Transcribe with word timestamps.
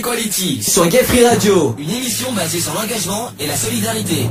Equality 0.00 0.62
sur 0.62 0.88
Gay 0.88 1.04
Free 1.04 1.26
Radio, 1.26 1.76
une 1.78 1.90
émission 1.90 2.32
basée 2.32 2.58
sur 2.58 2.72
l'engagement 2.72 3.30
et 3.38 3.46
la 3.46 3.54
solidarité. 3.54 4.30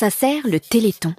Ça 0.00 0.08
sert 0.08 0.46
le 0.46 0.60
Téléthon 0.60 1.12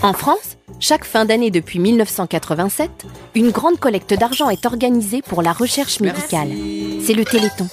En 0.00 0.14
France, 0.14 0.56
chaque 0.80 1.04
fin 1.04 1.26
d'année 1.26 1.50
depuis 1.50 1.78
1987, 1.80 3.04
une 3.34 3.50
grande 3.50 3.78
collecte 3.78 4.14
d'argent 4.14 4.48
est 4.48 4.64
organisée 4.64 5.20
pour 5.20 5.42
la 5.42 5.52
recherche 5.52 6.00
médicale. 6.00 6.48
C'est 7.02 7.12
le 7.12 7.26
Téléthon. 7.26 7.68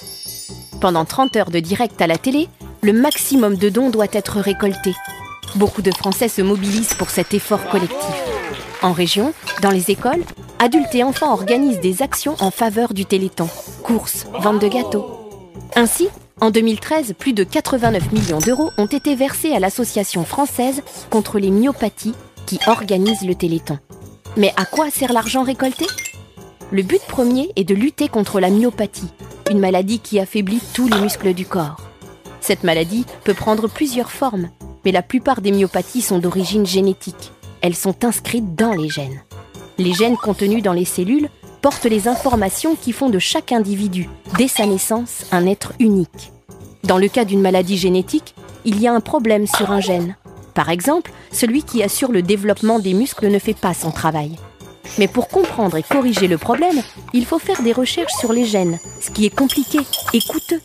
Pendant 0.82 1.06
30 1.06 1.34
heures 1.36 1.50
de 1.50 1.60
direct 1.60 1.98
à 2.02 2.06
la 2.06 2.18
télé, 2.18 2.50
le 2.82 2.92
maximum 2.92 3.56
de 3.56 3.70
dons 3.70 3.88
doit 3.88 4.04
être 4.12 4.38
récolté. 4.38 4.94
Beaucoup 5.54 5.80
de 5.80 5.92
Français 5.92 6.28
se 6.28 6.42
mobilisent 6.42 6.92
pour 6.92 7.08
cet 7.08 7.32
effort 7.32 7.66
collectif. 7.70 8.22
En 8.82 8.92
région, 8.92 9.32
dans 9.62 9.70
les 9.70 9.90
écoles, 9.90 10.24
adultes 10.58 10.94
et 10.94 11.04
enfants 11.04 11.32
organisent 11.32 11.80
des 11.80 12.02
actions 12.02 12.36
en 12.40 12.50
faveur 12.50 12.92
du 12.92 13.06
Téléthon. 13.06 13.48
Courses, 13.82 14.26
vente 14.40 14.60
de 14.60 14.68
gâteaux. 14.68 15.06
Ainsi, 15.74 16.10
en 16.42 16.50
2013, 16.50 17.14
plus 17.18 17.32
de 17.32 17.44
89 17.44 18.12
millions 18.12 18.40
d'euros 18.40 18.70
ont 18.76 18.86
été 18.86 19.14
versés 19.14 19.52
à 19.52 19.58
l'Association 19.58 20.24
française 20.24 20.82
contre 21.08 21.38
les 21.38 21.50
myopathies 21.50 22.14
qui 22.44 22.60
organise 22.66 23.22
le 23.22 23.34
Téléthon. 23.34 23.78
Mais 24.36 24.52
à 24.58 24.66
quoi 24.66 24.90
sert 24.90 25.14
l'argent 25.14 25.42
récolté? 25.42 25.86
Le 26.70 26.82
but 26.82 27.00
premier 27.08 27.50
est 27.56 27.64
de 27.64 27.74
lutter 27.74 28.08
contre 28.08 28.38
la 28.38 28.50
myopathie, 28.50 29.08
une 29.50 29.60
maladie 29.60 29.98
qui 29.98 30.20
affaiblit 30.20 30.60
tous 30.74 30.88
les 30.88 31.00
muscles 31.00 31.32
du 31.32 31.46
corps. 31.46 31.80
Cette 32.42 32.64
maladie 32.64 33.06
peut 33.24 33.34
prendre 33.34 33.66
plusieurs 33.66 34.10
formes, 34.10 34.50
mais 34.84 34.92
la 34.92 35.02
plupart 35.02 35.40
des 35.40 35.52
myopathies 35.52 36.02
sont 36.02 36.18
d'origine 36.18 36.66
génétique. 36.66 37.32
Elles 37.62 37.74
sont 37.74 38.04
inscrites 38.04 38.54
dans 38.54 38.72
les 38.72 38.90
gènes. 38.90 39.22
Les 39.78 39.94
gènes 39.94 40.16
contenus 40.18 40.62
dans 40.62 40.74
les 40.74 40.84
cellules 40.84 41.30
portent 41.66 41.86
les 41.86 42.06
informations 42.06 42.76
qui 42.76 42.92
font 42.92 43.10
de 43.10 43.18
chaque 43.18 43.50
individu, 43.50 44.08
dès 44.38 44.46
sa 44.46 44.66
naissance, 44.66 45.24
un 45.32 45.48
être 45.48 45.72
unique. 45.80 46.30
Dans 46.84 46.96
le 46.96 47.08
cas 47.08 47.24
d'une 47.24 47.40
maladie 47.40 47.76
génétique, 47.76 48.36
il 48.64 48.80
y 48.80 48.86
a 48.86 48.92
un 48.92 49.00
problème 49.00 49.48
sur 49.48 49.72
un 49.72 49.80
gène. 49.80 50.14
Par 50.54 50.70
exemple, 50.70 51.10
celui 51.32 51.64
qui 51.64 51.82
assure 51.82 52.12
le 52.12 52.22
développement 52.22 52.78
des 52.78 52.94
muscles 52.94 53.26
ne 53.26 53.40
fait 53.40 53.58
pas 53.58 53.74
son 53.74 53.90
travail. 53.90 54.36
Mais 54.98 55.08
pour 55.08 55.26
comprendre 55.26 55.76
et 55.76 55.82
corriger 55.82 56.28
le 56.28 56.38
problème, 56.38 56.80
il 57.12 57.26
faut 57.26 57.40
faire 57.40 57.60
des 57.60 57.72
recherches 57.72 58.14
sur 58.20 58.32
les 58.32 58.44
gènes, 58.44 58.78
ce 59.00 59.10
qui 59.10 59.26
est 59.26 59.36
compliqué 59.36 59.80
et 60.12 60.20
coûteux. 60.20 60.62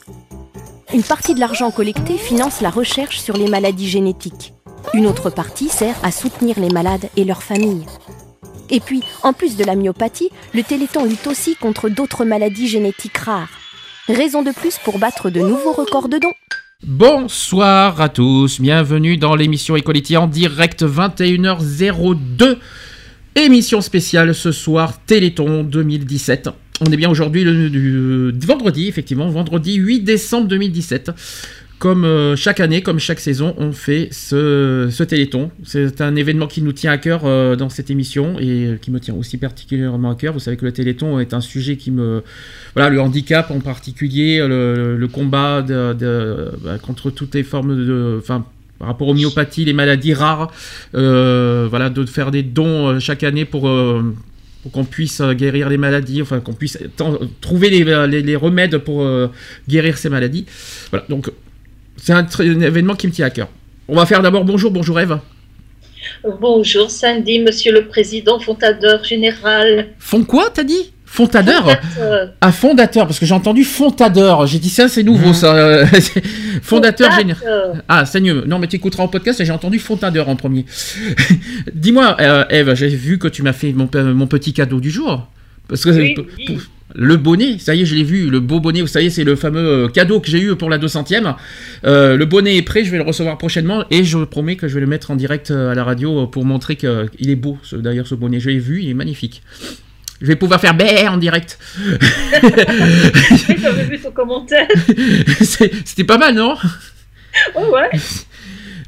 Une 0.94 1.01
partie 1.01 1.34
de 1.34 1.40
l'argent 1.40 1.72
collecté 1.72 2.16
finance 2.16 2.61
la 2.61 2.69
recherche 2.69 3.19
sur 3.19 3.38
les 3.38 3.47
maladies 3.47 3.90
génétiques. 3.90 4.53
Une 4.94 5.07
autre 5.07 5.31
partie 5.31 5.69
sert 5.69 5.95
à 6.03 6.11
soutenir 6.11 6.59
les 6.59 6.69
malades 6.69 7.09
et 7.17 7.23
leurs 7.23 7.41
familles. 7.41 7.88
Et 8.72 8.80
puis, 8.80 9.02
en 9.22 9.34
plus 9.34 9.58
de 9.58 9.66
la 9.66 9.76
myopathie, 9.76 10.30
le 10.54 10.64
Téléthon 10.64 11.04
lutte 11.04 11.28
aussi 11.28 11.56
contre 11.56 11.90
d'autres 11.90 12.24
maladies 12.24 12.70
génétiques 12.70 13.18
rares. 13.18 13.50
Raison 14.08 14.44
de 14.44 14.52
plus 14.52 14.78
pour 14.84 14.98
battre 14.98 15.30
de 15.30 15.42
nouveaux 15.42 15.74
records 15.74 16.08
de 16.08 16.18
dons. 16.18 16.34
Bonsoir 16.84 18.00
à 18.00 18.08
tous, 18.08 18.62
bienvenue 18.62 19.18
dans 19.18 19.36
l'émission 19.36 19.76
Equality 19.76 20.16
en 20.16 20.28
direct 20.28 20.84
21h02. 20.84 22.58
Émission 23.36 23.82
spéciale 23.82 24.34
ce 24.34 24.54
soir, 24.54 25.00
Téléthon 25.06 25.64
2017. 25.64 26.50
On 26.80 26.92
est 26.92 26.98
bien 26.98 27.12
aujourd'hui 27.12 27.44
le, 27.44 28.34
vendredi, 28.46 28.88
effectivement, 28.88 29.30
vendredi 29.30 29.76
8 29.76 30.00
décembre 30.00 30.48
2017 30.48 31.12
comme 31.81 32.06
euh, 32.06 32.36
chaque 32.36 32.59
année, 32.59 32.84
comme 32.84 33.00
chaque 33.00 33.19
saison, 33.19 33.56
on 33.58 33.72
fait 33.72 34.09
ce, 34.12 35.03
Téléthon. 35.03 35.50
C'est 35.64 36.00
un 36.00 36.16
événement 36.16 36.46
qui 36.46 36.62
nous 36.62 36.74
tient 36.74 36.92
à 36.92 37.00
cœur 37.00 37.22
euh, 37.25 37.56
dans 37.56 37.69
cette 37.69 37.90
émission 37.90 38.38
et 38.40 38.68
euh, 38.68 38.75
qui 38.80 38.92
me 38.92 39.00
tient 39.00 39.16
aussi 39.16 39.38
particulièrement 39.38 40.12
à 40.12 40.16
cœur. 40.16 40.31
Vous 40.31 40.40
savez 40.40 40.58
que 40.58 40.66
le 40.66 40.74
Téléthon 40.74 41.20
est 41.20 41.34
un 41.34 41.41
sujet 41.41 41.78
qui 41.78 41.90
me... 41.90 42.22
Voilà, 42.75 42.91
le 42.91 43.02
handicap 43.02 43.50
en 43.50 43.59
particulier, 43.62 44.46
le, 44.47 45.08
combat 45.12 45.64
bah, 45.64 46.78
contre 46.84 47.09
toutes 47.09 47.34
les 47.34 47.41
formes 47.41 47.75
de... 47.75 48.20
Enfin, 48.20 48.46
par 48.78 48.90
rapport 48.90 49.08
aux 49.08 49.16
myopathies, 49.16 49.66
les 49.66 49.74
maladies 49.74 50.14
rares, 50.14 50.52
voilà, 50.94 51.90
de 51.90 52.06
faire 52.06 52.30
des 52.30 52.44
dons 52.44 53.00
chaque 53.00 53.24
année 53.24 53.46
pour, 53.46 53.62
pour 54.62 54.72
qu'on 54.72 54.86
puisse 54.86 55.20
guérir 55.20 55.68
les 55.68 55.78
maladies, 55.78 56.22
enfin 56.22 56.41
qu'on 56.41 56.53
puisse 56.53 56.78
trouver 57.41 57.72
les, 57.72 58.36
remèdes 58.36 58.78
pour 58.78 59.03
guérir 59.68 59.97
ces 59.97 60.09
maladies. 60.09 60.46
Voilà, 60.91 61.06
donc 61.09 61.31
c'est 62.01 62.13
un, 62.13 62.25
événement 62.62 62.95
qui 62.95 63.07
me 63.07 63.12
tient 63.12 63.28
à 63.28 63.29
cœur. 63.29 63.47
On 63.88 63.95
va 63.95 64.06
faire 64.06 64.22
d'abord 64.22 64.44
bonjour, 64.44 64.72
bonjour 64.72 65.00
Eve. 65.00 65.19
Bonjour 66.39 66.89
Sandy, 66.89 67.39
monsieur 67.39 67.72
le 67.72 67.88
président 67.88 68.39
fondateur 68.39 69.03
général. 69.03 69.89
Font 70.00 70.23
quoi, 70.23 70.50
t'as 70.51 70.63
dit? 70.63 70.91
Fontadeur? 71.06 71.63
Fondateur. 71.63 72.34
Ah, 72.40 72.51
fondateur, 72.51 73.06
parce 73.06 73.19
que 73.19 73.25
j'ai 73.25 73.34
entendu 73.34 73.66
fontadeur. 73.66 74.47
J'ai 74.47 74.59
dit 74.59 74.69
ça, 74.69 74.88
c'est 74.88 75.03
nouveau 75.03 75.31
mmh. 75.31 75.34
ça. 75.34 75.85
fondateur 76.63 77.11
général. 77.11 77.84
Ah, 77.88 78.06
c'est 78.06 78.22
mieux. 78.22 78.45
Non, 78.47 78.59
mais 78.59 78.67
tu 78.67 78.78
écouteras 78.78 79.03
en 79.03 79.07
podcast 79.09 79.41
et 79.41 79.45
j'ai 79.45 79.51
entendu 79.51 79.78
fontadeur 79.78 80.29
en 80.29 80.38
premier. 80.38 80.66
Dis-moi, 81.73 82.16
euh, 82.19 82.45
Eve, 82.50 82.73
j'ai 82.75 82.88
vu 82.88 83.19
que 83.19 83.28
tu 83.28 83.44
m'as 83.44 83.53
fait 83.53 83.73
mon, 83.73 83.88
petit 83.88 84.53
cadeau 84.53 84.79
du 84.79 84.90
jour. 84.90 85.28
Parce 85.67 85.84
que 85.84 85.90
oui, 85.90 86.16
le 86.96 87.18
bonnet, 87.18 87.57
ça 87.59 87.75
y 87.75 87.81
est, 87.81 87.85
je 87.85 87.96
l'ai 87.96 88.03
vu, 88.03 88.29
le 88.29 88.40
beau 88.40 88.59
bonnet, 88.59 88.81
vous 88.81 88.88
savez, 88.88 89.09
c'est 89.09 89.24
le 89.24 89.35
fameux 89.35 89.85
euh, 89.85 89.88
cadeau 89.88 90.19
que 90.19 90.29
j'ai 90.29 90.41
eu 90.41 90.56
pour 90.56 90.69
la 90.69 90.78
200e. 90.78 91.35
Euh, 91.85 92.18
le 92.18 92.25
bonnet 92.25 92.57
est 92.57 92.62
prêt, 92.62 92.84
je 92.84 92.91
vais 92.91 92.97
le 92.97 93.03
recevoir 93.03 93.38
prochainement 93.38 93.85
et 93.90 94.03
je 94.03 94.18
promets 94.19 94.56
que 94.56 94.68
je 94.68 94.75
vais 94.75 94.81
le 94.81 94.88
mettre 94.88 95.12
en 95.12 95.16
direct 95.16 95.52
euh, 95.52 95.72
à 95.72 95.75
la 95.75 95.84
radio 95.84 96.28
pour 96.28 96.46
montrer 96.46 96.75
qu'il 96.75 97.29
est 97.29 97.35
beau, 97.35 97.58
d'ailleurs, 97.72 98.08
ce 98.08 98.16
bonnet. 98.16 98.40
Je 98.40 98.49
l'ai 98.49 98.59
vu, 98.59 98.82
il 98.82 98.90
est 98.90 98.93
magnifique. 98.93 99.43
Je 100.22 100.28
vais 100.28 100.35
pouvoir 100.35 100.61
faire 100.61 100.76
bé 100.76 101.08
en 101.08 101.17
direct. 101.17 101.58
J'avais 103.61 103.85
vu 103.85 103.97
son 103.97 104.11
commentaire. 104.11 104.67
C'était 105.41 106.03
pas 106.03 106.20
mal, 106.20 106.35
non? 106.35 106.55
Oh 107.55 107.73
ouais. 107.73 107.99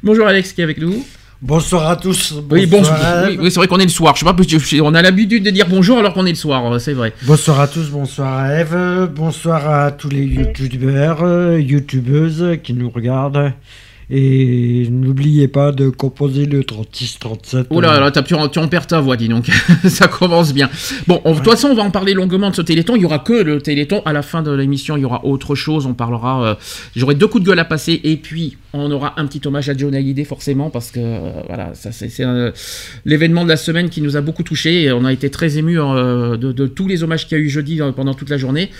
Bonjour 0.02 0.26
Alex 0.26 0.52
qui 0.52 0.60
est 0.60 0.64
avec 0.64 0.78
nous? 0.78 1.04
Bonsoir 1.44 1.90
à 1.90 1.96
tous. 1.96 2.32
oui, 2.50 2.64
bonjour. 2.64 2.94
Oui, 3.38 3.50
c'est 3.50 3.56
vrai 3.56 3.66
qu'on 3.66 3.78
est 3.78 3.84
le 3.84 3.90
soir. 3.90 4.16
Je 4.16 4.24
sais 4.24 4.78
pas, 4.78 4.82
on 4.82 4.94
a 4.94 5.02
l'habitude 5.02 5.44
de 5.44 5.50
dire 5.50 5.66
bonjour 5.68 5.98
alors 5.98 6.14
qu'on 6.14 6.24
est 6.24 6.30
le 6.30 6.36
soir, 6.36 6.80
c'est 6.80 6.94
vrai. 6.94 7.12
Bonsoir 7.20 7.60
à 7.60 7.68
tous, 7.68 7.90
bonsoir 7.90 8.38
à 8.38 8.60
Eve, 8.60 9.10
bonsoir 9.14 9.68
à 9.68 9.90
tous 9.92 10.08
les 10.08 10.22
youtubeurs, 10.22 11.22
euh, 11.22 11.60
youtubeuses 11.60 12.56
qui 12.62 12.72
nous 12.72 12.88
regardent. 12.88 13.52
Et 14.10 14.86
n'oubliez 14.90 15.48
pas 15.48 15.72
de 15.72 15.88
composer 15.88 16.46
le 16.46 16.60
36-37. 16.60 17.66
Oh 17.70 17.80
là 17.80 17.98
là, 18.00 18.10
pu, 18.10 18.34
tu 18.52 18.58
en 18.58 18.68
perds 18.68 18.86
ta 18.86 19.00
voix, 19.00 19.16
dis 19.16 19.28
donc. 19.28 19.46
ça 19.88 20.08
commence 20.08 20.52
bien. 20.52 20.68
Bon, 21.06 21.20
de 21.24 21.34
toute 21.34 21.44
façon, 21.44 21.68
on 21.68 21.74
va 21.74 21.82
en 21.82 21.90
parler 21.90 22.12
longuement 22.14 22.50
de 22.50 22.54
ce 22.54 22.62
Téléthon. 22.62 22.96
Il 22.96 23.02
y 23.02 23.04
aura 23.04 23.18
que 23.20 23.32
le 23.32 23.60
Téléthon. 23.60 24.02
À 24.04 24.12
la 24.12 24.22
fin 24.22 24.42
de 24.42 24.50
l'émission, 24.50 24.96
il 24.96 25.00
y 25.00 25.04
aura 25.04 25.24
autre 25.24 25.54
chose. 25.54 25.86
On 25.86 25.94
parlera. 25.94 26.44
euh, 26.44 26.54
J'aurai 26.96 27.14
deux 27.14 27.26
coups 27.26 27.42
de 27.44 27.48
gueule 27.48 27.58
à 27.58 27.64
passer. 27.64 28.00
Et 28.04 28.16
puis, 28.16 28.56
on 28.72 28.90
aura 28.90 29.14
un 29.18 29.26
petit 29.26 29.40
hommage 29.46 29.68
à 29.68 29.76
John 29.76 29.94
Hallyday, 29.94 30.24
forcément, 30.24 30.68
parce 30.70 30.90
que 30.90 31.00
euh, 31.00 31.30
voilà, 31.46 31.72
ça 31.74 31.92
c'est 31.92 32.10
euh, 32.20 32.50
l'événement 33.04 33.44
de 33.44 33.48
la 33.48 33.56
semaine 33.56 33.88
qui 33.88 34.00
nous 34.02 34.16
a 34.16 34.20
beaucoup 34.20 34.42
touché. 34.42 34.82
Et 34.82 34.92
on 34.92 35.04
a 35.04 35.12
été 35.12 35.30
très 35.30 35.58
émus 35.58 35.78
euh, 35.80 36.36
de, 36.36 36.52
de 36.52 36.66
tous 36.66 36.88
les 36.88 37.02
hommages 37.02 37.26
qu'il 37.26 37.38
y 37.38 37.40
a 37.40 37.44
eu 37.44 37.48
jeudi 37.48 37.80
euh, 37.80 37.92
pendant 37.92 38.14
toute 38.14 38.30
la 38.30 38.36
journée. 38.36 38.70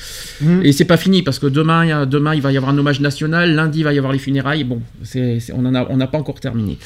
Mhm. 0.41 0.61
Et 0.65 0.73
c'est 0.73 0.85
pas 0.85 0.97
fini 0.97 1.23
parce 1.23 1.39
que 1.39 1.47
demain, 1.47 2.07
demain, 2.07 2.35
il 2.35 2.43
va 2.43 2.53
y 2.53 2.57
avoir 2.57 2.73
un 2.73 2.79
hommage 2.79 3.01
national. 3.01 3.55
Lundi, 3.55 3.81
il 3.81 3.85
va 3.85 3.93
y 3.93 3.99
avoir 3.99 4.13
les 4.13 4.19
funérailles. 4.19 4.65
Bon, 4.65 4.81
c'est, 5.15 5.41
c'est- 5.41 5.53
on 5.53 5.63
n'a 5.63 6.07
pas 6.07 6.19
encore 6.19 6.41
terminé. 6.41 6.77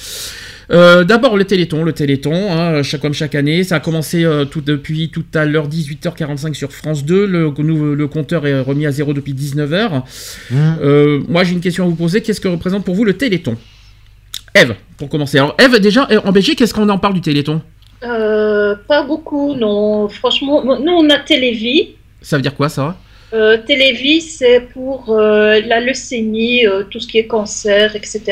Euh, 0.70 1.02
D'abord 1.04 1.36
le 1.36 1.44
Téléthon, 1.44 1.82
le 1.82 1.92
Téléthon, 1.92 2.52
hein, 2.52 2.82
chaque, 2.82 3.00
comme 3.00 3.14
chaque 3.14 3.34
année, 3.34 3.64
ça 3.64 3.76
a 3.76 3.80
commencé 3.80 4.24
euh, 4.24 4.44
tout, 4.44 4.60
depuis 4.60 5.08
tout 5.08 5.24
à 5.34 5.46
l'heure 5.46 5.66
18h45 5.68 6.52
sur 6.52 6.72
France 6.72 7.04
2, 7.04 7.26
le, 7.26 8.06
compteur 8.06 8.46
est 8.46 8.60
remis 8.60 8.86
à 8.86 8.92
zéro 8.92 9.14
depuis 9.14 9.32
19h. 9.32 10.02
Hum. 10.52 10.76
Euh, 10.82 11.20
moi 11.26 11.44
j'ai 11.44 11.52
une 11.52 11.60
question 11.60 11.84
à 11.84 11.88
vous 11.88 11.94
poser, 11.94 12.20
qu'est-ce 12.20 12.40
que 12.40 12.48
représente 12.48 12.84
pour 12.84 12.94
vous 12.94 13.04
le 13.04 13.14
Téléthon? 13.14 13.56
Eve, 14.54 14.74
pour 14.98 15.08
commencer. 15.08 15.38
Alors 15.38 15.56
Eve, 15.58 15.78
déjà, 15.78 16.06
en 16.24 16.32
Belgique, 16.32 16.60
est-ce 16.60 16.74
qu'on 16.74 16.88
en 16.88 16.98
parle 16.98 17.14
du 17.14 17.20
Téléthon? 17.22 17.62
Euh, 18.02 18.74
pas 18.86 19.02
beaucoup, 19.02 19.54
non. 19.54 20.08
Franchement, 20.08 20.62
nous, 20.64 20.92
on 20.92 21.08
a 21.10 21.18
Télévie. 21.18 21.94
Ça 22.20 22.36
veut 22.36 22.42
dire 22.42 22.54
quoi 22.54 22.68
ça? 22.68 22.96
Euh, 23.34 23.58
Télévie, 23.66 24.20
c'est 24.22 24.60
pour 24.72 25.10
euh, 25.10 25.60
la 25.66 25.80
leucémie, 25.80 26.66
euh, 26.66 26.84
tout 26.90 26.98
ce 27.00 27.06
qui 27.06 27.18
est 27.18 27.26
cancer, 27.26 27.94
etc. 27.94 28.22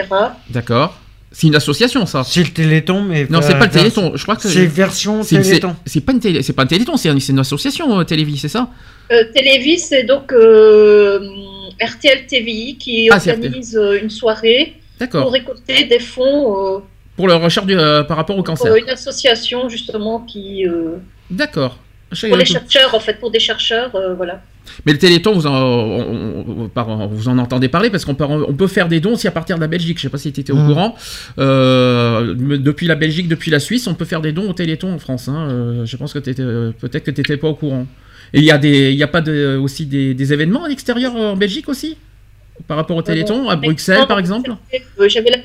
D'accord. 0.50 0.98
C'est 1.32 1.48
une 1.48 1.54
association 1.56 2.06
ça 2.06 2.24
C'est 2.24 2.42
le 2.42 2.48
Téléthon, 2.48 3.02
mais. 3.02 3.26
Non, 3.28 3.40
c'est 3.42 3.58
pas 3.58 3.66
le 3.66 3.70
Téléthon, 3.70 4.12
je 4.14 4.22
crois 4.22 4.36
que... 4.36 4.48
C'est 4.48 4.64
version 4.64 5.22
Téléthon. 5.22 5.76
C'est 5.84 6.00
pas, 6.00 6.12
une 6.12 6.20
télé- 6.20 6.42
c'est 6.42 6.54
pas 6.54 6.62
un 6.62 6.66
Téléthon, 6.66 6.96
c'est 6.96 7.10
un- 7.10 7.20
c'est 7.20 7.32
une 7.32 7.38
association 7.40 7.98
euh, 8.00 8.04
Télévis, 8.04 8.38
c'est 8.38 8.48
ça? 8.48 8.70
Euh, 9.12 9.22
Télévis, 9.34 9.78
c'est 9.80 10.04
donc 10.04 10.32
euh, 10.32 11.20
RTL 11.78 12.24
TVI 12.26 12.78
qui 12.78 13.10
Ah, 13.12 13.16
organise 13.16 13.78
une 14.02 14.08
soirée 14.08 14.76
D'accord. 14.98 15.24
pour 15.24 15.32
récolter 15.32 15.84
des 15.84 15.98
fonds 15.98 16.76
euh, 16.76 16.78
Pour 17.16 17.28
la 17.28 17.36
recherche 17.36 17.66
du- 17.66 17.76
euh, 17.78 18.02
par 18.02 18.16
rapport 18.16 18.36
au 18.38 18.42
pour 18.42 18.54
cancer. 18.56 18.74
une 18.76 18.88
association 18.88 19.68
justement 19.68 20.20
qui 20.20 20.66
euh, 20.66 20.96
D'accord. 21.30 21.76
Pour 22.28 22.36
les 22.38 22.46
chercheurs 22.46 22.94
en 22.94 23.00
fait, 23.00 23.14
pour 23.20 23.30
des 23.30 23.40
chercheurs, 23.40 23.94
euh, 23.94 24.14
voilà. 24.14 24.40
Mais 24.84 24.92
le 24.92 24.98
Téléthon, 24.98 25.32
vous 25.32 25.46
en, 25.46 25.54
on- 25.54 26.62
on- 26.64 26.68
par- 26.68 27.08
vous 27.08 27.28
en 27.28 27.38
entendez 27.38 27.68
parler 27.68 27.90
parce 27.90 28.04
qu'on 28.04 28.14
peut, 28.14 28.24
on 28.24 28.52
peut 28.54 28.66
faire 28.66 28.88
des 28.88 29.00
dons 29.00 29.12
aussi 29.14 29.26
à 29.28 29.30
partir 29.30 29.56
de 29.56 29.60
la 29.60 29.66
Belgique. 29.68 29.98
Je 29.98 30.02
sais 30.02 30.08
pas 30.08 30.18
si 30.18 30.32
tu 30.32 30.40
étais 30.40 30.52
au 30.52 30.56
Mhm. 30.56 30.66
courant. 30.68 30.94
Euh, 31.38 32.34
depuis 32.34 32.86
la 32.86 32.94
Belgique, 32.94 33.28
depuis 33.28 33.50
la 33.50 33.60
Suisse, 33.60 33.86
on 33.86 33.94
peut 33.94 34.04
faire 34.04 34.20
des 34.20 34.32
dons 34.32 34.48
au 34.48 34.52
Téléthon 34.52 34.92
en 34.92 34.98
France. 34.98 35.28
hein. 35.28 35.48
Euh, 35.50 35.86
je 35.86 35.96
pense 35.96 36.12
que 36.12 36.18
euh, 36.40 36.72
peut-être 36.78 37.04
que 37.04 37.10
tu 37.10 37.20
n'étais 37.20 37.36
pas 37.36 37.48
au 37.48 37.54
courant. 37.54 37.86
Et 38.32 38.38
il 38.40 38.44
y 38.44 38.50
a, 38.50 38.58
des, 38.58 38.90
il 38.90 38.96
y 38.98 39.02
a 39.02 39.08
pas 39.08 39.20
de, 39.20 39.56
aussi 39.56 39.86
des, 39.86 40.12
des 40.14 40.32
événements 40.32 40.64
à 40.64 40.68
l'extérieur 40.68 41.14
en 41.14 41.36
Belgique 41.36 41.68
aussi? 41.68 41.96
Par 42.66 42.76
rapport 42.76 42.96
au 42.96 43.02
Téléthon, 43.02 43.48
à 43.48 43.56
Bruxelles 43.56 44.06
par 44.08 44.18
exemple? 44.18 44.50
J'avais 45.08 45.30
la 45.30 45.36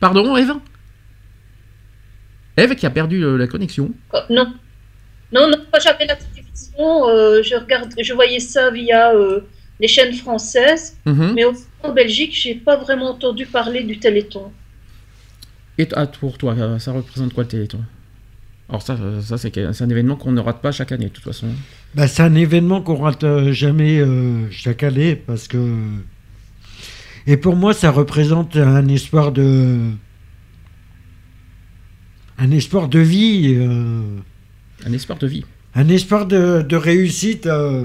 Pardon, 0.00 0.36
Eve? 0.36 0.52
Eve 2.56 2.74
qui 2.74 2.86
a 2.86 2.90
perdu 2.90 3.24
la 3.36 3.46
connexion. 3.46 3.90
Non, 4.30 4.46
non, 5.32 5.48
non, 5.48 5.56
j'avais 5.82 6.06
la 6.06 6.16
télévision, 6.58 7.08
euh, 7.08 7.42
je, 7.42 7.54
regarde, 7.56 7.92
je 8.00 8.12
voyais 8.12 8.40
ça 8.40 8.70
via 8.70 9.12
euh, 9.14 9.40
les 9.80 9.88
chaînes 9.88 10.14
françaises, 10.14 10.96
Mhm. 11.06 11.32
mais 11.34 11.44
au- 11.44 11.54
en 11.82 11.92
Belgique, 11.92 12.32
j'ai 12.34 12.54
pas 12.54 12.76
vraiment 12.76 13.10
entendu 13.10 13.46
parler 13.46 13.82
du 13.84 13.98
Téléthon. 13.98 14.50
Et 15.78 15.86
t- 15.86 15.94
ah, 15.96 16.06
pour 16.06 16.38
toi, 16.38 16.78
ça 16.80 16.92
représente 16.92 17.32
quoi 17.34 17.44
le 17.44 17.48
Téléthon? 17.48 17.80
Alors 18.68 18.82
ça, 18.82 18.98
ça 19.22 19.38
c'est 19.38 19.56
un 19.58 19.88
événement 19.88 20.16
qu'on 20.16 20.32
ne 20.32 20.40
rate 20.40 20.60
pas 20.60 20.72
chaque 20.72 20.92
année 20.92 21.06
de 21.06 21.10
toute 21.10 21.24
façon. 21.24 21.46
Bah, 21.94 22.06
c'est 22.06 22.22
un 22.22 22.34
événement 22.34 22.82
qu'on 22.82 22.96
rate 22.96 23.24
euh, 23.24 23.50
jamais 23.52 23.98
euh, 23.98 24.50
chaque 24.50 24.82
année 24.82 25.16
parce 25.16 25.48
que. 25.48 25.58
Et 27.26 27.36
pour 27.38 27.56
moi, 27.56 27.72
ça 27.72 27.90
représente 27.90 28.56
un 28.56 28.86
espoir 28.88 29.32
de. 29.32 29.90
Un 32.38 32.50
espoir 32.50 32.88
de 32.88 32.98
vie, 32.98 33.54
euh, 33.56 34.02
Un 34.86 34.92
espoir 34.92 35.18
de 35.18 35.26
vie. 35.26 35.44
Un 35.74 35.88
espoir 35.88 36.26
de, 36.26 36.76
réussite 36.76 37.46
euh, 37.46 37.84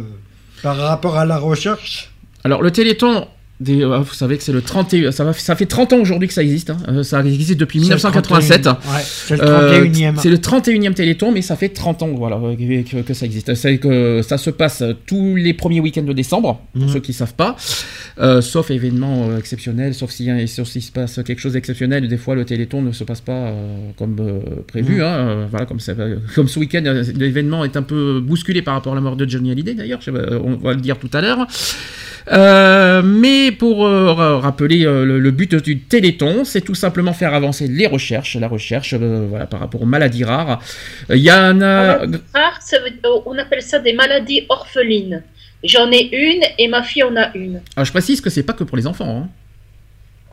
par 0.62 0.77
rapport 0.77 1.18
à 1.18 1.25
la 1.25 1.38
recherche? 1.38 2.12
Alors 2.44 2.62
le 2.62 2.71
Téléthon, 2.71 3.27
des- 3.59 3.81
euh, 3.83 4.00
vous 4.00 4.13
savez 4.13 4.38
que 4.38 4.44
c'est 4.44 4.51
le 4.51 4.61
31, 4.61 5.11
ça, 5.11 5.23
va, 5.23 5.31
ça 5.33 5.55
fait 5.55 5.65
30 5.65 5.94
ans 5.94 5.97
aujourd'hui 6.00 6.27
que 6.27 6.33
ça 6.33 6.44
existe. 6.44 6.69
hein. 6.71 6.77
Euh, 6.89 7.03
ça 7.03 7.23
existe 7.23 7.57
depuis 7.59 7.79
C'est 7.79 7.89
le 7.89 7.95
1987. 7.95 8.63
31e. 8.63 8.71
Ouais, 8.71 9.01
c'est 9.05 9.38
le 9.38 9.44
Euh, 9.44 9.79
31e. 9.79 10.15
c'est 10.17 10.29
le 10.29 10.38
31e 10.38 10.94
Téléthon, 10.94 11.31
mais 11.31 11.41
ça 11.41 11.55
fait 11.55 11.69
30 11.69 12.01
ans 12.03 12.09
voilà, 12.15 12.38
euh, 12.38 12.55
que, 12.55 13.01
que 13.01 13.13
ça 13.13 13.25
existe. 13.25 13.53
C'est 13.55 13.77
que 13.77 14.21
ça 14.21 14.38
se 14.38 14.50
passe 14.50 14.83
tous 15.05 15.35
les 15.35 15.53
premiers 15.53 15.79
week-ends 15.79 16.03
de 16.03 16.13
décembre, 16.13 16.61
pour 16.73 16.81
Mhm. 16.83 16.89
ceux 16.89 17.00
qui 17.00 17.11
ne 17.11 17.15
savent 17.15 17.35
pas. 17.35 17.55
Euh, 18.19 18.41
sauf 18.41 18.69
événement 18.71 19.29
euh, 19.29 19.38
exceptionnel, 19.38 19.94
sauf 19.94 20.11
s'il 20.11 20.47
si, 20.47 20.55
sauf 20.55 20.67
s'il 20.67 20.81
se 20.83 20.91
passe 20.91 21.19
quelque 21.25 21.39
chose 21.39 21.53
d'exceptionnel. 21.53 22.07
Des 22.07 22.17
fois, 22.17 22.35
le 22.35 22.45
Téléthon 22.45 22.81
ne 22.81 22.91
se 22.91 23.03
passe 23.03 23.21
pas 23.21 23.31
euh, 23.33 23.89
comme 23.97 24.15
prévu. 24.67 24.95
Mhm. 24.95 25.01
hein. 25.01 25.47
Voilà, 25.50 25.65
comme, 25.65 25.79
ça, 25.79 25.94
comme 26.35 26.47
ce 26.47 26.59
week-end, 26.59 26.83
l'événement 27.15 27.63
est 27.63 27.77
un 27.77 27.83
peu 27.83 28.19
bousculé 28.19 28.61
par 28.61 28.73
rapport 28.73 28.94
à 28.94 28.95
la 28.95 29.01
mort 29.01 29.15
de 29.15 29.29
Johnny 29.29 29.51
Hallyday, 29.51 29.73
d'ailleurs. 29.75 30.00
On 30.44 30.55
va 30.55 30.73
le 30.73 30.81
dire 30.81 30.97
tout 30.97 31.09
à 31.13 31.21
l'heure. 31.21 31.47
Euh, 32.31 33.01
mais 33.03 33.51
pour 33.51 33.85
euh, 33.85 34.13
ra- 34.13 34.39
rappeler 34.39 34.85
euh, 34.85 35.03
le, 35.05 35.19
le 35.19 35.31
but 35.31 35.55
du 35.55 35.79
Téléthon, 35.79 36.45
c'est 36.45 36.61
tout 36.61 36.75
simplement 36.75 37.11
faire 37.13 37.33
avancer 37.33 37.67
les 37.67 37.85
recherches, 37.87 38.35
la 38.37 38.47
recherche 38.47 38.93
voilà, 38.93 39.45
par 39.45 39.59
rapport 39.59 39.81
aux 39.81 39.85
maladies 39.85 40.23
rares. 40.23 40.61
Il 41.09 41.17
y 41.17 41.31
en 41.31 41.59
a... 41.61 41.97
Rare, 42.33 42.59
ça 42.61 42.77
veut- 42.79 42.91
on 43.25 43.37
appelle 43.37 43.61
ça 43.61 43.79
des 43.79 43.93
maladies 43.93 44.43
orphelines. 44.49 45.23
J'en 45.63 45.91
ai 45.91 46.09
une 46.13 46.43
et 46.57 46.67
ma 46.67 46.83
fille 46.83 47.03
en 47.03 47.15
a 47.15 47.35
une. 47.35 47.61
Alors, 47.75 47.85
je 47.85 47.91
précise 47.91 48.21
que 48.21 48.29
c'est 48.29 48.43
pas 48.43 48.53
que 48.53 48.63
pour 48.63 48.77
les 48.77 48.87
enfants. 48.87 49.23
hein. 49.25 49.29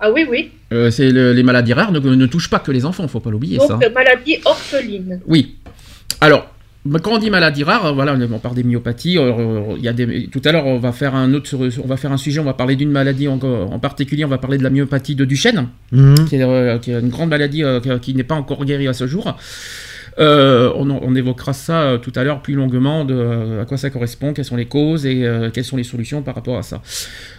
Ah 0.00 0.10
oui, 0.10 0.26
oui. 0.30 0.50
C'est 0.90 1.10
le- 1.10 1.32
les 1.32 1.42
maladies 1.42 1.72
rares 1.72 1.92
ne, 1.92 1.98
ne 1.98 2.26
touchent 2.26 2.50
pas 2.50 2.58
que 2.60 2.72
les 2.72 2.84
enfants, 2.86 3.06
faut 3.08 3.20
pas 3.20 3.30
l'oublier 3.30 3.58
ça. 3.58 3.66
Donc, 3.68 3.84
euh, 3.84 3.90
maladie 3.90 4.38
orpheline. 4.44 5.20
Oui. 5.26 5.56
Alors, 6.20 6.48
quand 7.02 7.12
on 7.12 7.18
dit 7.18 7.30
maladie 7.30 7.62
rare, 7.62 7.94
voilà, 7.94 8.16
on 8.32 8.38
parle 8.38 8.54
des 8.54 8.62
myopathies. 8.64 9.18
euh, 9.18 9.74
Il 9.76 9.82
y 9.82 9.88
a 9.88 9.92
des, 9.92 10.28
tout 10.28 10.40
à 10.44 10.52
l'heure, 10.52 10.66
on 10.66 10.78
va 10.78 10.92
faire 10.92 11.14
un 11.14 11.32
autre, 11.34 11.54
on 11.82 11.86
va 11.86 11.96
faire 11.96 12.12
un 12.12 12.16
sujet, 12.16 12.40
on 12.40 12.44
va 12.44 12.54
parler 12.54 12.76
d'une 12.76 12.90
maladie 12.90 13.28
en, 13.28 13.38
en 13.42 13.78
particulier, 13.78 14.24
on 14.24 14.28
va 14.28 14.38
parler 14.38 14.56
de 14.58 14.62
la 14.62 14.70
myopathie 14.70 15.14
de 15.14 15.24
Duchenne, 15.24 15.68
Mhm. 15.92 16.26
qui 16.26 16.36
est, 16.36 16.42
euh, 16.42 16.78
qui 16.78 16.90
est 16.92 17.00
une 17.00 17.10
grande 17.10 17.30
maladie 17.30 17.62
euh, 17.64 17.80
qui, 17.80 17.90
qui 18.00 18.14
n'est 18.14 18.24
pas 18.24 18.34
encore 18.34 18.64
guérie 18.64 18.88
à 18.88 18.92
ce 18.94 19.06
jour. 19.06 19.36
Euh, 20.18 20.70
on, 20.74 21.14
évoquera 21.14 21.52
ça 21.52 21.82
euh, 21.82 21.98
tout 21.98 22.12
à 22.16 22.24
l'heure 22.24 22.42
plus 22.42 22.54
longuement, 22.54 23.04
de 23.04 23.14
euh, 23.14 23.62
à 23.62 23.64
quoi 23.64 23.76
ça 23.78 23.90
correspond, 23.90 24.32
quelles 24.32 24.44
sont 24.44 24.56
les 24.56 24.66
causes 24.66 25.06
et 25.06 25.24
euh, 25.24 25.50
quelles 25.50 25.64
sont 25.64 25.76
les 25.76 25.84
solutions 25.84 26.20
par 26.22 26.34
rapport 26.34 26.58
à 26.58 26.62
ça. 26.62 26.82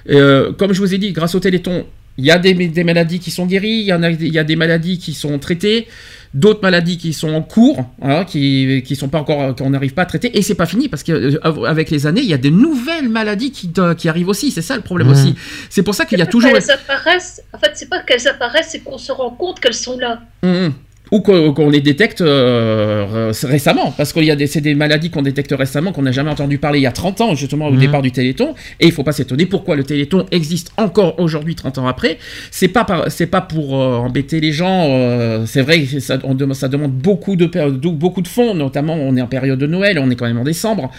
Euh, 0.10 0.52
comme 0.54 0.74
je 0.74 0.80
vous 0.80 0.94
ai 0.94 0.98
dit, 0.98 1.12
grâce 1.12 1.36
au 1.36 1.40
Téléthon, 1.40 1.86
il 2.18 2.26
y 2.26 2.32
a 2.32 2.40
des, 2.40 2.54
des 2.54 2.84
maladies 2.84 3.20
qui 3.20 3.30
sont 3.30 3.46
guéries, 3.46 3.80
il 3.82 3.86
y, 3.86 3.94
en 3.94 4.04
a, 4.04 4.10
il 4.10 4.34
y 4.34 4.40
a 4.40 4.44
des 4.44 4.56
maladies 4.56 4.98
qui 5.00 5.14
sont 5.14 5.38
traitées, 5.38 5.88
d'autres 6.34 6.62
maladies 6.62 6.98
qui 6.98 7.14
sont 7.14 7.34
en 7.34 7.42
cours, 7.42 7.86
voilà, 8.00 8.26
qui 8.26 8.84
qui 8.86 8.96
sont 8.96 9.10
pas 9.10 9.20
encore 9.20 9.56
qu'on 9.56 9.70
n'arrive 9.70 9.94
pas 9.94 10.04
à 10.04 10.06
traiter, 10.06 10.38
et 10.38 10.42
c'est 10.42 10.56
pas 10.56 10.66
fini 10.66 10.88
parce 10.88 11.04
qu'avec 11.04 11.90
les 11.90 12.08
années, 12.08 12.22
il 12.22 12.30
y 12.30 12.34
a 12.34 12.38
des 12.38 12.52
nouvelles 12.52 13.10
maladies 13.10 13.52
qui, 13.52 13.72
qui 13.98 14.10
arrivent 14.10 14.30
aussi. 14.30 14.52
C'est 14.52 14.62
ça 14.62 14.76
le 14.76 14.82
problème 14.82 15.10
aussi. 15.10 15.36
C'est 15.70 15.84
pour 15.84 15.96
ça 15.96 16.06
qu'il 16.06 16.20
y 16.20 16.22
a 16.22 16.26
toujours. 16.26 16.52
qu'elles 16.52 16.72
apparaissent. 16.72 17.42
En 17.54 17.58
fait, 17.58 17.72
c'est 17.76 17.90
pas 17.90 18.02
qu'elles 18.02 18.28
apparaissent, 18.28 18.70
c'est 18.70 18.80
qu'on 18.80 18.98
se 18.98 19.12
rend 19.12 19.32
compte 19.32 19.60
qu'elles 19.60 19.74
sont 19.74 19.98
là. 19.98 20.22
Mhm. 20.44 20.74
Ou 21.12 21.20
qu'on 21.20 21.70
les 21.70 21.82
détecte 21.82 22.22
euh, 22.22 23.32
récemment, 23.44 23.92
parce 23.98 24.14
qu'il 24.14 24.24
y 24.24 24.32
a 24.32 24.36
des, 24.38 24.48
c'est 24.48 24.62
des 24.62 24.76
maladies 24.76 25.10
qu'on 25.10 25.22
détecte 25.22 25.54
récemment, 25.58 25.92
qu'on 25.92 26.04
n'a 26.04 26.14
jamais 26.14 26.30
entendu 26.32 26.58
parler 26.58 26.80
il 26.80 26.84
y 26.84 26.88
a 26.88 26.92
30 26.94 27.20
ans, 27.20 27.36
justement 27.36 27.68
au 27.68 27.72
Mhm. 27.74 27.80
départ 27.80 28.02
du 28.02 28.12
Téléthon, 28.12 28.56
et 28.80 28.86
il 28.86 28.92
faut 28.94 29.04
pas 29.04 29.12
s'étonner 29.12 29.46
pourquoi 29.46 29.76
le 29.76 29.84
Téléthon 29.84 30.26
existe 30.32 30.72
encore 30.78 31.20
aujourd'hui, 31.20 31.56
30 31.56 31.78
ans 31.80 31.88
après. 31.88 32.18
C'est 32.50 32.70
pas, 32.70 32.86
par- 32.86 33.12
c'est 33.12 33.26
pas 33.28 33.42
pour 33.42 33.76
euh, 33.82 33.98
embêter 33.98 34.40
les 34.40 34.54
gens, 34.54 34.88
euh, 34.90 35.46
c'est 35.46 35.62
vrai, 35.62 35.86
ça, 36.00 36.18
on 36.24 36.38
ça 36.54 36.70
demande 36.70 36.92
beaucoup 36.94 37.36
de- 37.36 37.48
beaucoup 37.90 38.22
de 38.22 38.28
fonds, 38.30 38.54
notamment 38.54 38.94
on 38.96 39.16
est 39.18 39.22
en 39.22 39.28
période 39.28 39.60
de 39.60 39.68
Noël, 39.68 40.00
on 40.00 40.10
est 40.10 40.16
quand 40.16 40.28
même 40.28 40.40
en 40.40 40.46
décembre. 40.46 40.92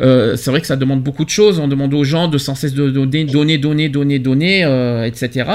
Euh, 0.00 0.36
c'est 0.36 0.50
vrai 0.52 0.60
que 0.60 0.66
ça 0.68 0.76
demande 0.76 1.02
beaucoup 1.02 1.24
de 1.24 1.30
choses, 1.30 1.58
on 1.58 1.66
demande 1.66 1.92
aux 1.92 2.04
gens 2.04 2.28
de 2.28 2.38
sans 2.38 2.54
cesse 2.54 2.72
de 2.74 2.88
donner, 2.90 3.24
donner, 3.24 3.58
donner, 3.58 3.88
donner, 3.88 4.18
donner, 4.20 4.64
euh, 4.64 5.04
etc. 5.04 5.50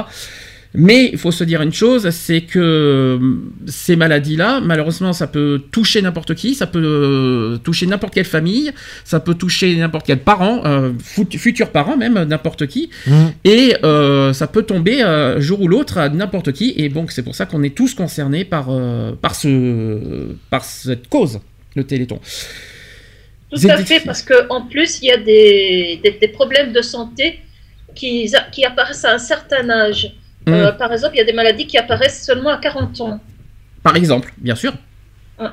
Mais 0.74 1.10
il 1.12 1.18
faut 1.18 1.32
se 1.32 1.44
dire 1.44 1.62
une 1.62 1.74
chose, 1.74 2.10
c'est 2.12 2.42
que 2.42 3.18
hum, 3.20 3.52
ces 3.68 3.98
maladies-là, 3.98 4.62
malheureusement, 4.62 5.12
ça 5.12 5.28
peut 5.28 5.62
toucher 5.70 6.02
n'importe 6.02 6.34
qui, 6.34 6.56
ça 6.56 6.66
peut 6.66 6.82
euh, 6.82 7.58
toucher 7.58 7.88
n'importe 7.88 8.14
quelle 8.14 8.24
famille, 8.26 8.72
ça 9.04 9.20
peut 9.20 9.34
toucher 9.34 9.76
n'importe 9.76 10.06
quel 10.06 10.20
parent, 10.20 10.62
euh, 10.66 10.94
fut- 11.04 11.38
futur 11.38 11.72
parent 11.72 11.98
même, 11.98 12.18
n'importe 12.24 12.68
qui, 12.68 12.90
Mhm. 13.06 13.32
et 13.44 13.76
euh, 13.84 14.32
ça 14.32 14.48
peut 14.48 14.64
tomber 14.64 15.02
un 15.02 15.42
jour 15.42 15.60
ou 15.62 15.68
l'autre 15.68 15.98
à 15.98 16.08
n'importe 16.08 16.54
qui, 16.54 16.74
et 16.78 16.88
donc 16.88 17.12
c'est 17.12 17.24
pour 17.24 17.36
ça 17.36 17.46
qu'on 17.46 17.64
est 17.64 17.76
tous 17.76 17.94
concernés 17.94 18.46
par, 18.46 18.68
euh, 18.70 19.12
par, 19.22 19.36
ce, 19.36 20.30
par 20.50 20.64
cette 20.64 21.10
cause, 21.10 21.42
le 21.76 21.84
Téléthon. 21.84 22.20
Tout 23.54 23.58
à 23.68 23.78
fait, 23.84 24.00
parce 24.06 24.22
qu'en 24.22 24.62
plus, 24.68 25.00
il 25.02 25.08
y 25.08 25.12
a 25.12 25.18
des, 25.18 26.00
des, 26.02 26.12
des 26.22 26.28
problèmes 26.30 26.72
de 26.72 26.82
santé 26.82 27.40
qui, 27.94 28.32
qui 28.54 28.64
apparaissent 28.64 29.04
à 29.04 29.14
un 29.16 29.18
certain 29.18 29.70
âge. 29.70 30.14
Euh, 30.50 30.72
Mm. 30.72 30.78
par 30.78 30.92
exemple, 30.92 31.16
il 31.16 31.20
y 31.20 31.22
a 31.22 31.26
des 31.26 31.34
maladies 31.34 31.68
qui 31.68 31.78
apparaissent 31.78 32.24
seulement 32.26 32.50
à 32.50 32.58
40 32.58 33.02
ans. 33.02 33.20
Par 33.84 33.96
exemple, 33.96 34.34
bien 34.38 34.56
sûr. 34.56 34.74
Ouais. 35.40 35.48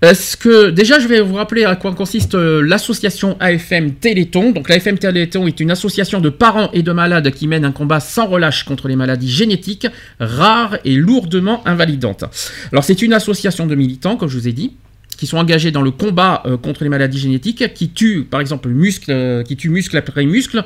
Est-ce 0.00 0.36
que 0.36 0.70
déjà 0.70 1.00
je 1.00 1.08
vais 1.08 1.20
vous 1.20 1.34
rappeler 1.34 1.64
à 1.64 1.74
quoi 1.74 1.92
consiste 1.92 2.36
euh, 2.36 2.62
l'association 2.62 3.36
AFM 3.40 3.94
Téléthon. 3.94 4.52
Donc 4.52 4.68
l'AFM 4.68 4.96
Téléthon 4.96 5.48
est 5.48 5.58
une 5.58 5.72
association 5.72 6.20
de 6.20 6.28
parents 6.28 6.70
et 6.72 6.82
de 6.82 6.92
malades 6.92 7.32
qui 7.32 7.48
mène 7.48 7.64
un 7.64 7.72
combat 7.72 7.98
sans 7.98 8.28
relâche 8.28 8.62
contre 8.62 8.86
les 8.86 8.94
maladies 8.94 9.30
génétiques 9.30 9.88
rares 10.20 10.78
et 10.84 10.94
lourdement 10.94 11.66
invalidantes. 11.66 12.24
Alors 12.70 12.84
c'est 12.84 13.02
une 13.02 13.12
association 13.12 13.66
de 13.66 13.74
militants, 13.74 14.16
comme 14.16 14.28
je 14.28 14.38
vous 14.38 14.46
ai 14.46 14.52
dit, 14.52 14.74
qui 15.16 15.26
sont 15.26 15.36
engagés 15.36 15.72
dans 15.72 15.82
le 15.82 15.90
combat 15.90 16.44
euh, 16.46 16.56
contre 16.56 16.84
les 16.84 16.90
maladies 16.90 17.18
génétiques, 17.18 17.74
qui 17.74 17.90
tuent 17.90 18.22
par 18.22 18.40
exemple 18.40 18.68
muscle, 18.68 19.10
euh, 19.10 19.42
qui 19.42 19.56
tuent 19.56 19.70
muscle 19.70 19.96
après 19.96 20.24
muscle, 20.24 20.64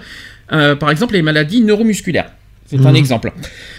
euh, 0.53 0.77
par 0.77 0.91
exemple 0.91 1.15
les 1.15 1.23
maladies 1.23 1.63
neuromusculaires. 1.63 2.31
C'est 2.73 2.87
un 2.87 2.91
Mhm. 2.91 2.97
exemple. 2.97 3.33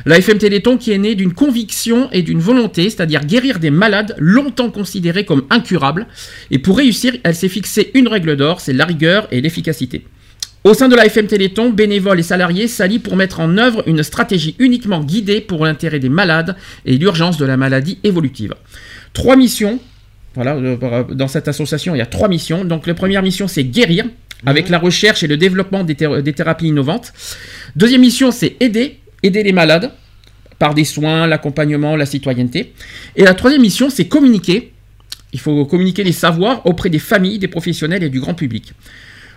La 0.06 0.20
FM 0.20 0.38
Téléthon 0.38 0.78
qui 0.78 0.92
est 0.92 1.00
née 1.00 1.16
d'une 1.16 1.34
conviction 1.34 2.10
et 2.12 2.22
d'une 2.22 2.40
volonté, 2.40 2.90
c'est-à-dire 2.92 3.26
guérir 3.26 3.58
des 3.58 3.72
malades 3.72 4.16
longtemps 4.20 4.70
considérés 4.70 5.26
comme 5.26 5.46
incurables. 5.50 6.06
Et 6.52 6.60
pour 6.60 6.78
réussir, 6.78 7.14
elle 7.24 7.34
s'est 7.34 7.50
fixé 7.50 7.90
une 7.96 8.08
règle 8.08 8.36
d'or, 8.36 8.62
c'est 8.62 8.74
la 8.74 8.86
rigueur 8.86 9.28
et 9.32 9.42
l'efficacité. 9.42 10.06
Au 10.64 10.76
sein 10.76 10.90
de 10.90 10.96
la 10.96 11.08
FM 11.08 11.26
Téléthon, 11.26 11.72
bénévoles 11.72 12.20
et 12.20 12.24
salariés 12.24 12.68
s'allient 12.68 13.00
pour 13.00 13.16
mettre 13.16 13.40
en 13.40 13.58
œuvre 13.58 13.84
une 13.88 14.04
stratégie 14.04 14.56
uniquement 14.60 15.04
guidée 15.04 15.42
pour 15.42 15.66
l'intérêt 15.66 16.00
des 16.00 16.08
malades 16.10 16.56
et 16.86 16.96
l'urgence 16.98 17.38
de 17.38 17.46
la 17.46 17.58
maladie 17.58 17.98
évolutive. 18.04 18.54
Trois 19.12 19.36
missions. 19.36 19.80
Voilà, 20.36 20.56
euh, 20.56 21.04
dans 21.12 21.28
cette 21.28 21.48
association, 21.48 21.96
il 21.96 21.98
y 21.98 22.02
a 22.02 22.06
trois 22.06 22.28
missions. 22.30 22.64
Donc, 22.64 22.88
la 22.88 22.94
première 22.94 23.22
mission, 23.24 23.48
c'est 23.48 23.64
guérir, 23.64 24.06
avec 24.46 24.70
la 24.70 24.80
recherche 24.80 25.24
et 25.24 25.28
le 25.28 25.38
développement 25.38 25.84
des 25.84 25.96
thérapies 25.96 26.68
innovantes. 26.68 27.14
Deuxième 27.76 28.02
mission, 28.02 28.32
c'est 28.32 28.56
aider, 28.60 29.00
aider 29.24 29.44
les 29.44 29.54
malades 29.54 29.92
par 30.60 30.74
des 30.74 30.86
soins, 30.86 31.28
l'accompagnement, 31.28 31.96
la 31.96 32.06
citoyenneté. 32.06 32.74
Et 33.16 33.24
la 33.24 33.34
troisième 33.34 33.62
mission, 33.62 33.90
c'est 33.90 34.08
communiquer. 34.08 34.72
Il 35.34 35.40
faut 35.40 35.66
communiquer 35.66 36.04
les 36.04 36.12
savoirs 36.12 36.66
auprès 36.66 36.90
des 36.90 37.00
familles, 37.00 37.40
des 37.40 37.48
professionnels 37.48 38.04
et 38.04 38.10
du 38.10 38.20
grand 38.20 38.34
public. 38.34 38.74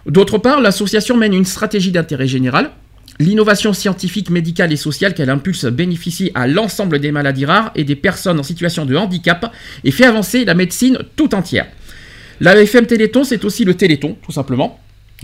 D'autre 0.06 0.38
part, 0.38 0.60
l'association 0.60 1.16
mène 1.16 1.34
une 1.34 1.44
stratégie 1.44 1.90
d'intérêt 1.90 2.28
général. 2.28 2.70
L'innovation 3.18 3.72
scientifique, 3.72 4.28
médicale 4.30 4.72
et 4.72 4.76
sociale 4.76 5.14
qu'elle 5.14 5.30
impulse 5.30 5.64
bénéficie 5.64 6.30
à 6.34 6.46
l'ensemble 6.46 6.98
des 6.98 7.12
maladies 7.12 7.46
rares 7.46 7.72
et 7.75 7.84
des 7.84 7.96
personnes 7.96 8.38
en 8.38 8.42
situation 8.42 8.84
de 8.84 8.94
handicap 8.94 9.52
et 9.84 9.90
fait 9.90 10.04
avancer 10.04 10.44
la 10.44 10.54
médecine 10.54 10.98
tout 11.16 11.34
entière. 11.34 11.66
La 12.40 12.54
FM 12.60 12.86
Téléthon, 12.86 13.25
c'est 13.25 13.44
aussi 13.44 13.64
le 13.64 13.75
Téléthon, 13.75 14.16
tout 14.22 14.32
simplement. 14.32 14.78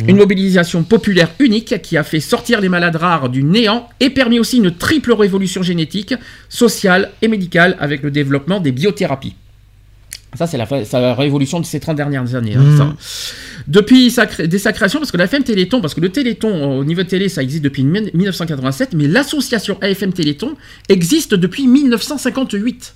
Une 0.08 0.16
mobilisation 0.16 0.82
populaire 0.84 1.30
unique 1.38 1.82
qui 1.82 1.96
a 1.98 2.02
fait 2.02 2.20
sortir 2.20 2.60
les 2.62 2.70
malades 2.70 2.96
rares 2.96 3.28
du 3.28 3.42
néant 3.42 3.88
et 4.00 4.08
permis 4.08 4.38
aussi 4.40 4.56
une 4.56 4.74
triple 4.74 5.12
révolution 5.12 5.62
génétique, 5.62 6.14
sociale 6.48 7.10
et 7.20 7.28
médicale 7.28 7.76
avec 7.78 8.02
le 8.02 8.10
développement 8.10 8.58
des 8.58 8.72
biothérapies. 8.72 9.34
Ça, 10.34 10.46
c'est 10.46 10.56
la, 10.56 11.14
révolution 11.14 11.60
de 11.60 11.66
ces 11.66 11.78
30 11.78 11.94
dernières 11.94 12.34
années. 12.34 12.54
hein, 12.56 12.64
ça. 12.78 12.96
Depuis 13.68 14.10
sa, 14.10 14.24
dès 14.24 14.56
sa 14.58 14.72
création, 14.72 14.98
parce 14.98 15.12
que 15.12 15.18
la 15.18 15.24
FM 15.24 15.42
Téléthon, 15.44 15.82
parce 15.82 15.92
que 15.92 16.00
le 16.00 16.08
Téléthon 16.08 16.78
au 16.78 16.84
niveau 16.84 17.02
de 17.02 17.08
télé, 17.08 17.28
ça 17.28 17.42
existe 17.42 17.62
depuis 17.62 17.82
mi- 17.84 18.10
1987, 18.14 18.94
mais 18.94 19.08
l'association 19.08 19.76
AFM 19.82 20.14
Téléthon 20.14 20.54
existe 20.88 21.34
depuis 21.34 21.66
1958. 21.66 22.94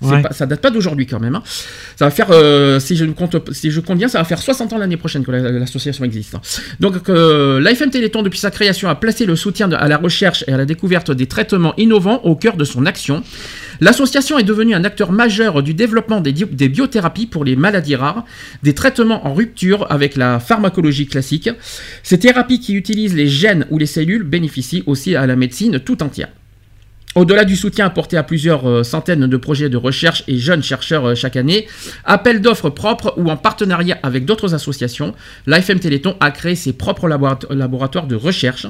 C'est 0.00 0.08
Ouais. 0.08 0.22
pas- 0.22 0.32
ça 0.32 0.46
date 0.46 0.60
pas 0.60 0.70
d'aujourd'hui 0.70 1.06
quand 1.06 1.18
même. 1.18 1.34
hein. 1.34 1.42
Ça 1.96 2.04
va 2.04 2.10
faire, 2.12 2.28
euh, 2.30 2.78
si 2.78 2.94
je 2.96 3.04
ne 3.04 3.12
compte, 3.12 3.36
si 3.52 3.70
je 3.72 3.80
compte 3.80 3.98
bien, 3.98 4.06
ça 4.06 4.18
va 4.18 4.24
faire 4.24 4.40
60 4.40 4.72
ans 4.72 4.78
l'année 4.78 4.96
prochaine 4.96 5.24
que 5.24 5.30
la- 5.32 5.50
l'association 5.50 6.04
existe. 6.04 6.36
hein. 6.36 6.40
Donc, 6.78 7.08
euh, 7.08 7.60
l'AFM 7.60 7.90
Téléthon, 7.90 8.22
depuis 8.22 8.38
sa 8.38 8.52
création, 8.52 8.88
a 8.88 8.94
placé 8.94 9.26
le 9.26 9.34
soutien 9.34 9.70
à 9.72 9.88
la 9.88 9.96
recherche 9.96 10.44
et 10.46 10.52
à 10.52 10.56
la 10.56 10.64
découverte 10.66 11.10
des 11.10 11.26
traitements 11.26 11.74
innovants 11.78 12.20
au 12.22 12.36
cœur 12.36 12.56
de 12.56 12.64
son 12.64 12.86
action. 12.86 13.24
L'association 13.80 14.38
est 14.38 14.44
devenue 14.44 14.74
un 14.74 14.84
acteur 14.84 15.10
majeur 15.12 15.62
du 15.62 15.74
développement 15.74 16.20
des, 16.20 16.32
des 16.32 16.68
biothérapies 16.68 17.26
pour 17.26 17.44
les 17.44 17.56
maladies 17.56 17.96
rares, 17.96 18.24
des 18.62 18.74
traitements 18.74 19.26
en 19.26 19.34
rupture 19.34 19.86
avec 19.90 20.16
la 20.16 20.38
pharmacologie 20.40 21.06
classique. 21.06 21.50
Ces 22.04 22.18
thérapies 22.18 22.60
qui 22.60 22.74
utilisent 22.74 23.14
les 23.14 23.28
gènes 23.28 23.66
ou 23.70 23.78
les 23.78 23.86
cellules 23.86 24.22
bénéficient 24.22 24.84
aussi 24.86 25.16
à 25.16 25.26
la 25.26 25.34
médecine 25.36 25.80
tout 25.80 26.02
entière. 26.02 26.28
Au-delà 27.14 27.44
du 27.44 27.56
soutien 27.56 27.86
apporté 27.86 28.16
à 28.16 28.22
plusieurs 28.22 28.68
euh, 28.68 28.82
centaines 28.84 29.26
de 29.26 29.36
projets 29.36 29.68
de 29.68 29.76
recherche 29.76 30.22
et 30.28 30.36
jeunes 30.38 30.62
chercheurs 30.62 31.04
euh, 31.06 31.14
chaque 31.14 31.36
année, 31.36 31.66
appel 32.04 32.40
d'offres 32.40 32.70
propres 32.70 33.14
ou 33.16 33.28
en 33.30 33.36
partenariat 33.36 33.98
avec 34.02 34.24
d'autres 34.24 34.54
associations, 34.54 35.14
l'AFM 35.46 35.80
Téléthon 35.80 36.16
a 36.20 36.30
créé 36.30 36.54
ses 36.54 36.72
propres 36.74 37.08
laborat- 37.08 37.52
laboratoires 37.52 38.06
de 38.06 38.14
recherche 38.14 38.66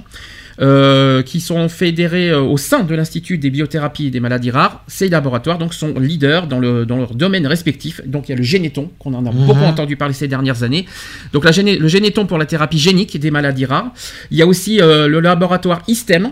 euh, 0.61 1.23
qui 1.23 1.40
sont 1.40 1.68
fédérés 1.68 2.33
au 2.35 2.57
sein 2.57 2.85
de 2.85 2.95
l'Institut 2.95 3.38
des 3.38 3.50
biothérapies 3.50 4.07
et 4.07 4.11
des 4.11 4.21
maladies 4.21 4.50
rares. 4.50 4.83
Ces 4.88 5.09
laboratoires 5.09 5.59
donc 5.59 5.75
sont 5.75 5.99
leaders 5.99 6.47
dans, 6.47 6.59
le, 6.59 6.87
dans 6.87 6.97
leur 6.97 7.14
domaine 7.14 7.47
respectif. 7.47 8.00
Donc 8.07 8.28
il 8.28 8.33
y 8.33 8.35
a 8.35 8.38
le 8.38 8.42
Généton, 8.45 8.90
qu'on 8.99 9.14
en 9.14 9.26
a 9.26 9.30
Mhm. 9.33 9.47
beaucoup 9.47 9.64
entendu 9.64 9.97
parler 9.97 10.14
ces 10.14 10.26
dernières 10.28 10.62
années. 10.62 10.87
Donc 11.33 11.45
la 11.45 11.50
le 11.50 11.88
Généton 11.88 12.25
pour 12.25 12.38
la 12.38 12.47
thérapie 12.47 12.78
génique 12.78 13.18
des 13.18 13.30
maladies 13.30 13.66
rares. 13.66 13.92
Il 14.30 14.38
y 14.38 14.42
a 14.42 14.47
aussi 14.47 14.80
euh, 14.80 15.07
le 15.07 15.21
laboratoire 15.21 15.83
ISTEM, 15.87 16.30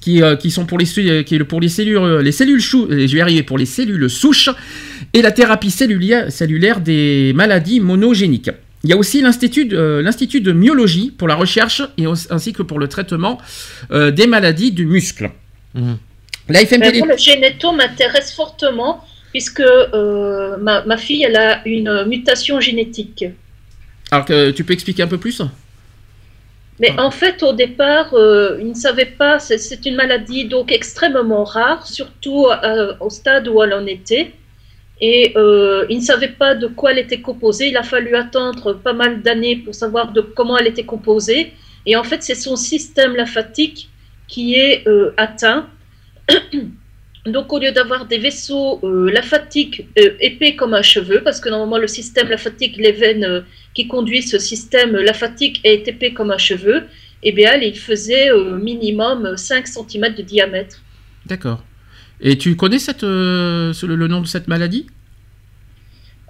qui, 0.00 0.22
euh, 0.22 0.36
qui 0.36 0.50
sont 0.50 0.66
pour 0.66 0.78
les, 0.78 0.86
euh, 0.98 1.22
qui 1.22 1.34
est 1.34 1.38
le- 1.38 1.44
pour 1.44 1.60
les 1.60 1.68
cellules, 1.68 1.96
euh, 1.96 2.22
les 2.22 2.32
cellules 2.32 2.60
chou- 2.60 2.88
je 2.90 3.12
vais 3.14 3.20
arriver, 3.20 3.42
pour 3.42 3.58
les 3.58 3.66
cellules 3.66 4.08
souches 4.10 4.50
et 5.14 5.22
la 5.22 5.32
thérapie 5.32 5.70
cellulaire, 5.70 6.30
cellulaire 6.32 6.80
des 6.80 7.32
maladies 7.34 7.80
monogéniques. 7.80 8.50
Il 8.84 8.90
y 8.90 8.92
a 8.92 8.96
aussi 8.96 9.20
l'Institut 9.20 9.64
de, 9.66 9.76
euh, 9.76 10.52
myologie 10.54 11.10
pour 11.16 11.28
la 11.28 11.34
recherche 11.34 11.82
et 11.98 12.06
aussi- 12.06 12.26
ainsi 12.30 12.52
que 12.52 12.62
pour 12.62 12.78
le 12.78 12.88
traitement 12.88 13.38
euh, 13.90 14.10
des 14.10 14.26
maladies 14.26 14.70
du 14.72 14.86
muscle. 14.86 15.30
Mhm. 15.74 15.96
La 16.48 16.62
FM 16.62 16.80
Mais 16.80 16.86
Télé- 16.86 16.98
moi, 17.00 17.08
le 17.08 17.16
généto 17.18 17.72
m'intéresse 17.72 18.32
fortement 18.32 19.04
puisque 19.32 19.60
euh, 19.60 20.56
ma, 20.58 20.84
ma 20.84 20.96
fille, 20.96 21.24
elle 21.24 21.36
a 21.36 21.66
une 21.66 22.04
mutation 22.06 22.60
génétique. 22.60 23.24
Alors 24.12 24.24
que 24.24 24.52
tu 24.52 24.62
peux 24.62 24.72
expliquer 24.72 25.02
un 25.02 25.08
peu 25.08 25.18
plus? 25.18 25.42
Mais 26.80 26.92
Ah. 26.96 27.06
en 27.06 27.10
fait, 27.10 27.42
au 27.42 27.52
départ, 27.52 28.12
euh, 28.14 28.58
ils 28.60 28.68
ne 28.68 28.74
savaient 28.74 29.06
pas, 29.22 29.38
c'est- 29.38 29.84
une 29.86 29.96
maladie 29.96 30.44
donc 30.44 30.70
extrêmement 30.72 31.44
rare, 31.44 31.86
surtout 31.86 32.46
euh, 32.48 32.94
au 33.00 33.08
stade 33.10 33.48
où 33.48 33.62
elle 33.62 33.72
en 33.74 33.86
était. 33.86 34.32
Et 35.00 35.32
euh, 35.36 35.84
ils 35.90 35.98
ne 35.98 36.02
savaient 36.02 36.28
pas 36.44 36.54
de 36.54 36.66
quoi 36.68 36.92
elle 36.92 36.98
était 36.98 37.20
composée. 37.20 37.68
Il 37.68 37.76
a 37.76 37.82
fallu 37.82 38.14
attendre 38.16 38.74
pas 38.74 38.92
mal 38.94 39.20
d'années 39.22 39.56
pour 39.56 39.74
savoir 39.74 40.12
de 40.12 40.20
comment 40.22 40.56
elle 40.58 40.66
était 40.68 40.84
composée. 40.84 41.52
Et 41.86 41.96
en 41.96 42.04
fait, 42.04 42.22
c'est 42.22 42.34
son 42.34 42.56
système 42.56 43.14
lymphatique 43.14 43.88
qui 44.28 44.54
est 44.54 44.86
euh, 44.88 45.12
atteint. 45.16 45.66
Donc, 47.26 47.52
au 47.52 47.58
lieu 47.58 47.72
d'avoir 47.72 48.06
des 48.06 48.18
vaisseaux 48.18 48.78
euh, 48.84 49.10
lymphatiques 49.10 49.86
épais 50.20 50.54
comme 50.54 50.74
un 50.74 50.82
cheveu, 50.82 51.22
parce 51.24 51.40
que 51.40 51.48
normalement 51.48 51.78
le 51.78 51.88
système 51.88 52.28
lymphatique, 52.28 52.76
les 52.76 52.92
veines 52.92 53.44
qui 53.76 53.86
conduisent 53.86 54.30
ce 54.30 54.38
système 54.38 54.96
lymphatique 54.96 55.60
est 55.62 55.86
épais 55.86 56.14
comme 56.14 56.30
un 56.30 56.38
cheveu, 56.38 56.84
eh 57.22 57.32
bien, 57.32 57.52
elle, 57.52 57.62
il 57.62 57.78
faisait 57.78 58.30
euh, 58.30 58.56
minimum 58.56 59.36
5 59.36 59.66
cm 59.66 60.14
de 60.14 60.22
diamètre. 60.22 60.80
D'accord. 61.26 61.62
Et 62.22 62.38
tu 62.38 62.56
connais 62.56 62.78
cette, 62.78 63.04
euh, 63.04 63.74
le, 63.82 64.08
nom 64.08 64.22
de 64.22 64.26
cette 64.26 64.48
maladie? 64.48 64.86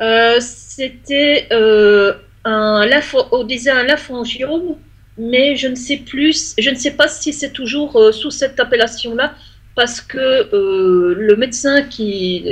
Euh, 0.01 0.39
C'était 0.41 1.47
euh, 1.53 2.15
un, 2.45 2.85
on 3.31 3.45
disait 3.45 3.71
un 3.71 3.85
lymphangiome, 3.85 4.75
mais 5.17 5.55
je 5.55 5.69
ne 5.69 5.77
sais 5.77 5.99
plus, 5.99 6.55
je 6.59 6.71
ne 6.71 6.75
sais 6.75 6.95
pas 7.01 7.07
si 7.07 7.33
c'est 7.33 7.53
toujours 7.53 7.95
euh, 7.95 8.11
sous 8.11 8.33
cette 8.33 8.59
appellation-là, 8.59 9.35
parce 9.77 10.01
que 10.01 10.49
le 10.53 11.37
médecin 11.37 11.83
qui, 11.83 12.47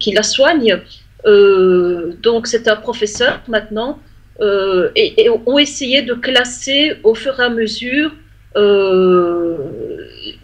qui 0.00 0.10
la 0.10 0.24
soigne, 0.24 0.80
donc 1.24 2.48
c'est 2.48 2.66
un 2.66 2.74
professeur 2.74 3.40
maintenant, 3.46 4.00
euh, 4.40 4.90
et, 4.96 5.24
et 5.24 5.30
ont 5.30 5.58
essayé 5.58 6.02
de 6.02 6.14
classer 6.14 6.96
au 7.02 7.14
fur 7.14 7.38
et 7.40 7.44
à 7.44 7.50
mesure 7.50 8.12
euh, 8.56 9.56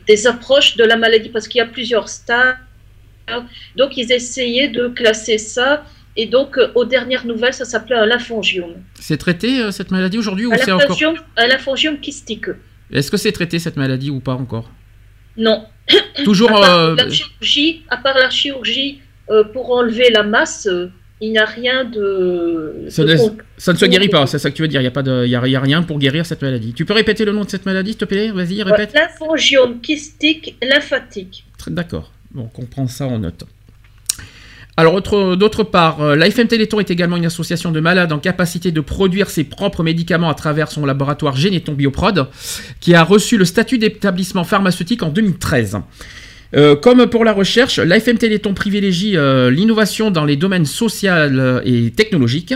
des 0.07 0.27
approches 0.27 0.77
de 0.77 0.85
la 0.85 0.97
maladie, 0.97 1.31
parce 1.31 1.49
qu'il 1.49 1.59
y 1.59 1.63
a 1.63 1.67
plusieurs 1.67 2.09
stades. 2.09 2.57
Donc 3.77 3.97
ils 3.97 4.13
essayaient 4.13 4.69
de 4.69 4.89
classer 4.89 5.39
ça, 5.39 5.85
et 6.17 6.27
donc 6.27 6.59
euh, 6.59 6.69
aux 6.75 6.85
dernières 6.85 7.27
nouvelles, 7.27 7.55
ça 7.55 7.65
s'appelait 7.65 7.97
un 7.97 8.07
lymphangiome. 8.07 8.75
C'est 9.01 9.17
traité 9.17 9.73
cette 9.73 9.91
maladie 9.91 10.19
aujourd'hui 10.19 10.47
ou 10.47 10.53
c'est 10.57 10.71
encore 10.73 10.99
un 11.37 11.47
lymphangiome 11.47 11.99
kystique. 11.99 12.47
Est-ce 12.93 13.11
que 13.11 13.17
c'est 13.17 13.33
traité 13.33 13.59
cette 13.59 13.77
maladie 13.77 14.11
ou 14.11 14.21
pas 14.21 14.35
encore? 14.35 14.71
Non. 15.37 15.67
Toujours. 16.25 16.53
À 16.53 16.61
part 16.61 16.95
la 16.97 17.11
chirurgie, 17.11 17.83
à 17.89 17.97
part 17.97 18.17
la 18.17 18.31
chirurgie 18.31 19.01
pour 19.53 19.73
enlever 19.73 20.11
la 20.11 20.23
masse, 20.23 20.69
il 21.21 21.33
n'y 21.33 21.39
a 21.39 21.45
rien 21.47 21.85
de. 21.85 22.85
Ça 22.89 23.05
de 23.05 23.13
ne 23.13 23.77
se 23.79 23.87
guérit 23.87 24.09
pas, 24.09 24.27
c'est 24.27 24.39
ça 24.39 24.51
que 24.51 24.57
tu 24.57 24.63
veux 24.63 24.69
dire. 24.69 24.81
Il 24.81 24.85
n'y 24.85 24.89
a, 24.89 24.93
pas 24.93 25.03
de- 25.03 25.25
il 25.25 25.31
y 25.31 25.37
a, 25.37 25.47
il 25.47 25.51
y 25.53 25.57
a 25.57 25.61
rien 25.61 25.83
pour 25.83 25.99
guérir 25.99 26.27
cette 26.27 26.43
maladie. 26.43 26.73
Tu 26.75 26.85
peux 26.85 26.95
répéter 26.95 27.25
le 27.25 27.33
nom 27.33 27.45
de 27.45 27.51
cette 27.51 27.65
maladie, 27.67 27.91
s'il 27.91 27.99
te 27.99 28.05
plaît? 28.05 28.31
Vas-y, 28.31 28.63
répète. 28.63 28.93
Lymphangiome 28.95 29.81
kystique 29.81 30.57
lymphatique. 30.63 31.45
Très- 31.59 31.71
D'accord. 31.71 32.13
Bon, 32.33 32.51
on 32.59 32.65
prend 32.67 32.87
ça 32.87 33.07
en 33.07 33.19
note. 33.19 33.45
Alors, 34.79 35.01
d'autre 35.39 35.63
part, 35.65 36.03
euh, 36.03 36.17
l'AFM 36.17 36.49
Téléthon 36.49 36.81
est 36.81 36.91
également 36.91 37.17
une 37.17 37.25
association 37.25 37.73
de 37.73 37.81
malades 37.81 38.13
en 38.13 38.19
capacité 38.19 38.73
de 38.73 38.81
produire 38.83 39.31
ses 39.31 39.45
propres 39.45 39.83
médicaments 39.83 40.29
à 40.29 40.35
travers 40.35 40.71
son 40.71 40.85
laboratoire 40.85 41.35
Généton 41.35 41.73
Bioprod, 41.73 42.27
qui 42.81 42.95
a 42.95 43.03
reçu 43.03 43.39
le 43.39 43.47
statut 43.47 43.79
d'établissement 43.79 44.45
pharmaceutique 44.45 45.03
en 45.03 45.09
2013. 45.09 45.79
Euh, 46.55 46.77
comme 46.77 47.07
pour 47.07 47.25
la 47.25 47.33
recherche, 47.33 47.79
l'AFM 47.79 48.19
Téléthon 48.19 48.55
privilégie 48.55 49.17
euh, 49.17 49.51
l'innovation 49.51 50.11
dans 50.11 50.25
les 50.25 50.37
domaines 50.37 50.67
social 50.67 51.63
et 51.65 51.91
technologiques. 51.91 52.55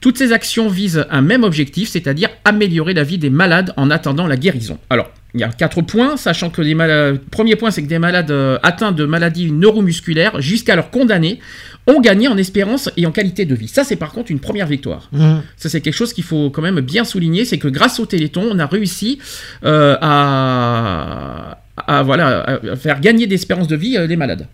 Toutes 0.00 0.18
ces 0.18 0.32
actions 0.32 0.68
visent 0.68 1.06
un 1.10 1.22
même 1.22 1.44
objectif, 1.44 1.88
c'est-à-dire 1.88 2.28
améliorer 2.44 2.94
la 2.94 3.02
vie 3.02 3.18
des 3.18 3.30
malades 3.30 3.72
en 3.76 3.90
attendant 3.90 4.26
la 4.26 4.36
guérison. 4.36 4.78
Alors, 4.90 5.10
il 5.34 5.40
y 5.40 5.44
a 5.44 5.48
quatre 5.48 5.82
points, 5.82 6.16
sachant 6.16 6.48
que 6.48 6.62
les 6.62 6.74
malades... 6.74 7.20
Premier 7.30 7.56
point, 7.56 7.70
c'est 7.70 7.82
que 7.82 7.88
des 7.88 7.98
malades 7.98 8.30
euh, 8.30 8.58
atteints 8.62 8.92
de 8.92 9.04
maladies 9.04 9.52
neuromusculaires, 9.52 10.40
jusqu'alors 10.40 10.90
condamnés, 10.90 11.40
ont 11.86 12.00
gagné 12.00 12.28
en 12.28 12.36
espérance 12.36 12.90
et 12.96 13.06
en 13.06 13.12
qualité 13.12 13.44
de 13.44 13.54
vie. 13.54 13.68
Ça, 13.68 13.84
c'est 13.84 13.96
par 13.96 14.12
contre 14.12 14.30
une 14.30 14.40
première 14.40 14.66
victoire. 14.66 15.08
Mmh. 15.12 15.36
Ça, 15.56 15.68
c'est 15.68 15.80
quelque 15.80 15.94
chose 15.94 16.12
qu'il 16.12 16.24
faut 16.24 16.50
quand 16.50 16.62
même 16.62 16.80
bien 16.80 17.04
souligner, 17.04 17.44
c'est 17.44 17.58
que 17.58 17.68
grâce 17.68 18.00
au 18.00 18.06
Téléthon, 18.06 18.48
on 18.50 18.58
a 18.58 18.66
réussi 18.66 19.18
à 19.62 21.58
à, 21.86 22.02
voilà, 22.02 22.60
faire 22.76 23.00
gagner 23.00 23.26
d'espérance 23.26 23.68
de 23.68 23.76
vie 23.76 23.96
euh, 23.96 24.06
les 24.06 24.16
malades, 24.16 24.46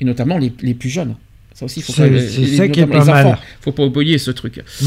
et 0.00 0.04
notamment 0.04 0.38
les, 0.38 0.50
plus 0.50 0.88
jeunes. 0.88 1.14
Ça 1.54 1.64
aussi, 1.64 1.80
faut 1.80 1.92
c'est 1.94 2.46
ça 2.56 2.68
qui 2.68 2.80
est 2.80 2.86
pas 2.86 3.04
mal. 3.04 3.38
Faut 3.62 3.72
pas 3.72 3.84
oublier 3.84 4.18
ce 4.18 4.30
truc. 4.30 4.62
Mm. 4.82 4.86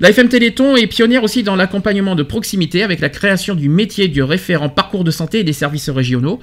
La 0.00 0.10
FM 0.10 0.28
Téléthon 0.28 0.76
est 0.76 0.86
pionnière 0.86 1.24
aussi 1.24 1.42
dans 1.42 1.56
l'accompagnement 1.56 2.14
de 2.14 2.22
proximité 2.22 2.82
avec 2.82 3.00
la 3.00 3.08
création 3.08 3.54
du 3.54 3.70
métier 3.70 4.06
du 4.08 4.22
référent 4.22 4.68
parcours 4.68 5.02
de 5.02 5.10
santé 5.10 5.40
et 5.40 5.44
des 5.44 5.54
services 5.54 5.88
régionaux, 5.88 6.38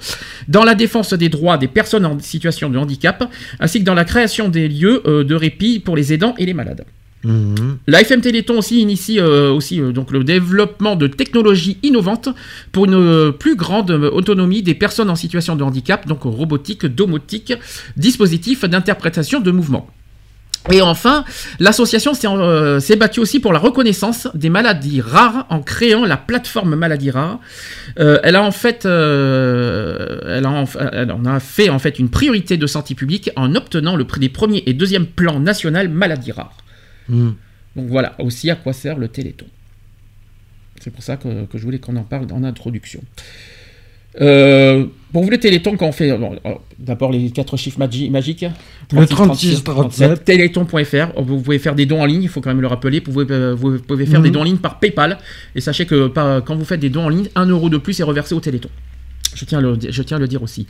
dans 0.48 0.64
la 0.64 0.74
défense 0.74 1.12
des 1.12 1.28
droits 1.28 1.58
des 1.58 1.68
personnes 1.68 2.04
en 2.04 2.18
situation 2.18 2.70
de 2.70 2.76
handicap, 2.78 3.22
ainsi 3.60 3.78
que 3.78 3.84
dans 3.84 3.94
la 3.94 4.04
création 4.04 4.48
des 4.48 4.68
lieux 4.68 5.02
euh, 5.06 5.22
de 5.22 5.34
répit 5.36 5.78
pour 5.78 5.96
les 5.96 6.12
aidants 6.12 6.34
et 6.38 6.46
les 6.46 6.54
malades. 6.54 6.84
La 7.24 8.00
FM 8.00 8.20
Téléthon 8.20 8.58
aussi 8.58 8.80
initie 8.80 9.18
euh, 9.18 9.50
aussi 9.50 9.80
euh, 9.80 9.90
donc 9.90 10.12
le 10.12 10.22
développement 10.22 10.94
de 10.94 11.08
technologies 11.08 11.78
innovantes 11.82 12.28
pour 12.70 12.84
une 12.84 12.94
euh, 12.94 13.32
plus 13.32 13.56
grande 13.56 13.90
autonomie 13.90 14.62
des 14.62 14.74
personnes 14.74 15.10
en 15.10 15.16
situation 15.16 15.56
de 15.56 15.64
handicap, 15.64 16.06
donc 16.06 16.22
robotique, 16.22 16.86
domotique, 16.86 17.54
dispositifs 17.96 18.64
d'interprétation 18.64 19.40
de 19.40 19.50
mouvements. 19.50 19.88
Et 20.70 20.82
enfin, 20.82 21.24
l'association 21.60 22.12
s'est 22.14 22.96
battue 22.96 23.20
aussi 23.20 23.40
pour 23.40 23.54
la 23.54 23.58
reconnaissance 23.58 24.28
des 24.34 24.50
maladies 24.50 25.00
rares 25.00 25.46
en 25.48 25.60
créant 25.60 26.04
la 26.04 26.18
plateforme 26.18 26.74
Maladies 26.74 27.10
Rares. 27.10 27.38
elle 27.96 28.36
a 28.36 28.42
en 28.42 28.50
fait, 28.50 28.84
en, 28.84 28.90
a 31.24 31.40
fait 31.40 31.70
en 31.70 31.78
fait 31.78 31.98
une 31.98 32.10
priorité 32.10 32.58
de 32.58 32.66
santé 32.66 32.94
publique 32.94 33.30
en 33.36 33.54
obtenant 33.54 33.96
le 33.96 34.04
prix 34.04 34.20
des 34.20 34.28
premiers 34.28 34.62
et 34.66 34.74
deuxième 34.74 35.06
plans 35.06 35.40
national 35.40 35.88
Maladies 35.88 36.32
Rares. 36.32 36.58
Hmm. 37.08 37.30
Donc 37.76 37.86
voilà 37.86 38.14
aussi 38.18 38.50
à 38.50 38.56
quoi 38.56 38.72
sert 38.72 38.98
le 38.98 39.08
Téléthon. 39.08 39.46
C'est 40.80 40.90
pour 40.90 41.02
ça 41.02 41.16
que, 41.16 41.28
je 41.52 41.62
voulais 41.62 41.78
qu'on 41.78 41.96
en 41.96 42.02
parle 42.02 42.26
en 42.32 42.44
introduction. 42.44 43.00
Euh, 44.20 44.86
pour 45.12 45.22
vous, 45.22 45.30
le 45.30 45.38
Téléthon, 45.38 45.76
quand 45.76 45.86
on 45.86 45.92
fait. 45.92 46.12
D'abord, 46.78 47.12
les 47.12 47.30
quatre 47.30 47.56
chiffres 47.56 47.78
magiques. 47.78 48.44
le 48.92 49.06
36, 49.06 49.64
37. 49.64 50.24
Téléthon.fr. 50.24 51.20
Vous 51.22 51.40
pouvez 51.40 51.58
faire 51.58 51.74
des 51.74 51.86
dons 51.86 52.02
en 52.02 52.06
ligne, 52.06 52.22
il 52.22 52.28
faut 52.28 52.40
quand 52.40 52.50
même 52.50 52.60
le 52.60 52.66
rappeler. 52.66 53.00
Vous 53.00 53.12
pouvez, 53.12 53.26
euh, 53.30 53.54
vous 53.54 53.78
pouvez 53.78 54.06
faire 54.06 54.22
des 54.22 54.30
hmm. 54.30 54.32
dons 54.32 54.40
en 54.40 54.44
ligne 54.44 54.56
par 54.56 54.78
PayPal. 54.78 55.18
Et 55.54 55.60
sachez 55.60 55.86
que 55.86 56.08
quand 56.08 56.56
vous 56.56 56.64
faites 56.64 56.80
des 56.80 56.90
dons 56.90 57.04
en 57.04 57.08
ligne, 57.08 57.28
un 57.34 57.46
euro 57.46 57.68
de 57.68 57.78
plus 57.78 57.98
est 58.00 58.04
reversé 58.04 58.34
au 58.34 58.40
Téléthon. 58.40 58.70
Je 59.34 59.44
tiens, 59.44 59.60
le, 59.60 59.78
je 59.88 60.02
tiens 60.02 60.16
à 60.16 60.20
le 60.20 60.28
dire 60.28 60.42
aussi. 60.42 60.66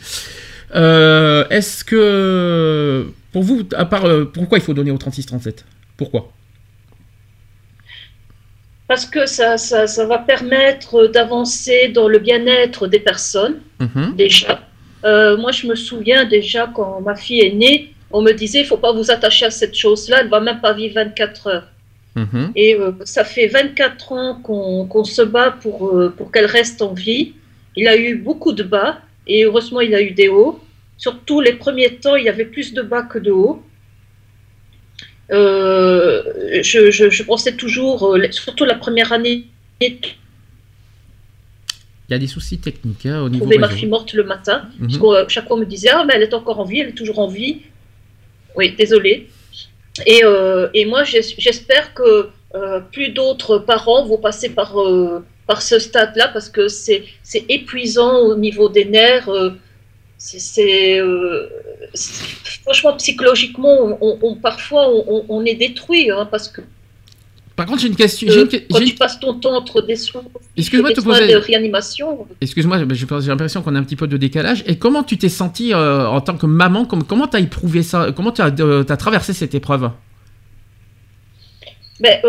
Euh, 0.75 1.45
est-ce 1.51 1.85
que. 1.85 3.07
Pour 3.33 3.43
vous, 3.43 3.63
à 3.77 3.85
part. 3.85 4.05
pourquoi 4.33 4.59
il 4.59 4.63
faut 4.63 4.75
donner 4.75 4.91
au 4.91 4.97
36-37 4.97 5.65
pourquoi? 5.99 6.33
Parce 8.87 9.05
que 9.05 9.27
ça, 9.27 9.59
ça, 9.59 10.07
va 10.07 10.19
permettre 10.19 11.09
d'avancer 11.09 11.89
dans 11.89 12.09
le 12.09 12.19
bien-être 12.19 12.87
des 12.87 13.01
personnes, 13.01 13.61
mhm. 13.81 14.15
déjà. 14.17 14.63
Euh, 15.05 15.37
moi, 15.37 15.53
je 15.53 15.67
me 15.67 15.75
souviens 15.75 16.25
déjà 16.25 16.71
quand 16.75 17.03
ma 17.03 17.15
fille 17.15 17.41
est 17.41 17.53
née, 17.53 17.93
on 18.11 18.23
me 18.23 18.33
disait, 18.33 18.61
il 18.61 18.63
ne 18.63 18.69
faut 18.69 18.79
pas 18.79 18.93
vous 18.93 19.11
attacher 19.11 19.45
à 19.45 19.51
cette 19.51 19.77
chose-là, 19.77 20.21
elle 20.21 20.27
ne 20.27 20.31
va 20.31 20.41
même 20.41 20.61
pas 20.63 20.73
vivre 20.73 20.95
24 20.95 21.47
heures. 21.49 21.69
Mhm. 22.17 22.53
Et 22.57 22.75
euh, 22.77 22.93
ça 23.05 23.25
fait 23.25 23.49
24 23.49 24.13
ans 24.13 24.35
qu'on 24.43 25.05
se 25.05 25.23
bat 25.23 25.51
pour, 25.51 25.89
euh, 25.89 26.15
pour 26.17 26.33
qu'elle 26.33 26.47
reste 26.47 26.81
en 26.81 26.95
vie. 26.95 27.35
Il 27.77 27.89
a 27.89 27.97
eu 27.97 28.17
beaucoup 28.17 28.53
de 28.53 28.63
bas, 28.63 29.01
et 29.27 29.45
heureusement, 29.45 29.81
il 29.81 29.95
a 29.95 30.01
eu 30.01 30.13
des 30.13 30.29
hauts. 30.29 30.59
Surtout 30.97 31.43
les 31.43 31.53
premiers 31.53 31.97
temps, 31.97 32.17
il 32.17 32.25
y 32.25 32.29
avait 32.31 32.47
plus 32.47 32.73
de 32.73 32.81
bas 32.81 33.03
que 33.03 33.19
de 33.19 33.31
hauts. 33.31 33.63
Euh, 35.31 36.23
je, 36.63 37.23
pensais 37.23 37.53
toujours, 37.53 38.15
euh, 38.15 38.31
surtout 38.31 38.65
la 38.65 38.75
première 38.75 39.13
année. 39.13 39.45
Il 39.81 39.99
y 42.11 42.15
a 42.15 42.19
des 42.19 42.27
soucis 42.27 42.59
techniques 42.59 43.05
hein, 43.07 43.21
au 43.23 43.29
niveau. 43.29 43.45
Trouver 43.45 43.59
ma 43.59 43.69
fille 43.69 43.89
morte 43.89 44.15
le 44.15 44.25
matin. 44.25 44.63
Mhm. 44.79 45.03
Euh, 45.03 45.25
chaque 45.29 45.47
fois 45.47 45.57
on 45.57 45.61
me 45.61 45.67
disait 45.67 45.91
Ah, 45.93 46.05
mais 46.07 46.15
elle 46.17 46.23
est 46.23 46.35
encore 46.35 46.59
en 46.59 46.65
vie, 46.65 46.81
elle 46.81 46.89
est 46.89 46.93
toujours 46.93 47.19
en 47.19 47.29
vie. 47.29 47.59
Oui, 48.57 48.75
désolé. 48.77 49.29
Et, 50.07 50.23
et 50.75 50.85
moi, 50.87 51.03
j'espère 51.05 51.93
que 51.93 52.31
plus 52.93 53.11
d'autres 53.11 53.59
parents 53.59 54.07
vont 54.07 54.19
passer 54.19 54.49
par, 54.49 54.77
par 55.47 55.61
ce 55.61 55.79
stade-là 55.79 56.29
parce 56.29 56.49
que 56.49 56.69
c'est 56.69 57.05
épuisant 57.49 58.19
au 58.21 58.37
niveau 58.37 58.69
des 58.69 58.85
nerfs. 58.85 59.29
C'est 60.19 61.01
franchement, 62.63 62.97
psychologiquement, 62.97 63.99
on, 64.01 64.35
parfois, 64.35 64.89
on, 65.29 65.45
est 65.45 65.55
détruit, 65.55 66.11
hein, 66.11 66.29
parce 66.31 66.49
que. 66.49 66.61
Par 67.55 67.67
contre, 67.67 67.81
j'ai 67.81 67.89
une 67.89 67.97
question. 67.97 68.29
Euh, 68.31 68.47
quand 68.71 68.81
tu 68.81 68.95
passes 68.95 69.19
ton 69.19 69.35
temps 69.35 69.57
entre 69.57 69.81
des 69.83 69.97
soins, 69.97 70.23
Excuse-moi 70.57 70.93
de, 70.93 71.01
poser... 71.01 71.27
de 71.27 71.37
réanimation. 71.37 72.27
Excuse-moi, 72.41 72.79
j'ai 72.91 73.07
l'impression 73.29 73.63
qu'on 73.63 73.75
a 73.75 73.79
un 73.79 73.83
petit 73.83 73.97
peu 73.97 74.07
de 74.07 74.17
décalage. 74.17 74.63
Et 74.67 74.77
comment 74.77 75.03
tu 75.03 75.19
t'es 75.19 75.29
senti 75.29 75.73
euh, 75.73 76.07
en 76.07 76.21
tant 76.21 76.37
que 76.37 76.47
maman 76.47 76.85
Comment 76.85 77.27
tu 77.27 77.37
as 77.37 77.41
éprouvé 77.41 77.83
ça 77.83 78.13
Comment 78.15 78.31
tu 78.31 78.43
as, 78.43 78.55
euh, 78.61 78.85
as, 78.89 78.97
traversé 78.97 79.33
cette 79.33 79.55
épreuve? 79.55 79.91
Ben, 82.01 82.21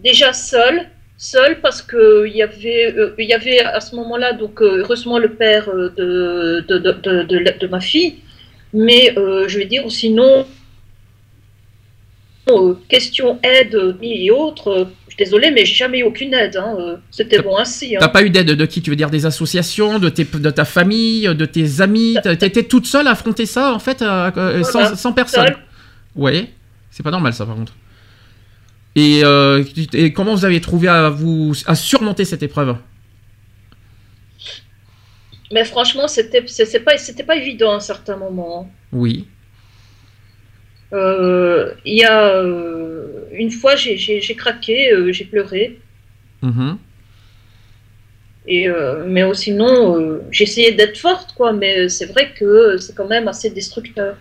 Déjà 0.00 0.32
seule 0.32 0.88
seul 1.18 1.60
parce 1.60 1.82
que 1.82 2.26
il 2.26 2.34
y 2.34 2.42
avait 2.42 2.94
il 3.18 3.28
y 3.28 3.34
avait 3.34 3.60
à 3.60 3.80
ce 3.80 3.94
moment-là 3.96 4.32
donc 4.32 4.62
heureusement 4.62 5.18
le 5.18 5.34
père 5.34 5.66
de 5.66 6.64
de, 6.66 6.78
de, 6.78 7.22
de, 7.24 7.58
de, 7.60 7.66
ma 7.66 7.80
fille 7.80 8.22
mais 8.72 9.14
euh, 9.16 9.48
je 9.48 9.58
vais 9.58 9.64
dire, 9.64 9.90
sinon, 9.90 10.46
euh, 12.50 12.74
question 12.88 13.38
aide 13.42 13.96
et 14.02 14.30
autres, 14.30 14.68
euh, 14.68 14.84
je 15.08 15.14
suis 15.14 15.24
désolé, 15.24 15.50
mais 15.50 15.64
j'ai 15.64 15.74
jamais 15.74 16.00
eu 16.00 16.02
aucune 16.02 16.34
aide. 16.34 16.56
Hein, 16.56 16.98
C'était 17.10 17.40
bon 17.40 17.56
ainsi. 17.56 17.96
Hein. 17.96 18.00
T'as 18.00 18.08
pas 18.08 18.22
eu 18.22 18.30
d'aide 18.30 18.50
de 18.52 18.66
qui 18.66 18.82
Tu 18.82 18.90
veux 18.90 18.96
dire 18.96 19.10
des 19.10 19.26
associations, 19.26 19.98
de, 19.98 20.08
tes, 20.08 20.24
de 20.24 20.50
ta 20.50 20.64
famille, 20.64 21.22
de 21.34 21.44
tes 21.44 21.80
amis 21.80 22.16
T'étais 22.22 22.64
toute 22.64 22.86
seule 22.86 23.06
à 23.06 23.12
affronter 23.12 23.46
ça, 23.46 23.72
en 23.72 23.78
fait, 23.78 23.98
sans, 24.00 24.96
sans, 24.96 25.12
personne? 25.12 25.54
Oui, 26.14 26.48
c'est 26.90 27.02
pas 27.02 27.10
normal 27.10 27.32
ça, 27.32 27.46
par 27.46 27.56
contre. 27.56 27.72
Et, 28.98 29.22
et, 29.92 30.12
comment 30.12 30.34
vous 30.34 30.44
avez 30.44 30.60
trouvé 30.60 30.88
à 30.88 31.08
vous 31.08 31.52
à 31.66 31.74
surmonter 31.74 32.24
cette 32.24 32.42
épreuve? 32.42 32.76
Mais 35.52 35.64
franchement, 35.64 36.08
c'était 36.08 36.42
pas 36.80 36.96
pas 37.26 37.36
évident 37.36 37.72
à 37.72 37.76
un 37.76 37.80
certain 37.80 38.16
moment. 38.16 38.70
Oui. 38.92 39.26
Euh, 40.92 41.74
il 41.84 41.98
y 41.98 42.04
a 42.04 42.34
euh, 42.34 43.24
une 43.32 43.50
fois, 43.50 43.76
j'ai 43.76 44.20
craqué, 44.36 44.92
euh, 44.92 45.12
j'ai 45.12 45.24
pleuré. 45.24 45.78
Mm-hmm. 46.42 46.76
Et 48.50 48.68
mais 49.06 49.34
sinon, 49.34 50.20
j'ai 50.30 50.44
essayé 50.44 50.72
d'être 50.72 50.96
forte, 50.96 51.34
quoi. 51.34 51.52
Mais 51.52 51.88
c'est 51.90 52.06
vrai 52.06 52.32
que 52.32 52.78
c'est 52.78 52.94
quand 52.94 53.06
même 53.06 53.28
assez 53.28 53.50
destructeur. 53.50 54.16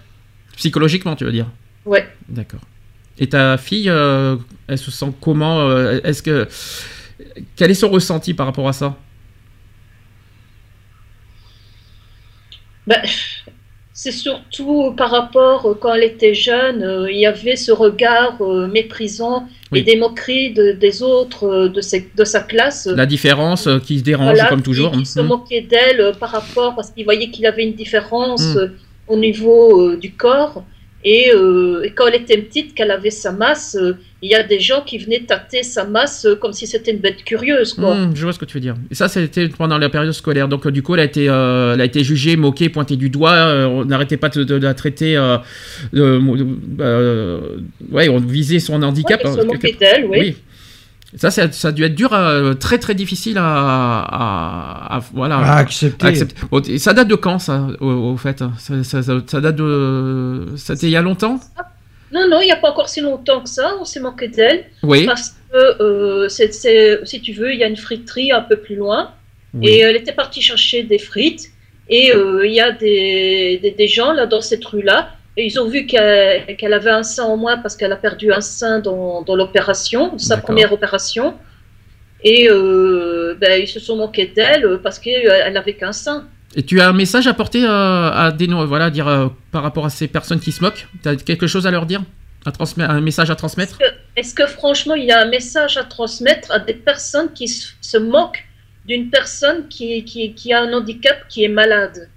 Psychologiquement, 0.58 1.16
tu 1.16 1.24
veux 1.24 1.32
dire? 1.32 1.50
Ouais. 1.86 2.06
D'accord. 2.28 2.60
Et 3.20 3.30
ta 3.30 3.58
fille, 3.58 3.88
elle 3.88 4.78
se 4.78 4.92
sent 4.92 5.12
comment 5.22 5.72
Est-ce 6.04 6.22
que 6.22 6.48
quel 7.56 7.72
est 7.72 7.76
son 7.76 7.90
ressenti 7.90 8.34
par 8.34 8.46
rapport 8.46 8.68
à 8.68 8.74
ça? 8.74 8.96
Ben, 12.86 13.02
c'est 13.94 14.12
surtout 14.12 14.94
par 14.96 15.12
rapport, 15.12 15.66
euh, 15.66 15.74
quand 15.74 15.94
elle 15.94 16.04
était 16.04 16.34
jeune, 16.34 16.84
euh, 16.84 17.12
il 17.12 17.20
y 17.20 17.26
avait 17.26 17.56
ce 17.56 17.72
regard 17.72 18.38
euh, 18.42 18.68
méprisant 18.68 19.48
et 19.74 19.82
des 19.82 19.98
moqueries 19.98 20.54
des 20.54 21.04
autres 21.04 21.68
de, 21.68 21.82
de, 22.16 22.24
sa 22.24 22.40
classe. 22.40 22.86
La 22.86 23.06
différence 23.06 23.68
qui 23.86 24.00
se 24.00 24.04
dérange 24.04 24.40
comme 24.48 24.62
toujours. 24.62 24.92
Qui, 24.92 25.06
se 25.06 25.20
mhm. 25.20 25.28
moquait 25.28 25.62
d'elle 25.62 26.14
par 26.20 26.30
rapport, 26.30 26.76
parce 26.76 26.92
qu'il 26.92 27.04
voyait 27.04 27.30
qu'il 27.30 27.46
avait 27.46 27.64
une 27.66 27.74
différence 27.74 28.56
mhm. 28.56 28.72
au 29.08 29.18
niveau 29.18 29.96
du 29.96 30.14
corps. 30.14 30.64
Et, 31.10 31.32
euh, 31.34 31.84
et 31.86 31.92
quand 31.92 32.08
elle 32.08 32.22
était 32.22 32.38
petite, 32.38 32.76
qu'elle 32.76 32.92
avait 32.92 33.12
sa 33.12 33.32
masse, 33.32 33.78
euh, 33.80 33.94
il 34.22 34.30
y 34.30 34.36
a 34.36 34.44
des 34.44 34.60
gens 34.60 34.82
qui 34.86 34.98
venaient 34.98 35.22
tâter 35.26 35.64
sa 35.64 35.86
masse 35.86 36.26
euh, 36.26 36.36
comme 36.36 36.52
si 36.52 36.68
c'était 36.68 36.92
une 36.92 36.98
bête 36.98 37.24
curieuse, 37.24 37.72
quoi. 37.74 37.92
Hum, 37.92 38.12
je 38.14 38.24
vois 38.24 38.34
ce 38.34 38.40
que 38.40 38.44
tu 38.44 38.56
veux 38.56 38.60
dire. 38.60 38.76
Et 38.92 38.96
ça, 38.96 39.08
c'était 39.08 39.48
pendant 39.48 39.78
la 39.78 39.88
période 39.88 40.12
scolaire. 40.12 40.50
Donc, 40.50 40.68
du 40.68 40.84
coup, 40.84 40.96
elle 40.96 41.00
a 41.00 41.06
été, 41.06 41.24
elle 41.26 41.80
a 41.80 41.86
été 41.86 42.04
jugée, 42.04 42.36
moquée, 42.36 42.68
pointée 42.68 42.98
du 42.98 43.10
doigt. 43.10 43.68
on 43.70 43.86
n'arrêtait 43.86 44.18
pas 44.18 44.28
de, 44.28 44.44
de 44.44 44.56
la 44.56 44.74
traiter. 44.74 45.18
ouais, 47.92 48.10
on 48.10 48.18
visait 48.20 48.60
son 48.60 48.82
handicap. 48.84 49.24
Ouais, 49.24 49.32
se 49.32 49.42
moquaient 49.46 49.60
quelque- 49.60 49.80
d'elle, 49.80 50.06
oui. 50.06 50.36
Ça, 51.16 51.32
ça, 51.32 51.50
ça 51.52 51.70
a 51.70 51.72
dû 51.72 51.84
être 51.86 51.96
dur, 51.96 52.12
euh, 52.14 52.54
très 52.54 52.78
très 52.80 52.94
difficile 52.94 53.38
à, 53.38 53.44
à- 53.46 54.98
à- 54.98 55.00
voilà, 55.14 55.38
À 55.38 55.56
accepter. 55.58 56.06
à 56.06 56.10
accepter. 56.10 56.36
Bon, 56.52 56.62
ça 56.78 56.94
date 56.94 57.08
de 57.08 57.16
quand, 57.16 57.40
ça, 57.40 57.68
au, 57.80 57.88
au 57.90 58.18
fait? 58.18 58.40
Ça, 58.60 58.84
ça- 58.84 59.02
ça- 59.04 59.22
ça 59.26 59.42
date 59.42 59.56
de. 59.56 60.48
C'était 60.58 60.88
il 60.88 60.92
y 60.92 60.98
a 60.98 61.02
longtemps? 61.02 61.40
Non, 62.14 62.28
non, 62.30 62.40
il 62.42 62.46
n'y 62.46 62.52
a 62.52 62.58
pas 62.58 62.70
encore 62.72 62.90
si 62.90 63.02
longtemps 63.02 63.42
que 63.42 63.50
ça, 63.50 63.74
on 63.80 63.86
s'est 63.86 64.00
moqué 64.00 64.28
d'elle. 64.28 64.66
Oui. 64.84 65.06
Parce 65.06 65.36
que, 65.52 65.82
euh, 65.82 66.30
si 66.30 67.22
tu 67.22 67.34
veux, 67.34 67.54
il 67.54 67.60
y 67.60 67.64
a 67.64 67.68
une 67.68 67.78
friterie 67.78 68.32
un 68.32 68.42
peu 68.42 68.58
plus 68.58 68.76
loin. 68.76 69.12
Oui. 69.54 69.68
Et 69.70 69.80
elle 69.80 69.96
était 69.96 70.14
partie 70.14 70.42
chercher 70.42 70.84
des 70.84 71.00
frites. 71.00 71.48
Et 71.90 72.14
euh, 72.14 72.46
il 72.46 72.54
y 72.54 72.60
a 72.60 72.72
des, 72.72 73.60
des, 73.62 73.72
des 73.72 73.88
gens 73.88 74.12
là 74.12 74.26
dans 74.26 74.42
cette 74.42 74.64
rue-là. 74.66 75.10
Et 75.38 75.46
ils 75.46 75.60
ont 75.60 75.70
vu 75.70 75.86
qu'elle 75.86 76.74
avait 76.74 76.90
un 76.90 77.04
sein 77.04 77.24
en 77.24 77.38
moins 77.38 77.58
parce 77.58 77.76
qu'elle 77.78 77.92
a 77.92 77.96
perdu 77.96 78.34
un 78.34 78.42
sein 78.42 78.80
dans, 78.80 79.22
dans 79.22 79.36
l'opération, 79.36 80.18
sa 80.18 80.38
première 80.38 80.74
opération. 80.74 81.36
Et 82.24 82.50
euh, 82.50 83.36
ben, 83.40 83.62
ils 83.62 83.68
se 83.68 83.80
sont 83.80 83.96
moqués 83.96 84.26
d'elle 84.36 84.66
euh, 84.66 84.80
parce 84.82 84.98
qu'elle 84.98 85.54
n'avait 85.54 85.76
qu'un 85.76 85.92
sein. 85.92 86.26
Et 86.56 86.64
tu 86.64 86.82
as 86.82 86.90
un 86.90 86.94
message 86.94 87.28
à 87.28 87.36
porter 87.36 87.64
euh, 87.64 88.10
à 88.12 88.32
des 88.32 88.48
voilà, 88.48 88.90
dire 88.90 89.08
euh, 89.08 89.28
par 89.52 89.62
rapport 89.62 89.86
à 89.86 89.92
ces 89.92 90.08
personnes 90.08 90.40
qui 90.40 90.52
se 90.52 90.64
moquent? 90.64 90.88
Tu 91.04 91.10
as 91.10 91.16
quelque 91.16 91.46
chose 91.46 91.68
à 91.68 91.72
leur 91.72 91.86
dire? 91.86 92.02
À 92.46 92.52
Un 92.96 93.02
message 93.02 93.30
à 93.30 93.36
transmettre? 93.36 93.78
Est-ce 94.16 94.34
que 94.34 94.48
franchement, 94.48 94.96
il 94.96 95.06
y 95.06 95.12
a 95.12 95.22
un 95.22 95.30
message 95.30 95.78
à 95.78 95.84
transmettre 95.84 96.50
à 96.52 96.60
des 96.60 96.74
personnes 96.74 97.32
qui 97.34 97.48
se, 97.48 97.74
se 97.82 97.98
moquent 97.98 98.44
d'une 98.86 99.10
personne 99.12 99.68
qui, 99.68 100.04
qui, 100.06 100.34
qui 100.34 100.54
a 100.54 100.62
un 100.62 100.74
handicap, 100.74 101.28
qui 101.30 101.44
est 101.44 101.50
malade? 101.50 102.10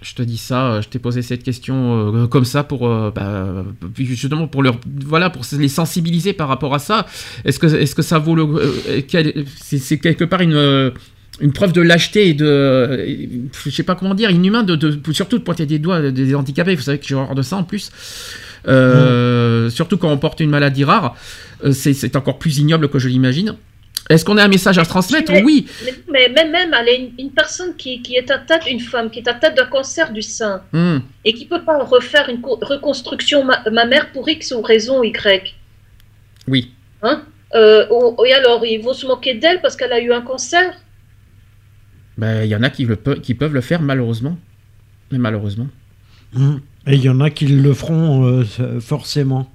Je 0.00 0.14
te 0.14 0.22
dis 0.22 0.36
ça, 0.38 0.74
euh, 0.74 0.82
je 0.82 0.88
t'ai 0.88 1.00
posé 1.00 1.22
cette 1.22 1.42
question 1.42 2.14
euh, 2.14 2.26
comme 2.28 2.44
ça 2.44 2.62
pour 2.62 2.86
euh, 2.88 3.10
bah, 3.10 3.64
justement 3.96 4.46
pour 4.46 4.62
leur 4.62 4.76
voilà 5.04 5.28
pour 5.28 5.42
les 5.58 5.68
sensibiliser 5.68 6.32
par 6.32 6.46
rapport 6.46 6.72
à 6.74 6.78
ça. 6.78 7.06
Est-ce 7.44 7.58
que 7.58 7.66
est-ce 7.66 7.96
que 7.96 8.02
ça 8.02 8.18
vaut 8.18 8.36
le 8.36 8.44
euh, 8.44 9.00
quel- 9.08 9.44
c'est 9.60 9.78
c'est 9.78 9.98
quelque 9.98 10.22
part 10.24 10.40
une 10.40 10.92
une 11.40 11.52
preuve 11.52 11.72
de 11.72 11.80
lâcheté 11.80 12.28
et 12.28 12.34
de 12.34 13.48
je 13.64 13.70
sais 13.70 13.82
pas 13.82 13.96
comment 13.96 14.14
dire 14.14 14.30
inhumain 14.30 14.62
de, 14.62 14.76
de- 14.76 15.12
surtout 15.12 15.38
de 15.38 15.42
pointer 15.42 15.66
des 15.66 15.80
doigts 15.80 16.10
des 16.12 16.34
handicapés. 16.34 16.76
Vous 16.76 16.82
savez 16.82 16.98
que 16.98 17.06
j'ai 17.06 17.16
horreur 17.16 17.34
de 17.34 17.42
ça 17.42 17.56
en 17.56 17.64
plus. 17.64 17.90
Surtout 19.70 19.96
quand 19.96 20.10
on 20.12 20.18
porte 20.18 20.38
une 20.40 20.50
maladie 20.50 20.84
rare, 20.84 21.16
c'est 21.72 21.92
c'est 21.92 22.14
encore 22.14 22.38
plus 22.38 22.58
ignoble 22.58 22.88
que 22.88 22.98
je 23.00 23.08
l'imagine. 23.08 23.56
Est-ce 24.08 24.24
qu'on 24.24 24.38
a 24.38 24.44
un 24.44 24.48
message 24.48 24.78
à 24.78 24.84
transmettre? 24.84 25.30
Mais- 25.32 25.42
Oui. 25.42 25.66
Mais, 25.84 25.92
mais 26.10 26.28
même, 26.30 26.50
même 26.50 26.74
elle 26.80 26.88
est 26.88 26.96
une, 26.96 27.10
une 27.18 27.30
personne 27.30 27.76
qui, 27.76 28.00
qui 28.02 28.14
est 28.14 28.30
atteinte, 28.30 28.62
une 28.70 28.80
femme 28.80 29.10
qui 29.10 29.18
est 29.20 29.28
atteinte 29.28 29.54
d'un 29.56 29.66
cancer 29.66 30.12
du 30.12 30.22
sein 30.22 30.62
Hmm. 30.72 30.98
et 31.24 31.32
qui 31.34 31.44
peut 31.46 31.62
pas 31.62 31.78
refaire 31.84 32.28
une 32.30 32.40
co- 32.40 32.58
reconstruction 32.62 33.44
ma- 33.44 33.62
mammaire 33.70 34.10
pour 34.12 34.28
X 34.28 34.52
ou 34.52 34.62
raison 34.62 35.02
Y. 35.02 35.54
Oui. 36.46 36.72
Hein? 37.02 37.22
Euh, 37.54 37.86
et 38.26 38.32
alors, 38.32 38.64
ils 38.64 38.78
vont 38.82 38.94
se 38.94 39.06
moquer 39.06 39.34
d'elle 39.34 39.60
parce 39.60 39.76
qu'elle 39.76 39.92
a 39.92 40.00
eu 40.00 40.12
un 40.12 40.22
cancer? 40.22 40.72
Ben, 42.16 42.42
il 42.44 42.48
y 42.50 42.56
en 42.56 42.62
a 42.62 42.70
qui, 42.70 42.84
le 42.84 42.96
pe- 42.96 43.20
qui 43.20 43.34
peuvent 43.34 43.54
le 43.54 43.60
faire 43.60 43.80
malheureusement. 43.82 44.38
Mais 45.12 45.18
malheureusement. 45.18 45.68
Hum. 46.34 46.60
Et 46.86 46.94
il 46.94 47.02
y 47.02 47.08
en 47.08 47.20
a 47.20 47.30
qui 47.30 47.46
le 47.46 47.74
feront 47.74 48.24
euh, 48.26 48.80
forcément. 48.80 49.50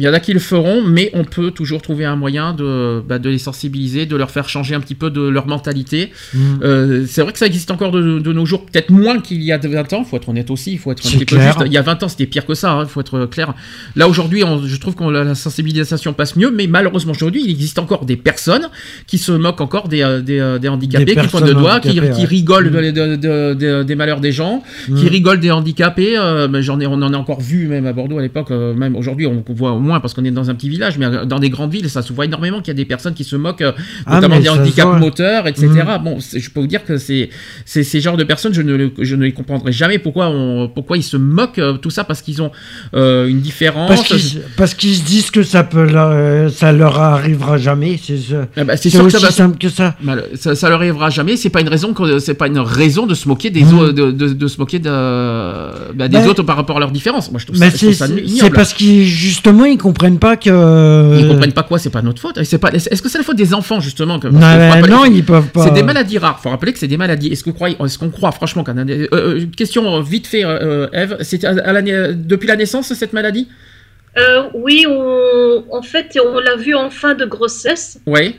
Il 0.00 0.04
y 0.04 0.08
en 0.08 0.14
a 0.14 0.18
qui 0.20 0.32
le 0.32 0.40
feront, 0.40 0.82
mais 0.82 1.10
on 1.12 1.24
peut 1.24 1.50
toujours 1.50 1.82
trouver 1.82 2.04
un 2.06 2.16
moyen 2.16 2.54
de, 2.54 3.00
bah, 3.06 3.18
de 3.18 3.28
les 3.28 3.38
sensibiliser, 3.38 4.06
de 4.06 4.16
leur 4.16 4.30
faire 4.30 4.48
changer 4.48 4.74
un 4.74 4.80
petit 4.80 4.94
peu 4.94 5.10
de 5.10 5.20
leur 5.20 5.46
mentalité. 5.46 6.10
Hum. 6.34 6.58
Euh, 6.62 7.04
c'est 7.06 7.20
vrai 7.22 7.32
que 7.32 7.38
ça 7.38 7.46
existe 7.46 7.70
encore 7.70 7.90
de, 7.92 8.18
de 8.18 8.32
nos 8.32 8.46
jours, 8.46 8.64
peut-être 8.64 8.90
moins 8.90 9.20
qu'il 9.20 9.42
y 9.42 9.52
a 9.52 9.58
20 9.58 9.92
ans, 9.92 10.02
il 10.04 10.08
faut 10.08 10.16
être 10.16 10.28
honnête 10.30 10.50
aussi, 10.50 10.72
il 10.72 10.78
faut 10.78 10.90
être 10.92 11.06
un 11.06 11.18
peu 11.18 11.24
clair. 11.26 11.42
juste. 11.52 11.62
Il 11.66 11.72
y 11.72 11.76
a 11.78 11.82
20 11.82 12.02
ans, 12.02 12.08
c'était 12.08 12.26
pire 12.26 12.46
que 12.46 12.54
ça, 12.54 12.78
il 12.82 12.88
faut 12.88 13.00
être 13.00 13.26
clair. 13.26 13.54
Là, 13.94 14.08
aujourd'hui, 14.08 14.42
je 14.64 14.76
trouve 14.78 14.94
que 14.94 15.04
la 15.04 15.34
sensibilisation 15.34 16.12
passe 16.14 16.34
mieux, 16.36 16.50
mais 16.50 16.66
malheureusement, 16.66 17.12
aujourd'hui, 17.12 17.42
il 17.44 17.50
existe 17.50 17.78
encore 17.78 18.06
des 18.06 18.16
personnes 18.16 18.68
qui 19.06 19.18
se 19.18 19.32
moquent 19.32 19.60
encore 19.60 19.88
des, 19.88 20.02
euh, 20.02 20.22
des, 20.22 20.38
euh, 20.40 20.58
des 20.58 20.68
handicapés, 20.68 21.04
Des 21.04 21.10
qui 21.12 21.16
de 21.18 21.20
personnes 21.30 21.52
doigts, 21.52 21.80
qui, 21.80 22.00
rigolent 22.00 22.70
Mm. 22.70 22.70
de- 22.70 22.90
de- 22.90 23.16
de- 23.16 23.54
de- 23.54 23.82
des 23.82 23.94
malheurs 23.96 24.20
des 24.20 24.32
gens, 24.32 24.62
qui 24.86 24.92
Hum. 24.92 25.08
rigolent 25.08 25.40
des 25.40 25.50
handicapés. 25.50 26.16
euh, 26.16 26.48
j'en 26.62 26.78
ai, 26.80 26.86
on 26.86 26.94
en 26.94 27.12
a 27.12 27.16
encore 27.16 27.40
vu 27.40 27.66
même 27.66 27.86
à 27.86 27.92
Bordeaux 27.92 28.18
à 28.18 28.22
l'époque, 28.22 28.50
euh, 28.50 28.72
même 28.74 28.94
aujourd'hui, 28.96 29.26
on 29.26 29.44
voit 29.48 29.72
au 29.72 29.78
moins 29.80 29.89
parce 29.98 30.14
qu'on 30.14 30.24
est 30.24 30.30
dans 30.30 30.48
un 30.50 30.54
petit 30.54 30.68
village, 30.68 30.98
mais 30.98 31.06
dans 31.26 31.40
des 31.40 31.50
grandes 31.50 31.72
villes, 31.72 31.90
ça 31.90 32.02
se 32.02 32.12
voit 32.12 32.26
énormément 32.26 32.58
qu'il 32.58 32.68
y 32.68 32.70
a 32.70 32.74
des 32.74 32.84
personnes 32.84 33.14
qui 33.14 33.24
se 33.24 33.34
moquent, 33.34 33.62
euh, 33.62 33.72
Ah, 34.06 34.16
notamment 34.16 34.38
des 34.38 34.48
handicaps 34.48 35.00
moteurs, 35.00 35.48
etc. 35.48 35.66
Mhm. 35.68 36.04
Bon, 36.04 36.18
je 36.20 36.50
peux 36.50 36.60
vous 36.60 36.66
dire 36.68 36.84
que 36.84 36.98
c'est 36.98 37.30
ces 37.64 38.00
genres 38.00 38.16
de 38.16 38.24
personnes, 38.24 38.54
je 38.54 38.62
ne, 38.62 38.90
je 39.00 39.16
ne 39.16 39.24
les 39.24 39.32
comprendrai 39.32 39.72
jamais 39.72 39.98
pourquoi, 39.98 40.28
on, 40.28 40.68
pourquoi 40.68 40.96
ils 40.98 41.02
se 41.02 41.16
moquent, 41.16 41.58
euh, 41.58 41.72
tout 41.78 41.90
ça 41.90 42.04
parce 42.04 42.20
qu'ils 42.22 42.42
ont 42.42 42.52
euh, 42.94 43.26
une 43.26 43.40
différence. 43.40 43.90
Parce 44.56 44.74
qu'ils 44.74 44.94
se 44.96 45.04
disent 45.04 45.30
que 45.30 45.42
ça, 45.42 45.64
peut 45.64 45.84
leur, 45.90 46.10
euh, 46.12 46.48
ça 46.50 46.72
leur 46.72 46.98
arrivera 47.00 47.56
jamais. 47.56 47.98
C'est. 48.02 48.18
Ah 48.56 48.64
bah, 48.64 48.76
sûr 48.76 48.90
que 49.00 49.06
aussi 49.06 49.16
ça, 49.18 49.26
va- 49.26 49.32
simple 49.32 49.56
que 49.58 49.68
ça. 49.70 49.96
Ça, 50.34 50.54
ça 50.54 50.68
leur 50.68 50.78
arrivera 50.80 51.08
jamais. 51.08 51.36
C'est 51.36 51.48
pas 51.50 51.60
une 51.62 51.68
raison 51.68 51.94
que 51.94 52.18
c'est 52.18 52.34
pas 52.34 52.46
une 52.48 52.58
raison 52.58 53.06
de 53.06 53.14
se 53.14 53.26
moquer 53.26 53.48
des 53.50 53.64
Mhm. 53.64 53.78
autres, 53.78 53.92
de, 53.92 54.10
de- 54.10 54.32
de 54.34 54.46
se 54.48 54.58
moquer 54.58 54.78
de, 54.78 54.90
bah, 55.94 56.08
des 56.08 56.18
Mais- 56.18 56.26
autres 56.26 56.42
par 56.42 56.56
rapport 56.56 56.76
à 56.76 56.80
leurs 56.80 56.90
différences. 56.90 57.30
Moi, 57.30 57.40
je 57.40 57.46
trouve 57.46 57.58
Mais 57.58 57.70
ça, 57.70 57.78
c'est 57.78 58.50
parce 58.50 58.74
qu'ils 58.74 59.06
justement 59.06 59.64
ils 59.64 59.78
comprennent 59.80 60.18
pas 60.18 60.36
que. 60.36 61.18
Ils 61.18 61.28
comprennent 61.28 61.52
pas 61.52 61.62
quoi, 61.62 61.78
c'est 61.78 61.90
pas 61.90 62.02
notre 62.02 62.20
faute. 62.20 62.42
C'est 62.44 62.58
pas. 62.58 62.70
Est-ce 62.70 63.02
que 63.02 63.08
c'est 63.08 63.18
la 63.18 63.24
faute 63.24 63.36
des 63.36 63.54
enfants 63.54 63.80
justement 63.80 64.18
que, 64.18 64.28
Non, 64.28 64.88
non, 64.88 65.04
ils 65.04 65.24
peuvent 65.24 65.48
pas. 65.48 65.64
C'est 65.64 65.74
des 65.74 65.82
maladies 65.82 66.18
rares. 66.18 66.40
Faut 66.40 66.50
rappeler 66.50 66.72
que 66.72 66.78
c'est 66.78 66.88
des 66.88 66.96
maladies. 66.96 67.28
Est-ce 67.28 67.44
qu'on 67.44 67.52
croit, 67.52 67.70
est-ce 67.70 67.98
qu'on 67.98 68.10
croit 68.10 68.32
franchement 68.32 68.64
qu'un 68.64 68.76
euh, 68.76 69.06
euh, 69.12 69.46
question 69.56 69.96
euh, 69.96 70.02
vite 70.02 70.26
fait, 70.26 70.44
euh, 70.44 70.88
Eve, 70.92 71.16
c'est 71.20 71.44
à, 71.44 71.72
la 71.72 71.80
depuis 72.12 72.46
la 72.46 72.56
naissance 72.56 72.92
cette 72.92 73.12
maladie? 73.12 73.48
Euh, 74.16 74.48
Oui, 74.54 74.86
on, 74.88 75.64
en 75.70 75.82
fait, 75.82 76.18
on 76.24 76.38
l'a 76.40 76.56
vu 76.56 76.74
en 76.74 76.90
fin 76.90 77.14
de 77.14 77.24
grossesse. 77.24 78.00
Oui. 78.06 78.36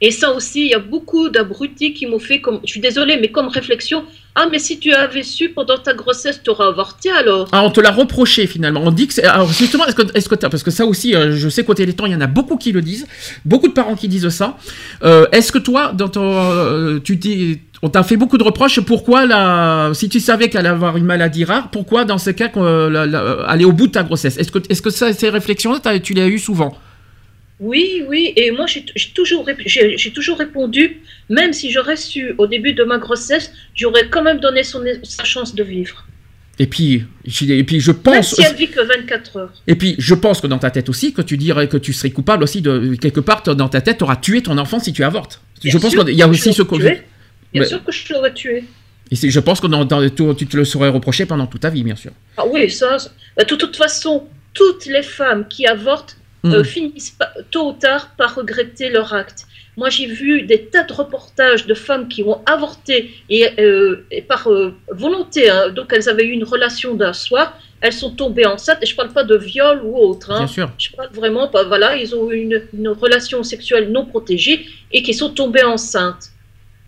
Et 0.00 0.10
ça 0.10 0.32
aussi, 0.32 0.62
il 0.62 0.70
y 0.70 0.74
a 0.74 0.78
beaucoup 0.78 1.28
d'abrutis 1.28 1.92
qui 1.92 2.06
m'ont 2.06 2.18
fait, 2.18 2.40
comme, 2.40 2.60
je 2.64 2.70
suis 2.70 2.80
désolée, 2.80 3.18
mais 3.20 3.28
comme 3.28 3.48
réflexion, 3.48 4.04
ah, 4.36 4.46
mais 4.50 4.58
si 4.58 4.78
tu 4.78 4.92
avais 4.92 5.22
su 5.22 5.48
pendant 5.50 5.76
ta 5.78 5.92
grossesse, 5.92 6.40
tu 6.42 6.50
aurais 6.50 6.66
avorté 6.66 7.10
alors? 7.10 7.48
Ah, 7.52 7.62
on 7.64 7.70
te 7.70 7.80
l'a 7.80 7.90
reproché 7.90 8.46
finalement. 8.46 8.80
On 8.84 8.90
dit 8.92 9.06
que. 9.08 9.20
Alors 9.26 9.52
justement, 9.52 9.86
est-ce 9.86 9.96
que, 9.96 10.02
est-ce 10.16 10.28
que 10.28 10.34
parce 10.36 10.62
que 10.62 10.70
ça 10.70 10.86
aussi, 10.86 11.14
euh, 11.14 11.36
je 11.36 11.48
sais 11.48 11.64
qu'au 11.64 11.74
Téléthon, 11.74 12.06
il 12.06 12.12
y 12.12 12.14
en 12.14 12.20
a 12.20 12.26
beaucoup 12.26 12.56
qui 12.56 12.72
le 12.72 12.80
disent, 12.80 13.06
beaucoup 13.44 13.68
de 13.68 13.72
parents 13.72 13.96
qui 13.96 14.08
disent 14.08 14.28
ça. 14.28 14.56
Euh, 15.02 15.26
est-ce 15.32 15.50
que 15.52 15.58
toi, 15.58 15.92
dans 15.92 16.08
ton, 16.08 16.22
euh, 16.24 17.00
tu 17.02 17.16
dis, 17.16 17.60
on 17.82 17.88
t'a 17.88 18.02
fait 18.02 18.16
beaucoup 18.16 18.38
de 18.38 18.44
reproches. 18.44 18.80
Pourquoi 18.80 19.26
la, 19.26 19.90
si 19.94 20.08
tu 20.08 20.20
savais 20.20 20.48
qu'elle 20.48 20.60
allait 20.60 20.68
avoir 20.68 20.96
une 20.96 21.04
maladie 21.06 21.44
rare, 21.44 21.70
pourquoi 21.70 22.04
dans 22.04 22.18
ce 22.18 22.30
cas 22.30 22.50
la- 22.56 23.42
aller 23.46 23.64
au 23.64 23.72
bout 23.72 23.86
de 23.86 23.92
ta 23.92 24.02
grossesse? 24.02 24.36
Est-ce 24.38 24.52
que, 24.52 24.58
est-ce 24.68 24.82
que 24.82 24.90
ça, 24.90 25.12
ces 25.12 25.30
réflexions-là, 25.30 25.80
t'as- 25.82 25.98
tu 25.98 26.12
les 26.14 26.22
as 26.22 26.28
eues 26.28 26.38
souvent? 26.38 26.76
Oui, 27.60 28.02
oui, 28.08 28.32
et 28.36 28.50
moi 28.52 28.66
j'ai 28.66 28.84
toujours, 29.14 29.46
j'ai 29.66 30.12
toujours 30.12 30.38
répondu, 30.38 31.02
même 31.28 31.52
si 31.52 31.70
j'aurais 31.70 31.96
su 31.96 32.34
au 32.38 32.46
début 32.46 32.72
de 32.72 32.84
ma 32.84 32.96
grossesse, 32.98 33.52
j'aurais 33.74 34.08
quand 34.08 34.22
même 34.22 34.40
donné 34.40 34.64
son, 34.64 34.82
sa 35.02 35.24
chance 35.24 35.54
de 35.54 35.62
vivre. 35.62 36.06
Et 36.58 36.66
puis, 36.66 37.04
je- 37.26 37.44
et 37.52 37.64
puis 37.64 37.80
je 37.80 37.90
Même 37.92 38.00
pense. 38.02 38.34
si 38.34 38.42
elle 38.42 38.54
vit 38.54 38.68
que 38.68 38.80
24 38.80 39.36
heures. 39.38 39.52
Et 39.66 39.74
puis, 39.76 39.94
je 39.98 40.14
pense 40.14 40.40
que 40.42 40.46
dans 40.46 40.58
ta 40.58 40.70
tête 40.70 40.88
aussi, 40.90 41.12
que 41.14 41.22
tu 41.22 41.36
dirais 41.38 41.68
que 41.68 41.76
tu 41.78 41.92
serais 41.94 42.10
coupable 42.10 42.42
aussi 42.44 42.60
de 42.60 42.94
quelque 42.96 43.20
part 43.20 43.42
dans 43.42 43.68
ta 43.68 43.80
tête, 43.80 43.98
tu 43.98 44.04
auras 44.04 44.16
tué 44.16 44.42
ton 44.42 44.56
enfant 44.58 44.78
si 44.78 44.92
tu 44.92 45.02
avortes. 45.04 45.40
Bien 45.62 45.72
je 45.72 45.78
pense 45.78 45.94
qu'il 45.94 46.14
y 46.14 46.22
a 46.22 46.28
aussi 46.28 46.52
ce 46.52 46.62
côté. 46.62 47.02
Bien 47.52 47.64
sûr 47.64 47.82
que 47.84 47.92
je 47.92 48.12
l'aurais 48.12 48.32
tué. 48.34 48.64
Et 49.10 49.16
je 49.30 49.40
pense 49.40 49.60
que 49.60 49.66
dans, 49.66 49.84
dans- 49.84 50.08
tu, 50.08 50.22
tu 50.36 50.46
te 50.46 50.56
le 50.56 50.64
serais 50.64 50.88
reproché 50.88 51.26
pendant 51.26 51.46
toute 51.46 51.62
ta 51.62 51.70
vie, 51.70 51.82
bien 51.82 51.96
sûr. 51.96 52.12
Ah 52.36 52.44
oui, 52.46 52.70
ça, 52.70 52.98
ça- 52.98 53.10
bah, 53.36 53.44
de 53.44 53.54
toute 53.54 53.76
façon, 53.76 54.26
toutes 54.54 54.86
les 54.86 55.02
femmes 55.02 55.46
qui 55.48 55.66
avortent 55.66 56.16
Euh, 56.46 56.64
finissent 56.64 57.10
pas- 57.10 57.32
tôt 57.50 57.68
ou 57.70 57.72
tard 57.74 58.14
par 58.16 58.34
regretter 58.34 58.88
leur 58.88 59.12
acte. 59.12 59.44
Moi, 59.76 59.90
j'ai 59.90 60.06
vu 60.06 60.42
des 60.42 60.66
tas 60.66 60.84
de 60.84 60.92
reportages 60.92 61.66
de 61.66 61.74
femmes 61.74 62.08
qui 62.08 62.22
ont 62.22 62.40
avorté 62.46 63.10
et, 63.28 63.46
euh, 63.60 64.06
et 64.10 64.22
par 64.22 64.50
euh, 64.50 64.74
volonté, 64.90 65.50
hein, 65.50 65.68
donc 65.68 65.92
elles 65.92 66.08
avaient 66.08 66.24
eu 66.24 66.30
une 66.32 66.44
relation 66.44 66.94
d'un 66.94 67.12
soir, 67.12 67.58
elles 67.82 67.92
sont 67.92 68.10
tombées 68.14 68.46
enceintes, 68.46 68.78
et 68.82 68.86
je 68.86 68.96
parle 68.96 69.12
pas 69.12 69.24
de 69.24 69.36
viol 69.36 69.80
ou 69.84 69.96
autre. 69.98 70.30
hein. 70.30 70.38
Bien 70.38 70.46
sûr. 70.46 70.70
Je 70.78 70.90
parle 70.92 71.10
vraiment 71.12 71.48
pas, 71.48 71.64
voilà, 71.64 71.96
ils 71.96 72.14
ont 72.14 72.30
eu 72.30 72.36
une, 72.40 72.62
une 72.76 72.88
relation 72.88 73.42
sexuelle 73.42 73.90
non 73.92 74.06
protégée 74.06 74.66
et 74.92 75.02
qui 75.02 75.12
sont 75.14 75.30
tombées 75.30 75.64
enceintes. 75.64 76.26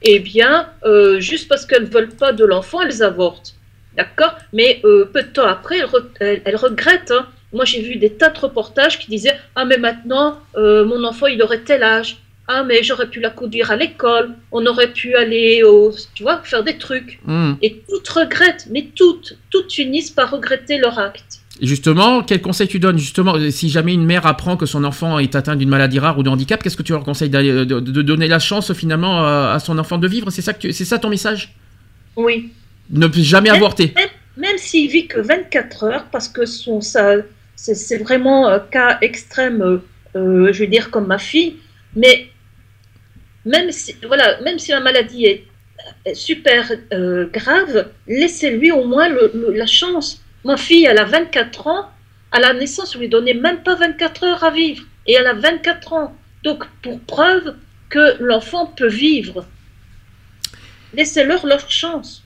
Eh 0.03 0.19
bien, 0.19 0.69
euh, 0.85 1.21
juste 1.21 1.47
parce 1.49 1.65
qu'elles 1.67 1.85
ne 1.85 1.91
veulent 1.91 2.09
pas 2.17 2.33
de 2.33 2.45
l'enfant, 2.45 2.81
elles 2.83 3.03
avortent. 3.03 3.55
D'accord? 3.97 4.35
Mais 4.55 4.81
peu 4.83 5.23
de 5.23 5.29
temps 5.29 5.47
après, 5.47 5.79
elles, 5.79 5.87
re- 5.87 6.07
elles- 6.21 6.43
elles 6.47 6.57
regrettent. 6.57 7.11
hein. 7.13 7.27
Moi, 7.53 7.65
j'ai 7.65 7.83
vu 7.83 7.97
des 7.97 8.11
tas 8.11 8.31
de 8.31 8.39
reportages 8.39 8.99
qui 8.99 9.09
disaient 9.11 9.37
Ah, 9.55 9.65
mais 9.65 9.79
maintenant, 9.79 10.39
euh, 10.57 10.85
mon 10.85 11.05
enfant, 11.05 11.27
il 11.27 11.43
aurait 11.43 11.61
tel 11.61 11.83
âge. 11.83 12.19
ah 12.49 12.65
mais 12.65 12.83
j'aurais 12.83 13.09
pu 13.09 13.21
la 13.21 13.31
conduire 13.31 13.71
à 13.71 13.77
l'école, 13.77 14.31
on 14.51 14.65
aurait 14.67 14.93
pu 14.93 15.15
aller 15.15 15.63
au, 15.63 15.93
tu 16.15 16.23
vois, 16.23 16.41
faire 16.45 16.65
des 16.65 16.77
trucs. 16.79 17.21
Hmm. 17.25 17.53
Et 17.63 17.83
toutes 17.89 18.09
regrettent, 18.09 18.67
mais 18.71 18.89
toutes, 18.95 19.39
toutes 19.51 19.73
finissent 19.73 20.11
par 20.11 20.31
regretter 20.31 20.79
leur 20.79 20.99
acte. 20.99 21.39
Justement, 21.61 22.23
quel 22.23 22.41
conseil 22.41 22.67
tu 22.67 22.79
donnes 22.81 22.99
Justement, 22.99 23.37
si 23.51 23.69
jamais 23.69 23.93
une 23.93 24.05
mère 24.05 24.27
apprend 24.27 24.57
que 24.57 24.67
son 24.67 24.83
enfant 24.85 25.19
est 25.19 25.37
atteint 25.37 25.55
d'une 25.55 25.69
maladie 25.69 25.99
rare 25.99 26.19
ou 26.19 26.23
de 26.23 26.31
handicap, 26.31 26.63
qu'est-ce 26.63 26.77
que 26.77 26.83
tu 26.83 26.93
leur 26.93 27.05
conseilles 27.05 27.29
de, 27.31 27.65
de 27.65 28.03
donner 28.03 28.27
la 28.27 28.39
chance 28.39 28.73
finalement 28.73 29.25
à, 29.25 29.59
son 29.61 29.79
enfant 29.79 29.99
de 29.99 30.09
vivre? 30.09 30.31
C'est 30.31 30.43
ça, 30.43 30.55
que 30.55 30.73
c'est 30.73 30.87
ça 30.87 30.99
ton 30.99 31.11
message? 31.11 31.55
Oui. 32.17 32.51
Ne 32.91 33.07
jamais 33.13 33.51
Même- 33.51 33.57
avorter. 33.57 33.93
Même, 33.95 34.09
même 34.37 34.59
s'il 34.59 34.91
vit 34.91 35.07
que 35.07 35.21
24 35.21 35.85
heures, 35.85 36.05
parce 36.11 36.27
que 36.29 36.47
son, 36.47 36.81
ça, 36.81 37.17
c'est, 37.63 37.99
vraiment 37.99 38.49
un 38.49 38.59
cas 38.59 38.99
extrême, 39.01 39.63
euh, 39.63 39.79
euh, 40.17 40.53
je 40.53 40.65
veux 40.65 40.67
dire 40.67 40.91
comme 40.91 41.07
ma 41.07 41.19
fille, 41.19 41.59
mais 41.95 42.29
même 43.45 43.71
si, 43.71 43.95
voilà, 44.07 44.41
même 44.41 44.59
si 44.59 44.73
la 44.73 44.81
maladie 44.81 45.27
est 45.27 45.47
super 46.15 46.73
euh, 46.93 47.29
grave, 47.33 47.89
laissez-lui 48.07 48.73
au 48.73 48.85
moins 48.85 49.09
la 49.09 49.67
chance. 49.67 50.23
Ma 50.45 50.57
fille, 50.57 50.85
elle 50.85 50.99
a 50.99 51.05
24 51.05 51.67
ans, 51.69 51.89
à 52.33 52.41
la 52.41 52.53
naissance, 52.53 52.97
on 52.97 52.99
lui 52.99 53.09
donnait 53.09 53.35
même 53.35 53.63
pas 53.63 53.77
24 53.77 54.25
heures 54.25 54.45
à 54.45 54.51
vivre, 54.51 54.85
et 55.07 55.15
elle 55.15 55.27
a 55.27 55.35
24 55.35 55.93
ans. 55.93 56.17
Donc, 56.43 56.65
pour 56.83 56.99
preuve 57.01 57.55
que 57.89 58.17
l'enfant 58.21 58.67
peut 58.67 58.89
vivre, 58.89 59.47
laissez-leur 60.95 61.47
leur 61.47 61.71
chance. 61.71 62.22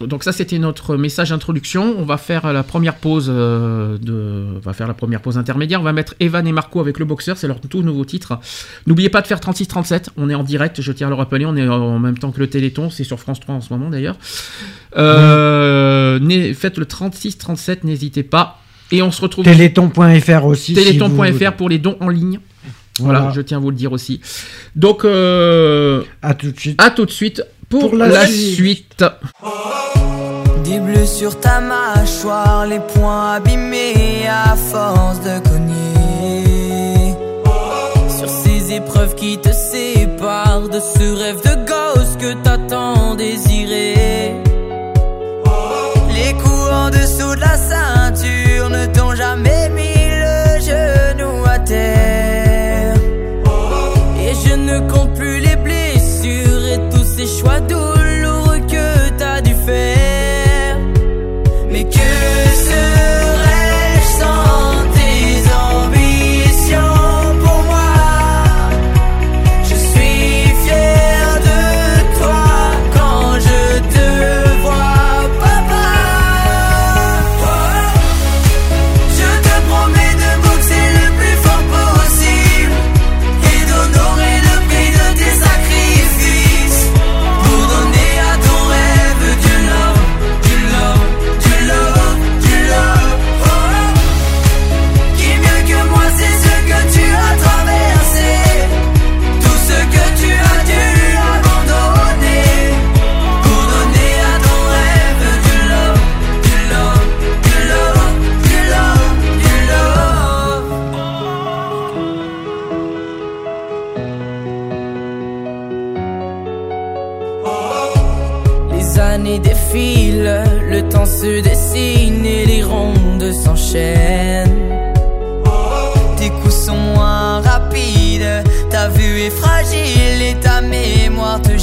Donc 0.00 0.24
ça, 0.24 0.32
c'était 0.32 0.58
notre 0.58 0.96
message 0.96 1.30
d'introduction. 1.30 1.94
On 1.98 2.04
va 2.04 2.16
faire 2.16 2.52
la 2.52 2.64
première 2.64 2.96
pause 2.96 3.26
euh, 3.32 3.96
de, 3.98 4.44
on 4.56 4.58
va 4.58 4.72
faire 4.72 4.88
la 4.88 4.94
première 4.94 5.20
pause 5.20 5.38
intermédiaire. 5.38 5.80
On 5.80 5.84
va 5.84 5.92
mettre 5.92 6.14
Evan 6.18 6.44
et 6.46 6.52
Marco 6.52 6.80
avec 6.80 6.98
le 6.98 7.04
boxeur. 7.04 7.36
C'est 7.36 7.46
leur 7.46 7.60
tout 7.60 7.82
nouveau 7.82 8.04
titre. 8.04 8.38
N'oubliez 8.88 9.08
pas 9.08 9.22
de 9.22 9.26
faire 9.28 9.38
36-37. 9.38 10.06
On 10.16 10.28
est 10.28 10.34
en 10.34 10.42
direct. 10.42 10.80
Je 10.80 10.90
tiens 10.92 11.06
à 11.06 11.10
le 11.10 11.14
rappeler. 11.16 11.46
On 11.46 11.54
est 11.56 11.68
en 11.68 11.98
même 12.00 12.18
temps 12.18 12.32
que 12.32 12.40
le 12.40 12.48
Téléthon. 12.48 12.90
C'est 12.90 13.04
sur 13.04 13.20
France 13.20 13.38
3 13.38 13.54
en 13.54 13.60
ce 13.60 13.72
moment 13.72 13.88
d'ailleurs. 13.88 14.16
Euh, 14.96 16.18
Faites 16.54 16.78
le 16.78 16.84
36-37. 16.86 17.78
N'hésitez 17.84 18.22
pas. 18.22 18.60
Et 18.90 19.02
on 19.02 19.10
se 19.10 19.20
retrouve 19.20 19.44
Téléthon.fr 19.44 20.44
aussi. 20.44 20.64
si 20.66 20.74
Téléthon.fr 20.74 21.32
vous- 21.32 21.56
pour 21.56 21.68
les 21.68 21.78
dons 21.78 21.96
en 22.00 22.08
ligne. 22.08 22.40
Voilà, 23.00 23.20
Voilà. 23.20 23.34
je 23.34 23.40
tiens 23.40 23.56
à 23.58 23.60
vous 23.60 23.70
le 23.70 23.76
dire 23.76 23.92
aussi. 23.92 24.20
Donc, 24.76 25.04
euh, 25.04 26.02
À 26.22 26.34
tout 26.34 26.52
de 26.52 26.58
suite. 26.60 26.80
à 26.82 26.90
tout 26.90 27.04
de 27.06 27.10
suite 27.10 27.42
pour, 27.68 27.90
Pour 27.90 27.96
la 27.96 28.08
la, 28.08 28.26
suite. 28.26 29.04
Des 30.64 30.80
bleus 30.80 31.06
sur 31.06 31.38
ta 31.40 31.60
mâchoire, 31.60 32.66
les 32.66 32.80
poings 32.80 33.34
abîmés 33.34 34.26
à 34.28 34.56
force 34.56 35.20
de 35.20 35.38
cogner. 35.48 37.14
Sur 38.18 38.28
ces 38.28 38.72
épreuves 38.74 39.14
qui 39.14 39.38
te 39.38 39.52
séparent 39.52 40.68
de 40.68 40.80
ce 40.80 41.16
rêve 41.16 41.40
de 41.42 41.54
gosse 41.66 42.16
que 42.18 42.34
t'as 42.42 42.58
tant 42.58 43.14
désiré. 43.14 44.43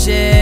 music 0.07 0.40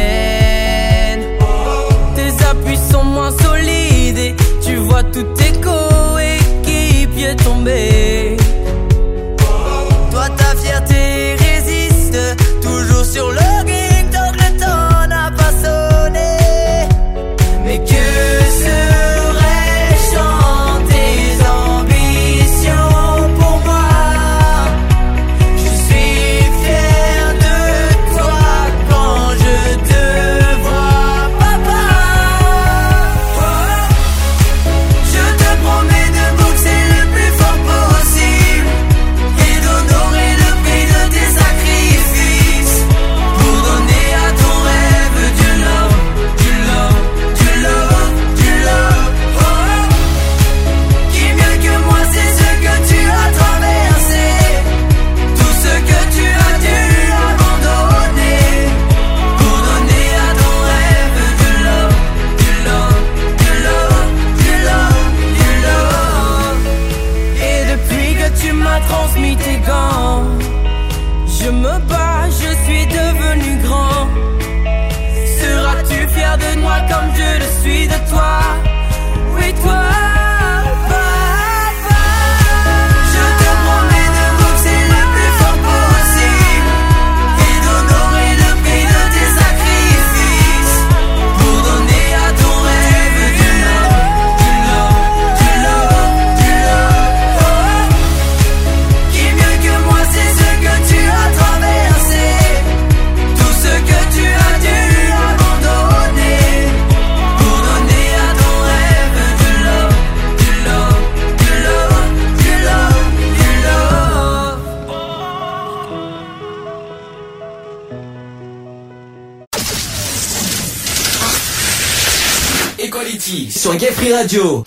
sur 123.50 123.76
Gay 123.76 123.92
Free 123.92 124.14
Radio. 124.14 124.64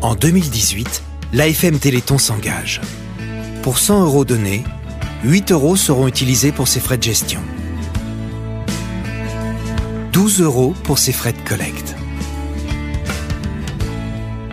En 0.00 0.14
2018, 0.14 1.02
l'AFM 1.34 1.78
Téléthon 1.78 2.16
s'engage. 2.16 2.80
Pour 3.62 3.78
100 3.78 4.04
euros 4.04 4.24
donnés, 4.24 4.64
8 5.24 5.52
euros 5.52 5.76
seront 5.76 6.08
utilisés 6.08 6.52
pour 6.52 6.68
ses 6.68 6.80
frais 6.80 6.96
de 6.96 7.02
gestion. 7.02 7.42
12 10.18 10.40
euros 10.40 10.74
pour 10.82 10.98
ses 10.98 11.12
frais 11.12 11.32
de 11.32 11.48
collecte. 11.48 11.94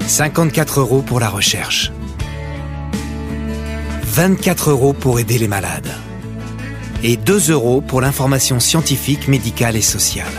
54 0.05 0.79
euros 0.79 1.01
pour 1.01 1.19
la 1.19 1.27
recherche. 1.27 1.91
24 4.03 4.69
euros 4.69 4.93
pour 4.93 5.19
aider 5.19 5.39
les 5.39 5.47
malades. 5.47 5.89
Et 7.01 7.17
2 7.17 7.49
euros 7.49 7.81
pour 7.81 7.99
l'information 7.99 8.59
scientifique, 8.59 9.27
médicale 9.27 9.75
et 9.75 9.81
sociale. 9.81 10.31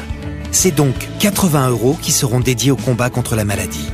C'est 0.52 0.70
donc 0.70 0.94
80 1.18 1.70
euros 1.70 1.98
qui 2.00 2.12
seront 2.12 2.38
dédiés 2.38 2.70
au 2.70 2.76
combat 2.76 3.10
contre 3.10 3.34
la 3.34 3.44
maladie. 3.44 3.90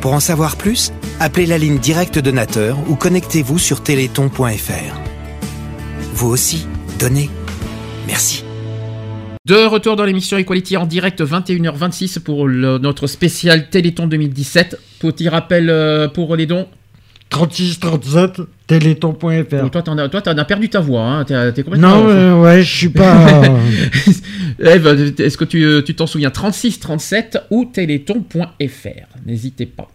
Pour 0.00 0.12
en 0.12 0.18
savoir 0.18 0.56
plus, 0.56 0.92
appelez 1.20 1.46
la 1.46 1.58
ligne 1.58 1.78
directe 1.78 2.18
donateur 2.18 2.76
ou 2.88 2.96
connectez-vous 2.96 3.60
sur 3.60 3.84
téléthon.fr. 3.84 5.00
Vous 6.14 6.28
aussi, 6.28 6.66
donnez. 6.98 7.30
Merci. 8.08 8.47
De 9.48 9.64
retour 9.64 9.96
dans 9.96 10.04
l'émission 10.04 10.36
Equality 10.36 10.76
en 10.76 10.84
direct 10.84 11.22
21h26 11.22 12.20
pour 12.20 12.46
le- 12.46 12.76
notre 12.76 13.06
spécial 13.06 13.70
Téléthon 13.70 14.06
2017. 14.06 14.78
Petit 15.00 15.28
rappel 15.30 15.70
euh, 15.70 16.06
pour 16.06 16.36
les 16.36 16.44
dons. 16.44 16.68
36 17.30 17.80
37 17.80 18.42
téléthon.fr. 18.66 19.70
Toi, 19.70 19.82
t'en 19.82 19.96
as, 19.96 20.08
toi, 20.10 20.22
as 20.26 20.44
perdu 20.44 20.68
ta 20.68 20.80
voix. 20.80 21.00
Hein. 21.02 21.24
T'es, 21.24 21.52
t'es 21.52 21.62
complètement. 21.62 21.96
Non, 21.96 22.08
euh, 22.08 22.42
ouais, 22.42 22.62
je 22.62 22.76
suis 22.76 22.88
pas. 22.90 23.42
Eve, 24.60 25.14
est-ce 25.18 25.38
que 25.38 25.44
tu, 25.46 25.62
euh, 25.64 25.80
tu 25.82 25.94
t'en 25.94 26.06
souviens? 26.06 26.30
36 26.30 26.78
37 26.80 27.38
ou 27.50 27.64
téléthon.fr 27.64 28.46
N'hésitez 29.26 29.64
pas. 29.66 29.88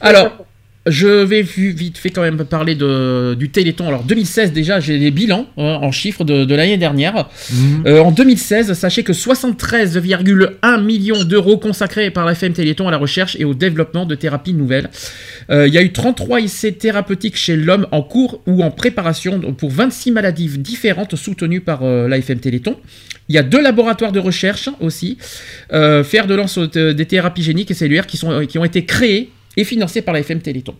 Alors, 0.00 0.46
je 0.88 1.08
vais 1.08 1.42
vite 1.42 1.98
fait 1.98 2.10
quand 2.10 2.22
même 2.22 2.44
parler 2.44 2.74
de, 2.74 3.34
du 3.34 3.50
Téléthon. 3.50 3.88
Alors 3.88 4.04
2016 4.04 4.52
déjà, 4.52 4.80
j'ai 4.80 4.98
les 4.98 5.10
bilans 5.10 5.46
hein, 5.56 5.78
en 5.82 5.92
chiffres 5.92 6.24
de, 6.24 6.44
de 6.44 6.54
l'année 6.54 6.76
dernière. 6.76 7.28
Mhm. 7.52 7.84
Euh, 7.86 8.00
en 8.00 8.10
2016, 8.10 8.72
sachez 8.74 9.02
que 9.02 9.12
73,1 9.12 10.82
millions 10.82 11.24
d'euros 11.24 11.58
consacrés 11.58 12.10
par 12.10 12.24
la 12.24 12.32
FM 12.32 12.52
Téléthon 12.52 12.88
à 12.88 12.90
la 12.90 12.96
recherche 12.96 13.36
et 13.38 13.44
au 13.44 13.54
développement 13.54 14.06
de 14.06 14.14
thérapies 14.14 14.54
nouvelles. 14.54 14.90
Euh, 15.50 15.66
il 15.66 15.74
y 15.74 15.78
a 15.78 15.82
eu 15.82 15.92
33 15.92 16.40
essais 16.40 16.72
thérapeutiques 16.72 17.36
chez 17.36 17.56
l'homme 17.56 17.86
en 17.90 18.02
cours 18.02 18.40
ou 18.46 18.62
en 18.62 18.70
préparation 18.70 19.40
pour 19.52 19.70
26 19.70 20.12
maladies 20.12 20.58
différentes 20.58 21.16
soutenues 21.16 21.60
par 21.60 21.82
euh, 21.82 22.08
l'AFM 22.08 22.38
Téléthon. 22.38 22.76
Il 23.28 23.34
y 23.34 23.38
a 23.38 23.42
deux 23.42 23.60
laboratoires 23.60 24.12
de 24.12 24.20
recherche 24.20 24.70
aussi, 24.80 25.18
fer 25.70 26.26
de 26.26 26.34
lance 26.34 26.58
des 26.58 27.04
thérapies 27.04 27.42
géniques 27.42 27.70
et 27.70 27.74
cellulaires 27.74 28.06
qui, 28.06 28.16
sont, 28.16 28.46
qui 28.46 28.56
ont 28.56 28.64
été 28.64 28.86
créés 28.86 29.30
et 29.58 29.64
financés 29.64 30.00
par 30.00 30.14
la 30.14 30.20
FM 30.20 30.40
Téléthon. 30.40 30.74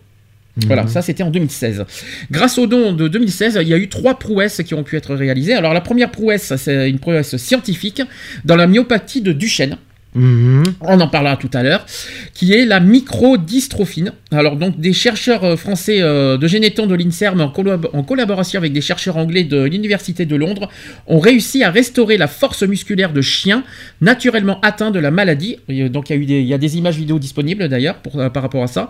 Voilà, 0.65 0.87
ça 0.87 1.01
c'était 1.01 1.23
en 1.23 1.29
2016. 1.29 1.85
Grâce 2.31 2.57
aux 2.57 2.67
dons 2.67 2.91
de 2.91 3.07
2016, 3.07 3.59
il 3.61 3.67
y 3.67 3.73
a 3.73 3.77
eu 3.77 3.87
trois 3.87 4.17
prouesses 4.17 4.61
qui 4.63 4.73
ont 4.73 4.83
pu 4.83 4.97
être 4.97 5.15
réalisées. 5.15 5.53
Alors 5.53 5.73
la 5.73 5.81
première 5.81 6.11
prouesse, 6.11 6.55
c'est 6.57 6.89
une 6.89 6.99
prouesse 6.99 7.37
scientifique 7.37 8.01
dans 8.45 8.55
la 8.55 8.67
myopathie 8.67 9.21
de 9.21 9.31
Duchenne. 9.31 9.77
Mhm. 10.15 10.63
On 10.81 10.99
en 10.99 11.07
parlera 11.07 11.37
tout 11.37 11.51
à 11.53 11.61
l'heure, 11.61 11.85
qui 12.33 12.53
est 12.53 12.65
la 12.65 12.79
microdystrophine. 12.79 14.13
Alors 14.31 14.55
donc 14.55 14.79
des 14.79 14.93
chercheurs 14.93 15.43
euh, 15.43 15.55
français 15.55 16.01
euh, 16.01 16.37
de 16.37 16.47
Généton 16.47 16.87
de 16.87 16.95
l'INSERM 16.95 17.41
en, 17.41 17.53
en 17.93 18.03
collaboration 18.03 18.57
avec 18.57 18.73
des 18.73 18.81
chercheurs 18.81 19.17
anglais 19.17 19.43
de 19.43 19.63
l'Université 19.63 20.25
de 20.25 20.35
Londres 20.35 20.69
ont 21.05 21.19
réussi 21.19 21.63
à 21.63 21.69
restaurer 21.69 22.17
la 22.17 22.27
force 22.27 22.63
musculaire 22.63 23.13
de 23.13 23.21
chiens 23.21 23.63
naturellement 24.01 24.59
atteints 24.61 24.91
de 24.91 24.99
la 24.99 25.11
maladie. 25.11 25.57
Donc 25.67 26.09
il 26.09 26.31
y, 26.31 26.53
a 26.53 26.57
des, 26.57 26.77
images 26.77 26.97
vidéo 26.97 27.19
disponibles 27.19 27.67
d'ailleurs 27.69 27.99
euh, 28.15 28.29
par 28.29 28.41
rapport 28.41 28.63
à 28.63 28.67
ça. 28.67 28.89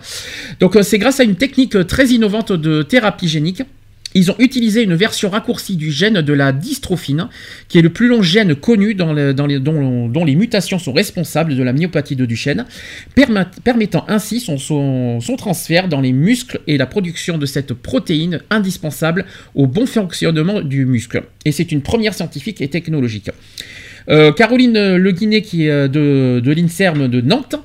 Donc 0.61 0.77
c'est 0.83 0.99
grâce 0.99 1.19
à 1.19 1.23
une 1.23 1.35
technique 1.35 1.85
très 1.87 2.07
innovante 2.07 2.53
de 2.53 2.81
thérapie 2.81 3.27
génique. 3.27 3.63
Ils 4.15 4.31
ont 4.31 4.35
utilisé 4.39 4.83
une 4.83 4.95
version 4.95 5.29
raccourcie 5.29 5.75
du 5.75 5.91
gène 5.91 6.21
de 6.21 6.33
la 6.33 6.51
dystrophine, 6.51 7.29
qui 7.67 7.77
est 7.77 7.81
le 7.81 7.89
plus 7.89 8.07
long 8.07 8.21
gène 8.21 8.55
connu 8.55 8.95
dont, 8.95 9.13
les 9.13 10.35
mutations 10.35 10.79
sont 10.79 10.93
responsables 10.93 11.55
de 11.55 11.63
la 11.63 11.73
myopathie 11.73 12.15
de 12.15 12.25
Duchenne, 12.25 12.65
permet- 13.15 13.45
permettant 13.63 14.05
ainsi 14.07 14.39
son, 14.39 15.19
transfert 15.37 15.87
dans 15.87 16.01
les 16.01 16.11
muscles 16.11 16.59
et 16.67 16.77
la 16.77 16.85
production 16.85 17.37
de 17.37 17.45
cette 17.45 17.73
protéine 17.73 18.41
indispensable 18.49 19.25
au 19.53 19.67
bon 19.67 19.85
fonctionnement 19.85 20.61
du 20.61 20.85
muscle. 20.85 21.23
Et 21.45 21.51
c'est 21.51 21.71
une 21.71 21.81
première 21.81 22.13
scientifique 22.13 22.61
et 22.61 22.67
technologique. 22.67 23.29
Euh, 24.09 24.31
Caroline 24.31 24.95
Le 24.95 25.11
Guinet, 25.11 25.41
qui 25.41 25.65
est 25.65 25.69
euh, 25.69 25.87
de, 25.87 26.41
de 26.43 26.51
l'INSERM 26.51 27.07
de 27.07 27.21
Nantes, 27.21 27.55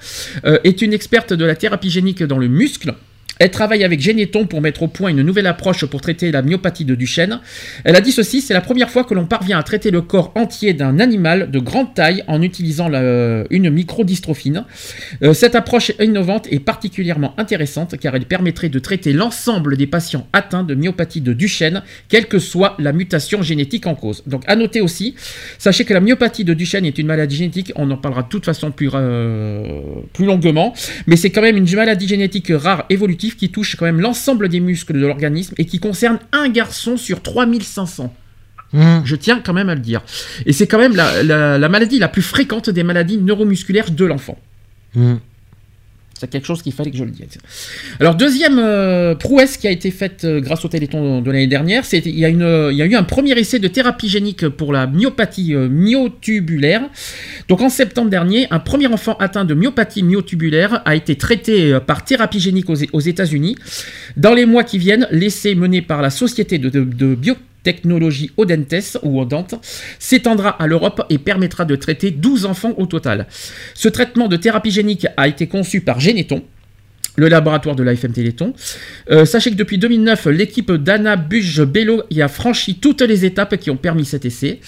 euh, 0.45 0.59
est 0.65 0.83
une 0.83 0.93
experte 0.93 1.33
de 1.33 1.45
la 1.45 1.55
thérapie 1.55 1.91
génique 1.91 2.23
dans 2.23 2.39
le 2.39 2.49
muscle. 2.49 2.95
Elle 3.41 3.51
travaille 3.51 3.83
avec 3.83 4.01
Généton 4.01 4.47
pour 4.47 4.61
mettre 4.61 4.83
au 4.85 4.89
point 4.89 5.11
une 5.11 5.23
nouvelle 5.23 5.47
approche 5.49 5.85
pour 5.87 6.01
traiter 6.01 6.31
la 6.31 6.43
myopathie 6.43 6.85
de 6.85 6.95
Duchenne. 6.95 7.41
Elle 7.85 7.97
a 7.97 8.01
dit 8.01 8.13
ceci, 8.13 8.41
c'est 8.41 8.55
la 8.55 8.61
première 8.61 8.91
fois 8.91 9.03
que 9.03 9.13
l'on 9.15 9.27
parvient 9.27 9.59
à 9.59 9.63
traiter 9.65 9.91
le 9.91 10.03
corps 10.03 10.31
entier 10.37 10.73
d'un 10.73 11.01
animal 11.01 11.51
de 11.51 11.59
grande 11.59 11.95
taille 11.95 12.23
en 12.29 12.43
utilisant 12.43 12.89
la- 12.89 13.45
une 13.51 13.71
microdystrophine. 13.71 14.65
Euh, 15.23 15.35
cette 15.35 15.57
approche 15.57 15.91
innovante 16.01 16.47
est 16.53 16.61
particulièrement 16.61 17.35
intéressante 17.37 17.97
car 17.99 18.15
elle 18.15 18.27
permettrait 18.27 18.69
de 18.69 18.79
traiter 18.79 19.13
l'ensemble 19.13 19.77
des 19.77 19.87
patients 19.89 20.29
atteints 20.33 20.63
de 20.63 20.75
myopathie 20.77 21.21
de 21.21 21.33
Duchenne, 21.33 21.83
quelle 22.09 22.27
que 22.27 22.39
soit 22.39 22.77
la 22.79 22.93
mutation 22.93 23.43
génétique 23.43 23.87
en 23.87 23.97
cause. 23.97 24.23
Donc 24.29 24.45
à 24.47 24.55
noter 24.55 24.81
aussi, 24.81 25.17
sachez 25.59 25.85
que 25.85 25.93
la 25.95 26.01
myopathie 26.01 26.45
de 26.45 26.55
Duchenne 26.55 26.85
est 26.85 26.99
une 26.99 27.09
maladie 27.09 27.37
génétique, 27.37 27.73
on 27.75 27.91
en 27.91 27.97
parlera 27.97 28.23
de 28.23 28.29
toute 28.29 28.45
façon 28.45 28.71
plus, 28.71 28.91
euh, 28.95 29.81
plus 30.13 30.25
longuement, 30.25 30.73
mais 31.09 31.17
c'est 31.17 31.31
quand 31.31 31.43
même 31.43 31.57
une 31.57 31.71
maladie 31.75 32.07
génétique 32.07 32.53
rare 32.55 32.85
évolutive 32.91 33.24
qui 33.33 33.51
touche 33.51 33.77
quand 33.77 33.85
même 33.87 34.01
l'ensemble 34.01 34.49
des 34.49 34.61
muscles 34.61 34.93
de 34.95 35.07
l'organisme 35.07 35.55
et 35.59 35.65
qui 35.67 35.79
concerne 35.81 36.19
un 36.33 36.49
garçon 36.49 36.97
sur 36.97 37.23
3500. 37.23 38.15
Mhm. 38.73 39.03
Je 39.05 39.17
tiens 39.17 39.41
quand 39.45 39.53
même 39.53 39.69
à 39.69 39.75
le 39.75 39.81
dire. 39.81 40.03
Et 40.47 40.53
c'est 40.53 40.67
quand 40.67 40.79
même 40.79 40.97
la, 40.97 41.23
la- 41.23 41.59
la 41.59 41.69
maladie 41.69 41.99
la 41.99 42.09
plus 42.09 42.23
fréquente 42.23 42.71
des 42.71 42.83
maladies 42.83 43.19
neuromusculaires 43.19 43.91
de 43.91 44.05
l'enfant. 44.05 44.39
Mhm. 44.95 45.19
C'est 46.19 46.31
quelque 46.31 46.47
chose 46.47 46.63
qu'il 46.63 46.73
fallait 46.73 46.93
que 46.93 46.97
je 46.97 47.05
le 47.05 47.11
dise. 47.11 47.39
Alors, 47.99 48.15
deuxième 48.15 48.59
euh, 48.59 49.17
prouesse 49.17 49.57
qui 49.57 49.67
a 49.67 49.73
été 49.73 49.91
faite 49.91 50.25
euh, 50.25 50.41
grâce 50.41 50.65
au 50.65 50.69
Téléthon 50.69 51.21
de 51.21 51.31
l'année 51.31 51.49
dernière, 51.49 51.85
c'est 51.85 51.99
il 51.99 52.17
y, 52.17 52.25
a 52.25 52.29
eu 52.29 52.95
un 52.95 53.03
premier 53.03 53.33
essai 53.33 53.59
de 53.59 53.67
thérapie 53.67 54.09
génique 54.09 54.49
pour 54.49 54.73
la 54.73 54.87
myopathie 54.87 55.55
euh, 55.55 55.69
myotubulaire. 55.69 56.83
Donc, 57.49 57.63
en 57.63 57.69
septembre 57.69 58.11
dernier, 58.11 58.47
un 58.53 58.61
premier 58.61 58.87
enfant 58.87 59.17
atteint 59.19 59.45
de 59.45 59.55
myopathie 59.55 60.05
myotubulaire 60.05 60.83
a 60.85 60.95
été 60.95 61.17
traité 61.17 61.79
par 61.85 62.05
thérapie 62.05 62.39
génique 62.39 62.71
aux, 62.71 63.01
États-Unis. 63.01 63.57
Dans 64.17 64.35
les 64.35 64.47
mois 64.47 64.63
qui 64.63 64.79
viennent, 64.79 65.09
l'essai 65.11 65.55
mené 65.55 65.83
par 65.83 66.01
la 66.01 66.11
société 66.11 66.59
de, 66.59 66.69
de, 66.69 66.85
de 66.85 67.15
biotechnologie 67.65 68.31
Odentes 68.37 68.99
ou 69.03 69.21
Odente 69.21 69.55
s'étendra 69.99 70.51
à 70.51 70.67
l'Europe 70.67 71.05
et 71.11 71.19
permettra 71.19 71.65
de 71.65 71.77
traiter 71.77 72.11
12 72.11 72.45
enfants 72.45 72.75
au 72.77 72.87
total. 72.87 73.27
Ce 73.75 73.89
traitement 73.89 74.29
de 74.29 74.37
thérapie 74.37 74.71
génique 74.71 75.07
a 75.17 75.29
été 75.29 75.47
conçu 75.47 75.81
par 75.81 76.01
Généton, 76.01 76.43
le 77.17 77.29
laboratoire 77.29 77.77
de 77.77 77.83
l'AFM 77.83 78.13
Téléthon. 78.13 78.55
Euh, 79.11 79.25
sachez 79.25 79.51
que 79.51 79.57
depuis 79.57 79.79
2009, 79.79 80.27
l'équipe 80.27 80.73
d'Anna 80.73 81.17
Buge-Bello 81.17 82.03
y 82.11 82.23
a 82.23 82.29
franchi 82.29 82.77
toutes 82.77 83.03
les 83.03 83.25
étapes 83.25 83.57
qui 83.57 83.71
ont 83.71 83.77
permis 83.77 84.05
cet 84.05 84.25
essai. 84.25 84.61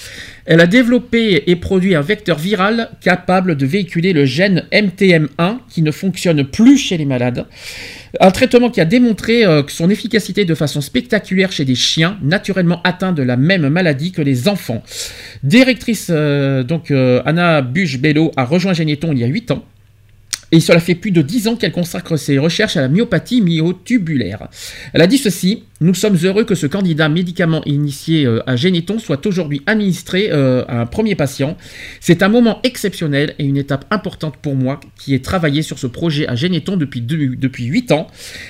Elle 0.44 0.61
a 0.61 0.66
développé 0.66 1.44
et 1.51 1.57
produit 1.57 1.96
un 1.96 2.03
vecteur 2.03 2.38
viral 2.38 2.90
capable 3.01 3.57
de 3.57 3.66
véhiculer 3.66 4.12
le 4.12 4.25
gène 4.25 4.64
MTM1 4.72 5.59
qui 5.68 5.83
ne 5.83 5.90
fonctionne 5.90 6.44
plus 6.44 6.79
chez 6.79 6.96
les 6.96 7.05
malades. 7.05 7.46
Un 8.20 8.31
traitement 8.31 8.70
qui 8.70 8.81
a 8.81 8.85
démontré 8.85 9.44
euh, 9.44 9.62
son 9.66 9.90
efficacité 9.90 10.44
de 10.44 10.55
façon 10.55 10.81
spectaculaire 10.81 11.51
chez 11.51 11.64
des 11.64 11.75
chiens 11.75 12.16
naturellement 12.22 12.81
atteints 12.85 13.12
de 13.12 13.22
la 13.22 13.37
même 13.37 13.68
maladie 13.68 14.12
que 14.12 14.22
les 14.22 14.46
enfants. 14.46 14.85
Directrice, 15.42 16.09
euh, 16.11 16.62
donc 16.62 16.92
Anna 17.25 17.61
Buge-Bello 17.62 18.31
a 18.37 18.44
rejoint 18.44 18.72
Généton 18.72 19.11
il 19.12 19.18
y 19.18 19.25
a 19.25 19.27
8 19.27 19.51
ans. 19.51 19.64
Et 20.52 20.61
cela 20.61 20.78
fait 20.78 20.94
plus 20.94 21.11
de 21.11 21.22
10 21.22 21.48
ans 21.48 21.56
qu'elle 21.56 21.72
consacre 21.72 22.16
ses 22.16 22.38
recherches 22.38 22.76
à 22.76 22.80
la 22.80 22.88
myopathie 22.88 23.40
myotubulaire. 23.40 24.48
Elle 24.92 25.02
a 25.02 25.09
dit 25.09 25.18
ceci 25.18 25.64
Nous 25.80 25.94
sommes 25.94 26.16
heureux 26.22 26.44
que 26.44 26.54
ce 26.54 26.66
candidat 26.66 27.09
médicament 27.09 27.62
initié 27.64 28.24
euh, 28.26 28.48
à 28.48 28.54
Généton 28.54 28.98
soit 29.00 29.26
aujourd'hui 29.26 29.62
administré 29.66 30.28
euh, 30.30 30.64
à 30.68 30.80
un 30.80 30.87
premier 30.87 31.16
patient. 31.16 31.56
C'est 32.00 32.22
un 32.22 32.28
moment 32.28 32.61
exceptionnel 32.62 33.35
et 33.38 33.44
une 33.44 33.56
étape 33.56 33.87
importante 33.90 34.37
pour 34.37 34.54
moi 34.54 34.78
qui 34.96 35.14
ai 35.14 35.20
travaillé 35.20 35.62
sur 35.62 35.78
ce 35.78 35.88
projet 35.88 36.28
à 36.28 36.37
Généton 36.37 36.76
depuis, 36.76 37.00
depuis 37.00 37.64
8 37.64 37.90
ans. 37.90 38.06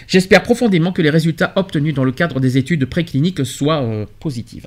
J'espère 0.07 0.43
profondément 0.43 0.93
que 0.93 1.03
les 1.03 1.11
résultats 1.11 1.53
obtenus 1.57 1.95
dans 1.95 2.05
le 2.05 2.13
cadre 2.13 2.41
des 2.41 2.59
études 2.59 2.85
précliniques 2.85 3.47
soient 3.47 3.83
euh, 3.83 4.05
positifs. 4.21 4.67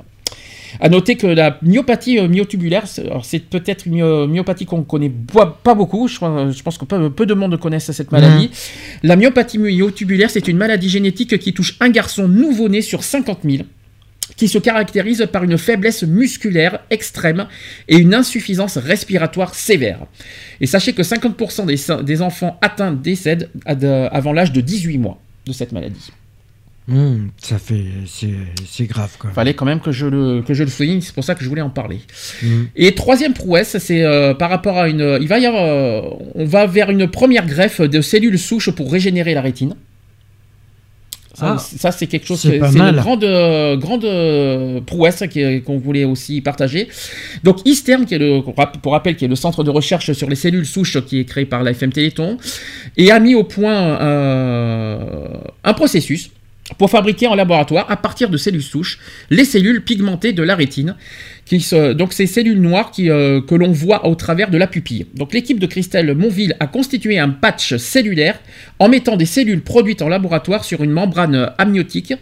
À 0.79 0.89
noter 0.89 1.15
que 1.15 1.27
la 1.27 1.57
myopathie 1.61 2.19
myotubulaire, 2.27 2.85
c'est 2.87 3.39
peut-être 3.39 3.85
une 3.85 4.27
myopathie 4.27 4.65
qu'on 4.65 4.83
connaît 4.83 5.11
pas 5.63 5.75
beaucoup. 5.75 6.07
Je, 6.07 6.19
pense 6.19 6.77
que 6.77 6.85
peu, 6.85 7.25
de 7.25 7.33
monde 7.33 7.59
connaissent 7.59 7.91
cette 7.91 8.11
maladie. 8.11 8.47
Mmh. 8.47 9.07
La 9.07 9.15
myopathie 9.15 9.57
myotubulaire, 9.57 10.29
c'est 10.29 10.47
une 10.47 10.57
maladie 10.57 10.89
génétique 10.89 11.37
qui 11.39 11.53
touche 11.53 11.75
un 11.79 11.89
garçon 11.89 12.27
nouveau-né 12.27 12.81
sur 12.81 13.03
50 13.03 13.39
000 13.43 13.63
qui 14.35 14.47
se 14.47 14.57
caractérise 14.57 15.27
par 15.31 15.43
une 15.43 15.57
faiblesse 15.57 16.03
musculaire 16.03 16.79
extrême 16.89 17.47
et 17.87 17.97
une 17.97 18.13
insuffisance 18.13 18.77
respiratoire 18.77 19.53
sévère. 19.53 20.05
Et 20.61 20.65
sachez 20.65 20.93
que 20.93 21.01
50% 21.01 22.03
des, 22.03 22.21
enfants 22.21 22.57
atteints 22.61 22.93
décèdent 22.93 23.49
avant 23.65 24.31
l'âge 24.31 24.53
de 24.53 24.61
18 24.61 24.97
mois 24.97 25.19
de 25.45 25.51
cette 25.51 25.71
maladie. 25.71 26.11
Hmm, 26.89 27.27
ça 27.37 27.59
fait, 27.59 27.85
c'est 28.07 28.85
grave. 28.85 29.15
Il 29.23 29.29
Fallait 29.29 29.53
quand 29.53 29.65
même 29.65 29.79
que 29.79 29.91
je 29.91 30.07
le 30.07 30.41
que 30.41 30.53
je 30.53 30.63
le 30.63 30.69
souligne, 30.69 31.01
c'est 31.01 31.13
pour 31.13 31.23
ça 31.23 31.35
que 31.35 31.43
je 31.43 31.49
voulais 31.49 31.61
en 31.61 31.69
parler. 31.69 31.99
Hmm. 32.41 32.63
Et 32.75 32.95
troisième 32.95 33.33
prouesse, 33.33 33.77
c'est 33.77 34.03
euh, 34.03 34.33
par 34.33 34.49
rapport 34.49 34.77
à 34.77 34.89
une, 34.89 35.19
il 35.21 35.27
va 35.27 35.39
y 35.39 35.45
avoir, 35.45 35.63
euh, 35.63 36.01
on 36.35 36.45
va 36.45 36.65
vers 36.65 36.89
une 36.89 37.07
première 37.07 37.45
greffe 37.45 37.79
de 37.81 38.01
cellules 38.01 38.39
souches 38.39 38.71
pour 38.71 38.91
régénérer 38.91 39.33
la 39.33 39.41
rétine. 39.41 39.75
Ça, 41.39 41.57
ah. 41.83 41.91
c'est 41.91 42.07
quelque 42.07 42.27
chose, 42.27 42.41
c'est 42.41 42.57
une 42.57 42.91
grande, 42.97 43.23
euh, 43.23 43.77
grande 43.77 44.03
euh, 44.03 44.81
prouesse 44.81 45.23
qu'on 45.65 45.77
voulait 45.77 46.03
aussi 46.03 46.41
partager. 46.41 46.89
Donc 47.43 47.59
ISTERM, 47.65 48.05
qui 48.05 48.15
est 48.15 48.19
le, 48.19 48.41
pour 48.81 48.91
rappel, 48.91 49.15
qui 49.15 49.23
est 49.23 49.29
le 49.29 49.35
centre 49.35 49.63
de 49.63 49.69
recherche 49.69 50.11
sur 50.11 50.29
les 50.29 50.35
cellules 50.35 50.65
souches 50.65 50.99
qui 51.05 51.19
est 51.19 51.25
créé 51.25 51.45
par 51.45 51.63
la 51.63 51.71
FM 51.71 51.93
Téléthon, 51.93 52.37
et 52.97 53.11
a 53.11 53.19
mis 53.19 53.35
au 53.35 53.45
point 53.45 54.01
euh, 54.01 55.27
un 55.63 55.73
processus 55.73 56.31
pour 56.77 56.89
fabriquer 56.89 57.27
en 57.27 57.35
laboratoire, 57.35 57.89
à 57.89 57.97
partir 57.97 58.29
de 58.29 58.37
cellules 58.37 58.63
souches, 58.63 58.99
les 59.29 59.45
cellules 59.45 59.83
pigmentées 59.83 60.33
de 60.33 60.43
la 60.43 60.55
rétine, 60.55 60.95
donc 61.95 62.13
ces 62.13 62.27
cellules 62.27 62.61
noires 62.61 62.91
euh, 62.99 63.41
que 63.41 63.55
l'on 63.55 63.71
voit 63.71 64.05
au 64.05 64.15
travers 64.15 64.49
de 64.51 64.57
la 64.57 64.67
pupille. 64.67 65.07
Donc 65.15 65.33
l'équipe 65.33 65.59
de 65.59 65.65
Christelle 65.65 66.13
Monville 66.13 66.55
a 66.59 66.67
constitué 66.67 67.17
un 67.17 67.29
patch 67.29 67.77
cellulaire 67.77 68.39
en 68.77 68.87
mettant 68.87 69.17
des 69.17 69.25
cellules 69.25 69.61
produites 69.61 70.01
en 70.01 70.09
laboratoire 70.09 70.63
sur 70.63 70.83
une 70.83 70.91
membrane 70.91 71.51
amniotique. 71.57 72.13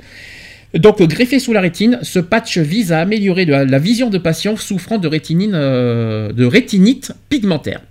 Donc 0.73 1.01
greffé 1.01 1.39
sous 1.39 1.53
la 1.53 1.61
rétine, 1.61 1.99
ce 2.01 2.19
patch 2.19 2.57
vise 2.57 2.91
à 2.91 2.99
améliorer 2.99 3.45
la, 3.45 3.79
vision 3.79 4.09
de 4.09 4.17
patients 4.17 4.57
souffrant 4.57 4.97
de, 4.97 5.09
euh, 5.53 6.31
de 6.31 6.45
rétinite 6.45 7.13
pigmentaire. 7.29 7.81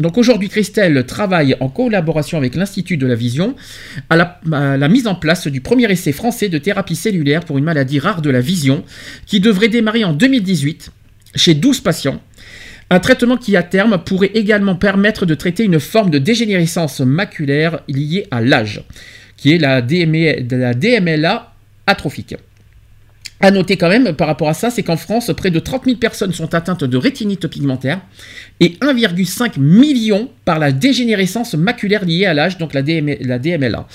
Donc 0.00 0.16
aujourd'hui, 0.16 0.48
Christelle 0.48 1.04
travaille 1.04 1.56
en 1.60 1.68
collaboration 1.68 2.38
avec 2.38 2.54
l'Institut 2.54 2.96
de 2.96 3.06
la 3.06 3.14
Vision 3.14 3.54
à 4.08 4.16
la, 4.16 4.88
mise 4.88 5.06
en 5.06 5.14
place 5.14 5.46
du 5.46 5.60
premier 5.60 5.90
essai 5.90 6.12
français 6.12 6.48
de 6.48 6.58
thérapie 6.58 6.96
cellulaire 6.96 7.44
pour 7.44 7.58
une 7.58 7.64
maladie 7.64 7.98
rare 7.98 8.22
de 8.22 8.30
la 8.30 8.40
vision 8.40 8.82
qui 9.26 9.40
devrait 9.40 9.68
démarrer 9.68 10.04
en 10.04 10.12
2018 10.12 10.90
chez 11.34 11.54
12 11.54 11.80
patients. 11.80 12.20
Un 12.88 12.98
traitement 12.98 13.36
qui 13.36 13.56
à 13.56 13.62
terme 13.62 14.02
pourrait 14.02 14.32
également 14.34 14.74
permettre 14.74 15.26
de 15.26 15.34
traiter 15.34 15.64
une 15.64 15.78
forme 15.78 16.10
de 16.10 16.18
dégénérescence 16.18 17.00
maculaire 17.00 17.80
liée 17.86 18.26
à 18.30 18.40
l'âge, 18.40 18.82
qui 19.36 19.52
est 19.52 19.58
la, 19.58 19.80
la 19.80 20.74
DMLA 20.74 21.52
atrophique. 21.86 22.36
À 23.42 23.50
noter 23.50 23.78
quand 23.78 23.88
même 23.88 24.12
par 24.12 24.26
rapport 24.26 24.50
à 24.50 24.54
ça, 24.54 24.68
c'est 24.68 24.82
qu'en 24.82 24.98
France, 24.98 25.30
près 25.34 25.50
de 25.50 25.58
30 25.58 25.86
000 25.86 25.96
personnes 25.96 26.32
sont 26.34 26.54
atteintes 26.54 26.84
de 26.84 26.96
rétinite 26.98 27.46
pigmentaire 27.46 28.02
et 28.60 28.76
1,5 28.82 29.58
million 29.58 30.28
par 30.44 30.58
la 30.58 30.72
dégénérescence 30.72 31.54
maculaire 31.54 32.04
liée 32.04 32.26
à 32.26 32.34
l'âge, 32.34 32.58
donc 32.58 32.74
la, 32.74 32.82
DMLA. 32.82 33.86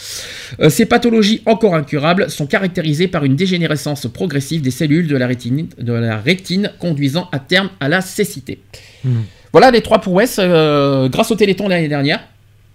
Euh, 0.62 0.70
ces 0.72 0.88
pathologies 0.88 1.43
encore 1.46 1.76
incurables 1.76 2.32
sont 2.32 2.48
caractérisées 2.48 3.08
par 3.08 3.24
une 3.24 3.36
dégénérescence 3.36 4.08
progressive 4.08 4.64
des 4.64 4.72
cellules 4.72 5.08
de 5.08 5.16
la 5.16 5.28
rétine, 5.28 5.68
de 5.78 5.93
la 5.93 6.18
rétine 6.18 6.72
conduisant 6.80 7.30
à 7.32 7.38
terme 7.38 7.70
à 7.80 7.88
la 7.88 8.02
cécité. 8.02 8.60
Hmm. 9.04 9.22
Voilà 9.52 9.70
les 9.70 9.82
trois 9.82 10.02
prouesses 10.02 10.38
euh, 10.39 11.08
grâce 11.08 11.30
au 11.30 11.36
Téléthon 11.36 11.68
l'année 11.68 11.88
dernière. 11.88 12.28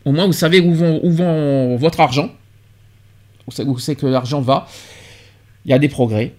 Au 0.04 0.12
moins, 0.12 0.26
vous 0.26 0.32
savez 0.32 0.60
où 0.60 0.72
vont, 0.72 1.00
où 1.02 1.10
vont 1.10 1.74
votre 1.76 1.98
argent. 1.98 2.30
Où 3.58 3.78
c'est 3.80 3.96
que 3.96 4.06
l'argent 4.06 4.40
va. 4.40 4.68
Il 5.64 5.72
y 5.72 5.74
a 5.74 5.78
des 5.80 5.88
progrès 5.88 6.32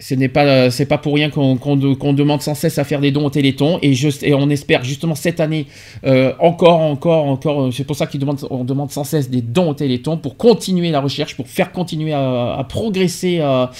ce 0.00 0.14
n'est 0.14 0.28
pas 0.28 0.70
c'est 0.70 0.86
pas 0.86 0.98
pour 0.98 1.14
rien 1.14 1.30
qu'on 1.30 2.12
demande 2.14 2.42
sans 2.42 2.54
cesse 2.54 2.78
à 2.78 2.84
faire 2.84 3.00
des 3.00 3.12
dons 3.12 3.26
au 3.26 3.30
Téléthon 3.30 3.78
et, 3.80 3.94
et 4.22 4.34
on 4.34 4.50
espère 4.50 4.82
justement 4.82 5.14
cette 5.14 5.38
année 5.38 5.66
euh, 6.04 6.32
encore 6.40 6.80
encore 6.80 7.26
encore 7.26 7.72
c'est 7.72 7.84
pour 7.84 7.94
ça 7.94 8.08
qu'on 8.08 8.18
demande 8.18 8.44
on 8.50 8.64
demande 8.64 8.90
sans 8.90 9.04
cesse 9.04 9.30
des 9.30 9.40
dons 9.40 9.70
au 9.70 9.74
Téléthon 9.74 10.16
pour 10.16 10.36
continuer 10.36 10.90
la 10.90 11.00
recherche 11.00 11.36
pour 11.36 11.46
faire 11.46 11.70
continuer 11.70 12.12
à, 12.12 12.66
progresser 12.68 13.38
à, 13.38 13.70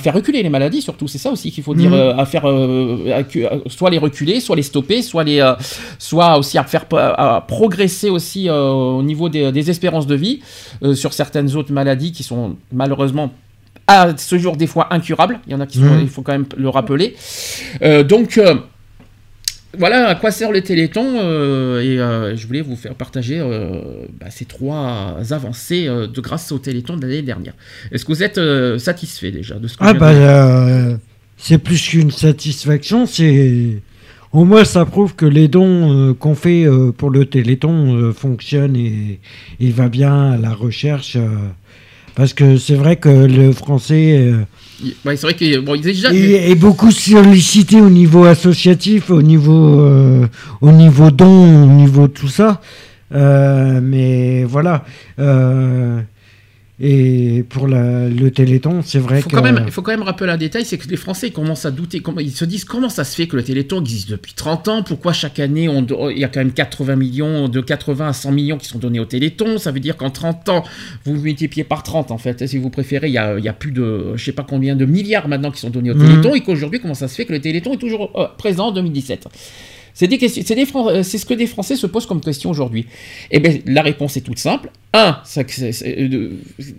faire 0.00 0.14
reculer 0.14 0.42
les 0.42 0.48
maladies 0.48 0.82
surtout 0.82 1.06
c'est 1.06 1.18
ça 1.18 1.30
aussi 1.30 1.52
qu'il 1.52 1.62
faut 1.62 1.74
dire 1.76 1.90
mhm. 1.90 1.96
euh, 1.96 2.16
à 2.16 2.26
faire 2.26 2.48
euh, 2.48 3.20
soit 3.66 3.90
les 3.90 3.98
reculer 3.98 4.40
soit 4.40 4.56
les 4.56 4.62
stopper 4.62 5.02
soit 5.02 5.22
les 5.22 5.40
soit 6.00 6.36
aussi 6.36 6.58
à 6.58 6.64
faire 6.64 6.84
à 6.92 7.44
progresser 7.46 8.10
aussi 8.10 8.50
au 8.50 9.02
niveau 9.04 9.28
des, 9.28 9.52
des, 9.52 9.70
espérances 9.70 10.08
de 10.08 10.16
vie 10.16 10.40
sur 10.94 11.12
certaines 11.12 11.54
autres 11.54 11.72
maladies 11.72 12.10
qui 12.10 12.24
sont 12.24 12.56
malheureusement 12.72 13.30
à 13.90 14.16
ce 14.16 14.38
jour 14.38 14.56
des 14.56 14.66
fois 14.66 14.92
incurable. 14.94 15.40
Il 15.46 15.52
y 15.52 15.54
en 15.54 15.60
a 15.60 15.66
qui 15.66 15.78
sont, 15.78 15.84
mmh. 15.84 16.00
il 16.02 16.08
faut 16.08 16.22
quand 16.22 16.32
même 16.32 16.46
le 16.56 16.68
rappeler. 16.68 17.16
Euh, 17.82 18.04
donc 18.04 18.38
euh, 18.38 18.54
voilà 19.76 20.08
à 20.08 20.14
quoi 20.14 20.30
sert 20.30 20.52
le 20.52 20.60
Téléthon 20.60 21.04
euh, 21.18 21.80
et 22.32 22.36
je 22.36 22.46
voulais 22.46 22.60
vous 22.60 22.76
faire 22.76 22.94
partager 22.94 23.40
bah, 24.20 24.26
ces 24.30 24.44
trois 24.44 25.16
avancées 25.30 25.86
de 25.86 26.20
grâce 26.20 26.52
au 26.52 26.58
Téléthon 26.58 26.96
de 26.96 27.02
l'année 27.02 27.22
dernière. 27.22 27.54
Est-ce 27.90 28.04
que 28.04 28.12
vous 28.12 28.22
êtes 28.22 28.40
satisfait 28.78 29.32
déjà 29.32 29.56
de 29.56 29.66
ce 29.66 29.76
que 29.76 29.84
ah 29.84 29.92
bah, 29.94 30.98
c'est 31.36 31.58
plus 31.58 31.80
qu'une 31.88 32.10
satisfaction, 32.10 33.06
c'est 33.06 33.82
au 34.32 34.44
moins 34.44 34.64
ça 34.64 34.84
prouve 34.84 35.14
que 35.14 35.26
les 35.26 35.48
dons 35.48 36.14
qu'on 36.18 36.34
fait 36.34 36.66
pour 36.96 37.10
le 37.10 37.24
Téléthon 37.26 38.12
fonctionnent 38.12 38.76
et 38.76 39.20
il 39.60 39.72
va 39.72 39.88
bien 39.88 40.32
à 40.32 40.36
la 40.36 40.52
recherche. 40.52 41.16
Parce 42.14 42.34
que 42.34 42.56
c'est 42.56 42.74
vrai 42.74 42.96
que 42.96 43.08
le 43.08 43.52
français 43.52 44.18
euh, 44.18 44.44
c'est 45.04 45.22
vrai 45.22 45.34
que 45.34 45.58
bon, 45.60 45.80
déjà... 45.80 46.12
est, 46.12 46.54
beaucoup 46.54 46.90
sollicité 46.90 47.80
au 47.80 47.90
niveau 47.90 48.24
associatif, 48.24 49.10
au 49.10 49.22
niveau, 49.22 49.80
euh, 49.80 50.26
au 50.60 50.72
niveau 50.72 51.10
don, 51.10 51.64
au 51.64 51.66
niveau 51.66 52.08
tout 52.08 52.28
ça. 52.28 52.60
Euh, 53.14 53.80
mais 53.82 54.44
voilà. 54.44 54.84
Et 56.82 57.44
pour 57.46 57.66
le 57.66 58.28
Téléthon, 58.30 58.80
c'est 58.82 58.98
vrai 58.98 59.22
que... 59.22 59.36
même, 59.36 59.64
il 59.66 59.70
faut 59.70 59.82
quand 59.82 59.90
même 59.90 60.02
rappeler 60.02 60.30
un 60.30 60.38
détail, 60.38 60.64
c'est 60.64 60.78
que 60.78 60.88
les 60.88 60.96
Français 60.96 61.30
commencent 61.30 61.66
à 61.66 61.70
douter, 61.70 62.02
ils 62.20 62.30
se 62.30 62.46
disent 62.46 62.64
comment 62.64 62.88
ça 62.88 63.04
se 63.04 63.14
fait 63.14 63.26
que 63.26 63.36
le 63.36 63.42
Téléthon 63.42 63.82
existe 63.82 64.08
depuis 64.08 64.32
30 64.32 64.68
ans, 64.68 64.82
pourquoi 64.82 65.12
chaque 65.12 65.38
année 65.40 65.68
on, 65.68 65.86
il 66.08 66.18
y 66.18 66.24
a 66.24 66.28
quand 66.28 66.40
même 66.40 66.52
80 66.52 66.96
millions, 66.96 67.48
de 67.48 67.60
80 67.60 68.08
à 68.08 68.12
100 68.14 68.32
millions 68.32 68.56
qui 68.56 68.66
sont 68.66 68.78
donnés 68.78 68.98
au 68.98 69.04
Téléthon, 69.04 69.58
ça 69.58 69.72
veut 69.72 69.80
dire 69.80 69.98
qu'en 69.98 70.08
30 70.08 70.48
ans, 70.48 70.64
vous 71.04 71.12
multipliez 71.12 71.64
par 71.64 71.82
30 71.82 72.12
en 72.12 72.18
fait, 72.18 72.46
si 72.46 72.56
vous 72.56 72.70
préférez, 72.70 73.08
il 73.08 73.14
y 73.14 73.18
a, 73.18 73.36
il 73.36 73.44
y 73.44 73.48
a 73.48 73.52
plus 73.52 73.72
de, 73.72 74.16
je 74.16 74.24
sais 74.24 74.32
pas 74.32 74.46
combien 74.48 74.74
de 74.74 74.86
milliards 74.86 75.28
maintenant 75.28 75.50
qui 75.50 75.60
sont 75.60 75.70
donnés 75.70 75.90
au 75.90 75.96
mmh. 75.96 76.06
Téléthon, 76.06 76.34
et 76.34 76.40
qu'aujourd'hui, 76.40 76.80
comment 76.80 76.94
ça 76.94 77.08
se 77.08 77.14
fait 77.14 77.26
que 77.26 77.34
le 77.34 77.42
Téléthon 77.42 77.74
est 77.74 77.78
toujours 77.78 78.10
euh, 78.16 78.26
présent 78.38 78.68
en 78.68 78.72
2017 78.72 79.28
c'est 79.92 80.10
euh, 80.12 81.02
c'est 81.02 81.18
ce 81.18 81.26
que 81.26 81.34
des 81.34 81.46
Français 81.46 81.76
se 81.76 81.86
posent 81.86 82.06
comme 82.06 82.20
question 82.20 82.50
aujourd'hui. 82.50 82.86
Eh 83.30 83.40
bien, 83.40 83.58
la 83.66 83.82
réponse 83.82 84.16
est 84.16 84.22
toute 84.22 84.38
simple. 84.38 84.70
Un, 84.92 85.18
ça, 85.24 85.42
euh, 85.42 85.72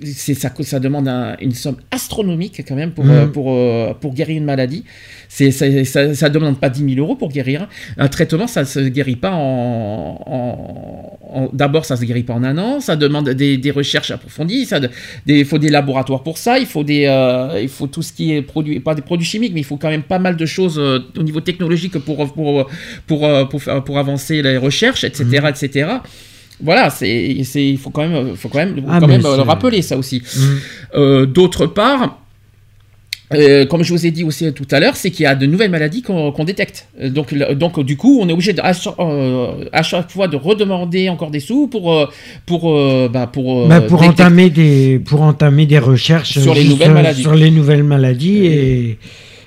ça, 0.04 0.50
ça, 0.64 0.80
demande 0.82 1.08
une 1.40 1.54
somme 1.54 1.78
astronomique 1.92 2.62
quand 2.68 2.76
même 2.76 2.92
pour, 2.92 3.06
mmh. 3.06 3.10
euh, 3.12 3.26
pour, 3.28 4.00
pour 4.00 4.14
guérir 4.14 4.38
une 4.38 4.44
maladie. 4.44 4.84
Ça 5.30 5.46
ne 5.46 6.28
demande 6.30 6.60
pas 6.60 6.70
10 6.70 6.96
000 6.96 7.06
euros 7.06 7.16
pour 7.16 7.30
guérir. 7.30 7.70
Un 7.98 8.10
traitement, 8.10 8.48
ça 8.48 8.62
ne 8.62 8.66
se 8.66 8.80
guérit 8.82 9.16
pas 9.16 9.32
en. 9.34 10.20
D'abord, 11.54 11.86
ça 11.86 11.96
ne 11.96 12.02
se 12.02 12.06
guérit 12.06 12.24
pas 12.24 12.34
en 12.34 12.44
un 12.44 12.58
an. 12.58 12.80
Ça 12.82 12.98
demande 12.98 13.30
des, 13.30 13.72
recherches 13.72 14.12
approfondies. 14.12 14.66
Ça, 14.66 14.82
il 15.26 15.46
faut 15.46 15.58
des 15.58 15.70
laboratoires 15.70 16.24
pour 16.24 16.38
ça. 16.38 16.60
Il 16.60 16.66
faut, 16.66 16.84
des, 16.84 17.04
il 17.62 17.70
faut 17.70 17.88
tout 17.88 18.02
ce 18.02 18.12
qui 18.12 18.34
est 18.34 18.42
produit. 18.42 18.82
Pas 18.82 18.94
des 18.94 19.04
produits 19.04 19.26
chimiques, 19.26 19.54
mais 19.54 19.62
il 19.62 19.66
faut 19.66 19.78
quand 19.78 19.90
même 19.90 20.04
pas 20.04 20.20
mal 20.20 20.36
de 20.36 20.46
choses 20.46 20.78
au 20.78 21.24
niveau 21.24 21.40
technologique 21.40 21.98
pour, 22.00 22.34
pour, 22.34 22.68
pour, 23.08 23.26
euh, 23.26 23.46
pour, 23.46 23.62
pour 23.84 23.98
avancer 23.98 24.42
les 24.42 24.58
recherches, 24.58 25.04
etc. 25.04 25.26
Mhm. 25.26 25.46
etc. 25.48 25.90
Voilà, 26.64 26.90
c'est, 26.90 27.10
il 27.10 27.78
faut 27.78 27.90
quand 27.90 28.08
même, 28.08 28.36
faut 28.36 28.50
quand 28.50 28.60
même, 28.60 28.84
ah, 28.88 29.00
quand 29.00 29.08
même 29.08 29.22
le 29.22 29.42
rappeler 29.42 29.82
ça 29.82 29.98
aussi. 29.98 30.22
Mhm. 30.22 30.60
Euh, 30.96 31.26
d'autre 31.26 31.66
part, 31.66 32.20
euh, 33.34 33.66
comme 33.66 33.84
je 33.84 33.94
vous 33.94 34.06
ai 34.06 34.12
dit 34.12 34.24
aussi 34.24 34.52
tout 34.54 34.68
à 34.72 34.80
l'heure, 34.80 34.96
c'est 34.96 35.10
qu'il 35.10 35.24
y 35.24 35.26
a 35.26 35.36
de 35.36 35.46
nouvelles 35.46 35.72
maladies 35.72 36.02
qu'on 36.02 36.44
détecte. 36.44 36.88
Donc, 37.02 37.34
donc, 37.34 37.84
du 37.84 37.96
coup, 37.98 38.20
on 38.22 38.28
est 38.28 38.34
obligé 38.34 38.54
de, 38.54 38.62
à, 38.62 38.74
chaque, 39.84 40.12
fois 40.12 40.28
de 40.28 40.36
redemander 40.36 41.10
encore 41.10 41.32
des 41.32 41.40
sous 41.40 41.68
pour 41.68 42.10
pour 42.46 43.10
bah, 43.10 43.28
pour 43.28 43.68
bah, 43.68 43.82
pour 43.82 44.04
entamer 44.04 44.50
des 44.50 45.00
pour 45.00 45.22
entamer 45.22 45.66
des 45.66 45.80
recherches 45.80 46.40
sur 46.40 46.54
les 46.54 46.66
nouvelles 46.66 46.94
maladies. 46.94 47.22
Sur 47.22 47.36
les 47.36 47.52
nouvelles 47.52 47.84
maladies 47.84 48.46
et 48.46 48.98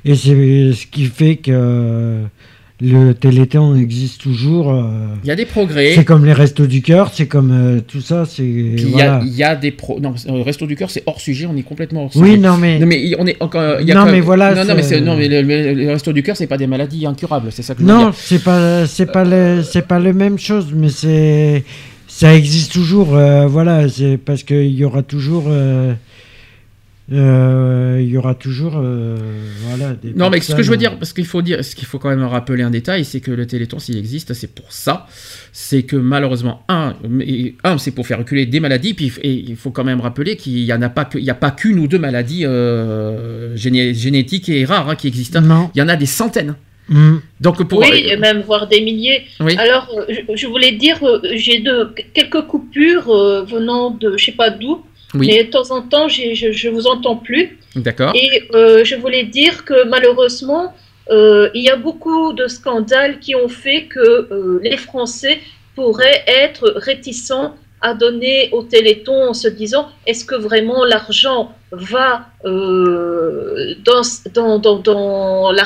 et 0.04 0.14
c'est 0.16 0.72
ce 0.72 0.86
qui 0.86 1.06
fait 1.06 1.36
que 1.36 2.20
le 2.80 3.12
Téléthon 3.12 3.76
existe 3.76 4.20
toujours. 4.20 4.72
euh, 4.72 4.82
Il 5.22 5.28
y 5.28 5.30
a 5.30 5.36
des 5.36 5.44
progrès. 5.44 5.92
c'est 5.94 6.04
comme 6.04 6.24
les 6.24 6.32
restos 6.32 6.66
du 6.66 6.82
cœur, 6.82 7.10
c'est 7.14 7.26
comme 7.26 7.52
euh, 7.52 7.80
tout 7.86 8.00
ça, 8.00 8.24
c'est. 8.26 8.44
Il 8.44 8.90
y 8.90 8.94
a- 9.00 9.18
voilà. 9.18 9.20
il 9.24 9.32
y, 9.34 9.44
a 9.44 9.54
des 9.54 9.70
pro. 9.70 10.00
Non, 10.00 10.14
euh, 10.28 10.42
Resto 10.42 10.66
du 10.66 10.74
cœur, 10.74 10.90
c'est 10.90 11.04
hors 11.06 11.20
sujet. 11.20 11.46
On 11.46 11.56
est 11.56 11.62
complètement 11.62 12.04
hors 12.06 12.10
Oui, 12.16 12.30
sujet. 12.30 12.36
non 12.40 12.56
mais. 12.56 12.78
Non 12.80 12.86
mais 12.86 13.14
on 13.18 13.26
est 13.26 13.36
encore. 13.40 13.80
y 13.80 13.92
a 13.92 13.94
Non, 13.94 14.06
mais 14.10 14.20
voilà, 14.20 14.54
Non, 14.54 14.64
non 14.64 14.74
mais 14.74 15.00
non 15.00 15.16
mais 15.16 15.28
le, 15.28 15.42
le- 15.42 15.72
le 15.74 15.90
resto 15.92 16.12
du 16.12 16.22
cœur, 16.24 16.36
c'est 16.36 16.48
pas 16.48 16.58
des 16.58 16.66
maladies 16.66 17.06
incurables. 17.06 17.48
C'est 17.52 17.62
ça 17.62 17.74
que 17.74 17.80
je 17.80 17.86
veux 17.86 17.92
Non, 17.92 18.06
dire. 18.06 18.14
c'est 18.16 18.42
pas, 18.42 18.86
c'est 18.86 19.06
pas, 19.10 19.24
le, 19.24 19.62
c'est 19.62 19.86
pas 19.86 20.00
la 20.00 20.12
même 20.12 20.38
chose, 20.38 20.66
mais 20.74 20.88
c'est, 20.88 21.62
ça 22.08 22.34
existe 22.34 22.72
toujours. 22.72 23.14
euh, 23.16 23.46
voilà, 23.46 23.88
c'est 23.88 24.16
parce 24.18 24.42
qu'il 24.42 24.74
y 24.74 24.84
aura 24.84 25.02
toujours, 25.02 25.44
euh, 27.12 27.98
il 28.00 28.08
y 28.08 28.16
aura 28.16 28.34
toujours, 28.34 28.74
euh, 28.76 29.16
voilà. 29.66 29.92
Des 29.92 30.14
Non, 30.14 30.30
mais 30.30 30.40
ce 30.40 30.54
que 30.54 30.62
je 30.62 30.70
veux 30.70 30.76
dire, 30.78 30.98
parce 30.98 31.12
qu'il 31.12 31.26
faut 31.26 31.42
dire, 31.42 31.62
ce 31.64 31.74
qu'il 31.74 31.86
faut 31.86 31.98
quand 31.98 32.08
même 32.08 32.24
rappeler 32.24 32.62
un 32.62 32.70
détail, 32.70 33.04
c'est 33.04 33.20
que 33.20 33.30
le 33.30 33.46
Téléthon, 33.46 33.78
s'il 33.78 33.98
existe, 33.98 34.32
c'est 34.32 34.54
pour 34.54 34.72
ça. 34.72 35.06
C'est 35.52 35.82
que 35.82 35.96
malheureusement, 35.96 36.62
un, 36.68 36.94
c'est 37.78 37.90
pour 37.90 38.06
faire 38.06 38.18
reculer 38.18 38.46
des 38.46 38.60
maladies, 38.60 38.94
puis 38.94 39.12
et 39.22 39.32
il 39.32 39.56
faut 39.56 39.70
quand 39.70 39.84
même 39.84 40.00
rappeler 40.00 40.36
qu'il 40.36 40.58
y 40.64 40.72
en 40.72 40.80
a 40.82 40.88
pas 40.88 41.04
que, 41.04 41.18
il 41.18 41.24
y 41.24 41.30
a 41.30 41.34
pas 41.34 41.50
qu'une 41.50 41.78
ou 41.78 41.86
deux 41.88 41.98
maladies 41.98 42.44
euh, 42.46 43.54
géné- 43.54 43.94
génétiques 43.94 44.48
et 44.48 44.64
rares 44.64 44.88
hein, 44.88 44.96
qui 44.96 45.08
existent. 45.08 45.42
Non. 45.42 45.70
Il 45.74 45.78
y 45.78 45.82
en 45.82 45.88
a 45.88 45.96
des 45.96 46.06
centaines. 46.06 46.54
Hmm. 46.88 47.16
Donc 47.40 47.62
pour 47.66 47.78
Oui, 47.80 48.04
et 48.06 48.16
même 48.16 48.42
voire 48.42 48.66
des 48.68 48.80
milliers. 48.82 49.22
Oui. 49.40 49.56
Alors, 49.56 49.88
je, 50.08 50.36
je 50.36 50.46
voulais 50.46 50.72
dire, 50.72 50.98
j'ai 51.34 51.62
quelques 52.12 52.42
coupures 52.42 53.08
euh, 53.10 53.42
venant 53.44 53.90
de 53.90 54.16
je 54.18 54.24
sais 54.26 54.32
pas 54.32 54.50
d'où, 54.50 54.82
Oui. 55.14 55.26
mais 55.28 55.44
de 55.44 55.50
temps 55.50 55.70
en 55.70 55.82
temps, 55.82 56.08
je, 56.08 56.34
je 56.34 56.68
vous 56.68 56.86
entends 56.86 57.16
plus. 57.16 57.58
D'accord. 57.76 58.12
Et 58.14 58.48
euh, 58.54 58.84
je 58.84 58.94
voulais 58.96 59.24
dire 59.24 59.64
que 59.64 59.86
malheureusement, 59.88 60.74
euh, 61.10 61.50
il 61.54 61.62
y 61.62 61.70
a 61.70 61.76
beaucoup 61.76 62.32
de 62.32 62.46
scandales 62.48 63.18
qui 63.20 63.34
ont 63.34 63.48
fait 63.48 63.84
que 63.84 64.00
euh, 64.00 64.60
les 64.62 64.76
Français 64.76 65.40
pourraient 65.74 66.22
être 66.26 66.72
réticents 66.76 67.54
à 67.80 67.92
donner 67.94 68.48
au 68.52 68.62
Téléthon 68.62 69.28
en 69.30 69.34
se 69.34 69.48
disant 69.48 69.88
est-ce 70.06 70.24
que 70.24 70.34
vraiment 70.34 70.84
l'argent 70.84 71.52
va 71.72 72.26
dans, 72.44 74.02
dans, 74.32 74.58
dans, 74.58 74.78
dans 74.78 75.52
la 75.52 75.64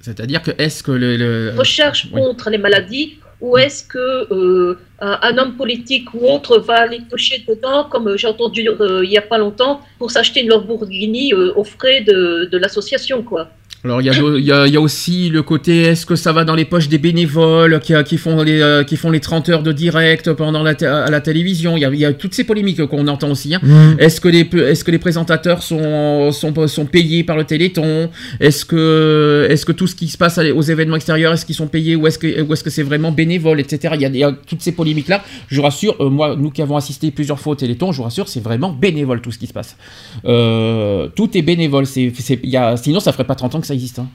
C'est-à-dire 0.00 0.42
que 0.42 0.52
est-ce 0.58 0.82
que 0.82 0.92
le, 0.92 1.16
le- 1.16 1.52
recherche 1.56 2.06
oui. 2.12 2.20
contre 2.20 2.50
les 2.50 2.58
maladies 2.58 3.18
ou 3.44 3.58
est-ce 3.58 3.82
que 3.84 4.32
euh, 4.32 4.78
un, 5.00 5.36
homme 5.36 5.54
politique 5.56 6.08
ou 6.14 6.26
autre 6.26 6.58
va 6.58 6.76
aller 6.86 7.00
toucher 7.10 7.44
dedans, 7.46 7.84
comme 7.90 8.16
j'ai 8.16 8.26
entendu 8.26 8.66
euh, 8.66 9.04
il 9.04 9.10
y 9.10 9.18
a 9.18 9.22
pas 9.22 9.36
longtemps, 9.36 9.82
pour 9.98 10.10
s'acheter 10.10 10.40
une 10.40 10.48
Lamborghini 10.48 11.34
euh, 11.34 11.52
aux 11.54 11.64
frais 11.64 12.00
de, 12.00 12.48
de 12.50 12.56
l'association, 12.56 13.22
quoi. 13.22 13.50
Alors 13.84 14.00
il 14.00 14.06
y, 14.06 14.08
a, 14.10 14.14
il 14.14 14.44
y 14.44 14.50
a- 14.52 14.66
il 14.66 14.72
y 14.72 14.76
a 14.76 14.80
aussi 14.80 15.28
le 15.28 15.42
côté 15.42 15.82
est-ce 15.82 16.06
que 16.06 16.16
ça 16.16 16.32
va 16.32 16.44
dans 16.44 16.54
les 16.54 16.64
poches 16.64 16.88
des 16.88 16.96
bénévoles 16.96 17.80
qui, 17.80 17.92
qui 18.06 18.16
font 18.16 18.42
les 18.42 18.60
euh, 18.62 18.82
qui 18.82 18.96
font 18.96 19.10
les 19.10 19.20
30 19.20 19.50
heures 19.50 19.62
de 19.62 19.72
direct 19.72 20.32
pendant 20.32 20.62
la 20.62 20.70
à 21.04 21.10
la 21.10 21.20
télévision? 21.20 21.76
Il 21.76 21.80
y 21.80 21.84
a, 21.84 21.90
il 21.90 21.98
y 21.98 22.04
a 22.06 22.14
toutes 22.14 22.32
ces 22.34 22.44
polémiques 22.44 22.82
qu'on 22.86 23.06
entend 23.08 23.30
aussi. 23.30 23.54
hein. 23.54 23.60
Hmm. 23.62 23.96
Est-ce 23.98 24.22
que 24.22 24.28
les 24.28 24.48
est-ce 24.70 24.84
que 24.84 24.90
les 24.90 24.98
présentateurs 24.98 25.62
sont 25.62 26.32
sont 26.32 26.66
sont 26.66 26.86
payés 26.86 27.24
par 27.24 27.36
le 27.36 27.44
Téléthon? 27.44 28.08
Est-ce 28.40 28.64
que 28.64 29.72
tout 29.72 29.86
ce 29.86 29.94
qui 29.94 30.08
se 30.08 30.16
passe 30.16 30.38
aux 30.38 30.62
événements 30.62 30.96
extérieurs 30.96 31.34
est-ce 31.34 31.44
qu'ils 31.44 31.54
sont 31.54 31.66
payés 31.66 31.94
ou 31.94 32.06
est-ce 32.06 32.18
que 32.64 32.70
c'est 32.70 32.82
vraiment 32.82 33.12
bénévole 33.12 33.60
etc. 33.60 33.94
Il 33.96 34.00
y 34.00 34.06
a, 34.06 34.08
il 34.08 34.16
y 34.16 34.24
a 34.24 34.32
toutes 34.32 34.62
ces 34.62 34.72
polémiques 34.72 35.08
là. 35.08 35.22
Je 35.48 35.56
vous 35.56 35.62
rassure, 35.62 35.94
euh, 36.00 36.08
moi 36.08 36.36
nous 36.38 36.50
qui 36.50 36.62
avons 36.62 36.76
assisté 36.78 37.10
plusieurs 37.10 37.38
fois 37.38 37.52
au 37.52 37.56
Téléthon, 37.56 37.92
je 37.92 37.98
vous 37.98 38.04
rassure, 38.04 38.28
c'est 38.28 38.40
vraiment 38.42 38.72
bénévole 38.72 39.20
tout 39.20 39.30
ce 39.30 39.38
qui 39.38 39.46
se 39.46 39.52
passe. 39.52 39.76
Euh, 40.24 41.08
tout 41.14 41.36
est 41.36 41.42
bénévole. 41.42 41.84
C'est 41.86 42.10
c'est- 42.18 42.40
il 42.42 42.48
y 42.50 42.56
a 42.56 42.76
sinon 42.78 43.00
ça 43.00 43.12
ferait 43.12 43.24
pas 43.24 43.34
30 43.34 43.54
ans 43.54 43.60
que 43.60 43.66
ça 43.66 43.73
existe. 43.74 43.98
hein. 44.00 44.08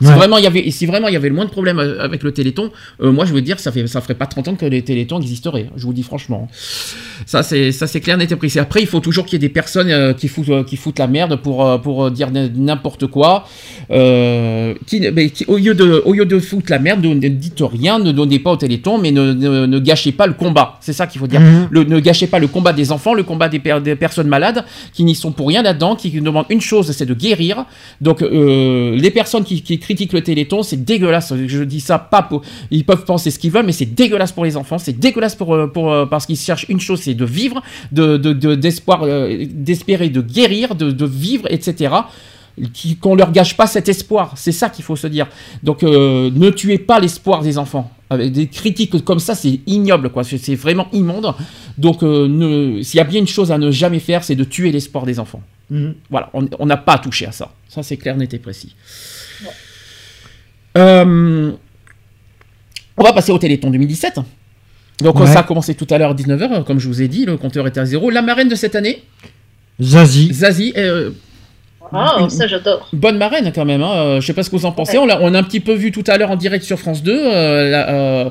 Si 0.00 0.08
Ouais. 0.08 0.14
vraiment 0.14 0.36
il 0.38 0.44
y 0.44 0.46
avait 0.48 0.68
si 0.70 0.84
vraiment 0.86 1.06
il 1.08 1.14
y 1.14 1.16
avait 1.16 1.28
le 1.28 1.34
moins 1.34 1.44
de 1.44 1.50
problèmes 1.50 1.78
euh, 1.78 2.00
avec 2.02 2.22
le 2.24 2.32
Téléthon, 2.32 2.70
euh, 3.02 3.12
moi 3.12 3.24
je 3.24 3.32
veux 3.32 3.40
dire 3.42 3.60
ça 3.60 3.70
fait 3.70 3.86
ça 3.86 4.00
ferait 4.00 4.14
pas 4.16 4.26
30 4.26 4.48
ans 4.48 4.54
que 4.56 4.66
les 4.66 4.82
Télétons 4.82 5.20
existeraient. 5.20 5.68
Je 5.76 5.84
vous 5.86 5.92
dis 5.92 6.02
franchement. 6.02 6.48
Ça 7.26 7.42
c'est 7.44 7.70
ça 7.70 7.86
c'est 7.86 8.00
clair 8.00 8.16
net 8.18 8.32
et 8.32 8.36
précis. 8.36 8.58
Après 8.58 8.80
il 8.80 8.86
faut 8.88 8.98
toujours 9.00 9.24
qu'il 9.26 9.34
y 9.34 9.36
ait 9.44 9.48
des 9.48 9.52
personnes 9.52 9.90
euh, 9.90 10.12
qui 10.12 10.26
foutent 10.28 10.48
euh, 10.48 10.64
qui 10.64 10.76
foutent 10.76 10.98
la 10.98 11.06
merde 11.06 11.36
pour 11.36 11.80
pour 11.82 12.10
dire 12.10 12.30
n'importe 12.32 13.06
quoi. 13.06 13.44
Qui, 14.86 15.00
mais 15.12 15.30
qui- 15.30 15.44
au 15.46 15.56
lieu 15.58 15.74
de 15.74 16.02
au 16.04 16.12
lieu 16.12 16.24
de 16.26 16.38
foutre 16.38 16.70
la 16.70 16.78
merde, 16.78 17.04
ne, 17.04 17.14
ne 17.14 17.28
dites 17.28 17.60
rien, 17.62 17.98
ne 17.98 18.10
donnez 18.12 18.38
pas 18.38 18.50
au 18.52 18.56
Téléthon, 18.56 18.98
mais 18.98 19.10
ne, 19.12 19.32
ne, 19.32 19.66
ne 19.66 19.78
gâchez 19.78 20.12
pas 20.12 20.26
le 20.26 20.32
combat. 20.34 20.78
C'est 20.80 20.92
ça 20.92 21.06
qu'il 21.06 21.20
faut 21.20 21.26
dire. 21.26 21.40
Mhm. 21.40 21.68
Le- 21.70 21.84
ne 21.84 22.00
gâchez 22.00 22.26
pas 22.26 22.38
le 22.38 22.48
combat 22.48 22.72
des 22.72 22.90
enfants, 22.92 23.14
le 23.14 23.22
combat 23.22 23.48
des, 23.48 23.58
per- 23.60 23.80
des 23.82 23.94
personnes 23.96 24.28
malades 24.28 24.64
qui 24.92 25.04
n'y 25.04 25.14
sont 25.14 25.32
pour 25.32 25.48
rien 25.48 25.62
là-dedans, 25.62 25.94
qui 25.96 26.10
demandent 26.20 26.46
une 26.50 26.60
chose, 26.60 26.90
c'est 26.90 27.06
de 27.06 27.14
guérir. 27.14 27.64
Donc 28.00 28.20
les 28.22 29.10
personnes 29.10 29.44
qui, 29.44 29.62
qui 29.62 29.78
critiquent 29.92 30.12
le 30.14 30.22
Téléthon, 30.22 30.62
c'est 30.62 30.82
dégueulasse. 30.84 31.32
Je 31.46 31.62
dis 31.64 31.80
ça 31.80 31.98
pas 31.98 32.22
pour, 32.22 32.42
ils 32.70 32.84
peuvent 32.84 33.04
penser 33.04 33.30
ce 33.30 33.38
qu'ils 33.38 33.50
veulent, 33.50 33.66
mais 33.66 33.72
c'est 33.72 33.86
dégueulasse 33.94 34.32
pour 34.32 34.44
les 34.44 34.56
enfants, 34.56 34.78
c'est 34.78 34.98
dégueulasse 34.98 35.34
pour, 35.36 35.54
euh, 35.54 35.66
pour 35.66 35.92
euh, 35.92 36.06
parce 36.06 36.24
qu'ils 36.26 36.36
cherchent 36.38 36.66
une 36.68 36.80
chose, 36.80 37.00
c'est 37.02 37.14
de 37.14 37.24
vivre, 37.24 37.62
de 37.92 38.16
de- 38.16 38.32
de- 38.32 38.54
d'espoir, 38.54 39.02
euh, 39.04 39.44
d'espérer 39.50 40.08
de 40.08 40.20
guérir, 40.22 40.74
de, 40.74 40.90
de 40.90 41.04
vivre, 41.06 41.46
etc. 41.50 41.94
Qu'on 43.00 43.14
leur 43.14 43.32
gâche 43.32 43.56
pas 43.56 43.66
cet 43.66 43.88
espoir, 43.88 44.34
c'est 44.36 44.52
ça 44.52 44.68
qu'il 44.68 44.84
faut 44.84 44.94
se 44.96 45.06
dire. 45.06 45.26
Donc 45.62 45.82
euh, 45.82 46.30
ne 46.34 46.50
tuez 46.50 46.78
pas 46.78 47.00
l'espoir 47.00 47.42
des 47.42 47.56
enfants. 47.56 47.90
Avec 48.10 48.30
des 48.32 48.46
critiques 48.46 49.02
comme 49.04 49.20
ça, 49.20 49.34
c'est 49.34 49.60
ignoble, 49.66 50.10
quoi. 50.10 50.22
C'est 50.22 50.36
c'est 50.36 50.54
vraiment 50.54 50.86
immonde. 50.92 51.32
Donc, 51.78 52.02
euh, 52.02 52.28
ne- 52.28 52.82
s'il 52.82 52.98
y 52.98 53.00
a 53.00 53.04
bien 53.04 53.20
une 53.20 53.26
chose 53.26 53.50
à 53.50 53.56
ne 53.56 53.70
jamais 53.70 54.00
faire, 54.00 54.22
c'est 54.22 54.34
de 54.36 54.44
tuer 54.44 54.70
l'espoir 54.70 55.06
des 55.06 55.18
enfants. 55.18 55.40
Mhm. 55.70 55.94
Voilà, 56.10 56.28
on 56.34 56.46
on 56.58 56.66
n'a 56.66 56.76
pas 56.76 56.98
touché 56.98 57.24
à 57.26 57.32
ça. 57.32 57.50
Ça, 57.70 57.82
c'est 57.82 57.96
clair, 57.96 58.14
net 58.18 58.34
et 58.34 58.38
précis. 58.38 58.74
Euh, 60.76 61.52
on 62.96 63.02
va 63.02 63.12
passer 63.12 63.32
au 63.32 63.38
Téléthon 63.38 63.70
2017. 63.70 64.20
Donc, 65.00 65.18
Ouais. 65.18 65.26
ça 65.26 65.40
a 65.40 65.42
commencé 65.42 65.74
tout 65.74 65.86
à 65.90 65.98
l'heure 65.98 66.10
à 66.10 66.14
19h, 66.14 66.64
comme 66.64 66.78
je 66.78 66.86
vous 66.88 67.02
ai 67.02 67.08
dit, 67.08 67.24
le 67.24 67.36
compteur 67.36 67.66
était 67.66 67.80
à 67.80 67.84
zéro. 67.84 68.10
La 68.10 68.22
marraine 68.22 68.48
de 68.48 68.54
cette 68.54 68.74
année, 68.76 69.02
Zazie. 69.80 70.32
Zazie, 70.32 70.72
euh, 70.76 71.10
Ah, 71.94 72.16
Une- 72.20 72.30
ça 72.30 72.46
j'adore. 72.46 72.88
bonne 72.94 73.18
marraine 73.18 73.52
quand 73.54 73.66
même. 73.66 73.82
Hein. 73.82 73.92
Euh, 73.94 74.20
Je 74.20 74.26
sais 74.26 74.32
pas 74.32 74.42
ce 74.42 74.48
que 74.48 74.56
vous 74.56 74.64
en 74.64 74.72
pensez. 74.72 74.96
On, 74.96 75.08
a 75.10 75.38
un 75.38 75.42
petit 75.42 75.60
peu 75.60 75.74
vu 75.74 75.92
tout 75.92 76.04
à 76.06 76.16
l'heure 76.16 76.30
en 76.30 76.36
direct 76.36 76.64
sur 76.64 76.78
France 76.78 77.02
2. 77.02 77.12
euh, 77.12 77.68
la- 77.70 77.88
euh, 77.90 78.30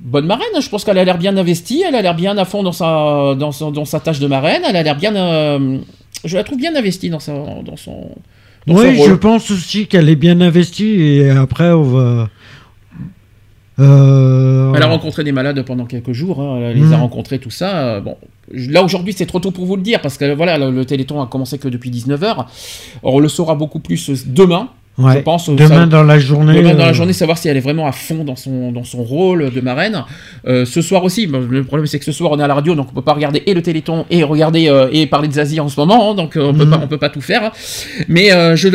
bonne 0.00 0.26
marraine, 0.26 0.46
je 0.60 0.68
pense 0.68 0.84
qu'elle 0.84 0.98
a 0.98 1.04
l'air 1.04 1.16
bien 1.16 1.34
investie. 1.38 1.82
Elle 1.86 1.94
a 1.94 2.02
l'air 2.02 2.14
bien 2.14 2.36
à 2.36 2.44
fond 2.44 2.62
dans 2.62 2.72
sa, 2.72 3.34
dans, 3.38 3.52
son- 3.52 3.70
dans 3.70 3.86
sa 3.86 4.00
tâche 4.00 4.18
de 4.18 4.26
marraine. 4.26 4.60
Elle 4.68 4.76
a 4.76 4.82
l'air 4.82 4.96
bien. 4.96 5.16
euh, 5.16 5.78
je 6.24 6.36
la 6.36 6.44
trouve 6.44 6.58
bien 6.58 6.74
investie 6.76 7.08
dans, 7.08 7.20
sa, 7.20 7.32
dans 7.64 7.76
son. 7.76 8.10
Oui, 8.66 9.00
je 9.06 9.12
pense 9.14 9.50
aussi 9.50 9.86
qu'elle 9.86 10.08
est 10.08 10.16
bien 10.16 10.40
investie 10.40 11.00
et 11.00 11.30
après 11.30 11.70
on 11.70 11.82
va. 11.82 12.28
Euh, 13.78 14.72
Elle 14.74 14.82
a 14.82 14.86
rencontré 14.86 15.22
des 15.22 15.32
malades 15.32 15.62
pendant 15.62 15.84
quelques 15.84 16.12
jours, 16.12 16.40
hein, 16.40 16.58
elle 16.62 16.78
les 16.78 16.92
a 16.92 16.96
rencontrés, 16.96 17.38
tout 17.38 17.50
ça. 17.50 18.00
Bon, 18.00 18.16
là 18.52 18.82
aujourd'hui 18.82 19.12
c'est 19.12 19.26
trop 19.26 19.38
tôt 19.38 19.50
pour 19.50 19.66
vous 19.66 19.76
le 19.76 19.82
dire 19.82 20.00
parce 20.00 20.16
que 20.16 20.34
voilà, 20.34 20.56
le, 20.56 20.70
le 20.70 20.84
Téléthon 20.86 21.20
a 21.20 21.26
commencé 21.26 21.58
que 21.58 21.68
depuis 21.68 21.90
19h. 21.90 22.46
On 23.02 23.18
le 23.18 23.28
saura 23.28 23.54
beaucoup 23.54 23.78
plus 23.78 24.26
demain, 24.26 24.70
ouais. 24.98 25.14
je 25.14 25.18
pense. 25.20 25.48
Demain 25.50 25.68
Ça- 25.68 25.86
dans 25.86 26.02
la 26.02 26.18
journée. 26.18 26.54
Demain 26.54 26.72
dans 26.74 26.84
la 26.84 26.90
euh, 26.90 26.94
journée, 26.94 27.12
savoir 27.12 27.38
si 27.38 27.48
elle 27.48 27.56
est 27.56 27.60
vraiment 27.60 27.86
à 27.86 27.92
fond 27.92 28.24
dans 28.24 28.36
son, 28.36 28.72
dans 28.72 28.84
son 28.84 29.02
rôle 29.02 29.50
de 29.50 29.60
marraine. 29.60 30.04
Euh, 30.46 30.64
ce 30.64 30.82
soir 30.82 31.04
aussi, 31.04 31.26
le 31.26 31.64
problème 31.64 31.86
c'est 31.86 31.98
que 31.98 32.04
ce 32.04 32.12
soir 32.12 32.32
on 32.32 32.38
est 32.38 32.42
à 32.42 32.46
la 32.48 32.54
radio, 32.54 32.74
donc 32.74 32.88
on 32.90 32.94
peut 32.94 33.02
pas 33.02 33.14
regarder 33.14 33.42
et 33.46 33.54
le 33.54 33.62
Téléthon 33.62 34.06
et 34.10 34.22
regarder 34.22 34.68
euh, 34.68 34.88
et 34.92 35.06
parler 35.06 35.28
de 35.28 35.32
Zazie 35.34 35.60
en 35.60 35.68
ce 35.68 35.78
moment, 35.80 36.10
hein, 36.10 36.14
donc 36.14 36.32
on 36.36 36.52
peut 36.54 36.64
Mhm. 36.64 36.70
pas, 36.70 36.80
on 36.84 36.88
peut 36.88 36.98
pas 36.98 37.10
tout 37.10 37.20
faire. 37.20 37.52
Mais 38.08 38.32
euh, 38.32 38.56
je, 38.56 38.68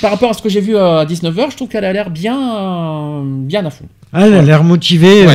par 0.00 0.10
rapport 0.10 0.30
à 0.30 0.34
ce 0.34 0.42
que 0.42 0.48
j'ai 0.48 0.60
vu 0.60 0.76
à 0.76 1.04
19h, 1.04 1.50
je 1.50 1.56
trouve 1.56 1.68
qu'elle 1.68 1.84
a 1.84 1.92
l'air 1.92 2.10
bien, 2.10 3.22
bien 3.24 3.64
à 3.66 3.70
fond. 3.70 3.86
Elle 4.12 4.34
a 4.34 4.42
l'air 4.42 4.64
motivée. 4.64 5.26
Ouais. 5.26 5.34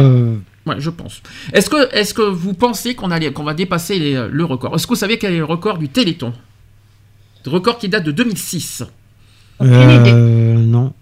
Ouais, 0.66 0.76
je 0.78 0.90
pense. 0.90 1.22
Est-ce 1.54 1.70
que, 1.70 1.96
est-ce 1.96 2.14
que 2.14 2.22
vous 2.22 2.54
pensez 2.54 2.94
qu'on 2.94 3.10
qu'on 3.34 3.44
va 3.44 3.54
dépasser 3.54 3.98
les- 3.98 4.28
le 4.30 4.46
record? 4.46 4.76
Est-ce 4.76 4.86
que 4.86 4.90
vous 4.94 4.96
savez 5.00 5.18
quel 5.18 5.34
est 5.34 5.38
le 5.38 5.46
record 5.46 5.78
du 5.80 5.90
Téléthon? 5.90 6.32
Le 7.46 7.52
record 7.52 7.78
qui 7.80 7.90
date 7.90 8.04
de 8.04 8.12
2006. 8.12 8.84
Euh, 9.62 10.54
non. 10.58 10.94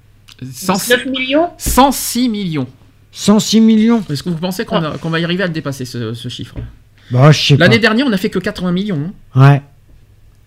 100 0.51 0.73
9 0.89 1.05
millions 1.07 1.47
106 1.57 2.29
millions. 2.29 2.67
106 3.11 3.59
millions. 3.61 4.03
Est-ce 4.09 4.21
que 4.23 4.29
vous 4.29 4.37
pensez 4.37 4.65
qu'on, 4.65 4.77
a- 4.83 4.97
qu'on 4.97 5.09
va 5.09 5.19
y 5.19 5.23
arriver 5.23 5.43
à 5.43 5.47
le 5.47 5.53
dépasser, 5.53 5.85
ce, 5.85 6.13
ce 6.13 6.29
chiffre? 6.29 6.55
Bah, 7.11 7.31
je 7.31 7.39
sais 7.47 7.57
pas. 7.57 7.63
L'année 7.65 7.79
dernière, 7.79 8.05
on 8.05 8.09
n'a 8.09 8.17
fait 8.17 8.29
que 8.29 8.39
80 8.39 8.71
millions. 8.71 9.11
hein. 9.35 9.41
Ouais. 9.51 9.61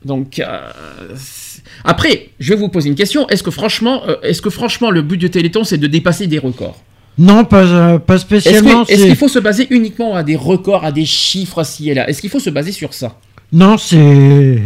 Donc, 0.05 0.39
euh, 0.39 0.71
c'est- 1.17 1.63
après, 1.85 2.31
je 2.39 2.53
vais 2.55 2.59
vous 2.61 2.69
poser 2.69 2.89
une 2.89 2.95
question. 2.95 3.29
Est-ce 3.29 3.43
que 3.43 3.51
franchement, 3.51 4.03
euh, 4.09 4.17
est-ce 4.23 4.41
que 4.43 4.51
franchement, 4.51 4.91
le 4.91 5.03
but 5.03 5.17
du 5.19 5.31
Téléthon, 5.31 5.65
c'est 5.65 5.79
de 5.79 5.87
dépasser 5.87 6.27
des 6.27 6.39
records? 6.39 6.81
Non, 7.19 7.45
pas, 7.45 7.65
euh, 7.65 7.99
pas 7.99 8.15
Est-ce, 8.15 8.23
spécialement. 8.25 8.85
que- 8.85 8.93
est-ce 8.93 9.01
c'est- 9.03 9.07
qu'il 9.09 9.17
faut 9.17 9.29
se 9.29 9.39
baser 9.41 9.67
uniquement 9.71 10.15
à 10.15 10.23
des 10.23 10.37
records, 10.37 10.85
à 10.85 10.93
des 10.93 11.05
chiffres 11.05 11.65
ci 11.65 11.91
et 11.91 11.95
là? 11.95 12.09
Est-ce 12.09 12.21
qu'il 12.21 12.31
faut 12.31 12.39
se 12.41 12.51
baser 12.51 12.73
sur 12.73 12.95
ça? 12.95 13.19
Non, 13.53 13.77
c'est. 13.77 14.61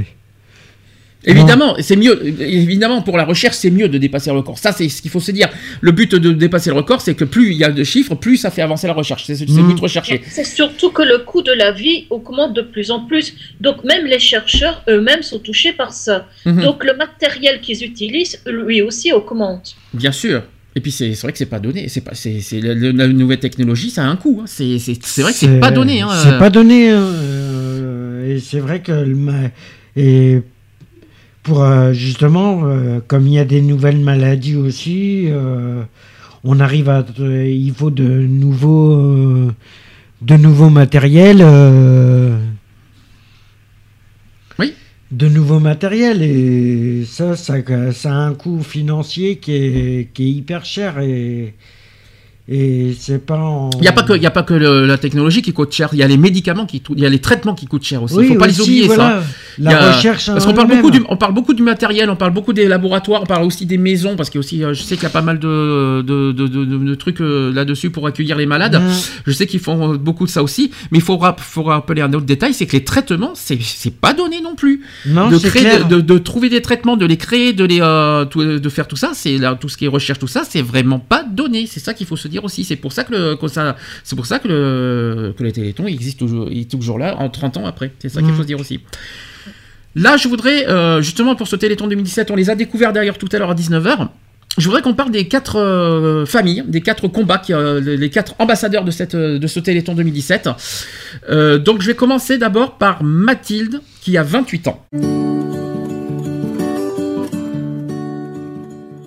Évidemment, 1.27 1.75
c'est 1.81 1.97
mieux. 1.97 2.21
Évidemment, 2.41 3.03
pour 3.03 3.17
la 3.17 3.25
recherche, 3.25 3.57
c'est 3.57 3.71
mieux 3.71 3.89
de 3.89 3.99
dépasser 3.99 4.31
le 4.31 4.37
record. 4.37 4.59
Ça, 4.59 4.73
c'est 4.73 4.89
ce 4.89 5.01
qu'il 5.03 5.11
faut 5.11 5.21
se 5.21 5.31
dire. 5.33 5.49
Le 5.81 5.91
but 5.93 6.15
de 6.15 6.33
dépasser 6.33 6.71
le 6.71 6.77
record, 6.77 7.01
c'est 7.01 7.15
que 7.15 7.25
plus 7.25 7.53
il 7.53 7.59
y 7.59 7.65
a 7.65 7.71
de 7.71 7.85
chiffres, 7.85 8.15
plus 8.15 8.37
ça 8.37 8.51
fait 8.51 8.63
avancer 8.63 8.87
la 8.87 8.93
recherche. 8.93 9.25
C'est 9.27 9.41
le 9.41 9.63
but 9.63 9.81
recherché. 9.81 10.23
C'est 10.29 10.45
surtout 10.45 10.91
que 10.91 11.03
le 11.03 11.19
coût 11.19 11.43
de 11.43 11.53
la 11.53 11.73
vie 11.73 12.07
augmente 12.11 12.55
de 12.55 12.63
plus 12.63 12.91
en 12.91 13.01
plus. 13.07 13.35
Donc 13.61 13.85
même 13.85 14.05
les 14.07 14.19
chercheurs 14.19 14.83
eux-mêmes 14.89 15.23
sont 15.23 15.39
touchés 15.39 15.73
par 15.73 15.93
ça. 15.93 16.27
Mhm. 16.45 16.63
Donc 16.63 16.85
le 16.85 16.95
matériel 16.97 17.61
qu'ils 17.61 17.83
utilisent, 17.85 18.41
lui 18.47 18.83
aussi, 18.83 19.13
augmente. 19.13 19.75
Bien 19.93 20.13
sûr. 20.13 20.43
Et 20.77 20.81
puis 20.81 20.91
c'est 20.91 21.13
vrai 21.23 21.31
que 21.31 21.39
c'est 21.39 21.47
pas 21.47 21.61
donné. 21.61 21.89
C'est 21.89 22.01
pas 22.01 22.15
c'est 22.15 22.41
c'est 22.41 22.61
la, 22.61 22.75
la 22.75 23.07
nouvelle 23.07 23.39
technologie, 23.39 23.91
ça 23.91 24.03
a 24.03 24.07
un 24.07 24.17
coût. 24.17 24.41
hein. 24.43 24.47
C'est 24.47 24.77
vrai 25.23 25.31
que 25.33 25.39
c'est 25.39 25.61
pas 25.61 25.71
donné. 25.71 26.01
Hein. 26.03 26.09
C'est 26.23 26.39
pas 26.39 26.51
donné. 26.51 26.91
euh, 26.91 28.35
et 28.37 28.41
c'est 28.41 28.59
vrai 28.59 28.81
que 28.81 28.93
et 29.97 30.43
pour 31.45 31.63
euh, 31.63 31.93
justement, 31.93 32.63
euh, 32.65 33.01
comme 33.07 33.29
il 33.29 33.35
y 33.35 33.39
a 33.39 33.45
des 33.45 33.61
nouvelles 33.61 34.01
maladies 34.01 34.57
aussi, 34.57 35.27
euh, 35.29 35.83
on 36.43 36.59
arrive 36.59 36.89
à. 36.89 37.05
il 37.19 37.73
faut 37.75 37.91
de 37.91 38.09
nouveaux, 38.09 39.51
de 40.23 40.37
nouveaux 40.37 40.71
matériels. 40.71 41.45
Oui. 44.59 44.75
De 45.11 45.29
nouveaux 45.29 45.61
matériels 45.61 46.23
et 46.23 47.05
ça, 47.05 47.37
ça, 47.37 47.57
ça 47.93 48.11
a 48.11 48.17
un 48.17 48.35
coût 48.35 48.63
financier 48.63 49.37
qui 49.37 49.53
est, 49.53 50.13
qui 50.15 50.25
est 50.25 50.33
hyper 50.33 50.65
cher 50.65 50.99
et 50.99 51.55
et 52.47 52.95
c'est 52.99 53.25
pas 53.25 53.39
en. 53.39 53.71
Il 53.77 53.81
n'y 53.81 53.89
a 53.89 53.93
pas 53.93 54.03
que, 54.03 54.13
il 54.13 54.23
y 54.23 54.27
a 54.27 54.31
pas 54.31 54.43
que 54.43 54.53
le- 54.55 54.87
la 54.87 54.99
technologie 54.99 55.41
qui 55.41 55.53
coûte 55.55 55.73
cher, 55.73 55.89
il 55.93 55.99
y 55.99 56.03
a 56.03 56.07
les 56.09 56.19
médicaments 56.19 56.67
qui, 56.67 56.83
il 56.95 57.01
y 57.01 57.07
a 57.07 57.09
les 57.09 57.19
traitements 57.21 57.55
qui 57.55 57.65
coûtent 57.67 57.85
cher 57.85 58.03
aussi. 58.03 58.15
Oui, 58.17 58.27
Il 58.29 58.33
faut 58.35 58.39
pas 58.39 58.47
les 58.47 58.61
oublier 58.61 58.87
voilà. 58.87 59.21
ça. 59.21 59.27
La 59.59 59.71
Il 59.71 59.73
y 59.73 59.77
a- 59.77 59.93
recherche. 59.93 60.27
Parce 60.27 60.45
qu'on 60.45 60.53
parle 60.53 60.69
beaucoup 60.69 60.91
du, 60.91 61.03
on 61.09 61.17
parle 61.17 61.33
beaucoup 61.33 61.55
du 61.55 61.63
matériel, 61.63 62.11
on 62.11 62.17
parle 62.17 62.33
beaucoup 62.35 62.53
des 62.53 62.67
laboratoires, 62.69 63.23
on 63.23 63.27
parle 63.27 63.45
aussi 63.45 63.65
des 63.67 63.79
maisons 63.79 64.15
parce 64.17 64.29
que 64.29 64.39
aussi, 64.39 64.63
euh, 64.63 64.75
je 64.75 64.83
sais 64.83 64.97
qu'il 64.97 65.05
y 65.05 65.07
a 65.07 65.11
pas 65.11 65.23
mal 65.23 65.39
de, 65.39 66.03
de, 66.03 66.33
de, 66.33 66.47
de- 66.47 66.65
de- 66.67 66.77
de 66.85 66.95
trucs 66.97 67.21
euh, 67.23 67.51
là-dessus 67.53 67.89
pour 67.91 68.07
accueillir 68.07 68.37
les 68.37 68.47
malades. 68.47 68.81
Je 69.27 69.33
sais 69.33 69.47
qu'ils 69.47 69.61
font 69.61 69.93
euh, 69.93 69.97
beaucoup 69.97 70.27
de 70.27 70.31
ça 70.31 70.43
aussi, 70.43 70.71
mais 70.91 70.99
il 70.99 71.05
faut, 71.05 71.17
rap- 71.17 71.41
faut 71.41 71.63
rappeler 71.63 72.03
un 72.03 72.13
autre 72.13 72.27
détail, 72.27 72.53
c'est 72.53 72.67
que 72.67 72.73
les 72.73 72.85
traitements, 72.85 73.33
c'est, 73.35 73.59
c'est 73.63 73.95
pas 73.95 74.13
donné 74.13 74.43
non 74.43 74.55
plus. 74.55 74.83
Non, 75.07 75.31
de 75.31 75.39
créer, 75.39 75.63
clair. 75.63 75.89
de, 75.89 76.01
de 76.01 76.19
trouver 76.19 76.51
des 76.51 76.61
traitements, 76.61 76.97
de 76.99 77.07
les 77.07 77.17
créer, 77.17 77.53
de 77.55 77.65
les, 77.65 77.79
euh, 77.81 78.27
tout- 78.27 78.43
de 78.45 78.69
faire 78.69 78.87
tout 78.87 78.97
ça, 78.97 79.13
c'est 79.15 79.39
tout 79.61 79.69
ce 79.71 79.77
qui 79.79 79.87
est 79.87 79.89
recherche, 79.89 80.19
tout 80.19 80.27
ça, 80.27 80.43
c'est 80.47 80.63
vraiment 80.63 80.99
pas 80.99 81.23
donné. 81.25 81.67
C'est 81.67 81.81
ça 81.81 81.95
qu'il 81.95 82.07
faut 82.07 82.17
se 82.17 82.27
dire 82.29 82.34
aussi. 82.43 82.65
C'est 82.65 82.77
pour 82.77 82.93
ça 82.93 83.05
que 83.05 83.13
le, 83.13 83.37
que 83.37 83.47
ça, 83.47 83.77
c'est 84.03 84.17
pour 84.17 84.27
ça 84.27 84.39
que 84.41 84.49
le, 84.49 85.35
que 85.39 85.45
le 85.45 85.53
Téléthon 85.53 85.87
existe 85.87 86.19
toujours, 86.19 86.49
il 86.51 86.63
est 86.63 86.71
toujours 86.71 86.99
là 86.99 87.15
en 87.19 87.29
30 87.29 87.59
ans 87.59 87.67
après. 87.67 87.93
C'est 88.01 88.09
ça 88.09 88.21
qu'il 88.21 88.31
Mhm. 88.31 88.37
faut 88.37 88.43
se 88.43 88.47
dire 88.49 88.59
aussi. 88.59 88.81
Là, 89.95 90.17
je 90.17 90.27
voudrais, 90.27 90.67
euh, 90.69 91.03
justement, 91.03 91.37
pour 91.37 91.47
ce 91.47 91.55
Téléthon 91.55 91.87
2017, 91.87 92.31
on 92.33 92.35
les 92.37 92.51
a 92.51 92.57
découverts 92.57 92.93
d'ailleurs 92.93 93.19
tout 93.19 93.29
à 93.31 93.39
l'heure 93.39 93.51
à 93.51 93.55
19h. 93.55 94.09
Je 94.59 94.65
voudrais 94.67 94.83
qu'on 94.83 94.95
parle 94.95 95.11
des 95.11 95.27
quatre 95.27 95.57
euh, 95.59 96.27
familles, 96.27 96.63
des 96.67 96.81
quatre 96.81 97.09
combats, 97.09 97.39
qui, 97.39 97.53
euh, 97.53 97.81
les 97.81 98.09
quatre 98.11 98.35
ambassadeurs 98.39 98.85
de, 98.85 98.91
cette, 98.93 99.15
euh, 99.17 99.39
de 99.39 99.47
ce 99.49 99.59
Téléthon 99.61 99.95
2017. 99.95 100.49
Euh, 101.29 101.59
donc, 101.59 101.81
je 101.83 101.87
vais 101.89 101.95
commencer 101.95 102.39
d'abord 102.39 102.79
par 102.79 103.03
Mathilde, 103.03 103.81
qui 104.01 104.17
a 104.17 104.23
28 104.23 104.69
ans. 104.69 104.85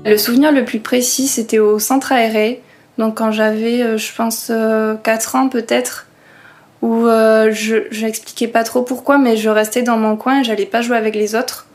Le 0.06 0.16
souvenir 0.18 0.52
le 0.52 0.64
plus 0.66 0.80
précis, 0.80 1.28
c'était 1.28 1.60
au 1.60 1.80
centre 1.80 2.12
aéré. 2.14 2.62
Donc 2.98 3.18
quand 3.18 3.32
j'avais, 3.32 3.82
euh, 3.82 3.98
je 3.98 4.14
pense, 4.14 4.52
4 5.04 5.36
ans 5.36 5.50
peut-être, 5.50 6.08
où 6.82 7.06
euh, 7.08 7.52
je 7.52 7.76
n'expliquais 8.02 8.48
pas 8.48 8.64
trop 8.64 8.82
pourquoi, 8.82 9.18
mais 9.18 9.38
je 9.38 9.50
restais 9.50 9.82
dans 9.82 9.98
mon 9.98 10.16
coin 10.16 10.42
et 10.42 10.44
j'allais 10.44 10.66
pas 10.66 10.82
jouer 10.82 10.98
avec 10.98 11.16
les 11.16 11.36
autres. 11.36 11.66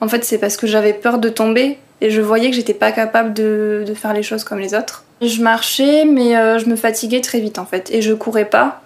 En 0.00 0.08
fait, 0.08 0.24
c'est 0.24 0.38
parce 0.38 0.56
que 0.56 0.66
j'avais 0.66 0.92
peur 0.92 1.18
de 1.18 1.28
tomber 1.28 1.78
et 2.00 2.10
je 2.10 2.20
voyais 2.20 2.50
que 2.50 2.56
j'étais 2.56 2.74
pas 2.74 2.92
capable 2.92 3.32
de, 3.32 3.84
faire 3.94 4.12
les 4.12 4.22
choses 4.22 4.44
comme 4.44 4.58
les 4.58 4.74
autres. 4.74 5.04
Je 5.22 5.42
marchais, 5.42 6.04
mais 6.04 6.36
euh, 6.36 6.58
je 6.58 6.66
me 6.66 6.76
fatiguais 6.76 7.22
très 7.22 7.40
vite 7.40 7.58
en 7.58 7.64
fait, 7.64 7.90
et 7.90 8.02
je 8.02 8.12
courais 8.12 8.44
pas. 8.44 8.82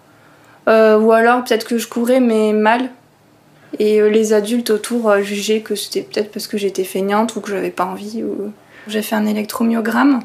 Euh, 0.68 0.98
ou 0.98 1.12
alors 1.12 1.42
peut-être 1.42 1.66
que 1.66 1.78
je 1.78 1.88
courais, 1.88 2.20
mais 2.20 2.52
mal. 2.52 2.90
Et 3.78 4.00
euh, 4.00 4.08
les 4.08 4.32
adultes 4.32 4.70
autour 4.70 5.10
euh, 5.10 5.22
jugeaient 5.22 5.60
que 5.60 5.74
c'était 5.74 6.02
peut-être 6.02 6.30
parce 6.30 6.46
que 6.46 6.58
j'étais 6.58 6.84
feignante 6.84 7.36
ou 7.36 7.40
que 7.40 7.50
j'avais 7.50 7.70
pas 7.70 7.84
envie. 7.84 8.22
Ou... 8.22 8.52
J'ai 8.86 9.02
fait 9.02 9.14
un 9.14 9.26
électromyogramme 9.26 10.20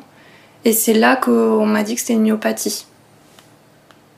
et 0.66 0.74
c'est 0.74 0.94
là 0.94 1.16
qu'on 1.16 1.66
m'a 1.66 1.84
dit 1.84 1.96
que 1.96 2.02
c'était 2.02 2.14
une 2.14 2.24
myopathie. 2.24 2.86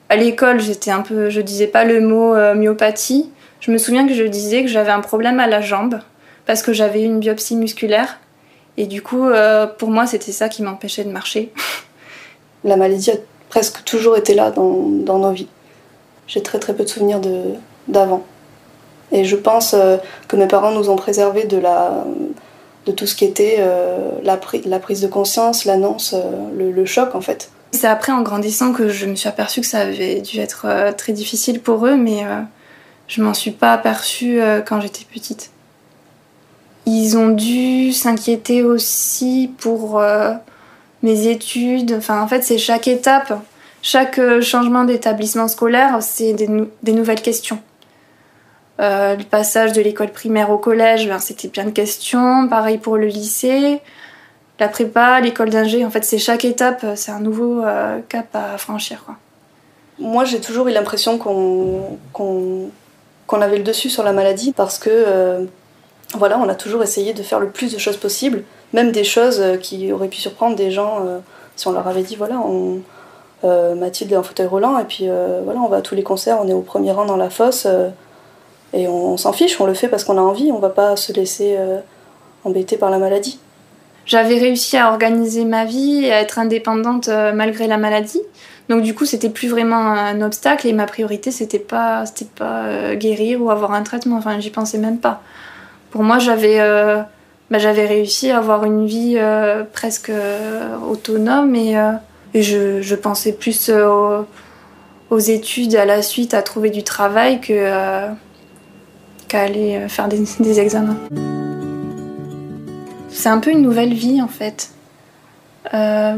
À 0.10 0.16
l'école, 0.16 0.62
j'étais 0.62 0.92
un 0.92 1.02
peu, 1.02 1.30
je 1.30 1.42
disais 1.42 1.68
pas 1.68 1.84
le 1.84 2.00
mot 2.02 2.34
euh, 2.34 2.56
myopathie. 2.56 3.30
Je 3.60 3.72
me 3.72 3.78
souviens 3.78 4.08
que 4.08 4.14
je 4.14 4.24
disais 4.24 4.64
que 4.64 4.70
j'avais 4.70 4.92
un 4.92 5.02
problème 5.02 5.40
à 5.40 5.48
la 5.48 5.62
jambe 5.62 6.00
parce 6.46 6.64
que 6.64 6.72
j'avais 6.72 7.02
eu 7.02 7.06
une 7.06 7.20
biopsie 7.20 7.58
musculaire 7.58 8.20
et 8.78 8.86
du 8.86 9.02
coup, 9.02 9.28
euh, 9.28 9.68
pour 9.68 9.90
moi, 9.90 10.08
c'était 10.08 10.32
ça 10.32 10.50
qui 10.50 10.64
m'empêchait 10.64 11.04
de 11.04 11.12
marcher. 11.12 11.52
La 12.64 12.78
maladie 12.78 13.12
a 13.12 13.16
presque 13.50 13.84
toujours 13.84 14.18
été 14.18 14.34
là 14.34 14.52
dans, 14.52 14.84
dans 14.84 15.20
nos 15.20 15.32
vies. 15.32 15.50
J'ai 16.28 16.42
très 16.44 16.60
très 16.60 16.74
peu 16.76 16.84
de 16.84 16.90
souvenirs 16.90 17.20
d'avant. 17.88 18.24
Et 19.12 19.26
je 19.26 19.36
pense 19.36 19.74
euh, 19.74 19.98
que 20.28 20.36
mes 20.36 20.48
parents 20.48 20.72
nous 20.72 20.90
ont 20.90 20.96
préservés 20.96 21.46
de, 21.46 21.58
la, 21.58 22.06
de 22.88 22.92
tout 22.94 23.06
ce 23.06 23.16
qui 23.16 23.26
était 23.26 23.58
euh, 23.60 24.10
la, 24.24 24.38
pri- 24.38 24.68
la 24.68 24.80
prise 24.80 25.02
de 25.02 25.08
conscience, 25.08 25.66
l'annonce, 25.66 26.16
euh, 26.16 26.72
le, 26.72 26.86
choc 26.86 27.14
en 27.16 27.22
fait. 27.22 27.52
C'est 27.72 27.88
après, 27.88 28.14
en 28.14 28.22
grandissant, 28.22 28.72
que 28.72 28.88
je 28.88 29.06
me 29.06 29.16
suis 29.16 29.28
aperçue 29.28 29.62
que 29.62 29.68
ça 29.68 29.80
avait 29.80 30.22
dû 30.22 30.40
être 30.40 30.66
euh, 30.66 30.92
très 30.94 31.12
difficile 31.14 31.60
pour 31.60 31.86
eux, 31.86 31.98
mais 31.98 32.24
je 33.08 33.22
m'en 33.22 33.34
suis 33.34 33.52
pas 33.52 33.74
aperçue 33.74 34.40
quand 34.66 34.82
j'étais 34.82 35.06
petite. 35.14 35.52
Ils 36.86 37.18
ont 37.18 37.30
dû 37.30 37.92
s'inquiéter 37.92 38.64
aussi 38.64 39.52
pour 39.58 40.02
mes 41.04 41.28
études. 41.28 41.94
Enfin, 41.98 42.22
en 42.22 42.28
fait, 42.28 42.44
c'est 42.44 42.58
chaque 42.58 42.88
étape, 42.88 43.34
chaque 43.82 44.20
changement 44.42 44.86
d'établissement 44.86 45.48
scolaire, 45.50 45.98
c'est 46.02 46.34
des 46.34 46.92
nouvelles 46.94 47.22
questions. 47.22 47.60
Euh, 48.80 49.16
le 49.16 49.24
passage 49.24 49.74
de 49.74 49.82
l'école 49.82 50.12
primaire 50.12 50.52
au 50.52 50.58
collège, 50.58 51.08
ben, 51.08 51.20
c'était 51.20 51.48
plein 51.48 51.66
de 51.66 51.72
questions. 51.72 52.48
Pareil 52.48 52.78
pour 52.78 52.98
le 52.98 53.08
lycée 53.08 53.82
la 54.60 54.68
prépa, 54.68 55.20
l'école 55.20 55.50
d'ingé, 55.50 55.86
en 55.86 55.90
fait, 55.90 56.04
c'est 56.04 56.18
chaque 56.18 56.46
étape, 56.46 56.84
c'est 56.96 57.12
un 57.12 57.20
nouveau 57.20 57.64
euh, 57.64 58.00
cap 58.10 58.28
à 58.34 58.58
franchir. 58.58 59.04
Quoi. 59.06 59.16
Moi 60.00 60.26
j'ai 60.26 60.40
toujours 60.40 60.68
eu 60.68 60.72
l'impression 60.72 61.18
qu'on 61.18 61.98
qu'on 62.14 62.70
qu'on 63.26 63.42
avait 63.42 63.58
le 63.58 63.64
dessus 63.64 63.90
sur 63.90 64.04
la 64.04 64.14
maladie 64.14 64.54
parce 64.54 64.78
que 64.78 64.90
euh, 64.92 65.44
voilà, 66.14 66.40
on 66.40 66.48
a 66.48 66.56
toujours 66.56 66.84
essayé 66.84 67.14
de 67.14 67.24
faire 67.24 67.40
le 67.40 67.50
plus 67.50 67.74
de 67.74 67.80
choses 67.80 67.98
possible, 67.98 68.44
même 68.74 68.92
des 68.92 69.04
choses 69.04 69.42
euh, 69.42 69.58
qui 69.58 69.92
auraient 69.92 70.08
pu 70.08 70.18
surprendre 70.18 70.56
des 70.56 70.72
gens 70.72 71.00
euh, 71.06 71.20
si 71.56 71.68
on 71.68 71.72
leur 71.72 71.88
avait 71.88 72.04
dit 72.04 72.16
voilà, 72.16 72.42
euh, 73.44 73.76
Mathilde 73.76 74.12
est 74.12 74.18
en 74.18 74.24
fauteuil 74.24 74.48
roulant 74.48 74.78
et 74.80 74.86
puis 74.86 75.06
euh, 75.10 75.42
voilà, 75.44 75.60
on 75.62 75.68
va 75.68 75.78
à 75.78 75.82
tous 75.82 75.96
les 75.96 76.04
concerts, 76.04 76.38
on 76.42 76.48
est 76.48 76.54
au 76.54 76.62
premier 76.62 76.92
rang 76.92 77.06
dans 77.06 77.18
la 77.18 77.30
fosse 77.30 77.66
euh, 77.66 77.90
et 78.74 78.88
on, 78.88 79.18
s'en 79.18 79.34
fiche, 79.34 79.60
on 79.62 79.66
le 79.66 79.74
fait 79.74 79.88
parce 79.88 80.04
qu'on 80.04 80.18
a 80.18 80.22
envie, 80.22 80.52
on 80.52 80.60
va 80.60 80.70
pas 80.70 80.96
se 80.96 81.14
laisser 81.14 81.56
euh, 81.58 81.80
embêter 82.44 82.78
par 82.78 82.90
la 82.90 82.98
maladie. 82.98 83.40
J'avais 84.06 84.38
réussi 84.38 84.78
à 84.78 84.92
organiser 84.92 85.46
ma 85.46 85.66
vie 85.66 86.10
à 86.12 86.22
être 86.22 86.40
indépendante 86.40 87.08
euh, 87.08 87.34
malgré 87.34 87.68
la 87.68 87.78
maladie. 87.78 88.22
Donc 88.70 88.82
du 88.82 88.94
coup, 88.94 89.06
c'était 89.06 89.30
plus 89.30 89.48
vraiment 89.48 89.78
un 89.78 90.22
obstacle 90.22 90.68
et 90.68 90.74
ma 90.74 90.86
priorité, 90.86 91.32
c'était 91.32 91.60
pas, 91.60 92.06
c'était 92.06 92.30
pas 92.36 92.64
euh, 92.64 92.96
guérir 92.96 93.42
ou 93.42 93.50
avoir 93.50 93.72
un 93.74 93.84
traitement. 93.84 94.18
Enfin, 94.18 94.40
j'y 94.40 94.50
pensais 94.50 94.78
même 94.78 95.00
pas. 95.00 95.22
Pour 95.92 96.04
moi, 96.04 96.20
j'avais, 96.20 96.60
bah, 97.50 97.60
j'avais 97.60 97.86
réussi 97.86 98.30
à 98.30 98.40
avoir 98.40 98.66
une 98.66 98.86
vie 98.86 99.18
presque 99.72 100.12
autonome 100.88 101.56
et, 101.56 101.76
je, 102.36 102.96
pensais 102.96 103.32
plus 103.32 103.70
aux, 103.70 104.26
aux 105.10 105.20
études 105.20 105.76
à 105.76 105.86
la 105.86 106.02
suite, 106.02 106.34
à 106.34 106.42
trouver 106.42 106.70
du 106.70 106.84
travail 106.84 107.40
que 107.40 108.12
qu'à 109.28 109.42
aller 109.42 109.76
euh, 109.76 109.88
faire 109.88 110.08
des, 110.08 110.60
examens. 110.60 110.98
C'est 113.10 113.30
un 113.30 113.40
peu 113.40 113.52
une 113.52 113.62
nouvelle 113.62 113.94
vie 113.94 114.22
en 114.22 114.28
fait. 114.28 114.70
Euh, 115.74 116.18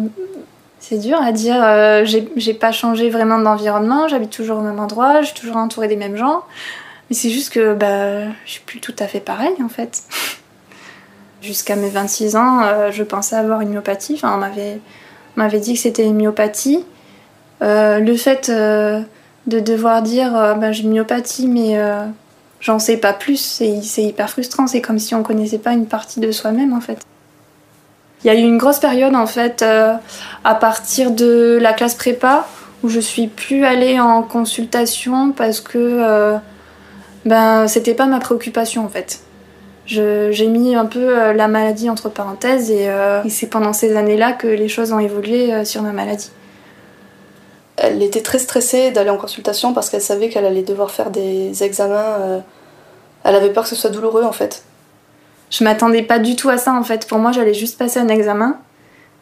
c'est 0.80 0.98
dur 0.98 1.22
à 1.22 1.32
dire. 1.32 1.62
euh, 1.64 2.06
j'ai 2.06 2.54
pas 2.54 2.72
changé 2.72 3.10
vraiment 3.10 3.40
d'environnement. 3.40 4.08
J'habite 4.08 4.32
toujours 4.32 4.60
au 4.60 4.62
même 4.62 4.80
endroit. 4.80 5.22
Je 5.22 5.28
suis 5.28 5.36
toujours 5.36 5.58
entourée 5.58 5.88
des 5.88 5.96
mêmes 5.96 6.16
gens. 6.16 6.44
Mais 7.10 7.16
c'est 7.16 7.30
juste 7.30 7.52
que 7.52 7.74
bah, 7.74 8.26
je 8.46 8.52
suis 8.52 8.62
plus 8.62 8.80
tout 8.80 8.96
à 9.00 9.08
fait 9.08 9.20
pareil 9.20 9.56
en 9.64 9.70
fait. 9.70 10.04
Jusqu'à 11.42 11.76
mes 11.76 11.90
26 11.90 12.36
ans, 12.36 12.92
je 12.92 13.02
pensais 13.02 13.36
avoir 13.36 13.62
une 13.62 13.70
myopathie. 13.70 14.16
Enfin, 14.16 14.36
on 14.36 15.40
m'avait 15.40 15.60
dit 15.60 15.74
que 15.74 15.80
c'était 15.80 16.06
une 16.06 16.18
myopathie. 16.18 16.84
Le 17.62 18.16
fait 18.16 18.52
de 18.52 19.06
devoir 19.48 20.02
dire 20.02 20.32
ben, 20.60 20.74
j'ai 20.74 20.84
une 20.84 20.92
myopathie, 20.92 21.48
mais 21.48 21.80
j'en 22.60 22.80
sais 22.80 22.98
pas 22.98 23.14
plus, 23.14 23.38
c'est 23.38 24.04
hyper 24.04 24.30
frustrant. 24.30 24.68
C'est 24.68 24.82
comme 24.82 25.00
si 25.00 25.16
on 25.16 25.24
connaissait 25.24 25.60
pas 25.60 25.74
une 25.74 25.86
partie 25.86 26.20
de 26.20 26.32
soi-même 26.32 26.74
en 26.74 26.82
fait. 26.82 27.00
Il 28.24 28.28
y 28.28 28.30
a 28.30 28.34
eu 28.36 28.44
une 28.44 28.58
grosse 28.58 28.80
période 28.80 29.16
en 29.16 29.28
fait 29.28 29.62
euh, 29.62 29.94
à 30.44 30.56
partir 30.56 31.12
de 31.12 31.58
la 31.62 31.72
classe 31.72 31.96
prépa 31.96 32.46
où 32.84 32.90
je 32.90 33.00
suis 33.00 33.28
plus 33.28 33.64
allée 33.64 34.00
en 34.00 34.24
consultation 34.24 35.32
parce 35.32 35.62
que 35.62 35.78
euh, 35.78 36.38
ben 37.26 37.68
c'était 37.68 37.94
pas 37.94 38.08
ma 38.08 38.20
préoccupation 38.20 38.84
en 38.84 38.90
fait. 38.90 39.22
J'ai 39.86 40.48
mis 40.48 40.76
un 40.76 40.86
peu 40.86 41.18
euh, 41.18 41.34
la 41.34 41.48
maladie 41.48 41.90
entre 41.90 42.10
parenthèses 42.10 42.70
et, 42.70 42.90
c'est 43.30 43.48
pendant 43.48 43.74
ces 43.74 43.96
années-là 43.96 44.34
que 44.34 44.48
les 44.48 44.68
choses 44.68 44.92
ont 44.92 45.00
évolué 45.00 45.64
sur 45.66 45.82
ma 45.82 45.92
maladie. 45.92 46.30
Elle 47.82 48.04
était 48.04 48.22
très 48.22 48.40
stressée 48.40 48.92
d'aller 48.92 49.10
en 49.10 49.18
consultation 49.18 49.74
parce 49.74 49.90
qu'elle 49.90 50.02
savait 50.02 50.30
qu'elle 50.30 50.46
allait 50.46 50.64
devoir 50.64 50.92
faire 50.92 51.10
des 51.10 51.64
examens. 51.64 52.18
euh, 52.20 52.40
Elle 53.24 53.36
avait 53.36 53.52
peur 53.52 53.64
que 53.64 53.70
ce 53.70 53.76
soit 53.76 53.90
douloureux 53.90 54.24
en 54.24 54.32
fait. 54.32 54.64
Je 55.50 55.64
m'attendais 55.64 56.04
pas 56.04 56.20
du 56.20 56.36
tout 56.36 56.50
à 56.50 56.58
ça 56.58 56.74
en 56.74 56.84
fait. 56.84 57.08
Pour 57.08 57.20
moi, 57.20 57.32
j'allais 57.32 57.54
juste 57.54 57.78
passer 57.78 58.00
un 58.00 58.08
examen. 58.08 58.60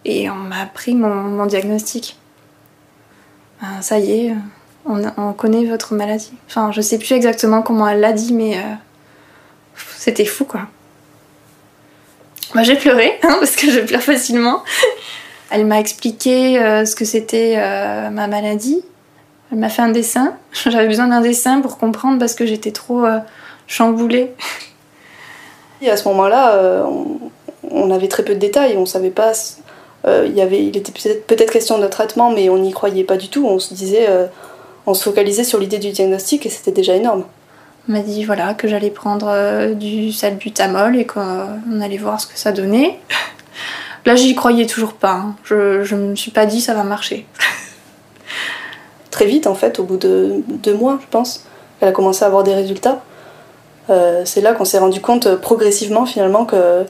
Et 0.05 0.29
on 0.29 0.35
m'a 0.35 0.65
pris 0.65 0.95
mon, 0.95 1.45
diagnostic. 1.45 2.17
Ben, 3.61 3.81
ça 3.81 3.99
y 3.99 4.27
est, 4.27 4.35
on, 4.85 5.01
on, 5.17 5.33
connaît 5.33 5.65
votre 5.65 5.93
maladie. 5.93 6.33
Enfin, 6.47 6.71
je 6.71 6.81
sais 6.81 6.97
plus 6.97 7.13
exactement 7.13 7.61
comment 7.61 7.87
elle 7.87 7.99
l'a 7.99 8.13
dit, 8.13 8.33
mais 8.33 8.57
euh, 8.57 8.61
c'était 9.97 10.25
fou 10.25 10.45
quoi. 10.45 10.61
Moi 12.53 12.63
j'ai 12.63 12.75
pleuré, 12.75 13.19
hein, 13.23 13.37
parce 13.39 13.55
que 13.55 13.69
je 13.69 13.79
pleure 13.81 14.01
facilement. 14.01 14.63
Elle 15.49 15.65
m'a 15.65 15.79
expliqué 15.79 16.59
euh, 16.59 16.85
ce 16.85 16.95
que 16.95 17.05
c'était 17.05 17.55
euh, 17.57 18.09
ma 18.09 18.27
maladie. 18.27 18.83
Elle 19.51 19.59
m'a 19.59 19.69
fait 19.69 19.81
un 19.81 19.89
dessin. 19.89 20.35
J'avais 20.51 20.87
besoin 20.87 21.07
d'un 21.07 21.21
dessin 21.21 21.61
pour 21.61 21.77
comprendre 21.77 22.19
parce 22.19 22.35
que 22.35 22.45
j'étais 22.45 22.71
trop 22.71 23.05
euh, 23.05 23.19
chamboulée. 23.67 24.33
Et 25.81 25.89
à 25.89 25.97
ce 25.97 26.07
moment-là, 26.07 26.87
on, 26.89 27.19
on, 27.69 27.91
avait 27.91 28.07
très 28.07 28.23
peu 28.23 28.33
de 28.33 28.39
détails. 28.39 28.75
On 28.77 28.87
savait 28.87 29.11
pas. 29.11 29.33
il, 30.07 30.33
y 30.33 30.41
avait, 30.41 30.63
il 30.65 30.75
était 30.75 30.91
peut-être 30.91 31.27
peut 31.27 31.35
question 31.35 31.77
de 31.77 31.85
traitement, 31.85 32.31
mais 32.31 32.49
on 32.49 32.57
n'y 32.57 32.71
croyait 32.71 33.03
pas 33.03 33.15
du 33.15 33.29
tout. 33.29 33.45
On 33.45 33.59
se 33.59 33.75
disait, 33.75 34.07
on 34.87 34.95
se 34.95 35.03
focalisait 35.03 35.43
sur 35.43 35.59
l'idée 35.59 35.77
du 35.77 35.91
diagnostic 35.91 36.47
et 36.47 36.49
c'était 36.49 36.71
déjà 36.71 36.95
énorme. 36.95 37.25
On 37.87 37.91
m'a 37.91 37.99
dit 37.99 38.23
voilà 38.23 38.55
que 38.55 38.67
j'allais 38.67 38.89
prendre 38.89 39.75
du 39.75 40.11
salbutamol 40.11 40.97
et 40.97 41.05
qu'on 41.05 41.79
allait 41.79 41.97
voir 41.97 42.19
ce 42.19 42.25
que 42.25 42.39
ça 42.39 42.51
donnait. 42.51 42.97
Là, 44.07 44.15
j'y 44.15 44.35
croyais 44.35 44.67
toujours 44.67 44.93
pas. 44.93 45.11
Hein. 45.11 45.35
Je, 45.43 45.83
je 45.83 45.97
me 45.97 46.15
suis 46.15 46.31
pas 46.31 46.45
dit 46.45 46.61
ça 46.61 46.73
va 46.73 46.83
marcher. 46.83 47.27
Très 49.11 49.25
vite, 49.25 49.47
en 49.47 49.53
fait, 49.53 49.79
au 49.79 49.83
bout 49.83 49.97
de 49.97 50.41
deux 50.47 50.73
mois, 50.73 50.97
je 51.01 51.07
pense, 51.11 51.45
elle 51.81 51.89
a 51.89 51.91
commencé 51.91 52.23
à 52.23 52.27
avoir 52.27 52.43
des 52.43 52.53
résultats. 52.53 53.01
Euh, 53.89 54.21
c'est 54.23 54.39
là 54.39 54.53
qu'on 54.53 54.63
s'est 54.63 54.77
rendu 54.77 55.01
compte 55.01 55.35
progressivement, 55.35 56.05
finalement, 56.05 56.45
que, 56.45 56.85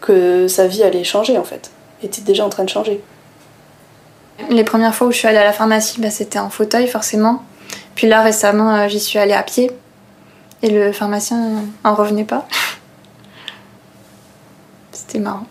que 0.00 0.48
sa 0.48 0.66
vie 0.66 0.82
allait 0.82 1.04
changer, 1.04 1.38
en 1.38 1.44
fait. 1.44 1.70
était 2.02 2.22
déjà 2.22 2.44
en 2.44 2.48
train 2.48 2.64
de 2.64 2.70
changer. 2.70 3.04
Les 4.50 4.64
premières 4.64 4.96
fois 4.96 5.06
où 5.06 5.12
je 5.12 5.18
suis 5.18 5.28
allée 5.28 5.38
à 5.38 5.44
la 5.44 5.52
pharmacie, 5.52 6.00
bah, 6.00 6.10
c'était 6.10 6.40
en 6.40 6.50
fauteuil, 6.50 6.88
forcément. 6.88 7.44
Puis 7.94 8.08
là, 8.08 8.22
récemment, 8.22 8.74
euh, 8.74 8.88
j'y 8.88 8.98
suis 8.98 9.20
allée 9.20 9.32
à 9.32 9.44
pied. 9.44 9.70
Et 10.64 10.70
le 10.70 10.90
pharmacien 10.90 11.62
en 11.84 11.94
revenait 11.94 12.24
pas. 12.24 12.48
C'était 14.90 15.20
marrant 15.20 15.46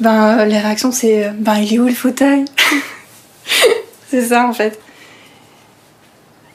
ben, 0.00 0.38
euh, 0.38 0.44
les 0.44 0.58
réactions, 0.58 0.92
c'est 0.92 1.26
euh, 1.26 1.30
ben, 1.34 1.56
il 1.56 1.74
est 1.74 1.78
où 1.78 1.86
le 1.86 1.94
fauteuil 1.94 2.44
C'est 4.08 4.22
ça 4.22 4.46
en 4.46 4.52
fait. 4.52 4.78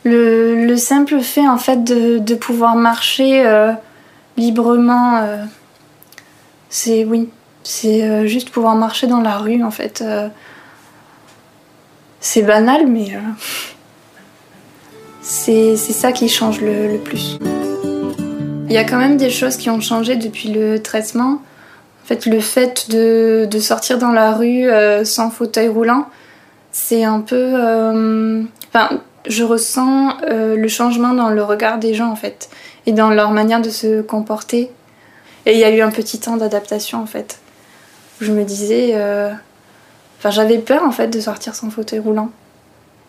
Le, 0.06 0.66
le, 0.66 0.78
simple 0.78 1.20
fait 1.22 1.48
en 1.48 1.58
fait 1.58 1.84
de, 1.84 2.20
de 2.20 2.36
pouvoir 2.36 2.76
marcher 2.76 3.46
euh, 3.46 3.72
librement, 4.38 5.26
c'est 6.70 7.06
oui, 7.06 7.30
c'est 7.64 8.28
juste 8.28 8.50
pouvoir 8.50 8.76
marcher 8.76 9.08
dans 9.08 9.22
la 9.22 9.38
rue 9.38 9.64
en 9.64 9.72
fait. 9.72 10.04
C'est 12.20 12.42
banal, 12.42 12.88
mais 12.88 13.14
c'est 15.22 15.78
ça 15.78 16.12
qui 16.12 16.28
change 16.28 16.60
le, 16.60 16.94
le 16.94 16.98
plus. 16.98 17.38
Il 18.68 18.74
y 18.74 18.78
a 18.78 18.84
quand 18.84 18.98
même 18.98 19.18
des 19.18 19.30
choses 19.30 19.56
qui 19.56 19.70
ont 19.70 19.80
changé 19.80 20.16
depuis 20.16 20.50
le 20.50 20.82
traitement. 20.82 21.40
En 22.04 22.06
fait, 22.06 22.26
le 22.26 22.42
fait 22.42 22.90
de, 22.90 23.48
de 23.50 23.60
sortir 23.60 23.98
dans 23.98 24.12
la 24.12 24.34
rue 24.34 24.70
euh, 24.70 25.06
sans 25.06 25.30
fauteuil 25.30 25.70
roulant, 25.70 26.08
c'est 26.74 27.06
un 27.06 27.22
peu. 27.22 27.54
Euh, 27.56 28.44
enfin, 28.68 29.00
je 29.26 29.46
ressens 29.46 30.18
euh, 30.30 30.58
le 30.58 30.68
changement 30.68 31.14
dans 31.14 31.30
le 31.30 31.42
regard 31.42 31.78
des 31.78 31.94
gens, 31.94 32.12
en 32.12 32.18
fait, 32.18 32.50
et 32.86 32.92
dans 32.92 33.10
leur 33.10 33.32
manière 33.32 33.62
de 33.62 33.70
se 33.70 34.02
comporter. 34.02 34.70
Et 35.46 35.54
il 35.54 35.60
y 35.60 35.64
a 35.64 35.72
eu 35.72 35.82
un 35.82 35.92
petit 35.92 36.20
temps 36.20 36.36
d'adaptation, 36.36 37.02
en 37.02 37.06
fait. 37.06 37.40
Où 38.20 38.26
je 38.26 38.34
me 38.34 38.44
disais. 38.44 38.96
Enfin, 40.20 40.30
j'avais 40.30 40.58
peur, 40.58 40.84
en 40.84 40.92
fait, 40.92 41.08
de 41.08 41.22
sortir 41.22 41.56
sans 41.56 41.70
fauteuil 41.70 42.00
roulant. 42.00 42.32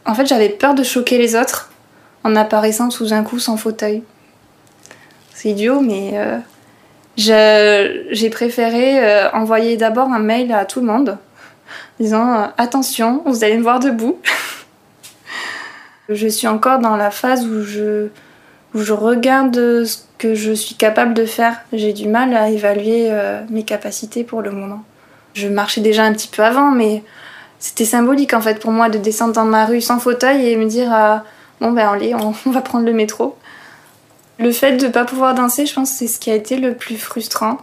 En 0.07 0.15
fait, 0.15 0.27
j'avais 0.27 0.51
peur 0.51 0.75
de 0.75 0.85
choquer 0.85 1.19
les 1.19 1.35
autres 1.35 1.73
en 2.23 2.37
apparaissant 2.37 2.91
sous 2.91 3.13
un 3.13 3.25
coup 3.25 3.41
sans 3.41 3.57
fauteuil. 3.57 4.05
C'est 5.35 5.49
idiot, 5.51 5.81
mais. 5.81 6.15
J'ai 7.17 8.31
préféré 8.31 8.99
euh, 9.05 9.31
envoyer 9.33 9.77
d'abord 9.77 10.09
un 10.09 10.19
mail 10.19 10.53
à 10.53 10.65
tout 10.65 10.81
le 10.81 10.87
monde 10.87 11.19
disant 12.01 12.35
euh, 12.35 12.47
attention, 12.59 13.23
vous 13.25 13.45
allez 13.45 13.57
me 13.57 13.63
voir 13.63 13.79
debout. 13.79 14.19
je 16.09 16.27
suis 16.27 16.49
encore 16.49 16.81
dans 16.81 16.97
la 16.97 17.11
phase 17.11 17.47
où 17.47 17.63
je, 17.63 18.09
où 18.75 18.81
je 18.81 18.93
regarde 18.93 19.55
ce 19.55 19.99
que 20.19 20.35
je 20.35 20.53
suis 20.53 20.75
capable 20.75 21.15
de 21.15 21.25
faire. 21.25 21.61
J'ai 21.73 21.93
du 21.93 22.09
mal 22.09 22.35
à 22.35 22.51
évaluer 22.51 23.09
euh, 23.11 23.41
mes 23.49 23.63
capacités 23.63 24.25
pour 24.25 24.43
le 24.43 24.51
moment. 24.51 24.83
Je 25.35 25.47
marchais 25.49 25.81
déjà 25.81 26.05
un 26.05 26.13
petit 26.13 26.29
peu 26.29 26.43
avant, 26.43 26.73
mais 26.73 27.03
c'était 27.61 27.85
symbolique 27.85 28.35
en 28.35 28.41
fait 28.41 28.61
pour 28.61 28.73
moi 28.73 28.89
de 28.89 28.99
descendre 28.99 29.35
dans 29.35 29.45
ma 29.45 29.67
rue 29.67 29.81
sans 29.81 29.99
fauteuil 29.99 30.49
et 30.49 30.57
me 30.57 30.67
dire 30.67 31.23
bon 31.61 31.73
ben 31.73 31.89
allez, 31.89 32.15
on, 32.15 32.35
on 32.47 32.51
va 32.51 32.61
prendre 32.61 32.87
le 32.87 32.93
métro. 32.93 33.37
Le 34.39 34.51
fait 34.51 34.77
de 34.77 34.87
ne 34.87 34.91
pas 34.91 35.05
pouvoir 35.05 35.35
danser, 35.35 35.67
je 35.67 35.75
pense 35.75 35.91
c'est 35.91 36.09
ce 36.09 36.19
qui 36.19 36.31
a 36.31 36.35
été 36.35 36.57
le 36.57 36.75
plus 36.75 36.97
frustrant. 36.97 37.59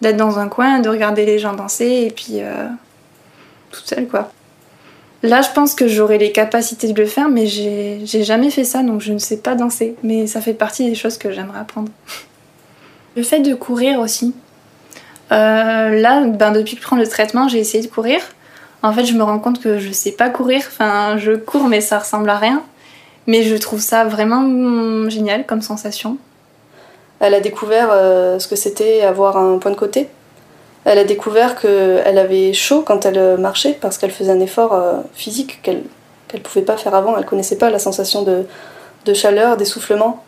D'être 0.00 0.16
dans 0.16 0.38
un 0.38 0.48
coin, 0.48 0.80
de 0.80 0.88
regarder 0.88 1.24
les 1.24 1.38
gens 1.38 1.52
danser 1.52 2.06
et 2.06 2.10
puis 2.10 2.40
euh, 2.40 2.66
toute 3.70 3.86
seule 3.86 4.08
quoi. 4.08 4.32
Là, 5.22 5.40
je 5.42 5.50
pense 5.54 5.76
que 5.76 5.86
j'aurais 5.86 6.18
les 6.18 6.32
capacités 6.32 6.92
de 6.92 7.00
le 7.00 7.06
faire, 7.06 7.28
mais 7.28 7.46
j'ai 7.46 8.00
j'ai 8.04 8.24
jamais 8.24 8.50
fait 8.50 8.64
ça 8.64 8.82
donc 8.82 9.00
je 9.00 9.12
ne 9.12 9.18
sais 9.18 9.36
pas 9.36 9.54
danser. 9.54 9.94
Mais 10.02 10.26
ça 10.26 10.40
fait 10.40 10.54
partie 10.54 10.88
des 10.88 10.96
choses 10.96 11.18
que 11.18 11.30
j'aimerais 11.30 11.60
apprendre. 11.60 11.90
Le 13.16 13.22
fait 13.22 13.40
de 13.40 13.54
courir 13.54 14.00
aussi. 14.00 14.34
Euh, 15.32 16.00
là, 16.00 16.24
ben, 16.26 16.50
depuis 16.50 16.76
que 16.76 16.82
je 16.82 16.86
prends 16.86 16.96
le 16.96 17.06
traitement, 17.06 17.46
j'ai 17.46 17.58
essayé 17.58 17.84
de 17.84 17.90
courir. 17.90 18.20
En 18.82 18.92
fait, 18.92 19.04
je 19.04 19.14
me 19.14 19.22
rends 19.22 19.38
compte 19.38 19.60
que 19.60 19.78
je 19.78 19.92
sais 19.92 20.12
pas 20.12 20.30
courir. 20.30 20.62
Enfin, 20.66 21.16
je 21.18 21.32
cours, 21.32 21.68
mais 21.68 21.80
ça 21.80 21.98
ressemble 21.98 22.28
à 22.30 22.38
rien. 22.38 22.62
Mais 23.26 23.42
je 23.42 23.54
trouve 23.56 23.80
ça 23.80 24.04
vraiment 24.04 25.08
génial 25.08 25.46
comme 25.46 25.62
sensation. 25.62 26.16
Elle 27.20 27.34
a 27.34 27.40
découvert 27.40 27.88
euh, 27.92 28.38
ce 28.38 28.48
que 28.48 28.56
c'était 28.56 29.02
avoir 29.02 29.36
un 29.36 29.58
point 29.58 29.70
de 29.70 29.76
côté. 29.76 30.08
Elle 30.84 30.98
a 30.98 31.04
découvert 31.04 31.54
qu'elle 31.60 32.18
avait 32.18 32.52
chaud 32.52 32.82
quand 32.84 33.06
elle 33.06 33.38
marchait 33.38 33.78
parce 33.80 33.96
qu'elle 33.98 34.10
faisait 34.10 34.32
un 34.32 34.40
effort 34.40 34.72
euh, 34.74 34.94
physique 35.14 35.60
qu'elle 35.62 35.84
qu'elle 36.26 36.42
pouvait 36.42 36.64
pas 36.64 36.76
faire 36.76 36.94
avant. 36.94 37.16
Elle 37.16 37.24
connaissait 37.26 37.58
pas 37.58 37.70
la 37.70 37.78
sensation 37.78 38.22
de, 38.22 38.44
de 39.04 39.14
chaleur, 39.14 39.56
d'essoufflement. 39.56 40.24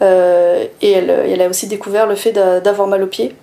Euh, 0.00 0.64
et 0.80 0.92
elle, 0.92 1.42
a 1.42 1.48
aussi 1.48 1.66
découvert 1.66 2.06
le 2.06 2.14
fait 2.14 2.32
d'a- 2.32 2.60
d'avoir 2.60 2.88
mal 2.88 3.02
aux 3.02 3.06
pieds. 3.08 3.34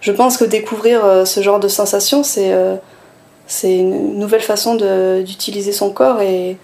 Je 0.00 0.12
pense 0.12 0.38
que 0.38 0.44
découvrir 0.44 1.26
ce 1.26 1.40
genre 1.42 1.60
de 1.60 1.68
sensation, 1.68 2.22
c'est 2.22 2.54
c'est 3.46 3.76
une 3.76 4.18
nouvelle 4.18 4.40
façon 4.40 4.76
d'utiliser 4.76 5.72
son 5.72 5.90
corps 5.90 6.22
et 6.22 6.56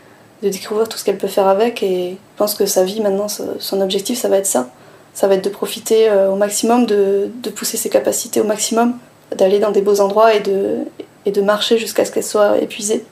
de 0.43 0.49
découvrir 0.49 0.89
tout 0.89 0.99
ce 0.99 1.05
qu'elle 1.05 1.19
peut 1.19 1.29
faire 1.29 1.49
avec. 1.49 1.83
Et 1.83 2.11
je 2.13 2.39
pense 2.39 2.55
que 2.55 2.67
sa 2.67 2.85
vie 2.85 3.01
maintenant, 3.01 3.27
son 3.29 3.81
objectif, 3.81 4.19
ça 4.19 4.29
va 4.29 4.39
être 4.39 4.47
ça. 4.47 4.69
Ça 5.15 5.29
va 5.29 5.35
être 5.35 5.45
de 5.45 5.49
profiter 5.49 6.11
euh, 6.11 6.31
au 6.31 6.37
maximum, 6.37 6.85
de, 6.85 7.31
de 7.43 7.51
pousser 7.51 7.79
ses 7.79 7.89
capacités 7.89 8.41
au 8.41 8.45
maximum, 8.45 8.99
d'aller 9.35 9.59
dans 9.59 9.71
des 9.71 9.81
beaux 9.81 10.01
endroits 10.01 10.35
et 10.35 10.41
de, 10.41 10.81
et 11.25 11.31
de 11.31 11.41
marcher 11.41 11.79
jusqu'à 11.79 12.05
ce 12.05 12.13
qu'elle 12.13 12.25
soit 12.25 12.59
épuisée. 12.59 13.05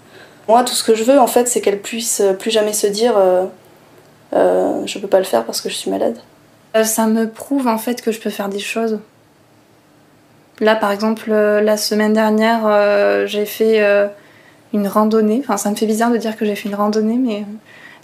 Moi, 0.47 0.62
tout 0.64 0.75
ce 0.75 0.85
que 0.85 0.95
je 0.95 1.03
veux, 1.05 1.18
en 1.18 1.27
fait, 1.27 1.49
c'est 1.49 1.62
qu'elle 1.62 1.81
puisse 1.81 2.20
euh, 2.20 2.35
plus 2.35 2.51
jamais 2.51 2.75
se 2.75 2.87
dire 2.87 3.14
euh, 3.16 3.47
euh, 4.35 4.83
je 4.85 4.99
peux 4.99 5.09
pas 5.09 5.18
le 5.18 5.25
faire 5.25 5.45
parce 5.45 5.62
que 5.62 5.70
je 5.70 5.75
suis 5.75 5.91
malade. 5.91 6.18
Euh, 6.77 6.85
Ça 6.85 7.07
me 7.07 7.29
prouve 7.29 7.68
en 7.68 7.79
fait 7.79 8.03
que 8.03 8.12
je 8.12 8.20
peux 8.20 8.31
faire 8.31 8.51
des 8.51 8.59
choses. 8.59 8.99
Là, 10.61 10.77
par 10.77 10.93
exemple, 10.93 11.31
la 11.31 11.77
semaine 11.77 12.12
dernière, 12.12 13.27
j'ai 13.27 13.45
fait 13.45 13.83
une 14.75 14.87
randonnée. 14.89 15.41
Enfin, 15.43 15.57
ça 15.57 15.70
me 15.70 15.77
fait 15.77 15.87
bizarre 15.87 16.11
de 16.11 16.18
dire 16.18 16.37
que 16.37 16.45
j'ai 16.45 16.55
fait 16.55 16.68
une 16.68 16.75
randonnée, 16.75 17.16
mais 17.16 17.37
euh, 17.37 17.45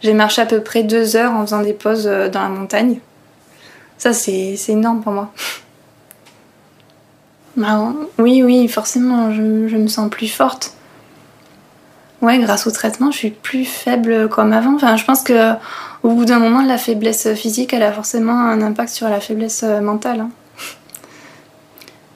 j'ai 0.03 0.15
marché 0.15 0.41
à 0.41 0.47
peu 0.47 0.61
près 0.63 0.83
deux 0.83 1.17
heures 1.17 1.33
en 1.33 1.43
faisant 1.43 1.61
des 1.63 1.75
pauses 1.75 2.07
euh, 2.07 2.29
dans 2.31 2.41
la 2.43 2.49
montagne. 2.49 3.01
Ça, 3.99 4.15
c'est 4.15 4.57
énorme 4.69 5.03
pour 5.03 5.13
moi. 5.13 5.33
Bah, 7.57 7.93
oui, 8.19 8.43
oui, 8.45 8.69
forcément, 8.69 9.33
je, 9.33 9.67
je 9.69 9.77
me 9.77 9.89
sens 9.89 10.09
plus 10.09 10.29
forte. 10.29 10.73
Ouais, 12.23 12.39
grâce 12.39 12.67
au 12.69 12.71
traitement, 12.71 13.11
je 13.11 13.19
suis 13.19 13.31
plus 13.31 13.65
faible 13.65 14.29
comme 14.29 14.53
avant. 14.53 14.77
Enfin, 14.77 14.97
je 14.97 15.05
pense 15.05 15.23
que 15.23 15.55
au 16.05 16.11
bout 16.11 16.25
d'un 16.25 16.39
moment, 16.39 16.63
la 16.63 16.79
faiblesse 16.79 17.35
physique, 17.35 17.73
elle 17.73 17.83
a 17.83 17.93
forcément 17.93 18.39
un 18.39 18.63
impact 18.63 18.91
sur 18.91 19.09
la 19.09 19.21
faiblesse 19.21 19.63
euh, 19.65 19.81
mentale. 19.81 20.21
hein. 20.21 20.31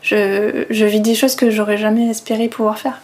Je, 0.02 0.64
je 0.70 0.84
vis 0.84 1.00
des 1.00 1.16
choses 1.16 1.34
que 1.34 1.50
j'aurais 1.50 1.78
jamais 1.78 2.08
espéré 2.08 2.48
pouvoir 2.48 2.78
faire. 2.78 3.00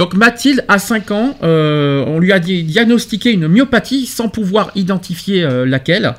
Donc 0.00 0.14
Mathilde, 0.14 0.64
à 0.66 0.78
5 0.78 1.10
ans, 1.10 1.36
euh, 1.42 2.02
on 2.06 2.20
lui 2.20 2.32
a 2.32 2.38
di- 2.38 2.62
diagnostiqué 2.62 3.32
une 3.32 3.48
myopathie 3.48 4.06
sans 4.06 4.30
pouvoir 4.30 4.70
identifier 4.74 5.44
euh, 5.44 5.66
laquelle. 5.66 6.14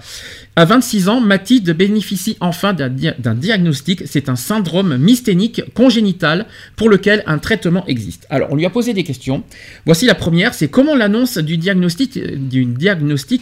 À 0.58 0.66
26 0.66 1.08
ans, 1.08 1.22
Mathilde 1.22 1.70
bénéficie 1.72 2.36
enfin 2.42 2.74
d'un 2.74 2.90
dia- 2.90 3.16
d'un 3.18 3.36
diagnostic. 3.36 4.04
C'est 4.06 4.28
un 4.28 4.36
syndrome 4.36 4.98
mysthénique 4.98 5.62
congénital 5.74 6.46
pour 6.76 6.90
lequel 6.90 7.24
un 7.26 7.38
traitement 7.38 7.86
existe. 7.88 8.28
Alors, 8.30 8.50
on 8.52 8.58
lui 8.58 8.66
a 8.66 8.70
posé 8.70 8.94
des 8.94 9.04
questions. 9.06 9.44
Voici 9.86 10.06
la 10.06 10.14
première, 10.14 10.54
c'est 10.54 10.68
comment 10.68 10.94
l'annonce 10.94 11.38
du 11.38 11.56
diagnostic, 11.56 12.20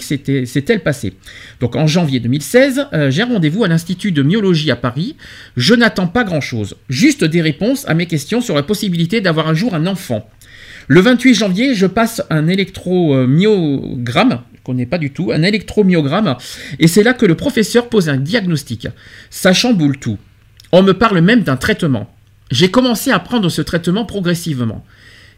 s'est-elle 0.03 0.83
passée? 0.83 1.13
Donc, 1.59 1.75
en 1.75 1.87
janvier 1.87 2.19
2016, 2.19 2.85
euh, 2.93 3.09
j'ai 3.09 3.23
rendez-vous 3.23 3.63
à 3.63 3.67
l'Institut 3.67 4.11
de 4.11 4.21
myologie 4.21 4.69
à 4.69 4.75
Paris. 4.75 5.15
Je 5.57 5.73
n'attends 5.73 6.07
pas 6.07 6.23
grand-chose, 6.23 6.75
juste 6.89 7.23
des 7.23 7.41
réponses 7.41 7.85
à 7.87 7.95
mes 7.95 8.05
questions 8.05 8.39
sur 8.39 8.53
la 8.53 8.61
possibilité 8.63 9.19
d'avoir 9.19 9.47
un 9.47 9.55
jour 9.55 9.73
un 9.73 9.87
enfant. 9.87 10.29
Le 10.91 11.01
28 11.01 11.35
janvier, 11.35 11.75
je 11.75 11.85
passe 11.85 12.23
un 12.31 12.47
électromyogramme, 12.47 14.41
je 14.55 14.59
connais 14.63 14.87
pas 14.87 14.97
du 14.97 15.11
tout, 15.11 15.31
un 15.31 15.43
électromyogramme, 15.43 16.35
et 16.79 16.87
c'est 16.87 17.03
là 17.03 17.13
que 17.13 17.27
le 17.27 17.35
professeur 17.35 17.89
pose 17.89 18.09
un 18.09 18.17
diagnostic. 18.17 18.87
Ça 19.29 19.53
chamboule 19.53 19.99
tout. 19.99 20.17
On 20.71 20.81
me 20.81 20.93
parle 20.93 21.21
même 21.21 21.43
d'un 21.43 21.57
traitement. 21.57 22.11
J'ai 22.49 22.71
commencé 22.71 23.11
à 23.11 23.19
prendre 23.19 23.49
ce 23.49 23.61
traitement 23.61 24.03
progressivement. 24.03 24.83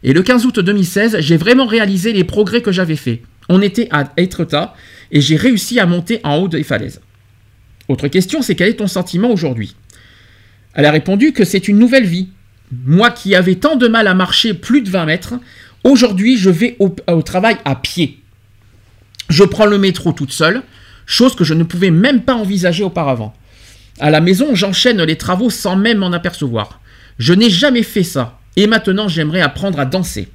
Et 0.02 0.14
le 0.14 0.22
15 0.22 0.46
août 0.46 0.58
2016, 0.58 1.18
j'ai 1.20 1.36
vraiment 1.36 1.66
réalisé 1.66 2.14
les 2.14 2.24
progrès 2.24 2.62
que 2.62 2.72
j'avais 2.72 2.96
faits. 2.96 3.20
On 3.50 3.60
était 3.60 3.88
à 3.90 4.10
Etretat 4.16 4.74
et 5.10 5.20
j'ai 5.20 5.36
réussi 5.36 5.78
à 5.78 5.84
monter 5.84 6.20
en 6.24 6.36
haut 6.36 6.48
des 6.48 6.62
falaises. 6.62 7.02
Autre 7.88 8.08
question, 8.08 8.40
c'est 8.40 8.54
quel 8.54 8.70
est 8.70 8.76
ton 8.76 8.86
sentiment 8.86 9.30
aujourd'hui? 9.30 9.76
Elle 10.72 10.86
a 10.86 10.90
répondu 10.92 11.34
que 11.34 11.44
c'est 11.44 11.68
une 11.68 11.78
nouvelle 11.78 12.06
vie. 12.06 12.30
Moi 12.72 13.10
qui 13.10 13.34
avais 13.34 13.56
tant 13.56 13.76
de 13.76 13.86
mal 13.86 14.06
à 14.06 14.14
marcher 14.14 14.54
plus 14.54 14.80
de 14.80 14.88
20 14.88 15.04
mètres, 15.04 15.34
aujourd'hui 15.84 16.38
je 16.38 16.48
vais 16.48 16.76
au, 16.78 17.22
travail 17.22 17.58
à 17.64 17.76
pied. 17.76 18.20
Je 19.28 19.44
prends 19.44 19.66
le 19.66 19.78
métro 19.78 20.12
toute 20.12 20.32
seule, 20.32 20.62
chose 21.04 21.34
que 21.34 21.44
je 21.44 21.54
ne 21.54 21.64
pouvais 21.64 21.90
même 21.90 22.22
pas 22.22 22.34
envisager 22.34 22.82
auparavant. 22.82 23.34
À 24.00 24.10
la 24.10 24.20
maison, 24.20 24.54
j'enchaîne 24.54 25.02
les 25.02 25.16
travaux 25.16 25.50
sans 25.50 25.76
même 25.76 25.98
m'en 25.98 26.12
apercevoir. 26.12 26.80
Je 27.18 27.34
n'ai 27.34 27.50
jamais 27.50 27.82
fait 27.82 28.02
ça. 28.02 28.38
Et 28.56 28.66
maintenant, 28.66 29.06
j'aimerais 29.06 29.42
apprendre 29.42 29.78
à 29.78 29.84
danser. 29.84 30.28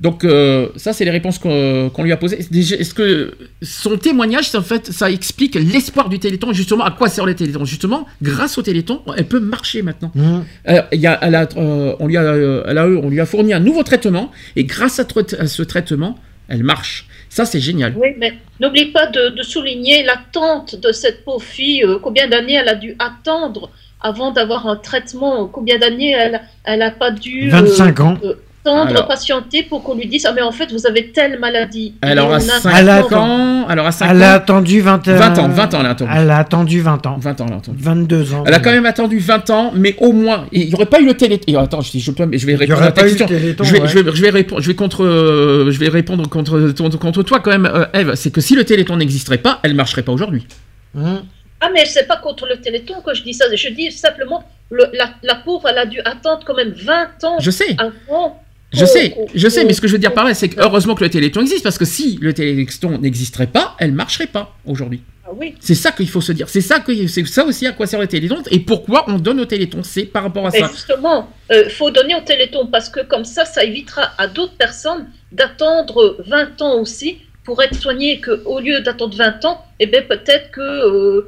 Donc, 0.00 0.24
euh, 0.24 0.68
ça, 0.76 0.94
c'est 0.94 1.04
les 1.04 1.10
réponses 1.10 1.38
qu'on 1.38 1.90
qu'on 1.92 2.02
lui 2.02 2.12
a 2.12 2.16
posées. 2.16 2.38
Est-ce 2.40 2.94
que 2.94 3.34
son 3.60 3.98
témoignage, 3.98 4.48
ça, 4.48 4.58
en 4.58 4.62
fait, 4.62 4.86
ça 4.90 5.10
explique 5.10 5.54
l'espoir 5.56 6.08
du 6.08 6.18
Téléthon, 6.18 6.52
justement, 6.54 6.84
à 6.84 6.90
quoi 6.90 7.08
sert 7.10 7.26
le 7.26 7.34
Téléthon? 7.34 7.66
Justement, 7.66 8.06
grâce 8.22 8.56
au 8.56 8.62
Téléthon, 8.62 9.02
elle 9.18 9.26
peut 9.26 9.40
marcher 9.40 9.82
maintenant. 9.82 10.10
Euh, 10.16 10.80
il 10.92 11.00
y 11.00 11.06
a- 11.06 11.18
elle 11.20 11.34
a, 11.34 11.46
euh, 11.56 11.94
on, 12.00 12.06
lui 12.06 12.16
a, 12.16 12.22
euh, 12.22 12.64
elle 12.66 12.78
a- 12.78 12.86
on 12.86 13.10
lui 13.10 13.20
a 13.20 13.26
fourni 13.26 13.52
un 13.52 13.60
nouveau 13.60 13.82
traitement, 13.82 14.30
et 14.56 14.64
grâce 14.64 14.98
à, 14.98 15.04
tra- 15.04 15.36
à 15.36 15.46
ce 15.46 15.62
traitement, 15.62 16.18
elle 16.48 16.62
marche. 16.64 17.06
Ça, 17.28 17.44
c'est 17.44 17.60
génial. 17.60 17.92
Oui, 17.96 18.08
mais 18.18 18.32
n'oublie 18.58 18.86
pas 18.86 19.06
de, 19.06 19.28
de 19.36 19.42
souligner 19.42 20.02
l'attente 20.02 20.76
de 20.80 20.92
cette 20.92 21.24
pauvre 21.26 21.42
fille. 21.44 21.84
euh, 21.84 21.98
combien 22.02 22.26
d'années 22.26 22.54
elle 22.54 22.68
a 22.68 22.74
dû 22.74 22.96
attendre 22.98 23.70
avant 24.00 24.30
d'avoir 24.32 24.66
un 24.66 24.76
traitement 24.76 25.46
Combien 25.46 25.78
d'années 25.78 26.12
elle 26.12 26.40
elle 26.64 26.80
a 26.82 26.90
pas 26.90 27.10
dû 27.10 27.48
euh, 27.48 27.50
25 27.50 28.00
ans. 28.00 28.18
Euh, 28.66 28.70
attendre, 28.70 28.90
Alors. 28.90 29.08
patienter 29.08 29.62
pour 29.62 29.82
qu'on 29.82 29.94
lui 29.94 30.06
dise 30.06 30.26
ah 30.26 30.32
mais 30.34 30.42
en 30.42 30.52
fait 30.52 30.70
vous 30.70 30.86
avez 30.86 31.12
telle 31.12 31.38
maladie. 31.38 31.94
Elle 32.02 32.18
Et 32.18 32.20
aura 32.20 32.32
on 32.32 32.36
a 32.36 32.40
5 32.40 32.72
Elle 32.78 32.88
a- 32.90 33.06
ans. 33.18 33.66
Elle 33.70 33.78
aura 33.78 33.90
5 33.92 34.08
Elle 34.10 34.22
a 34.22 34.32
ans. 34.32 34.36
attendu 34.36 34.80
20, 34.80 35.06
20 35.08 35.38
ans, 35.38 35.48
20 35.48 35.74
ans, 35.74 35.80
elle 35.80 35.86
a 35.86 35.90
attendu. 35.90 36.10
Elle 36.14 36.30
a 36.30 36.36
attendu 36.38 36.80
20 36.80 37.06
ans. 37.06 37.16
20 37.18 37.40
ans, 37.40 37.46
elle 37.48 37.54
a 37.54 37.56
attendu. 37.56 37.78
22 37.82 38.34
ans. 38.34 38.44
Elle 38.46 38.54
a 38.54 38.58
quand 38.60 38.70
même 38.72 38.86
attendu 38.86 39.18
20 39.18 39.50
ans, 39.50 39.72
mais 39.74 39.96
au 39.98 40.12
moins, 40.12 40.46
il 40.52 40.68
n'y 40.68 40.74
aurait 40.74 40.86
pas 40.86 41.00
eu 41.00 41.06
le 41.06 41.14
téléthon. 41.14 41.58
Attends, 41.58 41.80
je, 41.80 41.98
je, 41.98 42.10
peux- 42.10 42.28
je 42.36 42.46
vais 42.46 42.54
répondre 42.56 42.78
à 42.80 42.82
aurait 42.84 42.92
ta 42.92 43.02
question. 43.02 43.26
téléthon. 43.26 43.64
Je 43.64 43.72
vais, 43.72 43.80
ouais. 43.80 43.88
je, 43.88 43.98
vais, 43.98 44.10
je, 44.14 44.22
vais 44.22 44.30
répondre, 44.30 44.60
je, 44.60 44.66
vais 44.68 44.74
contre, 44.74 45.04
euh, 45.04 45.70
je 45.70 45.78
vais 45.78 45.88
répondre 45.88 46.28
contre, 46.28 46.72
contre, 46.76 46.98
contre 46.98 47.22
toi 47.22 47.40
quand 47.40 47.50
même, 47.50 47.66
euh, 47.66 47.86
Eve. 47.94 48.14
C'est 48.14 48.30
que 48.30 48.40
si 48.40 48.54
le 48.56 48.64
téléthon 48.64 48.96
n'existerait 48.96 49.38
pas, 49.38 49.60
elle 49.62 49.70
ne 49.72 49.76
marcherait 49.76 50.02
pas 50.02 50.12
aujourd'hui. 50.12 50.46
Mhm. 50.94 51.22
Ah 51.62 51.68
mais 51.74 51.84
c'est 51.84 52.06
pas 52.06 52.16
contre 52.16 52.46
le 52.46 52.56
téléthon 52.60 52.94
que 53.04 53.14
je 53.14 53.22
dis 53.22 53.34
ça. 53.34 53.44
Je 53.54 53.68
dis 53.68 53.90
simplement 53.92 54.42
le- 54.70 54.86
la, 54.94 55.10
la 55.22 55.34
pauvre 55.34 55.68
elle 55.68 55.76
a 55.78 55.84
dû 55.86 56.00
attendre 56.06 56.40
quand 56.46 56.54
même 56.56 56.72
20 56.74 57.24
ans 57.24 57.36
Je 57.38 57.50
sais. 57.50 57.76
avant. 57.78 58.42
Je 58.72 58.84
sais, 58.84 59.16
je 59.34 59.48
sais, 59.48 59.64
mais 59.64 59.72
ce 59.72 59.80
que 59.80 59.88
je 59.88 59.92
veux 59.92 59.98
dire 59.98 60.14
par 60.14 60.24
là, 60.24 60.34
c'est 60.34 60.48
que 60.48 60.60
heureusement 60.60 60.94
que 60.94 61.02
le 61.02 61.10
téléthon 61.10 61.40
existe, 61.40 61.62
parce 61.64 61.78
que 61.78 61.84
si 61.84 62.18
le 62.20 62.32
téléthon 62.32 62.98
n'existerait 62.98 63.48
pas, 63.48 63.74
elle 63.78 63.92
marcherait 63.92 64.28
pas 64.28 64.56
aujourd'hui. 64.64 65.02
Ah 65.24 65.30
oui. 65.36 65.54
C'est 65.60 65.74
ça 65.74 65.92
qu'il 65.92 66.08
faut 66.08 66.20
se 66.20 66.32
dire. 66.32 66.48
C'est 66.48 66.60
ça, 66.60 66.80
que, 66.80 67.06
c'est 67.06 67.26
ça 67.26 67.44
aussi 67.44 67.66
à 67.66 67.72
quoi 67.72 67.86
sert 67.86 68.00
le 68.00 68.06
téléthon 68.06 68.42
et 68.50 68.60
pourquoi 68.60 69.04
on 69.08 69.18
donne 69.18 69.40
au 69.40 69.44
téléthon. 69.44 69.82
C'est 69.82 70.04
par 70.04 70.22
rapport 70.22 70.46
à 70.46 70.50
Mais 70.50 70.60
ça. 70.60 70.68
justement, 70.72 71.28
il 71.50 71.70
faut 71.70 71.90
donner 71.90 72.14
au 72.14 72.20
Téléthon 72.20 72.66
parce 72.66 72.88
que 72.88 73.00
comme 73.00 73.24
ça, 73.24 73.44
ça 73.44 73.64
évitera 73.64 74.10
à 74.18 74.26
d'autres 74.28 74.56
personnes 74.56 75.06
d'attendre 75.32 76.16
20 76.26 76.62
ans 76.62 76.80
aussi 76.80 77.18
pour 77.44 77.62
être 77.62 77.74
soignées, 77.74 78.20
qu'au 78.20 78.60
lieu 78.60 78.80
d'attendre 78.80 79.16
20 79.16 79.44
ans, 79.46 79.64
eh 79.80 79.86
bien 79.86 80.02
peut-être 80.02 80.50
que 80.50 81.26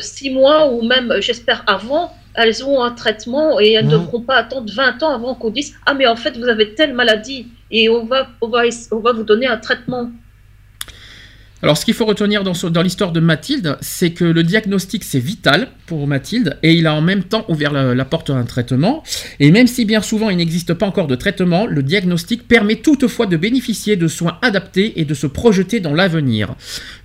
6 0.00 0.30
mois 0.30 0.70
ou 0.70 0.82
même, 0.82 1.14
j'espère, 1.20 1.64
avant, 1.66 2.14
elles 2.36 2.64
ont 2.64 2.82
un 2.82 2.90
traitement 2.92 3.58
et 3.60 3.72
elles 3.72 3.86
ne 3.86 3.96
Mhm. 3.96 4.02
devront 4.04 4.20
pas 4.20 4.36
attendre 4.36 4.70
20 4.72 5.02
ans 5.02 5.10
avant 5.14 5.34
qu'on 5.34 5.50
dise 5.50 5.74
Ah, 5.86 5.94
mais 5.94 6.06
en 6.06 6.16
fait, 6.16 6.36
vous 6.36 6.48
avez 6.48 6.74
telle 6.74 6.92
maladie 6.94 7.48
et 7.70 7.88
on 7.88 8.04
va, 8.04 8.28
on 8.40 8.48
va, 8.48 8.62
on 8.92 8.98
va 8.98 9.12
vous 9.12 9.22
donner 9.24 9.46
un 9.46 9.56
traitement. 9.56 10.10
Alors, 11.62 11.78
ce 11.78 11.86
qu'il 11.86 11.94
faut 11.94 12.04
retenir 12.04 12.44
dans, 12.44 12.82
l'histoire 12.82 13.12
de 13.12 13.20
Mathilde, 13.20 13.78
c'est 13.80 14.10
que 14.10 14.24
le 14.24 14.42
diagnostic, 14.42 15.02
c'est 15.02 15.18
vital 15.18 15.68
pour 15.86 16.06
Mathilde, 16.06 16.58
et 16.62 16.74
il 16.74 16.86
a 16.86 16.94
en 16.94 17.00
même 17.00 17.24
temps 17.24 17.46
ouvert 17.48 17.72
la, 17.72 17.94
la 17.94 18.04
porte 18.04 18.28
à 18.28 18.34
un 18.34 18.44
traitement. 18.44 19.02
Et 19.40 19.50
même 19.50 19.66
si 19.66 19.86
bien 19.86 20.02
souvent 20.02 20.28
il 20.28 20.36
n'existe 20.36 20.74
pas 20.74 20.84
encore 20.84 21.06
de 21.06 21.14
traitement, 21.14 21.64
le 21.64 21.82
diagnostic 21.82 22.46
permet 22.46 22.76
toutefois 22.76 23.24
de 23.24 23.38
bénéficier 23.38 23.96
de 23.96 24.06
soins 24.06 24.38
adaptés 24.42 25.00
et 25.00 25.06
de 25.06 25.14
se 25.14 25.26
projeter 25.26 25.80
dans 25.80 25.94
l'avenir. 25.94 26.54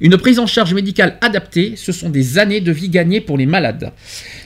Une 0.02 0.18
prise 0.18 0.38
en 0.38 0.48
charge 0.48 0.74
médicale 0.74 1.18
adaptée, 1.22 1.76
ce 1.78 1.94
sont 1.94 2.10
des 2.10 2.38
années 2.38 2.62
de 2.62 2.74
vie 2.74 2.90
gagnées 2.90 3.22
pour 3.22 3.38
les 3.38 3.46
malades. 3.46 3.94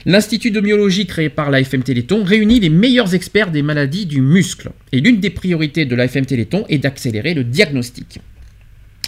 L'Institut 0.04 0.52
de 0.52 0.60
myologie 0.60 1.06
créé 1.06 1.30
par 1.30 1.50
l'AFM 1.50 1.82
Téléthon 1.82 2.22
réunit 2.22 2.60
les 2.60 2.70
meilleurs 2.70 3.14
experts 3.16 3.50
des 3.50 3.62
maladies 3.62 4.06
du 4.06 4.20
muscle. 4.20 4.70
Et 4.92 5.00
l'une 5.00 5.18
des 5.18 5.30
priorités 5.30 5.84
de 5.84 5.96
l'AFM 5.96 6.26
Téléthon 6.26 6.64
est 6.68 6.78
d'accélérer 6.78 7.34
le 7.34 7.42
diagnostic. 7.42 8.20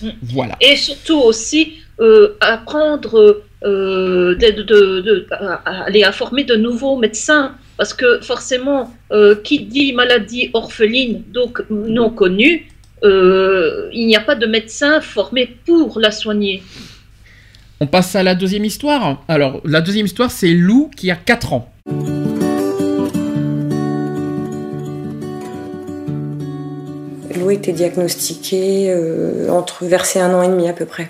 Mm. 0.02 0.08
Voilà. 0.22 0.56
Et 0.60 0.76
surtout 0.76 1.18
aussi 1.20 1.74
euh, 2.00 2.36
apprendre 2.40 3.42
euh, 3.64 4.34
de, 4.36 4.50
de- 4.62 5.00
de- 5.00 5.26
à, 5.32 5.54
à 5.64 5.84
aller 5.86 6.04
à 6.04 6.12
former 6.12 6.44
de 6.44 6.54
nouveaux 6.56 6.96
médecins. 6.96 7.54
Parce 7.76 7.94
que 7.94 8.20
forcément, 8.22 8.92
euh, 9.12 9.36
qui 9.36 9.60
dit 9.60 9.92
maladie 9.92 10.50
orpheline, 10.52 11.22
donc 11.32 11.62
non 11.70 12.10
connue, 12.10 12.66
euh, 13.04 13.88
il 13.92 14.06
n'y 14.08 14.16
a 14.16 14.20
pas 14.20 14.34
de 14.34 14.46
médecin 14.46 15.00
formé 15.00 15.56
pour 15.64 16.00
la 16.00 16.10
soigner. 16.10 16.62
On 17.80 17.86
passe 17.86 18.16
à 18.16 18.24
la 18.24 18.34
deuxième 18.34 18.64
histoire. 18.64 19.22
Alors, 19.28 19.60
la 19.64 19.80
deuxième 19.80 20.06
histoire, 20.06 20.32
c'est 20.32 20.50
Lou 20.52 20.90
qui 20.96 21.10
a 21.12 21.14
4 21.14 21.52
ans. 21.52 21.72
Lou 27.48 27.54
était 27.54 27.72
diagnostiquée 27.72 28.90
euh, 28.90 29.48
entre 29.48 29.84
versé 29.84 30.20
un 30.20 30.34
an 30.34 30.42
et 30.42 30.48
demi 30.48 30.68
à 30.68 30.72
peu 30.72 30.84
près. 30.84 31.08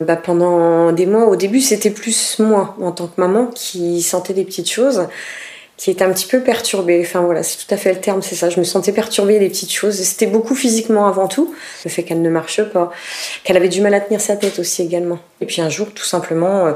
Bah, 0.00 0.16
pendant 0.16 0.92
des 0.92 1.06
mois, 1.06 1.26
au 1.26 1.36
début, 1.36 1.60
c'était 1.60 1.90
plus 1.90 2.38
moi, 2.38 2.76
en 2.80 2.92
tant 2.92 3.08
que 3.08 3.20
maman, 3.20 3.46
qui 3.46 4.00
sentais 4.00 4.32
des 4.32 4.44
petites 4.44 4.70
choses, 4.70 5.08
qui 5.76 5.90
était 5.90 6.04
un 6.04 6.12
petit 6.12 6.26
peu 6.26 6.40
perturbée. 6.40 7.02
Enfin 7.04 7.20
voilà, 7.20 7.42
c'est 7.42 7.58
tout 7.58 7.74
à 7.74 7.76
fait 7.76 7.92
le 7.92 8.00
terme, 8.00 8.22
c'est 8.22 8.36
ça. 8.36 8.48
Je 8.48 8.58
me 8.58 8.64
sentais 8.64 8.92
perturbée 8.92 9.38
des 9.38 9.48
petites 9.48 9.72
choses. 9.72 9.96
C'était 9.96 10.26
beaucoup 10.26 10.54
physiquement 10.54 11.06
avant 11.08 11.26
tout, 11.26 11.54
le 11.84 11.90
fait 11.90 12.04
qu'elle 12.04 12.22
ne 12.22 12.30
marche 12.30 12.62
pas, 12.62 12.92
qu'elle 13.42 13.56
avait 13.56 13.68
du 13.68 13.80
mal 13.80 13.92
à 13.94 14.00
tenir 14.00 14.20
sa 14.20 14.36
tête 14.36 14.58
aussi 14.60 14.82
également. 14.82 15.18
Et 15.40 15.46
puis 15.46 15.60
un 15.60 15.68
jour, 15.68 15.88
tout 15.92 16.04
simplement, 16.04 16.66
euh, 16.66 16.72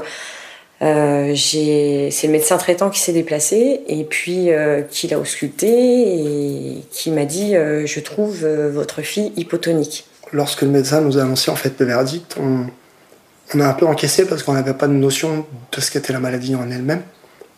euh, 0.83 1.33
c'est 1.37 2.11
le 2.23 2.29
médecin 2.29 2.57
traitant 2.57 2.89
qui 2.89 2.99
s'est 2.99 3.13
déplacé 3.13 3.81
et 3.87 4.03
puis 4.03 4.51
euh, 4.51 4.81
qui 4.81 5.07
l'a 5.07 5.17
ausculté 5.17 5.67
et 5.69 6.83
qui 6.91 7.09
m'a 7.09 7.23
dit 7.23 7.55
euh, 7.55 7.85
Je 7.85 7.99
trouve 8.01 8.45
votre 8.45 9.01
fille 9.01 9.31
hypotonique. 9.37 10.05
Lorsque 10.33 10.63
le 10.63 10.69
médecin 10.69 10.99
nous 10.99 11.17
a 11.17 11.21
annoncé 11.21 11.51
en 11.51 11.55
fait 11.55 11.79
le 11.79 11.85
verdict, 11.85 12.35
on, 12.37 13.59
a 13.59 13.67
un 13.67 13.73
peu 13.73 13.85
encaissé 13.85 14.25
parce 14.25 14.43
qu'on 14.43 14.53
n'avait 14.53 14.73
pas 14.73 14.87
de 14.87 14.93
notion 14.93 15.45
de 15.71 15.81
ce 15.81 15.91
qu'était 15.91 16.11
la 16.11 16.19
maladie 16.19 16.55
en 16.55 16.69
elle-même. 16.69 17.03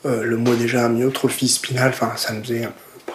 Le 0.03 0.37
mot 0.37 0.53
déjà 0.53 0.85
amyotrophie 0.85 1.47
spinale, 1.47 1.89
enfin 1.89 2.11
ça 2.15 2.31
nous 2.33 2.53
est 2.53 2.63
un 2.63 2.67
peu. 2.67 3.13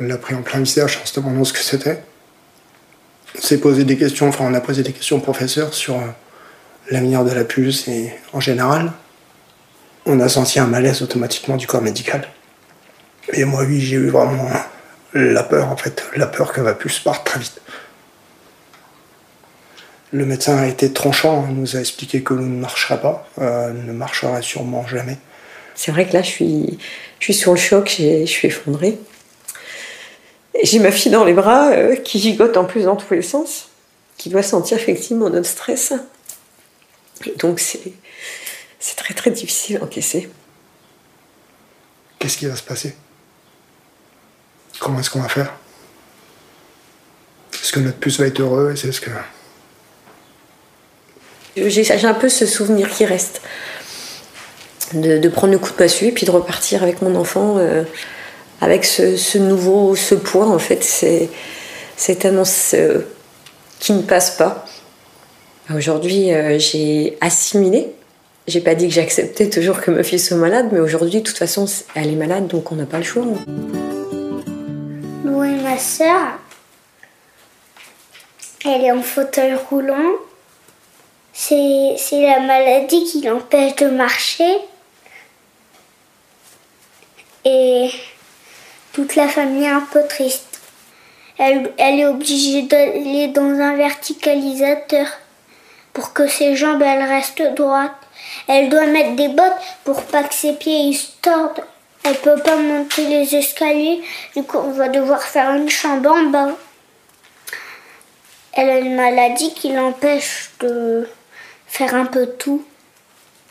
On 0.00 0.04
l'a 0.04 0.16
pris 0.16 0.34
en 0.34 0.40
plein 0.40 0.60
visage 0.60 0.98
en 1.02 1.04
se 1.04 1.18
demandant 1.20 1.44
ce 1.44 1.52
que 1.52 1.58
c'était. 1.58 2.02
On 3.36 3.42
s'est 3.42 3.58
posé 3.58 3.84
des 3.84 3.98
questions, 3.98 4.28
enfin 4.28 4.46
on 4.48 4.54
a 4.54 4.60
posé 4.60 4.82
des 4.82 4.92
questions 4.92 5.16
au 5.16 5.20
professeur 5.20 5.74
sur 5.74 6.00
l'avenir 6.90 7.24
de 7.24 7.32
la 7.32 7.44
puce 7.44 7.88
et 7.88 8.12
en 8.32 8.40
général. 8.40 8.92
On 10.06 10.20
a 10.20 10.28
senti 10.28 10.60
un 10.60 10.66
malaise 10.66 11.02
automatiquement 11.02 11.56
du 11.56 11.66
corps 11.66 11.82
médical. 11.82 12.28
Et 13.32 13.44
moi 13.44 13.64
oui 13.64 13.80
j'ai 13.80 13.96
eu 13.96 14.08
vraiment 14.08 14.48
la 15.12 15.42
peur 15.42 15.68
en 15.68 15.76
fait, 15.76 16.04
la 16.14 16.26
peur 16.26 16.52
que 16.52 16.60
ma 16.60 16.74
puce 16.74 17.00
parte 17.00 17.26
très 17.26 17.40
vite. 17.40 17.60
Le 20.12 20.24
médecin 20.24 20.56
a 20.56 20.66
été 20.66 20.92
tranchant, 20.92 21.46
il 21.50 21.56
nous 21.56 21.76
a 21.76 21.80
expliqué 21.80 22.22
que 22.22 22.32
l'eau 22.32 22.42
ne 22.42 22.60
marcherait 22.60 23.00
pas, 23.00 23.28
euh, 23.40 23.72
ne 23.72 23.92
marcherait 23.92 24.40
sûrement 24.42 24.86
jamais. 24.86 25.18
C'est 25.74 25.90
vrai 25.90 26.06
que 26.06 26.14
là, 26.14 26.22
je 26.22 26.28
suis, 26.28 26.78
je 27.18 27.24
suis 27.24 27.34
sur 27.34 27.52
le 27.52 27.58
choc, 27.58 27.94
je 27.98 28.24
suis 28.24 28.48
effondrée. 28.48 28.98
J'ai 30.62 30.78
ma 30.78 30.90
fille 30.90 31.12
dans 31.12 31.24
les 31.24 31.34
bras 31.34 31.70
euh, 31.72 31.96
qui 31.96 32.18
gigote 32.18 32.56
en 32.56 32.64
plus 32.64 32.84
dans 32.84 32.96
tous 32.96 33.12
les 33.12 33.22
sens, 33.22 33.68
qui 34.16 34.30
doit 34.30 34.42
sentir 34.42 34.78
effectivement 34.78 35.28
notre 35.28 35.48
stress. 35.48 35.92
Et 37.24 37.34
donc 37.38 37.60
c'est 37.60 37.92
c'est 38.78 38.96
très 38.96 39.14
très 39.14 39.30
difficile 39.30 39.78
à 39.78 39.84
encaisser. 39.84 40.28
Qu'est-ce 42.18 42.36
qui 42.36 42.46
va 42.46 42.56
se 42.56 42.62
passer? 42.62 42.94
Comment 44.78 45.00
est-ce 45.00 45.10
qu'on 45.10 45.20
va 45.22 45.28
faire? 45.28 45.52
Est-ce 47.54 47.72
que 47.72 47.80
notre 47.80 47.98
puce 47.98 48.18
va 48.20 48.26
être 48.26 48.40
heureuse? 48.40 48.84
Est-ce 48.84 49.00
que 49.00 49.10
J'ai 51.56 51.90
un 52.06 52.14
peu 52.14 52.28
ce 52.28 52.46
souvenir 52.46 52.90
qui 52.90 53.04
reste. 53.06 53.40
De, 54.92 55.18
de 55.18 55.28
prendre 55.28 55.52
le 55.52 55.58
coup 55.58 55.72
de 55.72 55.82
massue 55.82 56.06
et 56.06 56.12
puis 56.12 56.26
de 56.26 56.30
repartir 56.30 56.84
avec 56.84 57.02
mon 57.02 57.16
enfant 57.16 57.56
euh, 57.58 57.82
avec 58.60 58.84
ce, 58.84 59.16
ce 59.16 59.36
nouveau, 59.36 59.96
ce 59.96 60.14
poids 60.14 60.46
en 60.46 60.60
fait. 60.60 60.84
C'est 60.84 61.28
c'est 61.96 62.16
tellement 62.16 62.44
ce- 62.44 63.02
qui 63.80 63.92
ne 63.94 64.02
passe 64.02 64.30
pas. 64.36 64.64
Aujourd'hui, 65.74 66.32
euh, 66.32 66.60
j'ai 66.60 67.18
assimilé. 67.20 67.88
J'ai 68.46 68.60
pas 68.60 68.76
dit 68.76 68.86
que 68.86 68.94
j'acceptais 68.94 69.50
toujours 69.50 69.80
que 69.80 69.90
ma 69.90 70.04
fille 70.04 70.20
soit 70.20 70.36
malade, 70.36 70.68
mais 70.70 70.78
aujourd'hui, 70.78 71.20
de 71.20 71.26
toute 71.26 71.36
façon, 71.36 71.66
elle 71.96 72.12
est 72.12 72.16
malade, 72.16 72.46
donc 72.46 72.70
on 72.70 72.76
n'a 72.76 72.86
pas 72.86 72.98
le 72.98 73.02
choix. 73.02 73.24
Et 75.24 75.62
ma 75.62 75.76
sœur, 75.76 76.38
elle 78.64 78.84
est 78.84 78.92
en 78.92 79.02
fauteuil 79.02 79.54
roulant. 79.54 80.12
C'est 81.32 81.96
c'est 81.98 82.22
la 82.22 82.40
maladie 82.40 83.04
qui 83.04 83.22
l'empêche 83.22 83.74
de 83.76 83.88
marcher. 83.88 84.58
Et 87.44 87.90
toute 88.92 89.16
la 89.16 89.26
famille 89.26 89.64
est 89.64 89.68
un 89.68 89.86
peu 89.92 90.06
triste. 90.08 90.60
Elle, 91.38 91.72
elle 91.76 92.00
est 92.00 92.06
obligée 92.06 92.62
d'aller 92.62 93.28
dans 93.28 93.42
un 93.42 93.76
verticalisateur 93.76 95.06
pour 95.96 96.12
que 96.12 96.26
ses 96.28 96.54
jambes 96.56 96.82
elles 96.82 97.08
restent 97.16 97.54
droites. 97.56 97.90
Elle 98.48 98.68
doit 98.68 98.86
mettre 98.86 99.16
des 99.16 99.28
bottes 99.28 99.62
pour 99.84 100.02
pas 100.02 100.22
que 100.24 100.34
ses 100.34 100.52
pieds 100.52 100.80
ils 100.90 100.94
se 100.94 101.08
tordent. 101.22 101.64
Elle 102.04 102.16
peut 102.16 102.40
pas 102.44 102.56
monter 102.56 103.04
les 103.08 103.34
escaliers, 103.34 104.02
du 104.36 104.42
coup 104.44 104.58
on 104.58 104.72
va 104.72 104.88
devoir 104.88 105.22
faire 105.22 105.48
une 105.54 105.70
chambre 105.70 106.10
en 106.10 106.24
bas. 106.34 106.50
Elle 108.52 108.70
a 108.70 108.78
une 108.78 108.94
maladie 108.94 109.52
qui 109.54 109.72
l'empêche 109.72 110.50
de 110.60 111.08
faire 111.66 111.94
un 111.94 112.04
peu 112.06 112.26
tout. 112.26 112.62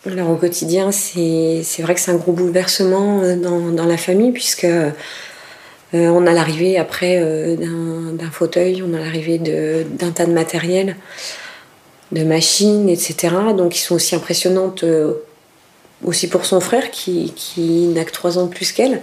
Alors 0.05 0.29
au 0.29 0.35
quotidien, 0.35 0.91
c'est 0.91 1.61
c'est 1.63 1.81
vrai 1.81 1.95
que 1.95 1.99
c'est 1.99 2.11
un 2.11 2.15
gros 2.23 2.31
bouleversement 2.31 3.21
euh, 3.23 3.35
dans, 3.35 3.71
dans 3.79 3.85
la 3.85 3.97
famille, 3.97 4.31
puisque 4.31 4.65
euh, 4.65 4.91
on 5.93 6.27
a 6.27 6.31
l'arrivée 6.31 6.77
après 6.77 7.17
euh, 7.19 7.55
d'un 7.55 8.13
d'un 8.13 8.31
fauteuil, 8.31 8.83
on 8.87 8.93
a 8.93 8.99
l'arrivée 8.99 9.39
de- 9.39 9.83
d'un 9.89 10.11
tas 10.11 10.27
de 10.27 10.31
matériel, 10.33 10.95
de 12.11 12.23
machines, 12.23 12.89
etc. 12.89 13.35
Donc 13.55 13.73
qui 13.73 13.79
sont 13.79 13.95
aussi 13.95 14.15
impressionnantes 14.15 14.83
euh, 14.83 15.13
aussi 16.03 16.27
pour 16.27 16.45
son 16.45 16.59
frère 16.59 16.91
qui, 16.91 17.33
qui 17.35 17.87
n'a 17.87 18.05
que 18.05 18.11
trois 18.11 18.37
ans 18.37 18.45
de 18.45 18.53
plus 18.53 18.71
qu'elle. 18.71 19.01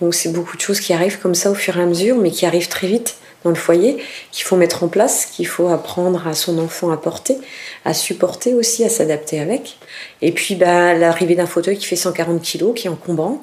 Donc 0.00 0.14
c'est 0.14 0.32
beaucoup 0.32 0.56
de 0.56 0.62
choses 0.62 0.80
qui 0.80 0.92
arrivent 0.92 1.18
comme 1.18 1.34
ça 1.34 1.50
au 1.50 1.54
fur 1.54 1.76
et 1.76 1.82
à 1.82 1.86
mesure, 1.86 2.16
mais 2.16 2.30
qui 2.30 2.46
arrivent 2.46 2.68
très 2.68 2.86
vite 2.86 3.16
dans 3.44 3.50
le 3.50 3.56
foyer, 3.56 3.98
qu'il 4.32 4.44
faut 4.44 4.56
mettre 4.56 4.82
en 4.82 4.88
place, 4.88 5.26
qu'il 5.26 5.46
faut 5.46 5.68
apprendre 5.68 6.26
à 6.26 6.34
son 6.34 6.58
enfant 6.58 6.90
à 6.90 6.96
porter, 6.96 7.38
à 7.84 7.94
supporter 7.94 8.54
aussi, 8.54 8.84
à 8.84 8.88
s'adapter 8.88 9.40
avec. 9.40 9.78
Et 10.20 10.32
puis 10.32 10.56
bah, 10.56 10.94
l'arrivée 10.94 11.36
d'un 11.36 11.46
fauteuil 11.46 11.78
qui 11.78 11.86
fait 11.86 11.96
140 11.96 12.42
kg, 12.42 12.74
qui 12.74 12.88
est 12.88 12.90
encombrant. 12.90 13.42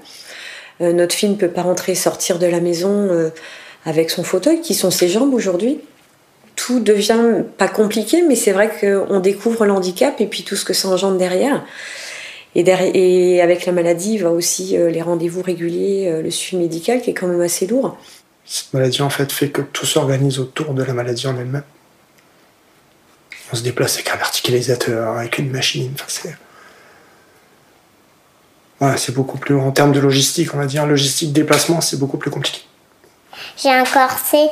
Euh, 0.81 0.91
notre 0.91 1.15
fille 1.15 1.29
ne 1.29 1.35
peut 1.35 1.49
pas 1.49 1.61
rentrer 1.61 1.93
et 1.93 1.95
sortir 1.95 2.37
de 2.37 2.47
la 2.47 2.59
maison 2.59 2.89
euh, 2.89 3.29
avec 3.85 4.09
son 4.09 4.23
fauteuil, 4.23 4.61
qui 4.61 4.73
sont 4.73 4.91
ses 4.91 5.07
jambes 5.07 5.33
aujourd'hui. 5.33 5.79
Tout 6.55 6.79
devient 6.79 7.43
pas 7.57 7.67
compliqué, 7.67 8.21
mais 8.21 8.35
c'est 8.35 8.51
vrai 8.51 8.69
qu'on 8.79 9.19
découvre 9.19 9.65
l'handicap 9.65 10.21
et 10.21 10.27
puis 10.27 10.43
tout 10.43 10.55
ce 10.55 10.65
que 10.65 10.73
ça 10.73 10.87
engendre 10.87 11.17
derrière. 11.17 11.65
Et, 12.55 12.63
derrière- 12.63 12.91
et 12.93 13.41
avec 13.41 13.65
la 13.65 13.71
maladie, 13.71 14.13
il 14.13 14.23
va 14.23 14.29
aussi 14.29 14.77
euh, 14.77 14.89
les 14.91 15.01
rendez-vous 15.01 15.41
réguliers, 15.41 16.07
euh, 16.07 16.21
le 16.21 16.29
suivi 16.29 16.61
médical 16.63 17.01
qui 17.01 17.09
est 17.09 17.13
quand 17.15 17.25
même 17.27 17.41
assez 17.41 17.65
lourd. 17.65 17.97
cette 18.45 18.71
maladie 18.73 19.01
en 19.01 19.09
fait 19.09 19.31
fait 19.31 19.49
que 19.49 19.61
tout 19.61 19.85
s'organise 19.87 20.37
autour 20.39 20.73
de 20.75 20.83
la 20.83 20.93
maladie 20.93 21.25
en 21.25 21.35
elle-même 21.37 21.63
On 23.51 23.55
se 23.55 23.63
déplace 23.63 23.95
avec 23.95 24.09
un 24.11 24.17
verticalisateur, 24.17 25.17
avec 25.17 25.39
une 25.39 25.49
machine. 25.49 25.91
Enfin, 25.95 26.05
c'est. 26.07 26.35
Voilà, 28.79 28.97
c'est 28.97 29.13
beaucoup 29.13 29.37
plus. 29.37 29.55
En 29.55 29.71
termes 29.71 29.91
de 29.93 29.99
logistique, 29.99 30.53
on 30.53 30.57
va 30.57 30.65
dire, 30.65 30.85
logistique 30.85 31.31
déplacement, 31.33 31.81
c'est 31.81 31.97
beaucoup 31.97 32.17
plus 32.17 32.29
compliqué. 32.31 32.61
J'ai 33.57 33.69
un 33.69 33.83
corset 33.85 34.49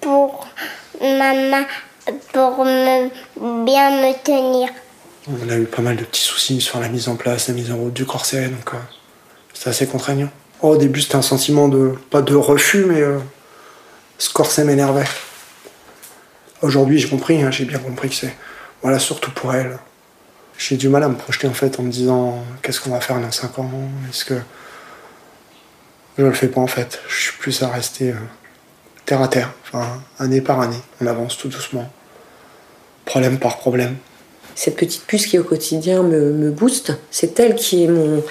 pour 0.00 0.46
ma 1.02 1.34
main, 1.34 1.66
pour 2.32 2.64
me, 2.64 3.08
bien 3.64 3.90
me 3.90 4.12
tenir. 4.24 4.68
On 5.28 5.48
a 5.48 5.56
eu 5.56 5.64
pas 5.64 5.82
mal 5.82 5.96
de 5.96 6.04
petits 6.04 6.22
soucis 6.22 6.60
sur 6.60 6.80
la 6.80 6.88
mise 6.88 7.08
en 7.08 7.16
place, 7.16 7.48
la 7.48 7.54
mise 7.54 7.70
en 7.70 7.76
route 7.76 7.92
du 7.92 8.04
corset, 8.04 8.48
donc 8.48 8.74
euh, 8.74 8.78
c'est 9.54 9.70
assez 9.70 9.86
contraignant. 9.86 10.30
Oh, 10.62 10.70
au 10.70 10.76
début, 10.76 11.00
c'était 11.00 11.16
un 11.16 11.22
sentiment 11.22 11.68
de. 11.68 11.94
pas 12.10 12.22
de 12.22 12.34
refus, 12.34 12.84
mais 12.84 13.00
euh, 13.00 13.18
ce 14.18 14.32
corset 14.32 14.64
m'énervait. 14.64 15.04
Aujourd'hui, 16.60 16.98
j'ai 16.98 17.08
compris, 17.08 17.42
hein, 17.42 17.50
j'ai 17.50 17.64
bien 17.64 17.78
compris 17.78 18.08
que 18.08 18.14
c'est. 18.14 18.34
Voilà, 18.82 18.98
surtout 18.98 19.30
pour 19.30 19.54
elle. 19.54 19.78
J'ai 20.58 20.76
du 20.76 20.88
mal 20.88 21.02
à 21.02 21.08
me 21.08 21.16
projeter 21.16 21.48
en 21.48 21.54
fait 21.54 21.80
en 21.80 21.82
me 21.82 21.90
disant 21.90 22.44
qu'est-ce 22.62 22.80
qu'on 22.80 22.90
va 22.90 23.00
faire 23.00 23.20
dans 23.20 23.32
5 23.32 23.58
ans? 23.58 23.70
Est-ce 24.08 24.24
que. 24.24 24.34
Je 26.18 26.24
le 26.24 26.32
fais 26.32 26.48
pas 26.48 26.60
en 26.60 26.66
fait. 26.66 27.00
Je 27.08 27.14
suis 27.14 27.32
plus 27.38 27.62
à 27.62 27.68
rester 27.68 28.10
euh, 28.10 28.16
à 29.20 29.28
terre, 29.28 29.52
enfin, 29.64 30.00
année 30.18 30.40
par 30.40 30.60
année. 30.60 30.80
On 31.00 31.06
avance 31.06 31.36
tout 31.36 31.48
doucement, 31.48 31.90
problème 33.04 33.38
par 33.38 33.58
problème. 33.58 33.96
Cette 34.54 34.76
petite 34.76 35.04
puce 35.06 35.26
qui 35.26 35.38
au 35.38 35.44
quotidien 35.44 36.02
me, 36.02 36.50
booste, 36.50 36.92
c'est 37.10 37.38
elle 37.40 37.54
qui 37.54 37.84
est 37.84 37.88
mon 37.88 38.22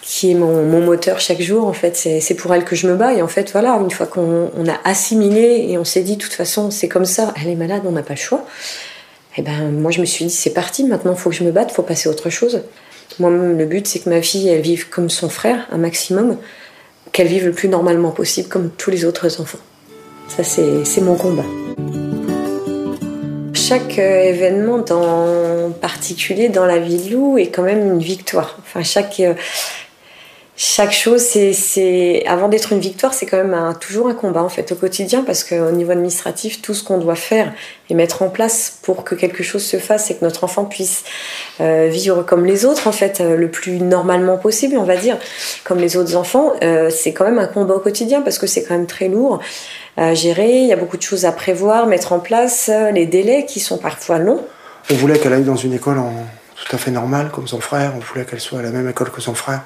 qui 0.00 0.30
est 0.30 0.34
mon, 0.34 0.80
moteur 0.82 1.18
chaque 1.18 1.40
jour 1.40 1.66
en 1.66 1.72
fait. 1.72 1.96
C'est 1.96 2.34
pour 2.34 2.54
elle 2.54 2.64
que 2.64 2.76
je 2.76 2.86
me 2.86 2.94
bats 2.94 3.14
et 3.14 3.22
en 3.22 3.28
fait 3.28 3.50
voilà. 3.52 3.78
Une 3.80 3.90
fois 3.90 4.06
qu'on 4.06 4.50
on 4.54 4.68
a 4.68 4.78
assimilé 4.84 5.66
et 5.68 5.78
on 5.78 5.84
s'est 5.84 6.02
dit 6.02 6.16
de 6.16 6.22
toute 6.22 6.32
façon 6.32 6.70
c'est 6.70 6.88
comme 6.88 7.06
ça 7.06 7.32
elle 7.40 7.48
est 7.48 7.56
malade 7.56 7.82
on 7.84 7.92
n'a 7.92 8.02
pas 8.02 8.14
le 8.14 8.18
choix. 8.18 8.46
Et 9.36 9.42
ben 9.42 9.70
moi 9.70 9.90
je 9.90 10.00
me 10.00 10.04
suis 10.04 10.26
dit 10.26 10.30
c'est 10.30 10.52
parti 10.52 10.84
maintenant 10.84 11.14
faut 11.16 11.30
que 11.30 11.36
je 11.36 11.42
me 11.42 11.52
batte 11.52 11.72
faut 11.72 11.82
passer 11.82 12.08
à 12.08 12.12
autre 12.12 12.30
chose. 12.30 12.62
Moi 13.18 13.30
le 13.30 13.64
but 13.64 13.86
c'est 13.86 14.00
que 14.00 14.10
ma 14.10 14.22
fille 14.22 14.48
elle 14.48 14.60
vive 14.60 14.88
comme 14.90 15.10
son 15.10 15.28
frère 15.28 15.66
un 15.72 15.78
maximum 15.78 16.36
qu'elle 17.14 17.28
vive 17.28 17.46
le 17.46 17.52
plus 17.52 17.70
normalement 17.70 18.10
possible 18.10 18.48
comme 18.50 18.68
tous 18.68 18.90
les 18.90 19.06
autres 19.06 19.40
enfants 19.40 19.64
ça 20.28 20.44
c'est 20.44 20.84
c'est 20.84 21.00
mon 21.00 21.16
combat 21.16 21.46
chaque 23.66 23.98
euh, 23.98 24.24
événement 24.24 24.84
en 24.90 25.70
particulier 25.70 26.50
dans 26.50 26.66
la 26.66 26.78
vie 26.78 26.98
de 26.98 27.14
Lou 27.14 27.38
est 27.38 27.46
quand 27.46 27.62
même 27.62 27.94
une 27.94 27.98
victoire. 27.98 28.58
Enfin, 28.60 28.82
chaque, 28.82 29.20
euh, 29.20 29.32
chaque 30.56 30.92
chose, 30.92 31.20
c'est, 31.20 32.24
avant 32.28 32.48
d'être 32.48 32.72
une 32.72 32.78
victoire, 32.78 33.12
c'est 33.12 33.26
quand 33.26 33.42
même 33.42 33.74
toujours 33.80 34.06
un 34.06 34.14
combat 34.14 34.42
en 34.44 34.48
fait 34.48 34.70
au 34.70 34.76
quotidien 34.76 35.24
parce 35.24 35.42
qu'au 35.42 35.72
niveau 35.72 35.90
administratif, 35.90 36.62
tout 36.62 36.74
ce 36.74 36.84
qu'on 36.84 36.98
doit 36.98 37.16
faire 37.16 37.52
et 37.90 37.94
mettre 37.94 38.22
en 38.22 38.28
place 38.28 38.78
pour 38.82 39.02
que 39.02 39.16
quelque 39.16 39.42
chose 39.42 39.64
se 39.64 39.78
fasse 39.78 40.12
et 40.12 40.16
que 40.16 40.24
notre 40.24 40.44
enfant 40.44 40.64
puisse 40.64 41.02
euh, 41.60 41.88
vivre 41.90 42.22
comme 42.22 42.44
les 42.44 42.64
autres 42.66 42.86
en 42.86 42.92
fait, 42.92 43.20
euh, 43.20 43.36
le 43.36 43.50
plus 43.50 43.80
normalement 43.80 44.36
possible, 44.36 44.76
on 44.78 44.84
va 44.84 44.96
dire, 44.96 45.18
comme 45.64 45.80
les 45.80 45.96
autres 45.96 46.14
enfants, 46.14 46.52
euh, 46.62 46.88
c'est 46.88 47.12
quand 47.12 47.24
même 47.24 47.40
un 47.40 47.48
combat 47.48 47.74
au 47.74 47.80
quotidien 47.80 48.20
parce 48.20 48.38
que 48.38 48.46
c'est 48.46 48.62
quand 48.62 48.74
même 48.74 48.86
très 48.86 49.08
lourd 49.08 49.40
à 49.96 50.14
gérer. 50.14 50.58
Il 50.58 50.66
y 50.66 50.72
a 50.72 50.76
beaucoup 50.76 50.96
de 50.96 51.02
choses 51.02 51.24
à 51.24 51.32
prévoir, 51.32 51.88
mettre 51.88 52.12
en 52.12 52.20
place, 52.20 52.70
les 52.92 53.06
délais 53.06 53.44
qui 53.44 53.58
sont 53.58 53.78
parfois 53.78 54.18
longs. 54.18 54.40
On 54.88 54.94
voulait 54.94 55.18
qu'elle 55.18 55.32
aille 55.32 55.42
dans 55.42 55.56
une 55.56 55.72
école 55.72 55.98
tout 56.64 56.76
à 56.76 56.78
fait 56.78 56.92
normale, 56.92 57.30
comme 57.32 57.48
son 57.48 57.60
frère. 57.60 57.92
On 57.96 58.00
voulait 58.00 58.24
qu'elle 58.24 58.40
soit 58.40 58.60
à 58.60 58.62
la 58.62 58.70
même 58.70 58.88
école 58.88 59.10
que 59.10 59.20
son 59.20 59.34
frère. 59.34 59.62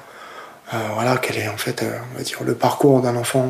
Euh, 0.73 0.77
voilà, 0.93 1.17
qu'elle 1.17 1.37
ait 1.37 1.47
en 1.47 1.57
fait, 1.57 1.81
euh, 1.83 1.89
on 2.13 2.17
va 2.17 2.23
dire, 2.23 2.37
le 2.45 2.53
parcours 2.53 3.01
d'un 3.01 3.15
enfant 3.15 3.47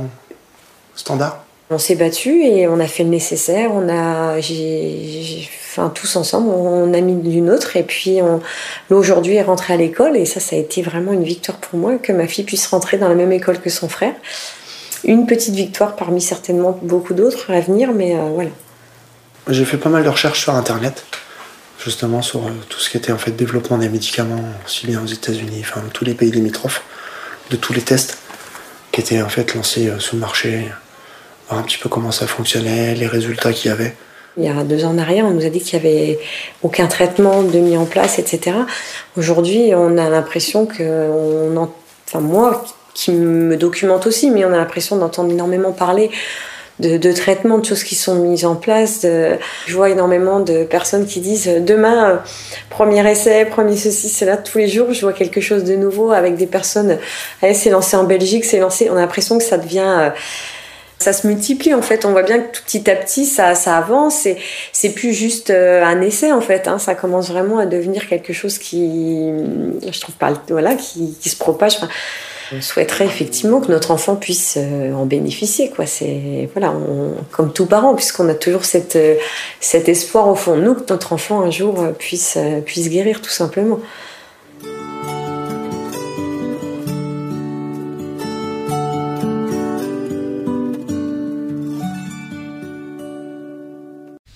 standard. 0.96 1.44
On 1.70 1.78
s'est 1.78 1.96
battu 1.96 2.44
et 2.44 2.68
on 2.68 2.80
a 2.80 2.88
fait 2.88 3.04
le 3.04 3.10
nécessaire. 3.10 3.72
On 3.74 3.88
a, 3.90 4.40
j'ai- 4.40 5.48
enfin 5.72 5.90
tous 5.90 6.16
ensemble, 6.16 6.50
on 6.50 6.94
a 6.94 7.02
mis 7.02 7.14
d'une 7.16 7.50
autre 7.52 7.76
et 7.78 7.84
puis 7.84 8.20
aujourd'hui 8.90 9.36
est 9.36 9.44
rentrée 9.44 9.74
à 9.74 9.78
l'école 9.78 10.18
et 10.18 10.26
ça, 10.26 10.40
ça 10.40 10.56
a 10.56 10.60
été 10.60 10.82
vraiment 10.82 11.12
une 11.14 11.24
victoire 11.24 11.58
pour 11.60 11.78
moi 11.80 11.98
que 11.98 12.12
ma 12.12 12.26
fille 12.26 12.44
puisse 12.44 12.66
rentrer 12.68 12.98
dans 12.98 13.08
la 13.08 13.14
même 13.16 13.32
école 13.32 13.60
que 13.60 13.70
son 13.70 13.88
frère. 13.88 14.14
Une 15.04 15.28
petite 15.28 15.54
victoire 15.54 15.96
parmi 15.96 16.22
certainement 16.22 16.78
beaucoup 16.82 17.14
d'autres 17.14 17.52
à 17.52 17.60
venir, 17.60 17.92
mais 17.94 18.16
euh, 18.16 18.30
voilà. 18.34 18.50
J'ai 19.48 19.66
fait 19.66 19.78
pas 19.78 19.90
mal 19.90 20.04
de 20.04 20.10
recherches 20.10 20.42
sur 20.42 20.56
Internet, 20.56 21.04
justement 21.84 22.22
sur 22.24 22.42
tout 22.68 22.80
ce 22.80 22.90
qui 22.90 22.98
était 22.98 23.12
en 23.12 23.18
fait 23.18 23.32
développement 23.32 23.78
des 23.78 23.90
médicaments, 23.90 24.44
aussi 24.66 24.88
bien 24.88 25.02
aux 25.04 25.08
États-Unis, 25.08 25.60
enfin 25.62 25.82
dans 25.82 25.90
tous 25.90 26.04
les 26.04 26.16
pays 26.16 26.32
limitrophes, 26.32 26.84
de 27.50 27.56
tous 27.56 27.74
les 27.74 27.82
tests 27.82 28.18
qui 28.92 29.02
étaient 29.02 29.22
en 29.22 29.30
fait 29.30 29.54
lancés 29.56 29.88
euh, 29.88 30.00
sur 30.00 30.16
le 30.16 30.22
marché, 30.22 30.66
voir 31.48 31.60
un 31.60 31.64
petit 31.64 31.78
peu 31.78 31.90
comment 31.90 32.12
ça 32.12 32.28
fonctionnait, 32.28 32.96
les 32.96 33.08
résultats 33.08 33.54
qu'il 33.54 33.70
y 33.70 33.74
avait. 33.74 33.96
Il 34.38 34.44
y 34.46 34.48
a 34.50 34.64
deux 34.64 34.86
ans 34.86 34.92
en 34.92 34.98
arrière, 34.98 35.26
on 35.26 35.32
nous 35.32 35.46
a 35.46 35.50
dit 35.50 35.60
qu'il 35.60 35.80
n'y 35.82 35.86
avait 35.88 36.20
aucun 36.64 36.88
traitement 36.88 37.44
de 37.44 37.58
mis 37.60 37.76
en 37.78 37.86
place, 37.86 38.20
etc. 38.20 38.56
Aujourd'hui, 39.18 39.72
on 39.76 39.98
a 39.98 40.10
l'impression 40.10 40.66
que, 40.66 40.84
on 41.12 41.58
en- 41.58 41.74
enfin 42.08 42.20
moi, 42.22 42.64
qui 42.94 43.12
me 43.12 43.56
documente 43.58 44.08
aussi, 44.08 44.30
mais 44.30 44.46
on 44.46 44.54
a 44.54 44.58
l'impression 44.58 44.98
d'entendre 44.98 45.32
énormément 45.32 45.72
parler 45.72 46.10
de, 46.80 47.12
traitements, 47.12 47.58
de 47.58 47.66
choses 47.66 47.84
qui 47.84 47.96
sont 47.96 48.16
mises 48.16 48.46
en 48.46 48.56
place. 48.56 49.02
Je 49.04 49.76
vois 49.76 49.90
énormément 49.90 50.40
de 50.40 50.64
personnes 50.64 51.06
qui 51.06 51.20
disent 51.20 51.48
euh, 51.48 51.60
demain, 51.60 52.10
euh, 52.10 52.16
premier 52.70 53.10
essai, 53.10 53.46
premier 53.46 53.76
ceci, 53.76 54.10
c'est 54.10 54.26
là 54.26 54.38
tous 54.38 54.58
les 54.58 54.68
jours. 54.68 54.94
Je 54.94 55.02
vois 55.02 55.14
quelque 55.14 55.42
chose 55.42 55.64
de 55.64 55.76
nouveau 55.76 56.12
avec 56.12 56.36
des 56.36 56.48
personnes. 56.48 56.98
Allez, 57.42 57.54
c'est 57.54 57.70
lancé 57.70 57.98
en 57.98 58.04
Belgique, 58.04 58.46
c'est 58.46 58.60
lancé. 58.60 58.90
On 58.90 58.96
a 58.96 59.02
l'impression 59.02 59.38
que 59.38 59.44
ça 59.44 59.58
devient 59.58 59.96
euh, 60.00 60.10
ça 60.98 61.14
se 61.14 61.28
multiplie 61.28 61.74
en 61.74 61.82
fait. 61.82 62.04
On 62.04 62.12
voit 62.12 62.24
bien 62.24 62.40
que 62.40 62.58
tout 62.58 62.64
petit 62.64 62.90
à 62.90 62.96
petit 62.96 63.26
ça, 63.26 63.56
ça 63.56 63.78
avance 63.78 64.26
et 64.26 64.38
c'est 64.74 64.90
plus 64.90 65.14
juste 65.14 65.50
un 65.50 66.02
essai 66.02 66.34
en 66.34 66.42
fait. 66.42 66.68
Hein. 66.68 66.78
Ça 66.78 66.94
commence 66.94 67.30
vraiment 67.30 67.58
à 67.58 67.66
devenir 67.66 68.08
quelque 68.10 68.34
chose 68.34 68.58
qui, 68.58 69.32
je 69.90 70.00
trouve 70.02 70.16
pas, 70.16 70.34
voilà, 70.50 70.76
qui, 70.76 71.16
qui 71.22 71.30
se 71.30 71.38
propage. 71.38 71.78
On 72.56 72.62
souhaiterait 72.62 73.06
effectivement 73.06 73.62
que 73.62 73.72
notre 73.72 73.92
enfant 73.92 74.16
puisse 74.16 74.58
euh, 74.58 74.94
en 74.94 75.06
bénéficier 75.06 75.70
quoi. 75.70 75.86
C'est 75.86 76.50
voilà, 76.54 76.74
comme 77.32 77.54
tout 77.54 77.66
parent 77.66 77.96
puisqu'on 77.96 78.28
a 78.30 78.34
toujours 78.34 78.62
euh, 78.76 79.16
cet 79.60 79.90
espoir 79.90 80.28
au 80.28 80.36
fond 80.36 80.56
de 80.56 80.62
nous 80.62 80.76
que 80.76 80.84
notre 80.90 81.14
enfant 81.14 81.42
un 81.42 81.52
jour 81.52 81.82
euh, 81.82 81.92
puisse 81.92 82.38
puisse 82.66 82.90
guérir 82.90 83.22
tout 83.22 83.30
simplement. 83.30 83.80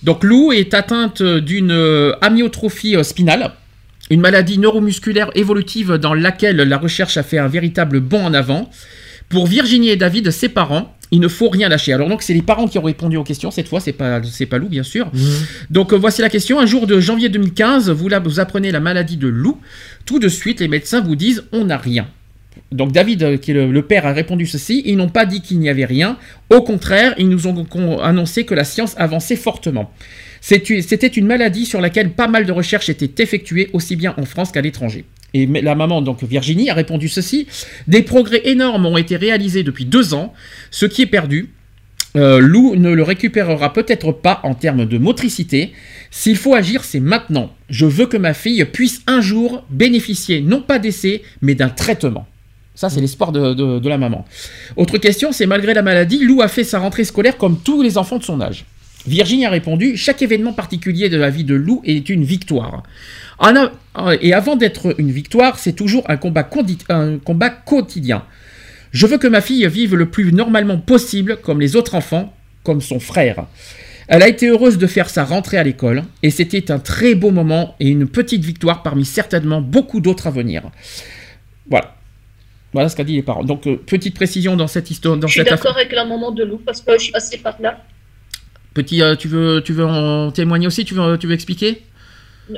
Donc 0.02 0.22
Lou 0.22 0.52
est 0.52 0.74
atteinte 0.74 1.22
d'une 1.22 2.14
amyotrophie 2.20 3.02
spinale, 3.02 3.52
une 4.10 4.20
maladie 4.20 4.58
neuromusculaire 4.58 5.30
évolutive 5.34 5.92
dans 5.94 6.14
laquelle 6.14 6.56
la 6.56 6.78
recherche 6.78 7.16
a 7.16 7.22
fait 7.22 7.38
un 7.38 7.48
véritable 7.48 8.00
bond 8.00 8.24
en 8.24 8.34
avant. 8.34 8.70
Pour 9.30 9.46
Virginie 9.46 9.88
et 9.88 9.96
David, 9.96 10.30
ses 10.30 10.50
parents, 10.50 10.94
il 11.10 11.20
ne 11.20 11.28
faut 11.28 11.48
rien 11.48 11.68
lâcher. 11.68 11.92
Alors 11.94 12.08
donc 12.08 12.22
c'est 12.22 12.34
les 12.34 12.42
parents 12.42 12.68
qui 12.68 12.78
ont 12.78 12.82
répondu 12.82 13.16
aux 13.16 13.24
questions 13.24 13.50
cette 13.50 13.68
fois, 13.68 13.80
c'est 13.80 13.92
pas 13.92 14.22
c'est 14.22 14.46
pas 14.46 14.58
Lou 14.58 14.68
bien 14.68 14.82
sûr. 14.82 15.10
Donc 15.70 15.92
euh, 15.92 15.96
voici 15.96 16.20
la 16.20 16.28
question. 16.28 16.60
Un 16.60 16.66
jour 16.66 16.86
de 16.86 17.00
janvier 17.00 17.28
2015, 17.30 17.90
vous, 17.90 18.08
la- 18.08 18.18
vous 18.20 18.40
apprenez 18.40 18.70
la 18.70 18.80
maladie 18.80 19.16
de 19.16 19.28
Lou. 19.28 19.58
Tout 20.04 20.18
de 20.18 20.28
suite, 20.28 20.60
les 20.60 20.68
médecins 20.68 21.00
vous 21.00 21.16
disent 21.16 21.44
on 21.52 21.64
n'a 21.64 21.78
rien. 21.78 22.06
Donc 22.72 22.92
David, 22.92 23.22
euh, 23.22 23.36
qui 23.38 23.52
est 23.52 23.54
le, 23.54 23.72
le 23.72 23.82
père, 23.82 24.06
a 24.06 24.12
répondu 24.12 24.46
ceci. 24.46 24.82
Ils 24.84 24.96
n'ont 24.96 25.08
pas 25.08 25.24
dit 25.24 25.40
qu'il 25.40 25.58
n'y 25.60 25.68
avait 25.70 25.84
rien. 25.86 26.18
Au 26.50 26.60
contraire, 26.62 27.14
ils 27.18 27.28
nous 27.28 27.46
ont 27.46 27.66
annoncé 28.02 28.44
que 28.44 28.54
la 28.54 28.64
science 28.64 28.94
avançait 28.98 29.36
fortement. 29.36 29.90
C'était 30.46 31.06
une 31.06 31.26
maladie 31.26 31.64
sur 31.64 31.80
laquelle 31.80 32.10
pas 32.10 32.28
mal 32.28 32.44
de 32.44 32.52
recherches 32.52 32.90
étaient 32.90 33.22
effectuées, 33.22 33.70
aussi 33.72 33.96
bien 33.96 34.12
en 34.18 34.26
France 34.26 34.52
qu'à 34.52 34.60
l'étranger. 34.60 35.06
Et 35.32 35.46
la 35.46 35.74
maman, 35.74 36.02
donc 36.02 36.22
Virginie, 36.22 36.68
a 36.68 36.74
répondu 36.74 37.08
ceci. 37.08 37.46
Des 37.88 38.02
progrès 38.02 38.42
énormes 38.44 38.84
ont 38.84 38.98
été 38.98 39.16
réalisés 39.16 39.62
depuis 39.62 39.86
deux 39.86 40.12
ans. 40.12 40.34
Ce 40.70 40.84
qui 40.84 41.00
est 41.00 41.06
perdu, 41.06 41.48
euh, 42.16 42.40
Lou 42.40 42.76
ne 42.76 42.90
le 42.92 43.02
récupérera 43.02 43.72
peut-être 43.72 44.12
pas 44.12 44.40
en 44.42 44.54
termes 44.54 44.84
de 44.84 44.98
motricité. 44.98 45.72
S'il 46.10 46.36
faut 46.36 46.54
agir, 46.54 46.84
c'est 46.84 47.00
maintenant. 47.00 47.50
Je 47.70 47.86
veux 47.86 48.04
que 48.06 48.18
ma 48.18 48.34
fille 48.34 48.62
puisse 48.66 49.00
un 49.06 49.22
jour 49.22 49.64
bénéficier 49.70 50.42
non 50.42 50.60
pas 50.60 50.78
d'essai, 50.78 51.22
mais 51.40 51.54
d'un 51.54 51.70
traitement. 51.70 52.26
Ça, 52.74 52.90
c'est 52.90 53.00
l'espoir 53.00 53.32
de, 53.32 53.54
de- 53.54 53.78
de 53.78 53.88
la 53.88 53.96
maman. 53.96 54.26
Autre 54.76 54.98
question, 54.98 55.32
c'est 55.32 55.46
malgré 55.46 55.72
la 55.72 55.82
maladie, 55.82 56.18
Lou 56.18 56.42
a 56.42 56.48
fait 56.48 56.64
sa 56.64 56.80
rentrée 56.80 57.04
scolaire 57.04 57.38
comme 57.38 57.58
tous 57.60 57.80
les 57.80 57.96
enfants 57.96 58.18
de 58.18 58.24
son 58.24 58.42
âge. 58.42 58.66
Virginie 59.06 59.46
a 59.46 59.50
répondu 59.50 59.96
Chaque 59.96 60.22
événement 60.22 60.52
particulier 60.52 61.08
de 61.08 61.16
la 61.16 61.30
vie 61.30 61.44
de 61.44 61.54
Lou 61.54 61.82
est 61.84 62.08
une 62.08 62.24
victoire. 62.24 62.82
Et 64.20 64.32
avant 64.32 64.56
d'être 64.56 64.94
une 64.98 65.10
victoire, 65.10 65.58
c'est 65.58 65.72
toujours 65.74 66.08
un 66.08 66.16
combat, 66.16 66.42
condi- 66.42 66.78
un 66.88 67.18
combat 67.18 67.50
quotidien. 67.50 68.24
Je 68.92 69.06
veux 69.06 69.18
que 69.18 69.26
ma 69.26 69.40
fille 69.40 69.66
vive 69.68 69.96
le 69.96 70.08
plus 70.08 70.32
normalement 70.32 70.78
possible, 70.78 71.36
comme 71.42 71.60
les 71.60 71.76
autres 71.76 71.94
enfants, 71.96 72.32
comme 72.62 72.80
son 72.80 73.00
frère. 73.00 73.46
Elle 74.06 74.22
a 74.22 74.28
été 74.28 74.46
heureuse 74.48 74.78
de 74.78 74.86
faire 74.86 75.10
sa 75.10 75.24
rentrée 75.24 75.56
à 75.56 75.62
l'école, 75.64 76.04
et 76.22 76.30
c'était 76.30 76.70
un 76.70 76.78
très 76.78 77.14
beau 77.14 77.30
moment 77.30 77.74
et 77.80 77.88
une 77.88 78.06
petite 78.06 78.44
victoire 78.44 78.82
parmi 78.82 79.04
certainement 79.04 79.60
beaucoup 79.60 80.00
d'autres 80.00 80.26
à 80.26 80.30
venir. 80.30 80.62
Voilà. 81.68 81.94
Voilà 82.72 82.88
ce 82.88 82.96
qu'a 82.96 83.04
dit 83.04 83.14
les 83.14 83.22
parents. 83.22 83.44
Donc, 83.44 83.66
euh, 83.66 83.76
petite 83.76 84.14
précision 84.14 84.56
dans 84.56 84.66
cette 84.66 84.90
histoire. 84.90 85.16
Dans 85.16 85.26
Je 85.26 85.32
suis 85.32 85.44
d'accord 85.44 85.76
avec 85.76 85.92
la 85.92 86.04
maman 86.04 86.32
de 86.32 86.44
Lou 86.44 86.58
parce 86.64 86.80
que 86.80 86.92
je 86.94 87.04
suis 87.04 87.12
passée 87.12 87.38
par 87.38 87.56
là. 87.60 87.82
Petit, 88.74 89.02
euh, 89.02 89.14
tu, 89.14 89.28
veux, 89.28 89.62
tu 89.64 89.72
veux 89.72 89.84
en 89.86 90.32
témoigner 90.32 90.66
aussi 90.66 90.84
Tu 90.84 90.94
veux, 90.94 91.16
tu 91.16 91.26
veux 91.28 91.34
expliquer? 91.34 91.82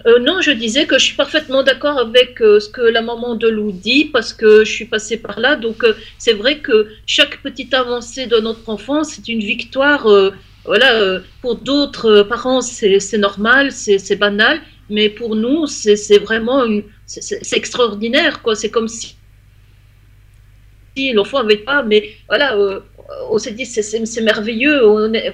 Euh, 0.07 0.19
non, 0.19 0.41
je 0.41 0.51
disais 0.51 0.87
que 0.87 0.99
je 0.99 1.05
suis 1.05 1.15
parfaitement 1.17 1.63
d'accord 1.63 1.99
avec 1.99 2.41
euh, 2.41 2.59
ce 2.59 2.69
que 2.69 2.81
la 2.81 3.03
maman 3.03 3.37
de 3.37 3.47
Lou 3.49 3.71
dit 3.71 4.07
parce 4.07 4.33
que 4.33 4.65
je 4.65 4.73
suis 4.73 4.87
passée 4.87 5.19
par 5.19 5.39
là. 5.39 5.57
Donc 5.57 5.85
c'est 6.19 6.33
vrai 6.33 6.59
que 6.59 6.89
chaque 7.07 7.43
petite 7.43 7.73
avancée 7.75 8.27
de 8.27 8.39
notre 8.39 8.69
enfant, 8.69 9.05
c'est 9.05 9.29
une 9.29 9.41
victoire. 9.41 10.09
voilà, 10.65 11.21
pour 11.43 11.57
d'autres 11.57 12.23
parents, 12.23 12.61
c'est 12.63 13.19
normal, 13.19 13.71
c'est 13.71 14.17
banal, 14.17 14.61
mais 14.91 15.09
pour 15.11 15.37
nous, 15.37 15.67
c'est 15.67 16.19
vraiment 16.19 16.65
c'est- 17.07 17.53
extraordinaire. 17.53 18.43
quoi. 18.43 18.55
C'est 18.57 18.71
comme 18.71 18.89
si 18.89 19.15
l'enfant 21.15 21.39
avait 21.39 21.59
pas, 21.59 21.83
mais 21.83 22.11
voilà, 22.29 22.57
on 23.31 23.39
s'est 23.39 23.53
dit 23.53 23.67
c'est 23.67 24.21
merveilleux. 24.23 24.85
On 24.89 25.13
est, 25.13 25.33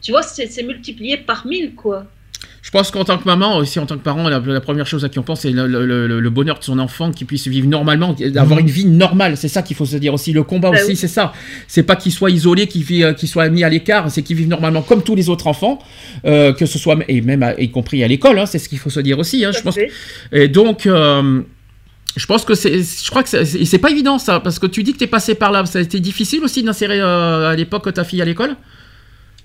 tu 0.00 0.12
vois, 0.12 0.22
c'est 0.22 0.62
multiplié 0.62 1.16
par 1.16 1.46
mille, 1.46 1.74
quoi. 1.74 2.06
Je 2.62 2.70
pense 2.72 2.90
qu'en 2.90 3.04
tant 3.04 3.16
que 3.16 3.24
maman, 3.24 3.58
aussi 3.58 3.78
en 3.78 3.86
tant 3.86 3.96
que 3.96 4.02
parent, 4.02 4.28
la, 4.28 4.40
la 4.40 4.60
première 4.60 4.86
chose 4.88 5.04
à 5.04 5.08
qui 5.08 5.20
on 5.20 5.22
pense, 5.22 5.42
c'est 5.42 5.52
le, 5.52 5.66
le- 5.68 5.86
le- 6.08 6.18
le 6.20 6.30
bonheur 6.30 6.58
de 6.58 6.64
son 6.64 6.80
enfant, 6.80 7.12
qu'il 7.12 7.26
puisse 7.26 7.46
vivre 7.46 7.68
normalement, 7.68 8.12
d'avoir 8.18 8.58
une 8.58 8.66
vie 8.68 8.84
normale. 8.86 9.36
C'est 9.36 9.46
ça 9.48 9.62
qu'il 9.62 9.76
faut 9.76 9.86
se 9.86 9.96
dire 9.96 10.12
aussi. 10.12 10.32
Le 10.32 10.42
combat 10.42 10.70
Bah 10.72 10.78
aussi, 10.78 10.90
oui. 10.90 10.96
c'est 10.96 11.06
ça. 11.08 11.32
C'est 11.68 11.84
pas 11.84 11.94
qu'il 11.94 12.10
soit 12.12 12.30
isolé, 12.30 12.66
qu'il 12.66 12.84
euh, 13.04 13.12
qu'il 13.14 13.28
soit 13.28 13.48
mis 13.50 13.62
à 13.62 13.68
l'écart, 13.68 14.10
c'est 14.10 14.22
qu'il 14.22 14.36
vive 14.36 14.48
normalement 14.48 14.82
comme 14.82 15.02
tous 15.04 15.14
les 15.14 15.28
autres 15.28 15.46
enfants, 15.46 15.78
euh, 16.24 16.52
que 16.52 16.66
ce 16.66 16.78
soit, 16.78 16.96
et 17.06 17.20
même 17.20 17.42
à- 17.44 17.54
y 17.60 17.70
compris 17.70 18.02
à 18.02 18.08
l'école, 18.08 18.36
hein, 18.38 18.46
c'est 18.46 18.58
ce 18.58 18.68
qu'il 18.68 18.78
faut 18.78 18.90
se 18.90 19.00
dire 19.00 19.18
aussi. 19.20 19.44
hein, 19.44 19.52
je 19.56 19.60
pense. 19.62 19.78
Et 20.32 20.48
donc. 20.48 20.86
euh, 20.86 21.42
je 22.16 22.24
pense 22.24 22.46
que 22.46 22.54
c'est, 22.54 22.82
je 22.82 23.10
crois 23.10 23.22
que 23.22 23.28
c'est, 23.44 23.78
pas 23.78 23.90
évident 23.90 24.18
ça, 24.18 24.40
parce 24.40 24.58
que 24.58 24.66
tu 24.66 24.82
dis 24.82 24.94
que 24.94 24.98
t'es 24.98 25.06
passé 25.06 25.34
par 25.34 25.52
là. 25.52 25.66
Ça 25.66 25.78
a 25.78 25.82
été 25.82 26.00
difficile 26.00 26.42
aussi 26.42 26.62
d'insérer 26.62 26.98
euh, 26.98 27.50
à 27.50 27.54
l'époque 27.54 27.92
ta 27.92 28.04
fille 28.04 28.22
à 28.22 28.24
l'école? 28.24 28.56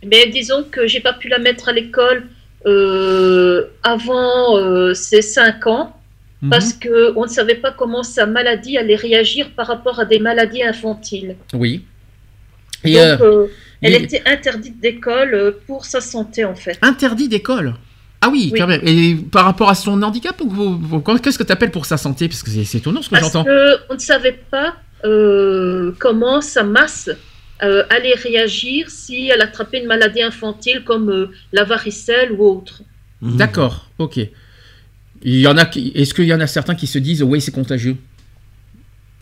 Mais 0.06 0.28
disons 0.28 0.64
que 0.70 0.88
j'ai 0.88 1.00
pas 1.00 1.14
pu 1.14 1.28
la 1.30 1.40
mettre 1.40 1.70
à 1.70 1.74
l'école 1.74 2.24
euh, 2.66 3.66
avant 3.84 4.58
euh, 4.58 4.94
ses 4.94 5.22
5 5.22 5.68
ans 5.68 5.96
Mhm. 6.44 6.50
parce 6.50 6.74
que 6.74 7.14
on 7.16 7.24
ne 7.26 7.30
savait 7.30 7.54
pas 7.56 7.70
comment 7.72 8.02
sa 8.02 8.26
maladie 8.26 8.76
allait 8.76 8.96
réagir 8.96 9.52
par 9.56 9.68
rapport 9.68 10.00
à 10.00 10.06
des 10.06 10.18
maladies 10.18 10.64
infantiles. 10.64 11.36
Oui. 11.54 11.86
Et 12.84 12.94
Donc, 12.94 13.02
euh, 13.04 13.18
euh, 13.22 13.48
elle 13.84 13.94
il- 13.94 14.04
était 14.06 14.24
interdite 14.26 14.80
d'école 14.80 15.36
euh, 15.36 15.52
pour 15.68 15.86
sa 15.86 16.02
santé 16.02 16.44
en 16.44 16.56
fait. 16.56 16.80
Interdit 16.82 17.28
d'école? 17.30 17.76
Ah 18.22 18.30
oui, 18.32 18.50
Oui. 18.52 18.60
quand 18.60 18.66
même. 18.68 18.82
Et 18.88 19.16
par 19.32 19.46
rapport 19.46 19.70
à 19.70 19.76
son 19.76 20.02
handicap, 20.02 20.36
qu'est-ce 21.24 21.38
que 21.38 21.44
tu 21.44 21.52
appelles 21.52 21.70
pour 21.72 21.86
sa 21.86 21.98
santé? 21.98 22.28
Parce 22.28 22.42
que 22.42 22.50
c'est, 22.50 22.78
étonnant 22.80 23.04
ce 23.04 23.10
que 23.10 23.16
Parce 23.16 23.32
j'entends. 23.34 23.44
qu'on 23.88 23.94
ne 23.94 24.00
savait 24.00 24.40
pas 24.50 24.74
euh, 25.06 25.92
comment 26.00 26.42
sa 26.42 26.64
masse 26.64 27.10
euh, 27.64 27.84
allait 27.90 28.16
réagir 28.16 28.90
si 28.90 29.28
elle 29.30 29.42
attrapait 29.42 29.80
une 29.80 29.88
maladie 29.88 30.22
infantile 30.22 30.84
comme 30.84 31.10
euh, 31.10 31.28
la 31.52 31.64
varicelle 31.64 32.32
ou 32.34 32.44
autre. 32.46 32.82
D'accord, 33.22 33.88
ok. 34.00 34.20
Il 35.24 35.40
y 35.40 35.48
en 35.48 35.58
a 35.58 35.66
qui, 35.66 35.92
est-ce 35.94 36.14
qu'il 36.14 36.26
y 36.26 36.34
en 36.34 36.40
a 36.40 36.48
certains 36.48 36.74
qui 36.76 36.88
se 36.88 36.98
disent, 36.98 37.22
oui, 37.22 37.40
c'est 37.42 37.52
contagieux? 37.52 37.96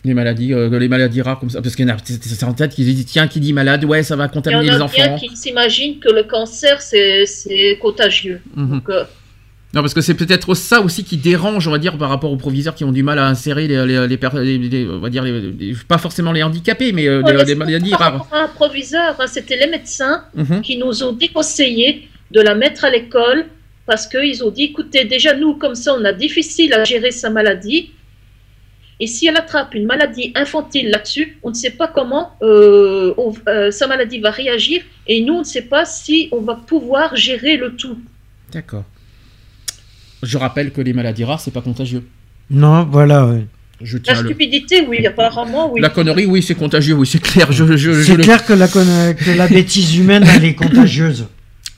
Les 0.02 0.14
maladies, 0.14 0.54
euh, 0.54 0.78
les 0.78 0.88
maladies 0.88 1.20
rares 1.20 1.38
comme 1.38 1.50
ça, 1.50 1.60
parce 1.60 1.76
qu'il 1.76 1.86
y 1.86 1.92
en 1.92 1.94
a 1.94 1.98
c'est 2.02 2.44
en 2.44 2.54
tête 2.54 2.74
qui 2.74 2.84
se 2.86 2.90
disent, 2.90 3.04
tiens, 3.04 3.28
qui 3.28 3.38
dit 3.38 3.52
malade, 3.52 3.84
ouais, 3.84 4.02
ça 4.02 4.16
va 4.16 4.24
Il 4.24 4.26
y 4.28 4.30
en 4.30 4.32
contaminer 4.32 4.62
les 4.62 4.70
a 4.70 4.76
bien 4.76 4.84
enfants. 5.12 5.16
qui 5.18 5.36
s'imaginent 5.36 5.98
que 6.00 6.08
le 6.10 6.22
cancer 6.22 6.80
c'est 6.80 7.26
c'est 7.26 7.76
contagieux. 7.82 8.40
Mhm. 8.56 8.70
Donc, 8.70 8.88
euh, 8.88 9.04
Non, 9.72 9.82
parce 9.82 9.94
que 9.94 10.00
c'est 10.00 10.14
peut-être 10.14 10.54
ça 10.56 10.80
aussi 10.80 11.04
qui 11.04 11.16
dérange, 11.16 11.68
on 11.68 11.70
va 11.70 11.78
dire, 11.78 11.96
par 11.96 12.08
rapport 12.08 12.32
aux 12.32 12.36
proviseurs 12.36 12.74
qui 12.74 12.82
ont 12.82 12.90
du 12.90 13.04
mal 13.04 13.20
à 13.20 13.28
insérer 13.28 13.68
les, 13.68 13.86
les, 13.86 14.08
les, 14.08 14.16
per- 14.16 14.30
les- 14.34 14.58
les- 14.58 14.88
on 14.88 14.98
va 14.98 15.10
dire, 15.10 15.24
pas 15.86 15.98
forcément 15.98 16.32
les 16.32 16.42
handicapés, 16.42 16.90
mais 16.90 17.06
euh, 17.08 17.22
Ouais, 17.22 17.44
les- 17.44 17.54
maladies 17.54 17.94
rares. 17.94 18.26
un 18.32 18.48
proviseur, 18.48 19.14
hein, 19.20 19.26
c'était 19.28 19.56
les 19.56 19.68
médecins 19.68 20.24
Mhm. 20.34 20.60
qui 20.62 20.76
nous 20.76 21.04
ont 21.04 21.12
déconseillé 21.12 22.08
de 22.32 22.40
la 22.40 22.56
mettre 22.56 22.84
à 22.84 22.90
l'école 22.90 23.46
parce 23.86 24.08
qu'ils 24.08 24.42
ont 24.42 24.50
dit 24.50 24.64
écoutez, 24.64 25.04
déjà 25.04 25.34
nous, 25.36 25.54
comme 25.54 25.76
ça, 25.76 25.94
on 25.94 26.04
a 26.04 26.12
difficile 26.12 26.74
à 26.74 26.82
gérer 26.82 27.12
sa 27.12 27.30
maladie. 27.30 27.90
Et 28.98 29.06
si 29.06 29.28
elle 29.28 29.36
attrape 29.36 29.74
une 29.74 29.86
maladie 29.86 30.32
infantile 30.34 30.90
là-dessus, 30.90 31.38
on 31.44 31.50
ne 31.50 31.54
sait 31.54 31.70
pas 31.70 31.86
comment 31.88 32.32
euh, 32.42 33.14
on- 33.18 33.32
euh, 33.48 33.70
sa 33.70 33.86
maladie 33.86 34.18
va 34.18 34.30
réagir 34.32 34.82
et 35.06 35.22
nous, 35.22 35.34
on 35.34 35.38
ne 35.38 35.44
sait 35.44 35.62
pas 35.62 35.84
si 35.84 36.28
on 36.32 36.40
va 36.40 36.56
pouvoir 36.56 37.14
gérer 37.16 37.56
le 37.56 37.76
tout. 37.76 37.98
D'accord. 38.52 38.84
Je 40.22 40.38
rappelle 40.38 40.70
que 40.72 40.80
les 40.80 40.92
maladies 40.92 41.24
rares, 41.24 41.40
c'est 41.40 41.50
pas 41.52 41.60
contagieux. 41.62 42.04
Non, 42.50 42.84
voilà. 42.90 43.26
ouais. 43.26 43.46
Je 43.82 43.96
La 44.06 44.20
le... 44.20 44.28
stupidité, 44.28 44.84
oui, 44.86 45.06
apparemment, 45.06 45.72
oui. 45.72 45.80
La 45.80 45.88
connerie, 45.88 46.26
oui, 46.26 46.42
c'est 46.42 46.54
contagieux, 46.54 46.94
oui, 46.94 47.06
c'est 47.06 47.22
clair. 47.22 47.50
Je, 47.50 47.64
je- 47.76 47.92
je 47.94 48.02
C'est 48.02 48.16
le- 48.16 48.22
clair 48.22 48.44
que 48.44 48.52
la, 48.52 48.68
conne- 48.68 49.14
que 49.14 49.30
la 49.30 49.48
bêtise 49.48 49.96
humaine, 49.96 50.24
elle 50.36 50.44
est 50.44 50.54
contagieuse. 50.54 51.26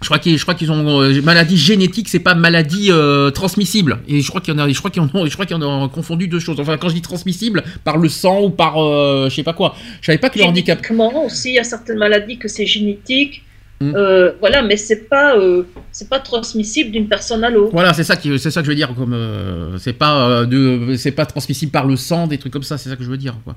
Je 0.00 0.06
crois 0.08 0.18
qu'ils, 0.18 0.36
je 0.36 0.42
crois 0.42 0.54
qu'ils 0.56 0.72
ont 0.72 1.00
euh, 1.00 1.22
maladie 1.22 1.56
génétique, 1.56 2.08
c'est 2.08 2.18
pas 2.18 2.34
maladie 2.34 2.88
euh, 2.90 3.30
transmissible. 3.30 3.98
Et 4.08 4.20
je 4.20 4.28
crois 4.28 4.40
qu'il 4.40 4.52
y 4.52 4.56
en 4.56 4.58
a, 4.58 4.68
je 4.68 4.76
crois 4.76 4.90
qu'ils 4.90 5.00
ont, 5.00 5.08
je 5.26 5.32
crois 5.32 5.46
qu'il 5.46 5.56
y 5.56 5.60
en 5.62 5.84
a 5.84 5.88
confondu 5.88 6.26
deux 6.26 6.40
choses. 6.40 6.58
Enfin, 6.58 6.76
quand 6.76 6.88
je 6.88 6.94
dis 6.94 7.02
transmissible, 7.02 7.62
par 7.84 7.98
le 7.98 8.08
sang 8.08 8.42
ou 8.42 8.50
par, 8.50 8.82
euh, 8.82 9.28
je 9.30 9.36
sais 9.36 9.44
pas 9.44 9.52
quoi. 9.52 9.76
Je 10.00 10.06
savais 10.06 10.18
pas 10.18 10.28
que 10.28 10.40
le 10.40 10.44
handicap. 10.46 10.80
Aussi, 11.24 11.50
il 11.50 11.54
y 11.54 11.58
a 11.60 11.64
certaines 11.64 11.98
maladies 11.98 12.36
que 12.36 12.48
c'est 12.48 12.66
génétique. 12.66 13.44
Mm. 13.82 13.94
Euh, 13.96 14.32
voilà, 14.40 14.62
mais 14.62 14.76
c'est 14.76 15.08
pas, 15.08 15.36
euh, 15.36 15.64
c'est 15.90 16.08
pas 16.08 16.20
transmissible 16.20 16.90
d'une 16.90 17.08
personne 17.08 17.42
à 17.44 17.50
l'autre. 17.50 17.72
Voilà, 17.72 17.92
c'est 17.92 18.04
ça 18.04 18.16
qui, 18.16 18.38
c'est 18.38 18.50
ça 18.50 18.60
que 18.60 18.66
je 18.66 18.70
veux 18.70 18.76
dire. 18.76 18.94
Comme 18.94 19.12
euh, 19.12 19.78
c'est 19.78 19.92
pas 19.92 20.44
de, 20.44 20.94
c'est 20.96 21.12
pas 21.12 21.26
transmissible 21.26 21.72
par 21.72 21.86
le 21.86 21.96
sang, 21.96 22.26
des 22.26 22.38
trucs 22.38 22.52
comme 22.52 22.62
ça. 22.62 22.78
C'est 22.78 22.90
ça 22.90 22.96
que 22.96 23.04
je 23.04 23.10
veux 23.10 23.16
dire. 23.16 23.36
Quoi. 23.44 23.56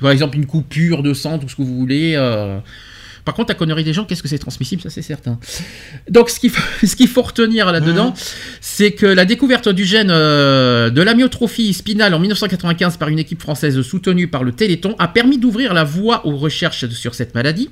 Par 0.00 0.10
exemple, 0.10 0.36
une 0.36 0.46
coupure 0.46 1.02
de 1.02 1.12
sang, 1.12 1.38
tout 1.38 1.48
ce 1.48 1.56
que 1.56 1.62
vous 1.62 1.76
voulez. 1.76 2.16
Par 3.28 3.34
contre, 3.34 3.50
la 3.50 3.56
connerie 3.56 3.84
des 3.84 3.92
gens, 3.92 4.06
qu'est-ce 4.06 4.22
que 4.22 4.28
c'est 4.28 4.38
transmissible 4.38 4.80
Ça, 4.80 4.88
c'est 4.88 5.02
certain. 5.02 5.38
Donc, 6.08 6.30
ce 6.30 6.40
qu'il 6.40 6.48
faut, 6.48 6.62
ce 6.86 6.96
qu'il 6.96 7.08
faut 7.08 7.20
retenir 7.20 7.70
là-dedans, 7.70 8.14
c'est 8.62 8.92
que 8.92 9.04
la 9.04 9.26
découverte 9.26 9.68
du 9.68 9.84
gène 9.84 10.08
euh, 10.10 10.88
de 10.88 11.02
l'amyotrophie 11.02 11.74
spinale 11.74 12.14
en 12.14 12.20
1995 12.20 12.96
par 12.96 13.10
une 13.10 13.18
équipe 13.18 13.42
française 13.42 13.82
soutenue 13.82 14.28
par 14.28 14.44
le 14.44 14.52
Téléthon 14.52 14.96
a 14.98 15.08
permis 15.08 15.36
d'ouvrir 15.36 15.74
la 15.74 15.84
voie 15.84 16.26
aux 16.26 16.38
recherches 16.38 16.88
sur 16.88 17.14
cette 17.14 17.34
maladie. 17.34 17.68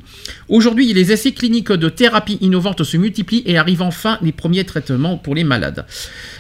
Aujourd'hui, 0.51 0.93
les 0.93 1.11
essais 1.11 1.33
cliniques 1.33 1.73
de 1.73 1.89
thérapie 1.89 2.37
innovantes 2.43 2.85
se 2.85 2.99
multiplient 2.99 3.43
et 3.47 3.57
arrivent 3.57 3.81
enfin 3.81 4.19
les 4.21 4.33
premiers 4.33 4.65
traitements 4.65 5.17
pour 5.17 5.35
les 5.35 5.45
malades. 5.45 5.87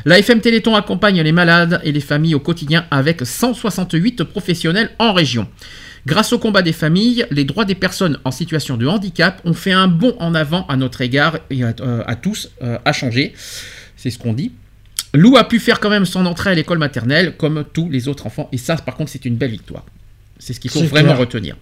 La 0.04 0.18
FM 0.18 0.42
Téléthon 0.42 0.74
accompagne 0.74 1.22
les 1.22 1.32
malades 1.32 1.80
et 1.84 1.92
les 1.92 2.00
familles 2.00 2.34
au 2.34 2.40
quotidien 2.40 2.84
avec 2.90 3.24
168 3.24 4.24
professionnels 4.24 4.90
en 4.98 5.14
région. 5.14 5.48
Grâce 6.06 6.32
au 6.32 6.38
combat 6.38 6.62
des 6.62 6.72
familles, 6.72 7.26
les 7.32 7.44
droits 7.44 7.64
des 7.64 7.74
personnes 7.74 8.20
en 8.24 8.30
situation 8.30 8.76
de 8.76 8.86
handicap 8.86 9.40
ont 9.44 9.54
fait 9.54 9.72
un 9.72 9.88
bond 9.88 10.14
en 10.20 10.36
avant 10.36 10.64
à 10.68 10.76
notre 10.76 11.00
égard 11.00 11.38
et 11.50 11.64
à, 11.64 11.74
euh, 11.80 12.04
à 12.06 12.14
tous 12.14 12.50
euh, 12.62 12.78
à 12.84 12.92
changer. 12.92 13.34
C'est 13.96 14.10
ce 14.10 14.18
qu'on 14.18 14.32
dit. 14.32 14.52
Lou 15.14 15.36
a 15.36 15.42
pu 15.48 15.58
faire 15.58 15.80
quand 15.80 15.90
même 15.90 16.06
son 16.06 16.24
entrée 16.24 16.50
à 16.50 16.54
l'école 16.54 16.78
maternelle 16.78 17.36
comme 17.36 17.64
tous 17.72 17.88
les 17.90 18.06
autres 18.06 18.26
enfants 18.26 18.48
et 18.52 18.58
ça 18.58 18.76
par 18.76 18.94
contre 18.94 19.10
c'est 19.10 19.24
une 19.24 19.34
belle 19.34 19.50
victoire. 19.50 19.84
C'est 20.38 20.52
ce 20.52 20.60
qu'il 20.60 20.70
faut 20.70 20.84
vraiment 20.84 21.08
clair. 21.08 21.18
retenir. 21.18 21.56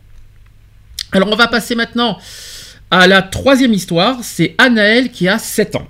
Alors 1.12 1.30
on 1.32 1.36
va 1.36 1.48
passer 1.48 1.74
maintenant 1.74 2.18
à 2.90 3.06
la 3.06 3.22
troisième 3.22 3.72
histoire, 3.72 4.18
c'est 4.22 4.54
Anaël 4.58 5.10
qui 5.10 5.26
a 5.26 5.38
7 5.38 5.76
ans. 5.76 5.88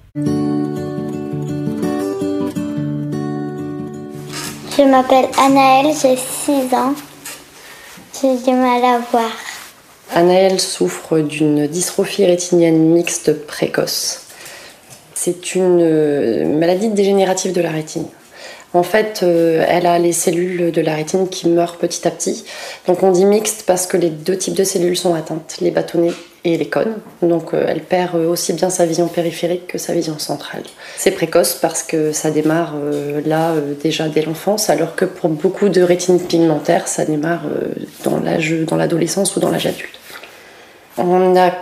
Je 4.76 4.82
m'appelle 4.88 5.26
Anaëlle, 5.38 5.92
j'ai 6.00 6.16
6 6.16 6.72
ans. 6.72 6.94
J'ai 8.24 8.38
du 8.38 8.52
mal 8.52 8.82
à 8.82 9.00
voir. 9.10 9.30
Anaëlle 10.14 10.58
souffre 10.58 11.18
d'une 11.18 11.66
dystrophie 11.66 12.24
rétinienne 12.24 12.78
mixte 12.78 13.44
précoce. 13.46 14.22
C'est 15.12 15.54
une 15.54 15.82
euh, 15.82 16.58
maladie 16.58 16.88
dégénérative 16.88 17.52
de 17.52 17.60
la 17.60 17.68
rétine. 17.68 18.06
En 18.74 18.82
fait, 18.82 19.20
euh, 19.22 19.64
elle 19.68 19.86
a 19.86 20.00
les 20.00 20.12
cellules 20.12 20.72
de 20.72 20.80
la 20.80 20.96
rétine 20.96 21.28
qui 21.28 21.48
meurent 21.48 21.76
petit 21.76 22.06
à 22.08 22.10
petit. 22.10 22.44
Donc 22.88 23.04
on 23.04 23.12
dit 23.12 23.24
mixte 23.24 23.62
parce 23.66 23.86
que 23.86 23.96
les 23.96 24.10
deux 24.10 24.36
types 24.36 24.54
de 24.54 24.64
cellules 24.64 24.96
sont 24.96 25.14
atteintes, 25.14 25.58
les 25.60 25.70
bâtonnets 25.70 26.12
et 26.42 26.58
les 26.58 26.66
cônes. 26.66 26.96
Donc 27.22 27.54
euh, 27.54 27.64
elle 27.68 27.82
perd 27.82 28.16
euh, 28.16 28.28
aussi 28.28 28.52
bien 28.52 28.70
sa 28.70 28.84
vision 28.84 29.06
périphérique 29.06 29.68
que 29.68 29.78
sa 29.78 29.92
vision 29.92 30.18
centrale. 30.18 30.64
C'est 30.98 31.12
précoce 31.12 31.54
parce 31.54 31.84
que 31.84 32.10
ça 32.10 32.32
démarre 32.32 32.74
là 33.24 33.54
déjà 33.80 34.08
dès 34.08 34.22
l'enfance, 34.22 34.68
alors 34.68 34.96
que 34.96 35.04
pour 35.04 35.30
beaucoup 35.30 35.68
de 35.68 35.80
rétines 35.80 36.20
pigmentaires, 36.20 36.88
ça 36.88 37.04
démarre 37.04 37.42
dans 38.02 38.18
l'âge, 38.18 38.56
dans 38.66 38.76
l'adolescence 38.76 39.36
ou 39.36 39.40
dans 39.40 39.50
l'âge 39.50 39.66
adulte. 39.66 40.00
On 40.98 41.36
a 41.36 41.52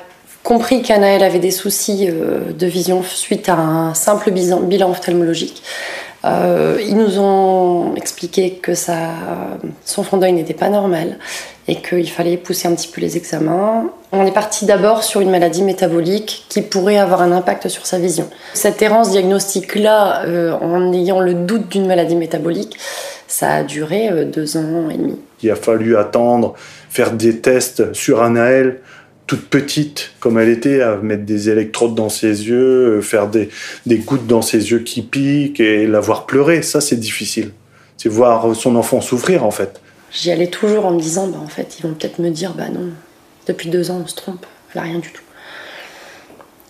compris 0.42 0.82
qu'Anaël 0.82 1.22
avait 1.22 1.38
des 1.38 1.50
soucis 1.50 2.06
de 2.08 2.66
vision 2.66 3.02
suite 3.02 3.48
à 3.48 3.54
un 3.54 3.94
simple 3.94 4.30
bilan 4.30 4.90
ophtalmologique. 4.90 5.62
Euh, 6.24 6.78
ils 6.80 6.96
nous 6.96 7.18
ont 7.18 7.94
expliqué 7.96 8.52
que 8.52 8.74
ça, 8.74 9.10
son 9.84 10.02
fond 10.02 10.18
d'œil 10.18 10.32
n'était 10.32 10.54
pas 10.54 10.68
normal 10.68 11.18
et 11.68 11.76
qu'il 11.76 12.08
fallait 12.10 12.36
pousser 12.36 12.68
un 12.68 12.74
petit 12.74 12.88
peu 12.88 13.00
les 13.00 13.16
examens. 13.16 13.90
On 14.12 14.26
est 14.26 14.32
parti 14.32 14.66
d'abord 14.66 15.04
sur 15.04 15.20
une 15.20 15.30
maladie 15.30 15.62
métabolique 15.62 16.46
qui 16.48 16.62
pourrait 16.62 16.98
avoir 16.98 17.22
un 17.22 17.32
impact 17.32 17.68
sur 17.68 17.86
sa 17.86 17.98
vision. 17.98 18.28
Cette 18.54 18.82
errance 18.82 19.10
diagnostique-là, 19.10 20.24
euh, 20.26 20.52
en 20.52 20.92
ayant 20.92 21.20
le 21.20 21.34
doute 21.34 21.68
d'une 21.68 21.86
maladie 21.86 22.16
métabolique, 22.16 22.76
ça 23.26 23.50
a 23.50 23.62
duré 23.62 24.10
euh, 24.10 24.24
deux 24.24 24.56
ans 24.56 24.90
et 24.90 24.96
demi. 24.96 25.18
Il 25.42 25.50
a 25.50 25.56
fallu 25.56 25.96
attendre, 25.96 26.54
faire 26.88 27.12
des 27.12 27.38
tests 27.40 27.92
sur 27.94 28.22
Anaël, 28.22 28.80
toute 29.32 29.48
petite 29.48 30.10
comme 30.20 30.38
elle 30.38 30.50
était, 30.50 30.82
à 30.82 30.96
mettre 30.96 31.24
des 31.24 31.48
électrodes 31.48 31.94
dans 31.94 32.10
ses 32.10 32.48
yeux, 32.48 32.98
euh, 32.98 33.00
faire 33.00 33.28
des, 33.28 33.48
des 33.86 33.96
gouttes 33.96 34.26
dans 34.26 34.42
ses 34.42 34.70
yeux 34.72 34.80
qui 34.80 35.00
piquent 35.00 35.58
et 35.58 35.86
la 35.86 36.00
voir 36.00 36.26
pleurer. 36.26 36.60
Ça, 36.60 36.82
c'est 36.82 36.96
difficile. 36.96 37.52
C'est 37.96 38.10
voir 38.10 38.54
son 38.54 38.76
enfant 38.76 39.00
souffrir, 39.00 39.46
en 39.46 39.50
fait. 39.50 39.80
J'y 40.12 40.30
allais 40.30 40.48
toujours 40.48 40.84
en 40.84 40.90
me 40.90 41.00
disant, 41.00 41.28
bah, 41.28 41.38
en 41.42 41.46
fait, 41.46 41.78
ils 41.78 41.82
vont 41.82 41.94
peut-être 41.94 42.18
me 42.18 42.28
dire, 42.28 42.52
bah 42.52 42.68
non, 42.68 42.90
depuis 43.46 43.70
deux 43.70 43.90
ans, 43.90 44.02
on 44.04 44.06
se 44.06 44.16
trompe, 44.16 44.44
elle 44.74 44.80
a 44.80 44.82
rien 44.82 44.98
du 44.98 45.10
tout. 45.10 45.22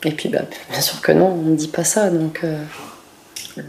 Et 0.04 0.12
puis, 0.12 0.28
bah, 0.28 0.42
bien 0.70 0.80
sûr 0.80 1.00
que 1.00 1.10
non, 1.10 1.32
on 1.32 1.50
ne 1.50 1.56
dit 1.56 1.66
pas 1.66 1.82
ça. 1.82 2.10
Donc, 2.10 2.42
euh, 2.44 2.62
le 3.56 3.64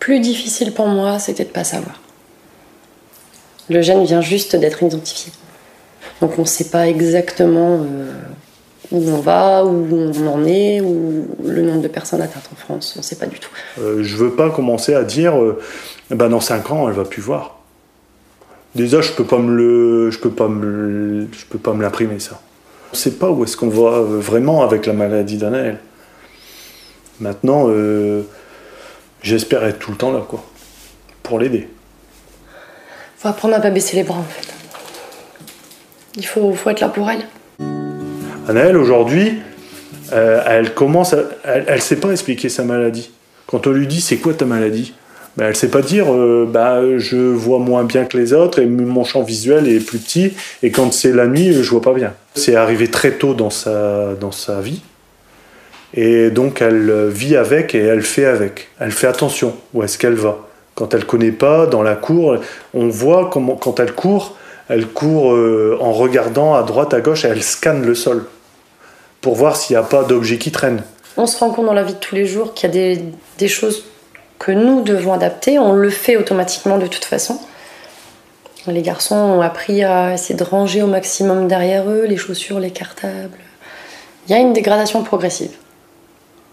plus 0.00 0.18
difficile 0.18 0.72
pour 0.72 0.88
moi, 0.88 1.20
c'était 1.20 1.44
de 1.44 1.50
pas 1.50 1.62
savoir. 1.62 2.00
Le 3.70 3.82
gène 3.82 4.04
vient 4.04 4.20
juste 4.20 4.56
d'être 4.56 4.82
identifié. 4.82 5.30
Donc, 6.22 6.38
on 6.38 6.42
ne 6.42 6.46
sait 6.46 6.70
pas 6.70 6.88
exactement 6.88 7.80
euh, 7.82 8.12
où 8.92 9.10
on 9.10 9.18
va, 9.18 9.64
où 9.64 9.88
on 9.92 10.26
en 10.28 10.44
est, 10.44 10.80
ou 10.80 11.26
le 11.44 11.62
nombre 11.62 11.82
de 11.82 11.88
personnes 11.88 12.22
atteintes 12.22 12.48
en 12.52 12.56
France. 12.56 12.94
On 12.96 13.00
ne 13.00 13.04
sait 13.04 13.16
pas 13.16 13.26
du 13.26 13.40
tout. 13.40 13.50
Euh, 13.80 14.04
je 14.04 14.16
veux 14.16 14.30
pas 14.30 14.48
commencer 14.48 14.94
à 14.94 15.02
dire, 15.02 15.34
ben 16.10 16.28
dans 16.28 16.40
5 16.40 16.70
ans, 16.70 16.88
elle 16.88 16.94
va 16.94 17.04
plus 17.04 17.20
voir. 17.20 17.58
Déjà, 18.76 19.00
je 19.00 19.10
peux 19.10 19.24
pas 19.24 19.38
me 19.38 19.52
le, 19.52 20.10
je 20.12 20.18
peux 20.20 20.30
pas 20.30 20.46
me, 20.46 21.26
je 21.32 21.44
peux 21.44 21.58
pas 21.58 21.74
me 21.74 21.82
l'imprimer 21.82 22.20
ça. 22.20 22.40
On 22.92 22.94
sait 22.94 23.10
pas 23.10 23.28
où 23.28 23.42
est-ce 23.42 23.56
qu'on 23.56 23.68
va 23.68 24.00
vraiment 24.00 24.62
avec 24.62 24.86
la 24.86 24.92
maladie 24.92 25.38
d'Anaël. 25.38 25.80
Maintenant, 27.20 27.66
euh, 27.68 28.22
j'espère 29.22 29.64
être 29.64 29.80
tout 29.80 29.90
le 29.90 29.96
temps 29.96 30.12
là, 30.12 30.20
quoi, 30.26 30.44
pour 31.24 31.40
l'aider. 31.40 31.68
faut 33.18 33.28
apprendre 33.28 33.54
à 33.54 33.60
pas 33.60 33.70
baisser 33.70 33.96
les 33.96 34.04
bras, 34.04 34.18
en 34.18 34.22
fait. 34.22 34.61
Il 36.16 36.26
faut, 36.26 36.54
être 36.66 36.80
là 36.80 36.88
pour 36.88 37.10
elle. 37.10 37.26
Anaël, 38.48 38.76
aujourd'hui, 38.76 39.38
euh, 40.12 40.42
elle 40.46 40.74
commence, 40.74 41.14
elle, 41.44 41.64
elle 41.66 41.80
sait 41.80 41.96
pas 41.96 42.10
expliquer 42.10 42.48
sa 42.48 42.64
maladie. 42.64 43.10
Quand 43.46 43.66
on 43.66 43.70
lui 43.70 43.86
dit 43.86 44.00
c'est 44.00 44.18
quoi 44.18 44.34
ta 44.34 44.44
maladie, 44.44 44.94
ben, 45.36 45.46
elle 45.46 45.56
sait 45.56 45.68
pas 45.68 45.80
dire 45.80 46.12
euh, 46.12 46.46
bah, 46.50 46.80
je 46.98 47.16
vois 47.16 47.58
moins 47.58 47.84
bien 47.84 48.04
que 48.04 48.18
les 48.18 48.34
autres 48.34 48.58
et 48.58 48.66
mon 48.66 49.04
champ 49.04 49.22
visuel 49.22 49.66
est 49.66 49.80
plus 49.80 49.98
petit 49.98 50.32
et 50.62 50.70
quand 50.70 50.92
c'est 50.92 51.12
la 51.12 51.26
nuit, 51.26 51.52
je 51.54 51.70
vois 51.70 51.80
pas 51.80 51.94
bien. 51.94 52.12
C'est 52.34 52.56
arrivé 52.56 52.88
très 52.88 53.12
tôt 53.12 53.32
dans 53.32 53.50
sa, 53.50 54.14
dans 54.20 54.32
sa 54.32 54.60
vie 54.60 54.82
et 55.94 56.30
donc 56.30 56.60
elle 56.60 57.08
vit 57.08 57.36
avec 57.36 57.74
et 57.74 57.80
elle 57.80 58.02
fait 58.02 58.26
avec. 58.26 58.68
Elle 58.78 58.92
fait 58.92 59.06
attention 59.06 59.54
où 59.72 59.82
est-ce 59.82 59.96
qu'elle 59.96 60.14
va. 60.14 60.38
Quand 60.74 60.94
elle 60.94 61.04
connaît 61.04 61.32
pas, 61.32 61.66
dans 61.66 61.82
la 61.82 61.96
cour, 61.96 62.36
on 62.72 62.88
voit 62.88 63.28
comment, 63.30 63.56
quand 63.56 63.78
elle 63.80 63.92
court, 63.92 64.36
elle 64.72 64.86
court 64.86 65.34
euh, 65.34 65.76
en 65.80 65.92
regardant 65.92 66.54
à 66.54 66.62
droite, 66.62 66.94
à 66.94 67.02
gauche 67.02 67.26
et 67.26 67.28
elle 67.28 67.42
scanne 67.42 67.84
le 67.84 67.94
sol 67.94 68.24
pour 69.20 69.34
voir 69.34 69.54
s'il 69.54 69.76
n'y 69.76 69.82
a 69.82 69.86
pas 69.86 70.02
d'objet 70.02 70.38
qui 70.38 70.50
traîne. 70.50 70.82
On 71.18 71.26
se 71.26 71.38
rend 71.38 71.50
compte 71.50 71.66
dans 71.66 71.74
la 71.74 71.82
vie 71.82 71.92
de 71.92 71.98
tous 71.98 72.14
les 72.14 72.24
jours 72.24 72.54
qu'il 72.54 72.74
y 72.74 72.92
a 72.92 72.96
des, 73.38 73.48
choses 73.48 73.84
que 74.38 74.50
nous 74.50 74.80
devons 74.80 75.12
adapter. 75.12 75.58
On 75.58 75.74
le 75.74 75.90
fait 75.90 76.16
automatiquement 76.16 76.78
de 76.78 76.86
toute 76.86 77.04
façon. 77.04 77.38
Les 78.66 78.80
garçons 78.80 79.14
ont 79.14 79.42
appris 79.42 79.84
à 79.84 80.14
essayer 80.14 80.36
de 80.36 80.44
ranger 80.44 80.82
au 80.82 80.86
maximum 80.86 81.48
derrière 81.48 81.88
eux 81.90 82.06
les 82.06 82.16
chaussures, 82.16 82.58
les 82.58 82.70
cartables. 82.70 83.38
Il 84.26 84.32
y 84.32 84.34
a 84.34 84.38
une 84.38 84.54
dégradation 84.54 85.02
progressive. 85.02 85.52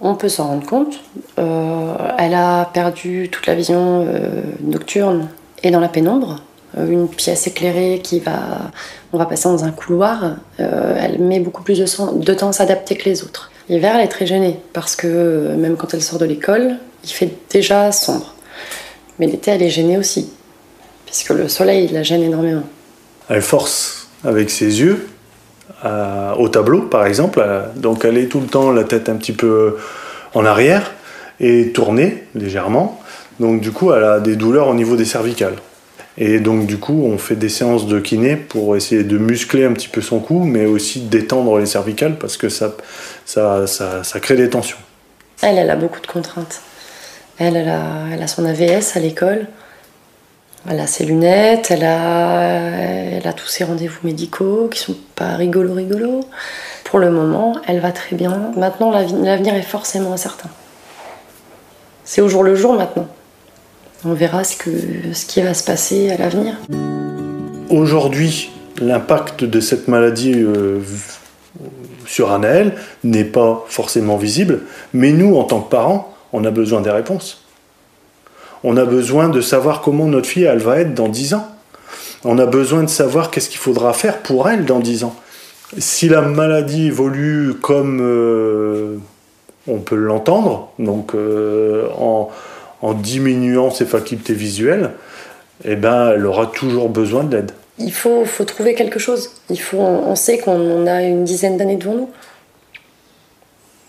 On 0.01 0.15
peut 0.15 0.29
s'en 0.29 0.47
rendre 0.47 0.65
compte. 0.65 0.99
Euh, 1.37 1.93
elle 2.17 2.33
a 2.33 2.65
perdu 2.65 3.29
toute 3.31 3.47
la 3.47 3.55
vision 3.55 4.05
euh, 4.05 4.41
nocturne 4.61 5.29
et 5.63 5.71
dans 5.71 5.79
la 5.79 5.89
pénombre. 5.89 6.41
Euh, 6.77 6.87
Une 6.87 7.07
pièce 7.07 7.47
éclairée 7.47 8.01
qui 8.03 8.19
va. 8.19 8.71
On 9.11 9.17
va 9.17 9.25
passer 9.25 9.49
dans 9.49 9.63
un 9.63 9.71
couloir. 9.71 10.35
euh, 10.59 10.95
elle 10.99 11.19
met 11.19 11.39
beaucoup 11.39 11.63
plus 11.63 11.79
de, 11.79 12.19
de 12.19 12.33
temps 12.33 12.49
à 12.49 12.53
s'adapter 12.53 12.95
que 12.95 13.09
les 13.09 13.23
autres. 13.23 13.51
L'hiver, 13.69 13.93
elle 13.95 14.05
est 14.05 14.09
très 14.09 14.25
gênée 14.25 14.59
parce 14.73 14.95
que 14.95 15.07
euh, 15.07 15.55
même 15.55 15.77
quand 15.77 15.93
elle 15.93 16.01
sort 16.01 16.19
de 16.19 16.25
l'école, 16.25 16.75
il 17.03 17.09
fait 17.09 17.31
déjà 17.51 17.91
sombre. 17.91 18.33
Mais 19.19 19.27
l'été, 19.27 19.51
elle 19.51 19.63
est 19.63 19.69
gênée 19.69 19.97
aussi, 19.97 20.31
puisque 21.05 21.31
le 21.31 21.47
soleil 21.47 21.87
la 21.89 22.03
gêne 22.03 22.23
énormément. 22.23 22.63
Elle 23.29 23.41
force 23.41 24.07
avec 24.23 24.49
ses 24.49 24.79
yeux 24.79 25.07
au 26.37 26.49
tableau, 26.49 26.81
par 26.83 27.05
exemple. 27.05 27.45
Donc 27.75 28.05
elle 28.05 28.17
est 28.17 28.27
tout 28.27 28.39
le 28.39 28.47
temps 28.47 28.71
la 28.71 28.83
tête 28.83 29.07
un 29.09 29.15
petit 29.15 29.33
peu 29.33 29.77
en 30.33 30.45
arrière 30.45 30.91
et 31.39 31.71
tournée 31.71 32.23
légèrement. 32.35 32.99
Donc 33.39 33.61
du 33.61 33.71
coup, 33.71 33.91
elle 33.93 34.03
a 34.03 34.19
des 34.19 34.35
douleurs 34.35 34.67
au 34.67 34.73
niveau 34.73 34.95
des 34.95 35.05
cervicales. 35.05 35.55
Et 36.21 36.41
donc 36.41 36.65
du 36.65 36.77
coup, 36.77 37.05
on 37.05 37.17
fait 37.17 37.37
des 37.37 37.47
séances 37.47 37.87
de 37.87 37.99
kiné 37.99 38.35
pour 38.35 38.75
essayer 38.75 39.03
de 39.03 39.17
muscler 39.17 39.63
un 39.63 39.71
petit 39.71 39.87
peu 39.87 40.01
son 40.01 40.19
cou, 40.19 40.43
mais 40.43 40.65
aussi 40.65 40.99
détendre 40.99 41.57
les 41.57 41.65
cervicales 41.65 42.17
parce 42.17 42.35
que 42.35 42.49
ça, 42.49 42.73
ça, 43.25 43.65
ça, 43.67 44.19
crée 44.19 44.35
des 44.35 44.49
tensions. 44.49 44.77
Elle, 45.41 45.57
elle 45.57 45.69
a 45.69 45.77
beaucoup 45.77 46.01
de 46.01 46.07
contraintes. 46.07 46.61
Elle, 47.37 47.55
elle 47.55 47.69
a, 47.69 48.07
elle 48.11 48.21
a 48.21 48.27
son 48.27 48.45
AVS 48.45 48.97
à 48.97 48.99
l'école. 48.99 49.47
Elle 50.69 50.81
a 50.81 50.87
ses 50.87 51.05
lunettes, 51.05 51.71
elle 51.71 51.85
a, 51.85 52.41
elle 53.13 53.25
a 53.25 53.31
tous 53.31 53.47
ses 53.47 53.63
rendez-vous 53.63 53.99
médicaux 54.03 54.67
qui 54.69 54.79
sont 54.79 54.97
pas 55.15 55.37
rigolo 55.37 55.73
rigolo. 55.73 56.19
Pour 56.83 56.99
le 56.99 57.11
moment, 57.11 57.55
elle 57.65 57.79
va 57.79 57.93
très 57.93 58.17
bien. 58.17 58.51
Maintenant, 58.57 58.91
l'avenir 58.91 59.55
est 59.55 59.61
forcément 59.61 60.11
incertain. 60.11 60.49
C'est 62.03 62.19
au 62.19 62.27
jour 62.27 62.43
le 62.43 62.55
jour 62.55 62.73
maintenant. 62.73 63.07
On 64.05 64.13
verra 64.13 64.45
ce, 64.45 64.55
qui 64.55 65.41
va 65.41 65.53
se 65.53 65.63
passer 65.63 66.09
à 66.09 66.17
l'avenir. 66.17 66.55
Aujourd'hui, 67.69 68.49
l'impact 68.79 69.43
de 69.43 69.59
cette 69.59 69.89
maladie 69.89 70.33
euh, 70.35 70.79
sur 72.05 72.31
Anaël 72.31 72.75
n'est 73.03 73.25
pas 73.25 73.65
forcément 73.67 74.15
visible, 74.15 74.61
mais 74.93 75.11
nous, 75.11 75.35
en 75.35 75.43
tant 75.43 75.59
que 75.59 75.69
parents, 75.69 76.15
on 76.31 76.45
a 76.45 76.51
besoin 76.51 76.79
des 76.79 76.91
réponses. 76.91 77.43
On 78.63 78.77
a 78.77 78.85
besoin 78.85 79.27
de 79.27 79.41
savoir 79.41 79.81
comment 79.81 80.05
notre 80.05 80.27
fille, 80.27 80.43
elle 80.43 80.59
va 80.59 80.79
être 80.79 80.93
dans 80.93 81.09
10 81.09 81.33
ans. 81.33 81.47
On 82.23 82.37
a 82.39 82.45
besoin 82.45 82.83
de 82.83 82.89
savoir 82.89 83.31
qu'est-ce 83.31 83.49
qu'il 83.49 83.59
faudra 83.59 83.91
faire 83.91 84.19
pour 84.19 84.47
elle 84.49 84.63
dans 84.63 84.79
10 84.79 85.03
ans. 85.03 85.15
Si 85.77 86.07
la 86.07 86.21
maladie 86.21 86.87
évolue 86.87 87.55
comme 87.61 87.99
euh, 88.01 88.95
on 89.67 89.79
peut 89.79 89.95
l'entendre, 89.95 90.71
donc 90.79 91.13
euh, 91.15 91.87
en, 91.97 92.29
en 92.81 92.93
diminuant 92.93 93.71
ses 93.71 93.85
facultés 93.85 94.33
visuelles, 94.33 94.91
eh 95.65 95.75
ben, 95.75 96.13
elle 96.15 96.25
aura 96.25 96.47
toujours 96.47 96.89
besoin 96.89 97.23
de 97.23 97.35
l'aide. 97.35 97.51
Il 97.77 97.93
faut, 97.93 98.25
faut 98.25 98.45
trouver 98.45 98.73
quelque 98.73 98.99
chose. 98.99 99.31
Il 99.49 99.59
faut, 99.59 99.77
on 99.77 100.15
sait 100.15 100.37
qu'on 100.37 100.85
a 100.87 101.01
une 101.03 101.23
dizaine 101.23 101.57
d'années 101.57 101.77
devant 101.77 101.93
nous. 101.93 102.09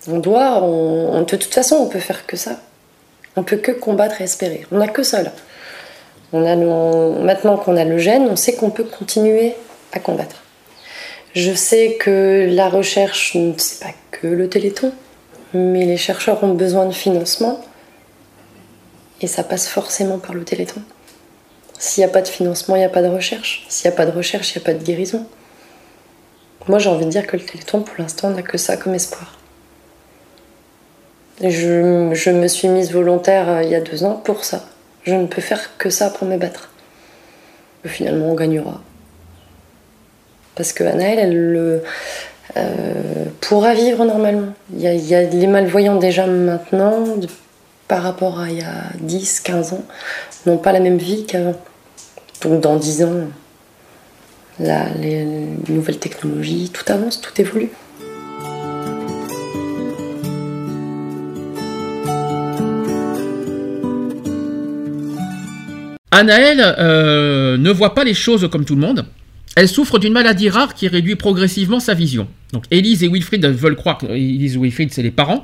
On 0.08 0.18
doit, 0.18 0.60
de 0.60 1.24
toute 1.24 1.52
façon, 1.52 1.76
on 1.76 1.86
peut 1.86 1.98
faire 1.98 2.26
que 2.26 2.36
ça. 2.36 2.56
On 3.36 3.42
peut 3.42 3.56
que 3.56 3.72
combattre 3.72 4.20
et 4.20 4.24
espérer. 4.24 4.66
On 4.72 4.78
n'a 4.78 4.88
que 4.88 5.02
ça 5.02 5.22
là. 5.22 5.32
On 6.32 6.44
a 6.44 6.56
maintenant 6.56 7.56
qu'on 7.56 7.76
a 7.76 7.84
le 7.84 7.98
gène, 7.98 8.28
on 8.30 8.36
sait 8.36 8.54
qu'on 8.54 8.70
peut 8.70 8.84
continuer 8.84 9.54
à 9.92 9.98
combattre. 9.98 10.36
Je 11.34 11.52
sais 11.52 11.96
que 11.98 12.48
la 12.50 12.68
recherche, 12.68 13.36
c'est 13.56 13.80
pas 13.80 13.92
que 14.10 14.26
le 14.26 14.48
téléthon, 14.48 14.92
mais 15.54 15.84
les 15.84 15.96
chercheurs 15.96 16.42
ont 16.44 16.54
besoin 16.54 16.86
de 16.86 16.92
financement 16.92 17.60
et 19.20 19.26
ça 19.26 19.44
passe 19.44 19.68
forcément 19.68 20.18
par 20.18 20.34
le 20.34 20.44
téléthon. 20.44 20.82
S'il 21.78 22.04
n'y 22.04 22.10
a 22.10 22.12
pas 22.12 22.22
de 22.22 22.28
financement, 22.28 22.76
il 22.76 22.80
n'y 22.80 22.84
a 22.84 22.90
pas 22.90 23.02
de 23.02 23.08
recherche. 23.08 23.64
S'il 23.68 23.88
n'y 23.88 23.94
a 23.94 23.96
pas 23.96 24.06
de 24.06 24.10
recherche, 24.10 24.54
il 24.54 24.58
n'y 24.58 24.62
a 24.62 24.66
pas 24.66 24.74
de 24.74 24.84
guérison. 24.84 25.26
Moi, 26.68 26.78
j'ai 26.78 26.90
envie 26.90 27.06
de 27.06 27.10
dire 27.10 27.26
que 27.26 27.36
le 27.36 27.42
Téléthon, 27.42 27.80
pour 27.82 27.94
l'instant, 27.98 28.30
n'a 28.30 28.42
que 28.42 28.58
ça 28.58 28.76
comme 28.76 28.94
espoir. 28.94 29.38
Je, 31.42 32.30
me 32.30 32.48
suis 32.48 32.68
mise 32.68 32.92
volontaire 32.92 33.48
euh, 33.48 33.62
il 33.62 33.70
y 33.70 33.74
a 33.74 33.80
deux 33.80 34.04
ans 34.04 34.14
pour 34.14 34.44
ça. 34.44 34.66
Je 35.04 35.14
ne 35.14 35.26
peux 35.26 35.40
faire 35.40 35.78
que 35.78 35.88
ça 35.88 36.10
pour 36.10 36.28
me 36.28 36.36
battre. 36.36 36.70
Finalement, 37.86 38.26
on 38.26 38.34
gagnera. 38.34 38.82
Parce 40.54 40.74
que 40.74 40.84
Anaël, 40.84 41.18
elle 41.18 41.52
le, 41.52 41.82
euh, 42.58 43.24
pourra 43.40 43.72
vivre 43.72 44.04
normalement. 44.04 44.52
Il 44.74 44.82
y, 44.82 45.14
a, 45.14 45.22
les 45.22 45.46
malvoyants 45.46 45.96
déjà 45.96 46.26
maintenant, 46.26 47.04
par 47.90 48.04
rapport 48.04 48.38
à 48.38 48.48
il 48.48 48.58
y 48.58 48.62
a 48.62 48.84
10, 49.00 49.40
15 49.40 49.72
ans, 49.72 49.84
n'ont 50.46 50.58
pas 50.58 50.70
la 50.70 50.78
même 50.78 50.96
vie 50.96 51.26
qu'avant. 51.26 51.60
Donc 52.40 52.60
dans 52.60 52.76
10 52.76 53.02
ans, 53.02 53.28
les 54.60 55.24
nouvelles 55.68 55.98
technologies, 55.98 56.70
tout 56.72 56.84
avance, 56.92 57.20
tout 57.20 57.32
évolue. 57.40 57.70
Anaël 66.12 66.76
euh, 66.78 67.58
ne 67.58 67.70
voit 67.72 67.94
pas 67.96 68.04
les 68.04 68.14
choses 68.14 68.48
comme 68.52 68.64
tout 68.64 68.76
le 68.76 68.82
monde. 68.82 69.04
Elle 69.56 69.68
souffre 69.68 69.98
d'une 69.98 70.12
maladie 70.12 70.48
rare 70.48 70.74
qui 70.74 70.86
réduit 70.86 71.16
progressivement 71.16 71.80
sa 71.80 71.94
vision. 71.94 72.28
Donc 72.52 72.64
Élise 72.70 73.02
et 73.02 73.08
Wilfried 73.08 73.44
veulent 73.46 73.76
croire, 73.76 73.98
Élise 74.08 74.56
et 74.56 74.58
Wilfried 74.58 74.92
c'est 74.92 75.02
les 75.02 75.10
parents, 75.10 75.42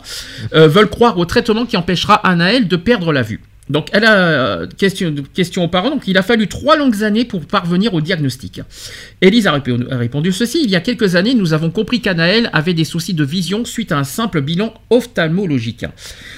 euh, 0.54 0.68
veulent 0.68 0.90
croire 0.90 1.18
au 1.18 1.24
traitement 1.24 1.66
qui 1.66 1.76
empêchera 1.76 2.14
Anaël 2.14 2.68
de 2.68 2.76
perdre 2.76 3.12
la 3.12 3.22
vue. 3.22 3.40
Donc 3.68 3.88
elle 3.92 4.04
a 4.04 4.14
euh, 4.14 4.66
question, 4.76 5.64
aux 5.64 5.68
parents, 5.68 5.98
il 6.06 6.16
a 6.16 6.22
fallu 6.22 6.46
trois 6.46 6.76
longues 6.76 7.02
années 7.02 7.24
pour 7.24 7.44
parvenir 7.46 7.94
au 7.94 8.00
diagnostic. 8.00 8.60
Élise 9.20 9.48
a 9.48 9.60
répondu, 9.90 10.30
ceci, 10.30 10.60
il 10.62 10.70
y 10.70 10.76
a 10.76 10.80
quelques 10.80 11.16
années 11.16 11.34
nous 11.34 11.52
avons 11.52 11.70
compris 11.70 12.00
qu'Anaël 12.00 12.48
avait 12.52 12.74
des 12.74 12.84
soucis 12.84 13.14
de 13.14 13.24
vision 13.24 13.64
suite 13.64 13.90
à 13.90 13.98
un 13.98 14.04
simple 14.04 14.40
bilan 14.40 14.72
ophtalmologique. 14.90 15.84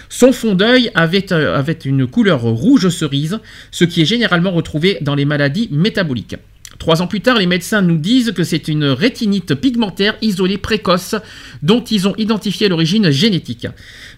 Son 0.09 0.32
fond 0.32 0.55
d'œil 0.55 0.90
avait, 0.95 1.31
euh, 1.32 1.59
avait 1.59 1.78
une 1.85 2.07
couleur 2.07 2.40
rouge 2.40 2.89
cerise, 2.89 3.39
ce 3.70 3.85
qui 3.85 4.01
est 4.01 4.07
généralement 4.07 4.53
retrouvé 4.53 4.97
dans 5.03 5.15
les 5.15 5.27
maladies 5.27 5.69
métaboliques. 5.70 6.36
Trois 6.78 7.02
ans 7.02 7.09
plus 7.09 7.20
tard, 7.20 7.38
les 7.38 7.46
médecins 7.46 7.82
nous 7.82 7.96
disent 7.96 8.32
que 8.32 8.44
c'est 8.44 8.68
une 8.68 8.84
rétinite 8.84 9.55
pigmentaire 9.55 10.16
isolée 10.22 10.59
précoce 10.59 11.16
dont 11.62 11.82
ils 11.82 12.06
ont 12.06 12.14
identifié 12.16 12.68
l'origine 12.68 13.10
génétique. 13.10 13.66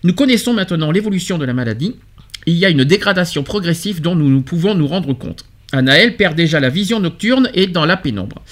Nous 0.05 0.13
connaissons 0.13 0.53
maintenant 0.53 0.91
l'évolution 0.91 1.39
de 1.39 1.47
la 1.47 1.55
maladie. 1.55 1.97
Il 2.47 2.55
y 2.55 2.67
a 2.67 2.71
une 2.71 2.85
dégradation 2.85 3.43
progressive 3.43 4.01
dont 4.03 4.15
nous, 4.15 4.43
pouvons 4.43 4.75
nous 4.75 4.87
rendre 4.87 5.15
compte. 5.15 5.45
Anaël 5.73 6.17
perd 6.17 6.35
déjà 6.35 6.61
la 6.61 6.69
vision 6.69 7.01
nocturne 7.01 7.51
et 7.55 7.67
dans 7.67 7.87
la 7.87 7.97
pénombre. 7.97 8.43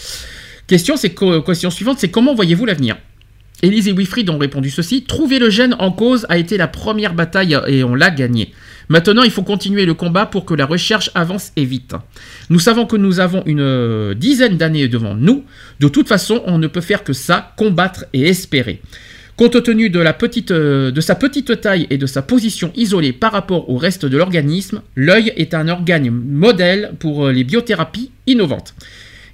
Question, 0.67 0.97
suivante, 0.97 1.99
c'est 1.99 2.11
comment 2.11 2.35
voyez-vous 2.35 2.65
l'avenir? 2.65 2.97
Élise 3.63 3.89
et 3.89 3.93
Wilfried 3.93 4.31
ont 4.31 4.39
répondu 4.39 4.71
ceci. 4.71 5.03
Trouver 5.03 5.39
le 5.39 5.51
gène 5.51 5.75
en 5.79 5.91
cause 5.91 6.27
a 6.29 6.39
été 6.39 6.57
la 6.57 6.69
première 6.69 7.15
bataille 7.15 7.59
et 7.67 7.83
on 7.83 7.95
l'a 7.95 8.11
gagné. 8.11 8.53
Maintenant, 8.89 9.23
il 9.23 9.31
faut 9.31 9.43
continuer 9.43 9.85
le 9.85 9.95
combat 9.95 10.27
pour 10.27 10.45
que 10.45 10.55
la 10.55 10.65
recherche 10.65 11.11
avance 11.15 11.53
et 11.57 11.65
vite. 11.65 11.95
Nous 12.49 12.59
savons 12.59 12.87
que 12.87 12.97
nous 12.97 13.21
avons 13.21 13.43
une 13.45 13.61
euh, 13.61 14.15
dizaine 14.15 14.57
d'années 14.57 14.89
devant 14.89 15.15
nous. 15.15 15.45
De 15.81 15.89
toute 15.89 16.09
façon, 16.09 16.43
on 16.47 16.59
ne 16.59 16.67
peut 16.67 16.81
faire 16.81 17.05
que 17.05 17.13
ça, 17.13 17.53
combattre 17.57 18.07
et 18.13 18.27
espérer. 18.29 18.81
Compte 19.37 19.63
tenu 19.63 19.93
euh, 19.95 20.91
de 20.91 21.01
sa 21.01 21.15
petite 21.15 21.61
taille 21.61 21.87
et 21.91 21.99
de 21.99 22.07
sa 22.07 22.23
position 22.23 22.73
isolée 22.75 23.13
par 23.13 23.31
rapport 23.31 23.71
au 23.71 23.77
reste 23.77 24.05
de 24.05 24.17
l'organisme, 24.17 24.83
l'œil 24.97 25.33
est 25.37 25.55
un 25.55 25.69
organe 25.69 26.11
modèle 26.11 26.95
pour 26.99 27.27
euh, 27.27 27.33
les 27.33 27.45
biothérapies 27.45 28.11
innovantes. 28.27 28.75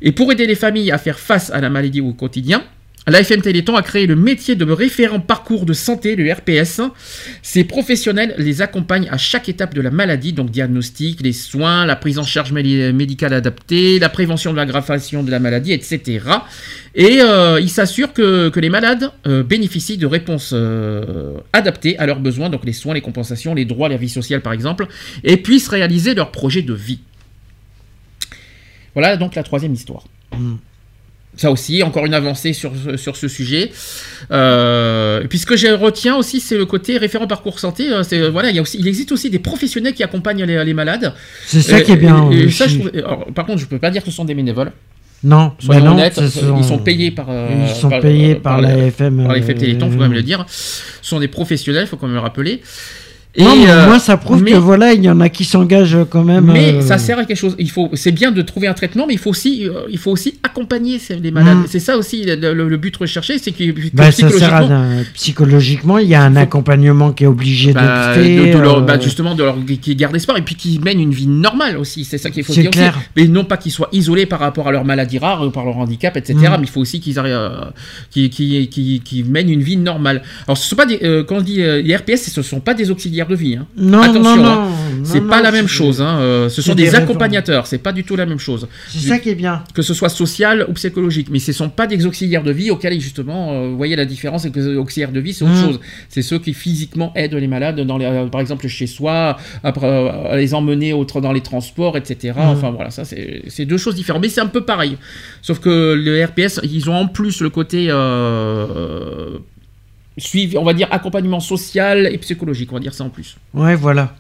Et 0.03 0.13
pour 0.13 0.31
aider 0.31 0.47
les 0.47 0.57
familles 0.57 0.91
à 0.91 0.99
faire 0.99 1.19
face 1.19 1.51
à 1.51 1.63
la 1.63 1.71
maladie 1.71 2.03
au 2.03 2.13
quotidien, 2.13 2.63
la 3.07 3.21
FM 3.21 3.43
Téléthon 3.43 3.77
a 3.77 3.83
créé 3.83 4.07
le 4.07 4.17
métier 4.17 4.57
de 4.57 4.65
référent 4.65 5.21
parcours 5.21 5.67
de 5.67 5.75
santé, 5.75 6.17
le 6.17 6.33
RPS. 6.33 6.81
Ces 7.43 7.65
professionnels 7.65 8.35
les 8.39 8.63
accompagnent 8.63 9.09
à 9.11 9.19
chaque 9.19 9.49
étape 9.51 9.75
de 9.75 9.83
la 9.83 9.91
maladie, 9.91 10.33
donc 10.33 10.51
diagnostic, 10.51 11.21
les 11.21 11.35
soins, 11.35 11.85
la 11.85 11.97
prise 11.97 12.19
en 12.19 12.23
charge 12.23 12.53
médi- 12.53 12.93
médicale 12.95 13.35
adaptée, 13.35 13.99
la 13.99 14.09
prévention 14.09 14.53
de 14.53 14.57
l'aggravation 14.57 15.23
de 15.23 15.31
la 15.31 15.39
maladie, 15.39 15.73
etc. 15.73 16.21
Et 16.95 17.19
euh, 17.21 17.61
ils 17.61 17.69
s'assurent 17.69 18.15
que, 18.15 18.51
les 18.59 18.71
malades 18.71 19.11
euh, 19.27 19.43
bénéficient 19.43 19.99
de 19.99 20.07
réponses 20.07 20.53
euh, 20.55 21.35
adaptées 21.53 21.99
à 21.99 22.07
leurs 22.07 22.21
besoins, 22.21 22.49
donc 22.49 22.65
les 22.65 22.73
soins, 22.73 22.95
les 22.95 23.03
compensations, 23.03 23.55
les 23.55 23.67
droits, 23.67 23.91
la 23.91 23.99
vie 23.99 24.09
sociale 24.09 24.41
par 24.41 24.55
exemple, 24.55 24.87
et 25.25 25.37
puissent 25.37 25.69
réaliser 25.69 26.15
leur 26.15 26.31
projet 26.31 26.63
de 26.63 26.73
vie. 26.73 27.01
Voilà 28.95 29.19
donc 29.19 29.35
la 29.35 29.43
troisième 29.43 29.75
histoire. 29.75 30.05
Ça 31.37 31.51
aussi, 31.51 31.83
encore 31.83 32.07
une 32.07 32.15
avancée 32.15 32.53
sur, 32.53 32.71
sur 32.97 33.17
ce 33.17 33.27
sujet. 33.27 33.73
Euh, 34.31 35.23
et 35.23 35.27
puis 35.29 35.39
ce 35.39 35.47
que 35.47 35.57
je 35.57 35.67
retiens 35.67 36.17
aussi, 36.17 36.41
c'est 36.41 36.57
le 36.57 36.65
côté 36.67 36.97
référent 36.97 37.27
parcours 37.27 37.59
santé. 37.59 37.91
euh, 37.91 38.03
C'est, 38.03 38.19
euh, 38.21 38.31
voilà, 38.31 38.51
il, 38.51 38.57
y 38.57 38.59
a 38.59 38.63
aussi, 38.63 38.79
il 38.79 38.87
existe 38.87 39.13
aussi 39.13 39.31
des 39.31 39.39
professionnels 39.41 39.95
qui 39.95 40.03
accompagnent 40.03 40.45
les, 40.45 40.65
les 40.65 40.75
malades. 40.75 41.13
C'est 41.47 41.61
ça 41.63 41.81
qui 41.81 41.93
est 41.93 41.97
bien, 41.97 42.31
et- 42.31 42.37
et 42.37 42.45
euh, 42.47 42.51
ça, 42.51 42.67
je 42.67 42.73
si- 42.75 42.79
trouve- 42.79 42.91
alors, 42.97 43.27
par 43.35 43.47
contre, 43.47 43.61
je 43.61 43.67
peux 43.67 43.79
pas 43.79 43.91
dire 43.91 44.03
que 44.05 44.11
ce 44.11 44.17
sont 44.17 44.25
des 44.25 44.35
bénévoles. 44.35 44.73
Non, 45.25 45.53
bah 45.67 45.81
non, 45.81 45.97
sont- 46.31 46.57
ils 46.59 46.65
sont 46.65 46.79
payés 46.79 47.11
par, 47.11 47.27
euh, 47.31 47.49
Ils 47.69 47.75
sont 47.75 47.89
payés 48.01 48.35
par 48.35 48.61
la 48.61 48.77
FM, 48.77 49.23
par 49.25 49.33
la 49.33 49.39
FM 49.39 49.57
euh, 49.57 49.59
Téléthon, 49.61 49.91
faut 49.91 49.97
quand 49.97 50.03
même 50.03 50.13
le 50.13 50.23
dire. 50.23 50.45
Ce 50.49 50.83
sont 51.03 51.19
des 51.19 51.29
professionnels, 51.29 51.87
faut 51.87 51.97
quand 51.97 52.07
même 52.07 52.15
le 52.17 52.21
rappeler. 52.21 52.61
Non, 53.37 53.57
mais 53.57 53.69
euh, 53.69 53.87
moi, 53.89 53.99
ça 53.99 54.17
prouve 54.17 54.43
mais- 54.43 54.53
que 54.53 54.57
voilà, 54.57 54.93
il 54.93 55.03
y 55.03 55.11
en 55.11 55.21
a 55.21 55.29
qui 55.29 55.45
s'engagent 55.45 55.99
quand 56.09 56.23
même. 56.23 56.51
mais 56.53 56.75
euh, 56.75 56.81
ça 56.83 56.99
sert 56.99 57.19
à 57.19 57.25
quelque 57.25 57.37
chose. 57.37 57.57
Il 57.59 57.71
faut, 57.71 57.91
c'est 57.95 58.13
bien 58.13 58.31
de 58.31 58.41
trouver 58.43 58.69
un 58.69 58.75
traitement, 58.75 59.07
mais 59.09 59.15
il 59.15 59.19
faut 59.19 59.31
aussi, 59.31 59.67
euh, 59.69 59.81
il 59.91 59.99
faut 59.99 60.13
aussi 60.13 60.39
accompagner 60.45 61.01
les 61.21 61.31
malades. 61.33 61.59
Mm. 61.59 61.65
C'est 61.69 61.81
ça 61.81 61.97
aussi 61.97 62.25
le, 62.25 62.37
le- 62.55 62.69
le 62.69 62.77
but 62.77 62.97
recherché, 62.97 63.39
c'est 63.39 63.51
que, 63.51 63.73
que 63.73 63.81
bah, 63.93 64.13
ça 64.13 64.29
sert 64.31 64.55
à 64.55 64.61
psychologiquement, 64.63 65.03
psychologiquement, 65.15 65.99
il 65.99 66.09
y 66.09 66.15
a 66.15 66.23
un 66.23 66.37
accompagnement 66.37 67.13
qui 67.13 67.25
est 67.25 67.27
obligé 67.27 67.73
bah, 67.73 68.15
de 68.17 68.21
de- 68.21 68.25
faire. 68.25 68.57
de 68.57 68.63
leur- 68.63 68.79
euh, 68.79 68.81
bah, 68.83 69.01
justement 69.01 69.35
de 69.35 69.43
leur 69.43 69.57
qui 69.83 69.97
gardent 69.97 70.15
espoir 70.17 70.37
et 70.39 70.43
puis 70.43 70.55
qui 70.55 70.79
mènent 70.79 71.01
une 71.01 71.13
vie 71.13 71.27
normale 71.27 71.77
aussi. 71.77 72.05
C'est 72.05 72.19
ça 72.19 72.31
qu'il 72.31 72.45
faut 72.45 72.53
dire 72.53 72.71
clair. 72.71 72.95
aussi. 72.97 73.07
Mais 73.17 73.27
non 73.27 73.45
pas 73.45 73.57
qu'ils 73.57 73.73
soient 73.73 73.89
isolés 73.93 74.27
par 74.27 74.39
rapport 74.41 74.69
à 74.69 74.73
leur 74.73 74.85
maladie 74.85 75.19
rare 75.19 75.43
ou 75.45 75.51
par 75.51 75.65
leur 75.65 75.77
handicap, 75.79 76.17
etc. 76.17 76.35
Mm. 76.37 76.43
Mais 76.59 76.67
il 76.67 76.69
faut 76.71 76.81
aussi 76.81 77.01
qu'ils 77.01 77.19
arrivent, 77.19 77.35
euh, 77.35 77.65
qu'ils- 78.13 78.31
qu'ils- 78.31 79.01
qu'ils 79.03 79.25
mènent 79.25 79.51
une 79.51 79.63
vie 79.63 79.77
normale. 79.77 80.23
Alors 80.47 80.57
ce 80.57 80.69
sont 80.69 80.77
pas 80.77 80.87
des, 80.87 81.01
euh, 81.03 81.25
quand 81.25 81.39
on 81.39 81.41
dit 81.41 81.63
euh, 81.63 81.83
les 81.83 81.97
RPS, 81.97 82.31
ce 82.31 82.43
sont 82.43 82.61
pas 82.61 82.75
des 82.75 82.91
auxiliaires 82.93 83.24
auxiliaires 83.25 83.29
de 83.29 83.35
vie. 83.35 83.57
hein. 83.57 83.67
Non, 83.77 84.01
Attention, 84.03 84.37
non, 84.37 84.45
hein. 84.45 84.69
non, 84.69 85.05
c'est 85.05 85.21
pas 85.27 85.43
la 85.43 85.51
même 85.51 85.67
chose. 85.69 86.01
hein. 86.01 86.19
Euh, 86.21 86.49
Ce 86.49 86.63
sont 86.63 86.75
des 86.75 86.95
accompagnateurs, 86.95 87.67
c'est 87.67 87.79
pas 87.79 87.93
du 87.93 88.05
tout 88.05 88.17
la 88.17 88.27
même 88.27 88.39
chose. 88.39 88.69
C'est 88.89 89.09
ça 89.09 89.19
qui 89.19 89.31
est 89.31 89.35
bien. 89.35 89.63
Que 89.75 89.83
ce 89.83 89.95
soit 89.95 90.09
social 90.09 90.67
ou 90.69 90.73
psychologique, 90.75 91.29
mais 91.31 91.39
ce 91.39 91.53
sont 91.53 91.69
pas 91.69 91.87
des 91.87 92.07
auxiliaires 92.07 92.43
de 92.43 92.53
vie 92.53 92.71
auxquels 92.71 92.99
justement, 93.01 93.53
euh, 93.53 93.69
vous 93.69 93.77
voyez 93.77 93.97
la 93.97 94.05
différence, 94.05 94.43
c'est 94.43 94.51
que 94.51 94.61
les 94.61 94.77
auxiliaires 94.77 95.13
de 95.13 95.21
vie 95.21 95.33
c'est 95.35 95.45
autre 95.45 95.55
Mhm. 95.55 95.65
chose. 95.65 95.81
C'est 96.09 96.23
ceux 96.23 96.39
qui 96.39 96.53
physiquement 96.55 97.13
aident 97.15 97.35
les 97.35 97.47
malades, 97.49 97.81
dans 97.81 97.99
les, 97.99 98.05
euh, 98.07 98.27
par 98.27 98.41
exemple 98.41 98.67
chez 98.69 98.87
soi, 98.87 99.37
après, 99.63 99.87
à 100.31 100.37
les 100.37 100.55
emmener 100.55 100.93
autre 100.93 101.21
dans 101.21 101.33
les 101.33 101.41
transports, 101.43 101.97
etc. 101.97 102.35
Mhm. 102.37 102.43
Enfin 102.49 102.71
voilà, 102.71 102.91
ça 102.91 103.03
c'est 103.05 103.65
deux 103.65 103.79
choses 103.79 103.95
différentes, 103.95 104.23
mais 104.23 104.29
c'est 104.29 104.41
un 104.41 104.47
peu 104.47 104.65
pareil. 104.65 104.97
Sauf 105.43 105.59
que 105.61 105.95
le 105.95 106.25
RPS, 106.25 106.61
ils 106.63 106.89
ont 106.91 106.95
en 106.95 107.07
plus 107.09 107.41
le 107.41 107.51
côté 107.51 107.89
suivi, 110.19 110.57
on 110.57 110.65
va 110.65 110.75
dire 110.75 110.89
accompagnement 110.91 111.41
social 111.41 112.07
et 112.13 112.19
psychologique, 112.19 112.71
on 112.73 112.77
va 112.77 112.81
dire 112.81 112.95
ça 112.95 113.05
en 113.05 113.11
plus. 113.11 113.37
Ouais, 113.53 113.75
voilà. 113.75 114.17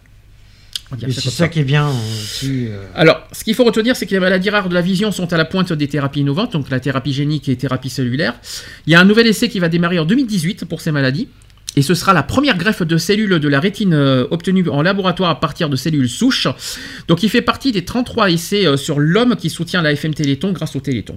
Ça 0.90 0.96
c'est 1.08 1.22
comme 1.22 1.32
ça 1.32 1.48
qui 1.48 1.60
est 1.60 1.64
bien 1.64 1.88
aussi. 1.88 2.66
euh. 2.68 2.84
alors, 2.94 3.26
ce 3.32 3.42
qu'il 3.42 3.54
faut 3.54 3.64
retenir, 3.64 3.96
c'est 3.96 4.06
que 4.06 4.12
les 4.12 4.20
maladies 4.20 4.50
rares 4.50 4.68
de 4.68 4.74
la 4.74 4.82
vision 4.82 5.10
sont 5.12 5.32
à 5.32 5.36
la 5.36 5.44
pointe 5.44 5.72
des 5.72 5.88
thérapies 5.88 6.20
innovantes, 6.20 6.52
donc 6.52 6.70
la 6.70 6.78
thérapie 6.78 7.12
génique 7.12 7.48
et 7.48 7.56
thérapie 7.56 7.88
cellulaire. 7.90 8.34
Il 8.86 8.92
y 8.92 8.94
a 8.94 9.00
un 9.00 9.04
nouvel 9.04 9.26
essai 9.26 9.48
qui 9.48 9.58
va 9.60 9.68
démarrer 9.68 9.98
en 9.98 10.04
2018 10.04 10.66
pour 10.66 10.80
ces 10.80 10.92
maladies. 10.92 11.28
Et 11.76 11.82
ce 11.82 11.94
sera 11.94 12.12
la 12.12 12.22
première 12.22 12.56
greffe 12.56 12.82
de 12.82 12.96
cellules 12.96 13.40
de 13.40 13.48
la 13.48 13.58
rétine 13.58 13.94
euh, 13.94 14.26
obtenue 14.30 14.68
en 14.68 14.80
laboratoire 14.82 15.30
à 15.30 15.40
partir 15.40 15.68
de 15.68 15.74
cellules 15.76 16.08
souches. 16.08 16.46
Donc 17.08 17.22
il 17.24 17.28
fait 17.28 17.42
partie 17.42 17.72
des 17.72 17.84
33 17.84 18.30
essais 18.30 18.64
euh, 18.66 18.76
sur 18.76 19.00
l'homme 19.00 19.34
qui 19.34 19.50
soutient 19.50 19.82
la 19.82 19.90
FM 19.92 20.14
Téléthon 20.14 20.52
grâce 20.52 20.76
au 20.76 20.80
Téléthon. 20.80 21.16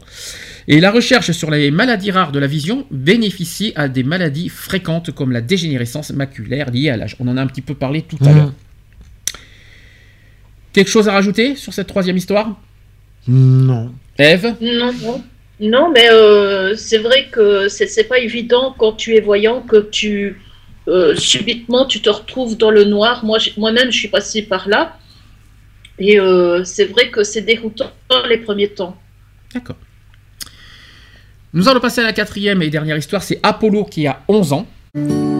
Et 0.68 0.80
la 0.80 0.90
recherche 0.90 1.32
sur 1.32 1.52
les 1.52 1.70
maladies 1.70 2.10
rares 2.10 2.32
de 2.32 2.40
la 2.40 2.48
vision 2.48 2.88
bénéficie 2.90 3.72
à 3.76 3.88
des 3.88 4.02
maladies 4.04 4.50
fréquentes 4.50 5.12
comme 5.12 5.32
la 5.32 5.42
dégénérescence 5.42 6.10
maculaire 6.12 6.72
liée 6.72 6.90
à 6.90 6.98
l'âge. 6.98 7.16
On 7.20 7.28
en 7.28 7.38
a 7.38 7.42
un 7.42 7.48
petit 7.48 7.62
peu 7.62 7.76
parlé 7.76 8.02
tout 8.02 8.18
à 8.22 8.30
Mhm. 8.30 8.36
l'heure. 8.36 8.54
Quelque 10.74 10.90
chose 10.90 11.08
à 11.08 11.14
rajouter 11.14 11.56
sur 11.56 11.74
cette 11.74 11.88
troisième 11.88 12.18
histoire? 12.18 12.60
Non. 13.28 13.92
Eve 14.18 14.56
Non, 14.62 14.92
non. 15.04 15.24
Non, 15.60 15.92
mais 15.92 16.08
euh, 16.12 16.76
c'est 16.76 17.00
vrai 17.00 17.28
que 17.32 17.68
c'est 17.68 18.04
pas 18.08 18.20
évident 18.20 18.76
quand 18.78 18.94
tu 18.94 19.16
es 19.16 19.22
voyant 19.22 19.62
que 19.62 19.78
tu 19.90 20.40
euh, 20.88 21.16
subitement 21.16 21.86
tu 21.86 22.02
te 22.02 22.10
retrouves 22.10 22.58
dans 22.58 22.72
le 22.72 22.86
noir. 22.86 23.26
Moi, 23.26 23.40
moi-même, 23.58 23.92
je 23.92 23.98
suis 23.98 24.08
passée 24.08 24.42
par 24.42 24.70
là, 24.70 24.98
et 26.00 26.20
euh, 26.20 26.64
c'est 26.64 26.86
vrai 26.86 27.10
que 27.10 27.24
c'est 27.24 27.42
déroutant 27.42 27.92
les 28.30 28.38
premiers 28.38 28.70
temps. 28.70 28.96
D'accord. 29.54 29.76
Nous 31.54 31.68
allons 31.68 31.80
passer 31.80 32.02
à 32.02 32.04
la 32.04 32.14
quatrième 32.14 32.62
et 32.62 32.70
dernière 32.70 32.98
histoire. 32.98 33.24
C'est 33.24 33.40
Apollo 33.42 33.86
qui 33.86 34.06
a 34.06 34.22
11 34.28 34.54
ans. 34.54 34.68
Euh, 34.96 35.34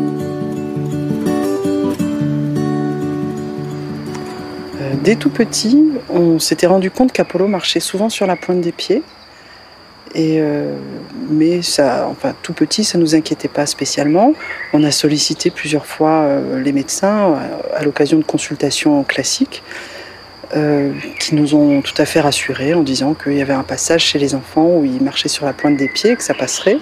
Dès 5.04 5.16
tout 5.16 5.30
petit, 5.30 5.92
on 6.10 6.40
s'était 6.40 6.68
rendu 6.68 6.92
compte 6.92 7.12
qu'Apollo 7.12 7.48
marchait 7.48 7.80
souvent 7.80 8.10
sur 8.10 8.26
la 8.26 8.36
pointe 8.36 8.62
des 8.62 8.72
pieds. 8.72 9.04
Euh, 10.18 10.76
mais 11.30 11.60
tout 12.42 12.54
petit, 12.54 12.84
ça 12.84 12.98
nous 12.98 13.16
inquiétait 13.16 13.48
pas 13.48 13.66
spécialement. 13.66 14.34
On 14.74 14.84
a 14.84 14.92
sollicité 14.92 15.50
plusieurs 15.50 15.86
fois 15.86 16.22
euh, 16.22 16.62
les 16.62 16.72
médecins 16.72 17.36
à, 17.74 17.84
l'occasion 17.84 18.18
de 18.18 18.24
consultations 18.24 19.04
classiques, 19.04 19.64
euh, 20.56 20.94
qui 21.20 21.36
nous 21.36 21.56
ont 21.56 21.82
tout 21.82 21.94
à 21.98 22.06
fait 22.06 22.22
rassurés 22.22 22.74
en 22.74 22.82
disant 22.82 23.14
qu'il 23.14 23.34
y 23.34 23.42
avait 23.42 23.54
un 23.54 23.64
passage 23.64 24.06
chez 24.06 24.20
les 24.20 24.34
enfants 24.34 24.78
où 24.78 24.86
ils 24.86 25.04
marchaient 25.04 25.30
sur 25.30 25.46
la 25.46 25.54
pointe 25.54 25.76
des 25.76 25.90
pieds, 25.90 26.16
que 26.16 26.24
ça 26.24 26.34
passerait. 26.34 26.78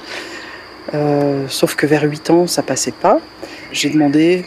Sauf 1.49 1.75
que 1.75 1.85
vers 1.85 2.03
8 2.03 2.29
ans, 2.29 2.47
ça 2.47 2.63
passait 2.63 2.93
pas. 2.93 3.19
J'ai 3.73 3.89
demandé 3.89 4.45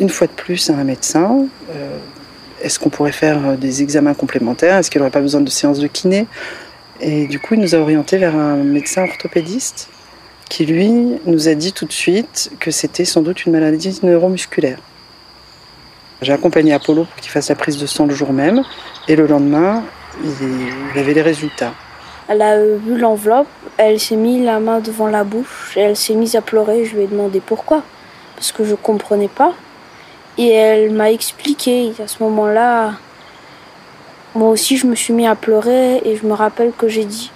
une 0.00 0.08
fois 0.08 0.26
de 0.26 0.32
plus 0.32 0.70
à 0.70 0.74
un 0.74 0.84
médecin 0.84 1.46
est-ce 2.62 2.78
qu'on 2.78 2.88
pourrait 2.88 3.12
faire 3.12 3.58
des 3.58 3.82
examens 3.82 4.14
complémentaires? 4.14 4.76
Est-ce 4.76 4.90
qu'il 4.90 5.00
n'aurait 5.00 5.10
pas 5.10 5.20
besoin 5.20 5.40
de 5.40 5.50
séances 5.50 5.80
de 5.80 5.88
kiné? 5.88 6.26
Et 7.02 7.26
du 7.26 7.40
coup, 7.40 7.54
il 7.54 7.60
nous 7.60 7.74
a 7.74 7.78
orientés 7.78 8.16
vers 8.16 8.36
un 8.36 8.56
médecin 8.56 9.02
orthopédiste 9.02 9.88
qui, 10.48 10.64
lui, 10.64 11.18
nous 11.26 11.48
a 11.48 11.54
dit 11.54 11.72
tout 11.72 11.84
de 11.84 11.92
suite 11.92 12.52
que 12.60 12.70
c'était 12.70 13.04
sans 13.04 13.22
doute 13.22 13.44
une 13.44 13.52
maladie 13.52 13.98
neuromusculaire. 14.04 14.78
J'ai 16.20 16.32
accompagné 16.32 16.72
Apollo 16.72 17.04
pour 17.04 17.16
qu'il 17.20 17.32
fasse 17.32 17.48
la 17.48 17.56
prise 17.56 17.76
de 17.76 17.86
sang 17.86 18.06
le 18.06 18.14
jour 18.14 18.32
même, 18.32 18.62
et 19.08 19.16
le 19.16 19.26
lendemain, 19.26 19.82
il, 20.22 20.98
avait 20.98 21.14
les 21.14 21.22
résultats. 21.22 21.74
Elle 22.28 22.40
a 22.40 22.52
euh, 22.52 22.78
vu 22.86 22.96
l'enveloppe, 22.96 23.48
elle 23.78 23.98
s'est 23.98 24.14
mis 24.14 24.44
la 24.44 24.60
main 24.60 24.78
devant 24.78 25.08
la 25.08 25.24
bouche 25.24 25.72
et 25.76 25.80
elle 25.80 25.96
s'est 25.96 26.14
mise 26.14 26.36
à 26.36 26.40
pleurer. 26.40 26.84
Je 26.84 26.94
lui 26.94 27.02
ai 27.02 27.06
demandé 27.08 27.40
pourquoi, 27.44 27.82
parce 28.36 28.52
que 28.52 28.64
je 28.64 28.76
comprenais 28.76 29.28
pas. 29.28 29.54
Et 30.38 30.50
elle 30.50 30.92
m'a 30.92 31.10
expliqué. 31.10 31.92
À 32.00 32.06
ce 32.06 32.22
moment-là, 32.22 32.92
moi 34.34 34.48
aussi, 34.48 34.78
je 34.78 34.86
me 34.86 34.94
suis 34.94 35.12
mis 35.12 35.26
à 35.26 35.34
pleurer 35.34 36.00
et 36.04 36.16
je 36.16 36.26
me 36.26 36.32
rappelle 36.32 36.72
que 36.72 36.88
j'ai 36.88 37.04
dit 37.04 37.30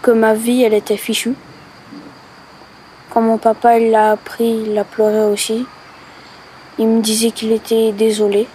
que 0.00 0.10
ma 0.10 0.32
vie, 0.32 0.62
elle 0.62 0.72
était 0.72 0.96
fichue. 0.96 1.34
Quand 3.10 3.20
mon 3.20 3.36
papa 3.36 3.78
l'a 3.78 4.12
appris, 4.12 4.64
il 4.66 4.78
a 4.78 4.84
pleuré 4.84 5.24
aussi. 5.24 5.66
Il 6.78 6.88
me 6.88 7.00
disait 7.02 7.32
qu'il 7.32 7.52
était 7.52 7.92
désolé. 7.92 8.46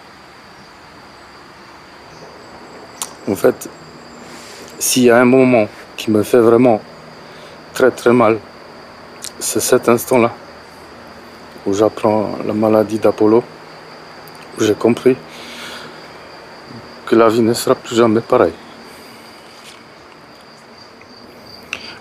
En 3.29 3.35
fait, 3.35 3.69
s'il 4.79 5.03
y 5.03 5.09
a 5.11 5.19
un 5.19 5.25
moment 5.25 5.67
qui 5.95 6.09
me 6.09 6.23
fait 6.23 6.39
vraiment 6.39 6.81
très 7.73 7.91
très 7.91 8.11
mal, 8.11 8.39
c'est 9.39 9.59
cet 9.59 9.87
instant-là 9.87 10.31
où 11.65 11.73
j'apprends 11.73 12.37
la 12.45 12.53
maladie 12.53 12.99
d'Apollo, 12.99 13.43
où 14.57 14.63
j'ai 14.63 14.73
compris 14.73 15.15
la 17.15 17.29
vie 17.29 17.41
ne 17.41 17.53
sera 17.53 17.75
plus 17.75 17.95
jamais 17.95 18.21
pareille. 18.21 18.53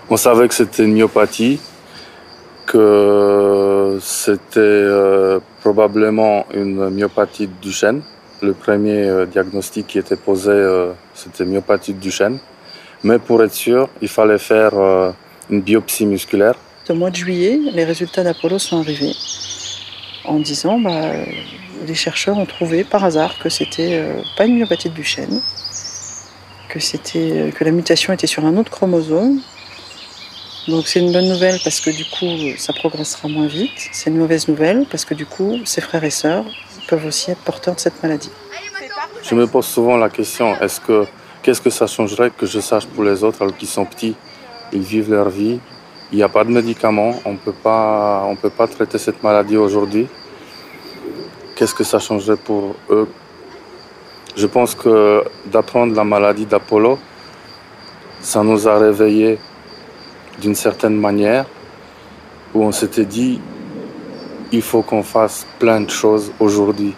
On 0.09 0.17
savait 0.17 0.47
que 0.47 0.53
c'était 0.53 0.83
une 0.83 0.93
myopathie, 0.93 1.59
que 2.65 3.97
c'était 4.01 4.59
euh, 4.59 5.39
probablement 5.61 6.45
une 6.53 6.89
myopathie 6.89 7.49
du 7.61 7.71
chêne. 7.71 8.01
Le 8.41 8.53
premier 8.53 9.07
euh, 9.07 9.25
diagnostic 9.25 9.87
qui 9.87 9.97
était 9.97 10.17
posé, 10.17 10.51
euh, 10.51 10.91
c'était 11.13 11.45
myopathie 11.45 11.93
du 11.93 12.11
chêne. 12.11 12.39
Mais 13.03 13.19
pour 13.19 13.43
être 13.43 13.53
sûr, 13.53 13.89
il 14.01 14.07
fallait 14.07 14.37
faire 14.37 14.77
euh, 14.77 15.11
une 15.49 15.61
biopsie 15.61 16.05
musculaire. 16.05 16.55
Au 16.89 16.93
mois 16.93 17.09
de 17.09 17.15
juillet, 17.15 17.59
les 17.73 17.85
résultats 17.85 18.23
d'Apollo 18.23 18.59
sont 18.59 18.79
arrivés 18.79 19.13
en 20.25 20.39
disant 20.39 20.79
bah, 20.79 21.11
les 21.83 21.95
chercheurs 21.95 22.37
ont 22.37 22.45
trouvé 22.45 22.83
par 22.83 23.03
hasard 23.03 23.37
que 23.39 23.49
c'était 23.49 23.95
euh, 23.95 24.21
pas 24.37 24.45
une 24.45 24.57
myopathie 24.57 24.89
de 24.89 24.93
Duchenne, 24.93 25.41
euh, 26.75 27.51
que 27.51 27.63
la 27.63 27.71
mutation 27.71 28.13
était 28.13 28.27
sur 28.27 28.45
un 28.45 28.57
autre 28.57 28.71
chromosome. 28.71 29.39
Donc 30.67 30.87
c'est 30.87 30.99
une 30.99 31.11
bonne 31.11 31.27
nouvelle 31.27 31.59
parce 31.63 31.81
que 31.81 31.89
du 31.89 32.05
coup 32.05 32.57
ça 32.57 32.73
progressera 32.73 33.27
moins 33.27 33.47
vite. 33.47 33.89
C'est 33.91 34.09
une 34.09 34.17
mauvaise 34.17 34.47
nouvelle 34.47 34.85
parce 34.89 35.05
que 35.05 35.13
du 35.13 35.25
coup 35.25 35.59
ses 35.65 35.81
frères 35.81 36.03
et 36.03 36.09
sœurs 36.09 36.45
peuvent 36.87 37.05
aussi 37.05 37.31
être 37.31 37.41
porteurs 37.41 37.75
de 37.75 37.79
cette 37.79 38.01
maladie. 38.01 38.31
Je 39.21 39.35
me 39.35 39.45
pose 39.45 39.65
souvent 39.65 39.97
la 39.97 40.09
question, 40.09 40.55
est-ce 40.61 40.79
que 40.79 41.05
qu'est-ce 41.41 41.61
que 41.61 41.69
ça 41.69 41.85
changerait 41.85 42.31
que 42.31 42.45
je 42.45 42.59
sache 42.59 42.85
pour 42.87 43.03
les 43.03 43.23
autres 43.23 43.41
alors 43.41 43.55
qu'ils 43.55 43.67
sont 43.67 43.85
petits, 43.85 44.15
ils 44.71 44.81
vivent 44.81 45.11
leur 45.11 45.29
vie, 45.29 45.59
il 46.11 46.17
n'y 46.17 46.23
a 46.23 46.29
pas 46.29 46.43
de 46.43 46.49
médicaments, 46.49 47.13
on 47.25 47.31
on 47.31 48.35
peut 48.35 48.49
pas 48.49 48.67
traiter 48.67 48.97
cette 48.97 49.21
maladie 49.21 49.57
aujourd'hui. 49.57 50.07
Qu'est-ce 51.55 51.75
que 51.75 51.83
ça 51.83 51.99
changerait 51.99 52.37
pour 52.37 52.75
eux? 52.89 53.07
Je 54.35 54.47
pense 54.47 54.73
que 54.73 55.23
d'apprendre 55.45 55.95
la 55.95 56.03
maladie 56.03 56.47
d'Apollo, 56.47 56.97
ça 58.21 58.41
nous 58.41 58.67
a 58.67 58.79
réveillés 58.79 59.37
d'une 60.41 60.55
certaine 60.55 60.99
manière, 60.99 61.45
où 62.55 62.63
on 62.63 62.71
s'était 62.71 63.05
dit, 63.05 63.39
il 64.51 64.63
faut 64.63 64.81
qu'on 64.81 65.03
fasse 65.03 65.45
plein 65.59 65.81
de 65.81 65.89
choses 65.91 66.31
aujourd'hui 66.39 66.95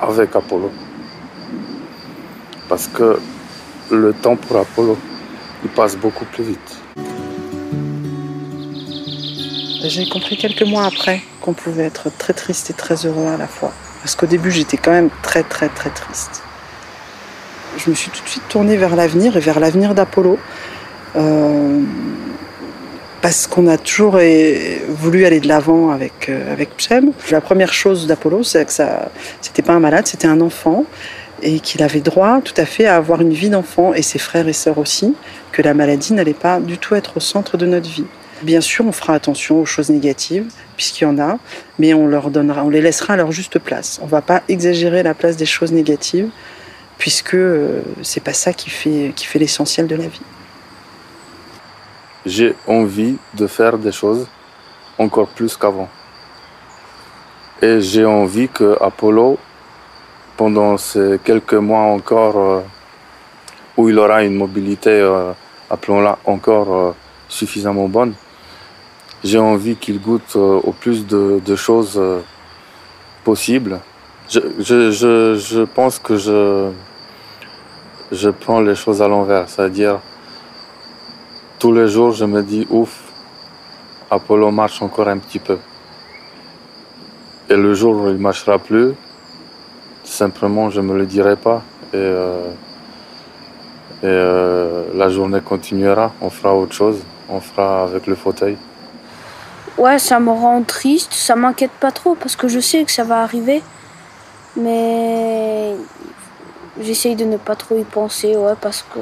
avec 0.00 0.34
Apollo. 0.34 0.70
Parce 2.66 2.88
que 2.88 3.18
le 3.90 4.14
temps 4.14 4.36
pour 4.36 4.56
Apollo, 4.56 4.96
il 5.62 5.70
passe 5.70 5.96
beaucoup 5.96 6.24
plus 6.24 6.44
vite. 6.44 6.79
J'ai 9.82 10.06
compris 10.08 10.36
quelques 10.36 10.62
mois 10.62 10.84
après 10.84 11.22
qu'on 11.40 11.54
pouvait 11.54 11.84
être 11.84 12.10
très 12.18 12.34
triste 12.34 12.68
et 12.70 12.74
très 12.74 13.06
heureux 13.06 13.26
à 13.26 13.38
la 13.38 13.46
fois. 13.46 13.72
Parce 14.02 14.14
qu'au 14.14 14.26
début 14.26 14.50
j'étais 14.50 14.76
quand 14.76 14.90
même 14.90 15.08
très 15.22 15.42
très 15.42 15.68
très 15.68 15.90
triste. 15.90 16.42
Je 17.78 17.88
me 17.88 17.94
suis 17.94 18.10
tout 18.10 18.22
de 18.22 18.28
suite 18.28 18.48
tournée 18.48 18.76
vers 18.76 18.94
l'avenir 18.94 19.36
et 19.36 19.40
vers 19.40 19.58
l'avenir 19.58 19.94
d'Apollo. 19.94 20.38
Euh, 21.16 21.80
parce 23.22 23.46
qu'on 23.46 23.66
a 23.66 23.76
toujours 23.78 24.18
voulu 24.88 25.24
aller 25.26 25.40
de 25.40 25.48
l'avant 25.48 25.90
avec, 25.90 26.28
euh, 26.28 26.52
avec. 26.52 26.70
La 27.30 27.40
première 27.40 27.72
chose 27.72 28.06
d'Apollo, 28.06 28.42
c'est 28.42 28.64
que 28.64 28.72
ça, 28.72 29.10
c'était 29.40 29.62
pas 29.62 29.74
un 29.74 29.80
malade, 29.80 30.06
c'était 30.06 30.28
un 30.28 30.40
enfant 30.40 30.84
et 31.42 31.60
qu'il 31.60 31.82
avait 31.82 32.00
droit 32.00 32.40
tout 32.42 32.54
à 32.56 32.66
fait 32.66 32.86
à 32.86 32.96
avoir 32.96 33.20
une 33.20 33.32
vie 33.32 33.50
d'enfant 33.50 33.94
et 33.94 34.02
ses 34.02 34.18
frères 34.18 34.48
et 34.48 34.52
sœurs 34.52 34.78
aussi, 34.78 35.14
que 35.52 35.62
la 35.62 35.74
maladie 35.74 36.12
n'allait 36.12 36.34
pas 36.34 36.60
du 36.60 36.78
tout 36.78 36.94
être 36.94 37.16
au 37.16 37.20
centre 37.20 37.56
de 37.56 37.66
notre 37.66 37.88
vie. 37.88 38.04
Bien 38.42 38.62
sûr, 38.62 38.86
on 38.86 38.92
fera 38.92 39.12
attention 39.12 39.60
aux 39.60 39.66
choses 39.66 39.90
négatives, 39.90 40.46
puisqu'il 40.76 41.04
y 41.04 41.06
en 41.06 41.18
a, 41.18 41.38
mais 41.78 41.92
on 41.92 42.06
leur 42.06 42.30
donnera, 42.30 42.64
on 42.64 42.70
les 42.70 42.80
laissera 42.80 43.12
à 43.14 43.16
leur 43.16 43.32
juste 43.32 43.58
place. 43.58 44.00
On 44.02 44.06
va 44.06 44.22
pas 44.22 44.42
exagérer 44.48 45.02
la 45.02 45.12
place 45.12 45.36
des 45.36 45.44
choses 45.44 45.72
négatives, 45.72 46.30
puisque 46.96 47.34
euh, 47.34 47.82
c'est 48.02 48.22
pas 48.22 48.32
ça 48.32 48.54
qui 48.54 48.70
fait, 48.70 49.12
l'essentiel 49.34 49.86
de 49.86 49.94
la 49.94 50.06
vie. 50.06 50.22
J'ai 52.24 52.54
envie 52.66 53.16
de 53.34 53.46
faire 53.46 53.76
des 53.76 53.92
choses 53.92 54.26
encore 54.98 55.28
plus 55.28 55.54
qu'avant. 55.56 55.88
Et 57.60 57.82
j'ai 57.82 58.06
envie 58.06 58.48
que 58.48 58.78
Apollo, 58.80 59.38
pendant 60.38 60.78
ces 60.78 61.20
quelques 61.22 61.52
mois 61.52 61.82
encore 61.82 62.38
euh, 62.38 62.60
où 63.76 63.90
il 63.90 63.98
aura 63.98 64.22
une 64.24 64.36
mobilité, 64.36 64.88
euh, 64.88 65.32
appelons-la 65.68 66.18
encore 66.24 66.94
suffisamment 67.28 67.86
bonne, 67.86 68.14
j'ai 69.22 69.38
envie 69.38 69.76
qu'il 69.76 70.00
goûte 70.00 70.34
euh, 70.36 70.60
au 70.62 70.72
plus 70.72 71.06
de, 71.06 71.40
de 71.44 71.56
choses 71.56 71.96
euh, 71.96 72.20
possibles. 73.24 73.80
Je, 74.28 74.40
je, 74.58 74.90
je, 74.90 75.34
je 75.36 75.62
pense 75.62 75.98
que 75.98 76.16
je, 76.16 76.70
je 78.12 78.30
prends 78.30 78.60
les 78.60 78.74
choses 78.74 79.02
à 79.02 79.08
l'envers, 79.08 79.48
c'est-à-dire 79.48 80.00
tous 81.58 81.72
les 81.72 81.88
jours 81.88 82.12
je 82.12 82.24
me 82.24 82.42
dis 82.42 82.66
ouf, 82.70 83.12
Apollo 84.10 84.50
marche 84.50 84.80
encore 84.82 85.08
un 85.08 85.18
petit 85.18 85.38
peu. 85.38 85.58
Et 87.48 87.56
le 87.56 87.74
jour 87.74 87.96
où 87.96 88.06
il 88.08 88.14
ne 88.14 88.18
marchera 88.18 88.58
plus, 88.58 88.94
simplement 90.04 90.70
je 90.70 90.80
ne 90.80 90.86
me 90.86 90.96
le 90.96 91.06
dirai 91.06 91.36
pas. 91.36 91.62
Et, 91.92 91.96
euh, 91.96 92.50
et 94.02 94.06
euh, 94.06 94.84
la 94.94 95.08
journée 95.10 95.40
continuera, 95.40 96.12
on 96.20 96.30
fera 96.30 96.54
autre 96.54 96.72
chose, 96.72 97.02
on 97.28 97.40
fera 97.40 97.82
avec 97.82 98.06
le 98.06 98.14
fauteuil. 98.14 98.56
Ouais, 99.78 99.98
ça 99.98 100.20
me 100.20 100.30
rend 100.30 100.62
triste, 100.62 101.12
ça 101.14 101.36
m'inquiète 101.36 101.70
pas 101.70 101.90
trop 101.90 102.14
parce 102.14 102.36
que 102.36 102.48
je 102.48 102.60
sais 102.60 102.84
que 102.84 102.92
ça 102.92 103.04
va 103.04 103.22
arriver. 103.22 103.62
Mais 104.56 105.74
j'essaye 106.80 107.16
de 107.16 107.24
ne 107.24 107.36
pas 107.36 107.56
trop 107.56 107.78
y 107.78 107.84
penser, 107.84 108.36
ouais, 108.36 108.54
parce 108.60 108.82
que 108.82 109.00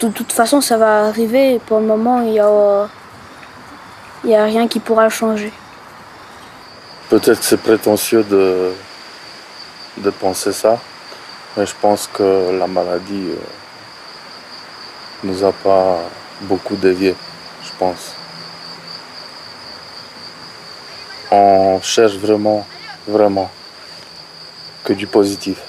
de 0.00 0.08
toute 0.10 0.32
façon 0.32 0.60
ça 0.60 0.76
va 0.76 1.06
arriver 1.06 1.54
et 1.54 1.58
pour 1.58 1.80
le 1.80 1.86
moment 1.86 2.20
il 2.20 2.34
y 2.34 2.40
a, 2.40 2.88
y 4.24 4.34
a 4.34 4.44
rien 4.44 4.68
qui 4.68 4.80
pourra 4.80 5.08
changer. 5.08 5.52
Peut-être 7.08 7.42
c'est 7.42 7.56
prétentieux 7.56 8.22
de, 8.22 8.72
de 9.96 10.10
penser 10.10 10.52
ça, 10.52 10.78
mais 11.56 11.66
je 11.66 11.74
pense 11.80 12.06
que 12.06 12.56
la 12.58 12.66
maladie 12.66 13.30
euh, 13.30 13.36
nous 15.24 15.42
a 15.42 15.52
pas 15.52 16.00
beaucoup 16.42 16.76
dévié, 16.76 17.14
je 17.14 17.27
On 21.30 21.80
cherche 21.80 22.16
vraiment, 22.16 22.66
vraiment 23.06 23.50
que 24.84 24.92
du 24.92 25.06
positif, 25.06 25.62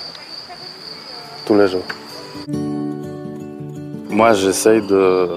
tous 1.46 1.56
les 1.56 1.68
jours. 1.68 1.86
Moi, 4.10 4.34
j'essaye 4.34 4.82
de, 4.82 5.28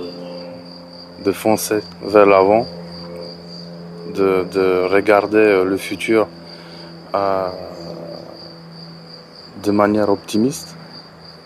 foncer 1.33 1.81
vers 2.03 2.27
l'avant, 2.27 2.67
de, 4.15 4.47
de 4.51 4.87
regarder 4.91 5.65
le 5.65 5.77
futur 5.77 6.27
euh, 7.15 7.49
de 9.63 9.71
manière 9.71 10.09
optimiste. 10.09 10.75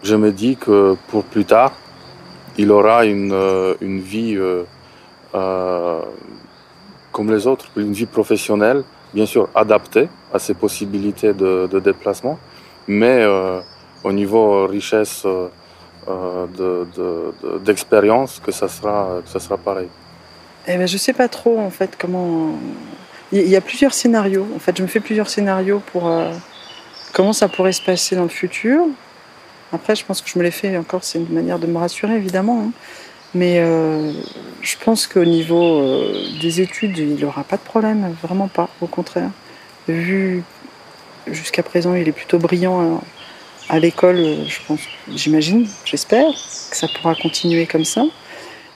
Je 0.03 0.15
me 0.15 0.31
dis 0.31 0.57
que 0.57 0.97
pour 1.09 1.25
plus 1.25 1.45
tard, 1.45 1.73
il 2.59 2.71
aura 2.71 3.05
une, 3.05 3.35
une 3.81 4.01
vie 4.01 4.37
euh, 4.37 4.63
euh, 5.35 6.01
comme 7.13 7.31
les 7.33 7.47
autres, 7.47 7.67
une 7.77 7.93
vie 7.93 8.07
professionnelle, 8.07 8.85
bien 9.15 9.27
sûr 9.27 9.49
adaptée 9.55 10.09
à 10.33 10.39
ses 10.39 10.55
possibilités 10.55 11.33
de, 11.33 11.79
déplacement, 11.81 12.39
mais 12.89 13.21
euh, 13.23 13.61
au 14.05 14.13
niveau 14.13 14.67
richesse 14.67 15.23
euh, 15.27 15.49
de- 16.59 16.87
de- 16.97 17.35
de- 17.43 17.59
d'expérience, 17.59 18.41
que, 18.45 18.53
ça 18.53 18.69
sera, 18.69 19.21
que 19.25 19.31
ça 19.31 19.41
sera 19.41 19.57
pareil. 19.57 19.89
Eh 20.69 20.77
ben, 20.77 20.87
je 20.87 20.97
sais 20.99 21.13
pas 21.13 21.29
trop 21.29 21.59
en 21.61 21.71
fait 21.71 21.97
comment. 21.99 22.51
Il 23.33 23.49
y 23.49 23.57
a 23.57 23.61
plusieurs 23.61 23.93
scénarios. 23.95 24.47
En 24.55 24.59
fait, 24.61 24.77
je 24.77 24.83
me 24.83 24.87
fais 24.89 25.01
plusieurs 25.01 25.29
scénarios 25.29 25.81
pour 25.93 26.11
comment 27.13 27.33
ça 27.33 27.49
pourrait 27.49 27.73
se 27.73 27.83
passer 27.83 28.15
dans 28.15 28.23
le 28.25 28.29
futur. 28.29 28.83
Après, 29.73 29.97
je 29.97 30.05
pense 30.05 30.21
que 30.23 30.29
je 30.29 30.39
me 30.39 30.45
l'ai 30.45 30.51
fait 30.53 30.77
encore. 30.77 31.03
C'est 31.03 31.19
une 31.19 31.33
manière 31.33 31.59
de 31.59 31.67
me 31.67 31.77
rassurer, 31.79 32.15
évidemment. 32.15 32.67
hein. 32.67 32.71
Mais 33.35 33.59
euh, 33.59 34.13
je 34.63 34.77
pense 34.83 35.07
qu'au 35.07 35.25
niveau 35.25 35.81
euh, 35.81 36.25
des 36.41 36.61
études, 36.61 36.97
il 36.97 37.17
n'aura 37.17 37.45
pas 37.45 37.57
de 37.57 37.63
problème, 37.63 38.15
vraiment 38.23 38.49
pas. 38.49 38.69
Au 38.81 38.87
contraire, 38.87 39.31
vu 39.89 40.43
jusqu'à 41.27 41.63
présent, 41.63 41.95
il 41.95 42.09
est 42.09 42.13
plutôt 42.13 42.39
brillant 42.39 43.01
à, 43.69 43.75
à 43.75 43.79
l'école. 43.79 44.17
euh, 44.17 44.45
Je 44.47 44.59
pense, 44.67 44.81
j'imagine, 45.15 45.69
j'espère 45.85 46.27
que 46.71 46.77
ça 46.77 46.89
pourra 46.89 47.15
continuer 47.15 47.67
comme 47.67 47.85
ça. 47.85 48.05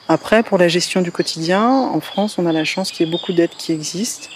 Après, 0.07 0.43
pour 0.43 0.57
la 0.57 0.67
gestion 0.67 1.01
du 1.01 1.11
quotidien, 1.11 1.63
en 1.63 2.01
France, 2.01 2.37
on 2.37 2.45
a 2.45 2.51
la 2.51 2.65
chance 2.65 2.91
qu'il 2.91 3.05
y 3.05 3.09
ait 3.09 3.11
beaucoup 3.11 3.33
d'aides 3.33 3.55
qui 3.57 3.71
existent, 3.71 4.27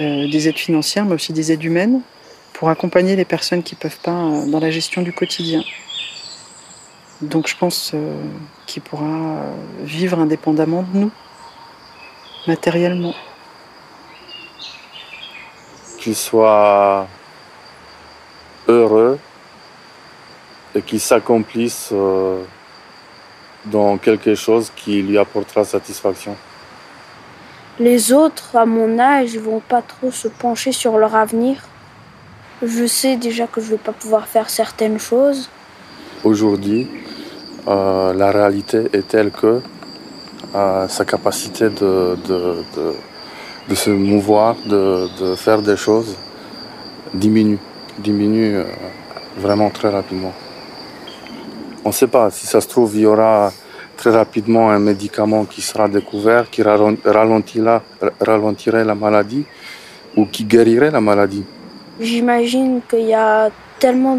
euh, 0.00 0.28
des 0.30 0.48
aides 0.48 0.58
financières, 0.58 1.04
mais 1.04 1.14
aussi 1.14 1.32
des 1.32 1.50
aides 1.50 1.64
humaines, 1.64 2.00
pour 2.52 2.70
accompagner 2.70 3.16
les 3.16 3.24
personnes 3.24 3.62
qui 3.62 3.74
ne 3.74 3.80
peuvent 3.80 3.98
pas 4.02 4.12
euh, 4.12 4.46
dans 4.46 4.60
la 4.60 4.70
gestion 4.70 5.02
du 5.02 5.12
quotidien. 5.12 5.62
Donc 7.20 7.48
je 7.48 7.56
pense 7.56 7.92
euh, 7.94 8.14
qu'il 8.66 8.82
pourra 8.82 9.04
euh, 9.04 9.52
vivre 9.80 10.20
indépendamment 10.20 10.82
de 10.82 10.98
nous, 10.98 11.10
matériellement. 12.46 13.14
qu'il 15.98 16.14
soit 16.14 17.08
heureux 18.68 19.18
et 20.74 20.82
qu'il 20.82 21.00
s'accomplisse 21.00 21.90
euh, 21.92 22.42
dans 23.64 23.98
quelque 23.98 24.36
chose 24.36 24.70
qui 24.76 25.02
lui 25.02 25.18
apportera 25.18 25.64
satisfaction. 25.64 26.36
Les 27.80 28.12
autres, 28.12 28.56
à 28.56 28.64
mon 28.64 28.98
âge, 28.98 29.36
vont 29.38 29.60
pas 29.60 29.82
trop 29.82 30.12
se 30.12 30.28
pencher 30.28 30.72
sur 30.72 30.98
leur 30.98 31.16
avenir. 31.16 31.62
Je 32.62 32.86
sais 32.86 33.16
déjà 33.16 33.46
que 33.46 33.60
je 33.60 33.70
vais 33.70 33.78
pas 33.78 33.92
pouvoir 33.92 34.26
faire 34.26 34.50
certaines 34.50 34.98
choses. 34.98 35.48
Aujourd'hui, 36.24 36.88
euh, 37.68 38.12
la 38.14 38.30
réalité 38.30 38.84
est 38.92 39.06
telle 39.06 39.30
que 39.30 39.60
euh, 40.54 40.88
sa 40.88 41.04
capacité 41.04 41.68
de, 41.68 42.16
se 43.74 43.90
mouvoir, 43.90 44.56
de, 44.66 45.34
faire 45.36 45.60
des 45.60 45.76
choses, 45.76 46.16
diminue, 47.12 47.58
diminue 47.98 48.56
euh, 48.56 48.64
vraiment 49.36 49.70
très 49.70 49.90
rapidement. 49.90 50.32
On 51.84 51.88
ne 51.90 51.94
sait 51.94 52.06
pas, 52.06 52.30
si 52.30 52.46
ça 52.46 52.60
se 52.60 52.68
trouve, 52.68 52.94
il 52.96 53.02
y 53.02 53.06
aura 53.06 53.52
très 53.96 54.10
rapidement 54.10 54.70
un 54.70 54.78
médicament 54.78 55.44
qui 55.44 55.60
sera 55.60 55.88
découvert, 55.88 56.48
qui 56.50 56.62
ralent- 56.62 56.96
ralentira- 57.04 57.82
ralentirait 58.20 58.84
la 58.84 58.94
maladie 58.94 59.44
ou 60.16 60.24
qui 60.26 60.44
guérirait 60.44 60.90
la 60.90 61.00
maladie. 61.00 61.44
J'imagine 62.00 62.80
qu'il 62.88 63.06
y 63.08 63.14
a 63.14 63.50
tellement 63.78 64.18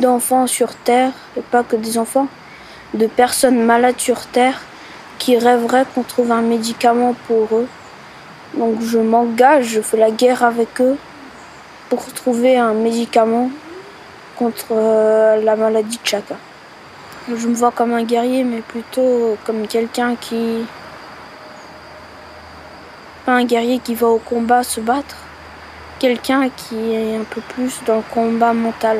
d'enfants 0.00 0.46
sur 0.46 0.74
Terre, 0.74 1.12
et 1.36 1.42
pas 1.42 1.62
que 1.62 1.76
des 1.76 1.96
enfants, 1.98 2.28
de 2.94 3.06
personnes 3.06 3.62
malades 3.64 3.98
sur 3.98 4.26
Terre 4.26 4.60
qui 5.18 5.36
rêveraient 5.38 5.84
qu'on 5.94 6.02
trouve 6.02 6.32
un 6.32 6.42
médicament 6.42 7.14
pour 7.26 7.48
eux. 7.52 7.68
Donc 8.54 8.80
je 8.80 8.98
m'engage, 8.98 9.66
je 9.66 9.80
fais 9.80 9.96
la 9.96 10.10
guerre 10.10 10.42
avec 10.42 10.80
eux 10.80 10.96
pour 11.88 12.04
trouver 12.12 12.56
un 12.56 12.74
médicament 12.74 13.50
contre 14.36 14.66
euh, 14.72 15.42
la 15.42 15.56
maladie 15.56 15.98
de 16.02 16.06
Chaka. 16.08 16.36
Je 17.28 17.46
me 17.46 17.54
vois 17.54 17.70
comme 17.70 17.92
un 17.92 18.02
guerrier, 18.02 18.42
mais 18.42 18.60
plutôt 18.60 19.36
comme 19.44 19.66
quelqu'un 19.66 20.16
qui... 20.16 20.64
Pas 23.26 23.32
un 23.32 23.44
guerrier 23.44 23.78
qui 23.78 23.94
va 23.94 24.08
au 24.08 24.18
combat 24.18 24.62
se 24.62 24.80
battre, 24.80 25.16
quelqu'un 25.98 26.48
qui 26.48 26.92
est 26.92 27.16
un 27.16 27.24
peu 27.24 27.42
plus 27.42 27.78
dans 27.86 27.96
le 27.96 28.02
combat 28.10 28.54
mental. 28.54 28.98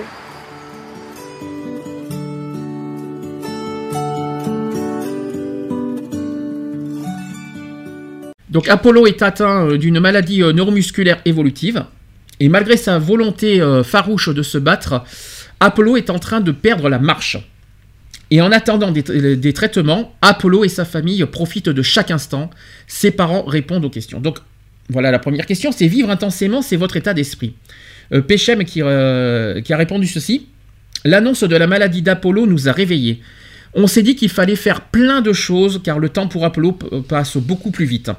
Donc 8.51 8.69
Apollo 8.69 9.07
est 9.07 9.23
atteint 9.23 9.67
euh, 9.67 9.79
d'une 9.79 10.01
maladie 10.01 10.43
euh, 10.43 10.53
neuromusculaire 10.53 11.21
évolutive. 11.25 11.85
Et 12.41 12.49
malgré 12.49 12.77
sa 12.77 12.99
volonté 12.99 13.61
euh, 13.61 13.85
farouche 13.85 14.29
de 14.29 14.43
se 14.43 14.59
battre, 14.59 15.05
Apollo 15.61 15.97
est 15.97 16.11
en 16.11 16.19
train 16.19 16.41
de 16.41 16.53
perdre 16.53 16.89
la 16.89 16.99
marche. 16.99 17.39
Et 18.33 18.41
en 18.41 18.53
attendant 18.53 18.93
des, 18.93 19.53
traitements, 19.53 20.15
Apollo 20.23 20.65
et 20.65 20.69
sa 20.69 20.85
famille 20.85 21.25
profitent 21.27 21.69
de 21.69 21.83
chaque 21.83 22.13
instant. 22.13 22.49
Ses 22.87 23.11
parents 23.11 23.43
répondent 23.43 23.85
aux 23.85 23.91
questions. 23.91 24.21
Donc 24.21 24.39
voilà 24.89 25.11
la 25.11 25.19
première 25.19 25.47
question, 25.47 25.73
c'est 25.73 25.89
vivre 25.89 26.11
intensément, 26.11 26.63
c'est 26.63 26.77
votre 26.77 26.97
état 26.97 27.13
d'esprit. 27.13 27.55
Euh, 28.13 29.61
qui 29.61 29.73
a 29.73 29.77
répondu 29.77 30.07
ceci. 30.07 30.47
L'annonce 31.05 31.45
de 31.45 31.57
la 31.57 31.67
maladie 31.67 32.03
d'Apollo 32.03 32.47
nous 32.47 32.69
a 32.69 32.73
réveillés. 32.73 33.21
On 33.75 33.87
s'est 33.87 34.03
dit 34.03 34.17
qu'il 34.17 34.31
fallait 34.31 34.57
faire 34.57 34.81
plein 34.83 35.21
de 35.21 35.33
choses 35.33 35.81
car 35.85 35.99
le 35.99 36.09
temps 36.09 36.29
pour 36.29 36.45
Apollo 36.45 36.73
p- 36.73 36.87
passe 37.09 37.37
beaucoup 37.37 37.71
plus 37.71 37.85
vite. 37.85 38.11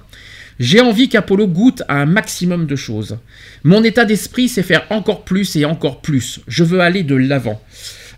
J'ai 0.59 0.79
envie 0.79 1.09
qu'Apollo 1.09 1.47
goûte 1.47 1.83
à 1.87 1.95
un 2.01 2.05
maximum 2.05 2.67
de 2.67 2.75
choses. 2.75 3.17
Mon 3.63 3.83
état 3.83 4.05
d'esprit, 4.05 4.47
c'est 4.47 4.63
faire 4.63 4.85
encore 4.89 5.23
plus 5.23 5.55
et 5.55 5.65
encore 5.65 6.01
plus. 6.01 6.39
Je 6.47 6.63
veux 6.63 6.79
aller 6.81 7.03
de 7.03 7.15
l'avant. 7.15 7.61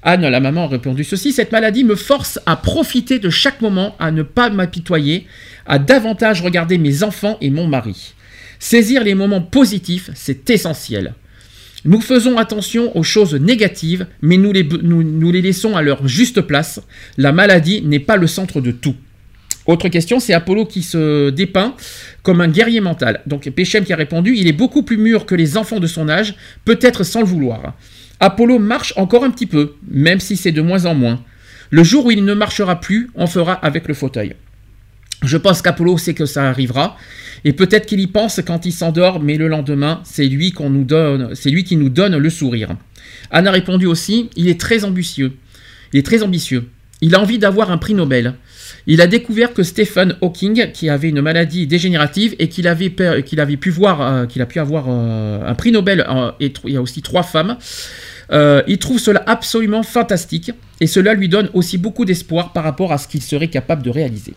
Anne, 0.03 0.27
la 0.27 0.39
maman, 0.41 0.65
a 0.65 0.67
répondu 0.67 1.05
ceci. 1.05 1.31
Cette 1.31 1.53
maladie 1.53 1.85
me 1.85 1.95
force 1.95 2.39
à 2.45 2.57
profiter 2.57 3.19
de 3.19 3.29
chaque 3.29 3.61
moment, 3.61 3.95
à 3.99 4.11
ne 4.11 4.23
pas 4.23 4.49
m'apitoyer, 4.49 5.25
à 5.65 5.79
davantage 5.79 6.41
regarder 6.41 6.77
mes 6.77 7.03
enfants 7.03 7.37
et 7.39 7.49
mon 7.49 7.67
mari. 7.67 8.13
Saisir 8.59 9.03
les 9.03 9.15
moments 9.15 9.41
positifs, 9.41 10.09
c'est 10.13 10.49
essentiel. 10.49 11.13
Nous 11.85 11.99
faisons 11.99 12.37
attention 12.37 12.95
aux 12.97 13.03
choses 13.03 13.35
négatives, 13.35 14.07
mais 14.21 14.37
nous 14.37 14.53
les, 14.53 15.41
laissons 15.41 15.75
à 15.75 15.81
leur 15.81 16.07
juste 16.07 16.41
place. 16.41 16.81
La 17.17 17.33
maladie 17.33 17.81
n'est 17.81 17.99
pas 17.99 18.15
le 18.15 18.27
centre 18.27 18.61
de 18.61 18.71
tout. 18.71 18.95
Autre 19.65 19.89
question, 19.89 20.19
c'est 20.19 20.33
Apollo 20.33 20.65
qui 20.65 20.81
se 20.81 21.29
dépeint 21.29 21.75
comme 22.21 22.41
un 22.41 22.47
guerrier 22.47 22.81
mental. 22.81 23.21
Donc 23.27 23.49
Péchem 23.49 23.83
qui 23.83 23.93
a 23.93 23.97
répondu, 23.97 24.35
il 24.35 24.47
est 24.47 24.53
beaucoup 24.53 24.83
plus 24.83 24.97
mûr 24.97 25.25
que 25.25 25.35
les 25.35 25.57
enfants 25.57 25.79
de 25.79 25.87
son 25.87 26.07
âge, 26.09 26.35
peut-être 26.63 27.03
sans 27.03 27.19
le 27.19 27.25
vouloir. 27.25 27.73
Apollo 28.19 28.59
marche 28.59 28.93
encore 28.95 29.25
un 29.25 29.29
petit 29.29 29.45
peu, 29.45 29.73
même 29.89 30.19
si 30.19 30.37
c'est 30.37 30.51
de 30.51 30.61
moins 30.61 30.85
en 30.85 30.95
moins. 30.95 31.21
Le 31.69 31.83
jour 31.83 32.05
où 32.05 32.11
il 32.11 32.23
ne 32.23 32.33
marchera 32.33 32.79
plus, 32.79 33.09
on 33.15 33.27
fera 33.27 33.53
avec 33.53 33.87
le 33.87 33.93
fauteuil. 33.93 34.35
Je 35.23 35.37
pense 35.37 35.61
qu'Apollo 35.61 35.97
sait 35.97 36.13
que 36.13 36.25
ça 36.25 36.49
arrivera, 36.49 36.97
et 37.45 37.53
peut-être 37.53 37.85
qu'il 37.85 37.99
y 37.99 38.07
pense 38.07 38.41
quand 38.45 38.65
il 38.65 38.71
s'endort, 38.71 39.21
mais 39.21 39.37
le 39.37 39.47
lendemain, 39.47 40.01
c'est 40.03 40.25
lui 40.25 40.51
qu'on 40.51 40.69
lui 40.69 41.63
qui 41.63 41.77
nous 41.77 41.89
donne 41.89 42.17
le 42.17 42.29
sourire. 42.29 42.75
Anne 43.31 43.47
a 43.47 43.51
répondu 43.51 43.85
aussi, 43.85 44.29
il 44.35 44.47
est 44.47 44.59
très 44.59 44.83
ambitieux. 44.83 45.33
Il 45.93 45.99
est 45.99 46.05
très 46.05 46.23
ambitieux. 46.23 46.69
Il 47.01 47.15
a 47.15 47.21
envie 47.21 47.37
d'avoir 47.37 47.71
un 47.71 47.77
prix 47.77 47.93
Nobel. 47.93 48.35
Il 48.87 49.01
a 49.01 49.07
découvert 49.07 49.53
que 49.53 49.63
Stephen 49.63 50.15
Hawking, 50.21 50.71
qui 50.71 50.89
avait 50.89 51.09
une 51.09 51.21
maladie 51.21 51.67
dégénérative 51.67 52.35
et 52.39 52.49
qu'il 52.49 52.67
avait, 52.67 52.89
pu 52.89 53.69
voir, 53.69 54.01
euh, 54.01 54.25
qu'il 54.25 54.41
a 54.41 54.45
pu 54.45 54.59
avoir 54.59 54.85
euh, 54.87 55.39
un 55.45 55.55
prix 55.55 55.71
Nobel, 55.71 56.05
euh, 56.09 56.31
et 56.39 56.53
il 56.65 56.71
y 56.71 56.77
a 56.77 56.81
aussi 56.81 57.01
trois 57.01 57.23
femmes, 57.23 57.57
il 58.31 58.77
trouve 58.79 58.99
cela 58.99 59.23
absolument 59.27 59.83
fantastique 59.83 60.51
et 60.81 60.87
cela 60.87 61.13
lui 61.13 61.29
donne 61.29 61.49
aussi 61.53 61.77
beaucoup 61.77 62.03
d'espoir 62.03 62.51
par 62.51 62.63
rapport 62.63 62.91
à 62.91 62.97
ce 62.97 63.07
qu'il 63.07 63.21
serait 63.21 63.49
capable 63.49 63.83
de 63.83 63.91
réaliser. 63.91 64.33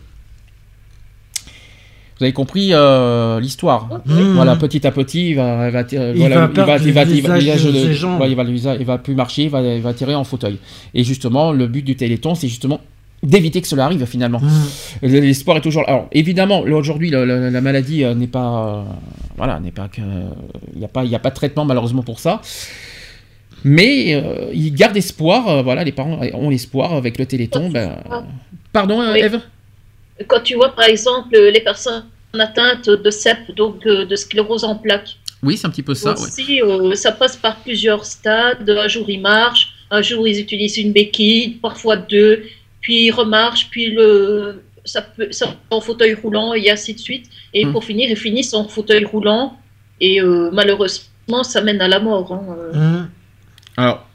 Vous 2.19 2.23
avez 2.23 2.33
compris 2.33 2.69
euh, 2.73 3.39
l'histoire. 3.39 4.01
Mmh. 4.05 4.33
Voilà, 4.33 4.55
petit 4.55 4.85
à 4.87 4.91
petit, 4.91 5.29
il 5.29 5.35
va, 5.35 5.67
il 5.67 5.71
va, 5.71 5.83
tirer- 5.83 6.11
Il 6.13 6.19
voilà, 6.19 6.35
va 6.47 6.47
il 6.47 6.61
va- 6.65 6.77
il 6.77 6.83
il 8.79 8.85
plus 8.97 9.13
marcher, 9.15 9.43
il 9.43 9.49
va, 9.49 9.61
il 9.61 9.81
va 9.81 9.93
tirer 9.93 10.15
en 10.15 10.23
fauteuil. 10.23 10.57
Et 10.95 11.03
justement, 11.03 11.51
le 11.51 11.67
but 11.67 11.83
du 11.85 11.95
Téléthon, 11.95 12.33
c'est 12.33 12.47
justement 12.47 12.79
d'éviter 13.23 13.61
que 13.61 13.67
cela 13.67 13.85
arrive 13.85 14.05
finalement. 14.05 14.41
L'espoir 15.03 15.57
est 15.57 15.61
toujours 15.61 15.81
là. 15.83 15.89
Alors 15.89 16.07
évidemment, 16.11 16.61
aujourd'hui, 16.61 17.09
la, 17.11 17.25
la- 17.25 17.49
la 17.51 17.61
maladie 17.61 18.03
euh, 18.03 18.15
n'est 18.15 18.27
pas, 18.27 18.67
euh, 18.67 18.81
voilà, 19.37 19.59
n'est 19.59 19.71
pas 19.71 19.87
que, 19.87 20.01
il 20.73 20.79
n'y 20.79 20.85
a 20.85 20.87
pas, 20.87 21.03
il 21.03 21.13
a 21.15 21.19
pas 21.19 21.29
de 21.29 21.35
traitement 21.35 21.65
malheureusement 21.65 22.03
pour 22.03 22.19
ça. 22.19 22.41
Mais 23.63 24.13
euh, 24.13 24.49
il 24.53 24.73
garde 24.73 24.95
espoir. 24.97 25.47
euh, 25.47 25.61
voilà, 25.63 25.83
les 25.83 25.91
parents 25.91 26.19
ont 26.33 26.49
l'espoir 26.49 26.93
avec 26.93 27.17
le 27.17 27.25
Téléthon. 27.25 27.69
ben, 27.69 27.97
Pardon, 28.71 28.99
Oui. 29.13 29.19
Eve? 29.19 29.39
Quand 30.27 30.41
tu 30.41 30.55
vois, 30.55 30.69
par 30.75 30.85
exemple, 30.85 31.37
les 31.37 31.61
personnes 31.61 32.05
atteintes 32.37 32.89
de 32.89 33.09
CEP, 33.09 33.55
donc 33.55 33.83
de 33.83 34.15
sclérose 34.15 34.63
en 34.63 34.75
plaques, 34.75 35.17
Oui, 35.43 35.57
c'est 35.57 35.67
un 35.67 35.69
petit 35.69 35.83
peu 35.83 35.93
ça. 35.93 36.13
ouais. 36.13 36.21
aussi, 36.21 36.61
euh, 36.61 36.95
ça 36.95 37.11
passe 37.11 37.35
par 37.37 37.57
plusieurs 37.57 38.03
stades. 38.05 38.67
Un 38.69 38.87
jour, 38.87 39.07
ils 39.09 39.21
marchent, 39.21 39.69
un 39.91 40.01
jour, 40.01 40.27
ils 40.27 40.39
utilisent 40.39 40.77
une 40.77 40.91
béquille, 40.93 41.59
parfois 41.61 41.95
deux, 41.97 42.43
puis 42.81 43.05
ils 43.05 43.11
remarchent, 43.11 43.67
puis 43.69 43.91
le, 43.91 44.63
ça 44.85 45.01
peut, 45.03 45.27
ça 45.31 45.55
en 45.69 45.79
fauteuil 45.81 46.13
roulant, 46.15 46.53
et 46.53 46.69
ainsi 46.71 46.93
de 46.95 46.99
suite. 46.99 47.25
Et 47.53 47.65
Hmm. 47.65 47.71
pour 47.71 47.83
finir, 47.83 48.09
ils 48.09 48.17
finissent 48.17 48.53
en 48.53 48.67
fauteuil 48.67 49.05
roulant, 49.05 49.57
et 50.01 50.21
euh, 50.21 50.49
malheureusement, 50.51 51.43
ça 51.43 51.61
mène 51.61 51.81
à 51.81 51.87
la 51.87 51.99
mort. 51.99 52.31
hein, 52.33 52.55
euh. 52.75 53.03
Alors, 53.77 54.07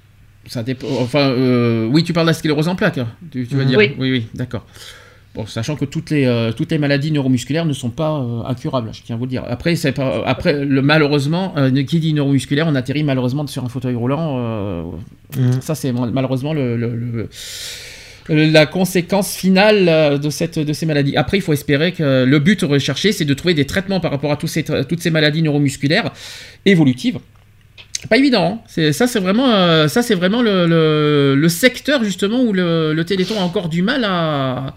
ça 0.46 0.62
dépend. 0.64 0.88
Enfin, 1.00 1.30
euh, 1.30 1.86
oui, 1.86 2.02
tu 2.04 2.12
parles 2.12 2.26
de 2.26 2.30
la 2.30 2.34
sclérose 2.34 2.66
en 2.68 2.74
plaques. 2.76 2.98
hein, 2.98 3.08
Tu, 3.30 3.46
tu 3.46 3.54
veux 3.54 3.62
Mhm. 3.62 3.68
dire 3.68 3.78
Oui. 3.78 3.94
oui, 3.98 4.10
oui, 4.10 4.26
d'accord. 4.34 4.66
Bon, 5.34 5.46
sachant 5.46 5.76
que 5.76 5.86
toutes 5.86 6.10
les, 6.10 6.26
euh, 6.26 6.52
toutes 6.52 6.70
les 6.72 6.76
maladies 6.78 7.10
neuromusculaires 7.10 7.64
ne 7.64 7.72
sont 7.72 7.88
pas 7.88 8.18
euh, 8.20 8.42
incurables, 8.44 8.90
je 8.92 9.00
tiens 9.02 9.16
à 9.16 9.18
vous 9.18 9.24
le 9.24 9.30
dire. 9.30 9.44
Après, 9.48 9.74
c'est 9.76 9.92
pas, 9.92 10.22
après 10.26 10.64
le, 10.64 10.82
malheureusement, 10.82 11.54
euh, 11.56 11.70
qui 11.84 12.00
dit 12.00 12.12
neuromusculaire, 12.12 12.66
on 12.68 12.74
atterrit 12.74 13.02
malheureusement 13.02 13.46
sur 13.46 13.64
un 13.64 13.68
fauteuil 13.70 13.94
roulant. 13.94 14.36
euh, 14.38 14.82
Mhm. 15.38 15.62
Ça, 15.62 15.74
c'est 15.74 15.90
mal- 15.92 16.10
malheureusement 16.12 16.52
le, 16.52 16.76
le- 16.76 16.94
le- 16.94 17.28
le- 18.28 18.44
la 18.50 18.66
conséquence 18.66 19.34
finale 19.34 20.18
de, 20.20 20.28
cette, 20.30 20.59
de 20.59 20.72
ces 20.74 20.84
maladies. 20.84 21.16
Après, 21.16 21.38
il 21.38 21.40
faut 21.40 21.54
espérer 21.54 21.92
que 21.92 22.24
le 22.24 22.38
but 22.38 22.60
recherché, 22.62 23.12
c'est 23.12 23.24
de 23.24 23.32
trouver 23.32 23.54
des 23.54 23.64
traitements 23.64 24.00
par 24.00 24.10
rapport 24.10 24.30
à 24.32 24.36
tous 24.36 24.46
ces, 24.48 24.62
toutes 24.62 25.00
ces 25.00 25.10
maladies 25.10 25.40
neuromusculaires 25.42 26.12
évolutives. 26.66 27.18
Pas 28.10 28.18
évident. 28.18 28.44
hein. 28.44 28.59
C'est, 28.66 28.92
ça, 28.92 29.06
c'est 29.06 29.20
vraiment, 29.20 29.48
euh, 29.50 29.88
ça, 29.88 30.02
c'est 30.02 30.14
vraiment 30.16 30.42
le, 30.42 30.66
le- 30.66 31.34
le 31.36 31.48
secteur 31.48 32.04
justement 32.04 32.42
où 32.42 32.52
le, 32.52 32.92
le 32.92 33.04
Téléthon 33.04 33.40
a 33.40 33.44
encore 33.44 33.68
du 33.70 33.80
mal 33.82 34.04
à, 34.04 34.74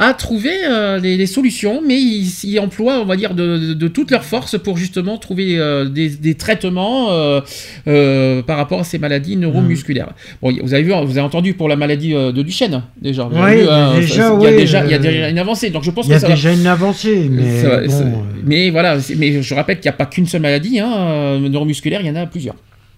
à 0.00 0.14
trouver 0.14 0.52
euh, 0.64 0.98
les, 1.00 1.16
les 1.16 1.26
solutions, 1.26 1.82
mais 1.84 2.00
ils, 2.00 2.30
ils 2.44 2.60
emploient, 2.60 3.00
on 3.00 3.04
va 3.04 3.16
dire, 3.16 3.34
de, 3.34 3.58
de- 3.58 3.74
de 3.74 3.88
toutes 3.88 4.10
leurs 4.12 4.24
forces 4.24 4.56
pour 4.56 4.76
justement 4.78 5.18
trouver 5.18 5.58
euh, 5.58 5.86
des, 5.88 6.08
des 6.08 6.34
traitements 6.36 7.10
euh, 7.10 7.40
euh, 7.88 8.40
par 8.42 8.56
rapport 8.58 8.80
à 8.80 8.84
ces 8.84 8.98
maladies 8.98 9.36
neuromusculaires. 9.36 10.10
Bon, 10.40 10.50
y- 10.50 10.60
vous 10.60 10.72
avez 10.72 10.84
vu, 10.84 10.92
vous 10.92 11.18
avez 11.18 11.20
entendu 11.20 11.54
pour 11.54 11.68
la 11.68 11.74
maladie 11.76 12.12
de 12.12 12.42
Duchenne 12.42 12.82
déjà. 13.02 13.24
Vous 13.24 13.36
Oui, 13.42 13.56
vu, 13.62 13.68
hein, 13.68 13.94
déjà, 13.96 14.34
il 14.38 14.42
y 14.42 14.46
a 14.46 14.50
déjà, 14.56 14.84
il 14.84 14.90
y 14.90 14.94
a 14.94 14.98
déjà 14.98 15.28
une 15.30 15.38
avancée. 15.38 15.70
Donc 15.70 15.82
je 15.82 15.90
pense 15.90 16.06
Il 16.06 16.10
y 16.10 16.12
a 16.12 16.16
que 16.16 16.20
ça 16.22 16.28
va- 16.28 16.34
déjà 16.34 16.52
une 16.52 16.66
avancée, 16.66 17.28
mais 17.30 17.62
ça 17.62 17.80
bon, 17.80 17.90
ça- 17.90 18.04
mais 18.44 18.70
voilà, 18.70 18.98
mais 19.16 19.42
je 19.42 19.54
rappelle 19.54 19.80
qu'il 19.80 19.88
n'y 19.90 19.94
a 19.94 19.98
pas 19.98 20.06
qu'une 20.06 20.26
seule 20.26 20.42
maladie 20.42 20.78
hein, 20.78 21.38
neuromusculaire, 21.40 22.00
il 22.02 22.06
y 22.06 22.10
en 22.10 22.16
a 22.16 22.26
plusieurs. 22.26 22.54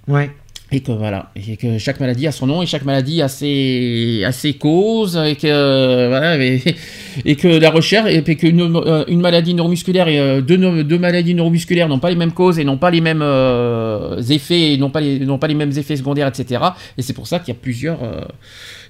ouais. 0.06 0.30
Et 0.72 0.80
que 0.80 0.92
voilà, 0.92 1.32
et 1.34 1.56
que 1.56 1.78
chaque 1.78 1.98
maladie 1.98 2.28
a 2.28 2.32
son 2.32 2.46
nom 2.46 2.62
et 2.62 2.66
chaque 2.66 2.84
maladie 2.84 3.22
a 3.22 3.28
ses, 3.28 4.22
a 4.24 4.30
ses 4.30 4.54
causes 4.54 5.16
et 5.16 5.34
que 5.34 6.08
voilà, 6.08 6.36
et, 6.36 6.62
et 7.24 7.34
que 7.34 7.48
la 7.48 7.70
recherche 7.70 8.08
et 8.08 8.22
puis 8.22 8.36
qu'une 8.36 8.60
euh, 8.76 9.04
une 9.08 9.20
maladie 9.20 9.54
neuromusculaire 9.54 10.06
et 10.06 10.20
euh, 10.20 10.40
deux, 10.40 10.98
maladies 10.98 11.34
neuromusculaires 11.34 11.88
n'ont 11.88 11.98
pas 11.98 12.10
les 12.10 12.14
mêmes 12.14 12.30
causes 12.30 12.60
et 12.60 12.64
n'ont 12.64 12.78
pas 12.78 12.92
les 12.92 13.00
mêmes 13.00 13.22
euh, 13.22 14.22
effets, 14.22 14.74
et 14.74 14.78
n'ont 14.78 14.90
pas 14.90 15.00
les 15.00 15.18
n'ont 15.18 15.38
pas 15.38 15.48
les 15.48 15.54
mêmes 15.54 15.72
effets 15.76 15.96
secondaires, 15.96 16.28
etc. 16.28 16.62
Et 16.96 17.02
c'est 17.02 17.14
pour 17.14 17.26
ça 17.26 17.40
qu'il 17.40 17.52
y 17.52 17.56
a 17.56 17.60
plusieurs. 17.60 18.04
euh, 18.04 18.20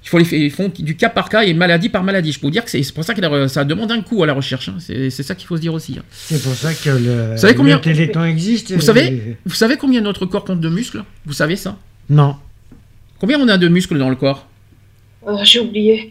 il 0.03 0.09
faut 0.09 0.19
les 0.19 0.25
ils 0.37 0.51
font 0.51 0.71
du 0.77 0.97
cas 0.97 1.09
par 1.11 1.29
cas 1.29 1.43
et 1.43 1.53
maladie 1.55 1.89
par 1.91 2.03
maladie. 2.03 2.33
Je 2.33 2.41
peux 2.41 2.47
vous 2.47 2.51
dire 2.51 2.65
que 2.65 2.71
c'est 2.71 2.93
pour 2.95 3.05
ça 3.05 3.15
que 3.15 3.21
la- 3.21 3.49
ça 3.49 3.65
demande 3.65 3.93
un 3.93 4.01
coût 4.03 4.23
à 4.23 4.27
la 4.27 4.33
recherche. 4.33 4.69
hein. 4.71 4.77
C'est 4.79 5.11
c'est 5.11 5.23
ça 5.23 5.35
qu'il 5.35 5.47
faut 5.47 5.57
se 5.57 5.61
dire 5.61 5.75
aussi. 5.75 5.97
hein. 5.99 6.05
C'est 6.11 6.43
pour 6.43 6.55
ça 6.55 6.73
que 6.73 6.91
le, 6.91 7.33
Vous 7.33 7.39
savez 7.39 7.55
combien 7.55 7.77
le 7.77 7.81
Téléthon 7.83 8.25
existe. 8.25 8.73
Vous 8.73 8.79
et- 8.79 8.85
savez, 8.85 9.37
vous 9.45 9.55
savez 9.55 9.77
combien 9.77 10.01
notre 10.01 10.25
corps 10.27 10.45
compte 10.45 10.61
de 10.61 10.69
muscles? 10.69 11.05
Vous 11.27 11.33
savez 11.35 11.57
ça? 11.57 11.77
Non. 12.09 12.37
Combien 13.19 13.39
on 13.39 13.49
a 13.49 13.59
de 13.59 13.69
muscles 13.69 13.99
dans 13.99 14.09
le 14.09 14.17
corps? 14.17 14.47
Oh, 15.27 15.39
J'ai 15.45 15.61
oublié. 15.61 16.11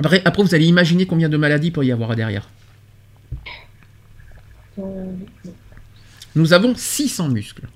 après, 0.00 0.22
après, 0.24 0.42
vous 0.42 0.54
allez 0.54 0.64
imaginer 0.66 1.04
combien 1.04 1.28
de 1.28 1.36
maladies 1.36 1.68
il 1.68 1.72
peut 1.72 1.84
y 1.84 1.92
avoir 1.92 2.16
derrière. 2.16 2.48
Euh, 4.78 4.82
Nous 6.34 6.52
avons 6.52 6.74
600 6.74 7.28
muscles. 7.28 7.66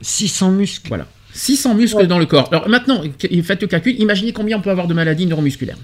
600 0.00 0.50
muscles 0.52 0.88
Voilà. 0.88 1.06
600 1.32 1.74
muscles 1.74 2.06
dans 2.06 2.18
le 2.18 2.26
corps. 2.26 2.48
Alors 2.50 2.68
maintenant, 2.68 3.02
faites 3.44 3.62
le 3.62 3.66
calcul, 3.68 3.94
imaginez 4.00 4.32
combien 4.32 4.58
on 4.58 4.60
peut 4.60 4.70
avoir 4.70 4.86
de 4.86 4.94
maladies 4.94 5.26
neuromusculaires. 5.26 5.76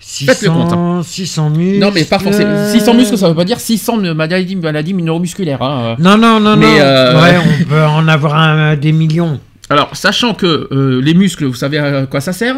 Faites 0.00 0.42
le 0.42 0.50
compte. 0.50 0.72
hein. 0.72 1.02
600, 1.02 1.50
600 1.50 1.50
muscles. 1.50 1.78
Non, 1.80 1.90
mais 1.92 2.04
pas 2.04 2.18
forcément. 2.18 2.66
600 2.72 2.94
muscles, 2.94 3.18
ça 3.18 3.28
veut 3.28 3.34
pas 3.34 3.44
dire 3.44 3.60
600 3.60 3.98
de 3.98 4.12
maladies, 4.12 4.56
maladies 4.56 4.94
neuromusculaires. 4.94 5.60
hein. 5.62 5.96
Non, 5.98 6.16
non, 6.16 6.40
non, 6.40 6.56
Mais, 6.56 6.66
non. 6.66 6.72
euh, 6.80 7.22
Ouais, 7.22 7.38
on 7.60 7.64
peut 7.64 7.82
en 7.84 8.08
avoir 8.08 8.34
un- 8.34 8.76
des 8.76 8.92
millions. 8.92 9.38
Alors, 9.70 9.94
sachant 9.96 10.32
que 10.34 10.68
euh, 10.72 11.00
les 11.02 11.12
muscles, 11.14 11.44
vous 11.44 11.54
savez 11.54 11.78
à 11.78 12.06
quoi 12.06 12.20
ça 12.20 12.32
sert? 12.32 12.56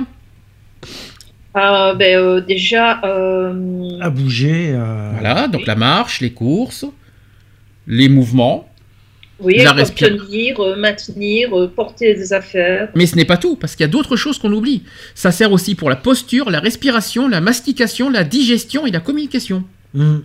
Ah, 1.54 1.94
ben, 1.98 2.16
euh, 2.16 2.40
déjà, 2.40 3.00
euh, 3.04 3.98
À 4.00 4.10
bouger. 4.10 4.70
euh, 4.72 5.10
Voilà, 5.14 5.48
donc 5.48 5.66
la 5.66 5.74
marche, 5.74 6.20
les 6.20 6.30
courses, 6.30 6.84
les 7.88 8.08
mouvements. 8.08 8.69
Oui, 9.42 9.56
la 9.58 9.70
comme 9.70 9.78
respira- 9.78 10.08
tenir, 10.16 10.60
euh, 10.60 10.76
maintenir, 10.76 11.58
euh, 11.58 11.68
porter 11.68 12.14
des 12.14 12.32
affaires. 12.32 12.88
Mais 12.94 13.06
ce 13.06 13.16
n'est 13.16 13.24
pas 13.24 13.36
tout, 13.36 13.56
parce 13.56 13.74
qu'il 13.76 13.84
y 13.84 13.88
a 13.88 13.92
d'autres 13.92 14.16
choses 14.16 14.38
qu'on 14.38 14.52
oublie. 14.52 14.82
Ça 15.14 15.30
sert 15.32 15.52
aussi 15.52 15.74
pour 15.74 15.90
la 15.90 15.96
posture, 15.96 16.50
la 16.50 16.60
respiration, 16.60 17.28
la 17.28 17.40
mastication, 17.40 18.10
la 18.10 18.24
digestion 18.24 18.86
et 18.86 18.90
la 18.90 19.00
communication. 19.00 19.64
hmm. 19.94 20.18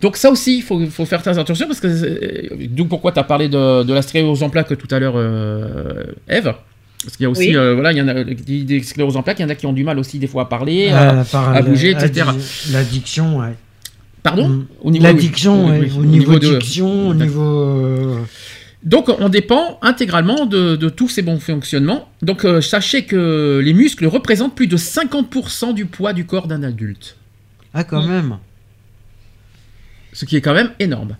Donc 0.00 0.16
ça 0.16 0.30
aussi, 0.30 0.56
il 0.58 0.62
faut, 0.62 0.84
faut 0.86 1.06
faire 1.06 1.22
très 1.22 1.38
attention, 1.38 1.66
parce 1.66 1.80
que... 1.80 1.86
euh, 1.86 2.48
D'où 2.68 2.84
pourquoi 2.86 3.12
tu 3.12 3.20
as 3.20 3.24
parlé 3.24 3.48
de, 3.48 3.82
de 3.84 3.94
la 3.94 4.02
sclérose 4.02 4.42
en 4.42 4.50
plaques 4.50 4.76
tout 4.76 4.88
à 4.94 4.98
l'heure, 4.98 5.14
euh, 5.16 6.04
Eve? 6.28 6.52
Parce 7.04 7.16
qu'il 7.16 7.24
y 7.24 7.26
a 7.26 7.30
aussi, 7.30 7.48
Oui. 7.50 7.56
euh, 7.56 7.74
voilà, 7.74 7.92
il 7.92 7.98
y 7.98 8.02
en 8.02 8.08
a 8.08 8.24
des, 8.24 8.82
scléroses 8.82 9.16
en 9.16 9.22
plaques, 9.22 9.38
il 9.38 9.42
y 9.42 9.44
en 9.44 9.48
a 9.50 9.54
qui 9.54 9.66
ont 9.66 9.72
du 9.72 9.84
mal 9.84 9.98
aussi 9.98 10.18
des 10.18 10.26
fois 10.26 10.42
à 10.42 10.44
parler, 10.46 10.88
à, 10.90 11.62
bouger, 11.62 11.90
etc. 11.90 12.26
L'addiction, 12.72 13.38
ouais. 13.38 13.54
Pardon 14.24 14.48
Mm. 14.48 14.66
Au 14.80 14.90
niveau- 14.90 15.04
L'addiction, 15.04 15.66
oui, 15.66 15.70
ouais, 15.70 15.78
oui, 15.80 15.90
au 15.96 16.00
au 16.00 16.04
niveau 16.04 16.32
niveau 16.32 16.38
de- 16.38 17.10
au 17.10 17.14
niveau. 17.14 17.42
euh, 17.60 18.18
Donc 18.82 19.08
on 19.20 19.28
dépend 19.28 19.78
intégralement 19.82 20.44
de, 20.46 20.76
de 20.76 20.88
tous 20.88 21.08
ces 21.08 21.22
bons 21.22 21.38
fonctionnements. 21.40 22.08
Donc 22.22 22.44
euh, 22.44 22.60
sachez 22.60 23.04
que 23.04 23.60
les 23.64 23.72
muscles 23.74 24.06
représentent 24.06 24.54
plus 24.56 24.66
de 24.66 24.76
50% 24.76 25.72
du 25.74 25.86
poids 25.86 26.12
du 26.14 26.24
corps 26.26 26.48
d'un 26.48 26.62
adulte. 26.62 27.16
Ah, 27.74 27.84
quand 27.84 28.02
même. 28.06 28.38
Ce 30.12 30.24
qui 30.26 30.36
est 30.36 30.40
quand 30.40 30.54
même 30.54 30.70
énorme. 30.78 31.16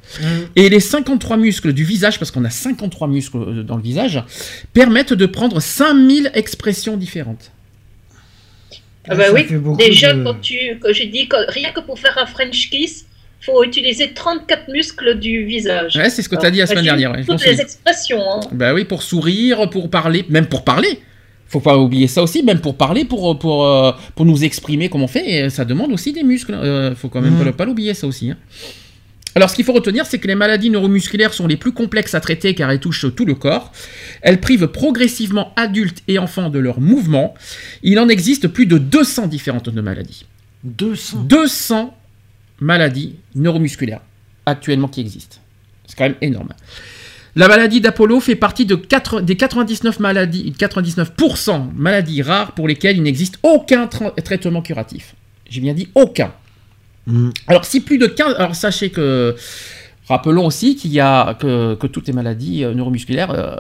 Et 0.57 0.69
les 0.69 0.79
53 0.81 1.37
muscles 1.37 1.73
du 1.73 1.83
visage, 1.85 2.19
parce 2.19 2.31
qu'on 2.31 2.45
a 2.45 2.51
53 2.51 3.09
muscles 3.09 3.39
euh, 3.39 3.63
dans 3.65 3.77
le 3.77 3.83
visage, 3.83 4.23
permettent 4.73 5.13
de 5.15 5.27
prendre 5.27 5.61
5000 5.61 6.31
expressions 6.35 6.97
différentes. 6.97 7.51
Ah 9.09 9.15
bah 9.15 9.25
Ça 9.27 9.33
oui, 9.35 9.47
déjà, 9.77 10.15
de- 10.15 10.23
quand 10.25 10.41
tu, 10.41 10.79
que 10.83 10.93
j'ai 10.93 11.07
dit 11.07 11.29
que 11.29 11.37
rien 11.51 11.71
que 11.73 11.81
pour 11.81 11.99
faire 11.99 12.17
un 12.19 12.27
French 12.27 12.71
kiss, 12.71 13.07
faut 13.41 13.63
utiliser 13.63 14.13
34 14.15 14.69
muscles 14.73 15.19
du 15.19 15.45
visage. 15.45 15.97
Ouais, 15.97 16.09
c'est 16.09 16.23
ce 16.23 16.29
que 16.31 16.37
t'as 16.37 16.51
dit 16.51 16.59
la 16.61 16.67
semaine 16.67 16.85
dernière, 16.85 17.13
ouais, 17.13 17.23
je 17.23 17.27
Toutes 17.27 17.45
les 17.45 17.61
expressions. 17.61 18.23
hein. 18.33 18.41
Bah 18.53 18.73
oui, 18.73 18.85
pour 18.85 19.03
sourire, 19.03 19.69
pour 19.69 19.91
parler, 19.91 20.25
même 20.31 20.47
pour 20.47 20.65
parler. 20.65 20.99
Faut 21.47 21.61
pas 21.61 21.77
oublier 21.77 22.07
ça 22.09 22.23
aussi, 22.23 22.43
même 22.43 22.61
pour 22.61 22.77
parler, 22.77 23.05
pour, 23.05 23.39
pour, 23.39 23.67
euh, 23.67 23.93
pour 24.17 24.25
nous 24.25 24.43
exprimer 24.45 24.89
comme 24.89 25.03
on 25.03 25.07
fait, 25.09 25.31
et 25.31 25.51
ça 25.51 25.65
demande 25.67 25.93
aussi 25.93 26.13
des 26.13 26.23
muscles. 26.23 26.55
Euh, 26.55 26.95
faut 26.97 27.09
quand 27.11 27.21
même 27.21 27.37
pas, 27.45 27.53
pas 27.53 27.65
l'oublier 27.67 27.93
ça 27.93 28.07
aussi. 28.07 28.31
hein. 28.31 28.37
Alors 29.37 29.51
ce 29.51 29.57
qu'il 29.57 29.65
faut 29.65 29.73
retenir, 29.73 30.07
c'est 30.07 30.19
que 30.19 30.29
les 30.29 30.35
maladies 30.37 30.71
neuromusculaires 30.71 31.35
sont 31.35 31.47
les 31.47 31.57
plus 31.57 31.73
complexes 31.73 32.15
à 32.15 32.21
traiter 32.21 32.55
car 32.55 32.71
elles 32.71 32.79
touchent 32.81 33.07
tout 33.17 33.25
le 33.25 33.35
corps. 33.35 33.73
Elles 34.23 34.41
privent 34.41 34.69
progressivement 34.69 35.53
adultes 35.57 36.03
et 36.07 36.19
enfants 36.19 36.51
de 36.51 36.59
leurs 36.61 36.81
mouvements. 36.81 37.35
Il 37.83 37.99
en 37.99 38.09
existe 38.09 38.47
plus 38.49 38.67
de 38.67 38.79
200 38.79 39.27
différentes 39.27 39.69
de 39.71 39.81
maladies. 39.81 40.25
200 40.63 41.23
200 41.25 41.97
maladies 42.61 43.17
neuromusculaires 43.35 44.01
actuellement 44.47 44.89
qui 44.89 45.01
existent. 45.01 45.39
C'est 45.87 45.97
quand 45.99 46.05
même 46.05 46.15
énorme. 46.21 46.51
La 47.37 47.49
maladie 47.49 47.81
d'Apollo 47.81 48.21
fait 48.21 48.37
partie 48.37 48.65
de 48.65 48.77
des 49.23 49.37
99 49.37 49.99
maladies, 49.99 50.55
99% 50.57 51.71
maladies 51.75 52.23
rares 52.23 52.53
pour 52.53 52.69
lesquelles 52.69 52.97
il 52.97 53.03
n'existe 53.03 53.39
aucun 53.43 53.87
tra- 53.87 54.15
traitement 54.23 54.63
curatif. 54.63 55.17
J'ai 55.51 55.61
bien 55.61 55.75
dit 55.75 55.89
aucun. 55.97 56.33
Alors 57.47 57.65
si 57.65 57.81
plus 57.81 57.99
de 57.99 58.07
15... 58.07 58.35
Alors 58.39 58.55
sachez 58.55 58.91
que... 58.91 59.35
Rappelons 60.09 60.45
aussi 60.47 60.77
qu'il 60.77 60.93
y 60.93 61.01
a 61.01 61.35
que, 61.35 61.75
que 61.77 61.87
toutes 61.87 62.07
les 62.07 62.13
maladies 62.13 62.63
euh, 62.63 62.75
neuromusculaires, 62.75 63.31
euh, 63.31 63.57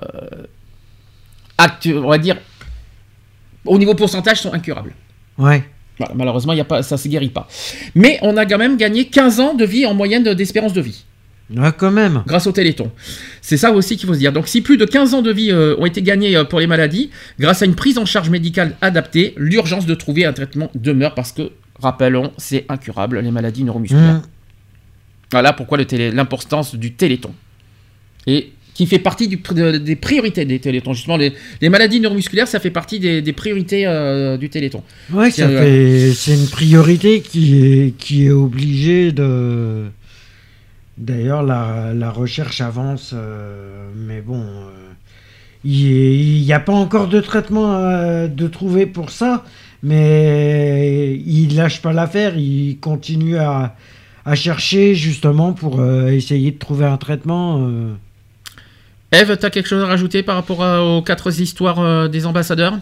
actu- 1.58 1.96
on 1.96 2.08
va 2.08 2.18
dire, 2.18 2.36
au 3.64 3.78
niveau 3.78 3.94
pourcentage, 3.94 4.40
sont 4.42 4.52
incurables. 4.52 4.92
Ouais. 5.38 5.64
Voilà, 5.98 6.12
malheureusement, 6.14 6.52
il 6.52 6.58
y 6.58 6.60
a 6.60 6.64
pas, 6.66 6.82
ça 6.82 6.96
ne 6.96 7.00
se 7.00 7.08
guérit 7.08 7.28
pas. 7.30 7.48
Mais 7.94 8.18
on 8.22 8.36
a 8.36 8.44
quand 8.46 8.58
même 8.58 8.76
gagné 8.76 9.06
15 9.06 9.40
ans 9.40 9.54
de 9.54 9.64
vie 9.64 9.86
en 9.86 9.94
moyenne 9.94 10.22
de- 10.24 10.34
d'espérance 10.34 10.72
de 10.72 10.80
vie. 10.80 11.04
Ah, 11.58 11.72
quand 11.72 11.90
même. 11.90 12.22
Grâce 12.26 12.46
au 12.46 12.52
Téléthon. 12.52 12.90
C'est 13.40 13.56
ça 13.56 13.70
aussi 13.70 13.96
qu'il 13.96 14.06
faut 14.06 14.14
se 14.14 14.18
dire. 14.18 14.32
Donc 14.32 14.48
si 14.48 14.60
plus 14.60 14.76
de 14.76 14.84
15 14.84 15.14
ans 15.14 15.22
de 15.22 15.30
vie 15.30 15.50
euh, 15.50 15.76
ont 15.78 15.86
été 15.86 16.02
gagnés 16.02 16.36
euh, 16.36 16.44
pour 16.44 16.58
les 16.60 16.66
maladies, 16.66 17.10
grâce 17.38 17.62
à 17.62 17.66
une 17.66 17.74
prise 17.74 17.96
en 17.98 18.06
charge 18.06 18.28
médicale 18.30 18.76
adaptée, 18.80 19.34
l'urgence 19.36 19.86
de 19.86 19.94
trouver 19.94 20.24
un 20.24 20.32
traitement 20.32 20.70
demeure 20.74 21.14
parce 21.14 21.32
que, 21.32 21.52
rappelons, 21.84 22.32
c'est 22.36 22.64
incurable, 22.68 23.20
les 23.20 23.30
maladies 23.30 23.64
neuromusculaires. 23.64 24.22
Mm. 24.22 24.22
Voilà 25.32 25.52
pourquoi 25.52 25.78
l'importance 26.20 26.74
du 26.74 26.92
Téléthon. 26.92 27.32
Et 28.26 28.52
qui 28.74 28.86
fait 28.86 28.98
partie 28.98 29.28
du 29.28 29.36
de- 29.36 29.78
des 29.78 29.96
priorités 29.96 30.44
des 30.44 30.58
Télétons. 30.58 30.94
Justement, 30.94 31.16
les, 31.16 31.32
les 31.60 31.68
maladies 31.68 32.00
neuromusculaires, 32.00 32.48
ça 32.48 32.58
fait 32.58 32.72
partie 32.80 32.98
des, 32.98 33.22
des 33.22 33.32
priorités 33.32 33.86
euh, 33.86 34.36
du 34.36 34.48
Téléthon. 34.48 34.82
C'est, 35.10 35.30
ça 35.30 35.46
euh, 35.48 36.12
c'est 36.12 36.34
une 36.34 36.48
priorité 36.48 37.20
qui 37.20 37.42
est, 37.64 37.90
qui 37.96 38.26
est 38.26 38.32
obligée 38.46 39.12
de. 39.12 39.84
D'ailleurs, 40.98 41.42
la, 41.42 41.92
la 41.94 42.10
recherche 42.10 42.60
avance, 42.60 43.12
euh, 43.14 43.88
mais 43.96 44.20
bon, 44.20 44.42
euh, 44.42 44.70
il 45.64 46.42
n'y 46.42 46.52
a 46.52 46.60
pas 46.60 46.72
encore 46.72 47.08
de 47.08 47.20
traitement 47.20 47.74
euh, 47.74 48.28
de 48.28 48.46
trouver 48.48 48.86
pour 48.86 49.10
ça, 49.10 49.44
mais 49.84 51.20
il 51.26 51.54
lâche 51.56 51.80
pas 51.82 51.92
l'affaire, 51.92 52.36
il 52.36 52.78
continue 52.80 53.36
à, 53.36 53.76
à 54.24 54.34
chercher 54.34 54.94
justement 54.94 55.52
pour 55.52 55.78
euh, 55.80 56.08
essayer 56.08 56.50
de 56.52 56.58
trouver 56.58 56.86
un 56.86 56.96
traitement. 56.96 57.68
euh. 57.68 57.92
Eve, 59.12 59.36
tu 59.38 59.46
as 59.46 59.50
quelque 59.50 59.68
chose 59.68 59.82
à 59.84 59.86
rajouter 59.86 60.22
par 60.22 60.34
rapport 60.36 60.64
à- 60.64 60.82
aux 60.84 61.02
quatre 61.02 61.28
histoires 61.40 61.80
euh, 61.80 62.08
des 62.08 62.26
ambassadeurs? 62.26 62.78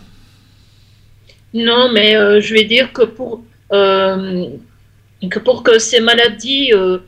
Non, 1.53 1.93
mais 1.93 2.16
euh, 2.16 2.41
je 2.41 2.55
vais 2.55 2.65
dire 2.65 2.93
que 2.93 3.03
pour, 3.03 3.45
euh, 3.73 4.47
que 5.31 5.39
pour 5.39 5.62
que 5.62 5.79
ces 5.79 6.01
maladies, 6.01 6.73
euh, 6.73 6.99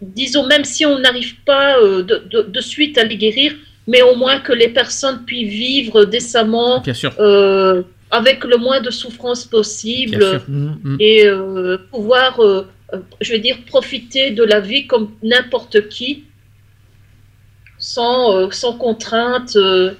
disons, 0.00 0.46
même 0.46 0.64
si 0.64 0.86
on 0.86 0.98
n'arrive 0.98 1.34
pas 1.44 1.78
euh, 1.78 2.02
de, 2.02 2.22
de- 2.30 2.42
de 2.42 2.60
suite 2.60 2.96
à 2.98 3.04
les 3.04 3.16
guérir, 3.16 3.54
mais 3.86 4.02
au 4.02 4.14
moins 4.16 4.38
que 4.40 4.52
les 4.52 4.68
personnes 4.68 5.24
puissent 5.24 5.48
vivre 5.50 6.04
décemment, 6.04 6.80
Bien 6.80 6.94
sûr. 6.94 7.12
euh, 7.18 7.82
avec 8.10 8.44
le 8.44 8.56
moins 8.58 8.80
de 8.80 8.90
souffrance 8.90 9.44
possible, 9.46 10.22
sûr. 10.22 10.42
Mm. 10.48 10.96
et 11.00 11.26
euh, 11.26 11.78
pouvoir, 11.90 12.40
euh, 12.40 12.66
je 13.20 13.32
vais 13.32 13.38
dire, 13.40 13.58
profiter 13.66 14.30
de 14.30 14.44
la 14.44 14.60
vie 14.60 14.86
comme 14.86 15.10
n'importe 15.22 15.88
qui, 15.88 16.24
sans, 17.78 18.36
euh, 18.36 18.50
sans 18.50 18.74
contrainte. 18.76 19.56
euh, 19.56 19.92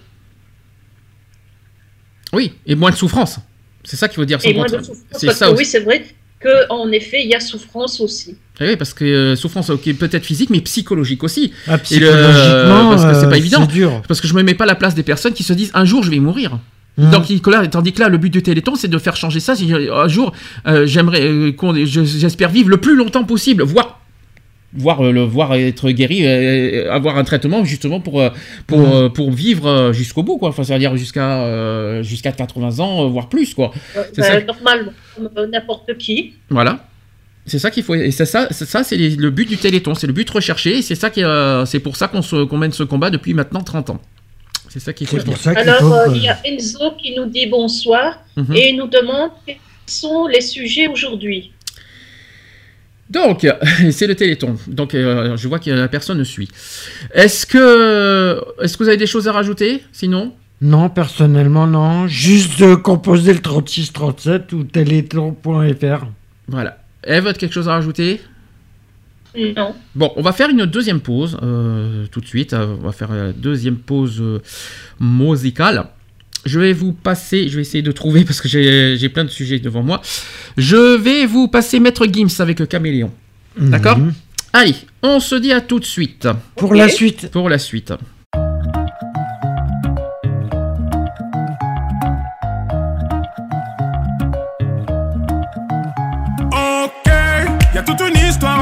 Oui, 2.33 2.53
et 2.67 2.75
moins 2.75 2.91
de 2.91 2.97
souffrance. 2.97 3.39
C'est 3.85 3.97
ça 3.97 4.09
qu'il 4.09 4.17
faut 4.17 4.25
dire. 4.25 4.41
sans 4.41 4.49
et 4.51 4.55
moins 4.55 4.67
de 4.67 4.71
contrainte. 4.77 4.87
souffrance. 4.97 5.07
C'est 5.19 5.27
Parce 5.27 5.39
ça 5.39 5.47
que 5.47 5.53
aussi. 5.53 5.59
oui, 5.59 5.65
c'est 5.67 5.81
vrai 5.81 6.05
qu'en 6.41 6.91
effet, 6.93 7.23
il 7.25 7.29
y 7.31 7.35
a 7.35 7.41
souffrance 7.41 8.01
aussi. 8.01 8.37
Eh 8.61 8.69
oui, 8.69 8.77
parce 8.77 8.93
que 8.95 9.05
euh, 9.05 9.37
souffrance 9.37 9.71
ok, 9.71 9.93
peut-être 9.95 10.25
physique, 10.25 10.51
mais 10.51 10.61
psychologique 10.61 11.25
aussi. 11.25 11.53
Ah, 11.67 11.75
Et 11.91 11.99
le- 11.99 12.07
psychologiquement, 12.07 12.91
parce 12.91 13.05
que 13.07 13.15
c'est 13.15 13.27
euh, 13.27 13.31
pas 13.31 13.39
évident. 13.39 13.61
c'est 13.63 13.73
dur. 13.75 14.03
Parce 14.07 14.21
que 14.21 14.29
je 14.29 14.35
me 14.35 14.43
mets 14.43 14.55
pas 14.55 14.65
à 14.65 14.67
la 14.69 14.75
place 14.75 14.95
des 14.95 15.03
personnes 15.03 15.33
qui 15.33 15.43
se 15.43 15.53
disent 15.53 15.71
un 15.75 15.85
jour 15.85 16.03
je 16.03 16.11
vais 16.11 16.19
mourir. 16.21 16.59
Mhm. 16.99 17.11
Donc, 17.11 17.27
là, 17.47 17.67
tandis 17.69 17.93
que 17.93 18.01
là, 18.01 18.09
le 18.11 18.19
but 18.19 18.29
du 18.31 18.43
Téléthon, 18.43 18.75
c'est 18.75 18.89
de 18.89 18.99
faire 18.99 19.17
changer 19.17 19.41
ça. 19.41 19.55
Un 19.95 20.09
jour, 20.09 20.33
euh, 20.67 20.85
j'aimerais, 20.87 21.23
euh, 21.23 21.53
j'espère 21.87 22.51
vivre 22.51 22.69
le 22.69 22.77
plus 22.77 22.95
longtemps 22.95 23.25
possible, 23.25 23.63
voire, 23.63 24.01
voir 24.75 25.03
le 25.03 25.23
voir 25.23 25.55
être 25.55 25.91
guéri, 25.91 26.27
euh, 26.27 26.93
avoir 26.93 27.17
un 27.17 27.25
traitement 27.25 27.65
justement 27.65 28.01
pour 28.01 28.21
euh, 28.21 28.29
pour 28.67 28.95
euh, 28.95 29.09
pour 29.09 29.33
vivre 29.33 29.67
euh, 29.67 29.93
jusqu'au 29.95 30.23
bout, 30.23 30.37
quoi. 30.37 30.51
Enfin, 30.51 30.65
c'est-à-dire 30.65 30.95
jusqu'à 30.99 31.41
euh, 31.45 32.03
jusqu'à 32.03 32.33
80 32.33 32.81
ans, 32.81 33.05
euh, 33.07 33.09
voire 33.09 33.31
plus, 33.31 33.55
quoi. 33.55 33.73
C'est 34.13 34.23
Euh, 34.31 34.41
comme 34.43 35.31
euh, 35.39 35.47
n'importe 35.47 35.97
qui. 35.97 36.35
Voilà. 36.51 36.85
C'est 37.47 37.59
ça 37.59 37.71
qu'il 37.71 37.83
faut. 37.83 37.95
Et 37.95 38.11
c'est 38.13 38.25
ça, 38.25 38.47
c'est 38.53 38.67
ça, 38.69 38.85
c'est 38.85 38.97
les- 38.97 39.17
le 39.17 39.31
but 39.31 39.49
du 39.49 39.57
Téléthon, 39.57 39.95
c'est 39.95 40.07
le 40.07 40.13
but 40.13 40.29
recherché. 40.31 40.79
Et 40.79 40.83
c'est 40.83 40.95
ça 40.95 41.11
qui, 41.11 41.25
euh, 41.25 41.65
c'est 41.67 41.81
pour 41.81 41.97
ça 41.97 42.07
qu'on 42.09 42.23
se- 42.23 42.45
qu'on 42.45 42.57
mène 42.57 42.73
ce 42.73 42.85
combat 42.85 43.11
depuis 43.11 43.35
maintenant 43.35 43.63
30 43.63 43.91
ans. 43.91 44.01
C'est 44.69 44.79
ça 44.81 44.93
qu'il 44.93 45.07
faut. 45.09 45.19
C'est 45.19 45.25
pour 45.25 45.35
dire. 45.35 45.43
ça 45.43 45.55
qu'il 45.55 45.69
Alors, 45.69 45.81
faut 45.81 46.11
euh, 46.11 46.15
il 46.17 46.23
y 46.23 46.29
a 46.29 46.39
Enzo 46.47 46.93
qui 47.03 47.15
nous 47.17 47.27
dit 47.27 47.47
bonsoir 47.47 48.21
Mhm. 48.37 48.55
et 48.57 48.71
il 48.71 48.77
nous 48.77 48.87
demande 48.87 49.31
quels 49.45 49.57
sont 49.87 50.27
les 50.29 50.41
sujets 50.41 50.87
aujourd'hui. 50.87 51.53
Donc, 53.11 53.47
c'est 53.91 54.07
le 54.07 54.15
Téléthon. 54.15 54.57
Donc, 54.69 54.95
euh, 54.95 55.37
je 55.37 55.49
vois 55.49 55.59
que 55.59 55.69
la 55.71 55.89
personne 55.89 56.19
me 56.19 56.25
suit. 56.25 56.49
Est-ce 57.13 57.45
que, 57.45 58.41
est-ce 58.63 58.77
que 58.79 58.85
vous 58.85 58.89
avez 58.89 58.97
des 58.97 59.07
choses 59.07 59.29
à 59.29 59.33
rajouter 59.33 59.83
Sinon, 59.93 60.33
Non, 60.63 60.89
personnellement, 60.89 61.67
non. 61.67 62.07
Juste 62.07 62.61
de 62.61 62.75
composer 62.77 63.33
le 63.35 63.41
3637 63.41 64.53
ou 64.53 64.63
téléthon.fr. 64.65 66.07
voilà. 66.49 66.79
Eve, 67.05 67.27
as 67.27 67.35
quelque 67.35 67.53
chose 67.53 67.69
à 67.69 67.73
rajouter? 67.73 68.21
Non. 69.57 69.75
Bon, 69.95 70.13
on 70.17 70.23
va 70.23 70.33
faire 70.33 70.51
une 70.51 70.67
deuxième 70.67 71.01
pause 71.01 71.39
euh, 71.43 72.07
tout 72.11 72.21
de 72.21 72.27
suite. 72.27 72.53
Euh, 72.53 72.77
On 72.79 72.85
va 72.87 72.93
faire 72.93 73.13
la 73.13 73.33
deuxième 73.33 73.77
pause 73.77 74.21
euh, 74.21 74.41
musicale. 75.01 75.87
Je 76.45 76.59
vais 76.59 76.73
vous 76.73 76.93
passer, 76.93 77.49
je 77.49 77.57
vais 77.57 77.63
essayer 77.63 77.83
de 77.83 77.93
trouver 77.93 78.25
parce 78.25 78.41
que 78.41 78.49
j'ai 78.49 79.09
plein 79.09 79.25
de 79.25 79.31
sujets 79.31 79.59
devant 79.59 79.83
moi. 79.83 80.03
Je 80.59 80.97
vais 80.97 81.25
vous 81.25 81.49
passer 81.49 81.81
Maître 81.81 82.07
Gims 82.07 82.41
avec 82.41 82.69
Caméléon. 82.69 83.13
D'accord? 83.57 83.99
Mhm. 83.99 84.13
Allez, 84.53 84.75
on 85.03 85.21
se 85.21 85.35
dit 85.35 85.53
à 85.53 85.61
tout 85.61 85.79
de 85.79 85.85
suite. 85.85 86.29
Pour 86.57 86.75
la 86.75 86.89
suite. 86.89 87.31
Pour 87.31 87.49
la 87.49 87.59
suite. 87.59 87.93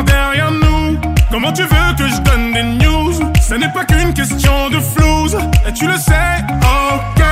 Derrière 0.05 0.51
nous. 0.51 0.99
Comment 1.31 1.53
tu 1.53 1.63
veux 1.63 1.95
que 1.97 2.07
je 2.07 2.21
donne 2.21 2.53
des 2.53 2.63
news? 2.85 3.13
Ce 3.41 3.55
n'est 3.55 3.73
pas 3.73 3.85
qu'une 3.85 4.13
question 4.13 4.69
de 4.69 4.79
flouze, 4.79 5.39
et 5.67 5.73
tu 5.73 5.87
le 5.87 5.97
sais. 5.97 6.45
Ok, 6.63 7.23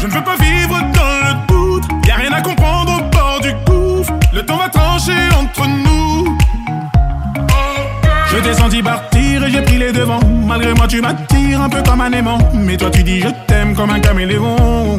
je 0.00 0.06
ne 0.06 0.12
veux 0.12 0.24
pas 0.24 0.36
vivre 0.36 0.80
dans 0.92 1.28
le 1.28 1.46
doute. 1.46 1.84
Y 2.06 2.10
a 2.10 2.16
rien 2.16 2.32
à 2.32 2.42
comprendre 2.42 2.98
au 2.98 3.16
bord 3.16 3.40
du 3.42 3.52
gouffre. 3.64 4.12
Le 4.32 4.44
temps 4.44 4.56
va 4.56 4.68
trancher 4.68 5.12
entre 5.38 5.66
nous. 5.66 6.36
Je 8.44 8.52
senti 8.52 8.82
partir 8.82 9.44
et 9.44 9.50
j'ai 9.50 9.62
pris 9.62 9.78
les 9.78 9.92
devants. 9.92 10.20
Malgré 10.46 10.74
moi, 10.74 10.86
tu 10.88 11.00
m'attires 11.00 11.60
un 11.62 11.68
peu 11.68 11.82
comme 11.82 12.00
un 12.00 12.10
aimant. 12.12 12.38
Mais 12.52 12.76
toi, 12.76 12.90
tu 12.90 13.02
dis 13.02 13.20
je 13.20 13.28
t'aime 13.46 13.74
comme 13.74 13.90
un 13.90 14.00
caméléon. 14.00 14.96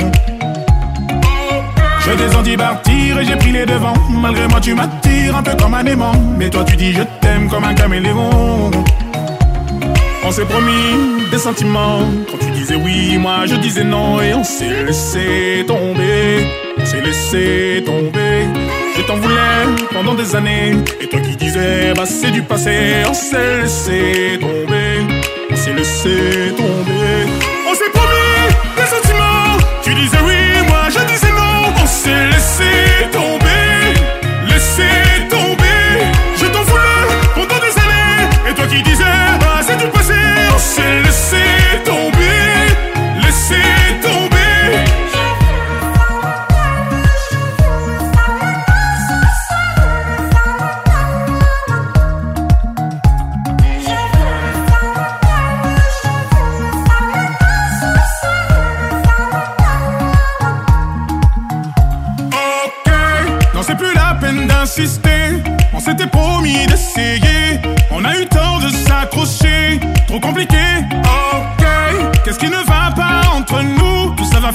Je 2.05 2.31
senti 2.31 2.55
partir 2.55 3.19
et 3.19 3.25
j'ai 3.25 3.35
pris 3.35 3.51
les 3.51 3.65
devants. 3.65 3.93
Malgré 4.09 4.47
moi, 4.47 4.59
tu 4.61 4.73
m'attires 4.73 5.35
un 5.35 5.43
peu 5.43 5.55
comme 5.55 5.73
un 5.73 5.85
aimant. 5.85 6.13
Mais 6.37 6.49
toi, 6.49 6.63
tu 6.63 6.75
dis 6.75 6.93
je 6.93 7.01
t'aime 7.19 7.49
comme 7.49 7.63
un 7.63 7.73
caméléon. 7.73 8.71
On 10.23 10.31
s'est 10.31 10.45
promis 10.45 11.29
des 11.31 11.37
sentiments. 11.37 12.01
Quand 12.29 12.37
tu 12.37 12.51
disais 12.51 12.75
oui, 12.75 13.17
moi 13.17 13.45
je 13.47 13.55
disais 13.55 13.83
non. 13.83 14.21
Et 14.21 14.33
on 14.33 14.43
s'est 14.43 14.83
laissé 14.85 15.65
tomber. 15.67 16.47
On 16.79 16.85
s'est 16.85 17.01
laissé 17.01 17.83
tomber. 17.85 18.47
Je 18.95 19.01
t'en 19.01 19.17
voulais 19.17 19.65
pendant 19.91 20.13
des 20.13 20.35
années. 20.35 20.75
Et 21.01 21.07
toi 21.07 21.19
qui 21.19 21.35
disais, 21.35 21.93
bah 21.95 22.05
c'est 22.05 22.31
du 22.31 22.41
passé. 22.43 23.03
On 23.09 23.13
s'est 23.13 23.61
laissé 23.61 24.39
tomber. 24.39 25.01
On 25.51 25.55
s'est 25.55 25.73
laissé 25.73 26.53
tomber. 26.55 27.17
On 27.69 27.73
s'est 27.73 27.91
promis 27.93 28.55
des 28.77 28.87
sentiments. 28.95 29.57
Tu 29.83 29.93
disais 29.93 30.17
oui, 30.25 30.44
s'est 32.05 32.27
laissé 32.27 33.09
tomber. 33.11 33.93
Laissé 34.47 35.04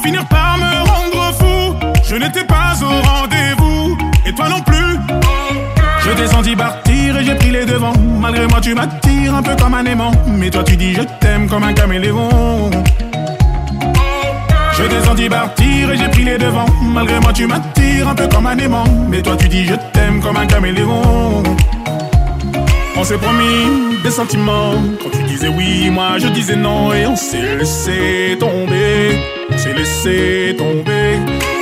finir 0.02 0.24
par 0.27 0.59
me 0.59 0.89
rendre 0.89 1.35
fou. 1.39 1.77
Je 2.09 2.16
n'étais 2.16 2.44
pas 2.44 2.74
au 2.82 3.01
rendez-vous. 3.09 3.98
Et 4.27 4.32
toi 4.32 4.48
non 4.48 4.60
plus. 4.60 4.98
Je 6.18 6.27
senti 6.27 6.56
partir 6.56 7.16
et 7.18 7.24
j'ai 7.24 7.35
pris 7.35 7.51
les 7.51 7.64
devants. 7.64 7.93
Malgré 8.20 8.47
moi, 8.47 8.60
tu 8.60 8.74
m'attires 8.74 9.35
un 9.35 9.43
peu 9.43 9.56
comme 9.56 9.74
un 9.74 9.85
aimant. 9.85 10.12
Mais 10.27 10.51
toi, 10.51 10.62
tu 10.64 10.77
dis 10.77 10.94
je 10.94 11.02
t'aime 11.20 11.48
comme 11.48 11.64
un 11.64 11.72
caméléon. 11.72 12.70
Je 14.72 15.06
senti 15.06 15.28
partir 15.28 15.90
et 15.90 15.97
j'ai 15.97 16.09
pris 16.09 16.24
les 16.24 16.39
devants. 16.39 16.66
Malgré 16.82 17.20
moi, 17.20 17.32
tu 17.32 17.47
m'attires 17.47 18.09
un 18.09 18.14
peu 18.14 18.27
comme 18.28 18.47
un 18.47 18.59
aimant. 18.59 18.85
Mais 19.09 19.22
toi, 19.22 19.36
tu 19.36 19.48
dis 19.48 19.66
je 19.66 19.74
t'aime 19.93 20.20
comme 20.20 20.36
un 20.36 20.47
caméléon. 20.47 21.43
On 22.97 23.05
s'est 23.05 23.18
promis 23.18 23.98
des 24.02 24.10
sentiments. 24.10 24.74
Quand 25.02 25.10
tu 25.10 25.22
disais 25.24 25.48
oui, 25.48 25.90
moi 25.90 26.18
je 26.18 26.28
disais 26.28 26.56
non. 26.56 26.93
Et 26.93 27.06
on 27.06 27.16
s'est 27.16 27.56
laissé 27.56 28.36
tomber. 28.39 29.39
S'est 29.62 29.74
laissé 29.74 30.57
tomber. 30.57 31.19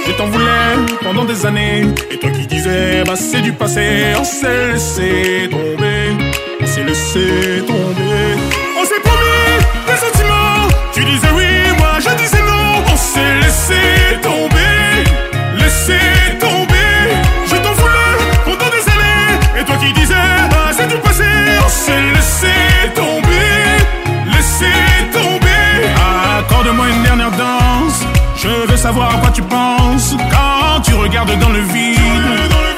Je 0.07 0.13
t'en 0.13 0.27
voulais 0.27 0.77
pendant 1.03 1.25
des 1.25 1.45
années. 1.45 1.83
Et 2.13 2.17
toi 2.17 2.31
qui 2.31 2.47
disais, 2.47 3.03
bah 3.05 3.17
c'est 3.17 3.41
du 3.41 3.53
passé. 3.53 4.15
On 4.17 4.23
s'est 4.23 4.73
laissé 4.73 5.49
tomber. 5.51 6.15
On 6.61 6.67
s'est 6.67 6.85
laissé 6.85 7.27
tomber. 7.67 8.29
On 8.81 8.85
s'est 8.85 9.03
promis 9.03 9.51
des 9.89 9.97
sentiments. 9.97 10.69
Tu 10.95 11.05
disais 11.05 11.33
savoir 28.79 29.15
à 29.15 29.19
quoi 29.19 29.31
tu 29.31 29.43
penses 29.43 30.15
quand 30.31 30.81
tu 30.83 30.95
regardes 30.95 31.37
dans 31.39 31.51
le 31.51 31.61
vide. 31.61 31.99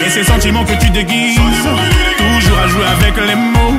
Et 0.04 0.08
ces 0.08 0.24
sentiments 0.24 0.64
que 0.64 0.76
tu 0.82 0.90
déguises. 0.90 1.36
Toujours 1.36 2.58
à 2.58 2.66
jouer 2.68 2.86
avec 2.96 3.14
les 3.28 3.34
mots. 3.34 3.76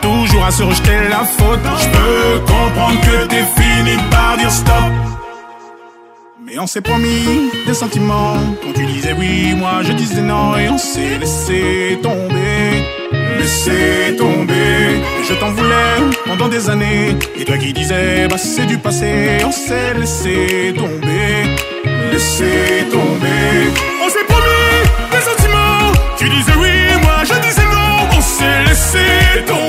Toujours 0.00 0.44
à 0.44 0.52
se 0.52 0.62
rejeter 0.62 0.96
la 1.10 1.24
faute. 1.24 1.60
Je 1.82 1.88
peux 1.88 2.40
comprendre 2.52 3.00
que 3.00 3.26
t'es 3.26 3.44
fini 3.58 3.96
par 4.10 4.36
dire 4.38 4.50
stop. 4.50 4.92
Mais 6.44 6.58
on 6.60 6.68
s'est 6.68 6.80
promis 6.80 7.50
des 7.66 7.74
sentiments. 7.74 8.36
Quand 8.62 8.72
tu 8.72 8.86
disais 8.86 9.14
oui, 9.18 9.54
moi 9.56 9.82
je 9.82 9.92
disais 9.92 10.22
non. 10.22 10.56
Et 10.56 10.68
on 10.68 10.78
s'est 10.78 11.18
laissé 11.18 11.98
tomber. 12.00 12.84
Laissé 13.38 14.16
tomber. 14.16 15.02
Je 15.28 15.34
t'en 15.34 15.50
voulais 15.52 15.98
pendant 16.26 16.48
des 16.48 16.68
années. 16.70 17.16
Et 17.38 17.44
toi 17.44 17.56
qui 17.58 17.72
disais, 17.72 18.28
bah 18.28 18.38
c'est 18.38 18.66
du 18.66 18.78
passé. 18.78 19.38
On 19.44 19.52
s'est 19.52 19.94
laissé 19.94 20.74
tomber. 20.76 21.32
Laissé 22.12 22.84
tomber. 22.90 23.70
On 24.04 24.08
s'est 24.08 24.26
promis 24.28 24.76
des 25.12 25.22
sentiments. 25.30 25.92
Tu 26.18 26.28
disais 26.28 26.56
oui, 26.58 26.74
moi 27.02 27.18
je 27.24 27.34
disais 27.46 27.64
non. 27.64 28.08
On 28.16 28.20
s'est 28.20 28.62
laissé 28.68 29.44
tomber. 29.46 29.65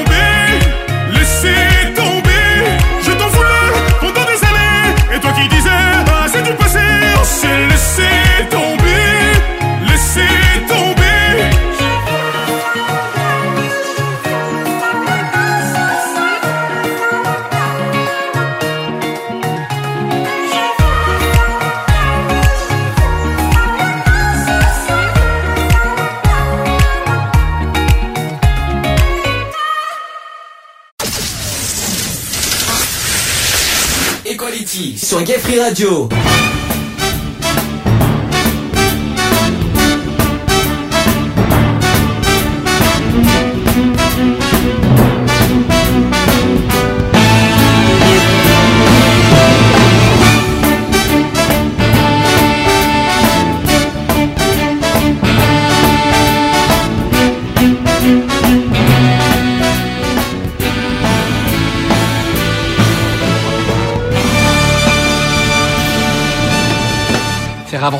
Sur 35.76 36.08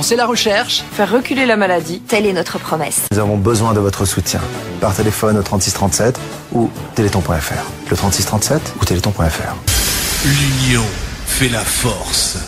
Avancer 0.08 0.16
la 0.16 0.26
recherche. 0.26 0.84
Faire 0.92 1.12
reculer 1.12 1.46
la 1.46 1.58
maladie. 1.58 2.00
Telle 2.00 2.26
est 2.26 2.32
notre 2.32 2.60
promesse. 2.60 3.08
Nous 3.12 3.20
avons 3.20 3.36
besoin 3.36 3.74
de 3.74 3.82
votre 3.82 4.06
soutien. 4.06 4.40
Par 4.80 4.96
téléphone 4.96 5.38
au 5.38 5.44
3637 5.44 6.18
ou 6.54 6.70
téléthon.fr. 6.96 7.90
Le 7.90 7.98
3637 7.98 8.76
ou 8.80 8.86
téléthon.fr. 8.86 9.56
L'union 10.24 10.86
fait 11.26 11.50
la 11.50 11.60
force. 11.60 12.40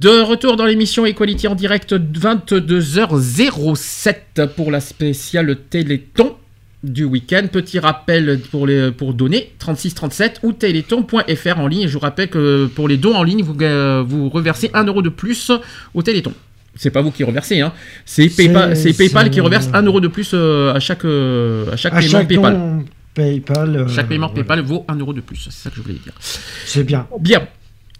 De 0.00 0.22
retour 0.22 0.56
dans 0.56 0.64
l'émission 0.64 1.04
Equality 1.04 1.48
en 1.48 1.54
direct 1.54 1.92
22h07 1.92 4.48
pour 4.56 4.70
la 4.70 4.80
spéciale 4.80 5.54
Téléthon 5.68 6.34
du 6.82 7.04
week-end. 7.04 7.46
Petit 7.52 7.78
rappel 7.78 8.40
pour, 8.50 8.66
les, 8.66 8.90
pour 8.90 9.12
donner 9.12 9.52
3637 9.58 10.40
ou 10.44 10.54
téléthon.fr 10.54 11.60
en 11.60 11.66
ligne. 11.66 11.88
Je 11.88 11.92
vous 11.92 11.98
rappelle 11.98 12.30
que 12.30 12.64
pour 12.74 12.88
les 12.88 12.96
dons 12.96 13.14
en 13.14 13.22
ligne, 13.22 13.42
vous, 13.42 13.54
euh, 13.60 14.02
vous 14.06 14.30
reversez 14.30 14.70
1 14.72 14.84
euro 14.84 15.02
de 15.02 15.10
plus 15.10 15.52
au 15.92 16.00
Téléthon. 16.00 16.32
C'est 16.78 16.90
pas 16.90 17.00
vous 17.00 17.10
qui 17.10 17.24
reversez, 17.24 17.60
hein. 17.60 17.72
c'est 18.04 18.28
PayPal, 18.28 19.30
qui 19.30 19.40
reverse 19.40 19.68
1 19.72 19.82
euro 19.82 20.00
de 20.00 20.08
plus 20.08 20.30
euh, 20.34 20.74
à 20.74 20.78
chaque, 20.80 21.04
euh, 21.04 21.72
à 21.72 21.76
chaque 21.76 21.94
À 21.94 21.98
paiement 22.00 22.10
chaque 22.10 22.28
PayPal. 22.28 22.52
don 22.54 22.84
PayPal. 23.14 23.76
euh, 23.76 23.88
Chaque 23.88 24.08
paiement. 24.08 24.28
PayPal 24.28 24.60
vaut 24.60 24.84
1 24.88 24.96
euro 24.96 25.12
de 25.14 25.22
plus, 25.22 25.36
c'est 25.36 25.52
ça 25.52 25.70
que 25.70 25.76
je 25.76 25.80
voulais 25.82 25.94
dire. 25.94 26.12
C'est 26.20 26.84
bien. 26.84 27.06
Bien. 27.18 27.48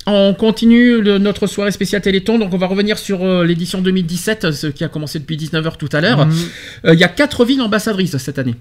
On 0.06 0.34
continue 0.34 1.00
le- 1.00 1.18
notre 1.18 1.46
soirée 1.46 1.72
spéciale 1.72 2.00
Téléthon, 2.02 2.38
donc 2.38 2.52
on 2.54 2.58
va 2.58 2.66
revenir 2.66 2.96
sur 2.98 3.24
euh, 3.24 3.44
l'édition 3.44 3.80
2017, 3.80 4.44
euh, 4.44 4.52
ce 4.52 4.66
qui 4.68 4.84
a 4.84 4.88
commencé 4.88 5.18
depuis 5.18 5.36
19h 5.36 5.78
tout 5.78 5.88
à 5.92 6.00
l'heure. 6.00 6.26
Mhm. 6.26 6.34
Euh, 6.84 6.94
Il 6.94 7.00
y 7.00 7.04
a 7.04 7.08
quatre 7.08 7.44
villes 7.44 7.62
ambassadrices 7.62 8.16
cette 8.18 8.38
année. 8.38 8.54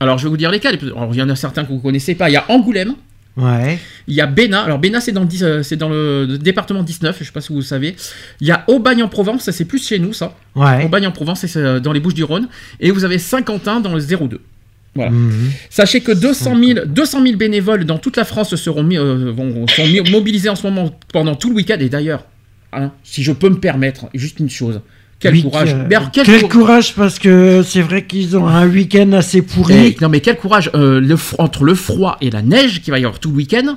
Alors 0.00 0.18
je 0.18 0.24
vais 0.24 0.30
vous 0.30 0.36
dire 0.36 0.50
lesquelles. 0.50 0.78
Il 0.82 1.16
y 1.16 1.22
en 1.22 1.28
a 1.28 1.36
certains 1.36 1.62
que 1.64 1.68
vous 1.68 1.76
ne 1.76 1.80
connaissez 1.82 2.14
pas. 2.14 2.28
Il 2.28 2.32
y 2.32 2.36
a 2.36 2.44
Angoulême, 2.48 2.94
Ouais. 3.36 3.78
il 4.06 4.14
y 4.14 4.20
a 4.20 4.26
Bénin. 4.26 4.62
Alors 4.62 4.78
Bénin 4.78 5.00
c'est 5.00 5.10
dans, 5.10 5.22
le 5.22 5.26
dix- 5.26 5.42
euh, 5.42 5.62
c'est 5.64 5.76
dans 5.76 5.88
le 5.88 6.38
département 6.40 6.82
19, 6.84 7.16
je 7.16 7.20
ne 7.22 7.26
sais 7.26 7.32
pas 7.32 7.40
si 7.40 7.48
vous 7.48 7.58
le 7.58 7.64
savez. 7.64 7.96
Il 8.40 8.46
y 8.46 8.52
a 8.52 8.64
Aubagne-en-Provence, 8.68 9.42
ça 9.42 9.52
c'est 9.52 9.64
plus 9.64 9.84
chez 9.84 9.98
nous 9.98 10.12
ça. 10.12 10.36
Ouais. 10.54 10.84
Aubagne-en-Provence, 10.84 11.40
c'est 11.44 11.56
euh, 11.56 11.80
dans 11.80 11.92
les 11.92 11.98
Bouches-du-Rhône. 12.00 12.48
Et 12.78 12.90
vous 12.92 13.04
avez 13.04 13.18
Saint-Quentin 13.18 13.80
dans 13.80 13.92
le 13.94 14.00
02. 14.00 14.40
Voilà. 14.94 15.10
Mhm. 15.10 15.50
Sachez 15.70 16.00
que 16.00 16.12
200 16.12 16.56
000, 16.62 16.86
200 16.86 17.22
000 17.24 17.36
bénévoles 17.36 17.84
dans 17.84 17.98
toute 17.98 18.16
la 18.16 18.24
France 18.24 18.54
seront 18.54 18.84
mis, 18.84 18.96
euh, 18.96 19.32
vont- 19.32 19.66
sont 19.66 19.86
mis- 19.88 20.08
mobilisés 20.12 20.48
en 20.48 20.54
ce 20.54 20.64
moment 20.64 20.96
pendant 21.12 21.34
tout 21.34 21.50
le 21.50 21.56
week-end. 21.56 21.78
Et 21.80 21.88
d'ailleurs, 21.88 22.24
hein, 22.72 22.92
si 23.02 23.24
je 23.24 23.32
peux 23.32 23.48
me 23.48 23.58
permettre, 23.58 24.06
juste 24.14 24.38
une 24.38 24.48
chose. 24.50 24.80
Quel 25.24 25.32
Oui, 25.32 25.42
courage. 25.42 25.72
euh, 25.72 25.84
Mais 25.88 25.96
alors, 25.96 26.10
quel 26.12 26.26
quel, 26.26 26.40
cour- 26.42 26.48
courage 26.50 26.94
parce 26.94 27.18
que 27.18 27.62
c'est 27.66 27.80
vrai 27.80 28.04
qu'ils 28.04 28.36
ont 28.36 28.46
un 28.46 28.66
week-end 28.68 29.10
assez 29.12 29.40
pourri. 29.40 29.74
Eh, 29.74 29.96
non 30.02 30.10
mais 30.10 30.20
quel 30.20 30.36
courage 30.36 30.70
euh, 30.74 31.00
le 31.00 31.16
entre 31.38 31.64
le 31.64 31.74
froid 31.74 32.18
et 32.20 32.30
la 32.30 32.42
neige 32.42 32.82
qu'il 32.82 32.90
va 32.90 32.98
y 32.98 33.04
avoir 33.06 33.18
tout 33.18 33.30
le 33.30 33.36
week-end. 33.36 33.76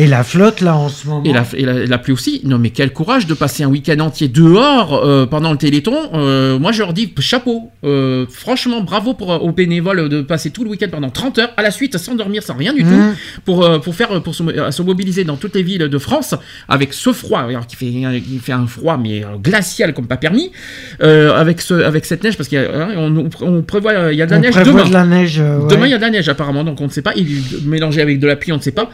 Et 0.00 0.06
la 0.06 0.22
flotte 0.22 0.60
là 0.60 0.76
en 0.76 0.88
ce 0.88 1.06
moment. 1.08 1.24
Et 1.24 1.32
la, 1.32 1.44
et 1.54 1.64
la- 1.64 1.84
la 1.86 1.98
pluie 1.98 2.12
aussi. 2.12 2.40
Non 2.44 2.58
mais 2.58 2.70
quel 2.70 2.92
courage 2.92 3.26
de 3.26 3.34
passer 3.34 3.64
un 3.64 3.68
week-end 3.68 3.98
entier 3.98 4.28
dehors 4.28 4.94
euh, 5.04 5.26
pendant 5.26 5.50
le 5.50 5.58
Téléthon. 5.58 5.96
Euh, 6.14 6.56
moi 6.58 6.70
je 6.72 6.78
leur 6.78 6.92
dis 6.92 7.12
chapeau. 7.18 7.70
Euh, 7.84 8.24
franchement 8.30 8.80
bravo 8.80 9.12
pour, 9.14 9.30
aux 9.30 9.50
bénévoles 9.52 10.08
de 10.08 10.22
passer 10.22 10.50
tout 10.50 10.62
le 10.62 10.70
week-end 10.70 10.86
pendant 10.90 11.10
30 11.10 11.38
heures 11.40 11.50
à 11.56 11.62
la 11.62 11.72
suite 11.72 11.98
sans 11.98 12.14
dormir, 12.14 12.42
sans 12.44 12.54
rien 12.56 12.72
du 12.72 12.84
Mhm. 12.84 12.90
tout, 12.90 13.42
pour, 13.44 13.80
pour, 13.80 13.94
faire, 13.94 14.22
pour 14.22 14.34
se, 14.36 14.44
se 14.70 14.82
mobiliser 14.82 15.24
dans 15.24 15.36
toutes 15.36 15.56
les 15.56 15.64
villes 15.64 15.88
de 15.88 15.98
France 15.98 16.34
avec 16.68 16.92
ce 16.92 17.12
froid, 17.12 17.40
alors, 17.40 17.66
qui, 17.66 17.74
fait, 17.74 17.86
qui 17.86 18.38
fait 18.38 18.52
un 18.52 18.66
froid 18.68 18.96
mais 18.96 19.24
glacial 19.42 19.94
comme 19.94 20.06
pas 20.06 20.16
permis, 20.16 20.52
avec, 21.00 21.60
ce, 21.60 21.74
avec 21.74 22.04
cette 22.04 22.22
neige 22.22 22.36
parce 22.36 22.48
qu'on 22.48 23.30
on 23.42 23.62
prévoit, 23.62 24.12
il 24.12 24.16
y 24.18 24.22
a 24.22 24.26
de 24.26 24.30
la 24.30 24.36
On 24.38 24.40
neige 24.40 24.54
demain. 24.64 24.84
de 24.86 24.92
la 24.92 25.04
neige, 25.04 25.40
ouais. 25.40 25.68
Demain 25.68 25.86
il 25.86 25.90
y 25.90 25.94
a 25.94 25.96
de 25.98 26.02
la 26.02 26.10
neige 26.10 26.28
apparemment, 26.28 26.62
donc 26.62 26.80
on 26.80 26.84
ne 26.84 26.90
sait 26.90 27.02
pas, 27.02 27.14
il 27.16 27.26
mélangé 27.64 28.00
avec 28.00 28.20
de 28.20 28.26
la 28.28 28.36
pluie, 28.36 28.52
on 28.52 28.58
ne 28.58 28.62
sait 28.62 28.70
pas. 28.70 28.90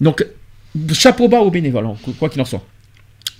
Donc 0.00 0.24
chapeau 0.92 1.28
bas 1.28 1.40
aux 1.40 1.50
bénévoles, 1.50 1.86
hein, 1.86 1.96
quoi 2.18 2.28
qu'il 2.28 2.40
en 2.40 2.44
soit. 2.44 2.64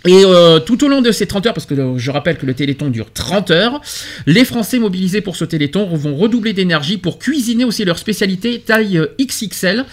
Et 0.07 0.23
euh, 0.23 0.61
tout 0.61 0.85
au 0.85 0.89
long 0.89 1.01
de 1.01 1.11
ces 1.13 1.27
30 1.27 1.47
heures, 1.47 1.55
parce 1.55 1.65
que 1.65 1.75
euh, 1.75 1.97
je 1.97 2.11
rappelle 2.11 2.37
que 2.37 2.45
le 2.45 2.53
Téléthon 2.53 2.91
dure 2.91 3.11
30 3.13 3.51
heures, 3.51 3.81
les 4.27 4.45
Français 4.45 4.79
mobilisés 4.79 5.23
pour 5.23 5.35
ce 5.35 5.47
Téléthon 5.47 5.87
vont 5.97 6.15
redoubler 6.15 6.53
d'énergie 6.53 6.99
pour 6.99 7.19
cuisiner 7.19 7.65
aussi 7.65 7.87
leur 7.87 7.97
spécialité 7.97 8.61
taille 8.61 8.99
euh, 8.99 9.07
XXL, 9.19 9.87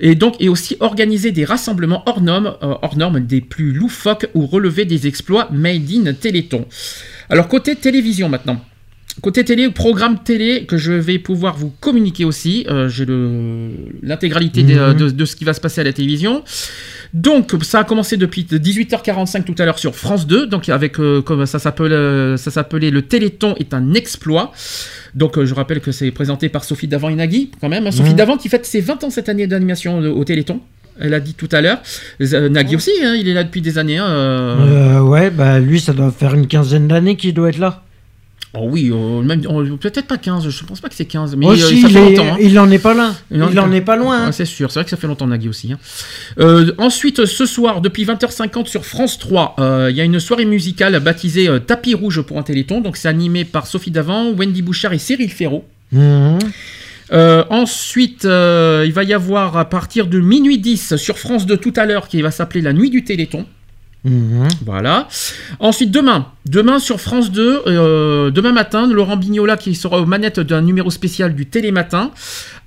et 0.00 0.16
donc 0.16 0.34
et 0.40 0.48
aussi 0.48 0.76
organiser 0.80 1.30
des 1.30 1.44
rassemblements 1.44 2.02
hors 2.06 2.20
normes, 2.20 2.56
hors 2.60 2.96
normes 2.96 3.20
des 3.20 3.40
plus 3.40 3.72
loufoques 3.72 4.26
ou 4.34 4.46
relever 4.46 4.84
des 4.84 5.06
exploits 5.06 5.48
made 5.52 5.88
in 5.92 6.12
Téléthon. 6.12 6.66
Alors 7.28 7.46
côté 7.46 7.76
télévision 7.76 8.28
maintenant. 8.28 8.60
Côté 9.20 9.44
télé, 9.44 9.68
programme 9.70 10.18
télé 10.24 10.64
que 10.64 10.78
je 10.78 10.92
vais 10.92 11.18
pouvoir 11.18 11.54
vous 11.56 11.68
communiquer 11.80 12.24
aussi. 12.24 12.64
Euh, 12.70 12.88
J'ai 12.88 13.04
l'intégralité 14.02 14.62
des- 14.62 14.74
Mhm. 14.76 14.94
de, 14.96 15.10
de 15.10 15.24
ce 15.26 15.36
qui 15.36 15.44
va 15.44 15.52
se 15.52 15.60
passer 15.60 15.82
à 15.82 15.84
la 15.84 15.92
télévision. 15.92 16.42
Donc 17.12 17.52
ça 17.62 17.80
a 17.80 17.84
commencé 17.84 18.16
depuis 18.16 18.44
18h45 18.44 19.44
tout 19.44 19.54
à 19.58 19.66
l'heure 19.66 19.78
sur 19.78 19.94
France 19.94 20.26
2. 20.26 20.46
Donc 20.46 20.70
avec 20.70 20.98
euh, 20.98 21.20
comme 21.20 21.44
ça 21.44 21.58
euh, 21.80 22.36
s'appelait 22.38 22.90
le 22.90 23.02
Téléthon 23.02 23.54
est 23.58 23.74
un 23.74 23.92
exploit. 23.92 24.52
Donc 25.14 25.36
euh, 25.36 25.44
je 25.44 25.52
rappelle 25.54 25.80
que 25.80 25.92
c'est 25.92 26.10
présenté 26.10 26.48
par 26.48 26.64
Sophie 26.64 26.88
Davant 26.88 27.10
et 27.10 27.14
Nagui 27.14 27.50
quand 27.60 27.68
même. 27.68 27.86
hein. 27.86 27.90
Sophie 27.90 28.10
Mhm. 28.12 28.16
Davant 28.16 28.36
qui 28.38 28.48
fête 28.48 28.64
ses 28.64 28.80
20 28.80 29.04
ans 29.04 29.10
cette 29.10 29.28
année 29.28 29.46
d'animation 29.46 30.00
euh, 30.00 30.08
au 30.10 30.24
Téléthon. 30.24 30.60
Elle 30.98 31.12
a 31.12 31.20
dit 31.20 31.34
tout 31.34 31.48
à 31.52 31.60
l'heure. 31.60 31.80
Euh, 32.22 32.48
Nagui 32.48 32.76
aussi, 32.76 32.90
hein, 33.04 33.14
il 33.18 33.28
est 33.28 33.34
là 33.34 33.44
depuis 33.44 33.60
des 33.60 33.76
années. 33.76 33.98
hein, 33.98 34.08
euh. 34.08 34.96
Euh, 34.98 35.00
ouais, 35.02 35.30
bah 35.30 35.58
lui, 35.58 35.80
ça 35.80 35.92
doit 35.92 36.10
faire 36.10 36.34
une 36.34 36.46
quinzaine 36.46 36.88
d'années 36.88 37.16
qu'il 37.16 37.34
doit 37.34 37.50
être 37.50 37.58
là. 37.58 37.82
Oh 38.54 38.66
oui, 38.70 38.90
euh, 38.92 39.22
même 39.22 39.40
oh, 39.48 39.62
peut-être 39.78 40.06
pas 40.06 40.18
15, 40.18 40.50
je 40.50 40.64
pense 40.64 40.80
pas 40.82 40.90
que 40.90 40.94
c'est 40.94 41.06
15, 41.06 41.36
mais 41.36 41.46
Aussi, 41.46 41.62
euh, 41.78 41.82
ça 41.82 41.88
fait 41.88 42.10
longtemps. 42.10 42.34
hein. 42.34 42.36
il 42.38 42.58
en 42.58 42.70
est 42.70 42.78
pas 42.78 42.92
là. 42.92 43.14
Il 43.30 43.38
Il, 43.50 43.58
en 43.58 43.72
est 43.72 43.80
pas 43.80 43.96
loin. 43.96 44.26
hein. 44.26 44.32
C'est 44.32 44.44
sûr, 44.44 44.70
c'est 44.70 44.80
vrai 44.80 44.84
que 44.84 44.90
ça 44.90 44.98
fait 44.98 45.06
longtemps 45.06 45.26
Nagui 45.26 45.48
aussi. 45.48 45.72
hein. 45.72 45.78
Euh, 46.38 46.72
ensuite, 46.76 47.24
ce 47.24 47.46
soir, 47.46 47.80
depuis 47.80 48.04
20h50 48.04 48.66
sur 48.66 48.84
France 48.84 49.18
3, 49.18 49.56
euh, 49.58 49.88
il 49.90 49.96
y 49.96 50.02
a 50.02 50.04
une 50.04 50.20
soirée 50.20 50.44
musicale 50.44 51.00
baptisée 51.00 51.48
Tapis 51.66 51.94
Rouge 51.94 52.20
pour 52.20 52.36
un 52.38 52.42
Téléthon. 52.42 52.82
Donc 52.82 52.98
c'est 52.98 53.08
animé 53.08 53.46
par 53.46 53.66
Sophie 53.66 53.90
Davant, 53.90 54.30
Wendy 54.32 54.60
Bouchard 54.60 54.92
et 54.92 54.98
Cyril 54.98 55.30
Ferraud. 55.30 55.64
Mhm. 55.92 56.38
Euh, 57.12 57.44
ensuite, 57.50 58.24
euh, 58.26 58.84
il 58.86 58.92
va 58.92 59.04
y 59.04 59.12
avoir 59.14 59.56
à 59.56 59.64
partir 59.68 60.06
de 60.06 60.18
minuit 60.20 60.58
10 60.58 60.96
sur 60.96 61.18
France 61.18 61.46
2 61.46 61.56
tout 61.56 61.72
à 61.76 61.84
l'heure 61.86 62.08
qui 62.08 62.20
va 62.22 62.30
s'appeler 62.30 62.60
La 62.62 62.72
Nuit 62.74 62.90
du 62.90 63.02
Téléthon. 63.04 63.46
Mhm. 64.04 64.48
Voilà. 64.66 65.06
Ensuite, 65.60 65.90
demain, 65.92 66.26
demain 66.46 66.80
sur 66.80 67.00
France 67.00 67.30
2, 67.30 67.62
euh, 67.68 68.30
demain 68.30 68.52
matin, 68.52 68.88
Laurent 68.92 69.16
Bignola 69.16 69.56
qui 69.56 69.74
sera 69.76 70.00
aux 70.00 70.06
manettes 70.06 70.40
d'un 70.40 70.60
numéro 70.60 70.90
spécial 70.90 71.34
du 71.36 71.46
Télématin 71.46 72.10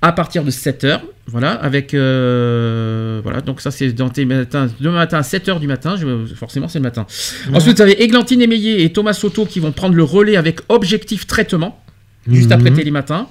à 0.00 0.12
partir 0.12 0.44
de 0.44 0.50
7h. 0.50 1.00
Voilà, 1.26 1.50
avec. 1.52 1.92
euh, 1.92 3.20
voilà, 3.22 3.40
donc 3.42 3.60
ça 3.60 3.70
c'est 3.70 3.92
dans 3.92 4.08
Télématin, 4.08 4.68
demain 4.80 4.94
matin 4.96 5.18
à 5.18 5.22
7h 5.22 5.58
du 5.60 5.66
matin, 5.66 5.96
je- 6.00 6.34
forcément 6.34 6.68
c'est 6.68 6.78
le 6.78 6.84
matin. 6.84 7.06
Mhm. 7.48 7.56
Ensuite, 7.56 7.76
vous 7.76 7.82
avez 7.82 8.02
Églantine 8.02 8.40
Émeillé 8.40 8.84
et 8.84 8.92
Thomas 8.92 9.12
Soto 9.12 9.44
qui 9.44 9.60
vont 9.60 9.72
prendre 9.72 9.94
le 9.94 10.04
relais 10.04 10.36
avec 10.36 10.60
Objectif 10.70 11.26
Traitement, 11.26 11.82
juste 12.30 12.46
Mhm. 12.50 12.52
après 12.60 12.70
Télématin. 12.72 13.26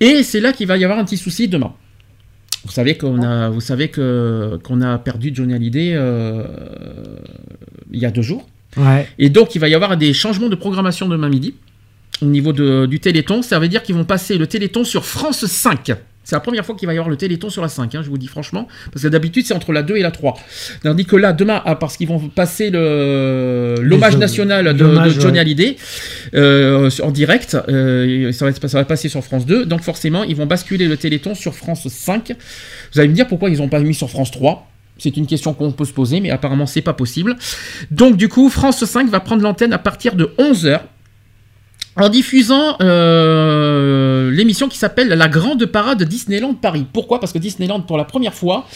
Et 0.00 0.22
c'est 0.22 0.40
là 0.40 0.52
qu'il 0.52 0.66
va 0.66 0.76
y 0.76 0.84
avoir 0.84 0.98
un 0.98 1.04
petit 1.04 1.16
souci 1.16 1.48
demain. 1.48 1.72
Vous 2.64 2.70
savez 2.70 2.96
qu'on 2.96 3.22
a, 3.22 3.48
vous 3.50 3.60
savez 3.60 3.88
que 3.88 4.58
qu'on 4.62 4.80
a 4.82 4.96
perdu 4.98 5.32
Johnny 5.34 5.54
Hallyday 5.54 5.92
euh, 5.94 6.44
il 7.92 7.98
y 8.00 8.06
a 8.06 8.10
deux 8.10 8.22
jours. 8.22 8.46
Ouais. 8.76 9.06
Et 9.18 9.28
donc 9.30 9.54
il 9.54 9.58
va 9.58 9.68
y 9.68 9.74
avoir 9.74 9.96
des 9.96 10.12
changements 10.12 10.48
de 10.48 10.54
programmation 10.54 11.08
demain 11.08 11.28
midi 11.28 11.54
au 12.22 12.26
niveau 12.26 12.52
de- 12.52 12.86
du 12.86 13.00
Téléthon. 13.00 13.42
Ça 13.42 13.58
veut 13.58 13.68
dire 13.68 13.82
qu'ils 13.82 13.94
vont 13.96 14.04
passer 14.04 14.38
le 14.38 14.46
Téléthon 14.46 14.84
sur 14.84 15.04
France 15.04 15.44
5. 15.44 15.92
C'est 16.24 16.36
la 16.36 16.40
première 16.40 16.64
fois 16.64 16.74
qu'il 16.76 16.86
va 16.86 16.94
y 16.94 16.98
avoir 16.98 17.10
le 17.10 17.16
Téléthon 17.16 17.50
sur 17.50 17.62
la 17.62 17.68
5, 17.68 17.94
hein, 17.94 18.02
je 18.02 18.08
vous 18.08 18.18
dis 18.18 18.28
franchement. 18.28 18.68
Parce 18.92 19.02
que 19.02 19.08
d'habitude, 19.08 19.44
c'est 19.46 19.54
entre 19.54 19.72
la 19.72 19.82
2 19.82 19.96
et 19.96 20.02
la 20.02 20.10
3. 20.10 20.38
Tandis 20.82 21.04
que 21.04 21.16
là, 21.16 21.32
demain, 21.32 21.62
ah, 21.64 21.74
parce 21.74 21.96
qu'ils 21.96 22.08
vont 22.08 22.20
passer 22.28 22.70
l'hommage 22.70 24.16
national 24.16 24.76
de, 24.76 25.10
Johnny 25.10 25.34
ouais. 25.34 25.38
Hallyday 25.40 25.76
euh, 26.34 26.90
en 27.02 27.10
direct. 27.10 27.56
euh, 27.68 28.32
ça, 28.32 28.46
va, 28.46 28.52
ça 28.52 28.78
va 28.78 28.84
passer 28.84 29.08
sur 29.08 29.24
France 29.24 29.46
2. 29.46 29.66
Donc 29.66 29.82
forcément, 29.82 30.22
ils 30.22 30.36
vont 30.36 30.46
basculer 30.46 30.86
le 30.86 30.96
Téléthon 30.96 31.34
sur 31.34 31.54
France 31.54 31.88
5. 31.88 32.32
Vous 32.92 33.00
allez 33.00 33.08
me 33.08 33.14
dire 33.14 33.26
pourquoi 33.26 33.50
ils 33.50 33.58
n'ont 33.58 33.68
pas 33.68 33.80
mis 33.80 33.94
sur 33.94 34.10
France 34.10 34.30
3 34.30 34.68
c'est 34.98 35.16
une 35.16 35.26
question 35.26 35.52
qu'on 35.52 35.72
peut 35.72 35.84
se 35.84 35.92
poser, 35.92 36.20
mais 36.20 36.30
apparemment 36.30 36.66
c'est 36.66 36.82
pas 36.82 36.92
possible. 36.92 37.36
Donc 37.90 38.16
du 38.16 38.28
coup, 38.28 38.48
France 38.48 38.84
5 38.84 39.08
va 39.08 39.18
prendre 39.18 39.42
l'antenne 39.42 39.72
à 39.72 39.78
partir 39.78 40.14
de 40.14 40.32
11h 40.38 40.80
en 41.96 42.08
diffusant 42.08 42.76
euh, 42.80 44.30
l'émission 44.30 44.68
qui 44.68 44.78
s'appelle 44.78 45.08
La 45.08 45.28
Grande 45.28 45.66
Parade 45.66 46.02
Disneyland 46.04 46.54
Paris. 46.54 46.86
Pourquoi? 46.92 47.20
Parce 47.20 47.32
que 47.32 47.38
Disneyland, 47.38 47.80
pour 47.80 47.98
la 47.98 48.04
première 48.04 48.34
fois, 48.34 48.66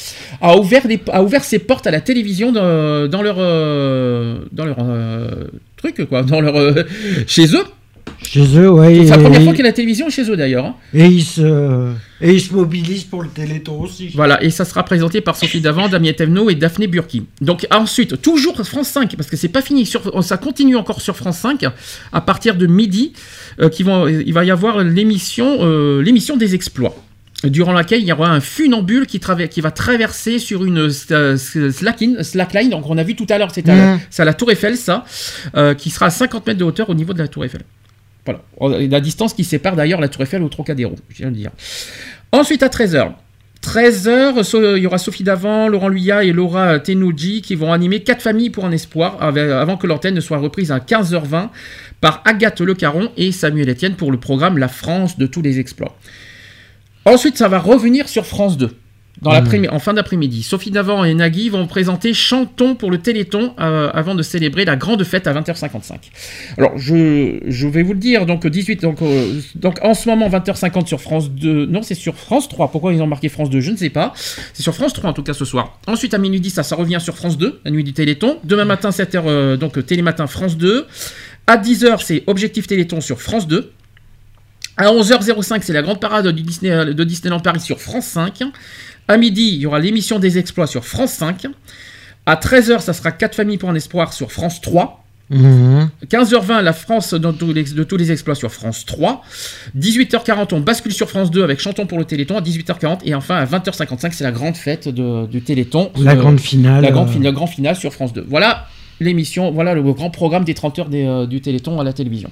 a 0.43 0.57
ouvert, 0.57 0.87
les- 0.87 1.01
a 1.13 1.23
ouvert 1.23 1.43
ses 1.45 1.59
portes 1.59 1.87
à 1.87 1.91
la 1.91 2.01
télévision 2.01 2.53
dans, 2.53 3.09
dans 3.09 3.23
leur, 3.23 3.37
euh, 3.39 4.39
dans 4.53 4.65
leur 4.67 4.77
euh, 4.81 5.29
truc, 5.77 6.07
quoi, 6.09 6.23
dans 6.23 6.41
leur, 6.41 6.57
euh, 6.57 6.85
chez 7.27 7.47
eux. 7.55 7.65
Chez 8.23 8.47
eux, 8.59 8.71
ouais. 8.71 9.05
C'est 9.05 9.11
la 9.11 9.17
et- 9.17 9.23
première 9.23 9.43
fois 9.43 9.53
qu'il 9.53 9.61
y 9.65 9.67
a 9.67 9.71
la 9.71 9.73
télévision 9.73 10.09
chez 10.11 10.31
eux 10.31 10.37
d'ailleurs. 10.37 10.65
hein. 10.67 10.75
Et 10.95 11.07
ils 11.07 11.23
se, 11.25 11.91
et 12.21 12.33
ils 12.33 12.41
se 12.41 12.53
mobilisent 12.55 13.05
pour 13.05 13.23
le 13.23 13.29
Téléthon 13.29 13.81
aussi. 13.81 14.09
Voilà, 14.15 14.43
et 14.43 14.51
ça 14.51 14.65
sera 14.65 14.85
présenté 14.85 15.21
par 15.21 15.37
Sophie 15.37 15.61
Davant, 15.61 15.89
Damien 15.89 16.13
Tevno 16.13 16.49
et 16.51 16.55
Daphné 16.55 16.87
Burki. 16.87 17.25
Donc 17.41 17.67
ensuite, 17.71 18.21
toujours 18.23 18.57
France 18.67 18.89
5, 18.89 19.17
parce 19.17 19.29
que 19.29 19.37
c'est 19.37 19.49
pas 19.49 19.63
fini, 19.63 19.87
sur, 19.87 20.25
ça 20.25 20.37
continue 20.37 20.77
encore 20.77 21.01
sur 21.01 21.17
France 21.17 21.39
5, 21.39 21.65
à 22.13 22.21
partir 22.21 22.55
de 22.57 22.67
midi, 22.67 23.13
euh, 23.61 23.69
qui 23.69 23.83
vont, 23.83 24.07
il 24.09 24.33
va 24.33 24.45
y 24.45 24.51
avoir 24.51 24.83
l'émission 24.83 25.59
euh, 25.61 26.03
l'émission 26.03 26.37
des 26.37 26.55
exploits. 26.55 26.95
Durant 27.45 27.75
laquelle 27.75 28.01
il 28.01 28.07
y 28.07 28.13
aura 28.13 28.31
un 28.31 28.41
funambule 28.41 29.07
qui, 29.07 29.21
va 29.61 29.71
traverser 29.71 30.39
sur 30.39 30.65
une 30.65 30.89
euh, 31.11 31.37
slackline, 31.37 32.23
slackline, 32.23 32.71
donc 32.71 32.89
on 32.89 32.97
a 32.97 33.03
vu 33.03 33.15
tout 33.15 33.27
à 33.29 33.37
l'heure, 33.37 33.51
c'est 33.53 33.69
à, 33.69 33.77
la- 33.77 33.99
à 34.19 34.25
la 34.25 34.33
Tour 34.33 34.51
Eiffel, 34.51 34.77
ça, 34.79 35.05
euh, 35.55 35.75
qui 35.75 35.91
sera 35.91 36.07
à 36.07 36.11
50 36.11 36.47
mètres 36.47 36.59
de 36.59 36.65
hauteur 36.65 36.89
au 36.89 36.95
niveau 36.95 37.13
de 37.13 37.19
la 37.19 37.29
Tour 37.29 37.45
Eiffel. 37.45 37.61
Voilà, 38.59 38.79
Et 38.81 38.89
la 38.89 39.01
distance 39.01 39.35
qui 39.35 39.45
sépare 39.45 39.77
d'ailleurs 39.77 40.01
la 40.01 40.09
Tour 40.09 40.23
Eiffel 40.23 40.43
au 40.43 40.49
Trocadéro, 40.49 40.95
je 41.11 41.19
viens 41.19 41.31
de 41.31 41.37
dire. 41.37 41.51
Ensuite 42.33 42.63
à 42.63 42.69
13h. 42.69 43.13
13h, 43.63 44.43
so- 44.45 44.77
il 44.77 44.83
y 44.83 44.87
aura 44.87 44.99
Sophie 44.99 45.25
Davant, 45.25 45.69
Laurent 45.69 45.89
Luyat 45.89 46.23
et 46.25 46.33
Laura 46.33 46.79
Tenouji 46.79 47.43
qui 47.43 47.57
vont 47.57 47.73
animer 47.73 48.01
quatre 48.01 48.23
familles 48.23 48.51
pour 48.51 48.65
un 48.65 48.71
espoir 48.71 49.21
avant 49.21 49.77
que 49.77 49.87
l'antenne 49.89 50.15
ne 50.15 50.21
soit 50.21 50.39
reprise 50.39 50.71
à 50.71 50.79
15h20 50.79 51.49
par 52.01 52.23
Agathe 52.25 52.61
Le 52.61 52.75
Caron 52.75 53.11
et 53.17 53.33
Samuel 53.33 53.69
Etienne 53.71 53.95
pour 53.95 54.13
le 54.13 54.19
programme 54.21 54.59
La 54.59 54.69
France 54.69 55.19
de 55.19 55.27
tous 55.27 55.43
les 55.43 55.59
exploits. 55.59 55.97
Ensuite, 57.05 57.37
ça 57.39 57.49
va 57.49 57.59
revenir 57.59 58.09
sur 58.09 58.27
France 58.27 58.57
2. 58.57 58.71
Dans 59.23 59.31
l'après- 59.33 59.67
en 59.69 59.79
fin 59.79 59.95
d'après-midi, 59.95 60.43
Sophie 60.43 60.71
Davant 60.71 61.03
et 61.05 61.15
Nagui 61.15 61.49
vont 61.49 61.67
présenter 61.67 62.13
Chantons 62.13 62.75
pour 62.75 62.91
le 62.91 62.99
Téléthon 62.99 63.55
euh, 63.59 63.91
avant 63.95 64.15
de 64.15 64.23
célébrer 64.23 64.65
la 64.67 64.77
grande 64.77 65.03
fête 65.05 65.27
à 65.27 65.33
20h55. 65.33 65.95
Alors, 66.59 66.77
je, 66.77 67.39
je 67.47 67.67
vais 67.67 67.83
vous 67.83 67.95
le 67.95 67.99
dire, 67.99 68.27
donc 68.27 68.47
18, 68.47 68.83
donc, 68.83 69.01
euh, 69.01 69.41
donc 69.55 69.79
en 69.83 69.95
ce 69.95 70.09
moment 70.09 70.29
20h50 70.29 70.87
sur 70.87 71.01
France 71.01 71.31
2, 71.31 71.65
non, 71.67 71.81
c'est 71.83 71.95
sur 71.95 72.15
France 72.17 72.49
3. 72.49 72.71
Pourquoi 72.71 72.93
ils 72.93 73.01
ont 73.01 73.07
marqué 73.07 73.29
France 73.31 73.49
2, 73.49 73.61
je 73.61 73.71
ne 73.71 73.77
sais 73.77 73.91
pas. 73.91 74.13
C'est 74.53 74.63
sur 74.63 74.75
France 74.75 74.93
3 74.93 75.11
en 75.11 75.13
tout 75.15 75.23
cas 75.23 75.33
ce 75.33 75.47
soir. 75.47 75.79
Ensuite, 75.87 76.13
à 76.13 76.19
minuit 76.19 76.41
10, 76.41 76.51
ça, 76.51 76.63
ça 76.63 76.77
revient 76.77 76.99
sur 77.01 77.17
France 77.17 77.39
2, 77.39 77.61
la 77.65 77.71
nuit 77.71 77.85
du 77.85 77.95
Téléthon. 77.95 78.39
Demain 78.45 78.67
matin, 78.67 78.91
7h, 78.91 79.23
euh, 79.27 79.57
donc 79.57 79.79
euh, 79.79 79.83
Télématin 79.83 80.27
France 80.27 80.59
2. 80.59 80.87
À 81.47 81.57
10h, 81.57 82.03
c'est 82.05 82.23
Objectif 82.27 82.67
Téléthon 82.67 83.01
sur 83.01 83.23
France 83.23 83.47
2. 83.47 83.73
À 84.79 84.89
11h05, 84.93 85.61
c'est 85.63 85.73
la 85.73 85.81
grande 85.81 86.01
parade 86.01 86.29
du 86.29 86.43
Disney- 86.43 86.93
de 86.93 87.05
Disneyland 87.05 87.41
Paris 87.41 87.61
sur 87.61 87.81
France 87.81 88.05
5. 88.09 88.43
À 89.09 89.17
midi, 89.17 89.49
il 89.55 89.61
y 89.61 89.67
aura 89.67 89.79
l'émission 89.79 90.19
des 90.19 90.39
exploits 90.39 90.67
sur 90.67 90.85
France 90.85 91.13
5. 91.13 91.47
À 92.27 92.35
13h, 92.37 92.81
ça 92.81 92.93
sera 92.93 93.13
4 93.13 93.35
familles 93.37 93.59
pour 93.59 93.71
un 93.71 93.75
espoir 93.75 94.13
sur 94.13 94.33
France 94.33 94.61
3. 94.61 95.03
Mhm. 95.29 95.91
15h20, 96.09 96.61
la 96.63 96.73
France 96.73 97.15
dans 97.15 97.33
tous 97.33 97.53
les- 97.53 97.65
de 97.65 97.83
tous 97.83 97.97
les 97.97 98.13
exploits 98.13 98.37
sur 98.37 98.51
France 98.53 98.85
3. 98.85 99.23
18h40, 99.75 100.53
on 100.53 100.61
bascule 100.61 100.93
sur 100.93 101.09
France 101.09 101.31
2 101.33 101.43
avec 101.43 101.59
Chantons 101.61 101.87
pour 101.87 101.99
le 101.99 102.05
Téléthon 102.05 102.37
à 102.37 102.41
18h40. 102.41 103.01
Et 103.05 103.15
enfin, 103.15 103.37
à 103.37 103.45
20h55, 103.45 104.13
c'est 104.13 104.23
la 104.25 104.31
grande 104.33 104.57
fête 104.57 104.89
de- 104.89 105.27
du 105.27 105.43
Téléthon. 105.43 105.91
La 105.99 106.15
grande 106.15 106.39
finale, 106.41 106.83
La 106.83 106.91
grande 106.93 107.09
euh. 107.09 107.13
finale, 107.13 107.25
la 107.25 107.33
grande 107.33 107.49
finale 107.49 107.77
sur 107.77 107.93
France 107.93 108.13
2. 108.13 108.25
Voilà 108.29 108.67
l'émission, 109.01 109.51
voilà 109.51 109.75
le 109.75 109.83
grand 109.93 110.11
programme 110.11 110.45
des 110.45 110.55
30 110.55 110.79
heures 110.79 110.89
des, 110.89 111.05
euh, 111.05 111.27
du 111.27 111.41
Téléthon 111.41 111.81
à 111.81 111.85
la 111.85 111.93
télévision. 111.93 112.31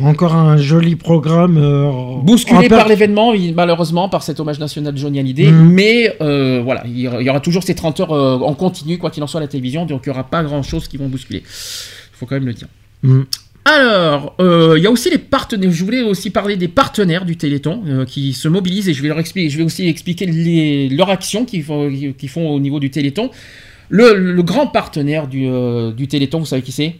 Encore 0.00 0.34
un 0.34 0.56
joli 0.56 0.96
programme. 0.96 1.58
euh, 1.58 1.90
Bousculé 2.22 2.68
par 2.68 2.88
l'événement, 2.88 3.32
malheureusement, 3.54 4.08
par 4.08 4.22
cet 4.22 4.40
hommage 4.40 4.58
national 4.58 4.94
de 4.94 4.98
Johnny 4.98 5.18
Hallyday. 5.20 5.50
Mhm. 5.50 5.68
Mais 5.72 6.16
euh, 6.20 6.60
voilà, 6.64 6.82
il 6.86 6.98
y 6.98 7.08
aura- 7.30 7.40
toujours 7.40 7.62
ces 7.62 7.74
30 7.74 8.00
heures 8.00 8.12
euh, 8.12 8.38
en 8.38 8.54
continu, 8.54 8.98
quoi 8.98 9.10
qu'il 9.10 9.22
en 9.22 9.26
soit, 9.26 9.40
à 9.40 9.42
la 9.42 9.48
télévision. 9.48 9.84
Donc 9.86 10.02
il 10.06 10.08
n'y 10.08 10.12
aura 10.14 10.24
pas 10.24 10.42
grand-chose 10.42 10.88
qui 10.88 10.96
vont 10.96 11.08
bousculer. 11.08 11.40
Il 11.44 12.16
faut 12.18 12.26
quand 12.26 12.36
même 12.36 12.46
le 12.46 12.54
dire. 12.54 12.68
Mhm. 13.02 13.26
Alors, 13.64 14.34
euh, 14.40 14.74
il 14.76 14.82
y 14.82 14.86
a 14.88 14.90
aussi 14.90 15.08
les 15.10 15.18
partenaires. 15.18 15.70
Je 15.70 15.84
voulais 15.84 16.02
aussi 16.02 16.30
parler 16.30 16.56
des 16.56 16.66
partenaires 16.68 17.24
du 17.24 17.36
Téléthon 17.36 17.82
euh, 17.86 18.04
qui 18.04 18.32
se 18.32 18.48
mobilisent 18.48 18.88
et 18.88 18.94
je 18.94 19.02
vais 19.02 19.08
leur 19.08 19.20
expliquer. 19.20 19.50
Je 19.50 19.58
vais 19.58 19.62
aussi 19.64 19.86
expliquer 19.88 20.26
les, 20.26 20.88
leurs 20.88 21.10
actions 21.10 21.44
qu'ils 21.44 21.62
font, 21.62 21.88
font 22.28 22.48
au 22.50 22.58
niveau 22.58 22.80
du 22.80 22.90
Téléthon. 22.90 23.30
Le, 23.88 24.14
le 24.14 24.42
grand 24.42 24.66
partenaire 24.66 25.28
du, 25.28 25.46
euh, 25.46 25.92
du 25.92 26.08
Téléthon, 26.08 26.38
vous 26.40 26.46
savez 26.46 26.62
qui 26.62 26.72
c'est? 26.72 26.96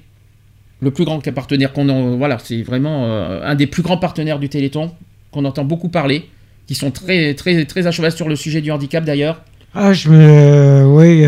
Le 0.83 0.91
plus 0.91 1.05
grand 1.05 1.21
partenaire 1.21 1.73
qu'on 1.73 1.89
en, 1.89 2.17
voilà, 2.17 2.39
c'est 2.43 2.63
vraiment 2.63 3.07
euh, 3.07 3.41
un 3.45 3.55
des 3.55 3.67
plus 3.67 3.83
grands 3.83 3.97
partenaires 3.97 4.39
du 4.39 4.49
Téléthon 4.49 4.91
qu'on 5.31 5.45
entend 5.45 5.65
beaucoup 5.65 5.89
parler, 5.89 6.29
qui 6.67 6.75
sont 6.75 6.91
très 6.91 7.35
très 7.35 7.65
très 7.65 7.87
à 7.87 7.91
cheval 7.91 8.13
sur 8.13 8.29
le 8.29 8.37
sujet 8.37 8.61
du 8.61 8.71
handicap 8.71 9.05
d'ailleurs. 9.05 9.43
Ah, 9.75 9.95
je 9.95 10.11
me. 10.11 10.85
Oui. 10.87 11.25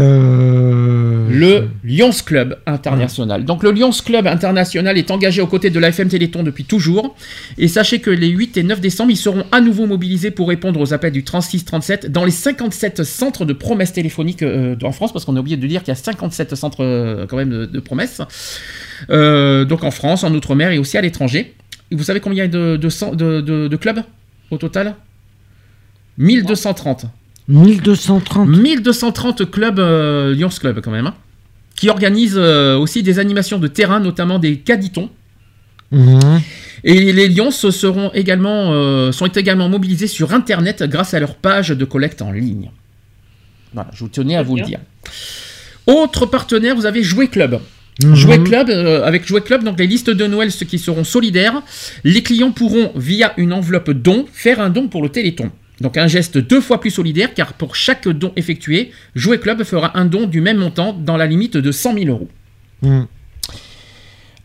Euh, 1.35 1.69
Le 1.83 1.91
Lions 1.91 2.11
Club 2.25 2.59
International. 2.67 3.45
Donc 3.45 3.63
le 3.63 3.73
Lions 3.73 3.91
Club 3.91 4.27
International 4.27 4.97
est 4.97 5.11
engagé 5.11 5.43
aux 5.43 5.47
côtés 5.47 5.71
de 5.71 5.79
l'AFM 5.79 6.09
Téléthon 6.09 6.43
depuis 6.43 6.65
toujours. 6.65 7.15
Et 7.59 7.69
sachez 7.69 8.01
que 8.01 8.11
les 8.11 8.29
8 8.29 8.57
et 8.57 8.63
9 8.63 8.81
décembre, 8.81 9.11
ils 9.11 9.17
seront 9.17 9.45
à 9.53 9.61
nouveau 9.61 9.87
mobilisés 9.87 10.31
pour 10.31 10.49
répondre 10.49 10.81
aux 10.81 10.93
appels 10.93 11.13
du 11.13 11.23
36-37 11.23 12.09
dans 12.09 12.25
les 12.25 12.31
57 12.31 13.05
centres 13.05 13.45
de 13.45 13.53
promesses 13.53 13.93
téléphoniques 13.93 14.43
euh, 14.43 14.77
en 14.83 14.93
France, 14.93 15.13
parce 15.13 15.25
qu'on 15.25 15.37
a 15.37 15.41
oublié 15.41 15.57
de 15.57 15.67
dire 15.67 15.81
qu'il 15.83 15.89
y 15.89 15.93
a 15.93 16.01
57 16.01 16.55
centres 16.55 16.85
euh, 16.85 17.27
quand 17.27 17.37
même 17.37 17.51
de, 17.51 17.67
de 17.67 17.81
promesses. 17.81 18.21
Euh, 19.11 19.65
donc 19.65 19.85
en 19.85 19.91
France, 19.91 20.25
en 20.25 20.33
Outre-mer 20.35 20.71
et 20.71 20.79
aussi 20.79 20.97
à 20.97 21.01
l'étranger. 21.01 21.55
Et 21.91 21.97
vous 21.97 22.05
savez 22.05 22.21
combien 22.21 22.45
il 22.45 22.47
y 22.47 22.55
a 22.55 22.69
de, 22.79 23.77
clubs 23.77 24.03
au 24.51 24.59
total? 24.59 24.95
1230. 26.19 27.07
1230. 27.49 28.49
1230 28.49 29.51
clubs, 29.51 29.79
euh, 29.79 30.35
Lions 30.35 30.49
Club 30.49 30.81
quand 30.81 30.91
même, 30.91 31.07
hein, 31.07 31.15
qui 31.77 31.89
organisent 31.89 32.39
euh, 32.39 32.77
aussi 32.77 33.03
des 33.03 33.19
animations 33.19 33.59
de 33.59 33.69
terrain, 33.69 34.01
notamment 34.01 34.39
des 34.39 34.59
caditons. 34.59 35.11
Mhm. 35.91 36.41
Et 36.85 37.13
les 37.13 37.29
Lions 37.29 37.51
seront 37.51 38.11
également, 38.13 38.73
euh, 38.73 39.11
sont 39.13 39.27
également 39.27 39.69
mobilisés 39.69 40.07
sur 40.07 40.33
Internet 40.35 40.83
grâce 40.83 41.15
à 41.15 41.21
leur 41.21 41.35
page 41.35 41.71
de 41.71 41.85
collecte 41.85 42.21
en 42.21 42.31
ligne. 42.31 42.71
Voilà, 43.73 43.91
je 43.93 44.01
vous 44.01 44.09
tenais 44.09 44.37
à 44.37 44.43
vous 44.43 44.57
le 44.57 44.63
dire. 44.63 44.81
Autre 45.87 46.27
partenaire, 46.27 46.77
vous 46.77 46.87
avez 46.87 47.03
Jouet 47.03 47.29
Club. 47.29 47.61
Mhm. 48.03 48.15
Jouet 48.15 48.39
Club, 48.43 48.71
euh, 48.71 49.05
avec 49.05 49.27
Jouet 49.27 49.41
Club, 49.41 49.65
donc 49.65 49.79
les 49.79 49.87
listes 49.87 50.11
de 50.11 50.27
Noël, 50.27 50.51
ceux 50.51 50.67
qui 50.67 50.79
seront 50.79 51.05
solidaires, 51.05 51.63
les 52.03 52.23
clients 52.23 52.51
pourront, 52.51 52.93
via 52.97 53.33
une 53.37 53.53
enveloppe 53.53 53.91
don, 53.91 54.27
faire 54.33 54.61
un 54.61 54.71
don 54.71 54.89
pour 54.89 55.03
le 55.03 55.09
Téléthon. 55.09 55.51
Donc 55.81 55.97
un 55.97 56.07
geste 56.07 56.39
deux 56.39 56.61
fois 56.61 56.81
plus 56.81 56.91
solidaire, 56.91 57.35
car 57.35 57.55
pour 57.55 57.75
chaque 57.75 58.09
don 58.09 58.33
effectué, 58.37 58.93
Jouet 59.15 59.39
Club 59.39 59.65
fera 59.65 59.99
un 59.99 60.05
don 60.05 60.27
du 60.27 60.41
même 60.41 60.59
montant 60.59 60.93
dans 60.93 61.17
la 61.17 61.27
limite 61.27 61.57
de 61.57 61.73
100 61.73 61.95
000 61.95 62.07
euros. 62.07 62.29
Mhm. 62.83 63.07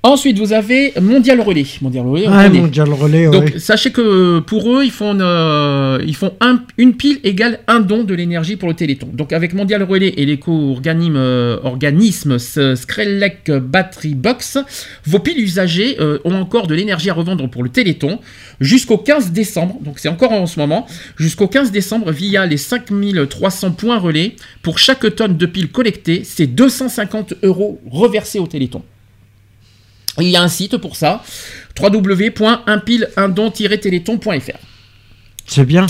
Ensuite, 0.01 0.39
vous 0.39 0.53
avez 0.53 0.93
Mondial 1.01 1.41
Relais. 1.41 1.65
Mondial 1.81 2.05
Relais, 2.07 2.25
Ah. 2.29 2.47
Mondial 2.47 2.87
Donc, 2.87 3.43
ouais. 3.43 3.59
sachez 3.59 3.91
que 3.91 4.39
pour 4.39 4.71
eux, 4.73 4.85
ils 4.85 4.91
font, 4.91 5.17
euh, 5.19 5.99
ils 6.07 6.15
font 6.15 6.31
un- 6.39 6.63
une 6.77 6.93
pile 6.95 7.19
égale 7.25 7.59
un 7.67 7.81
don 7.81 8.05
de 8.05 8.13
l'énergie 8.13 8.55
pour 8.55 8.69
le 8.69 8.75
Téléthon. 8.75 9.09
Donc, 9.11 9.33
avec 9.33 9.53
Mondial 9.53 9.83
Relais 9.83 10.13
et 10.15 10.25
l'éco-organisme 10.25 11.17
euh, 11.17 11.57
organisme 11.63 12.35
S- 12.35 12.57
Skrelec 12.75 13.51
Battery 13.51 14.15
Box, 14.15 14.57
vos 15.05 15.19
piles 15.19 15.39
usagées 15.43 15.97
euh, 15.99 16.19
ont 16.23 16.33
encore 16.35 16.67
de 16.67 16.75
l'énergie 16.75 17.09
à 17.09 17.13
revendre 17.13 17.49
pour 17.49 17.61
le 17.63 17.69
Téléthon 17.69 18.19
jusqu'au 18.61 18.97
15 18.97 19.33
décembre. 19.33 19.79
Donc, 19.81 19.99
c'est 19.99 20.07
encore 20.09 20.31
en 20.31 20.45
ce 20.45 20.61
moment. 20.61 20.87
Jusqu'au 21.17 21.47
15 21.49 21.71
décembre, 21.73 22.11
via 22.13 22.45
les 22.45 22.55
5300 22.55 23.71
points 23.71 23.99
relais, 23.99 24.37
pour 24.61 24.79
chaque 24.79 25.13
tonne 25.17 25.35
de 25.35 25.45
piles 25.45 25.67
collectées, 25.69 26.21
c'est 26.23 26.47
250 26.47 27.33
euros 27.43 27.81
reversés 27.91 28.39
au 28.39 28.47
Téléthon. 28.47 28.81
Il 30.21 30.29
y 30.29 30.37
a 30.37 30.41
un 30.41 30.47
site 30.47 30.77
pour 30.77 30.95
ça, 30.95 31.21
www.unpile-un-don-téléthon.fr. 31.79 34.57
C'est 35.45 35.65
bien. 35.65 35.85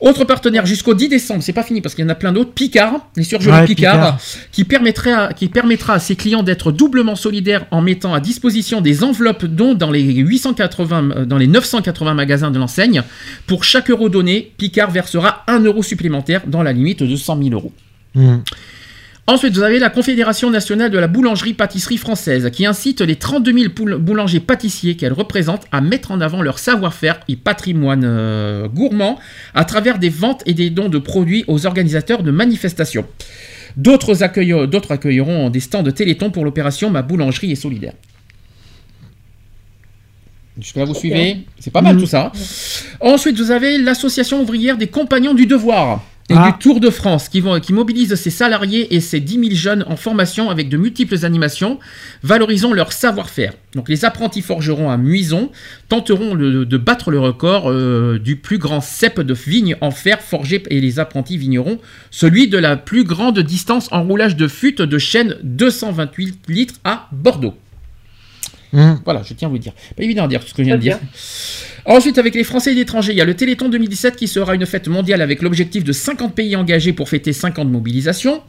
Autre 0.00 0.24
partenaire 0.24 0.66
jusqu'au 0.66 0.94
10 0.94 1.08
décembre, 1.10 1.44
c'est 1.44 1.52
pas 1.52 1.62
fini 1.62 1.80
parce 1.80 1.94
qu'il 1.94 2.02
y 2.04 2.06
en 2.06 2.10
a 2.10 2.16
plein 2.16 2.32
d'autres, 2.32 2.50
Picard, 2.50 3.06
les 3.16 3.22
surgelés 3.22 3.52
Ouais, 3.52 3.64
Picard, 3.66 4.16
Picard. 4.16 4.18
Qui, 4.50 4.64
permettrait 4.64 5.12
à- 5.12 5.32
qui 5.32 5.46
permettra 5.46 5.94
à 5.94 6.00
ses 6.00 6.16
clients 6.16 6.42
d'être 6.42 6.72
doublement 6.72 7.14
solidaires 7.14 7.66
en 7.70 7.82
mettant 7.82 8.12
à 8.12 8.18
disposition 8.18 8.80
des 8.80 9.04
enveloppes 9.04 9.44
dons 9.44 9.74
dans 9.74 9.92
les, 9.92 10.02
880, 10.02 11.10
euh, 11.18 11.24
dans 11.24 11.38
les 11.38 11.46
980 11.46 12.14
magasins 12.14 12.50
de 12.50 12.58
l'enseigne. 12.58 13.04
Pour 13.46 13.62
chaque 13.62 13.90
euro 13.90 14.08
donné, 14.08 14.50
Picard 14.58 14.90
versera 14.90 15.44
1 15.46 15.60
euro 15.60 15.84
supplémentaire 15.84 16.42
dans 16.48 16.64
la 16.64 16.72
limite 16.72 17.04
de 17.04 17.14
100 17.14 17.38
000 17.40 17.50
euros. 17.54 17.72
Mhm. 18.16 18.42
Ensuite, 19.28 19.54
vous 19.54 19.62
avez 19.62 19.78
la 19.78 19.88
Confédération 19.88 20.50
nationale 20.50 20.90
de 20.90 20.98
la 20.98 21.06
boulangerie-pâtisserie 21.06 21.96
française 21.96 22.50
qui 22.50 22.66
incite 22.66 23.00
les 23.00 23.14
32 23.14 23.52
000 23.52 23.72
poul- 23.72 23.96
boulangers-pâtissiers 23.98 24.96
qu'elle 24.96 25.12
représente 25.12 25.62
à 25.70 25.80
mettre 25.80 26.10
en 26.10 26.20
avant 26.20 26.42
leur 26.42 26.58
savoir-faire 26.58 27.20
et 27.28 27.36
patrimoine 27.36 28.02
euh, 28.04 28.66
gourmand 28.66 29.20
à 29.54 29.64
travers 29.64 30.00
des 30.00 30.08
ventes 30.08 30.42
et 30.44 30.54
des 30.54 30.70
dons 30.70 30.88
de 30.88 30.98
produits 30.98 31.44
aux 31.46 31.66
organisateurs 31.66 32.24
de 32.24 32.32
manifestations. 32.32 33.06
D'autres 33.76 34.24
accueille- 34.24 34.66
d'autres 34.68 34.90
accueilleront 34.90 35.50
des 35.50 35.60
stands 35.60 35.84
de 35.84 35.92
Téléthon 35.92 36.30
pour 36.30 36.44
l'opération 36.44 36.90
Ma 36.90 37.02
boulangerie 37.02 37.52
est 37.52 37.56
solidaire. 37.56 37.94
Jusque-là, 40.60 40.84
vous 40.84 40.94
suivez? 40.94 41.38
C'est 41.60 41.72
pas 41.72 41.80
mal 41.80 41.94
Mhm. 41.94 42.00
tout 42.02 42.06
ça. 42.08 42.32
Ensuite, 43.00 43.38
vous 43.38 43.52
avez 43.52 43.78
l'association 43.78 44.42
ouvrière 44.42 44.76
des 44.76 44.88
compagnons 44.88 45.32
du 45.32 45.46
devoir 45.46 46.02
et 46.30 46.34
Ah. 46.36 46.50
du 46.52 46.58
Tour 46.58 46.80
de 46.80 46.88
France 46.88 47.28
qui, 47.28 47.40
vont, 47.40 47.58
qui 47.60 47.72
mobilise 47.72 48.14
ses 48.14 48.30
salariés 48.30 48.94
et 48.94 49.00
ses 49.00 49.20
10 49.20 49.34
000 49.34 49.44
jeunes 49.54 49.84
en 49.88 49.96
formation 49.96 50.50
avec 50.50 50.68
de 50.68 50.76
multiples 50.76 51.24
animations, 51.24 51.78
valorisant 52.22 52.72
leur 52.72 52.92
savoir-faire. 52.92 53.52
Donc 53.74 53.88
les 53.88 54.04
apprentis 54.04 54.40
forgerons 54.42 54.88
à 54.90 54.96
Muison 54.96 55.50
tenteront 55.88 56.34
le- 56.34 56.64
de 56.64 56.76
battre 56.76 57.10
le 57.10 57.18
record 57.18 57.70
euh, 57.70 58.18
du 58.22 58.36
plus 58.36 58.58
grand 58.58 58.80
cep 58.80 59.20
de 59.20 59.34
vigne 59.34 59.76
en 59.80 59.90
fer 59.90 60.20
forgé 60.20 60.62
et 60.70 60.80
les 60.80 60.98
apprentis 61.00 61.36
vignerons, 61.36 61.78
celui 62.10 62.48
de 62.48 62.58
la 62.58 62.76
plus 62.76 63.04
grande 63.04 63.38
distance 63.40 63.88
en 63.92 64.02
roulage 64.04 64.36
de 64.36 64.46
fût 64.48 64.72
de 64.74 64.98
chêne 64.98 65.36
228 65.42 66.38
litres 66.48 66.74
à 66.84 67.08
Bordeaux. 67.12 67.54
Mhm. 68.72 69.00
Voilà, 69.04 69.22
je 69.22 69.34
tiens 69.34 69.48
à 69.48 69.50
vous 69.50 69.58
dire. 69.58 69.72
Pas 69.96 70.02
évident 70.02 70.24
à 70.24 70.28
dire 70.28 70.40
tout 70.40 70.48
ce 70.48 70.54
que 70.54 70.62
je 70.62 70.66
viens 70.68 70.76
de 70.76 70.80
dire. 70.82 70.98
Ensuite, 71.84 72.18
avec 72.18 72.34
les 72.34 72.44
Français 72.44 72.72
et 72.72 72.74
l'étranger, 72.74 73.12
il 73.12 73.18
y 73.18 73.20
a 73.20 73.24
le 73.24 73.34
Téléthon 73.34 73.68
2017 73.68 74.14
qui 74.16 74.28
sera 74.28 74.54
une 74.54 74.66
fête 74.66 74.86
mondiale 74.88 75.20
avec 75.20 75.42
l'objectif 75.42 75.82
de 75.82 75.92
50 75.92 76.34
pays 76.34 76.54
engagés 76.54 76.92
pour 76.92 77.08
fêter 77.08 77.32
50 77.32 77.68
mobilisations, 77.70 78.40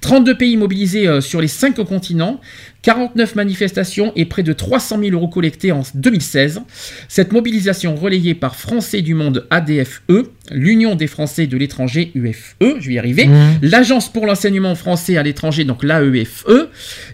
32 0.00 0.36
pays 0.36 0.56
mobilisés 0.56 1.06
euh, 1.06 1.20
sur 1.20 1.40
les 1.40 1.46
5 1.48 1.76
continents, 1.84 2.40
49 2.82 3.36
manifestations 3.36 4.12
et 4.16 4.24
près 4.24 4.42
de 4.42 4.52
300 4.52 4.98
000 5.00 5.12
euros 5.12 5.28
collectés 5.28 5.70
en 5.70 5.82
2016. 5.94 6.62
Cette 7.08 7.32
mobilisation 7.32 7.94
relayée 7.94 8.34
par 8.34 8.56
Français 8.56 9.02
du 9.02 9.14
Monde 9.14 9.46
ADFE, 9.50 10.00
l'Union 10.50 10.96
des 10.96 11.06
Français 11.06 11.46
de 11.46 11.56
l'étranger 11.56 12.10
UFE, 12.14 12.56
je 12.80 12.86
vais 12.88 12.94
y 12.94 12.98
arriver, 12.98 13.26
Mhm. 13.26 13.58
l'Agence 13.62 14.10
pour 14.12 14.26
l'enseignement 14.26 14.74
français 14.74 15.16
à 15.16 15.22
l'étranger, 15.22 15.64
donc 15.64 15.84
l'AEFE, 15.84 16.44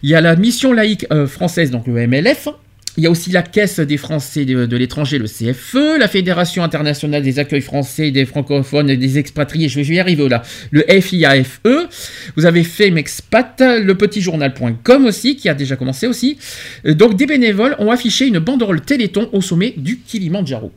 il 0.02 0.08
y 0.10 0.14
a 0.14 0.20
la 0.20 0.36
mission 0.36 0.72
laïque 0.72 1.06
euh, 1.12 1.26
française, 1.26 1.70
donc 1.70 1.86
le 1.86 1.94
MLF, 2.06 2.48
il 2.96 3.04
y 3.04 3.06
a 3.06 3.10
aussi 3.10 3.30
la 3.30 3.42
Caisse 3.42 3.78
des 3.80 3.96
Français 3.98 4.44
de, 4.44 4.76
l'étranger, 4.76 5.18
le 5.18 5.26
CFE, 5.26 5.98
la 5.98 6.08
Fédération 6.08 6.62
internationale 6.62 7.22
des 7.22 7.38
accueils 7.38 7.60
français, 7.60 8.10
des 8.10 8.24
francophones 8.24 8.88
et 8.88 8.96
des 8.96 9.18
expatriés, 9.18 9.68
je 9.68 9.80
vais, 9.80 9.94
y 9.94 10.00
arriver 10.00 10.28
là, 10.28 10.42
le 10.70 10.82
FIAFE, 11.00 11.60
vous 12.36 12.46
avez 12.46 12.64
Femexpat, 12.64 13.60
le 13.60 13.94
petitjournal.com 13.94 15.04
aussi, 15.04 15.36
qui 15.36 15.48
a 15.48 15.54
déjà 15.54 15.76
commencé 15.76 16.06
aussi. 16.06 16.38
Euh, 16.86 16.94
Donc 16.94 17.16
des 17.16 17.26
bénévoles 17.26 17.76
ont 17.78 17.90
affiché 17.90 18.26
une 18.26 18.38
banderole 18.38 18.80
Téléthon 18.80 19.28
au 19.32 19.42
sommet 19.42 19.74
du 19.76 19.98
Kilimandjaro. 19.98 20.72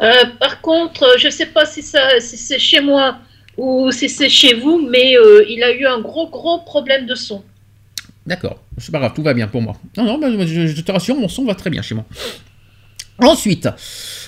Euh, 0.00 0.12
par 0.40 0.60
contre, 0.60 1.02
euh, 1.04 1.18
je 1.18 1.26
ne 1.26 1.32
sais 1.32 1.46
pas 1.46 1.66
si, 1.66 1.82
c'est 1.82 2.58
chez 2.58 2.80
moi 2.80 3.18
ou 3.56 3.90
si 3.90 4.08
c'est 4.08 4.28
chez 4.28 4.54
vous, 4.54 4.86
mais 4.90 5.14
il 5.48 5.62
a 5.62 5.72
eu 5.72 5.86
un 5.86 6.00
gros, 6.00 6.28
gros 6.28 6.58
problème 6.58 7.06
de 7.06 7.14
son. 7.14 7.42
D'accord, 8.26 8.62
c'est 8.78 8.90
pas 8.90 8.98
grave, 8.98 9.12
tout 9.14 9.22
va 9.22 9.34
bien 9.34 9.46
pour 9.46 9.62
moi. 9.62 9.76
Non, 9.96 10.04
non, 10.04 10.18
bah, 10.18 10.28
je, 10.46 10.66
je 10.66 10.80
te 10.80 10.92
rassure, 10.92 11.16
mon 11.16 11.28
son 11.28 11.44
va 11.44 11.54
très 11.54 11.70
bien 11.70 11.82
chez 11.82 11.94
moi. 11.94 12.04
Ensuite, 13.18 13.68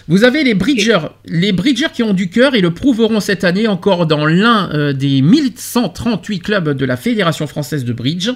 vous 0.07 0.25
avez 0.25 0.45
les 0.45 0.55
bridgers. 0.55 1.01
Les 1.27 1.53
bridgers 1.53 1.89
qui 1.93 2.03
ont 2.03 2.15
du 2.15 2.31
cœur 2.31 2.55
et 2.55 2.61
le 2.61 2.73
prouveront 2.73 3.20
cette 3.20 3.45
année 3.45 3.69
encore 3.69 4.07
dans 4.07 4.25
l'un 4.25 4.70
euh, 4.73 4.93
des 4.95 5.20
1138 5.20 6.39
clubs 6.41 6.70
de 6.70 6.85
la 6.87 6.97
Fédération 6.97 7.47
française 7.47 7.85
de 7.85 7.93
bridge. 7.93 8.31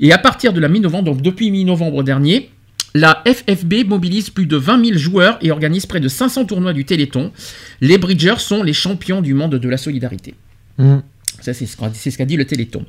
Et 0.00 0.12
à 0.12 0.18
partir 0.18 0.52
de 0.52 0.60
la 0.60 0.68
mi-novembre, 0.68 1.12
donc 1.12 1.22
depuis 1.22 1.52
mi-novembre 1.52 2.02
dernier, 2.02 2.50
la 2.94 3.22
FFB 3.24 3.86
mobilise 3.86 4.30
plus 4.30 4.46
de 4.46 4.56
20 4.56 4.84
000 4.86 4.98
joueurs 4.98 5.38
et 5.40 5.52
organise 5.52 5.86
près 5.86 6.00
de 6.00 6.08
500 6.08 6.46
tournois 6.46 6.72
du 6.72 6.84
Téléthon. 6.84 7.30
Les 7.80 7.98
bridgers 7.98 8.38
sont 8.38 8.64
les 8.64 8.72
champions 8.72 9.20
du 9.20 9.34
monde 9.34 9.54
de 9.54 9.68
la 9.68 9.76
solidarité. 9.76 10.34
Mm. 10.78 10.98
Ça, 11.40 11.54
c'est 11.54 11.66
ce 11.66 11.76
qu'a 11.76 11.90
c'est 11.92 12.10
ce 12.10 12.18
qu'a 12.18 12.24
dit 12.24 12.36
le 12.36 12.44
Téléthon. 12.44 12.84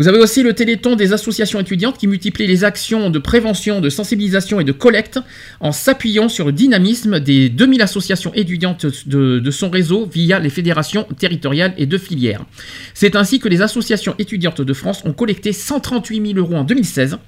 Vous 0.00 0.08
avez 0.08 0.16
aussi 0.16 0.42
le 0.42 0.54
Téléthon 0.54 0.96
des 0.96 1.12
associations 1.12 1.60
étudiantes 1.60 1.98
qui 1.98 2.06
multiplie 2.06 2.46
les 2.46 2.64
actions 2.64 3.10
de 3.10 3.18
prévention, 3.18 3.82
de 3.82 3.90
sensibilisation 3.90 4.58
et 4.58 4.64
de 4.64 4.72
collecte 4.72 5.20
en 5.60 5.72
s'appuyant 5.72 6.30
sur 6.30 6.46
le 6.46 6.52
dynamisme 6.52 7.20
des 7.20 7.50
2000 7.50 7.82
associations 7.82 8.32
étudiantes 8.32 8.86
de, 9.06 9.50
son 9.50 9.68
réseau 9.68 10.06
via 10.10 10.38
les 10.38 10.48
fédérations 10.48 11.06
territoriales 11.18 11.74
et 11.76 11.84
de 11.84 11.98
filières. 11.98 12.46
C'est 12.94 13.14
ainsi 13.14 13.40
que 13.40 13.48
les 13.50 13.60
associations 13.60 14.14
étudiantes 14.18 14.62
de 14.62 14.72
France 14.72 15.02
ont 15.04 15.12
collecté 15.12 15.52
138 15.52 16.28
000 16.32 16.38
euros 16.38 16.56
en 16.56 16.64
2016 16.64 17.18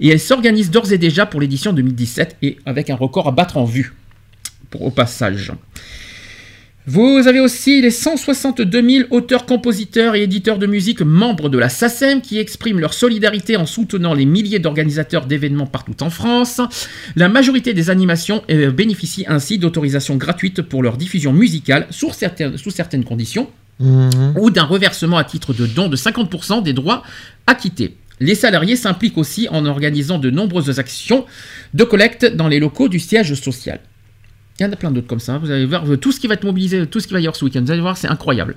et 0.00 0.08
elles 0.08 0.20
s'organisent 0.20 0.70
d'ores 0.70 0.92
et 0.92 0.98
déjà 0.98 1.24
pour 1.24 1.40
l'édition 1.40 1.72
2017 1.72 2.36
et 2.42 2.58
avec 2.66 2.90
un 2.90 2.96
record 2.96 3.28
à 3.28 3.30
battre 3.30 3.56
en 3.56 3.64
vue 3.64 3.94
au 4.78 4.90
passage. 4.90 5.50
Vous 6.90 7.28
avez 7.28 7.38
aussi 7.38 7.82
les 7.82 7.90
162 7.90 8.90
000 8.90 9.08
auteurs, 9.10 9.44
compositeurs 9.44 10.14
et 10.14 10.22
éditeurs 10.22 10.58
de 10.58 10.66
musique 10.66 11.02
membres 11.02 11.50
de 11.50 11.58
la 11.58 11.68
SACEM 11.68 12.22
qui 12.22 12.38
expriment 12.38 12.80
leur 12.80 12.94
solidarité 12.94 13.58
en 13.58 13.66
soutenant 13.66 14.14
les 14.14 14.24
milliers 14.24 14.58
d'organisateurs 14.58 15.26
d'événements 15.26 15.66
partout 15.66 16.02
en 16.02 16.08
France. 16.08 16.62
La 17.14 17.28
majorité 17.28 17.74
des 17.74 17.90
animations 17.90 18.42
euh, 18.50 18.70
bénéficient 18.70 19.26
ainsi 19.28 19.58
d'autorisations 19.58 20.16
gratuites 20.16 20.62
pour 20.62 20.82
leur 20.82 20.96
diffusion 20.96 21.34
musicale 21.34 21.86
sous 21.90 22.10
certaines, 22.14 22.56
sous 22.56 22.70
certaines 22.70 23.04
conditions 23.04 23.50
ou 23.80 24.48
d'un 24.48 24.64
reversement 24.64 25.18
à 25.18 25.24
titre 25.24 25.52
de 25.52 25.66
don 25.66 25.90
de 25.90 25.96
50% 25.96 26.62
des 26.62 26.72
droits 26.72 27.02
acquittés. 27.46 27.98
Les 28.18 28.34
salariés 28.34 28.76
s'impliquent 28.76 29.18
aussi 29.18 29.46
en 29.50 29.66
organisant 29.66 30.18
de 30.18 30.30
nombreuses 30.30 30.78
actions 30.78 31.26
de 31.74 31.84
collecte 31.84 32.24
dans 32.24 32.48
les 32.48 32.60
locaux 32.60 32.88
du 32.88 32.98
siège 32.98 33.34
social. 33.34 33.78
Il 34.60 34.64
y 34.64 34.66
en 34.66 34.72
a 34.72 34.76
plein 34.76 34.90
d'autres 34.90 35.06
comme 35.06 35.20
ça. 35.20 35.38
Vous 35.38 35.50
allez 35.50 35.66
voir 35.66 35.84
tout 36.00 36.10
ce 36.10 36.18
qui 36.18 36.26
va 36.26 36.34
être 36.34 36.44
mobilisé, 36.44 36.84
tout 36.86 36.98
ce 37.00 37.06
qui 37.06 37.12
va 37.12 37.20
y 37.20 37.24
avoir 37.24 37.36
ce 37.36 37.44
week-end. 37.44 37.62
Vous 37.62 37.70
allez 37.70 37.80
voir, 37.80 37.96
c'est 37.96 38.08
incroyable. 38.08 38.56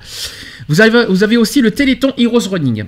Vous 0.67 0.81
avez, 0.81 1.05
vous 1.05 1.23
avez 1.23 1.37
aussi 1.37 1.61
le 1.61 1.69
Téléthon 1.71 2.13
Heroes 2.17 2.49
Running, 2.49 2.85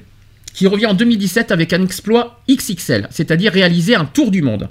qui 0.54 0.66
revient 0.68 0.88
en 0.88 0.94
2017 0.96 1.52
avec 1.52 1.74
un 1.74 1.84
exploit 1.84 2.42
XXL, 2.50 3.08
c'est-à-dire 3.12 3.52
réaliser 3.52 3.96
un 3.96 4.06
tour 4.06 4.32
du 4.32 4.42
monde. 4.42 4.68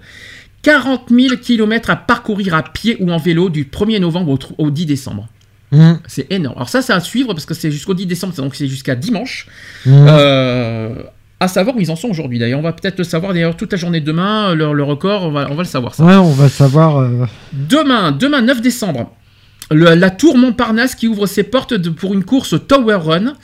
40 0.63 1.09
000 1.11 1.37
km 1.37 1.91
à 1.91 1.97
parcourir 1.97 2.55
à 2.55 2.63
pied 2.63 2.97
ou 3.01 3.11
en 3.13 3.19
vélo 3.19 3.49
du 3.49 3.65
1er 3.65 3.99
novembre 4.01 4.31
au, 4.33 4.37
tr- 4.37 4.55
au 4.59 4.71
10 4.71 4.87
décembre. 4.87 5.29
Mm. 5.73 5.95
C'est 6.07 6.31
énorme. 6.31 6.57
Alors 6.57 6.69
ça, 6.69 6.83
c'est 6.83 6.93
à 6.93 7.01
suivre 7.01 7.33
parce 7.35 7.47
que 7.47 7.55
c'est 7.55 7.71
jusqu'au 7.73 7.95
10 7.95 8.07
décembre, 8.07 8.35
donc 8.35 8.55
c'est 8.55 8.69
jusqu'à 8.69 8.95
dimanche. 8.95 9.47
Mhm. 9.87 10.07
Euh, 10.09 10.95
à 11.43 11.49
savoir 11.49 11.77
où 11.77 11.81
ils 11.81 11.91
en 11.91 11.97
sont 11.97 12.09
aujourd'hui. 12.09 12.39
D'ailleurs, 12.39 12.59
on 12.61 12.63
va 12.63 12.73
peut-être 12.73 12.99
le 12.99 13.05
savoir 13.05 13.33
d'ailleurs 13.33 13.57
toute 13.57 13.73
la 13.73 13.79
journée 13.79 14.01
de 14.01 14.07
demain. 14.07 14.55
Le, 14.55 14.73
le 14.73 14.83
record, 14.83 15.25
on 15.25 15.31
va, 15.33 15.49
on 15.51 15.55
va 15.55 15.63
le 15.63 15.69
savoir. 15.69 15.95
Ça. 15.95 16.05
Ouais, 16.05 16.15
on 16.15 16.31
va 16.31 16.49
savoir. 16.49 16.99
euh, 16.99 17.27
Demain, 17.53 18.13
demain 18.13 18.43
9 18.43 18.61
décembre, 18.61 19.11
le- 19.73 19.95
la 19.95 20.11
tour 20.11 20.37
Montparnasse 20.37 20.95
qui 20.95 21.09
ouvre 21.09 21.27
ses 21.27 21.43
portes 21.43 21.75
de- 21.75 21.91
pour 21.91 22.15
une 22.15 22.25
course 22.25 22.55
Tower 22.67 22.97
Run. 23.03 23.35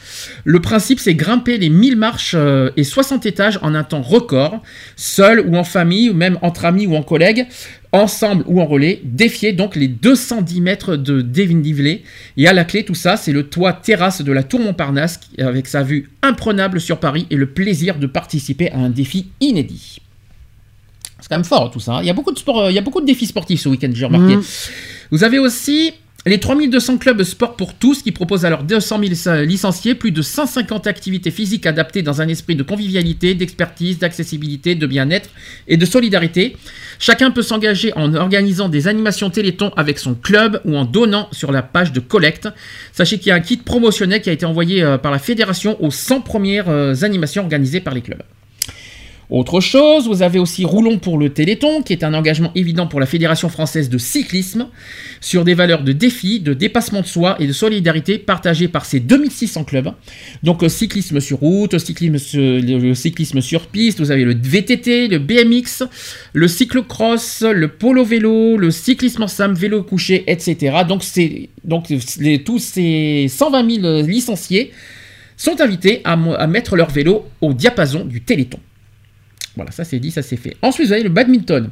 Le 0.44 0.60
principe, 0.60 1.00
c'est 1.00 1.14
grimper 1.14 1.58
les 1.58 1.68
1000 1.68 1.96
marches 1.96 2.32
euh, 2.36 2.70
et 2.76 2.84
60 2.84 3.26
étages 3.26 3.58
en 3.62 3.74
un 3.74 3.84
temps 3.84 4.02
record, 4.02 4.62
seul 4.96 5.40
ou 5.46 5.56
en 5.56 5.64
famille, 5.64 6.10
ou 6.10 6.14
même 6.14 6.38
entre 6.42 6.64
amis 6.64 6.86
ou 6.86 6.94
en 6.96 7.02
collègues, 7.02 7.46
ensemble 7.92 8.44
ou 8.46 8.60
en 8.60 8.66
relais. 8.66 9.00
Défier 9.04 9.52
donc 9.52 9.74
les 9.76 9.88
210 9.88 10.60
mètres 10.60 10.96
de 10.96 11.20
dénivelé. 11.22 12.04
Et 12.36 12.46
à 12.46 12.52
la 12.52 12.64
clé, 12.64 12.84
tout 12.84 12.94
ça, 12.94 13.16
c'est 13.16 13.32
le 13.32 13.44
toit 13.44 13.72
terrasse 13.72 14.22
de 14.22 14.32
la 14.32 14.42
tour 14.42 14.60
Montparnasse 14.60 15.20
avec 15.38 15.66
sa 15.66 15.82
vue 15.82 16.10
imprenable 16.22 16.80
sur 16.80 16.98
Paris 17.00 17.26
et 17.30 17.36
le 17.36 17.46
plaisir 17.46 17.98
de 17.98 18.06
participer 18.06 18.70
à 18.72 18.78
un 18.78 18.90
défi 18.90 19.28
inédit. 19.40 20.00
C'est 21.20 21.28
quand 21.28 21.36
même 21.36 21.44
fort 21.44 21.70
tout 21.72 21.80
ça. 21.80 21.94
hein. 21.96 21.98
Il 22.02 22.06
y 22.06 22.10
a 22.10 22.12
beaucoup 22.12 22.30
de 22.32 22.38
sport, 22.38 22.60
euh, 22.66 22.70
il 22.70 22.74
y 22.74 22.78
a 22.78 22.82
beaucoup 22.82 23.00
de 23.00 23.06
défis 23.06 23.26
sportifs 23.26 23.60
ce 23.62 23.68
week-end, 23.68 23.90
j'ai 23.92 24.04
remarqué. 24.04 24.36
Mhm. 24.36 24.42
Vous 25.10 25.24
avez 25.24 25.38
aussi 25.40 25.92
les 26.28 26.38
3200 26.38 26.98
clubs 26.98 27.22
sport 27.22 27.56
pour 27.56 27.74
tous 27.74 28.02
qui 28.02 28.12
proposent 28.12 28.44
à 28.44 28.50
leurs 28.50 28.62
200 28.62 29.00
000 29.24 29.36
licenciés 29.44 29.94
plus 29.94 30.12
de 30.12 30.22
150 30.22 30.86
activités 30.86 31.30
physiques 31.30 31.66
adaptées 31.66 32.02
dans 32.02 32.20
un 32.20 32.28
esprit 32.28 32.54
de 32.54 32.62
convivialité, 32.62 33.34
d'expertise, 33.34 33.98
d'accessibilité, 33.98 34.74
de 34.74 34.86
bien-être 34.86 35.30
et 35.66 35.76
de 35.76 35.86
solidarité. 35.86 36.56
Chacun 36.98 37.30
peut 37.30 37.42
s'engager 37.42 37.92
en 37.94 38.14
organisant 38.14 38.68
des 38.68 38.88
animations 38.88 39.30
téléthon 39.30 39.72
avec 39.76 39.98
son 39.98 40.14
club 40.14 40.60
ou 40.64 40.76
en 40.76 40.84
donnant 40.84 41.28
sur 41.32 41.50
la 41.50 41.62
page 41.62 41.92
de 41.92 42.00
collecte. 42.00 42.48
Sachez 42.92 43.18
qu'il 43.18 43.28
y 43.28 43.30
a 43.30 43.34
un 43.34 43.40
kit 43.40 43.56
promotionnel 43.56 44.20
qui 44.20 44.30
a 44.30 44.32
été 44.32 44.44
envoyé 44.44 44.82
euh, 44.82 44.98
par 44.98 45.12
la 45.12 45.18
fédération 45.18 45.82
aux 45.82 45.90
100 45.90 46.20
premières 46.20 46.68
euh, 46.68 46.94
animations 47.02 47.42
organisées 47.42 47.80
par 47.80 47.94
les 47.94 48.02
clubs. 48.02 48.22
Autre 49.30 49.60
chose, 49.60 50.08
vous 50.08 50.22
avez 50.22 50.38
aussi 50.38 50.64
Roulons 50.64 50.98
pour 50.98 51.18
le 51.18 51.28
Téléthon, 51.28 51.82
qui 51.82 51.92
est 51.92 52.02
un 52.02 52.14
engagement 52.14 52.50
évident 52.54 52.86
pour 52.86 52.98
la 52.98 53.04
Fédération 53.04 53.50
française 53.50 53.90
de 53.90 53.98
cyclisme, 53.98 54.68
sur 55.20 55.44
des 55.44 55.52
valeurs 55.52 55.82
de 55.82 55.92
défi, 55.92 56.40
de 56.40 56.54
dépassement 56.54 57.02
de 57.02 57.06
soi 57.06 57.36
et 57.38 57.46
de 57.46 57.52
solidarité 57.52 58.16
partagées 58.16 58.68
par 58.68 58.86
ses 58.86 59.00
2600 59.00 59.64
clubs. 59.64 59.90
Donc 60.42 60.62
euh, 60.62 60.70
cyclisme 60.70 61.20
sur 61.20 61.40
route, 61.40 61.76
cyclisme 61.78 62.16
sur- 62.16 62.40
le, 62.40 62.94
cyclisme 62.94 63.42
sur 63.42 63.66
piste, 63.66 63.98
vous 64.00 64.10
avez 64.10 64.24
le 64.24 64.34
VTT, 64.34 65.08
le 65.08 65.18
BMX, 65.18 65.82
le 66.32 66.48
cyclocross, 66.48 67.42
le 67.42 67.68
polo 67.68 68.04
vélo, 68.06 68.56
le 68.56 68.70
cyclisme 68.70 69.24
en 69.24 69.28
sam, 69.28 69.52
vélo 69.52 69.82
couché, 69.82 70.24
etc. 70.26 70.74
Donc, 70.88 71.02
tous 72.46 72.58
ces 72.58 73.26
120 73.28 73.80
000 73.82 74.02
licenciés 74.06 74.72
sont 75.36 75.60
invités 75.60 76.00
à, 76.04 76.12
à 76.14 76.46
mettre 76.46 76.76
leur 76.76 76.88
vélo 76.88 77.26
au 77.42 77.52
diapason 77.52 78.06
du 78.06 78.22
Téléthon. 78.22 78.58
Voilà, 79.58 79.72
ça 79.72 79.82
c'est 79.82 79.98
dit, 79.98 80.12
ça 80.12 80.22
c'est 80.22 80.36
fait. 80.36 80.56
Ensuite, 80.62 80.86
vous 80.86 80.92
avez 80.92 81.02
le 81.02 81.08
badminton. 81.08 81.68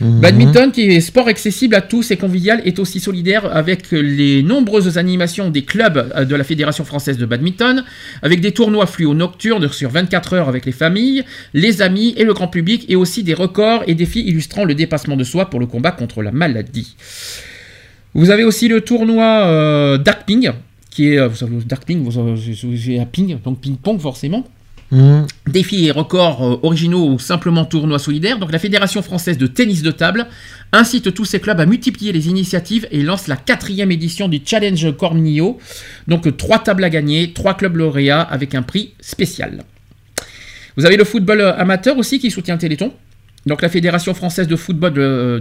Mhm. 0.00 0.20
Badminton, 0.20 0.70
qui 0.70 0.82
est 0.82 1.00
sport 1.00 1.26
accessible 1.26 1.74
à 1.74 1.80
tous 1.80 2.12
et 2.12 2.16
convivial, 2.16 2.62
est 2.64 2.78
aussi 2.78 3.00
solidaire 3.00 3.44
avec 3.52 3.90
les 3.90 4.44
nombreuses 4.44 4.98
animations 4.98 5.50
des 5.50 5.62
clubs 5.62 6.12
euh, 6.14 6.24
de 6.24 6.36
la 6.36 6.44
Fédération 6.44 6.84
française 6.84 7.18
de 7.18 7.26
badminton, 7.26 7.82
avec 8.22 8.40
des 8.40 8.52
tournois 8.52 8.86
fluo 8.86 9.14
nocturnes 9.14 9.68
sur 9.72 9.90
24 9.90 10.34
heures 10.34 10.48
avec 10.48 10.64
les 10.64 10.70
familles, 10.70 11.24
les 11.54 11.82
amis 11.82 12.14
et 12.16 12.22
le 12.22 12.34
grand 12.34 12.46
public, 12.46 12.86
et 12.88 12.94
aussi 12.94 13.24
des 13.24 13.34
records 13.34 13.82
et 13.88 13.96
défis 13.96 14.20
illustrant 14.20 14.64
le 14.64 14.76
dépassement 14.76 15.16
de 15.16 15.24
soi 15.24 15.50
pour 15.50 15.58
le 15.58 15.66
combat 15.66 15.90
contre 15.90 16.22
la 16.22 16.30
maladie. 16.30 16.94
Vous 18.14 18.30
avez 18.30 18.44
aussi 18.44 18.68
le 18.68 18.80
tournoi 18.80 19.24
euh, 19.24 19.98
Dark 19.98 20.24
Ping, 20.24 20.52
qui 20.88 21.14
est, 21.14 21.18
euh, 21.18 21.28
Dark 21.66 21.84
Ping, 21.84 22.00
vous 22.04 22.16
à 22.16 23.06
ping, 23.06 23.38
donc 23.42 23.60
ping-pong 23.60 23.98
forcément. 23.98 24.46
Mhm. 24.94 25.26
Défis 25.48 25.86
et 25.86 25.90
records 25.90 26.44
euh, 26.44 26.60
originaux 26.62 27.08
ou 27.08 27.18
simplement 27.18 27.64
tournois 27.64 27.98
solidaires. 27.98 28.38
Donc 28.38 28.52
la 28.52 28.60
Fédération 28.60 29.02
française 29.02 29.36
de 29.36 29.48
tennis 29.48 29.82
de 29.82 29.90
table 29.90 30.28
incite 30.72 31.12
tous 31.12 31.24
ces 31.24 31.40
clubs 31.40 31.58
à 31.58 31.66
multiplier 31.66 32.12
les 32.12 32.28
initiatives 32.28 32.86
et 32.92 33.02
lance 33.02 33.26
la 33.26 33.34
quatrième 33.34 33.90
édition 33.90 34.28
du 34.28 34.40
Challenge 34.44 34.96
Cornio. 34.96 35.58
Donc 36.06 36.36
trois 36.36 36.60
tables 36.60 36.84
à 36.84 36.90
gagner, 36.90 37.32
trois 37.32 37.54
clubs 37.54 37.76
lauréats 37.76 38.20
avec 38.20 38.54
un 38.54 38.62
prix 38.62 38.94
spécial. 39.00 39.64
Vous 40.76 40.86
avez 40.86 40.96
le 40.96 41.04
football 41.04 41.40
euh, 41.40 41.56
amateur 41.56 41.98
aussi 41.98 42.20
qui 42.20 42.30
soutient 42.30 42.56
Téléthon? 42.56 42.92
Donc 43.46 43.60
la 43.60 43.68
Fédération 43.68 44.14
française 44.14 44.48
de 44.48 44.56
football, 44.56 44.94
euh, 44.96 45.38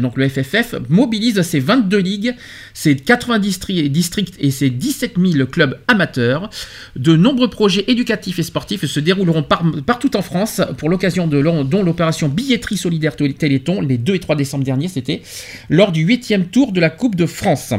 donc 0.00 0.16
le 0.16 0.28
FFF, 0.28 0.74
mobilise 0.88 1.42
ses 1.42 1.60
22 1.60 1.98
ligues, 1.98 2.34
ses 2.72 2.96
90 2.96 3.58
tri- 3.58 3.90
districts 3.90 4.34
et 4.38 4.50
ses 4.50 4.70
17 4.70 5.14
000 5.22 5.46
clubs 5.46 5.78
amateurs. 5.86 6.48
De 6.96 7.14
nombreux 7.14 7.50
projets 7.50 7.84
éducatifs 7.88 8.38
et 8.38 8.42
sportifs 8.42 8.86
se 8.86 9.00
dérouleront 9.00 9.42
par- 9.42 9.64
partout 9.84 10.16
en 10.16 10.22
France 10.22 10.62
pour 10.78 10.88
l'occasion 10.88 11.26
de 11.26 11.42
dont 11.64 11.82
l'opération 11.82 12.28
billetterie 12.28 12.76
solidaire 12.78 13.16
Télé- 13.16 13.34
Téléthon, 13.34 13.80
les 13.82 13.98
2 13.98 14.14
et 14.14 14.20
3 14.20 14.36
décembre 14.36 14.64
dernier, 14.64 14.88
c'était 14.88 15.20
lors 15.68 15.92
du 15.92 16.04
8e 16.06 16.46
tour 16.46 16.72
de 16.72 16.80
la 16.80 16.88
Coupe 16.88 17.16
de 17.16 17.26
France. 17.26 17.74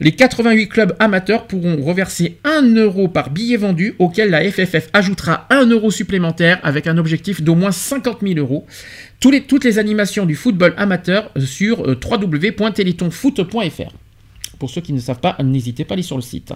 Les 0.00 0.12
88 0.12 0.68
clubs 0.68 0.96
amateurs 0.98 1.46
pourront 1.46 1.80
reverser 1.80 2.38
1 2.44 2.74
euro 2.74 3.06
par 3.06 3.30
billet 3.30 3.56
vendu, 3.56 3.94
auquel 3.98 4.30
la 4.30 4.42
FFF 4.50 4.88
ajoutera 4.92 5.46
1 5.50 5.66
euro 5.66 5.90
supplémentaire 5.92 6.58
avec 6.64 6.86
un 6.88 6.98
objectif 6.98 7.42
d'au 7.42 7.54
moins 7.54 7.70
50 7.70 8.18
000 8.22 8.38
euros. 8.38 8.66
Toutes 9.20 9.64
les 9.64 9.78
animations 9.78 10.26
du 10.26 10.34
football 10.34 10.74
amateur 10.76 11.30
sur 11.38 11.88
euh, 11.88 11.98
www.télétonfoot.fr. 12.02 13.92
Pour 14.58 14.70
ceux 14.70 14.80
qui 14.80 14.92
ne 14.92 15.00
savent 15.00 15.20
pas, 15.20 15.36
n'hésitez 15.42 15.84
pas 15.84 15.92
à 15.92 15.94
aller 15.94 16.02
sur 16.02 16.16
le 16.16 16.22
site. 16.22 16.52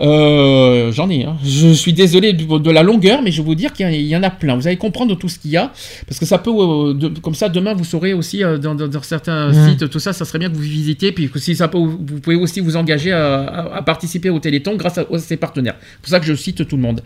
Euh, 0.00 0.92
J'en 0.92 1.10
ai. 1.10 1.24
hein. 1.24 1.36
Je 1.44 1.72
suis 1.72 1.92
désolé 1.92 2.32
de, 2.32 2.58
de 2.58 2.70
la 2.70 2.82
longueur, 2.82 3.20
mais 3.22 3.30
je 3.32 3.42
vais 3.42 3.46
vous 3.46 3.54
dire 3.56 3.72
qu'il 3.72 3.84
y, 3.84 3.88
en 3.88 3.92
a- 3.92 3.96
il 3.96 4.06
y 4.06 4.16
en 4.16 4.22
a 4.22 4.30
plein. 4.30 4.54
Vous 4.56 4.66
allez 4.66 4.76
comprendre 4.76 5.16
tout 5.16 5.28
ce 5.28 5.38
qu'il 5.38 5.50
y 5.50 5.56
a, 5.56 5.72
parce 6.06 6.20
que 6.20 6.26
ça 6.26 6.38
peut, 6.38 6.50
euh, 6.52 6.94
de- 6.94 7.18
comme 7.20 7.34
ça, 7.34 7.48
demain 7.48 7.74
vous 7.74 7.84
saurez 7.84 8.12
aussi 8.14 8.44
euh, 8.44 8.58
dans, 8.58 8.74
dans- 8.76 8.86
dans 8.88 9.02
certains 9.02 9.52
sites, 9.68 9.90
tout 9.90 9.98
ça, 9.98 10.12
ça 10.12 10.24
serait 10.24 10.38
bien 10.38 10.50
que 10.50 10.54
vous 10.54 10.60
visitiez, 10.62 11.10
puis 11.12 11.28
que 11.28 11.38
si 11.40 11.56
ça 11.56 11.66
peut, 11.68 11.78
vous 11.78 12.20
pouvez 12.22 12.36
aussi 12.36 12.60
vous 12.60 12.76
engager 12.76 13.10
à, 13.12 13.40
à- 13.42 13.76
à 13.78 13.82
participer 13.82 14.30
au 14.30 14.38
Téléthon 14.38 14.76
grâce 14.76 14.98
à, 14.98 15.04
à 15.12 15.18
ses 15.18 15.36
partenaires. 15.36 15.74
C'est 15.80 16.00
pour 16.02 16.08
ça 16.10 16.20
que 16.20 16.26
je 16.26 16.34
cite 16.34 16.66
tout 16.68 16.76
le 16.76 16.82
monde. 16.82 17.02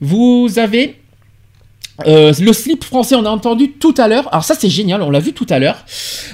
Vous 0.00 0.48
avez 0.58 0.96
Euh, 2.06 2.32
le 2.40 2.52
slip 2.54 2.82
français, 2.84 3.14
on 3.14 3.24
a 3.26 3.28
entendu 3.28 3.72
tout 3.72 3.94
à 3.98 4.08
l'heure. 4.08 4.26
Alors 4.32 4.44
ça, 4.44 4.54
c'est 4.58 4.70
génial, 4.70 5.02
on 5.02 5.10
l'a 5.10 5.20
vu 5.20 5.34
tout 5.34 5.46
à 5.50 5.58
l'heure. 5.58 5.84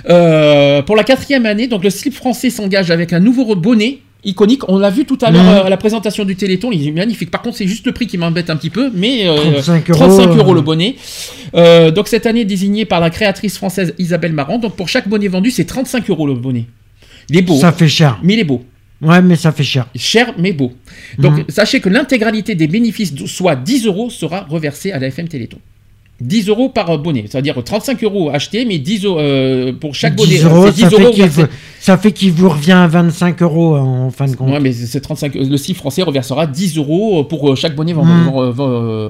Euh, 0.09 0.83
pour 0.83 0.95
la 0.97 1.03
quatrième 1.03 1.47
année, 1.47 1.67
donc 1.67 1.83
le 1.83 1.91
slip 1.91 2.15
français 2.15 2.49
s'engage 2.49 2.91
avec 2.93 3.13
un 3.13 3.19
nouveau 3.21 3.55
bonnet 3.57 3.99
iconique. 4.25 4.69
On 4.69 4.79
l'a 4.79 4.91
vu 4.91 5.05
tout 5.05 5.19
à 5.23 5.31
l'heure 5.31 5.43
Mhm. 5.43 5.49
euh, 5.49 5.65
à 5.65 5.69
la 5.71 5.77
présentation 5.77 6.25
du 6.25 6.37
Téléthon. 6.37 6.71
Il 6.73 6.87
est 6.87 6.93
magnifique. 6.93 7.31
Par 7.31 7.43
contre, 7.43 7.57
c'est 7.57 7.67
juste 7.67 7.87
le 7.87 7.93
prix 7.93 8.07
qui 8.07 8.19
m'embête 8.19 8.51
un 8.51 8.57
petit 8.57 8.71
peu, 8.71 8.91
mais 8.95 9.27
euh, 9.29 9.37
35 9.63 9.91
euros, 9.91 9.99
35 9.99 10.37
euros 10.37 10.53
euh. 10.53 10.55
le 10.55 10.61
bonnet. 10.63 10.97
Euh, 11.55 11.91
donc 11.91 12.09
cette 12.09 12.27
année 12.27 12.45
désigné 12.45 12.85
par 12.85 13.01
la 13.01 13.11
créatrice 13.11 13.57
française 13.57 13.95
Isabelle 13.99 14.33
Marant. 14.33 14.59
Donc 14.59 14.77
pour 14.77 14.89
chaque 14.89 15.09
bonnet 15.09 15.29
vendu, 15.29 15.51
c'est 15.51 15.65
35 15.65 16.09
euros 16.11 16.27
le 16.27 16.35
bonnet. 16.35 16.65
Il 17.31 17.37
est 17.37 17.43
beau. 17.43 17.57
Ça 17.59 17.73
fait 17.73 17.89
cher. 17.89 18.19
Mais 18.23 18.35
il 18.35 18.41
est 18.41 18.45
beau. 18.45 18.65
Ouais, 19.01 19.23
mais 19.23 19.37
ça 19.37 19.53
fait 19.53 19.63
cher. 19.63 19.87
Cher 19.95 20.35
mais 20.39 20.53
beau. 20.53 20.73
Donc 21.19 21.35
Mhm. 21.39 21.45
sachez 21.49 21.81
que 21.81 21.89
l'intégralité 21.89 22.55
des 22.57 22.67
bénéfices, 22.67 23.15
soit 23.27 23.55
10 23.55 23.87
euros, 23.87 24.11
sera 24.11 24.41
reversée 24.49 24.91
à 24.91 24.99
la 24.99 25.07
FM 25.07 25.29
Téléthon. 25.29 25.59
10 26.21 26.49
euros 26.49 26.69
par 26.69 26.91
euh, 26.91 26.99
bonnet, 26.99 27.27
c'est-à-dire 27.31 27.63
35 27.65 28.03
euros 28.03 28.29
achetés, 28.31 28.65
mais 28.65 28.79
10 28.79 29.05
euros 29.05 29.21
euh, 29.21 29.73
pour 29.73 29.95
chaque 29.95 30.17
10 30.17 30.25
bonnet. 30.25 30.41
euros, 30.43 30.67
c'est 30.67 30.73
10 30.75 30.81
ça, 30.83 30.91
fait 30.91 31.01
euros 31.03 31.13
versés. 31.17 31.43
vous, 31.43 31.49
ça 31.81 31.97
fait 31.97 32.11
qu'il 32.13 32.33
vous 32.33 32.49
revient 32.49 32.73
à 32.73 32.89
25 32.89 33.41
euros 33.43 33.77
en 33.77 34.11
fin 34.11 34.27
de 34.27 34.35
compte. 34.35 34.51
Ouais, 34.51 34.59
mais 34.59 34.73
c'est 34.73 35.01
35. 35.01 35.35
Le 35.37 35.57
CIF 35.57 35.77
français 35.77 36.03
reversera 36.03 36.49
10 36.49 36.77
euros 36.77 37.23
pour 37.25 37.53
euh, 37.53 37.55
chaque 37.55 37.77
bonnet 37.77 37.93
vend- 37.93 38.51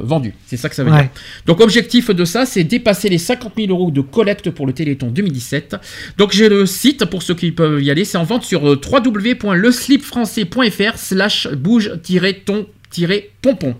vendu. 0.02 0.34
C'est 0.46 0.58
ça 0.58 0.68
que 0.68 0.74
ça 0.74 0.84
veut 0.84 0.90
Ouais. 0.90 0.98
dire. 1.00 1.08
Donc, 1.46 1.60
objectif 1.60 2.10
de 2.10 2.24
ça, 2.26 2.44
c'est 2.44 2.64
dépasser 2.64 3.08
les 3.08 3.16
50 3.18 3.52
000 3.56 3.70
euros 3.70 3.90
de 3.90 4.02
collecte 4.02 4.50
pour 4.50 4.66
le 4.66 4.74
Téléthon 4.74 5.06
2017. 5.08 5.76
Donc, 6.18 6.32
j'ai 6.32 6.50
le 6.50 6.66
site 6.66 7.06
pour 7.06 7.22
ceux 7.22 7.34
qui 7.34 7.52
peuvent 7.52 7.82
y 7.82 7.90
aller. 7.90 8.04
C'est 8.04 8.18
en 8.18 8.24
vente 8.24 8.44
sur 8.44 8.68
euh, 8.68 8.78
www.leslipfrançais.fr 8.86 10.98
slash 10.98 11.48
bouge-ton-pompon. 11.52 13.74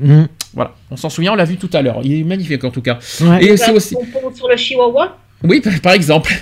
Mhm. 0.00 0.28
Voilà, 0.54 0.74
on 0.90 0.96
s'en 0.96 1.10
souvient, 1.10 1.32
on 1.32 1.36
l'a 1.36 1.44
vu 1.44 1.56
tout 1.56 1.70
à 1.72 1.82
l'heure. 1.82 2.00
Il 2.02 2.12
est 2.12 2.24
magnifique 2.24 2.64
en 2.64 2.70
tout 2.70 2.80
cas. 2.82 2.98
Ouais. 3.20 3.44
Et 3.44 3.56
c'est 3.56 3.70
aussi. 3.72 3.94
Pompon 3.94 4.34
sur 4.34 4.48
le 4.48 4.56
chihuahua? 4.56 5.16
Oui, 5.44 5.62
par- 5.82 5.92
exemple. 5.94 6.32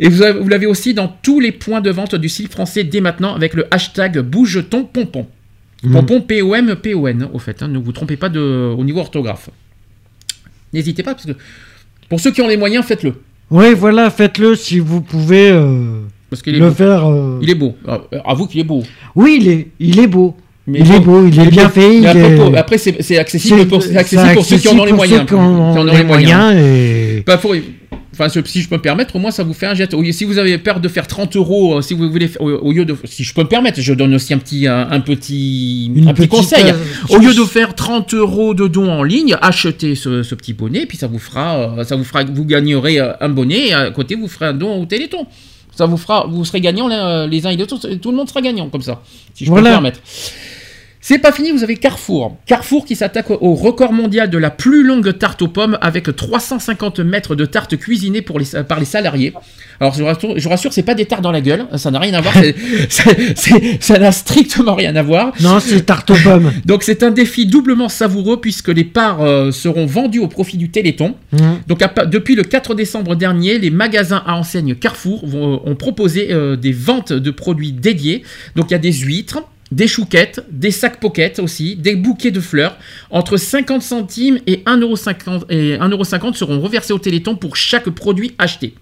Et 0.00 0.08
vous 0.08 0.22
avez- 0.22 0.40
vous 0.40 0.48
l'avez 0.48 0.66
aussi 0.66 0.92
dans 0.94 1.08
tous 1.22 1.38
les 1.38 1.52
points 1.52 1.80
de 1.80 1.90
vente 1.90 2.14
du 2.16 2.28
slip 2.28 2.50
français 2.50 2.82
dès 2.84 3.00
maintenant 3.00 3.34
avec 3.34 3.54
le 3.54 3.66
hashtag 3.70 4.18
bouge 4.20 4.64
ton 4.70 4.84
pompon. 4.84 5.26
Mhm. 5.84 5.92
Pompon 5.92 6.20
P-O-M, 6.22 6.74
P-O-N, 6.76 7.28
au 7.32 7.38
fait. 7.38 7.62
hein, 7.62 7.68
ne 7.68 7.78
vous 7.78 7.92
trompez 7.92 8.16
pas 8.16 8.28
de, 8.28 8.74
au 8.76 8.82
niveau 8.84 9.00
orthographe. 9.00 9.50
N'hésitez 10.72 11.02
pas, 11.02 11.14
parce 11.14 11.26
que 11.26 11.32
pour 12.08 12.20
ceux 12.20 12.30
qui 12.32 12.40
ont 12.42 12.48
les 12.48 12.56
moyens, 12.56 12.84
faites-le. 12.84 13.14
Oui, 13.50 13.74
voilà, 13.74 14.10
faites-le 14.10 14.54
si 14.56 14.78
vous 14.80 15.00
pouvez 15.00 15.50
euh, 15.50 16.00
Parce 16.28 16.42
qu'il 16.42 16.54
est 16.54 16.58
le 16.58 16.68
beau. 16.68 16.74
faire. 16.74 17.06
euh. 17.08 17.38
Il 17.40 17.48
est 17.50 17.54
beau. 17.54 17.76
Ah, 17.86 18.00
Avoue 18.26 18.46
qu'il 18.46 18.60
est 18.60 18.64
beau. 18.64 18.82
Oui, 19.14 19.38
il 19.40 19.48
est, 19.48 19.68
il 19.78 20.00
est 20.00 20.06
beau. 20.08 20.36
Mais 20.68 20.80
il 20.80 20.84
bon, 20.86 20.94
est 20.94 21.00
beau, 21.00 21.26
il 21.26 21.40
est 21.40 21.46
bien 21.46 21.68
fait. 21.70 22.00
mais 22.00 22.06
après, 22.08 22.20
est- 22.32 22.36
pour- 22.36 22.56
après, 22.56 22.78
c'est 22.78 23.18
accessible, 23.18 23.66
pour, 23.66 23.78
accessible 23.96 24.34
pour 24.34 24.44
ceux 24.44 24.58
qui 24.58 24.68
en 24.68 24.78
ont 24.78 24.84
les 24.84 24.92
moyens. 24.92 25.26
qui 25.26 25.34
en 25.34 25.78
ont 25.78 25.84
les 25.84 26.04
moyens 26.04 26.54
et- 26.56 27.22
Pas 27.24 27.38
pour- 27.38 27.54
Enfin, 28.20 28.28
si 28.44 28.62
je 28.62 28.68
peux 28.68 28.74
me 28.74 28.80
permettre, 28.82 29.14
au 29.14 29.20
moins 29.20 29.30
ça 29.30 29.44
vous 29.44 29.52
fait 29.54 29.66
un 29.66 29.74
jet. 29.76 29.94
Si 30.10 30.24
vous 30.24 30.38
avez 30.38 30.58
peur 30.58 30.80
de 30.80 30.88
faire 30.88 31.06
30 31.06 31.36
euros, 31.36 31.76
euh, 31.78 31.82
si 31.82 31.94
vous 31.94 32.10
voulez, 32.10 32.28
au, 32.40 32.50
au 32.50 32.72
lieu 32.72 32.84
de, 32.84 32.96
si 33.04 33.22
je 33.22 33.32
peux 33.32 33.42
me 33.42 33.46
permettre, 33.46 33.80
je 33.80 33.94
donne 33.94 34.12
aussi 34.12 34.34
un 34.34 34.38
petit, 34.38 34.66
un, 34.66 34.88
un 34.90 34.98
petit, 35.00 35.92
Une 35.94 36.08
un 36.08 36.14
petit 36.14 36.26
conseil. 36.26 36.64
euh, 36.64 37.14
au 37.14 37.18
lieu 37.18 37.32
de 37.32 37.44
faire 37.44 37.76
30 37.76 38.14
euros 38.14 38.54
de 38.54 38.66
dons 38.66 38.90
en 38.90 39.04
ligne, 39.04 39.36
achetez 39.40 39.94
ce, 39.94 40.24
ce 40.24 40.34
petit 40.34 40.52
bonnet, 40.52 40.84
puis 40.84 40.98
ça 40.98 41.06
vous 41.06 41.20
fera, 41.20 41.58
euh, 41.78 41.84
ça 41.84 41.94
vous 41.94 42.02
fera, 42.02 42.24
vous 42.24 42.44
gagnerez 42.44 42.98
un 43.20 43.28
bonnet, 43.28 43.68
et 43.68 43.72
à 43.74 43.90
côté 43.92 44.16
vous 44.16 44.26
ferez 44.26 44.46
un 44.46 44.54
don 44.54 44.82
au 44.82 44.84
Téléthon. 44.84 45.24
Ça 45.76 45.86
vous 45.86 45.96
fera, 45.96 46.26
vous 46.28 46.44
serez 46.44 46.60
gagnants 46.60 46.88
là, 46.88 47.24
les 47.28 47.46
uns 47.46 47.50
et 47.50 47.56
les 47.56 47.62
autres, 47.62 47.78
tout 48.02 48.10
le 48.10 48.16
monde 48.16 48.28
sera 48.28 48.40
gagnant 48.40 48.68
comme 48.68 48.82
ça, 48.82 49.00
si 49.32 49.44
je 49.44 49.50
peux 49.50 49.58
me 49.60 49.62
permettre. 49.74 50.00
C'est 51.00 51.18
pas 51.18 51.30
fini, 51.32 51.52
vous 51.52 51.62
avez 51.62 51.76
Carrefour. 51.76 52.36
Carrefour 52.46 52.84
qui 52.84 52.96
s'attaque 52.96 53.30
au 53.30 53.54
record 53.54 53.92
mondial 53.92 54.28
de 54.30 54.36
la 54.38 54.50
plus 54.50 54.82
longue 54.84 55.16
tarte 55.16 55.40
aux 55.42 55.48
pommes 55.48 55.78
avec 55.80 56.14
350 56.14 56.98
mètres 57.00 57.36
de 57.36 57.44
tarte 57.44 57.76
cuisinée 57.76 58.20
pour 58.20 58.38
les, 58.40 58.46
par 58.68 58.80
les 58.80 58.84
salariés. 58.84 59.32
Alors 59.80 59.94
je 59.94 60.00
vous 60.00 60.06
rassure, 60.06 60.34
je 60.36 60.42
vous 60.42 60.50
rassure, 60.50 60.72
c'est 60.72 60.82
pas 60.82 60.94
des 60.94 61.06
tartes 61.06 61.22
dans 61.22 61.30
la 61.30 61.40
gueule, 61.40 61.66
ça 61.76 61.92
n'a 61.92 62.00
rien 62.00 62.14
à 62.14 62.20
voir, 62.20 62.34
ça 63.80 63.98
n'a 63.98 64.12
strictement 64.12 64.74
rien 64.74 64.94
à 64.96 65.02
voir. 65.02 65.32
Non, 65.40 65.60
c'est 65.60 65.86
tarte 65.86 66.10
aux 66.10 66.16
pommes. 66.16 66.52
Donc 66.64 66.82
c'est 66.82 67.02
un 67.02 67.10
défi 67.10 67.46
doublement 67.46 67.88
savoureux 67.88 68.40
puisque 68.40 68.68
les 68.68 68.84
parts 68.84 69.22
euh, 69.22 69.52
seront 69.52 69.86
vendues 69.86 70.18
au 70.18 70.28
profit 70.28 70.56
du 70.56 70.70
Téléthon. 70.70 71.14
Mhm. 71.32 71.60
Donc 71.68 71.82
à 71.82 71.88
depuis 72.06 72.34
le 72.34 72.42
4 72.42 72.74
décembre 72.74 73.14
dernier, 73.14 73.58
les 73.58 73.70
magasins 73.70 74.22
à 74.26 74.34
enseigne 74.34 74.74
Carrefour 74.74 75.26
vont- 75.26 75.62
ont 75.64 75.74
proposé 75.76 76.32
euh, 76.32 76.56
des 76.56 76.72
ventes 76.72 77.12
de 77.12 77.30
produits 77.30 77.72
dédiés. 77.72 78.22
Donc 78.56 78.66
il 78.70 78.72
y 78.72 78.76
a 78.76 78.78
des 78.78 78.92
huîtres, 78.92 79.38
des 79.70 79.88
chouquettes, 79.88 80.44
des 80.50 80.70
sacs 80.70 81.00
pocket 81.00 81.38
aussi, 81.38 81.76
des 81.76 81.96
bouquets 81.96 82.30
de 82.30 82.40
fleurs. 82.40 82.76
Entre 83.10 83.36
50 83.36 83.82
centimes 83.82 84.38
et 84.46 84.58
1,50€ 84.66 85.44
et 85.50 85.76
1,50€ 85.76 86.34
seront 86.34 86.60
reversés 86.60 86.92
au 86.92 86.98
Téléthon 86.98 87.36
pour 87.36 87.56
chaque 87.56 87.88
produit 87.90 88.34
acheté. 88.38 88.74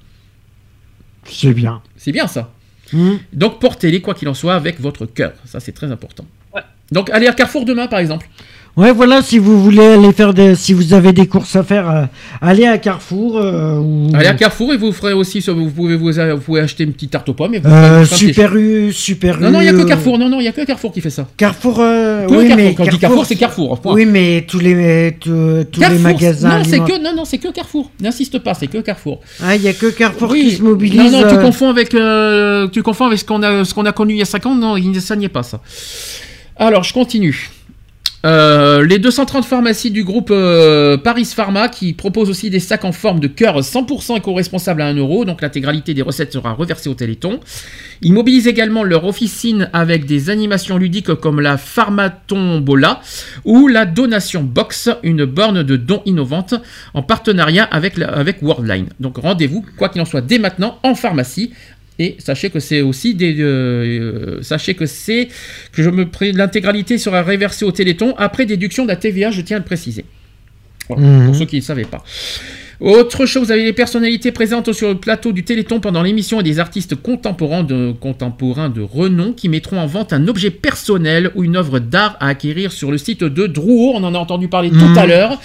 C'est 1.24 1.52
bien. 1.52 1.82
C'est 1.96 2.12
bien 2.12 2.26
ça. 2.26 2.52
Mhm. 2.92 3.18
Donc 3.32 3.60
portez-les 3.60 4.00
quoi 4.00 4.14
qu'il 4.14 4.28
en 4.28 4.34
soit 4.34 4.54
avec 4.54 4.80
votre 4.80 5.06
cœur. 5.06 5.32
Ça 5.44 5.60
c'est 5.60 5.72
très 5.72 5.90
important. 5.90 6.24
Donc 6.92 7.10
allez 7.10 7.26
à 7.26 7.32
Carrefour 7.32 7.64
demain 7.64 7.88
par 7.88 7.98
exemple. 7.98 8.28
Ouais, 8.76 8.92
voilà, 8.92 9.22
si 9.22 9.38
vous 9.38 9.58
voulez 9.62 9.82
aller 9.86 10.12
faire 10.12 10.34
des, 10.34 10.54
si 10.54 10.74
vous 10.74 10.92
avez 10.92 11.14
des 11.14 11.26
courses 11.26 11.56
à 11.56 11.62
faire, 11.62 11.88
euh, 11.88 12.04
allez 12.42 12.66
à 12.66 12.76
Carrefour. 12.76 13.38
euh, 13.38 13.78
ou... 13.78 14.10
Allez 14.14 14.26
à 14.26 14.34
Carrefour 14.34 14.74
et 14.74 14.76
vous 14.76 14.92
ferez 14.92 15.14
aussi, 15.14 15.40
vous 15.40 15.70
pouvez, 15.70 15.96
vous, 15.96 16.12
vous 16.12 16.40
pouvez 16.44 16.60
acheter 16.60 16.84
une 16.84 16.92
petite 16.92 17.10
tarte 17.12 17.26
aux 17.30 17.32
pommes. 17.32 17.54
Et 17.54 17.58
vous 17.58 17.70
Euh, 17.70 18.04
Super 18.04 18.54
U, 18.54 18.92
Super 18.92 19.40
Non, 19.40 19.50
non, 19.50 19.60
il 19.60 19.62
n'y 19.62 19.68
a 19.70 19.72
U, 19.72 19.76
que 19.76 19.80
euh, 19.80 19.86
Carrefour. 19.86 20.18
Non, 20.18 20.28
non, 20.28 20.40
il 20.40 20.42
n'y 20.42 20.48
a 20.48 20.52
que 20.52 20.60
Carrefour 20.66 20.92
qui 20.92 21.00
fait 21.00 21.08
ça. 21.08 21.26
Carrefour, 21.38 21.78
euh, 21.80 22.26
Que 22.26 22.32
oui, 22.34 22.48
Carrefour. 22.48 22.56
mais 22.56 22.74
Quand 22.74 22.84
je 22.84 22.90
dis 22.90 22.98
Carrefour, 22.98 23.24
c'est 23.24 23.36
Carrefour. 23.36 23.80
point. 23.80 23.94
Oui, 23.94 24.04
mais 24.04 24.44
tous 24.46 24.58
les, 24.58 25.16
tous, 25.20 25.30
tous 25.30 25.80
les 25.80 25.86
Carrefour, 25.86 26.02
magasins. 26.02 26.58
Non, 26.58 26.64
c'est 26.64 26.78
que, 26.80 27.02
non, 27.02 27.14
non, 27.16 27.24
c'est 27.24 27.38
que 27.38 27.48
Carrefour. 27.52 27.90
N'insiste 28.02 28.38
pas, 28.40 28.52
c'est 28.52 28.66
que 28.66 28.76
Carrefour. 28.78 29.20
Ah, 29.42 29.56
il 29.56 29.62
y 29.62 29.68
a 29.68 29.72
que 29.72 29.86
Carrefour 29.86 30.28
Oui. 30.32 30.50
qui 30.50 30.56
se 30.56 30.62
mobilise. 30.62 31.12
Non, 31.12 31.22
non, 31.22 31.28
tu 31.30 31.34
euh, 31.36 31.40
confonds 31.42 31.70
avec, 31.70 31.94
euh, 31.94 32.68
tu 32.68 32.82
confonds 32.82 33.06
avec 33.06 33.18
ce 33.20 33.24
qu'on 33.24 33.42
a, 33.42 33.64
ce 33.64 33.72
qu'on 33.72 33.86
a 33.86 33.92
connu 33.92 34.12
il 34.12 34.18
y 34.18 34.22
a 34.22 34.26
5 34.26 34.44
ans. 34.44 34.54
Non, 34.54 34.74
ça 35.00 35.16
n'y 35.16 35.24
est 35.24 35.28
pas, 35.30 35.42
ça. 35.42 35.60
Alors, 36.58 36.82
je 36.84 36.92
continue. 36.92 37.48
Euh, 38.24 38.84
les 38.84 38.98
230 38.98 39.44
pharmacies 39.44 39.90
du 39.90 40.02
groupe 40.02 40.30
euh, 40.30 40.96
Paris 40.96 41.26
Pharma 41.26 41.68
qui 41.68 41.92
proposent 41.92 42.30
aussi 42.30 42.50
des 42.50 42.60
sacs 42.60 42.84
en 42.84 42.92
forme 42.92 43.20
de 43.20 43.28
cœur 43.28 43.60
100% 43.60 44.16
éco-responsables 44.16 44.80
à 44.82 44.86
1 44.86 44.94
euro, 44.94 45.24
donc 45.24 45.42
l'intégralité 45.42 45.94
des 45.94 46.02
recettes 46.02 46.32
sera 46.32 46.52
reversée 46.52 46.88
au 46.88 46.94
Téléthon. 46.94 47.40
Ils 48.02 48.12
mobilisent 48.12 48.48
également 48.48 48.84
leur 48.84 49.04
officine 49.04 49.70
avec 49.72 50.06
des 50.06 50.30
animations 50.30 50.78
ludiques 50.78 51.14
comme 51.14 51.40
la 51.40 51.56
Pharmatombola 51.56 53.00
ou 53.44 53.68
la 53.68 53.84
Donation 53.86 54.42
Box, 54.42 54.90
une 55.02 55.24
borne 55.24 55.62
de 55.62 55.76
dons 55.76 56.02
innovante 56.04 56.54
en 56.94 57.02
partenariat 57.02 57.64
avec, 57.64 57.98
avec 57.98 58.42
Worldline. 58.42 58.88
Donc 58.98 59.18
rendez-vous, 59.18 59.64
quoi 59.76 59.88
qu'il 59.88 60.00
en 60.00 60.04
soit, 60.04 60.20
dès 60.20 60.38
maintenant 60.38 60.78
en 60.82 60.94
pharmacie. 60.94 61.52
Et 61.98 62.16
sachez 62.18 62.50
que 62.50 62.60
c'est 62.60 62.82
aussi 62.82 63.14
des, 63.14 63.36
euh, 63.40 63.46
euh, 64.38 64.42
sachez 64.42 64.74
que 64.74 64.84
c'est 64.86 65.28
que 65.72 65.82
je 65.82 65.88
me 65.90 66.06
pré- 66.08 66.32
l'intégralité 66.32 66.98
sera 66.98 67.22
réversée 67.22 67.64
au 67.64 67.72
Téléthon 67.72 68.14
après 68.18 68.44
déduction 68.46 68.84
de 68.84 68.88
la 68.88 68.96
TVA, 68.96 69.30
je 69.30 69.40
tiens 69.40 69.56
à 69.56 69.60
le 69.60 69.64
préciser. 69.64 70.04
Voilà, 70.88 71.02
Mhm. 71.06 71.26
Pour 71.26 71.34
ceux 71.36 71.46
qui 71.46 71.56
ne 71.56 71.62
savaient 71.62 71.84
pas. 71.84 72.04
Autre 72.78 73.24
chose, 73.24 73.44
vous 73.46 73.52
avez 73.52 73.64
les 73.64 73.72
personnalités 73.72 74.32
présentes 74.32 74.70
sur 74.72 74.88
le 74.88 74.96
plateau 74.96 75.32
du 75.32 75.44
Téléthon 75.44 75.80
pendant 75.80 76.02
l'émission 76.02 76.40
et 76.40 76.42
des 76.42 76.58
artistes 76.60 76.94
contemporains 76.94 77.62
de, 77.62 77.92
contemporains 77.92 78.68
de 78.68 78.82
renom 78.82 79.32
qui 79.32 79.48
mettront 79.48 79.78
en 79.80 79.86
vente 79.86 80.12
un 80.12 80.28
objet 80.28 80.50
personnel 80.50 81.30
ou 81.34 81.44
une 81.44 81.56
œuvre 81.56 81.78
d'art 81.78 82.16
à 82.20 82.28
acquérir 82.28 82.72
sur 82.72 82.90
le 82.90 82.98
site 82.98 83.24
de 83.24 83.46
Drouot? 83.46 83.92
On 83.94 84.04
en 84.04 84.14
a 84.14 84.18
entendu 84.18 84.48
parler 84.48 84.70
Mhm. 84.70 84.78
tout 84.94 84.98
à 85.00 85.06
l'heure. 85.06 85.40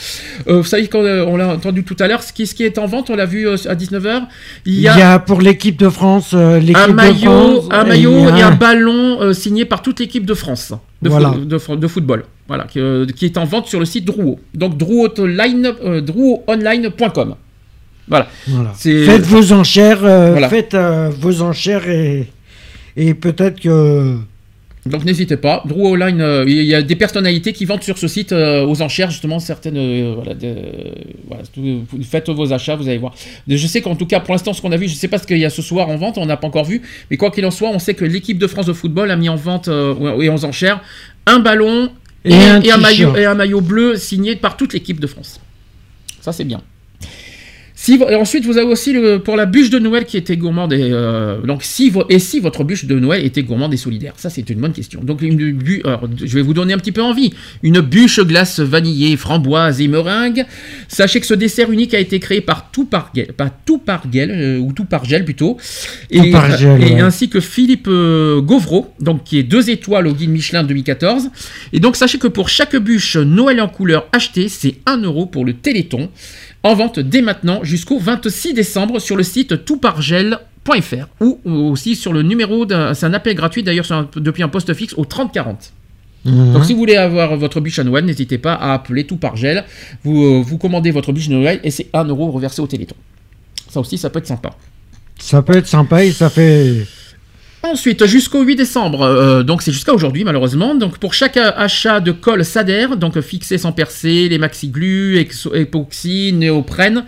Euh, 0.50 0.58
vous 0.58 0.64
savez 0.66 0.88
qu'on 0.88 1.00
on 1.06 1.38
l'a 1.38 1.48
entendu 1.56 1.86
tout 1.86 1.96
à 2.00 2.08
l'heure, 2.10 2.22
ce 2.22 2.34
qui, 2.34 2.46
ce 2.48 2.54
qui 2.54 2.64
est 2.64 2.78
en 2.78 2.86
vente, 2.86 3.10
on 3.10 3.16
l'a 3.16 3.26
vu 3.26 3.48
euh, 3.48 3.56
à 3.70 3.76
19h. 3.76 4.24
Il 4.66 4.80
y 4.82 4.88
a, 4.90 5.18
pour 5.20 5.40
l'équipe 5.42 5.78
de 5.78 5.88
France, 5.90 6.32
euh, 6.34 6.60
l'équipe 6.60 6.78
un 6.78 6.88
de 6.90 6.94
maillot, 6.94 7.62
France, 7.62 7.68
un 7.72 7.86
et 7.86 7.88
maillot 7.88 8.30
et 8.36 8.42
un 8.42 8.48
un- 8.48 8.56
ballon 8.56 9.22
euh, 9.22 9.34
signé 9.34 9.64
par 9.64 9.82
toute 9.82 10.00
l'équipe 10.02 10.26
de 10.26 10.34
France 10.34 10.74
de, 11.02 11.10
Voilà. 11.10 11.32
foot- 11.34 11.76
de 11.76 11.76
de 11.82 11.88
football. 11.88 12.24
Voilà, 12.48 12.66
qui, 12.66 12.80
euh, 12.80 13.06
qui 13.06 13.26
est 13.26 13.38
en 13.38 13.46
vente 13.46 13.68
sur 13.68 13.80
le 13.80 13.86
site 13.86 14.06
Drouot. 14.06 14.40
Donc 14.54 14.78
drouotonline, 14.78 15.72
euh, 15.84 16.02
drouotonline.com. 16.02 17.36
Voilà. 18.08 18.28
Voilà. 18.48 18.72
Faites 18.74 19.22
vos 19.26 19.54
enchères, 19.54 20.04
euh, 20.04 20.32
Voilà. 20.32 20.50
faites 20.50 20.74
euh, 20.74 21.10
vos 21.18 21.42
enchères 21.42 21.88
et, 21.90 22.28
et 22.98 23.14
peut-être 23.14 23.60
que. 23.62 24.18
Donc 24.88 25.06
n'hésitez 25.06 25.38
pas. 25.38 25.62
Drouot 25.68 25.94
Online, 25.94 26.22
euh, 26.22 26.44
il 26.48 26.64
y 26.64 26.74
a 26.74 26.82
des 26.82 26.96
personnalités 26.96 27.54
qui 27.54 27.66
vendent 27.66 27.84
sur 27.84 28.00
ce 28.00 28.08
site 28.08 28.32
euh, 28.32 28.66
aux 28.66 28.82
enchères 28.82 29.12
justement 29.12 29.38
certaines. 29.40 29.78
euh, 29.78 30.14
voilà, 30.16 30.34
de- 30.34 30.56
voilà, 31.28 31.44
tout- 31.54 31.84
vous 31.88 32.04
faites 32.04 32.30
vos 32.30 32.52
achats, 32.52 32.76
vous 32.76 32.88
allez 32.88 32.98
voir. 32.98 33.14
Je 33.48 33.68
sais 33.68 33.82
qu'en 33.82 33.96
tout 33.96 34.08
cas 34.08 34.20
pour 34.20 34.34
l'instant 34.34 34.54
ce 34.54 34.62
qu'on 34.62 34.72
a 34.72 34.78
vu, 34.78 34.88
je 34.88 34.94
ne 34.94 34.98
sais 34.98 35.08
pas 35.08 35.20
ce 35.20 35.28
qu'il 35.28 35.38
y 35.38 35.46
a 35.46 35.52
ce 35.52 35.62
soir 35.62 35.88
en 35.90 35.98
vente, 35.98 36.18
on 36.18 36.26
n'a 36.26 36.36
pas 36.38 36.48
encore 36.48 36.66
vu, 36.66 36.82
mais 37.12 37.18
quoi 37.18 37.30
qu'il 37.30 37.46
en 37.46 37.52
soit, 37.52 37.70
on 37.70 37.78
sait 37.78 37.94
que 37.94 38.06
l'équipe 38.06 38.40
de 38.40 38.48
France 38.48 38.66
de 38.66 38.74
football 38.74 39.12
a 39.12 39.16
mis 39.16 39.30
en 39.30 39.36
vente 39.36 39.68
et 39.68 40.30
aux 40.30 40.46
enchères 40.46 40.82
un 41.28 41.38
ballon 41.40 41.92
et, 42.26 42.32
Et 42.32 42.36
un 42.36 42.62
et 42.62 42.72
un 42.72 42.78
maillot, 42.78 43.16
et 43.16 43.26
un 43.26 43.36
maillot 43.36 43.62
bleu 43.62 43.96
signé 43.98 44.36
par 44.36 44.58
toute 44.58 44.74
l'équipe 44.74 45.00
de 45.00 45.08
France. 45.08 45.40
Ça 46.22 46.32
c'est 46.32 46.44
bien. 46.44 46.62
Si, 47.84 47.96
et 47.96 48.16
ensuite, 48.16 48.46
vous 48.46 48.60
avez 48.60 48.68
aussi 48.68 48.94
le, 48.94 49.18
pour 49.18 49.36
la 49.36 49.48
bûche 49.48 49.72
de 49.72 49.80
Noël 49.80 50.06
qui 50.06 50.16
était 50.16 50.38
gourmande. 50.38 50.72
Et, 50.72 50.92
euh, 50.92 51.42
donc, 51.42 51.64
si, 51.64 51.92
et 52.10 52.20
si 52.20 52.40
votre 52.40 52.64
bûche 52.64 52.86
de 52.86 53.00
Noël 53.00 53.26
était 53.26 53.42
gourmande 53.42 53.74
et 53.74 53.78
solidaire? 53.78 54.14
Ça, 54.18 54.30
c'est 54.30 54.48
une 54.52 54.60
bonne 54.60 54.72
question. 54.72 55.02
Donc, 55.04 55.24
une 55.24 55.54
bu- 55.54 55.82
alors, 55.84 56.08
je 56.24 56.36
vais 56.36 56.44
vous 56.44 56.54
donner 56.54 56.74
un 56.74 56.78
petit 56.78 56.92
peu 56.92 57.02
envie. 57.02 57.34
Une 57.64 57.80
bûche 57.80 58.20
glace 58.20 58.60
vanillée, 58.60 59.18
framboise 59.18 59.82
et 59.82 59.88
meringue. 59.88 60.46
Sachez 60.90 61.20
que 61.22 61.26
ce 61.26 61.34
dessert 61.34 61.72
unique 61.72 61.96
a 61.96 62.00
été 62.00 62.20
créé 62.20 62.40
par 62.42 62.70
tout 62.70 62.86
par 62.86 63.12
par 63.36 63.50
tout 63.66 63.80
par 63.80 64.04
ou 64.06 64.74
tout 64.74 64.86
par 64.86 65.04
gel 65.06 65.26
plutôt. 65.26 65.58
Et, 66.12 66.20
et 66.20 66.36
ouais. 66.36 67.02
ainsi 67.02 67.30
que 67.30 67.40
Philippe 67.40 67.88
euh, 67.88 68.42
Gauvreau, 68.42 68.94
donc 69.00 69.24
qui 69.24 69.40
est 69.40 69.44
deux 69.44 69.72
étoiles 69.72 70.06
au 70.06 70.14
guide 70.14 70.30
Michelin 70.30 70.64
2014. 70.64 71.30
Et 71.74 71.80
donc 71.80 71.96
sachez 71.96 72.20
que 72.20 72.28
pour 72.28 72.48
chaque 72.48 72.76
bûche 72.76 73.18
Noël 73.18 73.60
en 73.60 73.68
couleur 73.68 74.08
achetée, 74.12 74.50
c'est 74.50 74.76
1 74.86 74.98
euro 75.02 75.26
pour 75.26 75.46
le 75.46 75.54
Téléthon, 75.54 76.10
en 76.64 76.76
vente 76.76 77.00
dès 77.00 77.22
maintenant 77.22 77.64
jusqu'au 77.64 77.98
26 78.00 78.54
décembre 78.54 79.00
sur 79.00 79.16
le 79.16 79.24
site 79.24 79.66
toutpargel.fr 79.66 81.08
ou 81.20 81.40
aussi 81.46 81.96
sur 81.96 82.14
le 82.14 82.22
numéro, 82.22 82.66
d'un- 82.66 82.94
c'est 82.94 83.06
un 83.06 83.14
appel 83.14 83.36
gratuit 83.36 83.64
d'ailleurs 83.64 83.86
depuis 84.16 84.44
un 84.44 84.48
poste 84.50 84.74
fixe 84.74 84.94
au 84.98 85.06
3040. 85.06 85.74
Mhm. 86.24 86.54
Donc 86.54 86.66
si 86.66 86.74
vous 86.74 86.80
voulez 86.80 86.98
avoir 86.98 87.36
votre 87.36 87.60
bûche 87.62 87.80
à 87.80 87.84
Noël, 87.84 88.06
n'hésitez 88.06 88.38
pas 88.38 88.54
à 88.54 88.74
appeler 88.74 89.06
tout 89.06 89.18
par 89.18 89.36
gel. 89.36 89.64
Vous, 90.04 90.24
euh, 90.24 90.42
vous 90.46 90.58
commandez 90.60 90.92
votre 90.92 91.12
bûche 91.12 91.30
de 91.30 91.34
Noël 91.34 91.60
et 91.64 91.72
c'est 91.72 91.88
1 91.94 92.04
euro 92.06 92.30
reversé 92.32 92.62
au 92.62 92.68
Téléthon. 92.68 92.96
Ça 93.70 93.80
aussi, 93.80 93.98
ça 93.98 94.10
peut 94.12 94.20
être 94.20 94.28
sympa. 94.28 94.52
Ça 95.18 95.42
peut 95.42 95.56
être 95.58 95.68
sympa 95.68 96.04
et 96.04 96.12
ça 96.12 96.30
fait. 96.30 96.86
Ensuite, 97.64 98.06
jusqu'au 98.08 98.42
8 98.44 98.56
décembre, 98.56 99.04
euh, 99.04 99.44
donc 99.44 99.62
c'est 99.62 99.72
jusqu'à 99.72 99.94
aujourd'hui 99.94 100.24
malheureusement, 100.24 100.74
donc 100.74 100.98
pour 100.98 101.14
chaque 101.14 101.38
achat 101.38 102.00
de 102.00 102.12
colle 102.12 102.44
Sader, 102.44 102.88
donc 102.98 103.20
fixé 103.22 103.60
sans 103.60 103.72
percer, 103.72 104.28
les 104.30 104.40
maxi-glus, 104.40 105.20
exo- 105.20 105.56
époxy, 105.56 106.34
néoprène, 106.34 107.06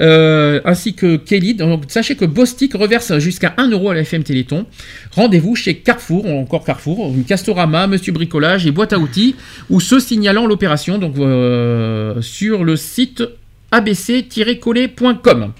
euh, 0.00 0.60
ainsi 0.64 0.94
que 0.94 1.14
Kelly, 1.16 1.54
donc 1.54 1.84
sachez 1.86 2.16
que 2.16 2.24
Bostik 2.24 2.74
reverse 2.74 3.18
jusqu'à 3.18 3.54
1 3.56 3.70
euro 3.70 3.90
à 3.90 3.94
la 3.94 4.00
FM 4.00 4.24
Téléthon. 4.24 4.66
Rendez-vous 5.12 5.54
chez 5.54 5.76
Carrefour, 5.76 6.26
ou 6.26 6.40
encore 6.40 6.64
Carrefour, 6.64 7.14
Castorama, 7.28 7.86
Monsieur 7.86 8.12
Bricolage 8.12 8.66
et 8.66 8.72
Boîte 8.72 8.92
à 8.94 8.98
outils, 8.98 9.36
ou 9.70 9.78
ceux 9.78 10.00
signalant 10.00 10.46
l'opération, 10.46 10.98
donc 10.98 11.16
euh, 11.18 12.20
sur 12.20 12.64
le 12.64 12.74
site 12.74 13.22
abc-collé.com. 13.70 15.52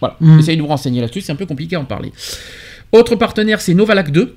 Voilà, 0.00 0.16
essayez 0.38 0.56
de 0.58 0.62
vous 0.62 0.68
renseigner 0.68 1.00
là-dessus, 1.00 1.22
c'est 1.22 1.32
un 1.32 1.36
peu 1.36 1.46
compliqué 1.46 1.76
à 1.76 1.80
en 1.80 1.84
parler. 1.86 2.12
Autre 2.92 3.16
partenaire, 3.16 3.60
c'est 3.60 3.74
Novalac 3.74 4.10
2, 4.10 4.36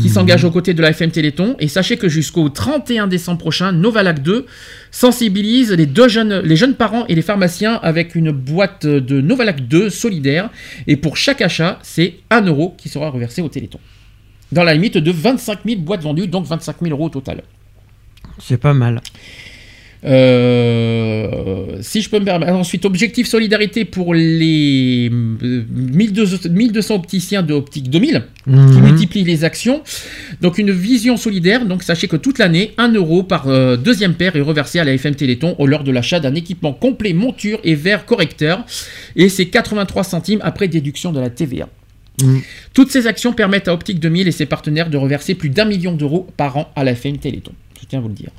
qui 0.00 0.08
s'engage 0.08 0.44
aux 0.44 0.50
côtés 0.50 0.74
de 0.74 0.82
la 0.82 0.90
FM 0.90 1.10
Téléthon. 1.10 1.56
Et 1.60 1.68
sachez 1.68 1.96
que 1.96 2.08
jusqu'au 2.08 2.48
31 2.48 3.06
décembre 3.06 3.38
prochain, 3.38 3.72
Novalac 3.72 4.22
2 4.22 4.46
sensibilise 4.90 5.72
les, 5.72 5.86
deux 5.86 6.08
jeunes, 6.08 6.40
les 6.40 6.56
jeunes 6.56 6.74
parents 6.74 7.06
et 7.06 7.14
les 7.14 7.22
pharmaciens 7.22 7.74
avec 7.74 8.14
une 8.14 8.32
boîte 8.32 8.86
de 8.86 9.20
Novalac 9.20 9.66
2 9.68 9.90
solidaire. 9.90 10.50
Et 10.86 10.96
pour 10.96 11.16
chaque 11.16 11.40
achat, 11.40 11.78
c'est 11.82 12.14
1 12.30 12.42
euro 12.42 12.74
qui 12.76 12.88
sera 12.88 13.10
reversé 13.10 13.42
au 13.42 13.48
Téléthon. 13.48 13.78
Dans 14.52 14.64
la 14.64 14.74
limite 14.74 14.98
de 14.98 15.10
25 15.10 15.60
000 15.64 15.80
boîtes 15.80 16.02
vendues, 16.02 16.28
donc 16.28 16.46
25 16.46 16.76
000 16.82 16.92
euros 16.92 17.06
au 17.06 17.10
total. 17.10 17.42
C'est 18.38 18.58
pas 18.58 18.74
mal. 18.74 19.00
Euh, 20.06 21.78
si 21.80 22.00
je 22.02 22.08
peux 22.10 22.18
me 22.18 22.24
permettre. 22.24 22.52
Ensuite, 22.52 22.84
objectif 22.84 23.26
solidarité 23.26 23.84
pour 23.84 24.14
les 24.14 25.10
euh, 25.12 25.64
1200, 25.70 26.48
1200 26.50 26.94
opticiens 26.94 27.42
de 27.42 27.52
Optique 27.54 27.90
2000 27.90 28.22
qui 28.44 28.50
Mhm. 28.52 28.80
multiplient 28.82 29.24
les 29.24 29.44
actions. 29.44 29.82
Donc, 30.40 30.58
une 30.58 30.70
vision 30.70 31.16
solidaire. 31.16 31.66
Donc, 31.66 31.82
sachez 31.82 32.06
que 32.08 32.16
toute 32.16 32.38
l'année, 32.38 32.72
1 32.78 32.92
euro 32.92 33.22
par 33.22 33.48
euh, 33.48 33.76
deuxième 33.76 34.14
paire 34.14 34.36
est 34.36 34.40
reversé 34.40 34.78
à 34.78 34.84
la 34.84 34.92
FM 34.92 35.14
Téléthon 35.16 35.56
au 35.58 35.66
lors 35.66 35.82
de 35.84 35.90
l'achat 35.90 36.20
d'un 36.20 36.34
équipement 36.34 36.72
complet 36.72 37.12
monture 37.12 37.58
et 37.64 37.74
verre 37.74 38.06
correcteur. 38.06 38.64
Et 39.16 39.28
c'est 39.28 39.46
83 39.46 40.04
centimes 40.04 40.40
après 40.42 40.68
déduction 40.68 41.12
de 41.12 41.20
la 41.20 41.30
TVA. 41.30 41.68
Mhm. 42.22 42.40
Toutes 42.72 42.90
ces 42.90 43.06
actions 43.06 43.32
permettent 43.32 43.68
à 43.68 43.74
Optique 43.74 44.00
2000 44.00 44.28
et 44.28 44.32
ses 44.32 44.46
partenaires 44.46 44.88
de 44.88 44.96
reverser 44.96 45.34
plus 45.34 45.50
d'un 45.50 45.64
million 45.64 45.92
d'euros 45.92 46.26
par 46.36 46.56
an 46.56 46.70
à 46.76 46.84
la 46.84 46.92
FM 46.92 47.18
Téléthon. 47.18 47.52
Je 47.80 47.86
tiens 47.86 47.98
à 47.98 48.02
vous 48.02 48.08
le 48.08 48.14
dire. 48.14 48.30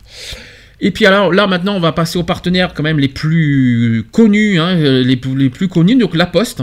Et 0.80 0.92
puis 0.92 1.06
alors 1.06 1.34
là 1.34 1.48
maintenant 1.48 1.76
on 1.76 1.80
va 1.80 1.92
passer 1.92 2.18
aux 2.20 2.24
partenaires 2.24 2.74
quand 2.74 2.84
même 2.84 3.00
les 3.00 3.08
plus 3.08 4.06
connus, 4.12 4.60
hein, 4.60 4.78
euh, 4.78 5.04
les, 5.04 5.16
plus- 5.18 5.36
les 5.36 5.50
plus 5.50 5.68
connus, 5.68 5.96
donc 5.96 6.16
La 6.16 6.26
Poste. 6.28 6.62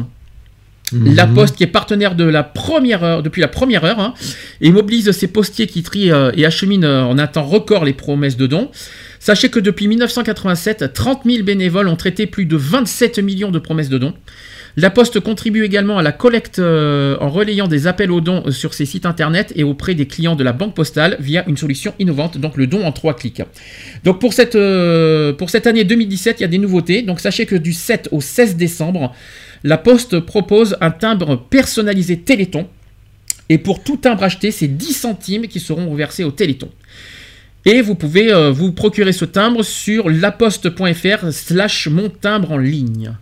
Mhm. 0.93 1.15
La 1.17 1.27
Poste 1.27 1.57
qui 1.57 1.65
est 1.65 1.69
partenaire 1.69 2.15
de 2.15 2.25
la 2.25 2.43
première 2.45 3.03
heure, 3.03 3.23
depuis 3.23 3.41
la 3.41 3.49
première 3.49 3.85
heure, 3.85 3.99
hein, 3.99 4.15
et 4.61 4.71
mobilise 4.71 5.11
ses 5.11 5.27
postiers 5.29 5.67
qui 5.67 5.83
trient 5.83 6.13
euh, 6.13 6.31
et 6.37 6.45
acheminent 6.47 6.87
euh, 6.87 7.03
en 7.03 7.19
un 7.19 7.27
temps 7.27 7.43
record 7.43 7.85
les 7.85 7.95
promesses 7.95 8.37
de 8.37 8.47
dons. 8.47 8.71
Sachez 9.19 9.49
que 9.49 9.59
depuis 9.59 9.89
1987, 9.89 10.93
30 10.93 11.23
000 11.25 11.43
bénévoles 11.43 11.89
ont 11.89 11.97
traité 11.97 12.27
plus 12.27 12.45
de 12.45 12.57
27 12.57 13.19
millions 13.21 13.51
de 13.51 13.59
promesses 13.59 13.89
de 13.89 13.99
dons. 13.99 14.13
La 14.77 14.91
Poste 14.91 15.21
contribue 15.21 15.65
également 15.65 15.99
à 15.99 16.03
la 16.03 16.11
collecte 16.11 16.59
euh, 16.59 17.17
en 17.21 17.29
relayant 17.29 17.69
des 17.69 17.87
appels 17.87 18.11
aux 18.11 18.21
dons 18.21 18.43
euh, 18.45 18.51
sur 18.51 18.75
ses 18.75 18.87
sites 18.87 19.07
internet 19.07 19.53
et 19.55 19.63
auprès 19.63 19.95
des 19.95 20.09
clients 20.09 20.35
de 20.35 20.43
la 20.43 20.53
Banque 20.53 20.75
Postale 20.75 21.17
via 21.21 21.45
une 21.49 21.57
solution 21.57 21.95
innovante, 22.01 22.39
donc 22.39 22.57
le 22.57 22.67
don 22.67 22.85
en 22.85 22.91
trois 22.91 23.15
clics. 23.15 23.43
Donc 24.03 24.21
pour 24.21 24.33
cette, 24.33 24.57
euh, 24.57 25.33
pour 25.33 25.51
cette 25.51 25.69
année 25.69 25.85
2017, 25.85 26.41
il 26.41 26.43
y 26.43 26.45
a 26.45 26.49
des 26.49 26.59
nouveautés. 26.59 27.03
Donc 27.03 27.21
sachez 27.21 27.47
que 27.47 27.55
du 27.55 27.73
7 27.73 28.09
au 28.11 28.21
16 28.21 28.57
décembre, 28.57 29.15
la 29.63 29.79
Poste 29.79 30.19
propose 30.19 30.77
un 30.81 30.91
timbre 30.91 31.37
personnalisé 31.49 32.19
Téléthon. 32.19 32.67
Et 33.49 33.59
pour 33.59 33.85
tout 33.85 33.97
timbre 33.97 34.25
acheté, 34.25 34.51
c'est 34.51 34.67
10 34.67 34.93
centimes 34.93 35.47
qui 35.47 35.61
seront 35.61 35.89
reversés 35.89 36.25
au 36.25 36.33
Téléthon. 36.33 36.71
Et 37.65 37.81
vous 37.81 37.95
pouvez 37.95 38.51
vous 38.51 38.73
procurer 38.73 39.13
ce 39.13 39.25
timbre 39.25 39.63
sur 39.63 40.11
laposte.fr 40.11 41.31
slash 41.31 41.89
mon 41.89 42.11
timbre 42.11 42.53
en 42.53 42.59
ligne. 42.59 43.15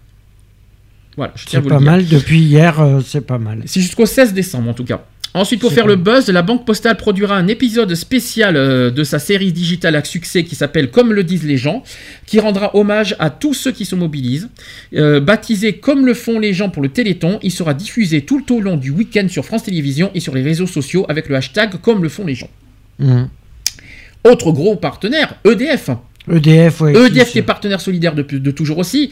Voilà, 1.16 1.32
je 1.36 1.44
tiens 1.46 1.60
à 1.60 1.62
C'est 1.62 1.68
vous 1.68 1.74
le 1.74 1.84
pas 1.84 1.90
mal. 1.90 2.06
Depuis 2.06 2.40
hier, 2.40 2.80
euh, 2.80 3.00
c'est 3.04 3.20
pas 3.20 3.38
mal. 3.38 3.62
C'est 3.66 3.80
jusqu'au 3.80 4.06
16 4.06 4.32
décembre 4.32 4.70
en 4.70 4.74
tout 4.74 4.84
cas. 4.84 5.04
Ensuite, 5.34 5.60
pour 5.60 5.72
faire 5.72 5.84
bon. 5.84 5.90
le 5.90 5.96
buzz, 5.96 6.28
la 6.28 6.42
Banque 6.42 6.66
Postale 6.66 6.98
produira 6.98 7.36
un 7.36 7.48
épisode 7.48 7.94
spécial 7.94 8.54
euh, 8.54 8.90
de 8.90 9.02
sa 9.02 9.18
série 9.18 9.50
digitale 9.50 9.96
à 9.96 10.04
succès 10.04 10.44
qui 10.44 10.54
s'appelle 10.54 10.90
Comme 10.90 11.14
le 11.14 11.24
disent 11.24 11.44
les 11.44 11.56
gens, 11.56 11.82
qui 12.26 12.38
rendra 12.38 12.76
hommage 12.76 13.16
à 13.18 13.30
tous 13.30 13.54
ceux 13.54 13.72
qui 13.72 13.86
se 13.86 13.94
mobilisent. 13.94 14.50
Euh, 14.94 15.20
baptisé 15.20 15.74
Comme 15.74 16.04
le 16.04 16.12
font 16.12 16.38
les 16.38 16.52
gens 16.52 16.68
pour 16.68 16.82
le 16.82 16.90
Téléthon, 16.90 17.38
il 17.42 17.50
sera 17.50 17.72
diffusé 17.72 18.22
tout 18.22 18.54
au 18.54 18.60
long 18.60 18.76
du 18.76 18.90
week-end 18.90 19.26
sur 19.30 19.46
France 19.46 19.62
Télévisions 19.62 20.10
et 20.14 20.20
sur 20.20 20.34
les 20.34 20.42
réseaux 20.42 20.66
sociaux 20.66 21.06
avec 21.08 21.30
le 21.30 21.36
hashtag 21.36 21.80
Comme 21.80 22.02
le 22.02 22.10
font 22.10 22.26
les 22.26 22.34
gens. 22.34 22.50
Mhm. 22.98 23.28
Autre 24.24 24.52
gros 24.52 24.76
partenaire, 24.76 25.36
EDF. 25.44 25.90
EDF, 26.30 26.80
ouais. 26.80 26.92
EDF 26.94 27.32
qui- 27.32 27.38
est 27.38 27.42
partenaire 27.42 27.80
solidaire 27.80 28.14
de, 28.14 28.22
toujours 28.50 28.78
aussi, 28.78 29.10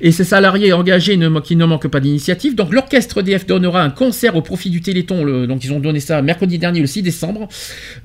et 0.00 0.10
ses 0.12 0.24
salariés 0.24 0.72
engagés 0.72 1.16
ne, 1.16 1.40
qui 1.40 1.54
ne 1.56 1.64
manquent 1.64 1.88
pas 1.88 2.00
d'initiative. 2.00 2.54
Donc 2.54 2.72
l'orchestre 2.72 3.18
EDF 3.20 3.46
donnera 3.46 3.82
un 3.82 3.90
concert 3.90 4.34
au 4.36 4.42
profit 4.42 4.70
du 4.70 4.80
Téléthon, 4.80 5.24
le- 5.24 5.46
donc 5.46 5.64
ils 5.64 5.72
ont 5.72 5.80
donné 5.80 6.00
ça 6.00 6.20
mercredi 6.22 6.58
dernier, 6.58 6.80
le 6.80 6.86
6 6.86 7.02
décembre, 7.02 7.48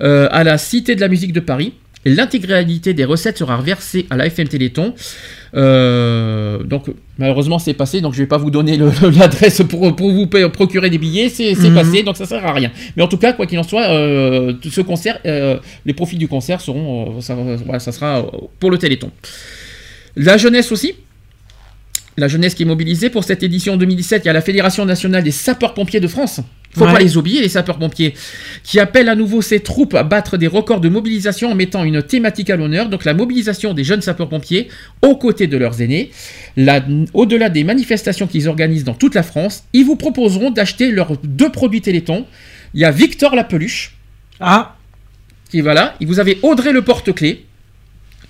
euh, 0.02 0.28
à 0.30 0.44
la 0.44 0.58
Cité 0.58 0.94
de 0.94 1.00
la 1.00 1.08
musique 1.08 1.32
de 1.32 1.40
Paris. 1.40 1.72
Et 2.06 2.14
L'intégralité 2.14 2.94
des 2.94 3.04
recettes 3.04 3.36
sera 3.38 3.60
versée 3.60 4.06
à 4.10 4.16
la 4.16 4.26
FM 4.26 4.46
Téléthon. 4.46 4.94
Euh, 5.54 6.62
donc 6.62 6.84
malheureusement 7.18 7.58
c'est 7.58 7.74
passé, 7.74 8.00
donc 8.00 8.12
je 8.14 8.18
vais 8.18 8.26
pas 8.26 8.36
vous 8.38 8.50
donner 8.50 8.78
l'adresse 9.18 9.62
pour, 9.68 9.94
pour 9.96 10.12
vous 10.12 10.26
procurer 10.52 10.88
des 10.88 10.98
billets, 10.98 11.28
c'est 11.28 11.54
Mhm. 11.56 11.74
passé, 11.74 12.02
donc 12.04 12.16
ça 12.16 12.24
sert 12.26 12.44
à 12.46 12.52
rien. 12.52 12.70
Mais 12.96 13.02
en 13.02 13.08
tout 13.08 13.16
cas, 13.16 13.32
quoi 13.32 13.46
qu'il 13.46 13.58
en 13.58 13.64
soit, 13.64 13.88
euh, 13.90 14.52
ce 14.70 14.80
concert, 14.82 15.18
euh, 15.26 15.58
les 15.84 15.94
profits 15.94 16.16
du 16.16 16.28
concert 16.28 16.60
seront, 16.60 17.20
ça, 17.20 17.34
voilà, 17.34 17.80
ça 17.80 17.90
sera 17.90 18.24
pour 18.60 18.70
le 18.70 18.78
Téléthon. 18.78 19.10
La 20.14 20.36
jeunesse 20.36 20.70
aussi. 20.70 20.94
La 22.18 22.28
jeunesse 22.28 22.54
qui 22.54 22.62
est 22.62 22.66
mobilisée 22.66 23.10
pour 23.10 23.24
cette 23.24 23.42
édition 23.42 23.76
2017, 23.76 24.22
il 24.24 24.26
y 24.28 24.30
a 24.30 24.32
la 24.32 24.40
Fédération 24.40 24.84
nationale 24.86 25.22
des 25.22 25.32
sapeurs-pompiers 25.32 26.00
de 26.00 26.08
France. 26.08 26.40
Faut 26.76 26.84
Ouais. 26.84 26.92
pas 26.92 26.98
les 27.00 27.16
oublier, 27.16 27.40
les 27.40 27.48
sapeurs-pompiers, 27.48 28.12
qui 28.62 28.78
appellent 28.78 29.08
à 29.08 29.14
nouveau 29.14 29.40
ces 29.40 29.60
troupes 29.60 29.94
à 29.94 30.02
battre 30.02 30.36
des 30.36 30.46
records 30.46 30.80
de 30.80 30.90
mobilisation 30.90 31.50
en 31.50 31.54
mettant 31.54 31.84
une 31.84 32.02
thématique 32.02 32.50
à 32.50 32.56
l'honneur, 32.56 32.90
donc 32.90 33.04
la 33.06 33.14
mobilisation 33.14 33.72
des 33.72 33.82
jeunes 33.82 34.02
sapeurs-pompiers 34.02 34.68
aux 35.00 35.16
côtés 35.16 35.46
de 35.46 35.56
leurs 35.56 35.80
aînés. 35.80 36.10
Là, 36.56 36.84
Au-delà 37.14 37.48
des 37.48 37.64
manifestations 37.64 38.26
qu'ils 38.26 38.48
organisent 38.48 38.84
dans 38.84 38.94
toute 38.94 39.14
la 39.14 39.22
France, 39.22 39.64
ils 39.72 39.84
vous 39.86 39.96
proposeront 39.96 40.50
d'acheter 40.50 40.90
leurs 40.90 41.16
deux 41.24 41.50
produits 41.50 41.80
Téléthon. 41.80 42.26
Il 42.74 42.80
y 42.80 42.84
a 42.84 42.90
Victor 42.90 43.34
la 43.34 43.44
peluche. 43.44 43.96
Ah 44.38 44.76
Qui 45.50 45.62
voilà. 45.62 45.94
Et 46.00 46.04
vous 46.04 46.20
avez 46.20 46.38
Audrey 46.42 46.72
le 46.72 46.82
porte-clés. 46.82 47.46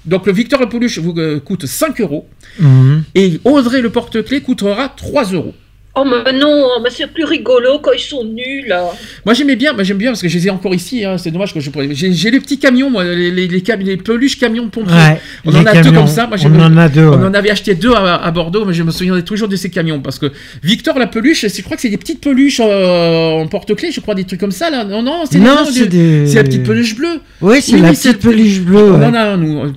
Donc 0.05 0.25
le 0.27 0.33
Victor 0.33 0.61
la 0.61 0.69
peluche 0.69 0.99
vous 0.99 1.15
euh, 1.19 1.41
coûte 1.41 1.67
5 1.67 2.01
euros. 2.01 2.29
Mhm. 2.61 3.03
Et 3.17 3.41
Audrey 3.45 3.81
le 3.83 3.91
porte-clés 3.91 4.41
coûtera 4.41 4.89
3 4.97 5.33
euros. 5.33 5.55
Oh 5.99 6.05
mais 6.05 6.31
non, 6.35 6.67
mais 6.85 6.91
c'est 6.91 7.07
plus 7.07 7.25
rigolo 7.25 7.79
quand 7.83 7.93
ils 7.93 7.99
sont 8.01 8.23
nus 8.23 8.65
là. 8.67 8.91
Moi 9.25 9.33
j'aimais 9.35 9.57
bien, 9.57 9.73
moi 9.73 9.83
j'aime 9.83 9.97
bien 9.97 10.11
parce 10.11 10.21
que 10.21 10.29
je 10.29 10.37
les 10.37 10.47
ai 10.47 10.51
encore 10.51 10.75
ici. 10.75 11.05
hein, 11.07 11.17
c'est 11.17 11.31
dommage 11.31 11.55
que 11.55 11.61
je 11.61 11.71
pourrais. 11.71 11.89
J'ai 11.93 12.31
les 12.31 12.39
petits 12.41 12.59
camions, 12.59 12.91
moi, 12.91 13.03
les, 13.05 13.31
les, 13.31 13.49
les, 13.49 13.61
cam- 13.63 13.81
les 13.81 13.97
peluches 13.97 14.39
camions 14.39 14.65
de 14.65 14.69
pompiers. 14.71 14.93
Ouais, 14.95 15.21
on 15.47 15.55
en 15.55 15.65
a 15.65 15.81
deux 15.83 15.93
comme 15.93 16.07
ça. 16.07 16.27
Moi, 16.27 16.37
on 16.45 16.61
en 16.61 16.77
a 16.77 16.89
deux, 16.91 17.07
On 17.07 17.19
ouais. 17.19 17.27
en 17.27 17.33
avait 17.35 17.51
acheté 17.51 17.75
deux 17.75 17.93
à, 17.95 18.17
à 18.23 18.31
Bordeaux, 18.31 18.67
mais 18.67 18.75
je 18.75 18.83
me 18.83 18.91
souviendrai 18.91 19.23
toujours 19.25 19.49
de 19.49 19.57
ces 19.57 19.71
camions 19.71 20.01
parce 20.01 20.19
que 20.19 20.31
Victor 20.63 20.99
la 20.99 21.07
peluche, 21.07 21.47
je 21.49 21.63
crois 21.63 21.77
que 21.77 21.83
c'est 21.83 21.89
des 21.89 21.97
petites 21.97 22.21
peluches 22.21 22.61
euh, 22.63 23.31
en 23.41 23.47
porte-clés, 23.47 23.91
je 23.91 24.01
crois 24.01 24.15
des 24.15 24.25
trucs 24.25 24.41
comme 24.41 24.53
ça 24.53 24.69
là. 24.69 24.85
Non 24.85 25.03
non, 25.03 25.23
c'est 25.31 25.39
Non, 25.39 25.65
des- 25.65 25.71
c'est 25.73 25.87
des- 25.87 26.27
c'est 26.27 26.37
la 26.37 26.45
petite 26.45 26.65
peluche 26.65 26.95
bleue. 26.95 27.21
Oui, 27.41 27.63
c'est 27.63 27.79
la 27.79 27.91
petite 27.93 28.19
peluche 28.19 28.61
bleue, 28.61 28.93
On 28.93 28.99
ouais. 29.01 29.07
en 29.07 29.15
a 29.15 29.37
nous. 29.39 29.65
Mm. 29.65 29.73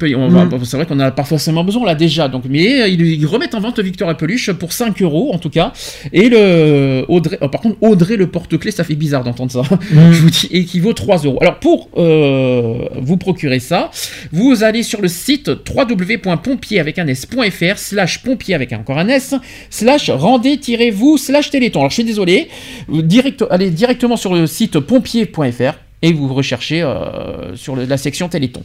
C'est 0.65 0.75
vrai 0.75 0.85
qu'on 0.85 0.99
a 0.99 1.11
pas 1.11 1.23
forcément 1.23 1.63
besoin 1.63 1.85
là 1.85 1.95
déjà. 1.95 2.27
Donc, 2.27 2.43
mais 2.49 2.81
euh, 2.81 2.87
ils, 2.89 3.01
ils 3.01 3.25
remettent 3.25 3.55
en 3.55 3.61
vente 3.61 3.79
Victor 3.79 4.07
la 4.07 4.15
peluche 4.15 4.51
pour 4.51 4.73
5 4.73 5.01
euros 5.01 5.31
en 5.33 5.37
tout 5.37 5.49
cas. 5.49 5.71
Et 6.13 6.29
le 6.29 7.05
Audrey, 7.07 7.37
oh, 7.41 7.47
par 7.49 7.61
contre 7.61 7.77
Audrey 7.81 8.15
le 8.17 8.27
porte-clés, 8.27 8.71
ça 8.71 8.83
fait 8.83 8.95
bizarre 8.95 9.23
d'entendre 9.23 9.51
ça. 9.51 9.61
Mm. 9.91 10.11
Je 10.11 10.21
vous 10.21 10.29
dis, 10.29 10.47
et 10.51 10.65
qui 10.65 10.79
vaut 10.79 10.93
3 10.93 11.19
euros. 11.19 11.37
Alors 11.41 11.59
pour 11.59 11.89
euh, 11.97 12.87
vous 13.01 13.17
procurer 13.17 13.59
ça, 13.59 13.89
vous 14.31 14.63
allez 14.63 14.83
sur 14.83 15.01
le 15.01 15.07
site 15.07 15.49
www.pompier 15.49 16.79
avec 16.79 16.99
un 16.99 17.07
s.fr 17.07 17.77
slash 17.77 18.23
pompier 18.23 18.55
avec 18.55 18.71
encore 18.73 18.97
un 18.99 19.07
s 19.07 19.35
slash 19.69 20.09
rendez-vous 20.09 21.17
slash 21.17 21.49
téléthon. 21.49 21.79
Alors 21.79 21.89
je 21.89 21.95
suis 21.95 22.03
désolé, 22.03 22.49
direct, 22.89 23.43
allez 23.49 23.69
directement 23.69 24.17
sur 24.17 24.33
le 24.35 24.47
site 24.47 24.79
pompier.fr 24.79 25.73
et 26.01 26.13
vous 26.13 26.33
recherchez 26.33 26.81
euh, 26.81 27.55
sur 27.55 27.75
le- 27.75 27.85
la 27.85 27.97
section 27.97 28.29
téléthon. 28.29 28.63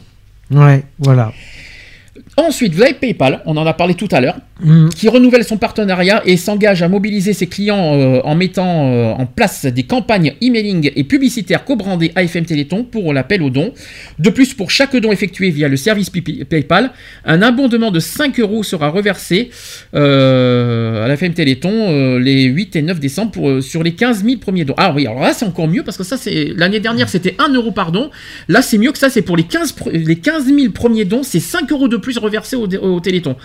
Ouais, 0.51 0.83
voilà. 0.99 1.33
Ensuite, 2.37 2.73
vous 2.73 2.81
avez 2.81 2.93
PayPal, 2.93 3.41
on 3.45 3.55
en 3.57 3.65
a 3.65 3.73
parlé 3.73 3.93
tout 3.93 4.09
à 4.11 4.19
l'heure, 4.21 4.35
Mm. 4.61 4.87
qui 4.95 5.09
renouvelle 5.09 5.43
son 5.43 5.57
partenariat 5.57 6.21
et 6.25 6.37
s'engage 6.37 6.81
à 6.81 6.87
mobiliser 6.87 7.33
ses 7.33 7.45
clients 7.45 7.93
euh, 7.99 8.21
en 8.23 8.35
mettant 8.35 8.89
euh, 8.89 9.11
en 9.11 9.25
place 9.25 9.65
des 9.65 9.83
campagnes 9.83 10.33
emailing 10.39 10.91
et 10.95 11.03
publicitaires 11.03 11.65
co-brandées 11.65 12.13
AFM 12.15 12.45
Téléthon 12.45 12.85
pour 12.85 13.13
l'appel 13.13 13.41
aux 13.43 13.49
dons. 13.49 13.73
De 14.17 14.29
plus, 14.29 14.53
pour 14.53 14.71
chaque 14.71 14.95
don 14.95 15.11
effectué 15.11 15.49
via 15.49 15.67
le 15.67 15.75
service 15.75 16.09
PayPal, 16.09 16.91
un 17.25 17.41
abondement 17.41 17.91
de 17.91 17.99
5 17.99 18.39
euros 18.39 18.63
sera 18.63 18.87
reversé 18.87 19.49
euh, 19.93 21.03
à 21.03 21.07
l'AFM 21.09 21.33
Téléthon 21.33 21.71
euh, 21.73 22.19
les 22.19 22.43
8 22.43 22.77
et 22.77 22.81
9 22.81 22.97
décembre 22.99 23.31
pour, 23.31 23.61
sur 23.61 23.83
les 23.83 23.93
15 23.93 24.23
000 24.23 24.37
premiers 24.37 24.63
dons. 24.63 24.75
Ah 24.77 24.93
oui, 24.95 25.05
alors 25.05 25.19
là 25.21 25.33
c'est 25.33 25.45
encore 25.45 25.67
mieux 25.67 25.83
parce 25.83 25.97
que 25.97 26.03
ça 26.05 26.15
c'est 26.15 26.53
l'année 26.55 26.79
dernière 26.79 27.09
c'était 27.09 27.35
1 27.39 27.53
euro 27.53 27.71
par 27.71 27.91
don. 27.91 28.09
Là 28.47 28.61
c'est 28.61 28.77
mieux 28.77 28.93
que 28.93 28.97
ça, 28.99 29.09
c'est 29.09 29.21
pour 29.21 29.35
les 29.35 29.43
15, 29.43 29.73
pre- 29.73 29.91
les 29.91 30.15
15 30.15 30.45
000 30.45 30.71
premiers 30.71 31.03
dons, 31.05 31.23
c'est 31.23 31.41
5 31.41 31.69
euros 31.73 31.89
de 31.89 31.97
plus 31.97 32.17
reversés 32.25 32.55
au, 32.55 32.67
au 32.67 32.99
Téléthon. 32.99 33.35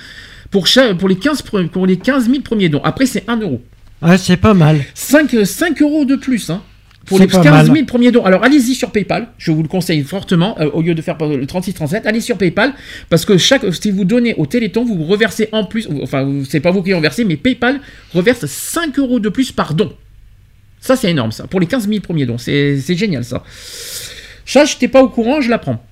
Pour, 0.51 0.67
chaque- 0.67 0.97
pour, 0.99 1.09
les 1.09 1.17
15, 1.17 1.43
pre- 1.45 1.69
pour 1.69 1.87
les 1.87 1.97
15 1.97 2.29
000 2.29 2.41
premiers 2.43 2.69
dons. 2.69 2.81
Après 2.83 3.07
c'est 3.07 3.25
1 3.29 3.37
euro. 3.41 3.63
Ah, 4.03 4.17
c'est 4.19 4.37
pas 4.39 4.55
mal. 4.55 4.81
5, 4.95 5.45
5 5.45 5.81
euros 5.83 6.05
de 6.05 6.17
plus, 6.17 6.51
hein. 6.51 6.63
Pour 7.07 7.19
les 7.19 7.27
pas 7.27 7.41
15 7.43 7.65
000 7.67 7.75
mal. 7.77 7.87
premiers 7.87 8.13
dons. 8.13 8.25
Alors 8.25 8.45
allez-y 8.45 8.75
sur 8.75 8.91
PayPal, 8.93 9.29
je 9.39 9.51
vous 9.53 9.63
le 9.63 9.69
conseille 9.69 10.03
fortement, 10.03 10.57
euh, 10.61 10.69
au 10.73 10.83
lieu 10.83 10.95
de 10.95 11.03
faire 11.03 11.17
le 11.19 11.45
36-37, 11.47 12.03
allez 12.05 12.21
sur 12.21 12.37
PayPal, 12.37 12.73
parce 13.09 13.25
que 13.25 13.37
chaque, 13.39 13.63
si 13.75 13.91
vous 13.91 14.05
donnez 14.05 14.35
au 14.37 14.47
Téléthon, 14.47 14.85
vous 14.85 15.03
reversez 15.05 15.49
en 15.53 15.65
plus, 15.65 15.89
enfin 16.03 16.29
c'est 16.49 16.61
pas 16.61 16.71
vous 16.71 16.83
qui 16.83 16.93
reversez, 16.95 17.25
mais 17.25 17.37
PayPal 17.37 17.81
reverse 18.15 18.45
5 18.47 18.99
euros 18.99 19.19
de 19.19 19.29
plus 19.31 19.51
par 19.51 19.75
don. 19.75 19.93
Ça 20.81 20.95
c'est 20.97 21.11
énorme 21.11 21.33
ça, 21.33 21.47
pour 21.47 21.59
les 21.61 21.67
15 21.67 21.89
000 21.89 22.01
premiers 22.01 22.27
dons, 22.27 22.39
c'est 22.39 22.79
c'est 22.81 22.97
génial 22.97 23.25
ça. 23.25 23.43
Ça, 24.47 24.65
je 24.65 24.75
n'étais 24.75 24.89
pas 24.89 25.03
au 25.03 25.09
courant, 25.09 25.41
je 25.41 25.49
l'apprends. 25.49 25.85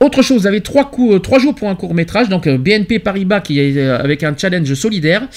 Autre 0.00 0.22
chose, 0.22 0.40
vous 0.42 0.46
avez 0.46 0.60
trois, 0.60 0.90
coups, 0.90 1.14
euh, 1.14 1.18
trois 1.20 1.38
jours 1.38 1.54
pour 1.54 1.68
un 1.68 1.76
court 1.76 1.94
métrage, 1.94 2.28
donc 2.28 2.46
euh, 2.46 2.58
BNP 2.58 2.98
Paribas 2.98 3.40
qui 3.40 3.60
est 3.60 3.76
euh, 3.76 3.96
avec 3.98 4.24
un 4.24 4.36
challenge 4.36 4.74
solidaire. 4.74 5.28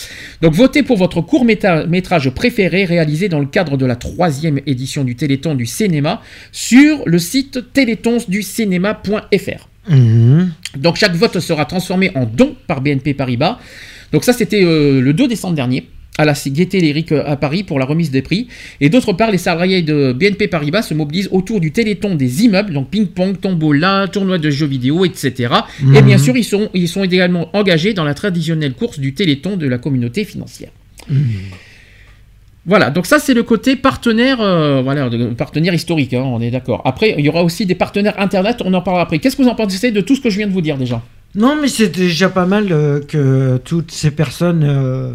Donc 0.41 0.53
votez 0.53 0.81
pour 0.83 0.97
votre 0.97 1.21
court 1.21 1.45
métrage 1.45 2.29
préféré 2.31 2.85
réalisé 2.85 3.29
dans 3.29 3.39
le 3.39 3.45
cadre 3.45 3.77
de 3.77 3.85
la 3.85 3.95
troisième 3.95 4.59
édition 4.65 5.03
du 5.03 5.15
Téléthon 5.15 5.53
du 5.53 5.67
cinéma 5.67 6.21
sur 6.51 7.03
le 7.05 7.19
site 7.19 7.71
télétonsducinéma.fr. 7.73 9.69
Mhm. 9.89 10.51
Donc 10.77 10.97
chaque 10.97 11.15
vote 11.15 11.39
sera 11.39 11.65
transformé 11.65 12.11
en 12.15 12.25
don 12.25 12.55
par 12.67 12.81
BNP 12.81 13.13
Paribas. 13.13 13.59
Donc 14.11 14.23
ça 14.23 14.33
c'était 14.33 14.63
euh, 14.63 15.01
le 15.01 15.13
2 15.13 15.27
décembre 15.27 15.55
dernier 15.55 15.87
à 16.17 16.25
la 16.25 16.33
Gaieté 16.33 16.79
Lyrique 16.81 17.11
euh, 17.11 17.23
à 17.25 17.35
Paris 17.35 17.63
pour 17.63 17.79
la 17.79 17.85
remise 17.85 18.11
des 18.11 18.21
prix. 18.21 18.47
Et 18.81 18.89
d'autre 18.89 19.13
part, 19.13 19.31
les 19.31 19.37
salariés 19.37 19.81
de 19.81 20.13
BNP 20.13 20.47
Paribas 20.47 20.81
se 20.83 20.93
mobilisent 20.93 21.29
autour 21.31 21.59
du 21.59 21.71
téléthon 21.71 22.15
des 22.15 22.43
immeubles, 22.45 22.73
donc 22.73 22.89
ping-pong, 22.89 23.39
tombola, 23.39 24.07
tournoi 24.11 24.37
de 24.37 24.49
jeux 24.49 24.65
vidéo, 24.67 25.05
etc. 25.05 25.53
Et 25.95 26.01
bien 26.01 26.17
Mhm. 26.17 26.23
sûr, 26.23 26.37
ils 26.37 26.43
sont, 26.43 26.69
ils 26.73 26.87
sont 26.87 27.03
également 27.03 27.49
engagés 27.55 27.93
dans 27.93 28.03
la 28.03 28.13
traditionnelle 28.13 28.73
course 28.73 28.99
du 28.99 29.13
téléthon 29.13 29.57
de 29.57 29.67
la 29.67 29.77
communauté 29.77 30.23
financière. 30.23 30.69
Voilà, 32.65 32.89
donc 32.89 33.05
ça 33.05 33.17
c'est 33.19 33.33
le 33.33 33.43
côté 33.43 33.77
partenaire, 33.77 34.41
euh, 34.41 34.81
voilà, 34.81 35.09
de- 35.09 35.27
partenaire 35.27 35.73
historique, 35.73 36.13
hein, 36.13 36.23
on 36.25 36.41
est 36.41 36.51
d'accord. 36.51 36.81
Après, 36.83 37.15
il 37.17 37.25
y 37.25 37.29
aura 37.29 37.43
aussi 37.43 37.65
des 37.65 37.75
partenaires 37.75 38.19
internet, 38.19 38.57
on 38.65 38.73
en 38.73 38.81
parlera 38.81 39.03
après. 39.03 39.19
Qu'est-ce 39.19 39.37
que 39.37 39.41
vous 39.43 39.47
en 39.47 39.55
pensez 39.55 39.91
de 39.91 40.01
tout 40.01 40.15
ce 40.17 40.21
que 40.21 40.29
je 40.29 40.37
viens 40.37 40.47
de 40.47 40.51
vous 40.51 40.59
dire 40.61 40.77
déjà? 40.77 41.01
Non, 41.35 41.55
mais 41.61 41.69
c'est 41.69 41.95
déjà 41.95 42.27
pas 42.29 42.45
mal 42.45 42.67
euh, 42.71 42.99
que 42.99 43.57
toutes 43.63 43.91
ces 43.91 44.11
personnes 44.11 44.65
euh, 44.67 45.13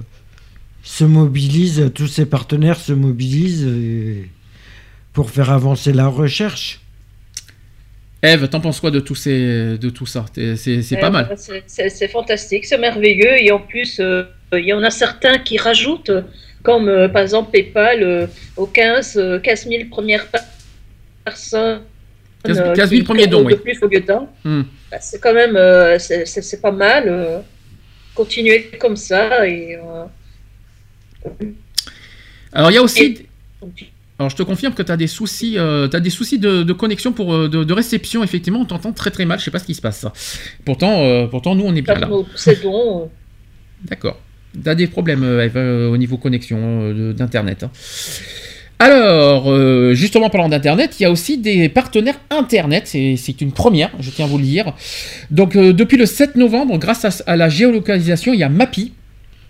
se 0.82 1.04
mobilisent, 1.04 1.90
tous 1.94 2.06
ces 2.08 2.26
partenaires 2.26 2.78
se 2.78 2.92
mobilisent 2.92 3.64
et- 3.66 4.28
pour 5.12 5.30
faire 5.30 5.50
avancer 5.50 5.92
la 5.92 6.06
recherche. 6.08 6.80
Eve, 8.22 8.48
t'en 8.48 8.60
penses 8.60 8.80
quoi 8.80 8.90
de 8.90 9.00
tout, 9.00 9.14
ces, 9.16 9.76
de 9.78 9.90
tout 9.90 10.06
ça? 10.06 10.24
C'est 10.34 10.56
c'est 10.82 10.96
pas 10.96 11.08
Euh, 11.08 11.10
mal. 11.10 11.34
c'est- 11.36 11.64
C'est 11.66 11.88
c'est 11.90 12.08
fantastique, 12.08 12.64
c'est 12.64 12.78
merveilleux. 12.78 13.34
Et 13.42 13.50
en 13.50 13.58
plus, 13.58 13.98
euh, 14.00 14.24
il 14.52 14.64
y 14.64 14.72
en 14.72 14.82
a 14.82 14.90
certains 14.90 15.38
qui 15.38 15.58
rajoutent, 15.58 16.12
comme 16.62 16.88
euh, 16.88 17.08
par 17.08 17.22
exemple 17.22 17.50
PayPal, 17.50 18.02
euh, 18.02 18.26
aux 18.56 18.66
15, 18.66 19.16
euh, 19.16 19.38
15 19.40 19.66
000 19.68 19.84
premières 19.90 20.26
per- 20.28 20.38
personnes. 21.24 21.80
15 22.44 22.58
euh, 22.60 22.74
15 22.74 22.90
000 22.90 23.00
qui 23.00 23.04
premiers 23.04 23.26
dons, 23.26 23.40
de 23.42 23.46
oui. 23.46 23.56
plus 23.56 23.78
au 23.82 23.88
lieu 23.88 24.00
d'un. 24.00 24.28
Hmm. 24.44 24.62
Bah, 24.90 24.98
c'est 25.00 25.20
quand 25.20 25.34
même 25.34 25.56
euh, 25.56 25.98
c'est- 25.98 26.24
c'est 26.26 26.42
c'est 26.42 26.60
pas 26.60 26.72
mal. 26.72 27.04
euh, 27.08 27.40
continuer 28.14 28.70
comme 28.78 28.96
ça. 28.96 29.46
Et, 29.48 29.76
euh, 29.76 30.04
Alors 32.52 32.70
il 32.70 32.74
y 32.74 32.78
a 32.78 32.82
aussi... 32.82 33.26
Alors 34.18 34.30
je 34.30 34.36
te 34.36 34.42
confirme 34.42 34.74
que 34.74 34.82
tu 34.82 34.92
as 34.92 34.96
des 34.96 35.06
soucis, 35.08 35.58
euh, 35.58 35.88
t'as 35.88 35.98
des 35.98 36.10
soucis 36.10 36.38
de, 36.38 36.62
de 36.62 36.72
connexion 36.72 37.12
pour 37.12 37.34
euh, 37.34 37.48
de, 37.48 37.64
de 37.64 37.72
réception. 37.72 38.22
Effectivement, 38.22 38.60
on 38.60 38.64
t'entend 38.66 38.92
très 38.92 39.10
très 39.10 39.24
mal. 39.24 39.38
Je 39.40 39.44
sais 39.44 39.50
pas 39.50 39.58
ce 39.58 39.64
qui 39.64 39.74
se 39.74 39.80
passe. 39.80 40.06
Pourtant, 40.64 41.00
euh, 41.02 41.26
pourtant 41.26 41.54
nous 41.54 41.64
on 41.64 41.74
est 41.74 41.82
bien 41.82 41.94
là. 41.94 42.06
nos 42.06 42.22
procédons, 42.24 43.10
D'accord. 43.84 44.20
T'as 44.62 44.74
des 44.74 44.86
problèmes 44.86 45.24
Eve, 45.40 45.56
au 45.90 45.96
niveau 45.96 46.18
connexion 46.18 46.92
d'internet. 47.14 47.64
hein. 47.64 47.70
Alors, 48.78 49.50
euh, 49.50 49.94
justement 49.94 50.28
parlant 50.28 50.48
d'internet, 50.48 50.96
il 50.98 51.04
y 51.04 51.06
a 51.06 51.10
aussi 51.10 51.38
des 51.38 51.68
partenaires 51.68 52.18
internet. 52.30 52.82
C'est 52.86 53.16
c'est 53.16 53.40
une 53.40 53.52
première, 53.52 53.90
je 54.00 54.10
tiens 54.10 54.24
à 54.24 54.28
vous 54.28 54.38
le 54.38 54.44
dire. 54.44 54.74
Donc 55.30 55.56
euh, 55.56 55.72
depuis 55.72 55.96
le 55.96 56.04
7 56.04 56.34
novembre, 56.36 56.78
grâce 56.78 57.04
à, 57.04 57.10
à 57.30 57.36
la 57.36 57.48
géolocalisation, 57.48 58.32
il 58.34 58.40
y 58.40 58.42
a 58.42 58.48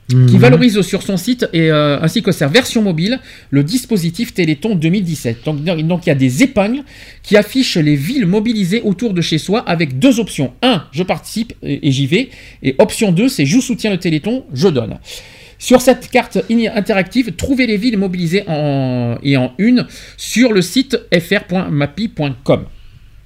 Qui 0.09 0.17
Mhm. 0.17 0.37
valorise 0.39 0.81
sur 0.83 1.03
son 1.03 1.17
site 1.17 1.47
et 1.55 1.71
euh, 1.71 1.99
ainsi 2.03 2.23
que 2.23 2.33
sa 2.33 2.47
version 2.49 2.83
mobile 2.83 3.19
le 3.51 3.63
dispositif 3.63 4.35
Téléthon 4.35 4.75
2017. 4.75 5.45
Donc, 5.45 5.63
donc 5.65 6.07
il 6.07 6.09
y 6.09 6.13
a 6.13 6.15
des 6.17 6.43
épingles 6.43 6.83
qui 7.23 7.37
affichent 7.37 7.77
les 7.79 7.95
villes 7.97 8.27
mobilisées 8.27 8.83
autour 8.83 9.15
de 9.15 9.21
chez 9.23 9.39
soi 9.39 9.61
avec 9.61 9.99
deux 9.99 10.19
options. 10.21 10.53
1, 10.63 10.85
je 10.93 11.03
participe 11.03 11.55
et, 11.63 11.89
et 11.89 11.93
j'y 11.93 12.07
vais. 12.07 12.29
Et 12.63 12.75
option 12.79 13.13
2, 13.13 13.29
c'est 13.29 13.47
je 13.47 13.59
soutiens 13.61 13.91
le 13.93 13.99
Téléthon, 13.99 14.45
je 14.53 14.69
donne. 14.69 14.99
Sur 15.59 15.81
cette 15.81 16.11
carte 16.11 16.39
in- 16.51 16.75
interactive, 16.75 17.33
trouvez 17.37 17.67
les 17.69 17.77
villes 17.77 17.97
mobilisées 17.97 18.43
en, 18.49 19.17
et 19.23 19.37
en 19.37 19.53
une 19.59 19.87
sur 20.19 20.53
le 20.53 20.61
site 20.61 20.99
fr.mappy.com. 21.13 22.65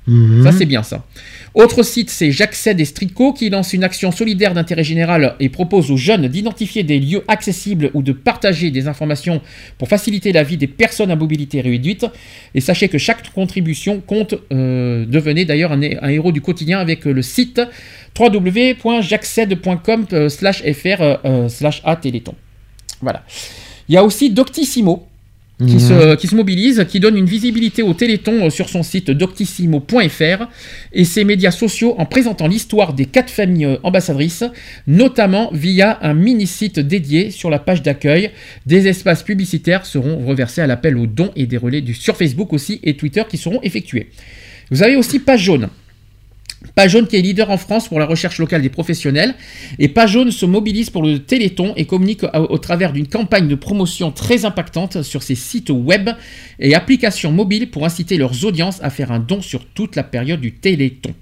Mhm. 0.06 0.44
Ça, 0.44 0.52
c'est 0.52 0.66
bien 0.66 0.82
ça. 0.82 1.04
Autre 1.54 1.82
site, 1.82 2.10
c'est 2.10 2.30
J'accède 2.32 2.78
et 2.80 2.84
Strico 2.84 3.32
qui 3.32 3.48
lance 3.48 3.72
une 3.72 3.82
action 3.82 4.12
solidaire 4.12 4.52
d'intérêt 4.54 4.84
général 4.84 5.34
et 5.40 5.48
propose 5.48 5.90
aux 5.90 5.96
jeunes 5.96 6.28
d'identifier 6.28 6.82
des 6.82 7.00
lieux 7.00 7.24
accessibles 7.28 7.90
ou 7.94 8.02
de 8.02 8.12
partager 8.12 8.70
des 8.70 8.88
informations 8.88 9.40
pour 9.78 9.88
faciliter 9.88 10.32
la 10.32 10.42
vie 10.42 10.58
des 10.58 10.66
personnes 10.66 11.10
à 11.10 11.16
mobilité 11.16 11.62
réduite. 11.62 12.06
Et 12.54 12.60
sachez 12.60 12.88
que 12.88 12.98
chaque 12.98 13.32
contribution 13.32 14.00
compte. 14.00 14.34
euh, 14.52 15.06
devenez 15.06 15.44
d'ailleurs 15.44 15.72
un, 15.72 15.80
héros 15.80 16.32
du 16.32 16.40
quotidien 16.40 16.78
avec 16.78 17.06
euh, 17.06 17.12
le 17.12 17.22
site 17.22 17.60
www.j'accède.com 18.18 20.06
euh. 20.12 20.28
Voilà. 23.02 23.24
Il 23.88 23.94
y 23.94 23.98
a 23.98 24.04
aussi 24.04 24.30
Doctissimo 24.30 25.06
qui, 25.58 25.80
se, 25.80 26.16
qui 26.16 26.26
se 26.26 26.34
mobilise, 26.34 26.84
qui 26.88 27.00
donne 27.00 27.16
une 27.16 27.26
visibilité 27.26 27.82
au 27.82 27.94
Téléthon 27.94 28.46
euh, 28.46 28.50
sur 28.50 28.68
son 28.68 28.82
site 28.82 29.10
doctissimo.fr 29.10 30.48
et 30.92 31.04
ses 31.04 31.24
médias 31.24 31.50
sociaux 31.50 31.94
en 31.96 32.04
présentant 32.04 32.46
l'histoire 32.46 32.92
des 32.92 33.06
quatre 33.06 33.30
familles 33.30 33.64
euh, 33.64 33.76
ambassadrices, 33.82 34.44
notamment 34.86 35.50
via 35.52 35.98
un 36.02 36.12
mini-site 36.12 36.78
dédié 36.78 37.30
sur 37.30 37.48
la 37.48 37.58
page 37.58 37.82
d'accueil. 37.82 38.32
Des 38.66 38.86
espaces 38.86 39.22
publicitaires 39.22 39.86
seront 39.86 40.26
reversés 40.26 40.60
à 40.60 40.66
l'appel 40.66 40.98
aux 40.98 41.06
dons 41.06 41.30
et 41.36 41.46
des 41.46 41.56
relais 41.56 41.80
du, 41.80 41.94
sur 41.94 42.16
Facebook 42.16 42.52
aussi 42.52 42.80
et 42.82 42.96
Twitter 42.96 43.22
qui 43.28 43.38
seront 43.38 43.60
effectués. 43.62 44.10
Vous 44.70 44.82
avez 44.82 44.96
aussi 44.96 45.20
Page 45.20 45.40
Jaune. 45.40 45.68
Jaune 46.88 47.06
qui 47.06 47.16
est 47.16 47.20
leader 47.22 47.50
en 47.50 47.56
France 47.58 47.88
pour 47.88 47.98
la 47.98 48.06
recherche 48.06 48.38
locale 48.38 48.62
des 48.62 48.68
professionnels. 48.68 49.34
Et 49.78 49.88
Page 49.88 50.12
Jaune 50.12 50.30
se 50.30 50.46
mobilise 50.46 50.90
pour 50.90 51.02
le 51.02 51.18
Téléthon 51.20 51.72
et 51.76 51.84
communique 51.84 52.22
au, 52.24 52.38
au 52.38 52.58
travers 52.58 52.92
d'une 52.92 53.06
campagne 53.06 53.48
de 53.48 53.54
promotion 53.54 54.10
très 54.10 54.44
impactante 54.44 55.02
sur 55.02 55.22
ses 55.22 55.34
sites 55.34 55.70
web 55.70 56.10
et 56.58 56.74
applications 56.74 57.32
mobiles 57.32 57.70
pour 57.70 57.84
inciter 57.84 58.16
leurs 58.16 58.44
audiences 58.44 58.78
à 58.82 58.90
faire 58.90 59.12
un 59.12 59.20
don 59.20 59.42
sur 59.42 59.64
toute 59.64 59.96
la 59.96 60.02
période 60.02 60.40
du 60.40 60.52
Téléthon. 60.52 61.14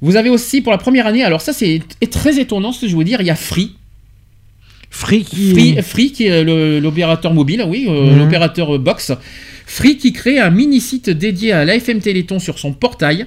Vous 0.00 0.16
avez 0.16 0.28
aussi 0.30 0.60
pour 0.60 0.72
la 0.72 0.78
première 0.78 1.06
année, 1.06 1.24
alors 1.24 1.40
ça 1.40 1.52
c'est 1.52 1.80
est 2.00 2.12
très 2.12 2.38
étonnant 2.38 2.72
ce 2.72 2.82
que 2.82 2.88
je 2.88 2.96
veux 2.96 3.04
dire, 3.04 3.20
il 3.20 3.26
y 3.26 3.30
a 3.30 3.36
Free. 3.36 3.74
Free 4.90 5.24
qui, 5.24 5.50
Free, 5.52 5.82
Free 5.82 6.12
qui 6.12 6.26
est 6.26 6.44
l'opérateur 6.44 7.32
mobile, 7.34 7.64
oui, 7.66 7.86
euh, 7.88 8.12
Mhm. 8.12 8.18
l'opérateur 8.18 8.74
euh, 8.76 8.78
box. 8.78 9.12
Free 9.74 9.96
qui 9.96 10.12
crée 10.12 10.38
un 10.38 10.50
mini-site 10.50 11.10
dédié 11.10 11.50
à 11.50 11.64
l'AFM 11.64 11.98
Téléthon 11.98 12.38
sur 12.38 12.60
son 12.60 12.72
portail. 12.72 13.26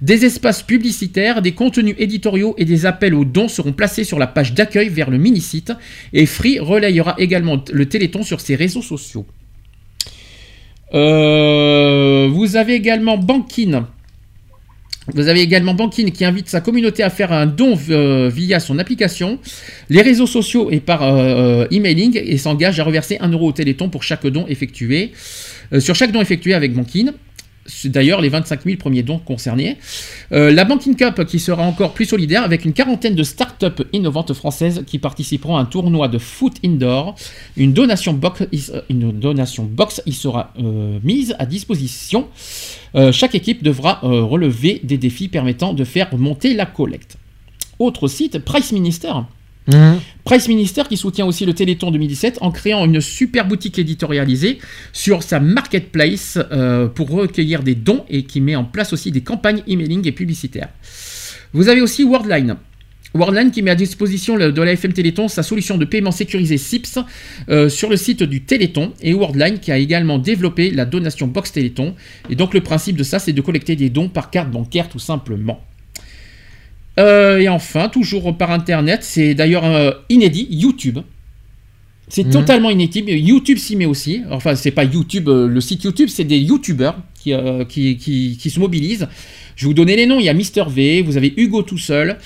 Des 0.00 0.24
espaces 0.24 0.62
publicitaires, 0.62 1.42
des 1.42 1.50
contenus 1.50 1.96
éditoriaux 1.98 2.54
et 2.58 2.64
des 2.64 2.86
appels 2.86 3.12
aux 3.12 3.24
dons 3.24 3.48
seront 3.48 3.72
placés 3.72 4.04
sur 4.04 4.16
la 4.16 4.28
page 4.28 4.54
d'accueil 4.54 4.88
vers 4.88 5.10
le 5.10 5.18
mini-site. 5.18 5.72
Et 6.12 6.26
Free 6.26 6.60
relayera 6.60 7.16
également 7.18 7.60
le 7.72 7.86
Téléthon 7.86 8.22
sur 8.22 8.40
ses 8.40 8.54
réseaux 8.54 8.82
sociaux. 8.82 9.26
Euh, 10.94 12.28
vous 12.30 12.54
avez 12.54 12.74
également 12.74 13.18
Bankin. 13.18 13.88
Vous 15.14 15.28
avez 15.28 15.40
également 15.40 15.74
Bankin 15.74 16.10
qui 16.10 16.24
invite 16.24 16.48
sa 16.48 16.60
communauté 16.60 17.02
à 17.02 17.10
faire 17.10 17.32
un 17.32 17.46
don 17.46 17.76
euh, 17.90 18.30
via 18.32 18.60
son 18.60 18.78
application, 18.78 19.38
les 19.88 20.02
réseaux 20.02 20.26
sociaux 20.26 20.70
et 20.70 20.80
par 20.80 21.02
euh, 21.02 21.64
euh, 21.64 21.66
emailing 21.70 22.20
et 22.22 22.36
s'engage 22.38 22.78
à 22.80 22.84
reverser 22.84 23.18
1 23.18 23.28
euro 23.30 23.48
au 23.48 23.52
Téléthon 23.52 23.88
pour 23.88 24.02
chaque 24.02 24.26
don 24.26 24.46
effectué. 24.46 25.12
Euh, 25.72 25.80
sur 25.80 25.94
chaque 25.94 26.12
don 26.12 26.20
effectué 26.20 26.54
avec 26.54 26.74
Bankin. 26.74 27.12
D'ailleurs, 27.84 28.20
les 28.20 28.30
25 28.30 28.64
000 28.64 28.76
premiers 28.78 29.02
dons 29.04 29.18
concernés. 29.18 29.76
Euh, 30.32 30.50
la 30.50 30.64
Banking 30.64 30.96
Cup 30.96 31.24
qui 31.26 31.38
sera 31.38 31.62
encore 31.62 31.92
plus 31.92 32.06
solidaire 32.06 32.42
avec 32.42 32.64
une 32.64 32.72
quarantaine 32.72 33.14
de 33.14 33.22
start-up 33.22 33.82
innovantes 33.92 34.32
françaises 34.32 34.82
qui 34.86 34.98
participeront 34.98 35.56
à 35.56 35.60
un 35.60 35.66
tournoi 35.66 36.08
de 36.08 36.18
foot 36.18 36.54
indoor. 36.64 37.14
Une 37.56 37.72
donation 37.72 38.12
box, 38.12 38.42
y- 38.50 38.72
une 38.88 39.12
donation 39.12 39.64
box 39.64 40.02
y 40.06 40.12
sera 40.14 40.52
euh, 40.58 40.98
mise 41.04 41.36
à 41.38 41.46
disposition. 41.46 42.26
Euh, 42.96 43.12
chaque 43.12 43.36
équipe 43.36 43.62
devra 43.62 44.00
euh, 44.02 44.22
relever 44.24 44.80
des 44.82 44.98
défis 44.98 45.28
permettant 45.28 45.72
de 45.72 45.84
faire 45.84 46.08
monter 46.16 46.54
la 46.54 46.66
collecte. 46.66 47.18
Autre 47.78 48.08
site, 48.08 48.38
Price 48.40 48.72
Minister. 48.72 49.12
Mhm. 49.72 50.00
Price 50.24 50.48
Minister 50.48 50.82
qui 50.88 50.96
soutient 50.96 51.26
aussi 51.26 51.46
le 51.46 51.54
Téléthon 51.54 51.90
2017 51.90 52.38
en 52.40 52.50
créant 52.50 52.84
une 52.84 53.00
super 53.00 53.46
boutique 53.46 53.78
éditorialisée 53.78 54.58
sur 54.92 55.22
sa 55.22 55.40
marketplace 55.40 56.38
euh, 56.52 56.88
pour 56.88 57.10
recueillir 57.10 57.62
des 57.62 57.74
dons 57.74 58.04
et 58.08 58.24
qui 58.24 58.40
met 58.40 58.56
en 58.56 58.64
place 58.64 58.92
aussi 58.92 59.10
des 59.10 59.22
campagnes 59.22 59.62
emailing 59.66 60.06
et 60.06 60.12
publicitaires. 60.12 60.68
Vous 61.52 61.68
avez 61.68 61.80
aussi 61.80 62.04
Worldline. 62.04 62.56
Worldline 63.12 63.50
qui 63.50 63.62
met 63.62 63.72
à 63.72 63.74
disposition 63.74 64.36
de 64.36 64.62
la 64.62 64.72
FM 64.72 64.92
Téléthon 64.92 65.26
sa 65.26 65.42
solution 65.42 65.76
de 65.76 65.84
paiement 65.84 66.12
sécurisé 66.12 66.58
SIPS 66.58 67.00
euh, 67.48 67.68
sur 67.68 67.90
le 67.90 67.96
site 67.96 68.22
du 68.22 68.42
Téléthon 68.42 68.92
et 69.02 69.14
Worldline 69.14 69.58
qui 69.58 69.72
a 69.72 69.78
également 69.78 70.18
développé 70.18 70.70
la 70.70 70.84
donation 70.84 71.26
box 71.26 71.50
Téléthon. 71.50 71.96
Et 72.28 72.36
donc 72.36 72.54
le 72.54 72.60
principe 72.60 72.96
de 72.96 73.02
ça 73.02 73.18
c'est 73.18 73.32
de 73.32 73.40
collecter 73.40 73.74
des 73.74 73.90
dons 73.90 74.08
par 74.08 74.30
carte 74.30 74.50
bancaire 74.50 74.88
tout 74.88 75.00
simplement. 75.00 75.60
Euh, 76.98 77.38
et 77.38 77.48
enfin, 77.48 77.88
toujours 77.88 78.36
par 78.36 78.50
internet, 78.50 79.00
c'est 79.02 79.34
d'ailleurs 79.34 79.64
euh, 79.64 79.92
inédit, 80.08 80.46
YouTube. 80.50 80.98
C'est 82.08 82.24
Mhm. 82.24 82.32
totalement 82.32 82.70
inédit. 82.70 83.04
mais 83.04 83.18
YouTube 83.20 83.58
s'y 83.58 83.76
met 83.76 83.86
aussi. 83.86 84.22
Enfin, 84.30 84.56
c'est 84.56 84.72
pas 84.72 84.82
YouTube, 84.84 85.28
euh, 85.28 85.46
le 85.46 85.60
site 85.60 85.84
YouTube, 85.84 86.08
c'est 86.10 86.24
des 86.24 86.38
YouTubers 86.38 86.96
qui, 87.22 87.32
qui, 87.68 87.96
qui- 87.96 88.36
qui 88.40 88.50
se 88.50 88.58
mobilisent. 88.58 89.06
Je 89.54 89.64
vais 89.64 89.68
vous 89.68 89.74
donner 89.74 89.94
les 89.94 90.06
noms. 90.06 90.18
Il 90.18 90.24
y 90.24 90.28
a 90.28 90.32
Mister 90.34 90.64
V, 90.68 91.02
vous 91.02 91.16
avez 91.16 91.32
Hugo 91.36 91.62
tout 91.62 91.78
seul, 91.78 92.16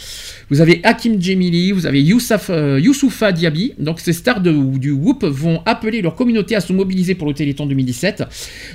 vous 0.50 0.60
avez 0.62 0.80
Hakim 0.84 1.20
Djemili, 1.20 1.72
vous 1.72 1.84
avez 1.84 2.00
Youssef, 2.00 2.50
Youssoufa 2.80 3.32
Diaby. 3.32 3.74
Donc, 3.78 4.00
ces 4.00 4.12
stars 4.14 4.40
de- 4.40 4.78
du 4.78 4.92
Whoop 4.92 5.24
vont 5.24 5.60
appeler 5.66 6.00
leur 6.00 6.14
communauté 6.14 6.54
à 6.56 6.60
se 6.60 6.72
mobiliser 6.72 7.14
pour 7.14 7.26
le 7.28 7.34
Téléthon 7.34 7.66
2017. 7.66 8.22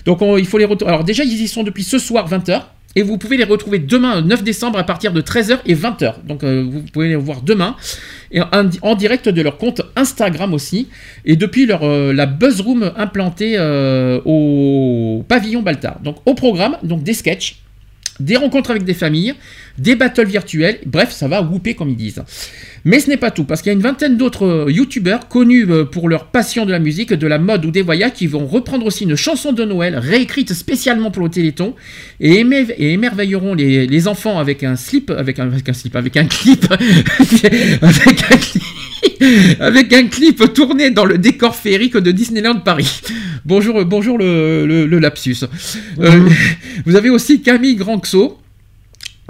Donc, 0.05 0.21
on- 0.21 0.37
il 0.37 0.45
faut 0.45 0.57
les 0.59 0.65
retrouver. 0.65 0.91
Alors, 0.91 1.05
déjà, 1.05 1.23
ils 1.23 1.41
y 1.41 1.47
sont 1.47 1.63
depuis 1.63 1.83
ce 1.83 1.97
soir, 1.97 2.27
20h. 2.27 2.69
Et 2.95 3.03
vous 3.03 3.17
pouvez 3.17 3.37
les 3.37 3.43
retrouver 3.43 3.77
demain, 3.77 4.21
9 4.21 4.43
décembre, 4.43 4.79
à 4.79 4.83
partir 4.83 5.13
de 5.13 5.21
13h 5.21 5.59
et 5.65 5.75
20h. 5.75 6.25
Donc, 6.25 6.43
euh, 6.43 6.65
vous 6.67 6.81
pouvez 6.81 7.09
les 7.09 7.15
voir 7.15 7.41
demain. 7.41 7.75
Et 8.31 8.41
en, 8.41 8.95
direct 8.95 9.29
de 9.29 9.41
leur 9.41 9.57
compte 9.57 9.81
Instagram 9.95 10.53
aussi. 10.53 10.87
Et 11.25 11.35
depuis 11.35 11.65
leur, 11.65 11.83
euh, 11.83 12.13
la 12.13 12.25
Buzz 12.25 12.61
Room 12.61 12.91
implantée 12.97 13.55
euh, 13.57 14.19
au 14.25 15.23
pavillon 15.27 15.61
Baltard. 15.61 15.99
Donc, 15.99 16.17
au 16.25 16.33
programme, 16.33 16.77
donc 16.83 17.03
des 17.03 17.13
sketchs 17.13 17.59
des 18.19 18.35
rencontres 18.35 18.71
avec 18.71 18.83
des 18.83 18.93
familles, 18.93 19.33
des 19.77 19.95
battles 19.95 20.25
virtuels, 20.25 20.79
bref, 20.85 21.11
ça 21.11 21.27
va 21.27 21.41
whooper 21.41 21.73
comme 21.73 21.89
ils 21.89 21.95
disent. 21.95 22.21
Mais 22.85 22.99
ce 22.99 23.09
n'est 23.09 23.17
pas 23.17 23.31
tout, 23.31 23.43
parce 23.43 23.61
qu'il 23.61 23.69
y 23.71 23.73
a 23.73 23.75
une 23.75 23.81
vingtaine 23.83 24.17
d'autres 24.17 24.45
euh, 24.45 24.71
youtubeurs 24.71 25.27
connus 25.27 25.65
euh, 25.69 25.83
pour 25.85 26.07
leur 26.09 26.27
passion 26.27 26.65
de 26.65 26.71
la 26.71 26.79
musique, 26.79 27.13
de 27.13 27.27
la 27.27 27.37
mode 27.37 27.65
ou 27.65 27.71
des 27.71 27.81
voyages 27.81 28.13
qui 28.13 28.27
vont 28.27 28.45
reprendre 28.45 28.85
aussi 28.85 29.03
une 29.03 29.15
chanson 29.15 29.51
de 29.51 29.63
Noël 29.65 29.97
réécrite 29.97 30.53
spécialement 30.53 31.11
pour 31.11 31.23
le 31.23 31.29
Téléthon 31.29 31.75
et, 32.19 32.41
émer- 32.43 32.73
et 32.77 32.93
émerveilleront 32.93 33.53
les, 33.53 34.07
enfants 34.07 34.39
avec 34.39 34.63
un 34.63 34.75
slip, 34.77 35.09
avec 35.11 35.39
un 35.39 35.49
slip, 35.73 35.95
avec 35.95 36.15
un 36.17 36.25
clip, 36.25 36.65
avec 37.81 38.23
un 38.31 38.37
clip. 38.37 38.63
Avec 39.59 39.91
un 39.93 40.07
clip 40.07 40.53
tourné 40.53 40.91
dans 40.91 41.05
le 41.05 41.17
décor 41.17 41.55
féerique 41.55 41.97
de 41.97 42.11
Disneyland 42.11 42.59
Paris. 42.59 43.01
Bonjour, 43.45 43.83
bonjour 43.85 44.17
le, 44.17 44.65
le- 44.65 44.85
le 44.85 44.99
lapsus. 44.99 45.37
Euh, 45.99 46.29
vous 46.85 46.95
avez 46.95 47.09
aussi 47.09 47.41
Camille 47.41 47.75
Granxo. 47.75 48.37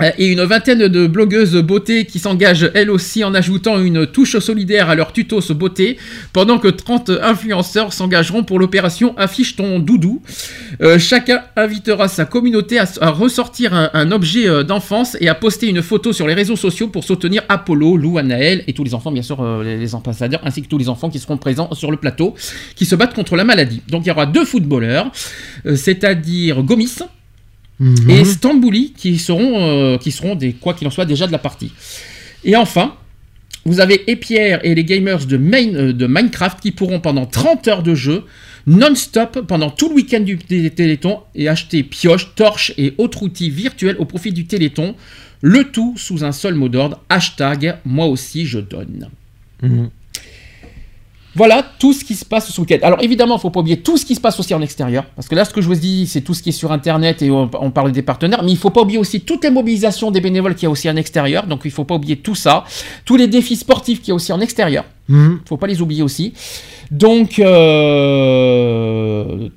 Euh, 0.02 0.12
Et 0.18 0.28
une 0.28 0.44
vingtaine 0.44 0.88
de 0.88 1.08
blogueuses 1.08 1.56
beauté 1.56 2.06
qui 2.06 2.20
s'engagent 2.20 2.72
elles 2.74 2.90
aussi 2.90 3.24
en 3.24 3.34
ajoutant 3.34 3.80
une 3.80 4.08
touche 4.08 4.38
solidaire 4.40 4.90
à 4.90 4.96
leur 4.96 5.14
tutos 5.14 5.54
beauté, 5.54 5.98
pendant 6.34 6.58
que 6.60 6.68
30 6.68 7.12
influenceurs 7.22 7.94
s'engageront 7.94 8.44
pour 8.44 8.60
l'opération 8.60 9.18
Affiche 9.18 9.56
ton 9.56 9.80
doudou. 9.80 10.22
Euh, 10.82 11.00
chacun 11.00 11.42
invitera 11.56 12.08
sa 12.08 12.26
communauté 12.26 12.80
à, 12.80 13.10
ressortir 13.10 13.74
un, 13.74 14.12
objet 14.12 14.48
euh, 14.48 14.64
d'enfance 14.64 15.18
et 15.20 15.28
à 15.28 15.36
poster 15.36 15.68
une 15.68 15.82
photo 15.82 16.14
sur 16.14 16.28
les 16.28 16.34
réseaux 16.34 16.56
sociaux 16.56 16.88
pour 16.88 17.04
soutenir 17.04 17.44
Apollo, 17.50 17.98
Lou, 17.98 18.18
Anaël 18.18 18.64
et 18.68 18.74
tous 18.74 18.84
les 18.84 18.94
enfants, 18.94 19.12
bien 19.12 19.22
sûr, 19.22 19.44
les, 19.64 19.96
ambassadeurs, 19.96 20.42
ainsi 20.44 20.62
que 20.62 20.68
tous 20.68 20.78
les 20.78 20.90
enfants 20.90 21.10
qui 21.10 21.20
seront 21.20 21.38
présents 21.38 21.74
sur 21.74 21.92
le 21.92 21.98
plateau, 21.98 22.36
qui 22.76 22.86
se 22.86 22.96
battent 22.96 23.14
contre 23.14 23.36
la 23.36 23.44
maladie. 23.44 23.82
Donc 23.90 24.06
il 24.06 24.10
y 24.10 24.12
aura 24.12 24.26
deux 24.26 24.46
footballeurs, 24.46 25.12
c'est-à-dire 25.76 26.64
Gomis, 26.64 27.00
Mhm. 27.80 28.10
et 28.10 28.26
Stambouli 28.26 28.94
qui 28.96 29.18
seront, 29.20 29.62
euh, 29.62 29.98
qui 29.98 30.12
seront 30.12 30.36
des, 30.36 30.54
quoi 30.54 30.74
qu'il 30.74 30.88
en 30.88 30.92
soit, 30.92 31.06
déjà 31.06 31.28
de 31.28 31.32
la 31.32 31.38
partie. 31.40 31.72
Et 32.44 32.56
enfin, 32.56 32.96
vous 33.66 33.80
avez 33.80 34.10
Epierre 34.12 34.60
et 34.64 34.76
les 34.76 34.84
gamers 34.84 35.26
de, 35.26 35.38
Main- 35.38 35.74
euh, 35.76 35.94
de 35.94 36.08
Minecraft 36.08 36.60
qui 36.60 36.72
pourront 36.72 37.00
pendant 37.00 37.26
30 37.26 37.68
heures 37.68 37.84
de 37.84 37.96
jeu 37.96 38.24
non-stop 38.68 39.46
pendant 39.48 39.70
tout 39.70 39.90
le 39.90 39.96
week-end 39.96 40.20
du 40.20 40.38
Téléthon 40.38 41.20
et 41.36 41.48
acheter 41.48 41.82
pioches, 41.84 42.36
torches 42.36 42.74
et 42.78 42.94
autres 42.98 43.24
outils 43.24 43.50
virtuels 43.50 43.96
au 44.00 44.06
profit 44.06 44.32
du 44.32 44.46
Téléthon. 44.46 44.96
Le 45.42 45.64
tout 45.72 45.94
sous 45.98 46.24
un 46.26 46.34
seul 46.34 46.54
mot 46.56 46.68
d'ordre, 46.70 47.02
hashtag 47.10 47.78
moi 47.86 48.06
aussi 48.08 48.46
je 48.46 48.60
donne. 48.60 49.10
Mhm. 49.64 49.90
Voilà 51.42 51.64
tout 51.82 51.94
ce 51.94 52.04
qui 52.04 52.16
se 52.16 52.26
passe 52.26 52.52
ce 52.52 52.60
week-end. 52.62 52.80
Alors 52.90 53.02
évidemment, 53.02 53.36
il 53.36 53.38
ne 53.38 53.42
faut 53.46 53.50
pas 53.50 53.62
oublier 53.62 53.78
tout 53.88 53.96
ce 53.98 54.06
qui 54.06 54.14
se 54.14 54.20
passe 54.26 54.38
aussi 54.42 54.54
en 54.54 54.62
extérieur. 54.62 55.06
Parce 55.16 55.30
que 55.30 55.36
là, 55.36 55.46
ce 55.46 55.54
que 55.54 55.62
je 55.62 55.68
vous 55.72 55.76
dis, 55.76 56.06
c'est 56.12 56.20
tout 56.28 56.34
ce 56.38 56.42
qui 56.44 56.50
est 56.50 56.60
sur 56.64 56.72
Internet 56.80 57.22
et 57.22 57.32
on, 57.32 57.50
on 57.68 57.72
parle 57.72 57.94
des 57.94 58.02
partenaires. 58.12 58.42
Mais 58.44 58.52
il 58.52 58.56
ne 58.56 58.60
faut 58.66 58.72
pas 58.78 58.82
oublier 58.82 59.00
aussi 59.00 59.22
toutes 59.22 59.46
les 59.46 59.50
mobilisations 59.60 60.12
des 60.12 60.20
bénévoles 60.28 60.56
qu'il 60.56 60.64
y 60.64 60.68
a 60.68 60.70
aussi 60.70 60.90
en 60.90 60.98
extérieur. 60.98 61.48
Donc 61.48 61.62
il 61.64 61.70
ne 61.70 61.74
faut 61.74 61.86
pas 61.86 61.96
oublier 61.96 62.18
tout 62.18 62.36
ça. 62.36 62.66
Tous 63.06 63.16
les 63.16 63.28
défis 63.28 63.56
sportifs 63.56 64.00
qu'il 64.02 64.10
y 64.10 64.12
a 64.12 64.16
aussi 64.16 64.34
en 64.34 64.42
extérieur. 64.42 64.84
Il 65.08 65.16
Mhm. 65.16 65.32
ne 65.44 65.48
faut 65.48 65.58
pas 65.58 65.68
les 65.68 65.82
oublier 65.82 66.04
aussi. 66.04 66.34
Donc, 66.92 67.40
euh, 67.40 69.48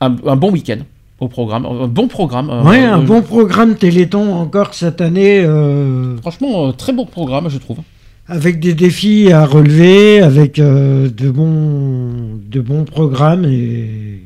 un, 0.00 0.16
un 0.26 0.36
bon 0.36 0.50
week-end 0.50 0.78
au 1.20 1.28
programme. 1.28 1.64
Un 1.66 1.86
bon 1.86 2.08
programme. 2.08 2.50
euh, 2.50 2.62
Ouais, 2.62 2.82
un 2.84 3.00
euh, 3.00 3.06
bon 3.12 3.22
programme 3.22 3.76
Téléthon 3.76 4.34
encore 4.34 4.74
cette 4.74 5.00
année. 5.00 5.40
euh, 5.40 6.16
Franchement, 6.18 6.72
très 6.72 6.92
bon 6.92 7.06
programme, 7.06 7.48
je 7.48 7.58
trouve. 7.58 7.78
Avec 8.28 8.58
des 8.58 8.74
défis 8.74 9.32
à 9.32 9.44
relever, 9.44 10.20
avec 10.20 10.58
euh, 10.58 11.08
de, 11.10 11.30
bons, 11.30 12.40
de 12.48 12.60
bons 12.60 12.84
programmes 12.84 13.44
et, 13.44 14.20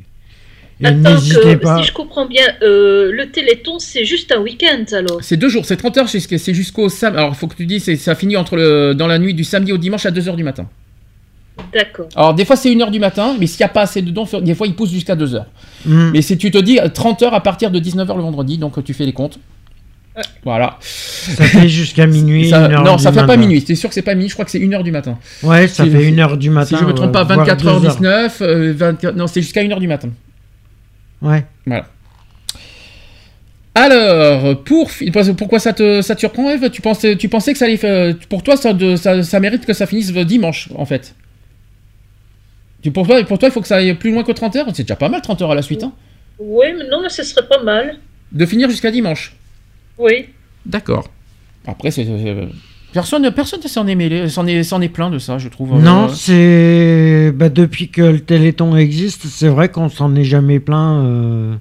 n'hésitez 0.79 1.57
pas. 1.57 1.81
si 1.81 1.89
je 1.89 1.93
comprends 1.93 2.25
bien, 2.25 2.45
euh, 2.61 3.11
le 3.11 3.29
Téléthon, 3.29 3.79
c'est 3.79 4.05
juste 4.05 4.31
un 4.31 4.39
week-end 4.39 4.85
alors 4.93 5.19
C'est 5.21 5.35
deux 5.35 5.49
jours, 5.49 5.65
c'est 5.65 5.75
30 5.75 5.97
heures, 5.97 6.09
c'est 6.09 6.37
c'est 6.37 6.53
jusqu'au 6.53 6.87
samedi. 6.87 7.17
Alors, 7.17 7.31
il 7.33 7.35
faut 7.35 7.47
que 7.47 7.55
tu 7.55 7.65
dises, 7.65 7.83
c'est- 7.83 7.97
ça 7.97 8.15
finit 8.15 8.37
entre 8.37 8.55
le, 8.55 8.93
dans 8.93 9.07
la 9.07 9.19
nuit 9.19 9.33
du 9.33 9.43
samedi 9.43 9.73
au 9.73 9.77
dimanche 9.77 10.05
à 10.05 10.11
2h 10.11 10.35
du 10.37 10.43
matin. 10.43 10.69
D'accord. 11.73 12.07
Alors, 12.15 12.33
des 12.33 12.45
fois, 12.45 12.55
c'est 12.55 12.69
1h 12.71 12.89
du 12.89 12.99
matin, 12.99 13.35
mais 13.37 13.45
s'il 13.45 13.59
n'y 13.59 13.65
a 13.65 13.69
pas 13.69 13.81
assez 13.81 14.01
de 14.01 14.11
dons, 14.11 14.25
des 14.41 14.55
fois, 14.55 14.65
ils 14.65 14.75
poussent 14.75 14.91
jusqu'à 14.91 15.17
2h. 15.17 15.43
Mm. 15.85 16.11
Mais 16.13 16.21
si 16.21 16.37
tu 16.37 16.51
te 16.51 16.57
dis 16.57 16.79
30 16.93 17.21
heures 17.23 17.33
à 17.33 17.43
partir 17.43 17.69
de 17.69 17.79
19h 17.79 18.15
le 18.15 18.21
vendredi, 18.21 18.57
donc 18.57 18.81
tu 18.81 18.93
fais 18.93 19.05
les 19.05 19.11
comptes. 19.11 19.39
Voilà. 20.43 20.77
Ça 20.81 21.43
fait 21.45 21.67
jusqu'à 21.69 22.05
minuit. 22.07 22.49
Ça- 22.49 22.65
une 22.67 22.73
heure 22.73 22.83
non, 22.83 22.95
du 22.95 23.03
ça 23.03 23.11
fait 23.11 23.25
pas 23.25 23.37
minuit. 23.37 23.63
C'est 23.65 23.75
sûr 23.75 23.89
que 23.89 23.95
c'est 23.95 24.01
pas 24.01 24.15
minuit? 24.15 24.29
Je 24.29 24.33
crois 24.33 24.45
que 24.45 24.51
c'est 24.51 24.59
1h 24.59 24.83
du 24.83 24.91
matin. 24.91 25.17
Ouais, 25.43 25.67
ça 25.67 25.83
Si- 25.83 25.89
fait 25.91 26.05
une 26.07 26.19
heure 26.19 26.37
du 26.37 26.49
matin. 26.49 26.77
Si 26.77 26.81
je 26.81 26.87
me 26.87 26.93
trompe 26.93 27.09
euh, 27.15 27.25
pas, 27.25 27.35
voire 27.35 27.55
deux 27.57 27.67
heures. 27.67 27.81
24h19. 27.81 28.41
euh, 28.41 28.73
24 28.75 29.15
Non, 29.15 29.27
c'est 29.27 29.41
jusqu'à 29.41 29.61
1h 29.63 29.79
du 29.79 29.87
matin. 29.87 30.09
Ouais. 31.21 31.45
Voilà. 31.65 31.85
Alors, 33.75 34.61
pour, 34.63 34.89
pourquoi 35.37 35.59
ça 35.59 35.73
te, 35.73 36.01
ça 36.01 36.15
te 36.15 36.19
surprend, 36.19 36.49
Eve? 36.49 36.69
Tu 36.69 36.81
pensais, 36.81 37.15
tu 37.15 37.29
pensais 37.29 37.53
que 37.53 37.59
ça 37.59 37.65
allait 37.65 37.77
faire- 37.77 38.15
Pour 38.27 38.43
toi, 38.43 38.57
ça, 38.57 38.73
de- 38.73 38.95
ça, 38.95 39.21
ça 39.23 39.39
mérite 39.39 39.65
que 39.65 39.73
ça 39.73 39.85
finisse 39.85 40.11
dimanche, 40.11 40.69
en 40.75 40.85
fait. 40.85 41.15
Tu, 42.81 42.91
pour, 42.91 43.07
toi, 43.07 43.23
pour 43.23 43.37
toi, 43.39 43.49
il 43.49 43.51
faut 43.51 43.61
que 43.61 43.67
ça 43.67 43.77
aille 43.77 43.93
plus 43.93 44.11
loin 44.11 44.23
que 44.23 44.31
30 44.31 44.55
heures? 44.55 44.65
C'est 44.73 44.83
déjà 44.83 44.95
pas 44.95 45.09
mal, 45.09 45.21
30 45.21 45.41
heures 45.41 45.51
à 45.51 45.55
la 45.55 45.61
suite, 45.61 45.83
hein 45.83 45.93
Oui, 46.39 46.67
mais 46.77 46.87
non, 46.89 47.01
mais 47.01 47.09
ce 47.09 47.23
serait 47.23 47.47
pas 47.47 47.61
mal. 47.61 47.97
De 48.31 48.45
finir 48.45 48.69
jusqu'à 48.69 48.91
dimanche. 48.91 49.35
Oui. 49.99 50.25
D'accord. 50.65 51.09
Après, 51.67 51.91
c'est. 51.91 52.05
euh, 52.07 52.45
Personne, 52.91 53.29
personne 53.31 53.61
s'en 53.61 53.85
est 53.85 53.93
mêlé, 53.93 54.29
s'en 54.29 54.47
est, 54.47 54.63
s'en 54.63 54.81
est 54.81 54.89
plein 54.89 55.11
de 55.11 55.19
ça, 55.19 55.37
je 55.37 55.47
trouve. 55.47 55.79
Non, 55.79 56.05
Euh, 56.09 56.13
c'est 56.13 57.31
bah, 57.37 57.49
depuis 57.49 57.89
que 57.89 58.01
le 58.01 58.19
Téléthon 58.19 58.75
existe, 58.75 59.27
c'est 59.27 59.47
vrai 59.49 59.69
qu'on 59.69 59.89
s'en 59.89 60.15
est 60.15 60.23
jamais 60.23 60.59
plaint. 60.59 61.05
euh. 61.05 61.55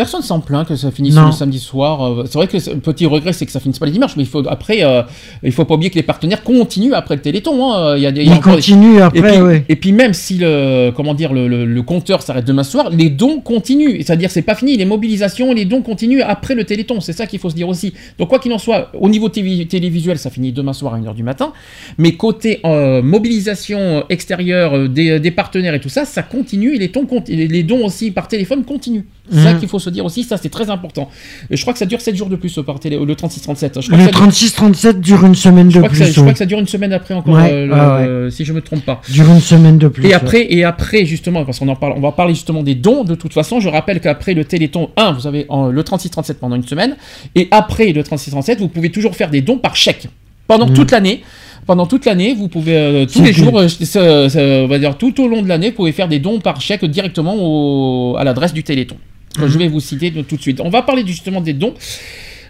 Personne 0.00 0.22
s'en 0.22 0.40
plaint 0.40 0.66
que 0.66 0.76
ça 0.76 0.90
finisse 0.90 1.14
Non. 1.14 1.26
le 1.26 1.32
samedi 1.32 1.58
soir. 1.58 2.02
euh, 2.02 2.22
C'est 2.24 2.38
vrai 2.38 2.46
que 2.46 2.56
le 2.56 2.80
petit 2.80 3.04
regret, 3.04 3.34
c'est 3.34 3.44
que 3.44 3.52
ça 3.52 3.60
finisse 3.60 3.78
pas 3.78 3.84
les 3.84 3.92
dimanches, 3.92 4.16
mais 4.16 4.22
il 4.22 4.28
faut 4.30 4.42
après, 4.48 4.78
euh, 4.82 5.02
il 5.42 5.52
faut 5.52 5.66
pas 5.66 5.74
oublier 5.74 5.90
que 5.90 5.96
les 5.96 6.02
partenaires 6.02 6.42
continuent 6.42 6.94
après 6.94 7.16
le 7.16 7.20
Téléthon. 7.20 7.70
hein. 7.74 7.96
Il 7.98 8.02
y 8.02 8.06
a 8.06 8.10
des, 8.10 8.22
il 8.22 8.28
y 8.28 8.32
a 8.32 8.36
Ils 8.36 8.40
continuent 8.40 9.02
après, 9.02 9.18
et 9.18 9.22
puis, 9.22 9.40
ouais. 9.42 9.64
Et 9.68 9.76
puis 9.76 9.92
même 9.92 10.14
si 10.14 10.38
le, 10.38 10.90
comment 10.96 11.12
dire, 11.12 11.34
le, 11.34 11.48
le- 11.48 11.66
le 11.66 11.82
compteur 11.82 12.22
s'arrête 12.22 12.46
demain 12.46 12.62
soir, 12.64 12.88
les 12.88 13.10
dons 13.10 13.40
continuent. 13.40 13.98
C'est-à-dire, 13.98 14.30
c'est 14.30 14.40
pas 14.40 14.54
fini. 14.54 14.78
Les 14.78 14.86
mobilisations, 14.86 15.52
les 15.52 15.66
dons 15.66 15.82
continuent 15.82 16.22
après 16.26 16.54
le 16.54 16.64
Téléthon. 16.64 17.00
C'est 17.02 17.12
ça 17.12 17.26
qu'il 17.26 17.38
faut 17.38 17.50
se 17.50 17.54
dire 17.54 17.68
aussi. 17.68 17.92
Donc 18.18 18.28
quoi 18.30 18.38
qu'il 18.38 18.54
en 18.54 18.58
soit, 18.58 18.90
au 18.98 19.10
niveau 19.10 19.28
télévi- 19.28 19.66
télévisuel, 19.66 20.16
ça 20.18 20.30
finit 20.30 20.52
demain 20.52 20.72
soir 20.72 20.94
à 20.94 20.98
1h 20.98 21.14
du 21.14 21.24
matin. 21.24 21.52
Mais 21.98 22.12
côté 22.12 22.60
euh, 22.64 23.02
mobilisation 23.02 24.04
extérieure 24.08 24.74
euh, 24.74 24.88
des, 24.88 25.20
des 25.20 25.30
partenaires 25.30 25.74
et 25.74 25.80
tout 25.80 25.90
ça, 25.90 26.06
ça 26.06 26.22
continue. 26.22 26.74
Et 26.76 26.78
les, 26.78 27.48
les 27.48 27.62
dons 27.64 27.84
aussi 27.84 28.10
par 28.12 28.28
téléphone 28.28 28.64
continuent. 28.64 29.04
C'est 29.32 29.42
ça 29.44 29.52
Mhm. 29.52 29.60
qu'il 29.60 29.68
faut 29.68 29.78
se 29.78 29.89
dire 29.90 30.04
aussi. 30.04 30.24
Ça, 30.24 30.36
c'est 30.36 30.48
très 30.48 30.70
important. 30.70 31.08
Et 31.50 31.56
je 31.56 31.62
crois 31.62 31.72
que 31.72 31.78
ça 31.78 31.86
dure 31.86 32.00
7 32.00 32.16
jours 32.16 32.28
de 32.28 32.36
plus 32.36 32.56
euh, 32.58 32.62
par 32.62 32.80
télé, 32.80 32.98
le 32.98 33.14
36-37. 33.14 33.80
Je 33.82 33.86
crois 33.88 33.98
que 33.98 34.02
Le 34.02 34.04
ça 34.04 34.10
dure- 34.10 34.28
36-37 34.28 35.00
dure 35.00 35.24
une 35.24 35.34
semaine 35.34 35.68
de 35.68 35.80
plus. 35.80 36.04
je 36.12 36.20
crois 36.20 36.32
que 36.32 36.38
ça 36.38 36.46
dure 36.46 36.58
une 36.58 36.66
semaine 36.66 36.92
après 36.92 37.14
encore, 37.14 37.36
euh, 37.38 38.30
si 38.30 38.44
je 38.44 38.52
me 38.52 38.60
trompe 38.60 38.84
pas. 38.84 39.00
Dure 39.08 39.30
une 39.30 39.40
semaine 39.40 39.78
de 39.78 39.88
plus. 39.88 40.06
Et 40.06 40.14
après, 40.14 40.46
et 40.52 40.64
après 40.64 41.04
justement, 41.04 41.44
parce 41.44 41.58
qu'on 41.58 41.68
en 41.68 41.76
parle, 41.76 41.94
on 41.96 42.00
va 42.00 42.12
parler 42.12 42.34
justement 42.34 42.62
des 42.62 42.74
dons. 42.74 43.04
De 43.04 43.14
toute 43.14 43.32
façon, 43.32 43.60
je 43.60 43.68
rappelle 43.68 44.00
qu'après 44.00 44.34
le 44.34 44.44
Téléthon 44.44 44.90
1, 44.96 45.12
vous 45.12 45.26
avez 45.26 45.46
le 45.50 45.82
36-37 45.82 46.34
pendant 46.34 46.56
une 46.56 46.66
semaine, 46.66 46.96
et 47.34 47.48
après 47.50 47.92
le 47.92 48.02
36-37, 48.02 48.58
vous 48.58 48.68
pouvez 48.68 48.90
toujours 48.90 49.14
faire 49.16 49.30
des 49.30 49.40
dons 49.42 49.58
par 49.58 49.76
chèque 49.76 50.08
pendant 50.46 50.66
Mhm. 50.66 50.74
toute 50.74 50.90
l'année. 50.90 51.22
Pendant 51.66 51.86
toute 51.86 52.06
l'année, 52.06 52.34
vous 52.34 52.48
pouvez 52.48 52.74
euh, 52.76 53.06
tous 53.06 53.22
les 53.22 53.32
jours, 53.32 53.60
euh, 53.60 54.64
on 54.64 54.66
va 54.66 54.78
dire 54.78 54.96
tout 54.96 55.20
au 55.22 55.28
long 55.28 55.42
de 55.42 55.48
l'année, 55.48 55.70
vous 55.70 55.76
pouvez 55.76 55.92
faire 55.92 56.08
des 56.08 56.18
dons 56.18 56.40
par 56.40 56.60
chèque 56.60 56.84
directement 56.86 57.34
au- 57.38 58.16
à 58.16 58.24
l'adresse 58.24 58.52
du 58.52 58.62
Téléthon. 58.64 58.96
Que 59.36 59.46
Je 59.48 59.58
vais 59.58 59.68
vous 59.68 59.80
citer 59.80 60.12
tout 60.12 60.36
de 60.36 60.40
suite. 60.42 60.60
On 60.60 60.70
va 60.70 60.82
parler 60.82 61.04
justement 61.06 61.40
des 61.40 61.52
dons. 61.52 61.74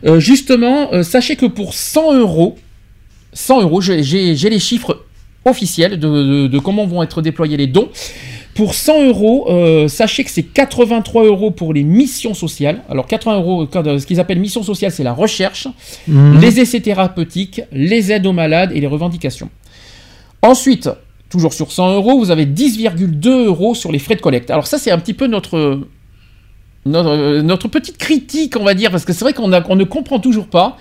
Euh, 0.06 0.18
justement, 0.18 0.92
euh, 0.92 1.02
sachez 1.02 1.36
que 1.36 1.46
pour 1.46 1.74
100 1.74 2.14
euros, 2.16 2.56
100 3.32 3.60
euros, 3.62 3.80
j'ai- 3.80 4.02
les 4.34 4.58
chiffres 4.58 5.04
officiels 5.44 5.98
de, 5.98 6.08
de- 6.08 6.46
de 6.46 6.58
comment 6.58 6.86
vont 6.86 7.02
être 7.02 7.20
déployés 7.22 7.56
les 7.56 7.66
dons. 7.66 7.88
Pour 8.54 8.74
100 8.74 9.06
euros, 9.06 9.46
euh, 9.48 9.88
sachez 9.88 10.24
que 10.24 10.30
c'est 10.30 10.42
83 10.42 11.24
euros 11.24 11.50
pour 11.50 11.72
les 11.72 11.84
missions 11.84 12.34
sociales. 12.34 12.82
Alors 12.90 13.06
80 13.06 13.36
euros, 13.36 13.68
euh, 13.76 13.98
ce 13.98 14.06
qu'ils 14.06 14.18
appellent 14.20 14.40
mission 14.40 14.62
sociale, 14.62 14.90
c'est 14.90 15.04
la 15.04 15.12
recherche, 15.12 15.68
Mhm. 16.08 16.40
les 16.40 16.60
essais 16.60 16.80
thérapeutiques, 16.80 17.62
les 17.72 18.10
aides 18.10 18.26
aux 18.26 18.32
malades 18.32 18.72
et 18.74 18.80
les 18.80 18.86
revendications. 18.86 19.50
Ensuite, 20.42 20.90
toujours 21.28 21.52
sur 21.52 21.70
100 21.72 21.92
euros, 21.94 22.18
vous 22.18 22.30
avez 22.30 22.44
10,2 22.46 23.46
euros 23.46 23.74
sur 23.74 23.92
les 23.92 23.98
frais 23.98 24.16
de 24.16 24.20
collecte. 24.20 24.50
Alors 24.50 24.66
ça, 24.66 24.78
c'est 24.78 24.90
un 24.90 24.98
petit 24.98 25.14
peu 25.14 25.26
notre, 25.26 25.80
notre, 26.86 27.10
euh, 27.10 27.42
notre 27.42 27.68
petite 27.68 27.98
critique, 27.98 28.56
on 28.58 28.64
va 28.64 28.74
dire, 28.74 28.90
parce 28.90 29.04
que 29.04 29.12
c'est 29.12 29.24
vrai 29.24 29.32
qu'on 29.34 29.52
on 29.52 29.76
ne 29.76 29.84
comprend 29.84 30.18
toujours 30.18 30.46
pas. 30.46 30.76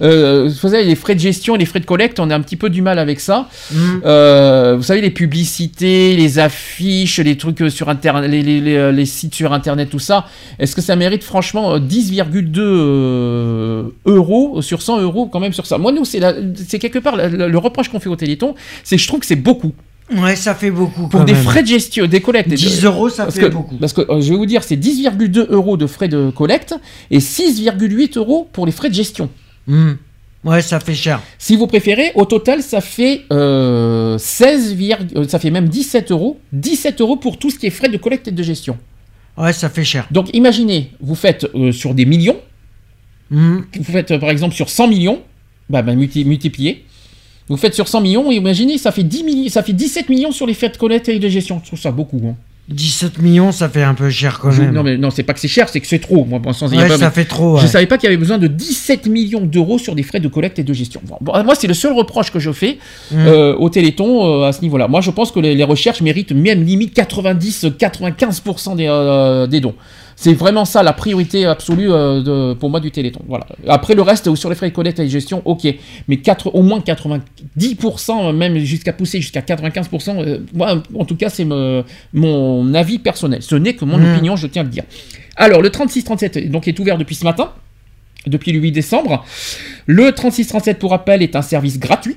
Euh, 0.00 0.44
vous 0.48 0.68
savez, 0.68 0.84
les 0.84 0.94
frais 0.94 1.16
de 1.16 1.20
gestion 1.20 1.56
et 1.56 1.58
les 1.58 1.64
frais 1.66 1.80
de 1.80 1.84
collecte, 1.84 2.20
on 2.20 2.30
a 2.30 2.34
un 2.36 2.40
petit 2.40 2.54
peu 2.54 2.70
du 2.70 2.82
mal 2.82 3.00
avec 3.00 3.18
ça. 3.18 3.48
Mhm. 3.72 4.02
Euh, 4.04 4.74
vous 4.76 4.84
savez, 4.84 5.00
les 5.00 5.10
publicités, 5.10 6.14
les 6.14 6.38
affiches, 6.38 7.18
les 7.18 7.36
trucs 7.36 7.68
sur 7.68 7.88
internet, 7.88 8.30
les, 8.30 8.42
les- 8.42 8.60
les, 8.60 8.92
les 8.92 9.06
sites 9.06 9.34
sur 9.34 9.52
internet, 9.52 9.90
tout 9.90 9.98
ça. 9.98 10.26
Est-ce 10.60 10.76
que 10.76 10.82
ça 10.82 10.94
mérite 10.94 11.24
franchement 11.24 11.74
euh, 11.74 11.78
10,2 11.80 12.60
euh, 12.60 13.82
euros 14.06 14.62
sur 14.62 14.82
100 14.82 15.00
euros 15.00 15.26
quand 15.26 15.40
même 15.40 15.52
sur 15.52 15.66
ça? 15.66 15.78
Moi, 15.78 15.90
nous, 15.90 16.04
c'est 16.04 16.78
quelque 16.78 17.00
part 17.00 17.16
la- 17.16 17.28
la- 17.28 17.48
le 17.48 17.58
reproche 17.58 17.88
qu'on 17.88 17.98
fait 18.00 18.08
au 18.08 18.16
Téléthon, 18.16 18.54
c'est 18.84 18.96
que 18.96 19.02
je 19.02 19.08
trouve 19.08 19.20
que 19.20 19.26
c'est 19.26 19.34
beaucoup. 19.36 19.72
Ouais, 20.16 20.36
ça 20.36 20.54
fait 20.54 20.70
beaucoup. 20.70 21.08
Pour 21.08 21.20
quand 21.20 21.24
des 21.24 21.34
même. 21.34 21.42
frais 21.42 21.62
de 21.62 21.68
gestion, 21.68 22.06
des 22.06 22.20
collectes. 22.20 22.48
10 22.48 22.84
euros, 22.84 23.08
ça 23.10 23.24
Parce 23.24 23.36
fait 23.36 23.42
que- 23.42 23.46
beaucoup. 23.48 23.76
Parce 23.76 23.92
que 23.92 24.00
euh, 24.10 24.20
je 24.20 24.30
vais 24.30 24.36
vous 24.36 24.46
dire, 24.46 24.62
c'est 24.64 24.76
10,2 24.76 25.46
euros 25.50 25.76
de 25.76 25.86
frais 25.86 26.08
de 26.08 26.30
collecte 26.30 26.74
et 27.10 27.18
6,8 27.20 28.16
euros 28.16 28.48
pour 28.52 28.64
les 28.66 28.72
frais 28.72 28.88
de 28.88 28.94
gestion. 28.94 29.28
Hmm. 29.66 29.92
Ouais, 30.44 30.62
ça 30.62 30.80
fait 30.80 30.94
cher. 30.94 31.20
Si 31.36 31.56
vous 31.56 31.66
préférez, 31.66 32.12
au 32.14 32.24
total, 32.24 32.62
ça 32.62 32.80
fait 32.80 33.22
euh, 33.32 34.16
16, 34.18 34.74
virg- 34.76 35.08
euh, 35.16 35.28
ça 35.28 35.38
fait 35.38 35.50
même 35.50 35.68
17 35.68 36.10
euros. 36.12 36.40
17 36.52 37.00
euros 37.00 37.16
pour 37.16 37.38
tout 37.38 37.50
ce 37.50 37.58
qui 37.58 37.66
est 37.66 37.70
frais 37.70 37.88
de 37.88 37.98
collecte 37.98 38.28
et 38.28 38.30
de 38.30 38.42
gestion. 38.42 38.78
Ouais, 39.36 39.52
ça 39.52 39.68
fait 39.68 39.84
cher. 39.84 40.06
Donc 40.10 40.30
imaginez, 40.34 40.92
vous 41.00 41.14
faites 41.16 41.46
euh, 41.54 41.70
sur 41.72 41.94
des 41.94 42.06
millions, 42.06 42.36
Hmm. 43.30 43.58
vous 43.76 43.84
faites 43.92 44.12
euh, 44.12 44.18
par 44.18 44.30
exemple 44.30 44.54
sur 44.54 44.70
100 44.70 44.88
millions, 44.88 45.20
bah, 45.68 45.82
bah, 45.82 45.94
multi- 45.94 46.24
multipliez. 46.24 46.84
Vous 47.48 47.56
faites 47.56 47.74
sur 47.74 47.88
100 47.88 48.00
millions, 48.02 48.30
et 48.30 48.36
imaginez, 48.36 48.76
ça 48.78 48.92
fait, 48.92 49.02
10 49.04 49.24
milli- 49.24 49.48
ça 49.50 49.62
fait 49.62 49.72
17 49.72 50.08
millions 50.08 50.32
sur 50.32 50.46
les 50.46 50.54
frais 50.54 50.68
de 50.68 50.76
collecte 50.76 51.08
et 51.08 51.18
de 51.18 51.28
gestion. 51.28 51.60
Je 51.62 51.68
trouve 51.68 51.80
ça 51.80 51.90
beaucoup. 51.90 52.20
hein. 52.26 52.34
17 52.68 53.22
millions, 53.22 53.50
ça 53.50 53.66
fait 53.70 53.82
un 53.82 53.94
peu 53.94 54.10
cher 54.10 54.38
quand 54.40 54.50
Je- 54.50 54.60
même. 54.60 54.74
non, 54.74 54.82
mais 54.82 54.98
non, 54.98 55.08
c'est 55.10 55.22
pas 55.22 55.32
que 55.32 55.40
c'est 55.40 55.48
cher, 55.48 55.70
c'est 55.70 55.80
que 55.80 55.86
c'est 55.86 56.00
trop. 56.00 56.26
Moi, 56.26 56.38
bon, 56.38 56.52
sans- 56.52 56.70
Ouais, 56.70 56.86
pas- 56.86 56.98
ça 56.98 57.10
fait 57.10 57.24
trop, 57.24 57.56
Je 57.56 57.62
ouais. 57.62 57.68
savais 57.68 57.86
pas 57.86 57.96
qu'il 57.96 58.04
y 58.04 58.08
avait 58.08 58.18
besoin 58.18 58.36
de 58.36 58.46
17 58.46 59.06
millions 59.06 59.40
d'euros 59.40 59.78
sur 59.78 59.94
des 59.94 60.02
frais 60.02 60.20
de 60.20 60.28
collecte 60.28 60.58
et 60.58 60.64
de 60.64 60.72
gestion. 60.74 61.00
Bon, 61.08 61.16
bon, 61.22 61.32
moi, 61.44 61.54
c'est 61.54 61.66
le 61.66 61.72
seul 61.72 61.94
reproche 61.94 62.30
que 62.30 62.38
je 62.38 62.52
fais 62.52 62.76
Mm. 63.10 63.16
euh, 63.16 63.54
au 63.56 63.70
Téléthon 63.70 64.42
euh, 64.42 64.48
à 64.48 64.52
ce 64.52 64.60
niveau-là. 64.60 64.86
Moi, 64.86 65.00
je 65.00 65.10
pense 65.10 65.32
que 65.32 65.40
les, 65.40 65.54
les 65.54 65.64
recherches 65.64 66.02
méritent 66.02 66.32
même 66.32 66.62
limite 66.62 66.92
90-95% 66.94 68.76
des, 68.76 68.86
euh, 68.86 69.46
des 69.46 69.60
dons. 69.60 69.74
C'est 70.20 70.34
vraiment 70.34 70.64
ça 70.64 70.82
la 70.82 70.92
priorité 70.92 71.44
absolue 71.46 71.92
euh, 71.92 72.20
de- 72.22 72.54
pour 72.54 72.70
moi 72.70 72.80
du 72.80 72.90
Téléthon. 72.90 73.20
Voilà. 73.28 73.46
Après 73.68 73.94
le 73.94 74.02
reste, 74.02 74.34
sur 74.34 74.48
les 74.48 74.56
frais 74.56 74.68
de 74.68 74.74
collecte 74.74 74.98
et 74.98 75.04
de 75.04 75.08
gestion, 75.08 75.42
ok. 75.44 75.68
Mais 76.08 76.16
4, 76.16 76.56
au 76.56 76.62
moins 76.62 76.80
90%, 76.80 78.32
même 78.34 78.58
jusqu'à 78.58 78.92
pousser 78.92 79.20
jusqu'à 79.20 79.42
95%, 79.42 80.20
euh, 80.20 80.38
moi, 80.54 80.82
en 80.98 81.04
tout 81.04 81.14
cas, 81.14 81.28
c'est 81.28 81.46
mon 82.12 82.74
avis 82.74 82.98
personnel. 82.98 83.42
Ce 83.42 83.54
n'est 83.54 83.74
que 83.74 83.84
mon 83.84 83.98
Mm. 83.98 84.12
opinion, 84.14 84.36
je 84.36 84.48
tiens 84.48 84.62
à 84.62 84.64
le 84.64 84.70
dire. 84.70 84.82
Alors, 85.36 85.62
le 85.62 85.70
36-37 85.70 86.50
donc, 86.50 86.66
est 86.66 86.78
ouvert 86.80 86.98
depuis 86.98 87.14
ce 87.14 87.24
matin 87.24 87.52
depuis 88.26 88.50
le 88.52 88.58
8 88.58 88.72
décembre. 88.72 89.24
Le 89.86 90.10
3637, 90.12 90.78
pour 90.80 90.90
rappel, 90.90 91.22
est 91.22 91.36
un 91.36 91.42
service 91.42 91.78
gratuit 91.78 92.16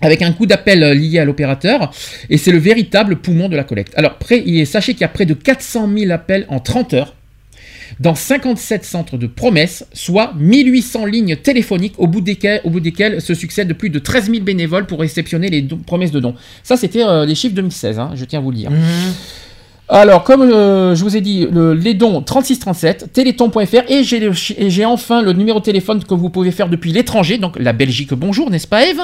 avec 0.00 0.22
un 0.22 0.32
coût 0.32 0.46
d'appel 0.46 0.82
euh, 0.82 0.94
lié 0.94 1.18
à 1.18 1.24
l'opérateur, 1.24 1.92
et 2.30 2.38
c'est 2.38 2.52
le 2.52 2.58
véritable 2.58 3.16
poumon 3.16 3.48
de 3.48 3.56
la 3.56 3.64
collecte. 3.64 3.92
Alors, 3.96 4.18
sachez 4.66 4.92
qu'il 4.92 5.00
y 5.00 5.04
a 5.04 5.08
près 5.08 5.26
de 5.26 5.34
400 5.34 5.88
000 5.96 6.10
appels 6.10 6.46
en 6.48 6.60
30 6.60 6.94
heures 6.94 7.14
dans 8.00 8.14
57 8.14 8.84
centres 8.84 9.16
de 9.16 9.26
promesses, 9.26 9.86
soit 9.92 10.32
1800 10.36 11.06
lignes 11.06 11.36
téléphoniques 11.36 11.94
au 11.98 12.06
bout 12.06 12.20
desquelles, 12.20 13.20
se 13.20 13.34
succèdent 13.34 13.72
plus 13.74 13.90
de 13.90 13.98
13 13.98 14.30
000 14.30 14.42
bénévoles 14.42 14.86
pour 14.86 15.00
réceptionner 15.00 15.48
les 15.48 15.62
promesses 15.62 16.10
de 16.10 16.20
dons. 16.20 16.34
Ça, 16.62 16.76
c'était 16.76 17.04
euh, 17.04 17.24
les 17.24 17.34
chiffres 17.34 17.54
2016, 17.54 17.98
hein, 17.98 18.10
je 18.14 18.24
tiens 18.24 18.40
à 18.40 18.42
vous 18.42 18.50
le 18.50 18.56
dire. 18.56 18.70
Alors, 19.88 20.24
comme 20.24 20.42
euh, 20.42 20.96
je 20.96 21.04
vous 21.04 21.16
ai 21.16 21.20
dit, 21.20 21.46
le- 21.48 21.72
les 21.72 21.94
dons 21.94 22.20
3637, 22.20 23.12
téléthon.fr 23.12 23.88
et 23.88 24.02
j'ai 24.02 24.84
enfin 24.84 25.22
le 25.22 25.32
numéro 25.32 25.60
de 25.60 25.64
téléphone 25.64 26.02
que 26.02 26.12
vous 26.14 26.28
pouvez 26.28 26.50
faire 26.50 26.68
depuis 26.68 26.90
l'étranger, 26.90 27.38
donc 27.38 27.56
la 27.56 27.72
Belgique, 27.72 28.12
bonjour, 28.12 28.50
n'est-ce 28.50 28.66
pas 28.66 28.84
Eve 28.84 28.98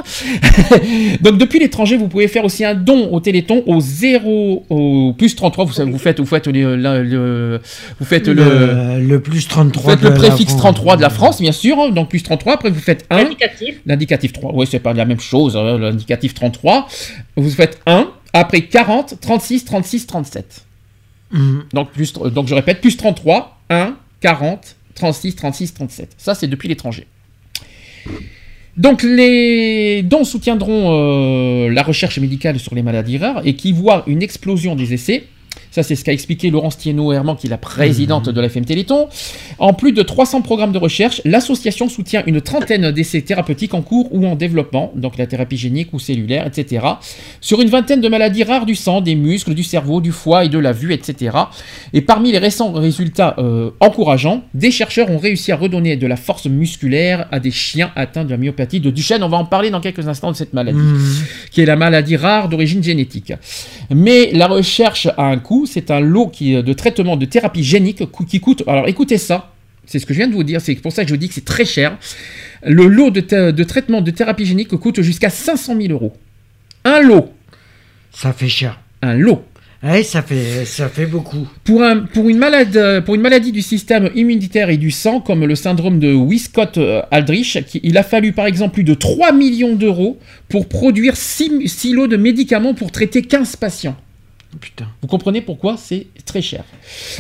Donc 1.20 1.38
depuis 1.38 1.60
l'étranger, 1.60 1.96
vous 1.96 2.08
pouvez 2.08 2.26
faire 2.26 2.44
aussi 2.44 2.64
un 2.64 2.74
don 2.74 3.08
au 3.12 3.20
téléthon 3.20 3.62
au 3.66 3.78
0, 3.78 4.64
au 4.70 5.12
plus 5.16 5.36
33, 5.36 5.64
vous, 5.66 5.72
savez, 5.72 5.88
vous 5.88 5.98
faites, 5.98 6.18
vous 6.18 6.26
faites, 6.26 6.48
le, 6.48 6.74
le- 6.74 7.02
le- 7.04 7.60
vous 8.00 8.04
faites 8.04 8.26
le, 8.26 8.34
Le, 8.34 9.00
le 9.06 9.20
plus 9.20 9.46
33. 9.46 9.82
vous 9.94 10.00
faites 10.00 10.02
le 10.10 10.14
préfixe 10.14 10.50
France. 10.50 10.60
33 10.62 10.96
de 10.96 11.02
la 11.02 11.10
France, 11.10 11.40
bien 11.40 11.52
sûr, 11.52 11.78
hein, 11.78 11.90
donc 11.90 12.08
plus 12.08 12.24
33, 12.24 12.54
après 12.54 12.70
vous 12.70 12.80
faites 12.80 13.04
1. 13.08 13.18
L'indicatif. 13.22 13.76
L'indicatif 13.86 14.32
3, 14.32 14.50
oui, 14.54 14.66
c'est 14.68 14.80
pas 14.80 14.92
la 14.94 15.04
même 15.04 15.20
chose, 15.20 15.56
hein, 15.56 15.78
l'indicatif 15.78 16.34
33. 16.34 16.88
Vous 17.36 17.50
faites 17.50 17.78
1, 17.86 18.08
après 18.32 18.62
40, 18.62 19.14
36, 19.20 19.64
36, 19.64 20.06
37. 20.08 20.64
Mhm. 21.32 21.64
Donc, 21.72 21.88
donc 22.32 22.46
je 22.46 22.54
répète, 22.54 22.80
plus 22.80 22.96
33, 22.96 23.58
1, 23.70 23.96
40, 24.20 24.76
36, 24.94 25.36
36, 25.36 25.74
37. 25.74 26.14
Ça, 26.18 26.34
c'est 26.34 26.46
depuis 26.46 26.68
l'étranger. 26.68 27.06
Donc 28.76 29.02
les 29.02 30.02
dons 30.02 30.24
soutiendront 30.24 30.92
euh, 30.92 31.70
la 31.70 31.82
recherche 31.82 32.18
médicale 32.18 32.58
sur 32.58 32.74
les 32.74 32.82
maladies 32.82 33.18
rares 33.18 33.42
et 33.44 33.54
qui 33.54 33.72
voient 33.72 34.02
une 34.06 34.22
explosion 34.22 34.74
des 34.74 34.94
essais. 34.94 35.24
Ça, 35.72 35.82
c'est 35.82 35.96
ce 35.96 36.04
qu'a 36.04 36.12
expliqué 36.12 36.50
Laurence 36.50 36.76
Thienot-Herman, 36.76 37.34
qui 37.34 37.46
est 37.46 37.50
la 37.50 37.56
présidente 37.56 38.28
de 38.28 38.40
la 38.40 38.48
FM 38.48 38.66
Téléthon. 38.66 39.08
En 39.58 39.72
plus 39.72 39.92
de 39.92 40.02
300 40.02 40.42
programmes 40.42 40.72
de 40.72 40.76
recherche, 40.76 41.22
l'association 41.24 41.88
soutient 41.88 42.22
une 42.26 42.42
trentaine 42.42 42.90
d'essais 42.90 43.22
thérapeutiques 43.22 43.72
en 43.72 43.80
cours 43.80 44.14
ou 44.14 44.26
en 44.26 44.36
développement, 44.36 44.92
donc 44.94 45.16
la 45.16 45.26
thérapie 45.26 45.56
génique 45.56 45.94
ou 45.94 45.98
cellulaire, 45.98 46.46
etc., 46.46 46.84
sur 47.40 47.62
une 47.62 47.70
vingtaine 47.70 48.02
de 48.02 48.08
maladies 48.08 48.44
rares 48.44 48.66
du 48.66 48.74
sang, 48.74 49.00
des 49.00 49.14
muscles, 49.14 49.54
du 49.54 49.62
cerveau, 49.62 50.02
du 50.02 50.12
foie 50.12 50.44
et 50.44 50.50
de 50.50 50.58
la 50.58 50.72
vue, 50.72 50.92
etc. 50.92 51.38
Et 51.94 52.02
parmi 52.02 52.32
les 52.32 52.38
récents 52.38 52.72
résultats 52.72 53.34
euh, 53.38 53.70
encourageants, 53.80 54.42
des 54.52 54.70
chercheurs 54.70 55.10
ont 55.10 55.18
réussi 55.18 55.52
à 55.52 55.56
redonner 55.56 55.96
de 55.96 56.06
la 56.06 56.16
force 56.16 56.44
musculaire 56.44 57.28
à 57.32 57.40
des 57.40 57.50
chiens 57.50 57.92
atteints 57.96 58.24
de 58.24 58.30
la 58.30 58.36
myopathie 58.36 58.80
de 58.80 58.90
Duchenne. 58.90 59.22
On 59.22 59.28
va 59.30 59.38
en 59.38 59.46
parler 59.46 59.70
dans 59.70 59.80
quelques 59.80 60.06
instants 60.06 60.32
de 60.32 60.36
cette 60.36 60.52
maladie, 60.52 60.78
qui 61.50 61.62
est 61.62 61.66
la 61.66 61.76
maladie 61.76 62.16
rare 62.16 62.50
d'origine 62.50 62.82
génétique. 62.82 63.32
Mais 63.90 64.32
la 64.34 64.48
recherche 64.48 65.08
a 65.16 65.24
un 65.24 65.38
coût, 65.38 65.61
c'est 65.66 65.90
un 65.90 66.00
lot 66.00 66.28
qui, 66.28 66.54
de 66.62 66.72
traitement 66.72 67.16
de 67.16 67.24
thérapie 67.26 67.64
génique 67.64 68.02
qui 68.28 68.40
coûte, 68.40 68.62
alors 68.66 68.88
écoutez 68.88 69.18
ça, 69.18 69.52
c'est 69.86 69.98
ce 69.98 70.06
que 70.06 70.14
je 70.14 70.18
viens 70.18 70.28
de 70.28 70.34
vous 70.34 70.44
dire, 70.44 70.60
c'est 70.60 70.74
pour 70.76 70.92
ça 70.92 71.02
que 71.02 71.08
je 71.08 71.14
vous 71.14 71.18
dis 71.18 71.28
que 71.28 71.34
c'est 71.34 71.44
très 71.44 71.64
cher. 71.64 71.98
Le 72.64 72.86
lot 72.86 73.10
de, 73.10 73.62
traitement 73.64 74.00
de 74.00 74.10
thérapie 74.10 74.46
génique 74.46 74.68
coûte 74.76 75.00
jusqu'à 75.02 75.30
500 75.30 75.76
000 75.80 75.92
euros. 75.92 76.12
Un 76.84 77.00
lot. 77.00 77.32
Ça 78.12 78.32
fait 78.32 78.48
cher. 78.48 78.80
Un 79.02 79.14
lot. 79.14 79.44
Ouais, 79.82 80.04
ça 80.04 80.22
fait, 80.22 80.64
ça 80.64 80.88
fait 80.88 81.06
beaucoup. 81.06 81.48
Pour, 81.64 81.82
un, 81.82 81.98
pour, 82.00 82.28
une 82.28 82.38
malade, 82.38 82.76
euh, 82.76 83.00
pour 83.00 83.16
une 83.16 83.20
maladie 83.20 83.50
du 83.50 83.62
système 83.62 84.10
immunitaire 84.14 84.70
et 84.70 84.76
du 84.76 84.92
sang, 84.92 85.20
comme 85.20 85.44
le 85.44 85.56
syndrome 85.56 85.98
de 85.98 86.12
Wiskott-Aldrich, 86.14 87.64
qui- 87.66 87.80
il 87.82 87.98
a 87.98 88.04
fallu 88.04 88.32
par 88.32 88.46
exemple 88.46 88.74
plus 88.74 88.84
de 88.84 88.94
3 88.94 89.32
millions 89.32 89.74
d'euros 89.74 90.18
pour 90.48 90.68
produire 90.68 91.16
6, 91.16 91.92
lots 91.92 92.06
de 92.06 92.16
médicaments 92.16 92.74
pour 92.74 92.92
traiter 92.92 93.22
15 93.22 93.56
patients. 93.56 93.96
Putain. 94.60 94.86
Vous 95.00 95.08
comprenez 95.08 95.40
pourquoi 95.40 95.76
c'est 95.78 96.06
très 96.26 96.42
cher. 96.42 96.62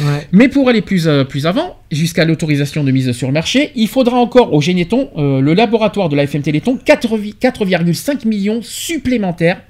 Ouais. 0.00 0.28
Mais 0.32 0.48
pour 0.48 0.68
aller 0.68 0.82
plus, 0.82 1.08
euh, 1.08 1.24
plus 1.24 1.46
avant, 1.46 1.78
jusqu'à 1.90 2.24
l'autorisation 2.24 2.84
de 2.84 2.90
mise 2.90 3.10
sur 3.12 3.26
le 3.26 3.32
marché, 3.32 3.72
il 3.74 3.88
faudra 3.88 4.16
encore 4.18 4.52
au 4.52 4.60
Généton, 4.60 5.10
euh, 5.16 5.40
le 5.40 5.54
laboratoire 5.54 6.08
de 6.08 6.16
la 6.16 6.24
FM 6.24 6.42
Téléthon, 6.42 6.76
4 6.84 7.16
vi- 7.16 7.34
4,5 7.34 8.24
millions 8.26 8.60
supplémentaires. 8.62 9.60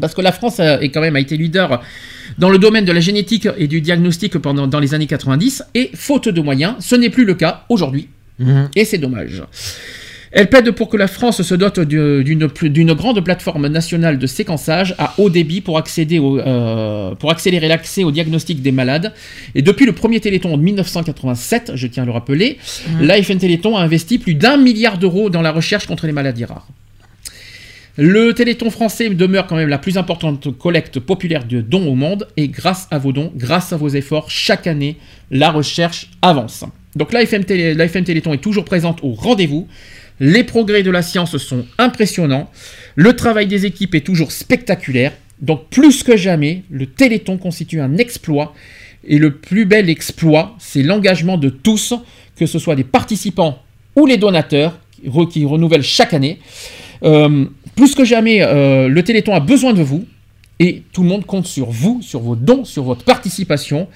Parce 0.00 0.14
que 0.14 0.20
la 0.20 0.30
France 0.32 0.60
a, 0.60 0.80
est 0.80 0.90
quand 0.90 1.00
même 1.00 1.16
a 1.16 1.20
été 1.20 1.36
leader 1.36 1.82
dans 2.38 2.50
le 2.50 2.58
domaine 2.58 2.84
de 2.84 2.92
la 2.92 3.00
génétique 3.00 3.48
et 3.58 3.66
du 3.66 3.80
diagnostic 3.80 4.38
pendant 4.38 4.68
dans 4.68 4.78
les 4.78 4.94
années 4.94 5.06
90 5.08 5.64
et 5.74 5.90
faute 5.94 6.28
de 6.28 6.40
moyens, 6.40 6.74
ce 6.78 6.94
n'est 6.94 7.10
plus 7.10 7.24
le 7.24 7.34
cas 7.34 7.64
aujourd'hui 7.68 8.08
Mhm. 8.38 8.68
et 8.76 8.84
c'est 8.84 8.98
dommage. 8.98 9.42
Elle 10.30 10.48
plaide 10.50 10.70
pour 10.72 10.88
que 10.88 10.96
la 10.96 11.06
France 11.08 11.40
se 11.42 11.54
dote 11.54 11.80
d'une 11.80 12.92
grande 12.94 13.24
plateforme 13.24 13.66
nationale 13.68 14.18
de 14.18 14.26
séquençage 14.26 14.94
à 14.98 15.14
haut 15.18 15.30
débit 15.30 15.60
pour, 15.60 15.78
accéder 15.78 16.18
au, 16.18 16.38
euh, 16.38 17.14
pour 17.14 17.30
accélérer 17.30 17.68
l'accès 17.68 18.04
au 18.04 18.10
diagnostic 18.10 18.60
des 18.60 18.72
malades. 18.72 19.14
Et 19.54 19.62
depuis 19.62 19.86
le 19.86 19.92
premier 19.92 20.20
Téléthon 20.20 20.52
en 20.54 20.58
1987, 20.58 21.72
je 21.74 21.86
tiens 21.86 22.02
à 22.02 22.06
le 22.06 22.12
rappeler, 22.12 22.58
l'AFN 23.00 23.38
Téléthon 23.38 23.76
a 23.76 23.80
investi 23.82 24.18
plus 24.18 24.34
d'un 24.34 24.56
milliard 24.58 24.98
d'euros 24.98 25.30
dans 25.30 25.42
la 25.42 25.50
recherche 25.52 25.86
contre 25.86 26.06
les 26.06 26.12
maladies 26.12 26.44
rares. 26.44 26.68
Le 27.96 28.32
Téléthon 28.32 28.70
français 28.70 29.08
demeure 29.08 29.46
quand 29.48 29.56
même 29.56 29.68
la 29.68 29.78
plus 29.78 29.98
importante 29.98 30.56
collecte 30.56 31.00
populaire 31.00 31.44
de 31.44 31.60
dons 31.60 31.88
au 31.88 31.96
monde 31.96 32.28
et 32.36 32.46
grâce 32.48 32.86
à 32.92 32.98
vos 32.98 33.12
dons, 33.12 33.32
grâce 33.34 33.72
à 33.72 33.76
vos 33.76 33.88
efforts, 33.88 34.30
chaque 34.30 34.68
année, 34.68 34.96
la 35.32 35.50
recherche 35.50 36.10
avance. 36.22 36.64
Donc 36.94 37.12
Télé- 37.12 37.74
l'AFM 37.74 38.04
Téléthon 38.04 38.32
est 38.34 38.38
toujours 38.42 38.64
présente 38.64 39.00
au 39.02 39.14
rendez-vous. 39.14 39.66
Les 40.20 40.44
progrès 40.44 40.82
de 40.82 40.90
la 40.90 41.02
science 41.02 41.36
sont 41.36 41.64
impressionnants. 41.78 42.50
Le 42.96 43.14
travail 43.14 43.46
des 43.46 43.66
équipes 43.66 43.94
est 43.94 44.06
toujours 44.06 44.32
spectaculaire. 44.32 45.12
Donc 45.40 45.68
plus 45.70 46.02
que 46.02 46.16
jamais, 46.16 46.62
le 46.70 46.86
Téléthon 46.86 47.38
constitue 47.38 47.80
un 47.80 47.96
exploit. 47.96 48.54
Et 49.06 49.18
le 49.18 49.36
plus 49.36 49.64
bel 49.64 49.88
exploit, 49.88 50.56
c'est 50.58 50.82
l'engagement 50.82 51.38
de 51.38 51.48
tous, 51.48 51.94
que 52.36 52.46
ce 52.46 52.58
soit 52.58 52.74
des 52.74 52.84
participants 52.84 53.62
ou 53.94 54.06
les 54.06 54.16
donateurs, 54.16 54.78
qui 54.90 55.08
re- 55.08 55.28
qui 55.28 55.44
renouvellent 55.44 55.82
chaque 55.82 56.12
année. 56.14 56.38
Euh, 57.04 57.44
plus 57.76 57.94
que 57.94 58.04
jamais, 58.04 58.42
euh, 58.42 58.88
le 58.88 59.02
Téléthon 59.04 59.34
a 59.34 59.40
besoin 59.40 59.72
de 59.72 59.82
vous. 59.82 60.04
Et 60.60 60.82
tout 60.92 61.04
le 61.04 61.08
monde 61.08 61.24
compte 61.24 61.46
sur 61.46 61.70
vous, 61.70 62.02
sur 62.02 62.18
vos 62.18 62.34
dons, 62.34 62.64
sur 62.64 62.82
votre 62.82 63.04
participation. 63.04 63.86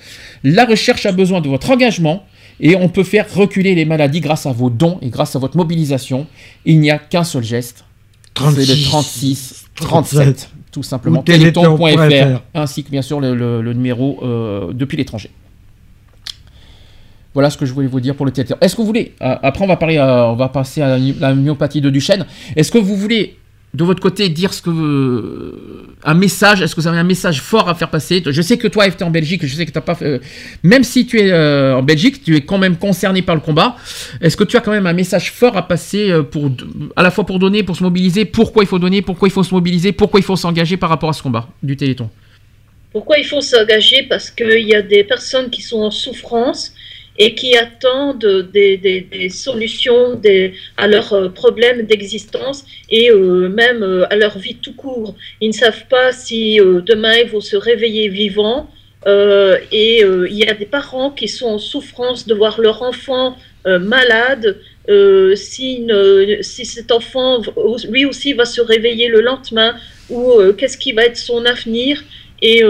La 0.44 0.64
recherche 0.64 1.04
a 1.06 1.10
besoin 1.10 1.40
de 1.40 1.48
votre 1.48 1.70
engagement. 1.72 2.24
Et 2.64 2.76
on 2.76 2.88
peut 2.88 3.02
faire 3.04 3.26
reculer 3.34 3.74
les 3.74 3.84
maladies 3.84 4.20
grâce 4.20 4.46
à 4.46 4.52
vos 4.52 4.70
dons 4.70 4.98
et 5.02 5.08
grâce 5.10 5.34
à 5.36 5.38
votre 5.40 5.56
mobilisation. 5.56 6.26
Il 6.64 6.78
n'y 6.80 6.90
a 6.92 6.98
qu'un 6.98 7.24
seul 7.24 7.42
geste. 7.42 7.84
C'est 8.38 8.44
le 8.44 8.84
36, 8.84 9.64
36 9.74 10.24
37. 10.24 10.50
Tout 10.70 10.82
simplement. 10.82 11.22
Téléthon.fr. 11.22 12.08
Téléthon.fr. 12.08 12.42
Ainsi 12.54 12.82
que 12.84 12.90
bien 12.90 13.02
sûr 13.02 13.20
le, 13.20 13.34
le- 13.34 13.60
le 13.60 13.72
numéro 13.74 14.20
euh, 14.22 14.72
depuis 14.72 14.96
l'étranger. 14.96 15.30
Voilà 17.34 17.48
ce 17.50 17.56
que 17.56 17.64
je 17.66 17.72
voulais 17.72 17.86
vous 17.88 18.00
dire 18.00 18.14
pour 18.14 18.26
le 18.26 18.32
Téléthon. 18.32 18.56
Est-ce 18.60 18.76
que 18.76 18.80
vous 18.82 18.86
voulez, 18.86 19.12
euh, 19.22 19.36
après 19.42 19.64
on 19.64 19.68
va, 19.68 19.76
parler, 19.76 19.96
euh, 19.96 20.26
on 20.28 20.34
va 20.36 20.48
passer 20.48 20.82
à 20.82 20.98
la, 20.98 20.98
la 21.18 21.34
myopathie 21.34 21.80
de 21.80 21.88
Duchenne, 21.90 22.26
est-ce 22.56 22.70
que 22.70 22.78
vous 22.78 22.96
voulez 22.96 23.36
de 23.74 23.84
votre 23.84 24.00
côté 24.00 24.28
dire 24.28 24.52
ce 24.52 24.60
que 24.60 24.70
euh, 24.70 25.86
un 26.04 26.14
message, 26.14 26.60
est-ce 26.60 26.74
que 26.74 26.80
vous 26.82 26.88
avez 26.88 26.98
un 26.98 27.04
message 27.04 27.40
fort 27.40 27.70
à 27.70 27.74
faire 27.74 27.88
passer? 27.88 28.22
Je 28.24 28.42
sais 28.42 28.58
que 28.58 28.68
toi, 28.68 28.88
tu 28.90 28.98
es 28.98 29.02
en 29.02 29.10
Belgique, 29.10 29.46
je 29.46 29.54
sais 29.54 29.64
que 29.64 29.78
pas 29.78 29.96
euh, 30.02 30.18
même 30.62 30.84
si 30.84 31.06
tu 31.06 31.18
es 31.18 31.32
euh, 31.32 31.76
en 31.76 31.82
Belgique, 31.82 32.22
tu 32.22 32.36
es 32.36 32.42
quand 32.42 32.58
même 32.58 32.76
concerné 32.76 33.22
par 33.22 33.34
le 33.34 33.40
combat. 33.40 33.76
Est-ce 34.20 34.36
que 34.36 34.44
tu 34.44 34.58
as 34.58 34.60
quand 34.60 34.72
même 34.72 34.86
un 34.86 34.92
message 34.92 35.32
fort 35.32 35.56
à 35.56 35.66
passer 35.66 36.10
euh, 36.10 36.22
pour 36.22 36.50
à 36.96 37.02
la 37.02 37.10
fois 37.10 37.24
pour 37.24 37.38
donner, 37.38 37.62
pour 37.62 37.76
se 37.76 37.82
mobiliser, 37.82 38.26
pourquoi 38.26 38.62
il 38.62 38.66
faut 38.66 38.78
donner, 38.78 39.00
pourquoi 39.00 39.28
il 39.28 39.32
faut 39.32 39.42
se 39.42 39.54
mobiliser, 39.54 39.92
pourquoi 39.92 40.20
il 40.20 40.24
faut 40.24 40.36
s'engager 40.36 40.76
par 40.76 40.90
rapport 40.90 41.08
à 41.08 41.14
ce 41.14 41.22
combat 41.22 41.48
du 41.62 41.74
Téléthon? 41.76 42.10
Pourquoi 42.92 43.16
il 43.16 43.24
faut 43.24 43.40
s'engager? 43.40 44.02
Parce 44.02 44.30
qu'il 44.30 44.68
y 44.68 44.74
a 44.74 44.82
des 44.82 45.02
personnes 45.02 45.48
qui 45.48 45.62
sont 45.62 45.80
en 45.80 45.90
souffrance 45.90 46.74
et 47.18 47.34
qui 47.34 47.56
attendent 47.56 48.48
des, 48.52 49.28
solutions 49.30 50.20
à 50.76 50.86
leurs 50.86 51.12
euh, 51.12 51.28
problèmes 51.28 51.82
d'existence 51.82 52.64
et 52.90 53.10
euh, 53.10 53.48
même 53.48 53.82
euh, 53.82 54.06
à 54.10 54.16
leur 54.16 54.38
vie 54.38 54.56
tout 54.56 54.74
court. 54.74 55.14
Ils 55.40 55.48
ne 55.48 55.54
savent 55.54 55.86
pas 55.88 56.12
si 56.12 56.58
demain 56.58 57.14
ils 57.16 57.28
vont 57.28 57.40
se 57.40 57.56
réveiller 57.56 58.08
vivants. 58.08 58.68
et 59.06 60.00
il 60.32 60.38
y 60.44 60.46
a 60.46 60.54
des 60.54 60.70
parents 60.78 61.10
qui 61.10 61.28
sont 61.28 61.50
en 61.56 61.58
souffrance 61.58 62.26
de 62.26 62.34
voir 62.34 62.60
leur 62.60 62.82
enfant 62.82 63.36
malade. 63.66 64.46
si, 65.34 65.66
si 66.40 66.64
cet 66.64 66.90
enfant, 66.92 67.42
lui 67.94 68.04
aussi, 68.10 68.32
va 68.32 68.44
se 68.44 68.60
réveiller 68.60 69.08
le 69.08 69.20
lendemain, 69.20 69.72
ou 70.08 70.22
qu'est-ce 70.56 70.78
qui 70.78 70.92
va 70.92 71.02
être 71.10 71.16
son 71.30 71.44
avenir. 71.54 71.92
Et 72.50 72.62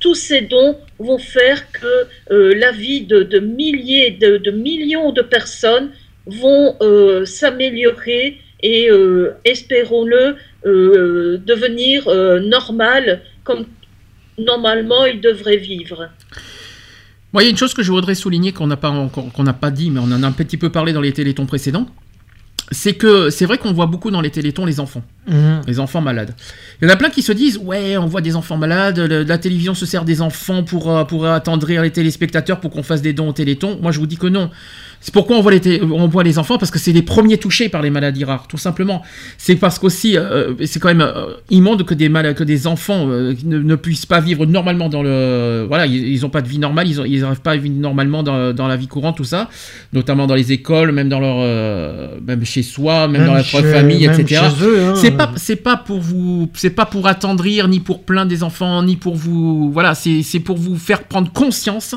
tous 0.00 0.14
ces 0.14 0.40
dons 0.52 0.74
vont 0.98 1.18
faire 1.18 1.70
que 1.72 2.06
euh, 2.30 2.54
la 2.54 2.72
vie 2.72 3.02
de, 3.02 3.22
de 3.22 3.38
milliers, 3.38 4.10
de, 4.10 4.50
millions 4.50 5.12
de 5.12 5.22
personnes 5.22 5.90
vont 6.26 6.76
euh, 6.80 7.24
s'améliorer 7.24 8.38
et, 8.62 8.90
euh, 8.90 9.32
espérons-le, 9.44 10.36
devenir 10.64 12.08
normales 12.40 13.20
comme 13.42 13.66
normalement 14.38 15.04
ils 15.04 15.20
devraient 15.20 15.58
vivre. 15.58 16.08
Il 17.34 17.42
y 17.42 17.46
a 17.46 17.50
une 17.50 17.58
chose 17.58 17.74
que 17.74 17.82
je 17.82 17.90
voudrais 17.92 18.14
souligner 18.14 18.52
qu'on 18.52 18.66
n'a 18.68 18.78
pas 18.78 19.10
pas 19.60 19.70
dit, 19.70 19.90
mais 19.90 20.00
on 20.00 20.04
en 20.04 20.22
a 20.22 20.26
un 20.26 20.32
petit 20.32 20.56
peu 20.56 20.70
parlé 20.70 20.94
dans 20.94 21.02
les 21.02 21.12
télétons 21.12 21.44
précédents. 21.44 21.86
C'est 22.70 22.94
que 22.94 23.28
c'est 23.30 23.44
vrai 23.44 23.58
qu'on 23.58 23.72
voit 23.72 23.86
beaucoup 23.86 24.10
dans 24.10 24.20
les 24.22 24.30
télétons 24.30 24.64
les 24.64 24.80
enfants, 24.80 25.02
Mhm. 25.28 25.60
les 25.66 25.80
enfants 25.80 26.00
malades. 26.00 26.34
Il 26.80 26.88
y 26.88 26.90
en 26.90 26.92
a 26.92 26.96
plein 26.96 27.10
qui 27.10 27.20
se 27.22 27.30
disent 27.32 27.58
ouais, 27.58 27.96
on 27.98 28.06
voit 28.06 28.22
des 28.22 28.36
enfants 28.36 28.56
malades, 28.56 28.98
le- 28.98 29.22
la 29.22 29.38
télévision 29.38 29.74
se 29.74 29.84
sert 29.86 30.04
des 30.04 30.22
enfants 30.22 30.62
pour 30.62 30.90
euh, 30.90 31.04
pour 31.04 31.26
attendrir 31.26 31.82
les 31.82 31.90
téléspectateurs 31.90 32.60
pour 32.60 32.70
qu'on 32.70 32.82
fasse 32.82 33.02
des 33.02 33.12
dons 33.12 33.28
au 33.28 33.32
téléthon. 33.32 33.78
Moi, 33.82 33.92
je 33.92 33.98
vous 33.98 34.06
dis 34.06 34.16
que 34.16 34.26
non. 34.28 34.50
C'est 35.06 35.12
pourquoi 35.12 35.36
on 35.36 35.42
voit 35.42 35.52
les 35.52 35.82
on 35.82 36.08
voit 36.08 36.22
les 36.24 36.38
enfants 36.38 36.56
parce 36.56 36.70
que 36.70 36.78
c'est 36.78 36.90
les 36.92 37.02
premiers 37.02 37.36
touchés 37.36 37.68
par 37.68 37.82
les 37.82 37.90
maladies 37.90 38.24
rares, 38.24 38.46
tout 38.48 38.56
simplement. 38.56 39.02
C'est 39.36 39.56
parce 39.56 39.78
qu'aussi 39.78 40.16
euh, 40.16 40.54
c'est 40.64 40.80
quand 40.80 40.88
même 40.88 41.02
euh, 41.02 41.34
immonde 41.50 41.84
que 41.84 41.92
des 41.92 42.08
mal- 42.08 42.34
que 42.34 42.42
des 42.42 42.66
enfants 42.66 43.06
euh, 43.10 43.34
ne, 43.44 43.58
ne 43.58 43.74
puissent 43.74 44.06
pas 44.06 44.20
vivre 44.20 44.46
normalement 44.46 44.88
dans 44.88 45.02
le 45.02 45.66
voilà, 45.68 45.84
ils, 45.84 46.08
ils 46.08 46.24
ont 46.24 46.30
pas 46.30 46.40
de 46.40 46.48
vie 46.48 46.58
normale, 46.58 46.88
ils 46.88 47.20
n'arrivent 47.20 47.42
pas 47.42 47.50
à 47.50 47.56
vivre 47.58 47.76
normalement 47.78 48.22
dans, 48.22 48.54
dans 48.54 48.66
la 48.66 48.76
vie 48.76 48.86
courante, 48.86 49.18
tout 49.18 49.24
ça, 49.24 49.50
notamment 49.92 50.26
dans 50.26 50.34
les 50.36 50.52
écoles, 50.52 50.90
même 50.92 51.10
dans 51.10 51.20
leur 51.20 51.36
euh, 51.40 52.18
même 52.26 52.42
chez 52.46 52.62
soi, 52.62 53.06
même, 53.06 53.20
Même 53.20 53.26
dans 53.26 53.34
la 53.34 53.42
chez- 53.42 53.58
propre 53.58 53.74
famille, 53.74 54.06
même 54.08 54.18
etc. 54.18 54.40
hein. 54.42 54.94
C'est 54.96 55.10
pas 55.10 55.32
c'est 55.36 55.56
pas 55.56 55.76
pour 55.76 56.00
vous 56.00 56.48
c'est 56.54 56.70
pas 56.70 56.86
pour 56.86 57.06
attendrir 57.08 57.68
ni 57.68 57.78
pour 57.78 58.04
plaindre 58.04 58.30
des 58.30 58.42
enfants 58.42 58.82
ni 58.82 58.96
pour 58.96 59.16
vous 59.16 59.70
voilà 59.70 59.94
c'est 59.94 60.22
c'est 60.22 60.40
pour 60.40 60.56
vous 60.56 60.76
faire 60.78 61.02
prendre 61.04 61.30
conscience 61.30 61.94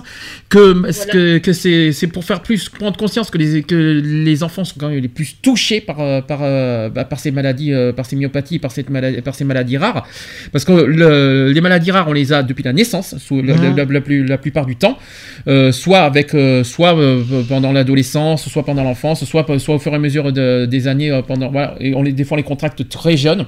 que 0.50 0.74
que, 1.14 1.38
que 1.38 1.54
c'est 1.54 1.94
c'est 1.94 2.08
pour 2.08 2.26
faire 2.26 2.42
plus 2.42 2.68
prendre 2.68 2.97
conscience 2.98 3.30
que 3.32 3.38
les 3.38 3.64
que 3.64 3.76
les 4.04 4.44
enfants 4.44 4.66
sont 4.66 4.76
quand 4.78 4.90
même 4.90 5.00
les 5.00 5.08
plus 5.08 5.38
touchés 5.42 5.80
par 5.80 6.02
euh, 6.02 6.22
par 6.22 6.40
euh, 6.42 6.90
bah, 6.90 7.06
par 7.06 7.20
ces 7.20 7.32
maladies 7.32 7.72
euh, 7.74 7.94
par 7.94 8.06
ces 8.06 8.16
myopathies 8.16 8.60
par 8.60 8.72
cette 8.72 8.90
maladie 8.90 9.22
par 9.22 9.36
ces 9.36 9.46
maladies 9.46 9.78
rares. 9.78 10.06
Parce 10.52 10.66
que 10.66 10.74
le- 10.74 11.52
les 11.52 11.62
maladies 11.62 11.92
rares 11.92 12.08
on 12.10 12.14
les 12.14 12.34
a 12.34 12.44
depuis 12.44 12.64
la 12.64 12.74
naissance 12.74 13.18
sous 13.18 13.42
la, 13.42 13.56
la 13.56 14.02
plus- 14.02 14.26
la 14.26 14.38
plupart 14.38 14.66
du 14.66 14.76
temps 14.76 14.98
euh, 15.48 15.72
soit 15.72 16.00
avec 16.02 16.34
euh, 16.34 16.64
soit 16.64 16.98
euh, 16.98 17.24
pendant 17.48 17.72
l'adolescence 17.72 18.50
soit 18.50 18.66
pendant 18.66 18.84
l'enfance 18.84 19.24
soit 19.26 19.46
soit 19.60 19.76
au 19.76 19.80
fur 19.80 19.94
et 19.94 19.96
à 19.96 20.00
mesure 20.00 20.34
de- 20.34 20.66
des 20.66 20.88
années 20.88 21.12
pendant 21.28 21.50
voilà. 21.52 21.76
Et 21.80 21.94
on 21.96 22.04
les 22.04 22.12
des 22.12 22.24
fois 22.26 22.36
on 22.36 22.38
les 22.38 22.44
contracte 22.44 22.90
très 22.90 23.16
jeunes 23.18 23.46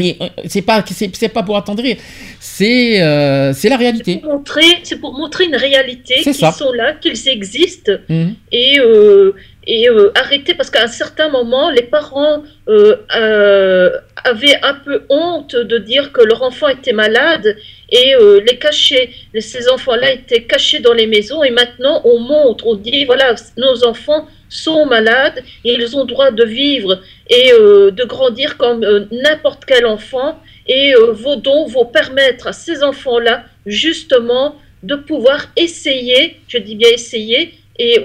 Et 0.00 0.16
euh, 0.20 0.28
c'est 0.46 0.62
pas, 0.62 0.84
c'est 0.86 1.28
pas 1.28 1.42
pour 1.42 1.56
attendrir, 1.56 1.96
c'est 2.40 3.00
euh, 3.02 3.52
c'est 3.52 3.68
la 3.68 3.76
réalité. 3.76 4.18
Pour 4.18 4.32
montrer, 4.34 4.78
c'est 4.82 5.00
pour 5.00 5.12
montrer 5.12 5.44
une 5.44 5.56
réalité 5.56 6.22
ça. 6.32 6.52
sont 6.52 6.72
là, 6.72 6.94
qu'ils 6.94 7.28
existent 7.28 7.92
Mhm. 8.08 8.34
et, 8.52 8.78
euh, 8.80 9.32
et 9.68 9.86
euh, 9.90 10.10
arrêter 10.14 10.54
parce 10.54 10.70
qu'à 10.70 10.82
un 10.82 10.88
certain 10.88 11.28
moment, 11.28 11.70
les 11.70 11.82
parents 11.82 12.42
euh, 12.68 12.96
euh, 13.14 13.90
avaient 14.24 14.58
un 14.62 14.72
peu 14.72 15.02
honte 15.10 15.54
de 15.54 15.76
dire 15.76 16.10
que 16.10 16.22
leur 16.22 16.42
enfant 16.42 16.68
était 16.68 16.94
malade 16.94 17.54
et 17.90 18.14
euh, 18.14 18.40
les 18.40 18.56
cacher. 18.56 19.10
Ces 19.38 19.68
enfants-là 19.68 20.12
étaient 20.12 20.44
cachés 20.44 20.80
dans 20.80 20.94
les 20.94 21.06
maisons 21.06 21.44
et 21.44 21.50
maintenant 21.50 22.00
on 22.04 22.18
montre, 22.18 22.66
on 22.66 22.76
dit 22.76 23.04
voilà, 23.04 23.34
nos 23.58 23.84
enfants 23.84 24.26
sont 24.48 24.86
malades 24.86 25.44
et 25.64 25.74
ils 25.74 25.94
ont 25.94 26.06
droit 26.06 26.30
de 26.30 26.44
vivre 26.44 27.02
et 27.28 27.52
de 27.52 28.04
grandir 28.04 28.56
comme 28.56 28.80
n'importe 29.12 29.66
quel 29.66 29.84
enfant 29.84 30.40
et 30.66 30.94
vos 31.12 31.36
dons 31.36 31.66
vont 31.66 31.84
permettre 31.84 32.46
à 32.46 32.54
ces 32.54 32.82
enfants-là 32.82 33.44
justement 33.66 34.56
de 34.82 34.94
pouvoir 34.94 35.48
essayer, 35.56 36.40
je 36.48 36.56
dis 36.56 36.76
bien 36.76 36.88
essayer, 36.88 37.52
et 37.78 38.02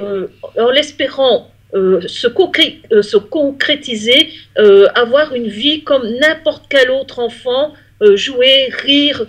en 0.59 0.69
l'espérant 0.69 1.53
euh, 1.76 2.02
euh, 2.02 3.02
se 3.02 3.18
concrétiser, 3.18 4.30
euh, 4.60 4.85
avoir 4.93 5.34
une 5.34 5.48
vie 5.48 5.84
comme 5.84 6.08
n'importe 6.19 6.66
quel 6.69 6.92
autre 6.92 7.19
enfant, 7.19 7.74
jouer, 8.16 8.68
rire. 8.84 9.26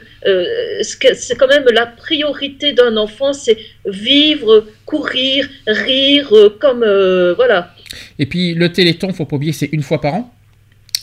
c'est 0.82 1.36
quand 1.38 1.46
même 1.46 1.66
la 1.72 1.86
priorité 1.86 2.72
d'un 2.72 2.96
enfant, 2.96 3.32
c'est 3.32 3.56
vivre, 3.86 4.66
courir, 4.84 5.48
rire, 5.68 6.32
comme 6.58 6.84
voilà. 7.36 7.72
Et 8.18 8.26
puis 8.26 8.54
le 8.54 8.72
Téléthon, 8.72 9.12
faut 9.12 9.26
pas 9.26 9.36
oublier, 9.36 9.52
c'est 9.52 9.68
une 9.70 9.82
fois 9.82 10.00
par 10.00 10.14
an? 10.14 10.33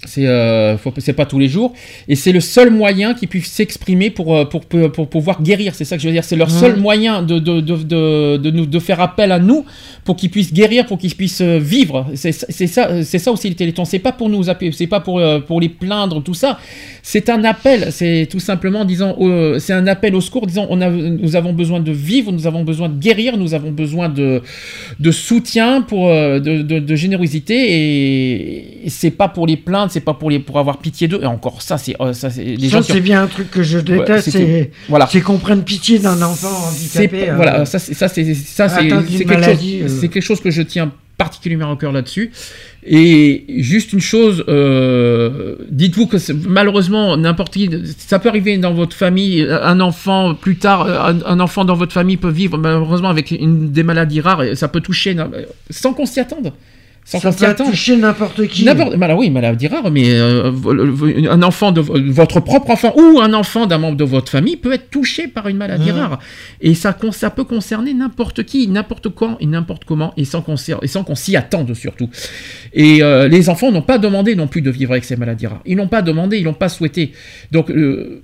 C'est 0.06 0.26
euh, 0.26 0.78
pas 1.16 1.26
tous 1.26 1.38
les 1.38 1.48
jours 1.48 1.74
et 2.08 2.16
c'est 2.16 2.32
le 2.32 2.40
seul 2.40 2.72
moyen 2.72 3.14
qu'ils 3.14 3.28
puissent 3.28 3.52
s'exprimer 3.52 4.10
pour, 4.10 4.36
euh, 4.36 4.46
pour, 4.46 4.62
pour, 4.62 4.92
pour 4.92 5.10
pouvoir 5.10 5.44
guérir. 5.44 5.76
C'est 5.76 5.86
ça 5.86 5.96
que 5.96 6.02
je 6.02 6.08
veux 6.08 6.14
dire. 6.14 6.24
C'est 6.24 6.36
leur 6.36 6.50
seul 6.50 6.78
moyen 6.78 7.22
de, 7.22 7.38
de, 7.38 7.62
de, 7.62 7.76
de, 7.76 8.38
de 8.38 8.52
nous, 8.52 8.66
de 8.66 8.80
faire 8.80 9.00
appel 9.00 9.32
à 9.32 9.40
nous 9.40 9.66
pour 10.04 10.16
qu'ils 10.16 10.32
puissent 10.32 10.54
guérir, 10.54 10.86
pour 10.86 10.98
qu'ils 10.98 11.14
puissent 11.16 11.42
euh, 11.42 11.60
vivre. 11.60 12.08
C'est 12.16 12.32
ça, 12.32 13.04
c'est 13.04 13.20
ça 13.20 13.32
aussi 13.32 13.50
le 13.50 13.56
Téléthon. 13.56 13.86
C'est 13.86 14.00
pas 14.00 14.12
pour 14.12 14.30
nous 14.30 14.50
appeler, 14.50 14.72
c'est 14.72 14.88
pas 14.88 15.00
pour, 15.00 15.20
euh, 15.20 15.40
pour 15.40 15.62
les 15.62 15.70
plaindre, 15.70 16.24
tout 16.24 16.34
ça. 16.34 16.58
C'est 17.04 17.30
un 17.30 17.44
appel. 17.44 17.92
C'est 17.92 18.28
tout 18.30 18.40
simplement 18.40 18.86
disant, 18.86 19.16
euh, 19.20 19.60
c'est 19.60 19.74
un 19.74 19.88
appel 19.88 20.16
au 20.16 20.22
secours, 20.22 20.48
disant 20.48 20.68
on 20.70 20.82
a, 20.82 20.90
nous 20.90 21.36
avons 21.36 21.54
besoin 21.54 21.80
de 21.80 21.92
vivre, 21.92 22.32
nous 22.32 22.48
avons 22.48 22.64
besoin 22.64 22.90
de 22.90 22.98
guérir, 23.00 23.38
nous 23.38 23.54
avons 23.54 23.72
besoin 23.72 24.10
de, 24.10 24.42
de 25.00 25.12
soutien, 25.12 25.82
pour, 25.82 26.10
de, 26.10 26.96
générosité 26.96 27.56
et, 27.56 28.86
et 28.86 28.90
c'est 28.90 29.12
pas 29.12 29.28
pour 29.28 29.48
les 29.48 29.58
plaindre, 29.58 29.91
c'est 29.92 30.02
pas 30.02 30.14
pour 30.14 30.30
les 30.30 30.40
pour 30.40 30.58
avoir 30.60 30.78
pitié 30.80 31.08
d'eux. 31.08 31.20
Et 31.22 31.26
encore 31.26 31.62
ça, 31.62 31.78
c'est 31.78 31.96
euh, 32.02 32.14
ça, 32.14 32.30
c'est 32.30 32.44
les 32.44 32.70
Ça, 32.70 32.82
gens 32.82 32.94
qui 32.94 33.00
bien 33.02 33.24
un 33.24 33.28
truc 33.28 33.52
que 33.52 33.64
je 33.64 33.78
déteste, 33.80 34.32
c'est 34.32 34.72
voilà. 34.90 35.08
c'est 35.12 35.22
qu'on 35.22 35.38
prenne 35.38 35.64
pitié 35.64 36.00
d'un 36.00 36.22
enfant 36.22 36.50
C'est 36.72 37.06
handicapé. 37.06 37.30
euh, 37.30 37.36
voilà, 37.36 37.66
ça 37.66 37.80
c'est 37.80 37.94
ça 37.94 38.08
c'est 38.08 38.34
ça 38.34 38.70
c'est 38.70 38.88
atteint 38.88 39.04
c'est 39.08 39.26
d'une 39.26 39.28
quelque 39.28 39.44
chose 39.44 39.60
euh. 39.84 39.88
c'est 40.00 40.08
quelque 40.10 40.24
chose 40.24 40.42
que 40.42 40.52
je 40.52 40.62
tiens 40.62 40.92
particulièrement 41.18 41.72
au 41.74 41.76
cœur 41.76 41.92
là-dessus. 41.92 42.32
Et 42.84 43.46
juste 43.60 43.94
une 43.94 44.00
chose, 44.00 44.44
euh, 44.48 45.56
dites-vous 45.70 46.08
que 46.08 46.18
malheureusement 46.48 47.16
n'importe 47.16 47.54
qui, 47.54 47.70
ça 47.98 48.18
peut 48.18 48.30
arriver 48.30 48.58
dans 48.58 48.74
votre 48.74 48.96
famille, 48.96 49.48
un 49.50 49.80
enfant 49.82 50.34
plus 50.34 50.56
tard, 50.56 50.88
un, 50.88 51.20
un 51.24 51.40
enfant 51.40 51.64
dans 51.64 51.76
votre 51.76 51.94
famille 51.94 52.18
peut 52.18 52.32
vivre 52.32 52.58
malheureusement 52.58 53.10
avec 53.10 53.30
une 53.30 53.72
des 53.72 53.84
maladies 53.84 54.20
rares, 54.20 54.42
et 54.44 54.56
ça 54.56 54.68
peut 54.68 54.82
toucher 54.82 55.16
sans 55.70 55.94
qu'on 55.94 56.08
s'y 56.08 56.20
attende. 56.20 56.54
Sans 57.04 57.20
Ça 57.20 57.30
qu'on 57.30 57.34
s'y 57.38 57.40
peut 57.44 57.50
attende. 57.50 57.68
toucher 57.72 57.98
n'importe 57.98 58.46
qui. 58.48 58.64
N'importe, 58.64 58.96
bah 58.96 59.08
là, 59.08 59.16
oui, 59.16 59.32
maladie 59.32 59.68
rare, 59.68 59.90
mais 59.90 60.04
euh, 60.12 60.52
un 61.30 61.42
enfant 61.42 61.72
de 61.72 61.82
votre 61.82 62.40
propre 62.42 62.70
enfant 62.70 62.94
ou 62.96 63.20
un 63.20 63.34
enfant 63.34 63.66
d'un 63.66 63.80
membre 63.80 63.98
de 63.98 64.04
votre 64.04 64.32
famille 64.32 64.56
peut 64.56 64.72
être 64.72 64.90
touché 64.92 65.28
par 65.28 65.48
une 65.48 65.58
maladie 65.58 65.92
Mhm. 65.92 65.98
rare. 65.98 66.20
Et 66.62 66.76
ça, 66.76 66.96
ça 67.12 67.30
peut 67.32 67.44
concerner 67.44 67.94
n'importe 67.96 68.44
qui, 68.44 68.68
n'importe 68.68 69.10
quand 69.10 69.36
et 69.40 69.48
n'importe 69.48 69.84
comment, 69.84 70.14
et 70.16 70.26
sans 70.26 70.42
qu'on 70.44 70.56
s'y- 70.58 70.74
et 70.82 70.88
sans 70.88 71.04
qu'on 71.04 71.16
s'y 71.16 71.36
attende 71.36 71.74
surtout. 71.74 72.08
Et 72.74 73.02
euh, 73.02 73.28
les 73.28 73.50
enfants 73.50 73.72
n'ont 73.72 73.82
pas 73.82 73.98
demandé 73.98 74.36
non 74.36 74.48
plus 74.48 74.62
de 74.62 74.70
vivre 74.70 74.92
avec 74.92 75.04
ces 75.04 75.16
maladies 75.16 75.48
rares. 75.48 75.62
Ils 75.66 75.76
n'ont 75.78 75.88
pas 75.88 76.04
demandé, 76.04 76.38
ils 76.38 76.44
n'ont 76.46 76.54
pas 76.54 76.70
souhaité. 76.70 77.14
Donc, 77.52 77.72
euh, 77.72 78.22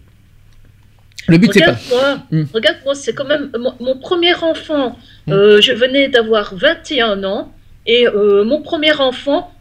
le 1.28 1.38
but, 1.40 1.50
c'est 1.52 1.60
pas. 1.62 1.72
Regarde-moi, 1.72 2.18
Hmm. 2.32 2.46
regarde-moi, 2.54 2.96
c'est 2.96 3.14
quand 3.14 3.26
même 3.28 3.50
mon, 3.60 3.74
mon 3.82 3.98
premier 3.98 4.34
enfant. 4.36 4.96
Hmm. 5.26 5.32
euh, 5.34 5.60
je 5.62 5.74
venais 5.74 6.08
d'avoir 6.10 6.54
21 6.56 7.24
ans 7.26 7.52
et 7.88 8.08
euh, 8.08 8.44
mon 8.44 8.62
premier 8.62 8.94
enfant, 9.00 9.52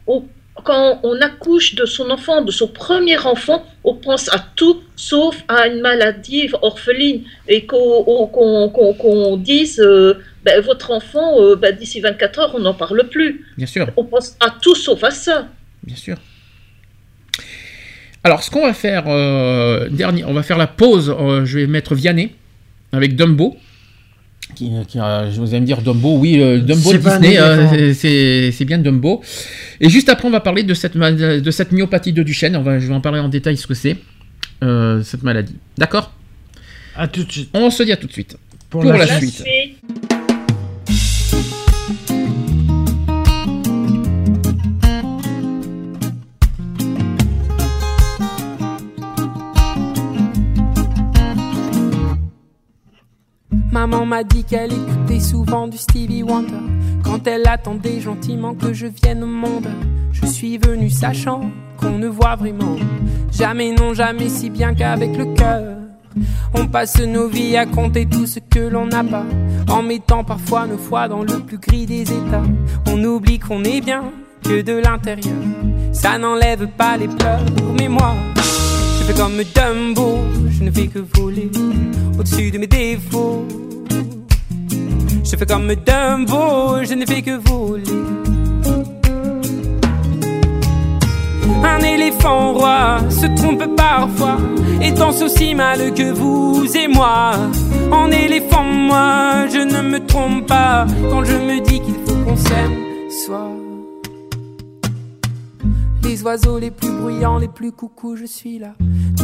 quand 0.65 1.01
on 1.03 1.21
accouche 1.21 1.75
de 1.75 1.85
son 1.87 2.11
enfant, 2.11 2.43
de 2.43 2.51
son 2.51 2.67
premier 2.69 3.19
enfant, 3.19 3.65
on 3.85 3.95
pense 3.95 4.29
à 4.35 4.45
tout 4.57 4.81
sauf 4.97 5.45
à 5.49 5.69
une 5.69 5.81
maladie 5.81 6.49
orpheline 6.63 7.23
et 7.47 7.67
qu'on 7.67 8.05
on- 8.07 8.27
qu'on- 8.27 8.69
qu'on- 8.71 8.95
qu'on 8.95 9.37
dise 9.37 9.79
euh, 9.81 10.15
ben, 10.45 10.61
votre 10.63 10.91
enfant, 10.91 11.41
euh, 11.41 11.57
ben, 11.57 11.77
d'ici 11.77 12.01
24 12.01 12.39
heures, 12.41 12.53
on 12.57 12.61
n'en 12.61 12.75
parle 12.75 13.09
plus. 13.09 13.45
Bien 13.59 13.67
sûr. 13.67 13.89
On 13.97 14.05
pense 14.05 14.37
à 14.41 14.51
tout 14.63 14.75
sauf 14.75 15.05
à 15.05 15.11
ça. 15.11 15.49
Bien 15.85 15.97
sûr. 15.97 16.17
Alors, 18.25 18.43
ce 18.43 18.51
qu'on 18.51 18.63
va 18.67 18.73
faire, 18.75 19.05
euh, 19.07 19.89
dernier, 19.89 20.25
on 20.25 20.33
va 20.33 20.43
faire 20.43 20.59
la 20.59 20.67
pause. 20.67 21.15
je 21.45 21.59
vais 21.59 21.67
mettre 21.67 21.95
Vianney 21.95 22.35
avec 22.93 23.15
Dumbo. 23.15 23.57
Qui, 24.57 24.73
qui, 24.89 24.99
euh, 24.99 25.31
je 25.31 25.39
vous 25.39 25.51
allez 25.51 25.61
me 25.61 25.67
dire 25.67 25.83
Dumbo, 25.83 26.17
oui, 26.17 26.41
euh, 26.41 26.59
Dumbo 26.61 26.91
de 26.91 26.97
Disney, 26.97 27.39
euh, 27.39 27.93
c'est 27.93 28.51
c'est 28.53 28.65
bien 28.65 28.79
Dumbo. 28.79 29.21
Et 29.81 29.91
juste 29.91 30.09
après, 30.09 30.27
on 30.27 30.31
va 30.31 30.41
parler 30.41 30.63
de 30.63 30.73
cette, 30.73 30.97
de 30.97 31.51
cette 31.51 31.73
myopathie 31.73 32.15
de 32.15 32.23
Duchenne. 32.23 32.57
On 32.57 32.63
va, 32.63 32.79
je 32.79 32.87
vais 32.89 32.95
en 32.95 33.03
parler 33.03 33.21
en 33.21 33.29
détail 33.29 33.59
ce 33.59 33.67
que 33.67 33.75
c'est, 33.75 33.99
euh, 34.65 35.03
cette 35.03 35.23
maladie. 35.23 35.57
D'accord? 35.77 36.11
À 36.97 37.07
tout 37.07 37.25
de 37.25 37.31
suite. 37.31 37.51
On 37.53 37.69
se 37.69 37.83
dit 37.83 37.93
à 37.93 37.97
tout 37.99 38.07
de 38.07 38.13
suite. 38.13 38.39
Pour 38.71 38.81
Pour, 38.81 38.93
la 38.93 39.05
la, 39.05 39.19
suite. 39.19 39.35
suite. 39.35 40.06
Maman 53.77 54.07
m'a 54.07 54.25
dit 54.25 54.43
qu'elle 54.43 54.73
écoutait 54.73 55.21
souvent 55.21 55.69
du 55.69 55.77
Stevie 55.77 56.23
Wonder 56.23 56.65
quand 57.05 57.27
elle 57.27 57.47
attendait 57.47 58.01
gentiment 58.01 58.55
que 58.55 58.73
je 58.73 58.87
vienne 58.87 59.23
au 59.23 59.27
monde. 59.27 59.69
Je 60.13 60.25
suis 60.25 60.57
venu 60.57 60.89
sachant 60.89 61.51
qu'on 61.77 61.99
ne 61.99 62.07
voit 62.07 62.37
vraiment 62.37 62.77
jamais, 63.31 63.73
non 63.73 63.93
jamais 63.93 64.31
si 64.31 64.49
bien 64.49 64.73
qu'avec 64.73 65.15
le 65.19 65.27
cœur. 65.35 65.77
On 66.55 66.67
passe 66.69 66.99
nos 67.03 67.29
vies 67.29 67.59
à 67.59 67.67
compter 67.67 68.07
tout 68.07 68.25
ce 68.25 68.39
que 68.39 68.61
l'on 68.61 68.87
n'a 68.87 69.05
pas, 69.05 69.27
en 69.69 69.83
mettant 69.83 70.25
parfois 70.25 70.67
nos 70.67 70.79
foi 70.79 71.07
dans 71.09 71.23
le 71.23 71.41
plus 71.41 71.59
gris 71.59 71.85
des 71.85 72.01
états. 72.01 72.45
On 72.87 73.05
oublie 73.05 73.39
qu'on 73.39 73.63
est 73.63 73.83
bien 73.83 74.05
que 74.43 74.63
de 74.63 74.73
l'intérieur. 74.73 75.37
Ça 75.93 76.17
n'enlève 76.17 76.67
pas 76.79 76.97
les 76.97 77.09
pleurs, 77.09 77.45
mais 77.79 77.89
moi, 77.89 78.15
fais 79.07 79.15
comme 79.15 79.43
Dumbo, 79.55 80.19
je 80.51 80.65
ne 80.65 80.71
fais 80.71 80.89
que 80.89 80.99
voler 81.15 81.51
au-dessus 82.19 82.51
de 82.51 82.59
mes 82.59 82.67
défauts. 82.67 83.47
Je 85.25 85.37
fais 85.37 85.47
comme 85.47 85.73
Dumbo, 85.75 86.83
je 86.83 86.95
ne 86.95 87.07
fais 87.07 87.23
que 87.23 87.37
voler. 87.49 87.85
Un 91.65 91.81
éléphant 91.81 92.53
roi 92.55 92.99
se 93.11 93.27
trompe 93.37 93.65
parfois 93.77 94.39
et 94.83 94.91
danse 94.91 95.23
aussi 95.23 95.55
mal 95.55 95.95
que 95.95 96.13
vous 96.13 96.67
et 96.77 96.89
moi. 96.89 97.33
En 97.93 98.11
éléphant, 98.11 98.65
moi, 98.65 99.47
je 99.53 99.59
ne 99.59 99.83
me 99.83 100.05
trompe 100.05 100.47
pas 100.47 100.87
quand 101.11 101.25
je 101.25 101.37
me 101.37 101.61
dis 101.61 101.81
qu'il 101.81 101.95
faut 102.07 102.17
qu'on 102.25 102.37
s'aime. 102.37 102.77
Soit 103.25 103.66
les 106.07 106.23
oiseaux 106.23 106.59
les 106.59 106.71
plus 106.71 106.91
bruyants, 106.91 107.39
les 107.39 107.49
plus 107.49 107.73
coucous, 107.73 108.17
je 108.17 108.27
suis 108.27 108.59
là. 108.59 108.75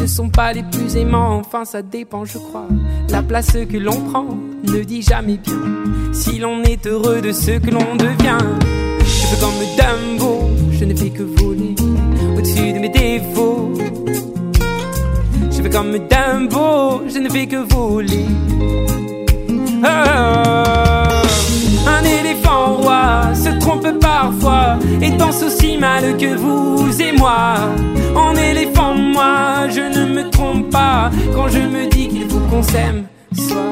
Ne 0.01 0.07
sont 0.07 0.29
pas 0.29 0.53
les 0.53 0.63
plus 0.63 0.97
aimants, 0.97 1.37
enfin 1.39 1.65
ça 1.65 1.83
dépend, 1.83 2.25
je 2.25 2.39
crois. 2.39 2.67
La 3.11 3.23
place 3.23 3.53
que 3.53 3.77
l'on 3.77 4.01
prend 4.11 4.27
ne 4.65 4.83
dit 4.83 5.03
jamais 5.03 5.37
bien 5.37 5.61
si 6.13 6.39
l'on 6.39 6.63
est 6.63 6.87
heureux 6.87 7.21
de 7.21 7.33
ce 7.33 7.53
que 7.59 7.71
l'on 7.71 7.97
devient. 7.97 8.39
Je 9.01 9.27
fais 9.27 9.41
comme 9.41 9.61
Dumbo, 9.79 10.51
je 10.73 10.85
ne 10.85 10.95
fais 10.95 11.11
que 11.11 11.23
voler 11.23 11.75
au-dessus 12.37 12.73
de 12.73 12.79
mes 12.79 12.89
défauts. 12.89 13.73
Je 15.51 15.63
fais 15.63 15.71
comme 15.71 15.93
Dumbo, 15.93 17.03
je 17.09 17.19
ne 17.19 17.29
fais 17.29 17.47
que 17.47 17.57
voler. 17.73 18.27
Ah, 19.85 20.92
un 21.87 22.05
éléphant 22.05 22.75
roi 22.77 23.35
se 23.35 23.51
trompe 23.59 23.89
parfois 24.01 24.79
et 25.01 25.11
danse 25.11 25.43
aussi 25.43 25.77
mal 25.79 26.17
que 26.17 26.35
vous 26.37 27.01
et 27.01 27.13
moi. 27.13 27.55
En 28.15 28.35
éléphant, 28.37 28.95
moi, 28.95 29.69
je 29.69 29.81
ne 29.81 30.15
me 30.15 30.31
trompe 30.31 30.71
pas 30.71 31.11
quand 31.35 31.49
je 31.49 31.61
me 31.61 31.89
dis 31.89 32.09
qu'il 32.09 32.29
faut 32.29 32.41
qu'on 32.51 32.63
s'aime. 32.63 33.05
Soit 33.35 33.63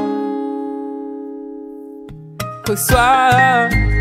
au 2.69 4.00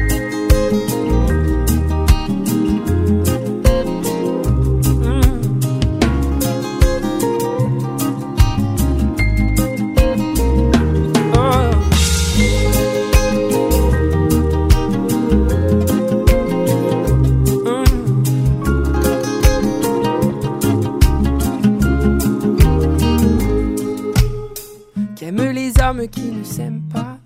qui 26.07 26.31
ne 26.31 26.43
s'aiment 26.43 26.83
pas. 26.93 27.17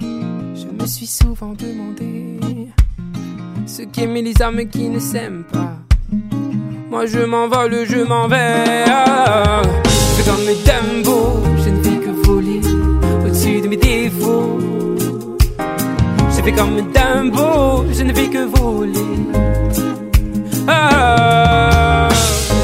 Je 0.00 0.66
me 0.66 0.86
suis 0.86 1.06
souvent 1.06 1.52
demandé 1.52 2.38
ce 3.66 3.82
qu'aimaient 3.82 4.22
les 4.22 4.40
âmes 4.42 4.66
qui 4.68 4.88
ne 4.88 4.98
s'aiment 4.98 5.44
pas. 5.52 5.74
Moi 6.90 7.06
je 7.06 7.20
m'envole, 7.20 7.84
je 7.86 7.98
m'en 7.98 8.26
vais. 8.28 8.84
Je 9.84 10.22
fais 10.22 10.30
comme 10.30 10.46
Dumbo, 10.66 11.42
je 11.64 11.70
ne 11.70 11.82
fais 11.82 11.98
que 12.04 12.10
voler 12.26 12.60
au-dessus 13.24 13.60
de 13.60 13.68
mes 13.68 13.76
défauts. 13.76 14.58
Je 16.30 16.42
fais 16.42 16.52
comme 16.52 16.76
Dumbo, 16.92 17.84
je 17.92 18.02
ne 18.02 18.12
fais 18.14 18.28
que 18.28 18.44
voler. 18.58 18.92
Ah, 20.68 22.08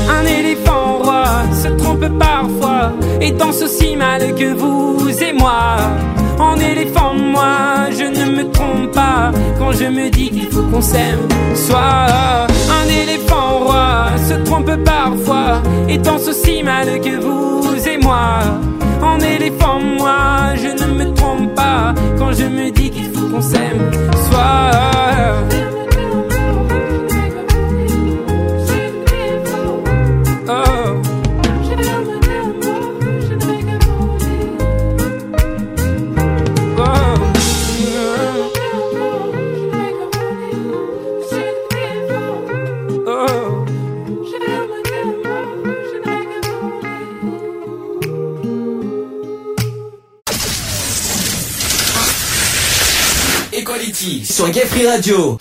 un 0.08 0.24
éléphant 0.26 0.98
roi 1.02 1.24
se 1.52 1.68
trompe 1.68 2.06
parfois 2.18 2.92
et 3.20 3.32
danse 3.32 3.62
aussi 3.62 3.96
mal 3.96 4.34
que 4.34 4.52
vous 4.54 5.08
et 5.22 5.32
moi. 5.32 5.76
En 6.38 6.58
éléphant, 6.58 7.14
moi, 7.14 7.90
je 7.90 8.04
ne 8.04 8.36
me 8.36 8.50
trompe 8.50 8.92
pas 8.92 9.30
quand 9.58 9.72
je 9.72 9.84
me 9.84 10.10
dis 10.10 10.30
qu'il 10.30 10.50
faut 10.50 10.62
qu'on 10.62 10.80
s'aime. 10.80 11.28
Soit 11.54 12.46
un 12.78 12.88
éléphant 12.88 13.60
roi 13.64 14.08
se 14.28 14.34
trompe 14.44 14.74
parfois 14.84 15.62
et 15.88 15.98
danse 15.98 16.26
aussi 16.28 16.62
mal 16.62 17.00
que 17.00 17.20
vous 17.20 17.88
et 17.88 17.98
moi. 17.98 18.40
En 19.02 19.18
éléphant, 19.20 19.80
moi, 19.80 20.54
je 20.56 20.84
ne 20.84 20.92
me 20.94 21.14
trompe 21.14 21.54
pas 21.54 21.94
quand 22.18 22.32
je 22.32 22.44
me 22.44 22.70
dis 22.70 22.90
qu'il 22.90 23.10
faut 23.12 23.28
qu'on 23.28 23.42
s'aime. 23.42 23.90
Soit. 24.30 24.72
Sur 54.32 54.48
Gay 54.48 54.64
Radio. 54.88 55.36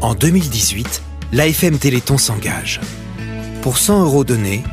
En 0.00 0.14
2018, 0.14 1.02
l'AFM 1.34 1.76
Téléthon 1.76 2.16
s'engage. 2.16 2.80
Pour 3.60 3.76
100 3.76 4.04
euros 4.04 4.24
donnés, 4.24 4.64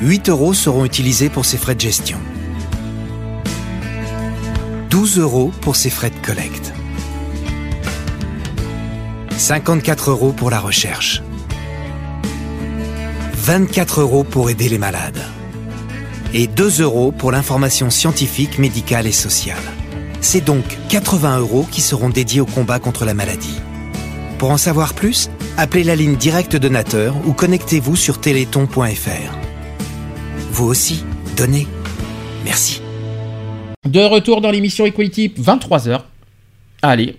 8 0.00 0.28
euros 0.28 0.54
seront 0.54 0.84
utilisés 0.84 1.28
pour 1.28 1.44
ses 1.44 1.56
frais 1.56 1.74
de 1.74 1.80
gestion. 1.80 2.18
12 4.90 5.18
euros 5.18 5.52
pour 5.60 5.76
ses 5.76 5.90
frais 5.90 6.10
de 6.10 6.26
collecte. 6.26 6.72
54 9.36 10.10
euros 10.10 10.32
pour 10.32 10.50
la 10.50 10.60
recherche. 10.60 11.22
24 13.34 14.00
euros 14.00 14.24
pour 14.24 14.48
aider 14.48 14.68
les 14.68 14.78
malades. 14.78 15.22
Et 16.32 16.46
2 16.46 16.80
euros 16.80 17.12
pour 17.12 17.32
l'information 17.32 17.90
scientifique, 17.90 18.58
médicale 18.58 19.06
et 19.06 19.12
sociale. 19.12 19.56
C'est 20.20 20.44
donc 20.44 20.64
80 20.88 21.38
euros 21.40 21.66
qui 21.70 21.82
seront 21.82 22.08
dédiés 22.08 22.40
au 22.40 22.46
combat 22.46 22.78
contre 22.78 23.04
la 23.04 23.14
maladie. 23.14 23.60
Pour 24.38 24.50
en 24.50 24.56
savoir 24.56 24.94
plus, 24.94 25.30
appelez 25.58 25.84
la 25.84 25.96
ligne 25.96 26.16
directe 26.16 26.56
donateur 26.56 27.14
ou 27.26 27.34
connectez-vous 27.34 27.96
sur 27.96 28.20
téléthon.fr. 28.20 29.36
Vous 30.50 30.66
aussi, 30.66 31.04
donnez. 31.36 31.66
Merci. 32.44 32.77
De 33.88 34.00
retour 34.00 34.40
dans 34.40 34.50
l'émission 34.50 34.84
Equality, 34.86 35.32
23h. 35.38 36.00
Allez, 36.82 37.16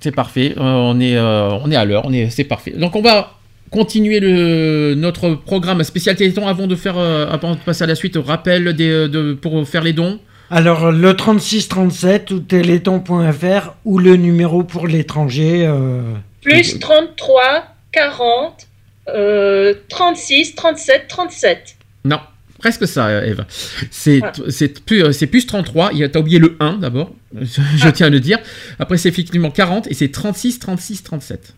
c'est 0.00 0.14
parfait. 0.14 0.54
euh, 0.56 0.62
on, 0.62 0.98
est, 1.00 1.16
euh, 1.16 1.50
on 1.62 1.70
est 1.70 1.76
à 1.76 1.84
l'heure, 1.84 2.02
on 2.06 2.12
est, 2.12 2.30
c'est 2.30 2.44
parfait. 2.44 2.70
Donc 2.72 2.96
on 2.96 3.02
va 3.02 3.34
continuer 3.70 4.18
le, 4.20 4.94
notre 4.96 5.34
programme 5.34 5.82
spécial 5.84 6.16
Téléthon 6.16 6.46
avant 6.48 6.66
de 6.66 6.74
faire, 6.74 6.96
euh, 6.96 7.28
avant 7.30 7.54
de 7.54 7.60
passer 7.60 7.84
à 7.84 7.86
la 7.86 7.94
suite. 7.94 8.16
Rappel 8.16 8.72
des, 8.72 9.08
de, 9.08 9.34
pour 9.34 9.66
faire 9.68 9.82
les 9.82 9.92
dons. 9.92 10.18
Alors, 10.50 10.90
le 10.90 11.14
3637 11.14 12.30
ou 12.30 12.40
téléthon.fr 12.40 13.74
ou 13.84 13.98
le 13.98 14.16
numéro 14.16 14.62
pour 14.64 14.86
l'étranger. 14.86 15.66
euh, 15.66 16.00
Plus 16.40 16.78
33, 16.78 17.64
40, 17.92 18.66
euh, 19.10 19.74
36, 19.90 20.54
37, 20.54 21.04
37. 21.08 21.76
Non, 22.06 22.20
presque 22.58 22.86
ça, 22.86 23.06
euh, 23.08 23.24
Eve. 23.24 23.44
C'est 23.90 24.20
Ah. 24.22 24.32
c'est 24.48 24.84
plus, 24.84 25.02
euh, 25.02 25.26
plus 25.30 25.46
33. 25.46 25.90
Il 25.92 25.98
y 25.98 26.04
a- 26.04 26.08
T'as 26.08 26.20
oublié 26.20 26.38
le 26.38 26.56
1 26.60 26.74
d'abord, 26.78 27.14
je 27.40 27.88
tiens 27.90 28.06
à 28.06 28.10
le 28.10 28.20
dire. 28.20 28.38
Après, 28.78 28.96
c'est 28.98 29.08
effectivement 29.08 29.50
40 29.50 29.86
et 29.90 29.94
c'est 29.94 30.08
36, 30.08 30.58
36, 30.58 31.02
37. 31.02 31.54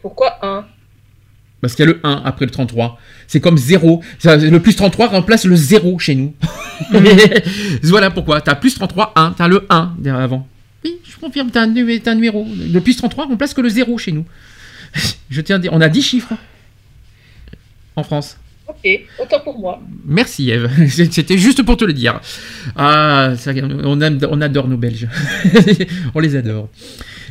Pourquoi 0.00 0.38
1 0.46 0.64
Parce 1.60 1.74
qu'il 1.74 1.84
y 1.84 1.88
a 1.88 1.92
le 1.92 2.00
1 2.04 2.22
après 2.24 2.44
le 2.44 2.50
33. 2.52 2.98
C'est 3.26 3.40
comme 3.40 3.58
0. 3.58 4.02
Ça, 4.18 4.36
Le 4.36 4.60
plus 4.60 4.76
33 4.76 5.08
remplace 5.08 5.44
le 5.44 5.56
0 5.56 5.98
chez 5.98 6.14
nous. 6.14 6.34
voilà 7.82 8.10
pourquoi. 8.10 8.40
T'as 8.40 8.54
plus 8.54 8.74
33, 8.74 9.12
1. 9.16 9.32
T'as 9.36 9.48
le 9.48 9.66
1 9.68 9.94
derrière 9.98 10.22
avant. 10.22 10.46
Oui, 10.84 10.98
je 11.04 11.16
confirme, 11.16 11.50
t'as 11.50 11.62
un, 11.62 11.64
un 11.74 12.14
numéro. 12.14 12.46
Le 12.72 12.78
plus 12.80 12.94
33 12.96 13.26
remplace 13.26 13.54
que 13.54 13.60
le 13.60 13.68
0 13.68 13.98
chez 13.98 14.12
nous. 14.12 14.24
je 15.30 15.40
tiens 15.40 15.56
à 15.56 15.58
dire, 15.58 15.72
on 15.72 15.80
a 15.80 15.88
10 15.88 16.02
chiffres 16.02 16.34
en 17.96 18.04
France. 18.04 18.36
Ok, 18.68 19.00
autant 19.20 19.40
pour 19.40 19.58
moi. 19.58 19.80
Merci 20.06 20.50
Eve, 20.50 20.68
c'était 20.88 21.38
juste 21.38 21.62
pour 21.62 21.76
te 21.76 21.84
le 21.84 21.92
dire. 21.94 22.20
Ah, 22.76 23.32
ça, 23.36 23.52
on, 23.84 24.00
aime- 24.00 24.18
on 24.30 24.40
adore 24.42 24.68
nos 24.68 24.76
Belges, 24.76 25.08
on 26.14 26.20
les 26.20 26.36
adore. 26.36 26.68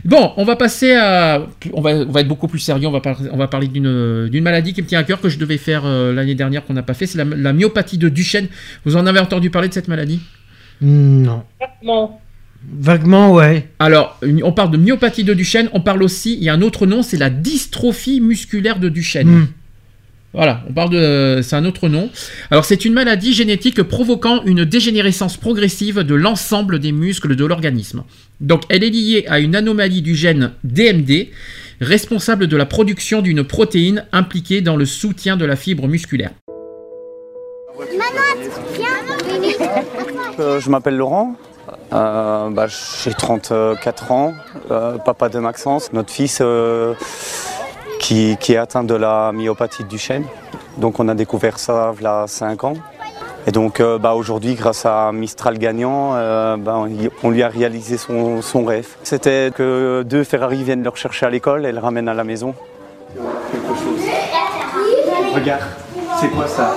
Bon, 0.03 0.33
on 0.37 0.43
va 0.45 0.55
passer 0.55 0.93
à, 0.95 1.45
on 1.73 1.81
va, 1.81 1.91
on 1.91 2.11
va 2.11 2.21
être 2.21 2.27
beaucoup 2.27 2.47
plus 2.47 2.59
sérieux. 2.59 2.87
On 2.87 2.91
va 2.91 3.01
parler, 3.01 3.29
on 3.31 3.37
va 3.37 3.47
parler 3.47 3.67
d'une 3.67 4.27
d'une 4.29 4.43
maladie 4.43 4.73
qui 4.73 4.81
me 4.81 4.87
tient 4.87 4.99
à 4.99 5.03
cœur 5.03 5.19
que 5.21 5.29
je 5.29 5.37
devais 5.37 5.57
faire 5.57 5.83
euh, 5.85 6.13
l'année 6.13 6.35
dernière 6.35 6.65
qu'on 6.65 6.73
n'a 6.73 6.83
pas 6.83 6.93
fait. 6.93 7.05
C'est 7.07 7.17
la, 7.17 7.23
la 7.23 7.53
myopathie 7.53 7.97
de 7.97 8.09
Duchenne. 8.09 8.47
Vous 8.85 8.95
en 8.95 9.05
avez 9.05 9.19
entendu 9.19 9.49
parler 9.49 9.67
de 9.69 9.73
cette 9.73 9.87
maladie? 9.87 10.19
Non. 10.81 11.43
Bon. 11.83 12.11
Vaguement, 12.79 13.33
ouais. 13.33 13.67
Alors, 13.79 14.19
on 14.43 14.51
parle 14.51 14.71
de 14.71 14.77
myopathie 14.77 15.23
de 15.23 15.33
Duchenne. 15.33 15.69
On 15.73 15.81
parle 15.81 16.03
aussi, 16.03 16.35
il 16.35 16.43
y 16.43 16.49
a 16.49 16.53
un 16.53 16.61
autre 16.61 16.85
nom, 16.85 17.01
c'est 17.03 17.17
la 17.17 17.29
dystrophie 17.29 18.21
musculaire 18.21 18.79
de 18.79 18.89
Duchenne. 18.89 19.27
Hmm. 19.27 19.47
Voilà, 20.33 20.61
on 20.69 20.73
parle 20.73 20.89
de. 20.91 21.39
C'est 21.41 21.55
un 21.55 21.65
autre 21.65 21.87
nom. 21.87 22.09
Alors, 22.51 22.65
c'est 22.65 22.85
une 22.85 22.93
maladie 22.93 23.33
génétique 23.33 23.81
provoquant 23.83 24.43
une 24.45 24.65
dégénérescence 24.65 25.37
progressive 25.37 25.99
de 25.99 26.15
l'ensemble 26.15 26.79
des 26.79 26.91
muscles 26.91 27.35
de 27.35 27.45
l'organisme. 27.45 28.03
Donc, 28.39 28.63
elle 28.69 28.83
est 28.83 28.89
liée 28.89 29.25
à 29.27 29.39
une 29.39 29.55
anomalie 29.55 30.01
du 30.01 30.15
gène 30.15 30.51
DMD, 30.63 31.29
responsable 31.81 32.47
de 32.47 32.57
la 32.57 32.65
production 32.65 33.21
d'une 33.21 33.43
protéine 33.43 34.05
impliquée 34.11 34.61
dans 34.61 34.75
le 34.75 34.85
soutien 34.85 35.37
de 35.37 35.45
la 35.45 35.55
fibre 35.55 35.87
musculaire. 35.87 36.31
Euh, 40.39 40.59
je 40.59 40.69
m'appelle 40.69 40.97
Laurent, 40.97 41.35
Euh, 41.93 42.49
bah, 42.49 42.67
j'ai 42.67 43.13
34 43.13 44.11
ans, 44.11 44.33
euh, 44.71 44.97
papa 44.97 45.29
de 45.29 45.39
Maxence, 45.39 45.91
notre 45.93 46.11
fils 46.11 46.39
euh, 46.41 46.93
qui, 48.07 48.53
est 48.53 48.57
atteint 48.57 48.83
de 48.83 48.93
la 48.93 49.31
myopathie 49.33 49.83
de 49.83 49.89
Duchenne. 49.89 50.23
Donc 50.77 50.99
on 50.99 51.07
a 51.09 51.15
découvert 51.15 51.59
ça 51.59 51.93
il 51.97 52.03
y 52.03 52.07
a 52.07 52.25
5 52.25 52.63
ans. 52.63 52.73
Et 53.45 53.51
donc 53.51 53.79
euh, 53.79 53.97
bah, 53.97 54.13
aujourd'hui, 54.13 54.55
grâce 54.55 54.85
à 54.85 55.11
Mistral 55.11 55.57
gagnant, 55.57 56.11
euh, 56.15 56.57
bah, 56.57 56.85
on, 57.23 57.29
lui 57.29 57.43
a 57.43 57.49
réalisé 57.49 57.97
son, 57.97 58.41
son 58.41 58.63
rêve. 58.63 58.87
C'était 59.03 59.51
que 59.53 60.03
deux 60.03 60.23
Ferrari 60.23 60.63
viennent 60.63 60.83
le 60.83 60.89
rechercher 60.89 61.25
à 61.25 61.29
l'école 61.29 61.65
et 61.65 61.71
le 61.71 61.79
ramènent 61.79 62.09
à 62.09 62.13
la 62.13 62.23
maison. 62.23 62.53
Regarde, 65.33 65.63
c'est 66.19 66.29
quoi 66.29 66.47
ça? 66.47 66.73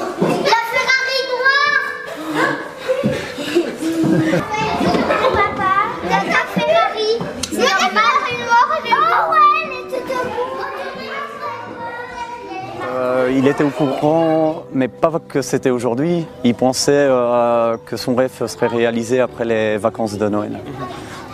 Il 13.30 13.46
était 13.46 13.64
au 13.64 13.70
courant, 13.70 14.64
mais 14.72 14.88
pas 14.88 15.12
que 15.28 15.42
c'était 15.42 15.70
aujourd'hui. 15.70 16.26
Il 16.44 16.54
pensait 16.54 16.92
euh, 16.92 17.76
que 17.86 17.96
son 17.96 18.14
rêve 18.14 18.30
serait 18.46 18.66
réalisé 18.66 19.20
après 19.20 19.44
les 19.44 19.76
vacances 19.78 20.16
de 20.18 20.28
Noël. 20.28 20.58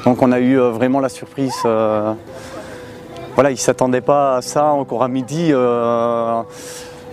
Donc 0.04 0.22
on 0.22 0.32
a 0.32 0.38
eu 0.38 0.58
euh, 0.58 0.70
vraiment 0.70 1.00
la 1.00 1.08
surprise. 1.08 1.54
euh, 1.64 2.12
voilà, 3.34 3.50
il 3.50 3.54
ne 3.54 3.58
s'attendait 3.58 4.00
pas 4.00 4.36
à 4.36 4.42
ça 4.42 4.66
encore 4.66 5.02
à 5.02 5.08
midi. 5.08 5.50
euh, 5.52 6.42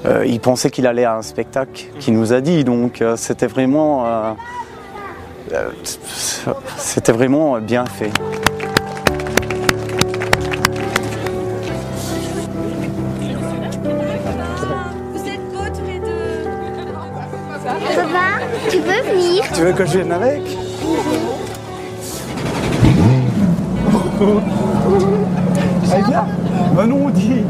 Euh, 0.06 0.26
il 0.26 0.42
pensait 0.42 0.70
qu'il 0.70 0.86
allait 0.86 1.06
à 1.06 1.16
un 1.16 1.22
spectacle 1.22 1.86
qu'il 1.98 2.14
nous 2.14 2.34
a 2.34 2.42
dit, 2.42 2.66
donc 2.66 3.02
euh, 3.02 3.16
c'était 3.16 3.48
vraiment, 3.48 4.06
euh, 4.06 4.34
euh, 5.54 5.70
c'était 6.76 7.14
vraiment 7.14 7.58
bien 7.62 7.86
fait. 7.86 8.12
Tu 19.64 19.70
veux 19.70 19.76
que 19.76 19.86
je 19.86 19.98
vienne 19.98 20.12
avec? 20.12 20.42
Allez 25.90 26.04
viens 26.06 26.26
Manon 26.76 27.10
dis 27.12 27.46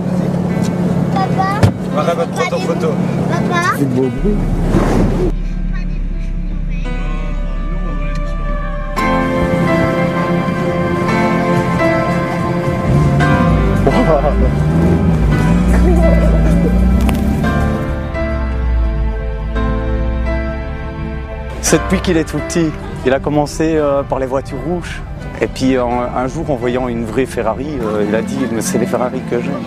Papa, 1.11 1.59
Marie 1.95 2.16
va 2.16 2.25
te 2.27 2.38
prendre 2.38 2.56
en 2.56 2.59
photo. 2.59 2.88
papa? 3.32 3.61
C'est 3.80 3.90
beau 3.95 4.09
bruit. 4.22 5.33
C'est 21.74 21.82
depuis 21.82 22.02
qu'il 22.02 22.18
est 22.18 22.24
tout 22.24 22.38
petit. 22.38 22.69
Il 23.03 23.14
a 23.14 23.19
commencé 23.19 23.77
euh, 23.77 24.03
par 24.03 24.19
les 24.19 24.27
voitures 24.27 24.60
rouges. 24.64 25.02
Et 25.42 25.48
puis 25.48 25.76
un, 25.76 25.88
un 26.16 26.27
jour, 26.27 26.52
en 26.52 26.56
voyant 26.56 26.88
une 26.88 27.03
vraie 27.03 27.26
Ferrari, 27.26 27.80
euh, 27.82 28.06
il 28.08 28.14
a 28.14 28.22
dit 28.22 28.38
c'est 28.60 28.77
les 28.77 28.85
Ferrari 28.85 29.19
que 29.27 29.42
j'aime. 29.42 29.64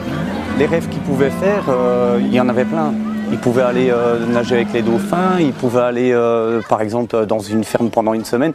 Les 0.57 0.67
rêves 0.67 0.89
qu'il 0.89 1.01
pouvait 1.01 1.31
faire, 1.31 1.65
euh, 1.69 2.21
il 2.21 2.33
y 2.33 2.39
en 2.39 2.49
avait 2.49 2.65
plein. 2.65 2.95
Il 3.33 3.39
pouvait 3.39 3.63
aller 3.63 3.91
euh, 3.91 4.25
nager 4.25 4.55
avec 4.55 4.73
les 4.73 4.83
dauphins, 4.83 5.41
il 5.41 5.53
pouvait 5.53 5.81
aller 5.81 6.13
euh, 6.13 6.61
par 6.69 6.81
exemple 6.81 7.27
dans 7.27 7.41
une 7.41 7.65
ferme 7.65 7.91
pendant 7.91 8.15
une 8.15 8.25
semaine. 8.25 8.53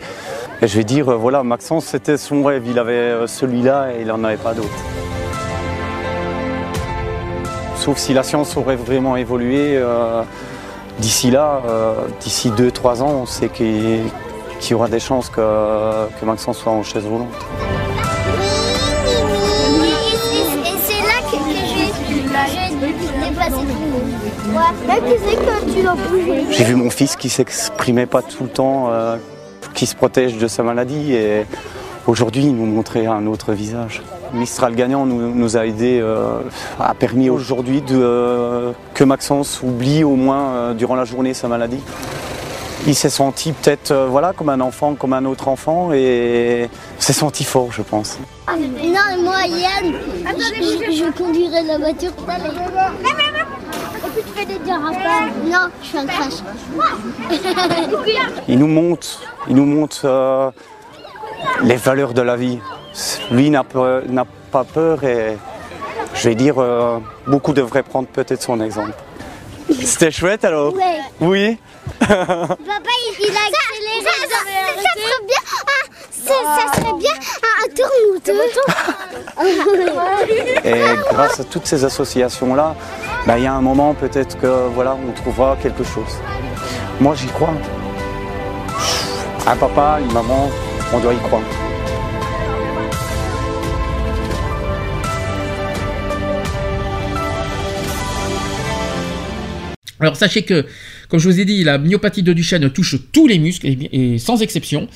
Et 0.61 0.67
je 0.67 0.77
vais 0.77 0.85
dire, 0.85 1.09
euh, 1.11 1.15
voilà, 1.17 1.43
Maxence, 1.43 1.87
c'était 1.87 2.15
son 2.15 2.43
rêve. 2.43 2.63
Il 2.65 2.79
avait 2.79 2.93
euh, 2.93 3.27
celui-là 3.27 3.87
et 3.91 4.03
il 4.03 4.07
n'en 4.07 4.23
avait 4.23 4.37
pas 4.37 4.53
d'autre. 4.53 4.69
Sauf 7.75 7.97
si 7.97 8.13
la 8.13 8.23
science 8.23 8.55
aurait 8.55 8.77
vraiment 8.77 9.17
évolué. 9.17 9.75
euh, 9.75 10.23
d'ici 11.01 11.31
là, 11.31 11.61
euh, 11.67 11.95
d'ici 12.21 12.51
2-3 12.51 13.01
ans, 13.01 13.09
on 13.23 13.25
sait 13.25 13.49
qu'il 13.49 14.03
y 14.69 14.73
aura 14.73 14.87
des 14.87 14.99
chances 14.99 15.29
que, 15.29 15.41
que 16.19 16.25
Maxence 16.25 16.59
soit 16.59 16.71
en 16.71 16.83
chaise 16.83 17.05
roulante. 17.05 17.27
J'ai 26.51 26.63
vu 26.63 26.75
mon 26.75 26.89
fils 26.89 27.15
qui 27.15 27.29
s'exprimait 27.29 28.05
pas 28.05 28.21
tout 28.21 28.43
le 28.43 28.49
temps, 28.49 28.89
euh, 28.91 29.17
qui 29.73 29.87
se 29.87 29.95
protège 29.95 30.37
de 30.37 30.47
sa 30.47 30.61
maladie 30.61 31.13
et 31.13 31.45
aujourd'hui 32.07 32.43
il 32.43 32.55
nous 32.55 32.65
montrait 32.65 33.05
un 33.05 33.25
autre 33.27 33.53
visage. 33.53 34.01
Mistral 34.33 34.75
gagnant 34.75 35.05
nous, 35.05 35.33
nous 35.33 35.57
a 35.57 35.65
aidé, 35.65 35.99
euh, 36.01 36.39
a 36.79 36.93
permis 36.93 37.29
aujourd'hui 37.29 37.83
euh, 37.91 38.71
que 38.93 39.03
Maxence 39.03 39.61
oublie 39.61 40.03
au 40.03 40.15
moins 40.15 40.41
euh, 40.41 40.73
durant 40.73 40.95
la 40.95 41.05
journée 41.05 41.33
sa 41.33 41.47
maladie. 41.47 41.81
Il 42.87 42.95
s'est 42.95 43.09
senti 43.09 43.51
peut-être 43.51 43.93
voilà, 44.09 44.33
comme 44.33 44.49
un 44.49 44.59
enfant, 44.59 44.95
comme 44.95 45.13
un 45.13 45.25
autre 45.25 45.47
enfant 45.49 45.93
et 45.93 46.67
s'est 46.97 47.13
senti 47.13 47.43
fort 47.43 47.71
je 47.71 47.83
pense. 47.83 48.17
Non, 48.49 49.23
moi, 49.23 49.45
Yann, 49.45 49.93
je, 50.25 50.91
je, 50.91 51.11
conduirai 51.11 51.61
la 51.63 51.77
voiture. 51.77 52.11
Non, 55.45 55.69
je 55.81 55.87
fais 55.87 55.97
un 55.99 56.05
crash. 56.05 56.33
Il 58.47 58.59
nous 58.59 58.67
montre, 58.67 59.21
il 59.47 59.55
nous 59.55 59.65
montre 59.65 60.01
euh, 60.05 60.51
les 61.63 61.75
valeurs 61.75 62.13
de 62.13 62.21
la 62.21 62.35
vie. 62.35 62.59
Lui 63.31 63.49
n'a 63.49 63.63
peur- 63.63 64.01
n'a 64.07 64.25
pas 64.51 64.63
peur 64.63 65.03
et 65.03 65.37
je 66.13 66.29
vais 66.29 66.35
dire, 66.35 66.55
euh, 66.57 66.97
beaucoup 67.27 67.53
devraient 67.53 67.83
prendre 67.83 68.07
peut-être 68.07 68.41
son 68.41 68.59
exemple. 68.61 68.93
C'était 69.69 70.11
chouette 70.11 70.43
alors 70.43 70.73
Ouais. 70.73 70.99
Oui 71.21 71.57
Papa, 71.99 72.17
il, 72.17 73.25
il 73.25 73.31
a 73.31 73.39
accéléré. 73.47 74.03
Ça, 74.03 74.11
ça, 74.21 74.27
ça 74.27 74.91
serait 74.93 75.25
bien, 75.25 75.41
ah, 75.67 75.83
ça, 76.11 76.33
ça 76.57 76.81
serait 76.81 76.97
bien 76.99 77.11
un, 77.41 77.55
un 77.63 77.69
tourne 77.75 78.19
Et 80.65 80.83
grâce 81.13 81.39
à 81.39 81.43
toutes 81.45 81.65
ces 81.65 81.83
associations-là, 81.85 82.75
bah, 83.25 83.37
il 83.37 83.43
y 83.43 83.47
a 83.47 83.53
un 83.53 83.61
moment 83.61 83.93
peut-être 83.93 84.37
que 84.39 84.67
voilà, 84.73 84.95
on 85.07 85.11
trouvera 85.13 85.55
quelque 85.61 85.83
chose. 85.83 86.13
Moi 86.99 87.15
j'y 87.15 87.27
crois. 87.27 87.53
Un 89.47 89.55
papa, 89.55 89.99
une 90.01 90.11
maman, 90.13 90.49
on 90.93 90.99
doit 90.99 91.13
y 91.13 91.19
croire. 91.19 91.43
Alors 99.99 100.15
sachez 100.15 100.43
que, 100.43 100.65
comme 101.11 101.19
je 101.19 101.27
vous 101.27 101.41
ai 101.41 101.45
dit, 101.45 101.65
la 101.65 101.77
myopathie 101.77 102.23
de 102.23 102.31
Duchenne 102.31 102.69
touche 102.69 102.95
tous 103.11 103.27
les 103.27 103.37
muscles 103.37 103.67
et, 103.67 104.13
et 104.13 104.17
sans 104.17 104.41
exception. 104.41 104.87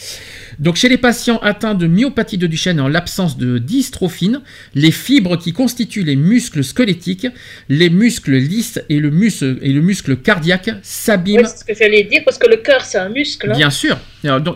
Donc 0.59 0.77
chez 0.77 0.87
les 0.87 0.97
patients 0.97 1.39
atteints 1.39 1.75
de 1.75 1.87
myopathie 1.87 2.37
de 2.37 2.47
Duchenne 2.47 2.79
en 2.79 2.87
l'absence 2.87 3.37
de 3.37 3.57
dystrophine, 3.57 4.39
les 4.75 4.91
fibres 4.91 5.37
qui 5.37 5.51
constituent 5.51 6.05
les 6.05 6.15
muscles 6.15 6.63
squelettiques, 6.63 7.27
les 7.67 7.89
muscles 7.89 8.37
lisses 8.37 8.79
et 8.87 9.01
le, 9.01 9.11
muscle, 9.11 9.59
et 9.61 9.73
le 9.73 9.81
muscle 9.81 10.15
cardiaque 10.15 10.69
s'abîment 10.83 11.45
c'est 11.45 11.59
ce 11.59 11.65
que 11.65 11.73
j'allais 11.75 12.03
dire, 12.05 12.21
parce 12.23 12.37
que 12.37 12.47
le 12.49 12.57
cœur, 12.57 12.85
c'est 12.85 12.97
un 12.97 13.09
muscle. 13.09 13.51
hein. 13.51 13.57
Bien 13.57 13.69
sûr. 13.69 13.97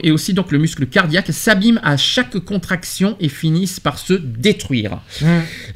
Et 0.01 0.11
aussi 0.11 0.33
donc 0.33 0.51
le 0.51 0.57
muscle 0.57 0.85
cardiaque 0.87 1.31
s'abîme 1.31 1.79
à 1.83 1.97
chaque 1.97 2.39
contraction 2.39 3.17
et 3.19 3.29
finissent 3.29 3.79
par 3.79 3.99
se 3.99 4.13
détruire. 4.13 4.99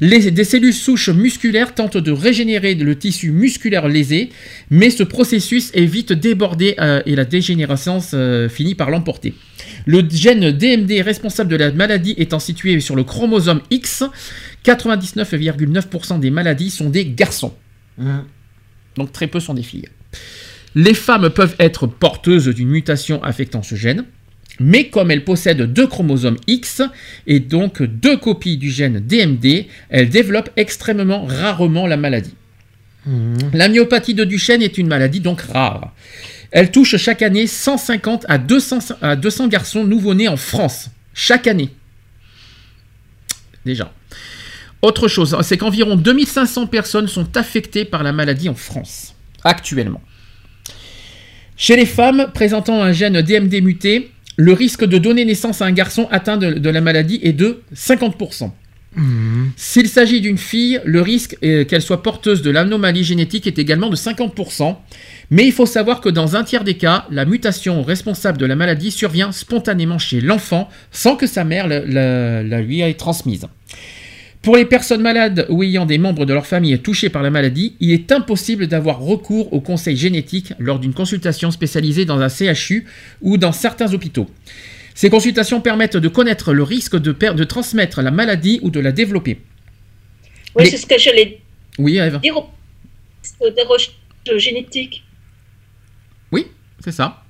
Les, 0.00 0.30
des 0.30 0.44
cellules 0.44 0.72
souches 0.72 1.10
musculaires 1.10 1.74
tentent 1.74 1.98
de 1.98 2.10
régénérer 2.10 2.74
le 2.74 2.96
tissu 2.96 3.30
musculaire 3.30 3.86
lésé, 3.86 4.30
mais 4.70 4.90
ce 4.90 5.02
processus 5.04 5.70
est 5.74 5.84
vite 5.84 6.12
débordé 6.12 6.74
euh, 6.78 7.02
et 7.06 7.14
la 7.14 7.24
dégénérescence 7.24 8.12
euh, 8.14 8.48
finit 8.48 8.74
par 8.74 8.90
l'emporter. 8.90 9.34
Le 9.86 10.02
gène 10.08 10.50
DMD 10.50 11.02
responsable 11.02 11.50
de 11.50 11.56
la 11.56 11.72
maladie 11.72 12.14
étant 12.16 12.38
situé 12.38 12.80
sur 12.80 12.96
le 12.96 13.04
chromosome 13.04 13.60
X, 13.70 14.04
99,9% 14.64 16.20
des 16.20 16.30
maladies 16.30 16.70
sont 16.70 16.90
des 16.90 17.06
garçons. 17.06 17.54
Donc 18.96 19.12
très 19.12 19.26
peu 19.26 19.40
sont 19.40 19.54
des 19.54 19.62
filles. 19.62 19.88
Les 20.74 20.94
femmes 20.94 21.30
peuvent 21.30 21.54
être 21.58 21.86
porteuses 21.86 22.48
d'une 22.48 22.68
mutation 22.68 23.22
affectant 23.22 23.62
ce 23.62 23.74
gène, 23.74 24.04
mais 24.60 24.88
comme 24.88 25.10
elles 25.10 25.24
possèdent 25.24 25.62
deux 25.62 25.86
chromosomes 25.86 26.38
X 26.46 26.82
et 27.26 27.40
donc 27.40 27.82
deux 27.82 28.16
copies 28.16 28.56
du 28.56 28.70
gène 28.70 29.00
DMD, 29.00 29.66
elles 29.88 30.08
développent 30.08 30.50
extrêmement 30.56 31.24
rarement 31.24 31.86
la 31.86 31.96
maladie. 31.96 32.34
La 33.52 33.68
myopathie 33.68 34.14
de 34.14 34.24
Duchenne 34.24 34.62
est 34.62 34.78
une 34.78 34.86
maladie 34.86 35.20
donc 35.20 35.42
rare. 35.42 35.92
Elle 36.50 36.70
touche 36.70 36.96
chaque 36.96 37.22
année 37.22 37.46
150 37.46 38.26
à 38.28 38.38
200, 38.38 38.78
à 39.02 39.16
200 39.16 39.48
garçons 39.48 39.84
nouveau-nés 39.84 40.28
en 40.28 40.36
France. 40.36 40.90
Chaque 41.12 41.46
année. 41.46 41.70
Déjà. 43.64 43.92
Autre 44.82 45.08
chose, 45.08 45.36
c'est 45.42 45.56
qu'environ 45.56 45.96
2500 45.96 46.66
personnes 46.66 47.08
sont 47.08 47.36
affectées 47.36 47.84
par 47.84 48.02
la 48.02 48.12
maladie 48.12 48.48
en 48.48 48.54
France, 48.54 49.14
actuellement. 49.42 50.02
Chez 51.56 51.76
les 51.76 51.86
femmes 51.86 52.30
présentant 52.34 52.82
un 52.82 52.92
gène 52.92 53.22
DMD 53.22 53.62
muté, 53.62 54.10
le 54.36 54.52
risque 54.52 54.84
de 54.84 54.98
donner 54.98 55.24
naissance 55.24 55.62
à 55.62 55.66
un 55.66 55.72
garçon 55.72 56.08
atteint 56.10 56.36
de 56.36 56.70
la 56.70 56.80
maladie 56.80 57.20
est 57.22 57.32
de 57.32 57.62
50%. 57.74 58.50
S'il 59.56 59.88
s'agit 59.88 60.20
d'une 60.20 60.38
fille, 60.38 60.80
le 60.84 61.00
risque 61.00 61.36
qu'elle 61.40 61.82
soit 61.82 62.02
porteuse 62.02 62.42
de 62.42 62.50
l'anomalie 62.50 63.04
génétique 63.04 63.46
est 63.46 63.58
également 63.58 63.90
de 63.90 63.96
50%. 63.96 64.76
Mais 65.30 65.46
il 65.46 65.52
faut 65.52 65.66
savoir 65.66 66.00
que 66.00 66.08
dans 66.08 66.36
un 66.36 66.44
tiers 66.44 66.64
des 66.64 66.74
cas, 66.74 67.06
la 67.10 67.24
mutation 67.24 67.82
responsable 67.82 68.38
de 68.38 68.46
la 68.46 68.56
maladie 68.56 68.90
survient 68.90 69.32
spontanément 69.32 69.98
chez 69.98 70.20
l'enfant 70.20 70.68
sans 70.90 71.16
que 71.16 71.26
sa 71.26 71.44
mère 71.44 71.66
la 71.66 72.60
lui 72.60 72.80
ait 72.82 72.94
transmise. 72.94 73.46
Pour 74.42 74.58
les 74.58 74.66
personnes 74.66 75.00
malades 75.00 75.46
ou 75.48 75.62
ayant 75.62 75.86
des 75.86 75.96
membres 75.96 76.26
de 76.26 76.34
leur 76.34 76.46
famille 76.46 76.78
touchés 76.78 77.08
par 77.08 77.22
la 77.22 77.30
maladie, 77.30 77.76
il 77.80 77.92
est 77.92 78.12
impossible 78.12 78.66
d'avoir 78.66 79.00
recours 79.00 79.50
au 79.54 79.60
conseil 79.62 79.96
génétique 79.96 80.52
lors 80.58 80.78
d'une 80.78 80.92
consultation 80.92 81.50
spécialisée 81.50 82.04
dans 82.04 82.20
un 82.20 82.28
CHU 82.28 82.84
ou 83.22 83.38
dans 83.38 83.52
certains 83.52 83.94
hôpitaux. 83.94 84.28
Ces 84.94 85.10
consultations 85.10 85.60
permettent 85.60 85.96
de 85.96 86.08
connaître 86.08 86.52
le 86.52 86.62
risque 86.62 86.96
de, 86.96 87.12
de 87.12 87.44
transmettre 87.44 88.00
la 88.00 88.10
maladie 88.12 88.60
ou 88.62 88.70
de 88.70 88.78
la 88.80 88.92
développer. 88.92 89.40
Oui, 90.54 90.64
Les- 90.64 90.70
c'est 90.70 90.76
ce 90.76 90.86
que 90.86 90.98
j'allais 90.98 91.40
Oui, 91.78 91.98
Eve. 91.98 92.20
dire 92.20 92.34
des 93.40 93.62
recherches 93.62 93.96
génétiques. 94.36 95.02
Oui, 96.30 96.46
c'est 96.82 96.92
ça. 96.92 97.22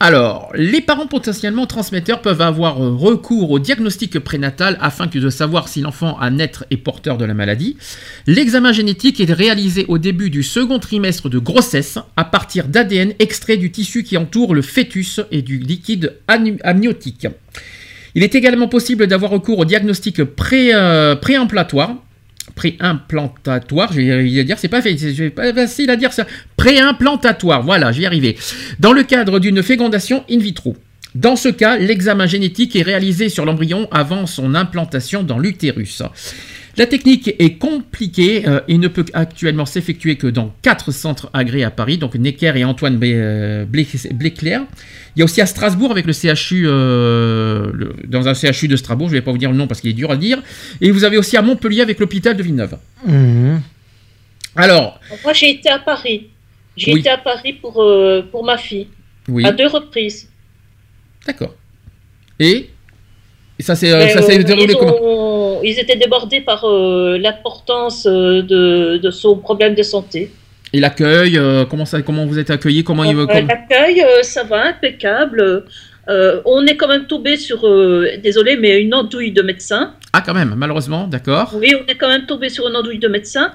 Alors, 0.00 0.50
les 0.54 0.80
parents 0.80 1.06
potentiellement 1.06 1.66
transmetteurs 1.66 2.20
peuvent 2.20 2.40
avoir 2.40 2.82
euh, 2.82 2.94
recours 2.94 3.52
au 3.52 3.58
diagnostic 3.58 4.18
prénatal 4.18 4.76
afin 4.80 5.06
de 5.06 5.30
savoir 5.30 5.68
si 5.68 5.80
l'enfant 5.80 6.18
à 6.18 6.30
naître 6.30 6.66
est 6.70 6.76
porteur 6.76 7.16
de 7.16 7.24
la 7.24 7.32
maladie. 7.32 7.76
L'examen 8.26 8.72
génétique 8.72 9.20
est 9.20 9.32
réalisé 9.32 9.86
au 9.88 9.98
début 9.98 10.30
du 10.30 10.42
second 10.42 10.78
trimestre 10.80 11.30
de 11.30 11.38
grossesse 11.38 11.98
à 12.16 12.24
partir 12.24 12.66
d'ADN 12.66 13.14
extrait 13.18 13.56
du 13.56 13.70
tissu 13.70 14.02
qui 14.02 14.16
entoure 14.16 14.54
le 14.54 14.62
fœtus 14.62 15.20
et 15.30 15.42
du 15.42 15.58
liquide 15.58 16.14
amniotique. 16.28 17.28
Il 18.16 18.22
est 18.22 18.34
également 18.34 18.68
possible 18.68 19.06
d'avoir 19.06 19.30
recours 19.30 19.60
au 19.60 19.64
diagnostic 19.64 20.22
pré, 20.24 20.74
euh. 20.74 21.16
Préimplantatoire, 22.54 23.92
je 23.92 24.00
vais 24.00 24.28
y 24.28 24.44
dire, 24.44 24.58
c'est 24.58 24.68
pas, 24.68 24.82
pas 24.82 25.54
facile 25.54 25.90
à 25.90 25.96
dire 25.96 26.12
ça. 26.12 26.26
Préimplantatoire, 26.56 27.62
voilà, 27.62 27.90
j'y 27.90 28.06
arrivé. 28.06 28.36
Dans 28.78 28.92
le 28.92 29.02
cadre 29.02 29.38
d'une 29.38 29.62
fécondation 29.62 30.24
in 30.30 30.38
vitro. 30.38 30.76
Dans 31.14 31.36
ce 31.36 31.48
cas, 31.48 31.76
l'examen 31.78 32.26
génétique 32.26 32.74
est 32.74 32.82
réalisé 32.82 33.28
sur 33.28 33.44
l'embryon 33.44 33.88
avant 33.92 34.26
son 34.26 34.54
implantation 34.54 35.22
dans 35.22 35.38
l'utérus. 35.38 36.02
La 36.76 36.86
technique 36.86 37.34
est 37.38 37.56
compliquée 37.58 38.48
euh, 38.48 38.60
et 38.66 38.78
ne 38.78 38.88
peut 38.88 39.04
actuellement 39.12 39.64
s'effectuer 39.66 40.16
que 40.16 40.26
dans 40.26 40.52
quatre 40.62 40.90
centres 40.90 41.30
agréés 41.32 41.62
à 41.64 41.70
Paris, 41.70 41.98
donc 41.98 42.14
Necker 42.16 42.52
et 42.56 42.64
Antoine 42.64 42.98
euh, 43.02 43.64
Blé- 43.64 43.86
Bléclair. 44.12 44.62
Il 45.14 45.20
y 45.20 45.22
a 45.22 45.24
aussi 45.24 45.40
à 45.40 45.46
Strasbourg 45.46 45.92
avec 45.92 46.04
le 46.06 46.12
CHU, 46.12 46.64
euh, 46.66 47.70
le- 47.72 47.94
dans 48.08 48.26
un 48.26 48.34
CHU 48.34 48.66
de 48.66 48.74
Strasbourg, 48.76 49.08
je 49.08 49.14
ne 49.14 49.18
vais 49.20 49.24
pas 49.24 49.30
vous 49.30 49.38
dire 49.38 49.52
le 49.52 49.56
nom 49.56 49.68
parce 49.68 49.80
qu'il 49.80 49.90
est 49.90 49.94
dur 49.94 50.10
à 50.10 50.16
dire. 50.16 50.42
Et 50.80 50.90
vous 50.90 51.04
avez 51.04 51.16
aussi 51.16 51.36
à 51.36 51.42
Montpellier 51.42 51.80
avec 51.82 52.00
l'hôpital 52.00 52.36
de 52.36 52.42
Villeneuve. 52.42 52.76
Mhm. 53.06 53.60
Alors, 54.56 55.00
Moi, 55.22 55.32
j'ai 55.32 55.50
été 55.50 55.68
à 55.68 55.78
Paris. 55.78 56.28
J'ai 56.76 56.92
Oui. 56.92 57.00
été 57.00 57.08
à 57.10 57.18
Paris 57.18 57.52
pour, 57.54 57.80
euh, 57.82 58.22
pour 58.32 58.44
ma 58.44 58.56
fille. 58.58 58.88
Oui. 59.28 59.44
À 59.44 59.52
deux 59.52 59.68
reprises. 59.68 60.28
d'accord. 61.26 61.54
Et, 62.40 62.68
et 63.58 63.62
ça 63.62 63.74
ça 63.74 63.80
s'est 64.22 64.40
euh, 64.40 64.42
déroulé 64.42 64.72
ils, 64.72 64.76
comment 64.76 65.60
ils 65.62 65.78
étaient 65.78 65.96
débordés 65.96 66.40
par 66.40 66.64
euh, 66.64 67.16
l'importance 67.18 68.06
euh, 68.06 68.42
de, 68.42 68.98
de 68.98 69.10
son 69.10 69.36
problème 69.36 69.74
de 69.74 69.82
santé. 69.82 70.30
Et 70.72 70.80
l'accueil, 70.80 71.38
euh, 71.38 71.64
comment, 71.64 71.84
ça, 71.84 72.02
comment 72.02 72.26
vous 72.26 72.38
êtes 72.38 72.50
accueillis 72.50 72.82
comment 72.82 73.04
il, 73.04 73.16
Euh, 73.16 73.26
comment- 73.26 73.46
L'accueil, 73.48 74.02
euh, 74.02 74.22
ça 74.22 74.42
va, 74.42 74.64
impeccable. 74.66 75.64
Euh, 76.08 76.40
on 76.44 76.66
est 76.66 76.76
quand 76.76 76.88
même 76.88 77.06
tombé 77.06 77.36
sur, 77.36 77.66
euh, 77.66 78.08
désolé, 78.22 78.56
mais 78.56 78.80
une 78.82 78.92
andouille 78.92 79.30
de 79.32 79.40
médecin. 79.42 79.94
Ah, 80.12 80.20
quand 80.20 80.34
même, 80.34 80.54
malheureusement, 80.56 81.06
d'accord. 81.06 81.54
Oui, 81.54 81.74
on 81.80 81.90
est 81.90 81.94
quand 81.94 82.08
même 82.08 82.26
tombé 82.26 82.48
sur 82.48 82.68
une 82.68 82.76
andouille 82.76 82.98
de 82.98 83.08
médecin. 83.08 83.52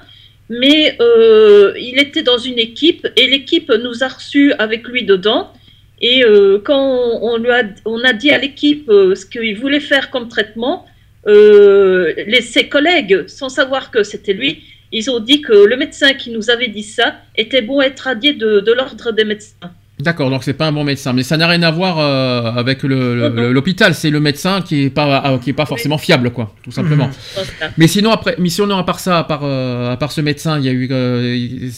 Mais 0.48 0.96
euh, 1.00 1.72
il 1.78 2.00
était 2.00 2.22
dans 2.24 2.38
une 2.38 2.58
équipe 2.58 3.06
et 3.16 3.28
l'équipe 3.28 3.70
nous 3.84 4.02
a 4.02 4.08
reçus 4.08 4.52
avec 4.58 4.88
lui 4.88 5.04
dedans. 5.04 5.52
Et 6.00 6.24
euh, 6.24 6.58
quand 6.64 7.20
on, 7.22 8.04
a, 8.04 8.12
dit 8.12 8.30
à 8.30 8.38
l'équipe 8.38 8.88
euh, 8.88 9.14
ce 9.14 9.26
qu'il 9.26 9.58
voulait 9.58 9.80
faire 9.80 10.10
comme 10.10 10.28
traitement, 10.28 10.86
euh, 11.26 12.14
ses 12.40 12.68
collègues, 12.68 13.26
sans 13.28 13.50
savoir 13.50 13.90
que 13.90 14.02
c'était 14.02 14.32
lui, 14.32 14.62
ils 14.92 15.10
ont 15.10 15.20
dit 15.20 15.42
que 15.42 15.52
le 15.52 15.76
médecin 15.76 16.14
qui 16.14 16.30
nous 16.30 16.50
avait 16.50 16.68
dit 16.68 16.82
ça 16.82 17.16
était 17.36 17.62
bon 17.62 17.80
à 17.80 17.86
être 17.86 18.00
radié 18.00 18.32
de 18.32 18.72
l'ordre 18.72 19.12
des 19.12 19.24
médecins. 19.24 19.70
D'accord, 20.02 20.30
donc 20.30 20.44
c'est 20.44 20.54
pas 20.54 20.66
un 20.66 20.72
bon 20.72 20.84
médecin, 20.84 21.12
mais 21.12 21.22
ça 21.22 21.36
n'a 21.36 21.46
rien 21.46 21.62
à 21.62 21.70
voir 21.70 21.98
euh, 21.98 22.52
avec 22.52 22.82
l'hôpital. 22.84 23.94
C'est 23.94 24.10
le 24.10 24.20
médecin 24.20 24.62
qui 24.62 24.84
est 24.84 24.90
pas 24.90 25.30
euh, 25.32 25.38
qui 25.38 25.50
est 25.50 25.54
pas 25.54 25.66
forcément 25.66 25.98
fiable, 25.98 26.30
quoi, 26.30 26.54
tout 26.62 26.70
simplement. 26.70 27.10
Voilà. 27.34 27.72
Mais 27.76 27.86
sinon 27.86 28.10
après, 28.10 28.34
mais 28.38 28.48
sinon 28.48 28.76
à 28.78 28.84
part 28.84 29.00
ça, 29.00 29.18
à 29.18 29.24
part 29.24 29.42
euh, 29.44 29.92
à 29.92 29.96
part 29.96 30.12
ce 30.12 30.20
médecin, 30.20 30.58
il 30.58 30.64
y 30.64 30.68
a 30.68 30.72
eu 30.72 30.88
euh, 30.90 31.68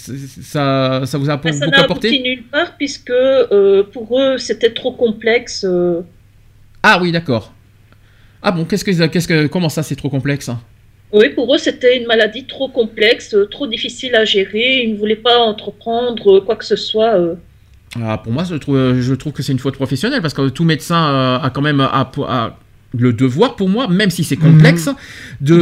ça 0.43 1.03
ça 1.05 1.19
vous 1.19 1.31
a 1.31 1.33
ça 1.33 1.37
beaucoup 1.37 1.71
n'a 1.71 1.81
apporté? 1.81 2.09
abouti 2.09 2.23
nulle 2.23 2.45
part 2.45 2.77
puisque 2.77 3.13
pour 3.93 4.21
eux 4.21 4.39
c'était 4.39 4.73
trop 4.73 4.93
complexe. 4.93 5.67
Ah 6.83 6.99
oui, 7.03 7.13
d'accord. 7.13 7.53
Ah 8.43 8.53
bon, 8.53 8.65
qu'est-ce 8.65 8.85
que 8.85 9.07
qu'est-ce 9.07 9.29
que 9.29 9.47
comment 9.47 9.69
ça 9.69 9.83
c'est 9.83 9.97
trop 9.97 10.11
complexe 10.11 10.49
hein? 10.49 10.61
Oui, 11.13 11.29
pour 11.29 11.55
eux, 11.55 11.59
c'était 11.59 11.99
une 11.99 12.07
maladie 12.07 12.45
trop 12.47 12.69
complexe, 12.69 13.37
trop 13.51 13.67
difficile 13.67 14.15
à 14.15 14.25
gérer. 14.25 14.85
Ils 14.85 14.95
ne 14.95 14.99
voulaient 14.99 15.15
pas 15.15 15.39
entreprendre 15.41 16.41
quoi 16.41 16.57
que 16.57 16.65
ce 16.65 16.75
soit. 16.77 17.15
Euh. 17.97 18.01
Ah, 18.05 18.19
pour 18.19 18.33
moi, 18.33 18.45
je 18.49 18.55
trouve, 18.57 19.01
je 19.01 19.15
trouve 19.15 19.33
que 19.33 19.43
c'est 19.43 19.53
une 19.53 19.59
faute 19.59 19.75
professionnelle 19.77 20.23
parce 20.23 20.35
que 20.35 20.49
tout 20.49 20.65
médecin 20.65 20.97
euh, 21.13 21.39
a 21.39 21.51
quand 21.51 21.63
même 21.63 21.81
a- 21.81 22.11
a 22.29 22.57
le 22.95 23.15
devoir, 23.15 23.57
pour 23.57 23.71
moi, 23.71 23.89
même 23.89 24.11
si 24.11 24.23
c'est 24.23 24.37
complexe, 24.37 24.91
de, 25.41 25.55
De- 25.57 25.61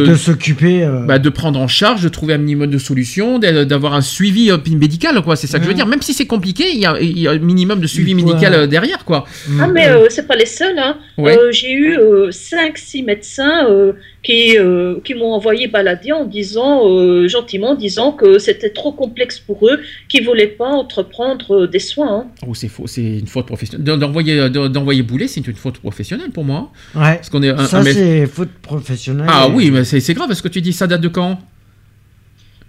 de- 0.00 0.06
de 0.06 0.14
s'occuper, 0.16 0.82
euh. 0.82 1.04
bah, 1.06 1.20
de 1.20 1.28
prendre 1.28 1.60
en 1.60 1.68
charge, 1.68 2.02
de 2.02 2.08
trouver 2.08 2.34
un 2.34 2.38
minimum 2.38 2.68
de 2.68 2.78
solutions, 2.78 3.38
d'a- 3.38 3.64
d'avoir 3.64 3.94
un 3.94 4.00
suivi 4.00 4.50
euh, 4.50 4.56
médical, 4.76 5.22
quoi. 5.22 5.36
C'est 5.36 5.46
ça 5.46 5.58
que 5.58 5.64
je 5.64 5.68
veux 5.68 5.74
Mhm. 5.74 5.76
dire. 5.78 5.86
Même 5.86 6.02
si 6.02 6.12
c'est 6.14 6.26
compliqué, 6.26 6.64
il 6.74 6.80
y, 6.80 6.86
a, 6.86 7.00
il 7.00 7.16
y 7.16 7.28
a 7.28 7.30
un 7.30 7.38
minimum 7.38 7.78
de 7.78 7.86
suivi 7.86 8.12
médical 8.16 8.54
euh, 8.54 8.66
derrière, 8.66 9.04
quoi. 9.04 9.24
Ah, 9.60 9.68
mais 9.68 9.88
euh, 9.88 10.06
c'est 10.10 10.26
pas 10.26 10.34
les 10.34 10.46
seuls. 10.46 10.76
Hein. 10.76 10.96
Ouais. 11.16 11.38
Euh, 11.38 11.52
J'ai 11.52 11.72
eu 11.74 11.96
5-6 12.30 13.04
médecins 13.04 13.66
euh, 13.70 13.92
qui, 14.24 14.58
euh, 14.58 14.96
qui 15.04 15.12
m'ont 15.14 15.32
envoyé 15.34 15.68
balader 15.68 16.10
en 16.12 16.24
disant, 16.24 16.88
euh, 16.88 17.28
gentiment, 17.28 17.68
en 17.70 17.74
disant 17.74 18.10
que 18.10 18.38
c'était 18.38 18.70
trop 18.70 18.90
complexe 18.90 19.38
pour 19.38 19.68
eux, 19.68 19.78
qu'ils 20.08 20.22
ne 20.22 20.26
voulaient 20.26 20.46
pas 20.48 20.66
entreprendre 20.68 21.54
euh, 21.54 21.66
des 21.68 21.78
soins. 21.78 22.20
hein. 22.20 22.26
Oh, 22.48 22.54
c'est 22.54 22.68
faux, 22.68 22.86
c'est 22.86 23.02
une 23.18 23.26
faute 23.26 23.44
professionnelle. 23.46 23.84
D'en- 23.84 23.98
D'envoyer, 23.98 24.48
d'en- 24.48 24.68
d'envoyer 24.70 25.02
bouler, 25.02 25.28
c'est 25.28 25.46
une 25.46 25.54
faute 25.54 25.78
professionnelle 25.78 26.30
pour 26.30 26.44
moi. 26.44 26.72
Ouais. 26.94 27.16
Parce 27.16 27.28
qu'on 27.30 27.42
est 27.42 27.50
un- 27.50 27.66
ça, 27.66 27.78
un 27.78 27.82
mé- 27.84 27.92
c'est 27.92 28.26
faute 28.26 28.48
professionnelle. 28.62 29.26
Ah 29.28 29.48
oui, 29.48 29.70
mais 29.70 29.84
c'est 29.84 30.00
c'est 30.00 30.14
grave. 30.14 30.30
Est-ce 30.30 30.42
que 30.42 30.48
tu 30.48 30.62
dis 30.62 30.72
ça 30.72 30.86
date 30.86 31.02
de 31.02 31.08
quand? 31.08 31.38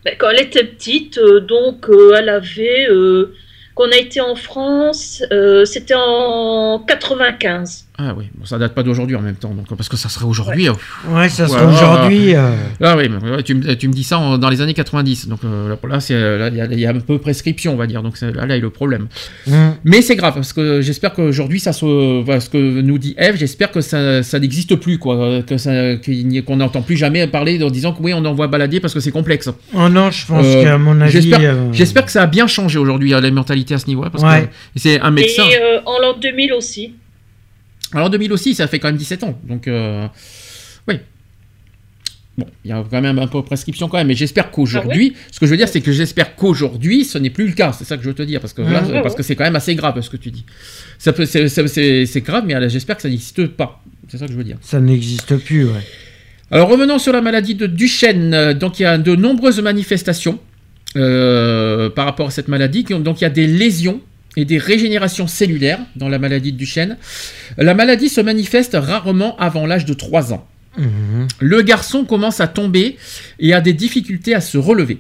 Ben, 0.04 0.14
quand 0.20 0.30
elle 0.30 0.42
était 0.42 0.66
petite, 0.66 1.18
euh, 1.18 1.40
donc 1.40 1.90
euh, 1.90 2.16
elle 2.20 2.30
avait, 2.30 2.88
euh, 2.90 3.34
qu'on 3.76 3.90
a 3.92 3.98
été 3.98 4.20
en 4.22 4.36
France, 4.36 5.24
euh, 5.32 5.66
c'était 5.66 5.96
en 5.98 6.80
95. 6.86 7.85
Ah 7.98 8.14
oui, 8.18 8.26
bon, 8.38 8.46
ça 8.46 8.58
date 8.58 8.74
pas 8.76 8.84
d'aujourd'hui 8.84 9.16
en 9.16 9.22
même 9.22 9.36
temps, 9.38 9.54
donc 9.54 9.68
parce 9.78 9.88
que 9.88 9.96
ça 9.96 10.10
serait 10.10 10.26
aujourd'hui. 10.26 10.68
euh, 10.68 10.74
Ouais, 11.08 11.30
ça 11.30 11.48
serait 11.48 11.64
voilà. 11.64 11.78
aujourd'hui, 11.78 12.36
euh. 12.36 12.52
Ah 12.82 12.96
oui, 12.98 13.08
mais 13.08 13.30
ouais, 13.32 13.42
tu, 13.42 13.56
me- 13.56 13.74
tu 13.76 13.88
me 13.88 13.94
dis 13.94 14.04
ça 14.04 14.20
en- 14.20 14.38
dans 14.38 14.50
les 14.50 14.60
années 14.60 14.74
90, 14.74 15.30
donc 15.30 15.40
euh, 15.46 15.70
là, 15.88 16.00
euh, 16.12 16.38
là, 16.38 16.48
il 16.50 16.56
y, 16.58 16.62
a- 16.62 16.66
y 16.66 16.86
a 16.86 16.90
un 16.90 17.00
peu 17.00 17.20
prescription, 17.20 17.72
on 17.74 17.78
va 17.78 17.88
dire, 17.88 18.04
donc 18.04 18.20
là, 18.20 18.46
là 18.46 18.58
est 18.58 18.60
le 18.60 18.70
problème. 18.70 19.08
Mm. 19.48 19.54
Mais 19.86 20.02
c'est 20.02 20.18
grave 20.18 20.34
parce 20.34 20.52
que 20.52 20.82
j'espère 20.82 21.14
qu'aujourd'hui 21.14 21.62
ça 21.62 21.72
se, 21.72 22.22
voilà, 22.22 22.42
ce 22.42 22.50
que 22.50 22.58
nous 22.82 22.98
dit 22.98 23.16
Eve, 23.18 23.38
j'espère 23.38 23.72
que 23.72 23.80
ça, 23.80 24.24
ça 24.24 24.40
n'existe 24.40 24.76
plus, 24.76 24.98
quoi, 24.98 25.42
que 25.48 25.58
ça, 25.58 25.96
qu'il 25.96 26.28
n'y 26.28 26.40
ait- 26.40 26.42
qu'on 26.42 26.58
n'entend 26.58 26.82
plus 26.82 26.98
jamais 26.98 27.26
parler 27.28 27.64
en 27.64 27.70
disant 27.70 27.94
que 27.94 28.02
oui, 28.04 28.14
on 28.14 28.26
envoie 28.26 28.48
balader 28.48 28.82
parce 28.82 28.94
que 28.94 29.00
c'est 29.00 29.12
complexe. 29.12 29.50
Oh 29.74 29.88
non, 29.88 30.12
je 30.12 30.26
pense 30.26 30.46
Euh, 30.46 30.64
qu'à 30.64 30.78
mon 30.78 31.00
avis. 31.00 31.12
J'espère, 31.14 31.40
euh, 31.42 32.02
que 32.06 32.12
ça 32.12 32.24
a 32.24 32.28
bien 32.28 32.48
changé 32.48 32.78
aujourd'hui 32.78 33.14
euh, 33.14 33.22
la 33.22 33.32
mentalité 33.32 33.74
à 33.74 33.78
ce 33.78 33.88
niveau-là, 33.88 34.10
parce 34.10 34.24
Ouais. 34.26 34.42
que 34.48 34.48
c'est 34.76 35.00
un 35.00 35.12
médecin. 35.12 35.44
Et 35.44 35.56
euh, 35.56 35.80
en 35.86 35.98
l'an 36.02 36.18
2000 36.22 36.52
aussi. 36.52 36.94
Alors 37.94 38.08
en 38.08 38.10
2000 38.10 38.34
aussi, 38.34 38.56
ça 38.56 38.68
fait 38.68 38.80
quand 38.80 38.88
même 38.90 38.98
17 38.98 39.24
ans. 39.24 39.40
Donc, 39.44 39.68
euh, 39.68 40.08
oui. 40.88 40.96
Bon, 42.38 42.46
il 42.66 42.70
y 42.70 42.74
a 42.74 42.84
quand 42.90 43.02
même 43.02 43.18
un 43.18 43.28
peu 43.28 43.38
de 43.38 43.44
prescription 43.46 43.88
quand 43.88 43.98
même, 43.98 44.08
mais 44.08 44.14
j'espère 44.16 44.52
qu'aujourd'hui, 44.52 45.14
ce 45.32 45.40
que 45.40 45.46
je 45.46 45.52
veux 45.52 45.58
dire, 45.58 45.70
c'est 45.70 45.80
que 45.80 45.94
j'espère 45.94 46.36
qu'aujourd'hui, 46.36 47.06
ce 47.06 47.18
n'est 47.18 47.30
plus 47.30 47.48
le 47.48 47.54
cas. 47.54 47.72
C'est 47.72 47.86
ça 47.86 47.96
que 47.96 48.04
je 48.04 48.10
veux 48.10 48.14
te 48.16 48.24
dire, 48.24 48.42
parce 48.42 48.52
que 48.52 48.62
là, 48.62 48.82
Mhm. 48.82 49.02
parce 49.04 49.16
que 49.16 49.24
c'est 49.24 49.38
quand 49.38 49.46
même 49.46 49.56
assez 49.56 49.74
grave 49.76 50.02
ce 50.02 50.10
que 50.10 50.18
tu 50.18 50.32
dis. 50.32 50.44
Ça 51.00 51.14
peut, 51.14 51.26
c'est, 51.26 51.48
c'est- 51.48 51.68
c'est- 51.68 52.06
c'est 52.06 52.22
grave, 52.22 52.44
mais 52.46 52.70
j'espère 52.70 52.98
que 52.98 53.04
ça 53.04 53.10
n'existe 53.10 53.48
pas. 53.48 53.82
C'est 54.10 54.18
ça 54.18 54.26
que 54.26 54.34
je 54.34 54.38
veux 54.38 54.44
dire. 54.44 54.58
Ça 54.62 54.82
n'existe 54.82 55.38
plus, 55.38 55.64
ouais. 55.66 55.80
Alors 56.52 56.68
revenons 56.70 57.00
sur 57.00 57.14
la 57.14 57.22
maladie 57.22 57.56
de 57.56 57.68
Duchenne. 57.68 58.54
Donc 58.54 58.80
il 58.80 58.84
y 58.84 58.86
a 58.86 58.98
de 58.98 59.16
nombreuses 59.16 59.60
manifestations 59.62 60.38
euh, 60.98 61.90
par 61.90 62.06
rapport 62.06 62.28
à 62.28 62.32
cette 62.32 62.48
maladie. 62.50 62.84
qui 62.84 62.94
ont- 62.94 63.00
Donc 63.00 63.20
il 63.22 63.24
y 63.24 63.28
a 63.28 63.30
des 63.30 63.48
lésions 63.48 64.00
et 64.36 64.46
des 64.46 64.58
régénérations 64.58 65.28
cellulaires 65.28 65.80
dans 65.96 66.10
la 66.10 66.20
maladie 66.20 66.52
de 66.52 66.58
Duchenne. 66.58 66.98
La 67.58 67.74
maladie 67.74 68.10
se 68.10 68.22
manifeste 68.22 68.78
rarement 68.80 69.38
avant 69.38 69.66
l'âge 69.66 69.86
de 69.86 69.94
3 69.94 70.34
ans. 70.34 70.48
Mhm. 70.78 71.28
Le 71.40 71.62
garçon 71.62 72.04
commence 72.06 72.42
à 72.42 72.48
tomber 72.48 72.98
et 73.40 73.54
a 73.54 73.62
des 73.62 73.74
difficultés 73.74 74.36
à 74.36 74.42
se 74.42 74.58
relever. 74.58 75.00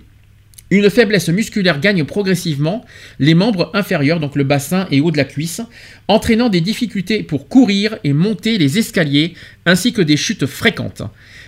Une 0.71 0.89
faiblesse 0.89 1.29
musculaire 1.29 1.79
gagne 1.79 2.05
progressivement 2.05 2.83
les 3.19 3.35
membres 3.35 3.69
inférieurs, 3.75 4.19
donc 4.19 4.35
le 4.35 4.43
bassin 4.43 4.87
et 4.89 4.99
haut 4.99 5.11
de 5.11 5.17
la 5.17 5.23
cuisse, 5.23 5.61
entraînant 6.07 6.49
des 6.49 6.61
difficultés 6.61 7.21
pour 7.21 7.47
courir 7.47 7.99
et 8.03 8.13
monter 8.13 8.57
les 8.57 8.79
escaliers, 8.79 9.35
ainsi 9.67 9.93
que 9.93 10.01
des 10.01 10.17
chutes 10.17 10.47
fréquentes. 10.47 11.03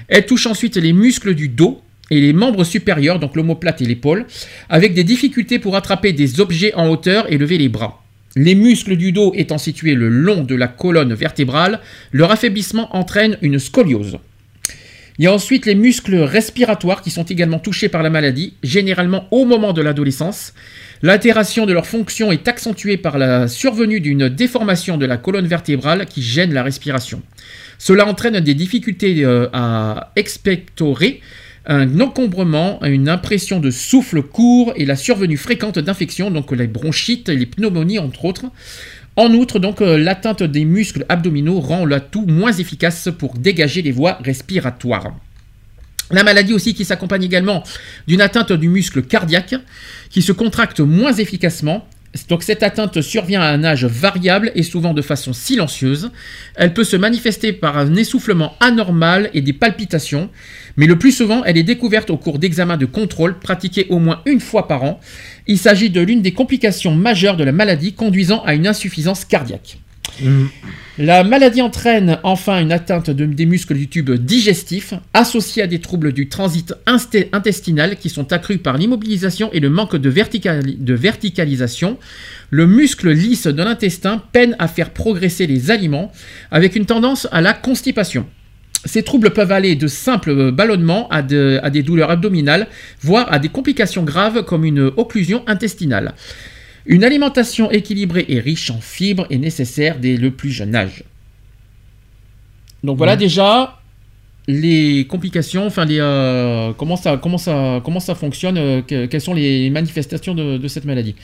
Elle 0.08 0.26
touche 0.26 0.46
ensuite 0.46 0.78
les 0.78 0.94
muscles 0.94 1.34
du 1.34 1.50
dos 1.50 1.82
et 2.10 2.22
les 2.22 2.34
membres 2.34 2.64
supérieurs, 2.64 3.20
donc 3.20 3.36
l'omoplate 3.36 3.82
et 3.82 3.86
l'épaule, 3.86 4.26
avec 4.70 4.94
des 4.94 5.04
difficultés 5.04 5.60
pour 5.60 5.76
attraper 5.76 6.14
des 6.14 6.40
objets 6.40 6.74
en 6.76 6.88
hauteur 6.90 7.32
et 7.32 7.38
lever 7.38 7.58
les 7.58 7.70
bras. 7.70 8.04
Les 8.36 8.56
muscles 8.56 8.96
du 8.96 9.12
dos 9.12 9.34
étant 9.36 9.58
situés 9.58 9.96
le 9.96 10.10
long 10.10 10.44
de 10.44 10.56
la 10.56 10.68
colonne 10.68 11.14
vertébrale, 11.14 11.80
leur 12.12 12.32
affaiblissement 12.32 12.96
entraîne 12.96 13.38
une 13.42 13.60
scoliose. 13.60 14.20
Il 15.20 15.24
y 15.24 15.28
a 15.28 15.34
ensuite 15.34 15.66
les 15.66 15.74
muscles 15.74 16.18
respiratoires 16.18 17.02
qui 17.02 17.10
sont 17.10 17.24
également 17.24 17.58
touchés 17.58 17.90
par 17.90 18.04
la 18.04 18.12
maladie, 18.12 18.54
généralement 18.62 19.28
au 19.32 19.46
moment 19.46 19.74
de 19.74 19.82
l'adolescence. 19.82 20.54
L'altération 21.02 21.66
de 21.66 21.74
leur 21.74 21.88
fonction 21.88 22.32
est 22.32 22.48
accentuée 22.48 22.98
par 22.98 23.18
la 23.18 23.48
survenue 23.48 24.00
d'une 24.00 24.30
déformation 24.30 24.98
de 24.98 25.08
la 25.08 25.18
colonne 25.18 25.48
vertébrale 25.48 26.06
qui 26.06 26.22
gêne 26.22 26.54
la 26.54 26.62
respiration. 26.62 27.24
Cela 27.80 28.08
entraîne 28.08 28.40
des 28.40 28.54
difficultés 28.54 29.24
euh, 29.24 29.48
à 29.54 30.12
expectorer, 30.16 31.22
un 31.68 32.00
encombrement, 32.00 32.84
une 32.84 33.10
impression 33.10 33.60
de 33.60 33.72
souffle 33.72 34.22
court 34.24 34.74
et 34.78 34.86
la 34.86 34.96
survenue 34.96 35.38
fréquente 35.38 35.78
d'infections, 35.80 36.32
donc 36.32 36.52
les 36.52 36.68
bronchites 36.68 37.30
les 37.30 37.46
pneumonies 37.46 38.00
entre 38.00 38.26
autres. 38.26 38.46
En 39.18 39.34
outre, 39.34 39.60
donc, 39.60 39.82
euh, 39.82 39.98
l'atteinte 39.98 40.44
des 40.44 40.64
muscles 40.64 41.06
abdominaux 41.10 41.60
rend 41.60 41.86
le 41.86 42.00
tout 42.00 42.26
moins 42.28 42.54
efficace 42.54 43.10
pour 43.18 43.34
dégager 43.34 43.82
les 43.82 43.92
voies 43.92 44.20
respiratoires. 44.24 45.12
La 46.12 46.24
maladie 46.24 46.54
aussi 46.54 46.74
qui 46.74 46.86
s'accompagne 46.86 47.24
également 47.24 47.64
d'une 48.08 48.22
atteinte 48.22 48.54
du 48.54 48.70
muscle 48.70 49.02
cardiaque 49.02 49.56
qui 50.10 50.22
se 50.22 50.32
contracte 50.32 50.80
moins 50.80 51.14
efficacement. 51.14 51.86
Donc 52.30 52.44
cette 52.44 52.64
atteinte 52.64 53.02
survient 53.02 53.42
à 53.42 53.48
un 53.48 53.64
âge 53.64 53.86
variable 53.86 54.52
et 54.56 54.64
souvent 54.64 54.94
de 54.94 55.02
façon 55.02 55.34
silencieuse. 55.34 56.12
Elle 56.56 56.74
peut 56.74 56.84
se 56.84 56.96
manifester 56.96 57.54
par 57.54 57.78
un 57.78 57.96
essoufflement 57.96 58.56
anormal 58.60 59.30
et 59.34 59.42
des 59.42 59.54
palpitations, 59.54 60.30
mais 60.78 60.88
le 60.88 60.98
plus 60.98 61.12
souvent 61.12 61.44
elle 61.44 61.58
est 61.58 61.64
découverte 61.64 62.10
au 62.10 62.18
cours 62.18 62.40
d'examens 62.40 62.78
de 62.78 62.86
contrôle 62.86 63.40
pratiqués 63.40 63.88
au 63.90 64.00
moins 64.00 64.22
une 64.26 64.40
fois 64.40 64.68
par 64.68 64.84
an. 64.84 65.00
Il 65.48 65.58
s'agit 65.58 65.90
de 65.90 66.02
l'une 66.02 66.22
des 66.22 66.34
complications 66.34 66.96
majeures 66.96 67.38
de 67.38 67.44
la 67.44 67.52
maladie 67.52 67.94
conduisant 67.94 68.44
à 68.44 68.54
une 68.54 68.68
insuffisance 68.68 69.26
cardiaque. 69.26 69.78
La 70.98 71.24
maladie 71.24 71.62
entraîne 71.62 72.18
enfin 72.24 72.60
une 72.60 72.72
atteinte 72.72 73.12
de- 73.12 73.26
des 73.26 73.46
muscles 73.46 73.76
du 73.76 73.88
tube 73.88 74.10
digestif, 74.12 74.94
associée 75.14 75.62
à 75.62 75.68
des 75.68 75.80
troubles 75.80 76.12
du 76.12 76.28
transit 76.28 76.74
intestinal 76.88 77.98
qui 77.98 78.10
sont 78.10 78.34
accrus 78.34 78.58
par 78.58 78.78
l'immobilisation 78.78 79.52
et 79.54 79.60
le 79.60 79.70
manque 79.70 79.96
de, 79.96 80.10
verticali- 80.10 80.78
de 80.84 80.94
verticalisation. 80.96 82.00
Le 82.50 82.66
muscle 82.66 83.12
lisse 83.12 83.46
de 83.46 83.62
l'intestin 83.62 84.24
peine 84.32 84.56
à 84.58 84.68
faire 84.68 84.90
progresser 84.90 85.46
les 85.46 85.70
aliments, 85.70 86.12
avec 86.50 86.76
une 86.76 86.86
tendance 86.86 87.28
à 87.32 87.42
la 87.42 87.54
constipation. 87.54 88.26
Ces 88.86 89.04
troubles 89.04 89.32
peuvent 89.32 89.52
aller 89.52 89.76
de 89.76 89.88
simples 89.88 90.52
ballonnements 90.52 91.10
à, 91.10 91.22
de- 91.22 91.60
à 91.62 91.70
des 91.70 91.84
douleurs 91.84 92.10
abdominales, 92.10 92.68
voire 93.02 93.32
à 93.32 93.38
des 93.38 93.50
complications 93.50 94.04
graves 94.04 94.46
comme 94.46 94.66
une 94.66 94.92
occlusion 94.98 95.44
intestinale. 95.46 96.14
Une 96.88 97.04
alimentation 97.04 97.70
équilibrée 97.70 98.26
et 98.30 98.40
riche 98.40 98.72
en 98.72 98.80
fibres 98.80 99.28
est 99.30 99.38
nécessaire 99.38 100.00
dès 100.00 100.16
le 100.18 100.32
plus 100.32 100.52
jeune 100.52 100.74
âge. 100.76 101.04
Donc 102.84 102.98
voilà 102.98 103.14
Ouais. 103.14 103.18
déjà 103.18 103.80
les 104.48 105.06
complications, 105.08 105.66
enfin 105.66 105.84
les, 105.84 106.00
euh, 106.00 106.72
comment, 106.78 106.96
ça, 106.96 107.18
comment, 107.18 107.38
ça, 107.38 107.82
comment 107.84 108.00
ça 108.00 108.16
fonctionne, 108.16 108.58
euh, 108.58 108.82
que- 108.82 109.06
quelles 109.08 109.20
sont 109.22 109.34
les 109.34 109.70
manifestations 109.70 110.34
de, 110.34 110.58
de 110.58 110.68
cette 110.70 110.86
maladie. 110.86 111.16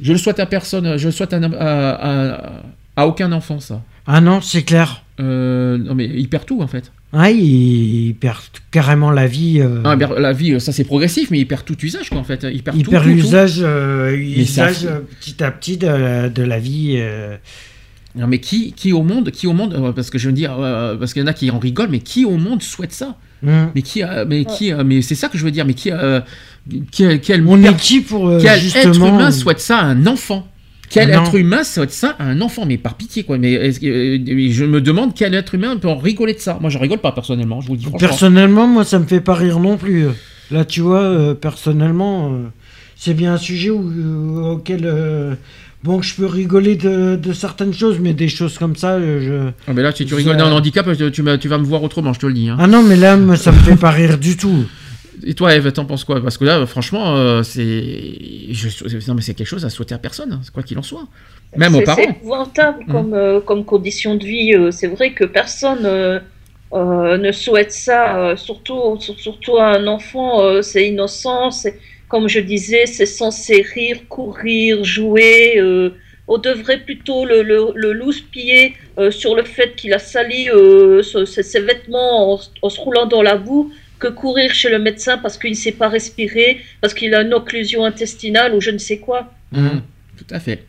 Je 0.00 0.10
le 0.12 0.18
souhaite 0.18 0.40
à 0.40 0.46
personne, 0.46 0.96
je 0.96 1.06
le 1.06 1.12
souhaite 1.12 1.32
à, 1.32 1.36
à- 1.36 2.34
à- 2.40 2.62
à 2.96 3.06
aucun 3.06 3.30
enfant 3.30 3.60
ça. 3.60 3.82
Ah 4.06 4.20
non, 4.20 4.40
c'est 4.40 4.64
clair. 4.64 5.04
Euh, 5.20 5.78
non 5.78 5.94
mais 5.94 6.06
il 6.06 6.28
perd 6.28 6.44
tout 6.46 6.60
en 6.60 6.66
fait. 6.66 6.90
Ah, 7.16 7.30
il, 7.30 8.08
il 8.08 8.14
perd 8.14 8.38
carrément 8.70 9.10
la 9.10 9.26
vie. 9.26 9.60
euh, 9.60 9.80
Ah, 9.84 9.96
perd 9.96 10.18
la 10.18 10.32
vie, 10.32 10.60
ça 10.60 10.72
c'est 10.72 10.84
progressif, 10.84 11.30
mais 11.30 11.38
il 11.38 11.46
perd 11.46 11.64
tout 11.64 11.76
usage 11.82 12.10
quoi 12.10 12.18
en 12.18 12.24
fait. 12.24 12.44
Il 12.52 12.62
perd 12.62 12.76
il 12.76 12.82
tout, 12.84 12.90
perd 12.90 13.04
tout, 13.04 13.10
tout. 13.10 13.14
l'usage 13.16 13.58
euh, 13.60 14.16
usage, 14.16 14.84
euh, 14.86 15.00
petit 15.20 15.42
à 15.44 15.50
petit 15.50 15.76
de, 15.76 15.86
la- 15.86 16.28
de 16.28 16.42
la 16.42 16.58
vie. 16.58 16.94
euh. 16.98 17.36
Non 18.16 18.26
mais 18.28 18.38
qui, 18.38 18.72
qui 18.72 18.92
au 18.92 19.02
monde, 19.02 19.30
qui 19.32 19.46
au 19.48 19.52
monde, 19.52 19.74
euh, 19.74 19.92
parce 19.92 20.08
que 20.10 20.18
je 20.18 20.28
veux 20.28 20.32
dire, 20.34 20.56
euh, 20.58 20.96
parce 20.96 21.12
qu'il 21.12 21.20
y 21.22 21.24
en 21.24 21.28
a 21.28 21.32
qui 21.32 21.50
en 21.50 21.58
rigolent, 21.58 21.90
mais 21.90 21.98
qui 21.98 22.24
au 22.24 22.36
monde 22.36 22.62
souhaite 22.62 22.92
ça? 22.92 23.16
Mm. 23.42 23.50
Mais 23.74 23.82
qui, 23.82 24.02
a- 24.02 24.24
mais 24.24 24.44
qui, 24.44 24.70
a- 24.70 24.84
mais 24.84 25.02
c'est 25.02 25.16
ça 25.16 25.28
que 25.28 25.36
je 25.36 25.44
veux 25.44 25.50
dire, 25.50 25.64
mais 25.66 25.74
qui, 25.74 25.90
a- 25.90 26.24
quel, 26.92 27.20
quel, 27.20 27.44
On 27.46 27.60
per- 27.60 27.68
est 27.70 27.76
qui 27.76 28.00
pour 28.00 28.28
euh, 28.28 28.38
quel 28.40 28.60
justement 28.60 29.06
être 29.06 29.14
humain 29.14 29.30
souhaite 29.32 29.58
ça 29.60 29.78
à 29.78 29.84
un 29.86 30.06
enfant? 30.06 30.46
Quel 30.94 31.10
Non. 31.10 31.22
être 31.24 31.34
humain 31.34 31.64
souhaite 31.64 31.90
ça 31.90 32.14
à 32.18 32.24
un 32.24 32.40
enfant? 32.40 32.64
Mais 32.66 32.78
par 32.78 32.94
pitié 32.94 33.24
quoi. 33.24 33.36
Mais 33.38 33.54
que- 33.72 33.86
euh, 33.86 34.48
je 34.50 34.64
me 34.64 34.80
demande 34.80 35.14
quel 35.14 35.34
être 35.34 35.54
humain 35.54 35.76
peut 35.76 35.88
en 35.88 35.96
rigoler 35.98 36.34
de 36.34 36.38
ça. 36.38 36.58
Moi 36.60 36.70
je 36.70 36.78
rigole 36.78 36.98
pas 36.98 37.12
personnellement, 37.12 37.60
je 37.60 37.66
vous 37.68 37.74
le 37.74 37.78
dis. 37.80 37.86
Personnellement, 37.98 38.66
moi, 38.66 38.84
ça 38.84 38.98
me 38.98 39.04
fait 39.06 39.20
pas 39.20 39.34
rire 39.34 39.58
non 39.60 39.76
plus. 39.76 40.06
Là, 40.50 40.64
tu 40.64 40.80
vois, 40.82 41.00
euh, 41.02 41.34
personnellement, 41.34 42.30
euh, 42.32 42.36
c'est 42.96 43.14
bien 43.14 43.34
un 43.34 43.38
sujet 43.38 43.70
où- 43.70 43.90
euh, 43.90 44.52
auquel. 44.52 45.36
bon, 45.82 46.00
je 46.00 46.14
peux 46.14 46.26
rigoler 46.26 46.76
de, 46.76 47.16
de 47.16 47.32
certaines 47.32 47.74
choses, 47.74 47.98
mais 48.00 48.14
des 48.14 48.28
choses 48.28 48.56
comme 48.58 48.74
ça, 48.76 48.98
je. 49.00 49.50
Ah, 49.68 49.72
mais 49.74 49.82
là 49.82 49.92
si 49.92 50.06
tu 50.06 50.14
rigoles 50.14 50.36
d'un 50.36 50.50
handicap, 50.52 50.86
tu, 50.96 51.10
tu 51.10 51.22
vas- 51.48 51.58
me 51.58 51.64
voir 51.64 51.82
autrement, 51.82 52.12
je 52.12 52.20
te 52.20 52.26
le 52.26 52.32
dis. 52.32 52.48
hein. 52.48 52.56
Ah 52.58 52.66
non, 52.66 52.82
mais 52.82 52.96
là, 52.96 53.18
ça 53.36 53.52
me 53.52 53.58
fait 53.58 53.76
pas 53.76 53.90
rire 53.90 54.16
du 54.18 54.36
tout. 54.36 54.64
Et 55.24 55.34
toi, 55.34 55.54
Eve, 55.54 55.70
t'en 55.72 55.84
penses 55.84 56.04
quoi? 56.04 56.20
Parce 56.22 56.38
que 56.38 56.44
là, 56.44 56.64
franchement, 56.66 57.16
euh, 57.16 57.42
c'est. 57.42 57.62
je- 58.50 59.08
Non, 59.08 59.14
mais 59.14 59.22
c'est 59.22 59.34
quelque 59.34 59.46
chose 59.46 59.64
à 59.64 59.70
souhaiter 59.70 59.94
à 59.94 59.98
personne, 59.98 60.32
hein, 60.32 60.40
quoi 60.52 60.62
qu'il 60.62 60.78
en 60.78 60.82
soit. 60.82 61.06
Même 61.56 61.74
aux 61.76 61.82
parents. 61.82 62.00
C'est 62.02 62.10
épouvantable 62.10 62.80
Mhm. 62.86 62.92
comme, 62.92 63.14
euh, 63.14 63.40
comme 63.40 63.64
condition 63.64 64.16
de 64.16 64.24
vie. 64.24 64.54
euh, 64.54 64.70
c'est 64.70 64.88
vrai 64.88 65.12
que 65.12 65.24
personne 65.24 65.84
euh, 65.86 66.18
ne 66.72 67.30
souhaite 67.30 67.70
ça, 67.72 68.34
surtout, 68.36 68.96
sur- 68.98 69.18
surtout 69.20 69.56
à 69.58 69.66
un 69.76 69.86
enfant. 69.86 70.60
c'est 70.62 70.88
innocent. 70.88 71.50
Comme 72.08 72.28
je 72.28 72.40
disais, 72.40 72.86
c'est 72.86 73.06
censé 73.06 73.62
rire, 73.74 73.98
courir, 74.08 74.82
jouer. 74.84 75.60
on 76.26 76.38
devrait 76.38 76.78
plutôt 76.80 77.24
le, 77.26 77.42
le, 77.42 77.58
le 77.74 77.92
loose-piller 77.92 78.74
euh, 78.98 79.10
sur 79.10 79.34
le 79.36 79.44
fait 79.44 79.76
qu'il 79.76 79.92
a 79.92 79.98
sali 79.98 80.48
ses, 81.02 81.42
ses 81.42 81.60
vêtements 81.60 82.32
en, 82.34 82.40
en 82.62 82.68
se 82.70 82.80
roulant 82.80 83.04
dans 83.06 83.20
la 83.22 83.36
boue 83.36 83.70
que 83.98 84.08
courir 84.08 84.52
chez 84.52 84.70
le 84.70 84.78
médecin 84.78 85.18
parce 85.18 85.38
qu'il 85.38 85.50
ne 85.50 85.56
sait 85.56 85.72
pas 85.72 85.88
respirer, 85.88 86.60
parce 86.80 86.94
qu'il 86.94 87.14
a 87.14 87.22
une 87.22 87.34
occlusion 87.34 87.84
intestinale 87.84 88.54
ou 88.54 88.60
je 88.60 88.70
ne 88.70 88.78
sais 88.78 88.98
quoi. 88.98 89.32
Mhm, 89.52 89.82
Tout 90.16 90.26
à 90.30 90.40
fait. 90.40 90.64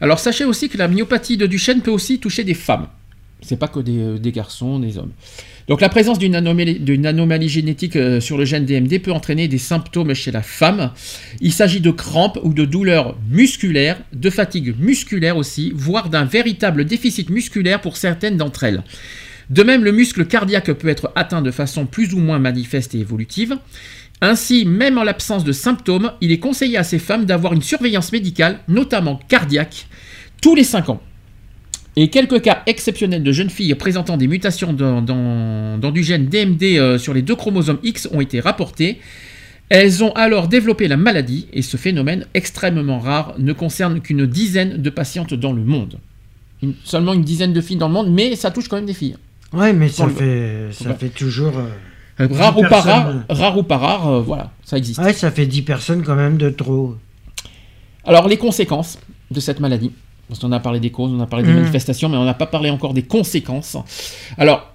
Alors 0.00 0.18
sachez 0.18 0.44
aussi 0.44 0.68
que 0.68 0.76
la 0.76 0.88
myopathie 0.88 1.36
de 1.36 1.46
Duchenne 1.46 1.80
peut 1.80 1.90
aussi 1.90 2.18
toucher 2.18 2.44
des 2.44 2.54
femmes. 2.54 2.88
C'est 3.42 3.58
pas 3.58 3.68
que 3.68 3.80
des, 3.80 3.98
euh, 3.98 4.18
garçons, 4.30 4.78
des 4.78 4.98
hommes. 4.98 5.12
Donc 5.68 5.80
la 5.80 5.88
présence 5.88 6.18
d'une 6.18 6.34
anomalie, 6.34 6.80
anomalie 7.04 7.48
génétique 7.48 7.96
euh, 7.96 8.20
sur 8.20 8.38
le 8.38 8.44
gène 8.44 8.64
DMD 8.64 9.00
peut 9.00 9.12
entraîner 9.12 9.48
des 9.48 9.58
symptômes 9.58 10.14
chez 10.14 10.30
la 10.30 10.42
femme. 10.42 10.92
Il 11.40 11.52
s'agit 11.52 11.80
de 11.80 11.90
crampes 11.90 12.38
ou 12.42 12.54
de 12.54 12.64
douleurs 12.64 13.16
musculaires, 13.30 13.98
de 14.12 14.30
fatigue 14.30 14.74
musculaire 14.78 15.36
aussi, 15.36 15.72
voire 15.74 16.08
d'un 16.08 16.24
véritable 16.24 16.84
déficit 16.84 17.30
musculaire 17.30 17.80
pour 17.80 17.96
certaines 17.96 18.36
d'entre 18.36 18.64
elles. 18.64 18.82
De 19.50 19.62
même, 19.62 19.84
le 19.84 19.92
muscle 19.92 20.26
cardiaque 20.26 20.72
peut 20.72 20.88
être 20.88 21.12
atteint 21.14 21.42
de 21.42 21.50
façon 21.50 21.86
plus 21.86 22.14
ou 22.14 22.18
moins 22.18 22.38
manifeste 22.38 22.94
et 22.94 23.00
évolutive. 23.00 23.56
Ainsi, 24.20 24.64
même 24.64 24.98
en 24.98 25.04
l'absence 25.04 25.44
de 25.44 25.52
symptômes, 25.52 26.12
il 26.20 26.32
est 26.32 26.38
conseillé 26.38 26.76
à 26.78 26.84
ces 26.84 26.98
femmes 26.98 27.26
d'avoir 27.26 27.52
une 27.52 27.62
surveillance 27.62 28.12
médicale, 28.12 28.60
notamment 28.66 29.20
cardiaque, 29.28 29.86
tous 30.40 30.54
les 30.54 30.64
5 30.64 30.88
ans. 30.88 31.02
Et 31.96 32.08
quelques 32.08 32.42
cas 32.42 32.62
exceptionnels 32.66 33.22
de 33.22 33.32
jeunes 33.32 33.50
filles 33.50 33.74
présentant 33.74 34.16
des 34.16 34.26
mutations 34.26 34.72
dans, 34.72 35.90
du 35.90 36.02
gène 36.02 36.26
DMD 36.26 36.62
euh, 36.62 36.98
sur 36.98 37.14
les 37.14 37.22
deux 37.22 37.36
chromosomes 37.36 37.78
X 37.82 38.08
ont 38.12 38.20
été 38.20 38.40
rapportés. 38.40 39.00
Elles 39.68 40.04
ont 40.04 40.12
alors 40.12 40.48
développé 40.48 40.88
la 40.88 40.96
maladie 40.96 41.48
et 41.52 41.62
ce 41.62 41.76
phénomène 41.76 42.26
extrêmement 42.34 42.98
rare 42.98 43.34
ne 43.38 43.52
concerne 43.52 44.00
qu'une 44.00 44.26
dizaine 44.26 44.80
de 44.80 44.90
patientes 44.90 45.34
dans 45.34 45.52
le 45.52 45.64
monde. 45.64 45.98
Seulement 46.84 47.14
une 47.14 47.24
dizaine 47.24 47.52
de 47.52 47.60
filles 47.60 47.76
dans 47.76 47.88
le 47.88 47.94
monde, 47.94 48.12
mais 48.12 48.36
ça 48.36 48.50
touche 48.50 48.68
quand 48.68 48.76
même 48.76 48.86
des 48.86 48.94
filles. 48.94 49.16
Ouais, 49.52 49.72
mais 49.72 49.88
ça 49.88 50.08
fait, 50.08 50.68
ça 50.72 50.94
fait 50.94 51.08
toujours. 51.08 51.56
euh, 51.58 51.68
Euh, 52.18 52.28
Rare 52.30 52.54
10 52.54 52.64
ou 52.64 52.68
pas 52.68 52.80
rare, 52.80 53.12
rare 53.28 53.58
ou 53.58 53.62
pas 53.62 53.76
rare, 53.76 54.08
euh, 54.08 54.20
voilà, 54.22 54.50
ça 54.64 54.78
existe. 54.78 54.98
Ouais, 55.00 55.12
ça 55.12 55.30
fait 55.30 55.44
10 55.46 55.60
personnes 55.62 56.02
quand 56.02 56.14
même 56.16 56.38
de 56.38 56.48
trop. 56.48 56.96
Alors, 58.04 58.26
les 58.26 58.38
conséquences 58.38 58.98
de 59.30 59.38
cette 59.40 59.60
maladie. 59.60 59.92
Parce 60.28 60.40
qu'on 60.40 60.50
a 60.52 60.58
parlé 60.60 60.80
des 60.80 60.90
causes, 60.90 61.12
on 61.12 61.20
a 61.20 61.26
parlé 61.26 61.44
des 61.44 61.52
Mhm. 61.52 61.58
manifestations, 61.58 62.08
mais 62.08 62.16
on 62.16 62.24
n'a 62.24 62.32
pas 62.34 62.46
parlé 62.46 62.70
encore 62.70 62.94
des 62.94 63.02
conséquences. 63.02 63.76
Alors, 64.38 64.72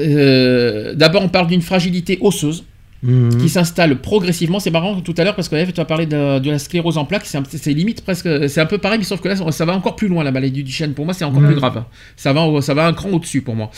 euh, 0.00 0.94
d'abord, 0.94 1.22
on 1.22 1.28
parle 1.28 1.48
d'une 1.48 1.60
fragilité 1.62 2.18
osseuse 2.22 2.64
Mhm. 3.02 3.38
qui 3.38 3.48
s'installe 3.48 4.00
progressivement. 4.00 4.60
C'est 4.60 4.70
marrant 4.70 5.00
tout 5.00 5.14
à 5.16 5.24
l'heure 5.24 5.34
parce 5.34 5.48
que 5.48 5.56
Eve, 5.56 5.72
tu 5.72 5.80
as 5.80 5.86
parlé 5.86 6.04
de, 6.04 6.38
de 6.38 6.50
la 6.50 6.58
sclérose 6.58 6.98
en 6.98 7.06
plaques. 7.06 7.24
C'est 7.24 7.72
limite 7.72 8.02
presque. 8.02 8.28
C'est 8.50 8.60
un 8.60 8.66
peu 8.66 8.76
pareil, 8.78 8.98
mais 8.98 9.04
sauf 9.04 9.20
que 9.22 9.28
là, 9.28 9.36
ça 9.52 9.64
va 9.64 9.74
encore 9.74 9.96
plus 9.96 10.08
loin, 10.08 10.22
la 10.22 10.32
maladie 10.32 10.62
du 10.62 10.70
chêne. 10.70 10.92
Pour 10.92 11.06
moi, 11.06 11.14
c'est 11.14 11.24
encore 11.24 11.40
Mhm. 11.40 11.46
plus 11.46 11.56
grave. 11.56 11.84
Ça 12.16 12.32
va, 12.34 12.42
au- 12.42 12.60
ça 12.60 12.74
va 12.74 12.86
un 12.86 12.92
cran 12.92 13.08
au-dessus 13.10 13.40
pour 13.40 13.54
moi. 13.56 13.70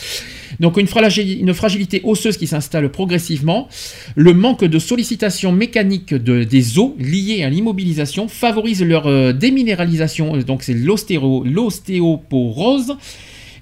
Donc, 0.59 0.75
une, 0.77 0.87
fragili- 0.87 1.39
une 1.39 1.53
fragilité 1.53 2.01
osseuse 2.03 2.35
qui 2.37 2.47
s'installe 2.47 2.89
progressivement. 2.89 3.69
Le 4.15 4.33
manque 4.33 4.65
de 4.65 4.77
sollicitation 4.79 5.51
mécanique 5.53 6.13
de- 6.13 6.43
des 6.43 6.77
os 6.77 6.91
liés 6.99 7.43
à 7.43 7.49
l'immobilisation 7.49 8.27
favorise 8.27 8.83
leur 8.83 9.07
euh, 9.07 9.31
déminéralisation. 9.31 10.35
Donc, 10.39 10.63
c'est 10.63 10.73
l'ostéo- 10.73 11.45
l'ostéoporose. 11.45 12.95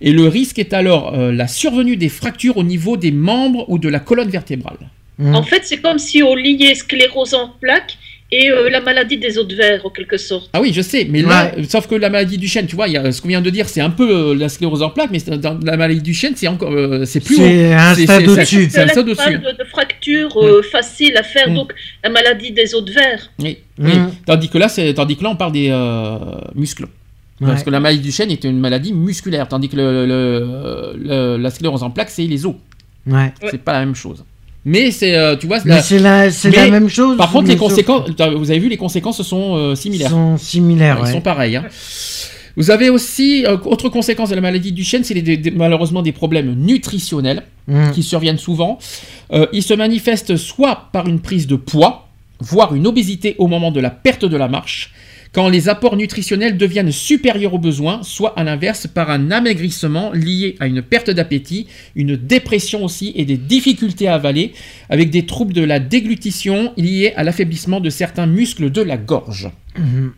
Et 0.02 0.12
le 0.12 0.28
risque 0.28 0.58
est 0.58 0.74
alors 0.74 1.14
euh, 1.14 1.32
la 1.32 1.48
survenue 1.48 1.96
des 1.98 2.10
fractures 2.10 2.58
au 2.58 2.64
niveau 2.64 2.98
des 2.98 3.12
membres 3.12 3.66
ou 3.70 3.78
de 3.78 3.88
la 3.90 4.00
colonne 4.00 4.30
vertébrale. 4.30 4.78
Mhm. 5.22 5.35
En 5.35 5.43
fait, 5.43 5.61
c'est 5.64 5.77
comme 5.77 6.00
si 6.00 6.24
on 6.24 6.35
liait 6.35 6.75
sclérose 6.75 7.33
en 7.33 7.50
plaques 7.61 7.98
et 8.33 8.50
euh, 8.50 8.69
la 8.69 8.80
maladie 8.80 9.17
des 9.17 9.38
os 9.38 9.45
de 9.45 9.56
verre, 9.56 9.85
en 9.85 9.90
quelque 9.90 10.16
sorte. 10.17 10.50
Ah 10.53 10.61
oui, 10.61 10.72
je 10.74 10.82
sais, 10.82 11.06
mais 11.09 11.22
là, 11.22 11.51
sauf 11.67 11.85
que 11.88 11.95
la 11.95 12.09
maladie 12.09 12.38
du 12.38 12.48
chêne, 12.48 12.66
tu 12.66 12.77
vois, 12.77 12.88
y 12.88 12.95
a, 12.95 13.11
ce 13.11 13.22
qu'on 13.22 13.27
vient 13.27 13.41
de 13.41 13.50
dire, 13.50 13.67
c'est 13.67 13.82
un 13.82 13.90
peu 13.90 14.09
euh, 14.09 14.35
la 14.35 14.48
sclérose 14.48 14.82
en 14.82 14.90
plaques, 14.90 15.09
mais 15.11 15.19
dans 15.38 15.59
la 15.64 15.75
maladie 15.75 16.01
du 16.01 16.14
chêne, 16.14 16.33
c'est 16.38 16.48
encore, 16.48 16.72
euh, 16.72 17.03
c'est 17.06 17.19
plus 17.19 17.35
C'est 17.35 17.74
un 17.74 17.93
C'est- 17.93 18.03
stade 18.03 18.22
c'est- 18.24 18.30
au-dessus. 18.30 18.69
C'est 18.72 18.82
un 18.83 18.88
stade 18.88 19.00
au-dessus. 19.09 19.17
parle 19.17 19.41
de, 19.58 19.64
de 19.64 19.69
fractures 19.69 20.38
euh, 20.41 20.61
faciles 20.64 21.17
à 21.17 21.24
faire, 21.24 21.50
Mm. 21.50 21.56
donc 21.56 21.74
la 22.03 22.09
maladie 22.09 22.51
des 22.53 22.74
os 22.74 22.83
de 22.85 22.91
verre. 22.93 23.30
Oui, 23.40 23.58
oui. 23.80 23.91
Tandis 24.25 24.48
que 24.50 24.58
là, 24.58 24.69
c'est, 24.69 24.93
tandis 24.93 25.17
que 25.17 25.24
là, 25.24 25.30
on 25.32 25.35
parle 25.35 25.51
des 25.51 25.67
euh, 25.69 26.17
muscles. 26.56 26.88
Parce 27.41 27.59
Ouais. 27.59 27.66
que 27.66 27.69
la 27.72 27.80
maladie 27.82 28.01
du 28.01 28.11
chêne 28.14 28.32
est 28.32 28.43
une 28.45 28.59
maladie 28.59 28.93
musculaire, 28.93 29.48
tandis 29.50 29.67
que 29.67 29.75
le, 29.75 30.06
le- 30.06 30.93
le- 31.03 31.38
la 31.38 31.50
sclérose 31.50 31.83
en 31.83 31.90
plaques, 31.90 32.11
c'est 32.11 32.24
les 32.27 32.45
os. 32.45 32.56
Ouais. 33.08 33.33
C'est 33.50 33.61
pas 33.61 33.74
la 33.74 33.80
même 33.80 33.95
chose. 33.95 34.24
Mais 34.64 34.92
c'est, 34.92 35.16
euh, 35.16 35.36
tu 35.36 35.48
vois, 35.48 35.60
c'est 35.60 35.98
la, 36.00 36.30
c'est 36.30 36.52
la 36.52 36.64
mais, 36.66 36.72
même 36.72 36.90
chose. 36.90 37.18
Par 37.18 37.32
contre, 37.32 37.48
les 37.50 37.56
conséquences, 37.58 38.10
vous 38.10 38.52
avez 38.52 38.60
vu, 38.60 38.70
les 38.70 38.78
conséquences 38.78 39.22
sont 39.24 39.56
euh, 39.56 39.76
similaires. 39.76 40.10
sont 40.12 40.38
similaires. 40.38 40.98
Ils 41.00 41.06
ouais. 41.06 41.12
sont 41.14 41.22
pareils. 41.22 41.56
hein. 41.56 41.66
Vous 42.58 42.70
avez 42.70 42.90
aussi, 42.90 43.46
euh, 43.46 43.58
autre 43.66 43.90
conséquence 43.90 44.30
de 44.30 44.36
la 44.36 44.42
maladie 44.42 44.72
du 44.74 44.84
chêne, 44.84 45.04
c'est 45.04 45.16
des- 45.16 45.52
malheureusement 45.52 46.02
des 46.02 46.12
problèmes 46.12 46.54
nutritionnels 46.54 47.44
Mm. 47.68 47.92
qui 47.92 48.04
surviennent 48.04 48.38
souvent. 48.40 48.78
Euh, 49.34 49.46
ils 49.54 49.64
se 49.64 49.74
manifestent 49.74 50.36
soit 50.36 50.90
par 50.92 51.08
une 51.08 51.20
prise 51.22 51.48
de 51.48 51.56
poids, 51.56 52.08
voire 52.40 52.76
une 52.76 52.86
obésité 52.88 53.36
au 53.38 53.48
moment 53.48 53.72
de 53.72 53.80
la 53.80 53.90
perte 53.92 54.26
de 54.26 54.36
la 54.36 54.48
marche, 54.48 54.94
quand 55.34 55.48
les 55.48 55.69
apports 55.69 55.95
nutritionnels 55.95 56.58
deviennent 56.58 56.92
supérieurs 56.92 57.53
aux 57.53 57.60
besoins, 57.60 58.03
soit 58.03 58.38
à 58.38 58.43
l'inverse 58.43 58.88
par 58.88 59.10
un 59.10 59.32
amaigrissement 59.32 60.11
lié 60.11 60.58
à 60.60 60.68
une 60.68 60.82
perte 60.82 61.10
d'appétit, 61.10 61.68
une 61.95 62.18
dépression 62.18 62.84
aussi 62.84 63.14
et 63.16 63.24
des 63.24 63.38
difficultés 63.38 64.08
à 64.08 64.16
avaler, 64.16 64.53
avec 64.90 65.10
des 65.10 65.26
troubles 65.26 65.53
de 65.53 65.64
la 65.64 65.80
déglutition 65.80 66.74
liés 66.76 67.14
à 67.16 67.24
l'affaiblissement 67.24 67.80
de 67.80 67.90
certains 67.90 68.26
muscles 68.26 68.72
de 68.72 68.82
la 68.82 68.98
gorge. 68.98 69.50
Mhm. 69.77 70.11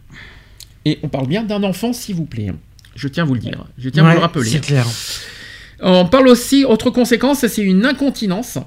Et 0.85 0.99
on 1.03 1.09
parle 1.09 1.27
bien 1.27 1.43
d'un 1.43 1.63
enfant, 1.63 1.93
s'il 1.93 2.15
vous 2.15 2.25
plaît. 2.25 2.51
Je 2.95 3.07
tiens 3.07 3.23
à 3.23 3.25
vous 3.25 3.35
le 3.35 3.39
dire. 3.39 3.65
Je 3.77 3.89
tiens 3.89 4.03
à 4.03 4.07
Ouais, 4.07 4.13
vous 4.13 4.19
le 4.19 4.23
rappeler. 4.23 4.49
C'est 4.49 4.61
clair. 4.61 4.85
On 5.79 6.05
parle 6.05 6.27
aussi, 6.27 6.65
autre 6.65 6.89
conséquence, 6.89 7.45
c'est 7.45 7.63
une 7.63 7.85
incontinence 7.85 8.57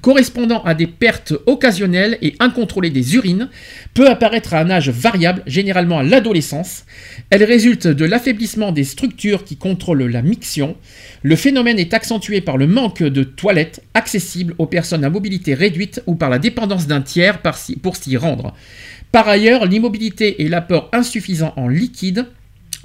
correspondant 0.00 0.62
à 0.64 0.74
des 0.74 0.86
pertes 0.86 1.34
occasionnelles 1.46 2.18
et 2.22 2.34
incontrôlées 2.40 2.90
des 2.90 3.14
urines, 3.14 3.48
peut 3.94 4.08
apparaître 4.08 4.54
à 4.54 4.60
un 4.60 4.70
âge 4.70 4.88
variable, 4.88 5.42
généralement 5.46 5.98
à 5.98 6.02
l'adolescence. 6.02 6.84
Elle 7.30 7.44
résulte 7.44 7.86
de 7.86 8.04
l'affaiblissement 8.04 8.72
des 8.72 8.84
structures 8.84 9.44
qui 9.44 9.56
contrôlent 9.56 10.06
la 10.06 10.22
miction. 10.22 10.76
Le 11.22 11.36
phénomène 11.36 11.78
est 11.78 11.94
accentué 11.94 12.40
par 12.40 12.56
le 12.56 12.66
manque 12.66 13.02
de 13.02 13.22
toilettes 13.22 13.82
accessibles 13.94 14.54
aux 14.58 14.66
personnes 14.66 15.04
à 15.04 15.10
mobilité 15.10 15.54
réduite 15.54 16.02
ou 16.06 16.14
par 16.14 16.30
la 16.30 16.38
dépendance 16.38 16.86
d'un 16.86 17.02
tiers 17.02 17.40
pour 17.82 17.96
s'y 17.96 18.16
rendre. 18.16 18.54
Par 19.12 19.28
ailleurs, 19.28 19.66
l'immobilité 19.66 20.42
et 20.42 20.48
l'apport 20.48 20.88
insuffisant 20.92 21.52
en 21.56 21.68
liquide 21.68 22.26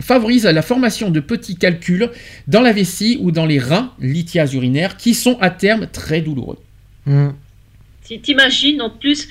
favorisent 0.02 0.46
la 0.46 0.62
formation 0.62 1.10
de 1.10 1.20
petits 1.20 1.56
calculs 1.56 2.12
dans 2.48 2.62
la 2.62 2.74
vessie 2.74 3.18
ou 3.22 3.32
dans 3.32 3.46
les 3.46 3.60
reins, 3.60 3.94
lithiase 4.00 4.54
urinaire, 4.54 4.98
qui 4.98 5.14
sont 5.14 5.38
à 5.40 5.50
terme 5.50 5.88
très 5.88 6.22
douloureux. 6.22 6.60
Mm. 7.08 7.30
Si 8.04 8.22
t'imagines 8.22 8.82
en 8.82 8.90
plus, 8.90 9.28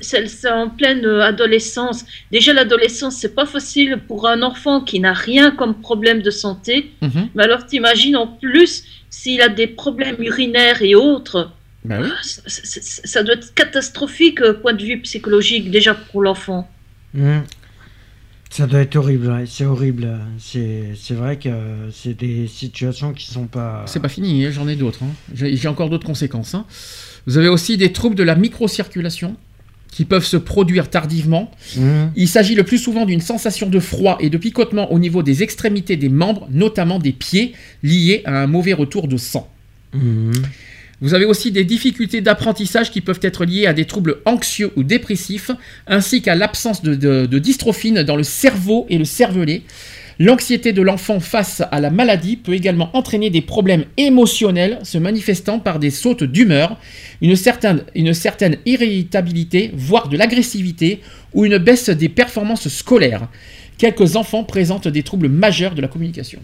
c'est 0.00 0.48
en 0.50 0.68
pleine 0.70 1.04
euh, 1.04 1.22
adolescence. 1.24 2.04
Déjà 2.30 2.52
l'adolescence, 2.52 3.16
c'est 3.16 3.34
pas 3.34 3.46
facile 3.46 3.98
pour 4.06 4.28
un 4.28 4.42
enfant 4.42 4.80
qui 4.80 5.00
n'a 5.00 5.12
rien 5.12 5.50
comme 5.50 5.74
problème 5.80 6.22
de 6.22 6.30
santé. 6.30 6.92
Mhm. 7.02 7.30
Mais 7.34 7.42
alors 7.42 7.66
t'imagines 7.66 8.16
en 8.16 8.28
plus 8.28 8.84
s'il 9.10 9.40
a 9.42 9.48
des 9.48 9.66
problèmes 9.66 10.16
urinaires 10.20 10.82
et 10.82 10.94
autres. 10.94 11.50
Bah 11.84 11.96
oui. 12.00 12.08
Ça, 12.22 12.42
ça- 12.46 12.80
ça- 12.80 13.00
ça 13.12 13.22
doit 13.24 13.34
être 13.34 13.54
catastrophique 13.54 14.40
euh, 14.40 14.52
point 14.52 14.74
de 14.74 14.84
vue 14.84 15.00
psychologique 15.00 15.70
déjà 15.72 15.94
pour 15.94 16.22
l'enfant. 16.22 16.70
Mm. 17.14 17.40
Ça 18.52 18.66
doit 18.66 18.80
être 18.80 18.96
horrible, 18.96 19.28
ouais, 19.30 19.44
c'est 19.46 19.64
horrible. 19.64 20.08
C'est 20.38 21.14
vrai 21.14 21.38
que 21.38 21.48
c'est 21.92 22.14
des 22.18 22.48
situations 22.48 23.12
qui 23.12 23.26
sont 23.30 23.46
pas. 23.46 23.84
C'est 23.86 24.00
pas 24.00 24.08
fini, 24.08 24.44
hein, 24.44 24.50
j'en 24.52 24.66
ai 24.66 24.74
d'autres. 24.74 25.04
hein. 25.04 25.10
J'ai 25.34 25.68
encore 25.68 25.88
d'autres 25.88 26.06
conséquences. 26.06 26.54
hein. 26.54 26.66
Vous 27.26 27.38
avez 27.38 27.48
aussi 27.48 27.76
des 27.76 27.92
troubles 27.92 28.16
de 28.16 28.24
la 28.24 28.34
microcirculation 28.34 29.36
qui 29.92 30.04
peuvent 30.04 30.24
se 30.24 30.36
produire 30.36 30.90
tardivement. 30.90 31.50
Mhm. 31.76 32.12
Il 32.16 32.28
s'agit 32.28 32.54
le 32.56 32.64
plus 32.64 32.78
souvent 32.78 33.06
d'une 33.06 33.20
sensation 33.20 33.68
de 33.68 33.78
froid 33.78 34.16
et 34.20 34.30
de 34.30 34.36
picotement 34.38 34.92
au 34.92 34.98
niveau 34.98 35.22
des 35.22 35.42
extrémités 35.44 35.96
des 35.96 36.08
membres, 36.08 36.48
notamment 36.50 36.98
des 36.98 37.12
pieds, 37.12 37.54
liés 37.82 38.22
à 38.24 38.42
un 38.42 38.46
mauvais 38.48 38.72
retour 38.72 39.06
de 39.08 39.16
sang. 39.16 39.48
Mhm. 39.92 40.32
Vous 41.02 41.14
avez 41.14 41.24
aussi 41.24 41.50
des 41.50 41.64
difficultés 41.64 42.20
d'apprentissage 42.20 42.90
qui 42.90 43.00
peuvent 43.00 43.20
être 43.22 43.46
liées 43.46 43.66
à 43.66 43.72
des 43.72 43.86
troubles 43.86 44.18
anxieux 44.26 44.70
ou 44.76 44.82
dépressifs, 44.82 45.50
ainsi 45.86 46.20
qu'à 46.20 46.34
l'absence 46.34 46.82
de, 46.82 47.38
dystrophine 47.38 48.02
dans 48.02 48.16
le 48.16 48.22
cerveau 48.22 48.86
et 48.90 48.98
le 48.98 49.06
cervelet. 49.06 49.62
L'anxiété 50.18 50.74
de 50.74 50.82
l'enfant 50.82 51.18
face 51.18 51.62
à 51.72 51.80
la 51.80 51.88
maladie 51.88 52.36
peut 52.36 52.52
également 52.52 52.94
entraîner 52.94 53.30
des 53.30 53.40
problèmes 53.40 53.86
émotionnels 53.96 54.78
se 54.82 54.98
manifestant 54.98 55.58
par 55.58 55.78
des 55.78 55.88
sautes 55.88 56.24
d'humeur, 56.24 56.78
une 57.22 57.34
certaine 57.34 58.56
irritabilité, 58.66 59.70
voire 59.74 60.08
de 60.08 60.18
l'agressivité, 60.18 61.00
ou 61.32 61.46
une 61.46 61.56
baisse 61.56 61.88
des 61.88 62.10
performances 62.10 62.68
scolaires. 62.68 63.28
Quelques 63.78 64.16
enfants 64.16 64.44
présentent 64.44 64.88
des 64.88 65.02
troubles 65.02 65.30
majeurs 65.30 65.74
de 65.74 65.80
la 65.80 65.88
communication. 65.88 66.40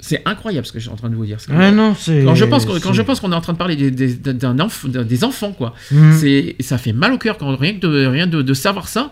C'est 0.00 0.22
incroyable 0.26 0.64
ce 0.66 0.72
que 0.72 0.78
je 0.78 0.84
suis 0.84 0.92
en 0.92 0.96
train 0.96 1.10
de 1.10 1.16
vous 1.16 1.26
dire. 1.26 1.38
Non, 1.48 1.94
Quand 2.24 2.34
je 2.36 2.44
pense, 2.44 2.64
qu'on- 2.66 2.74
quand 2.80 2.92
je 2.92 3.02
pense 3.02 3.18
qu'on 3.20 3.32
est 3.32 3.34
en 3.34 3.40
train 3.40 3.52
de 3.52 3.58
parler 3.58 3.74
des, 3.74 3.90
des- 3.90 4.14
d'un 4.14 4.56
enf- 4.56 4.88
d'un- 4.88 5.02
des 5.02 5.24
enfants, 5.24 5.52
quoi. 5.52 5.74
Mhm. 5.90 6.16
C'est, 6.18 6.54
ça 6.60 6.78
fait 6.78 6.92
mal 6.92 7.12
au 7.12 7.18
cœur 7.18 7.36
quand 7.36 7.54
rien 7.56 7.74
que 7.74 7.80
de, 7.80 8.06
rien 8.06 8.26
de, 8.28 8.42
de 8.42 8.54
savoir 8.54 8.86
ça. 8.88 9.10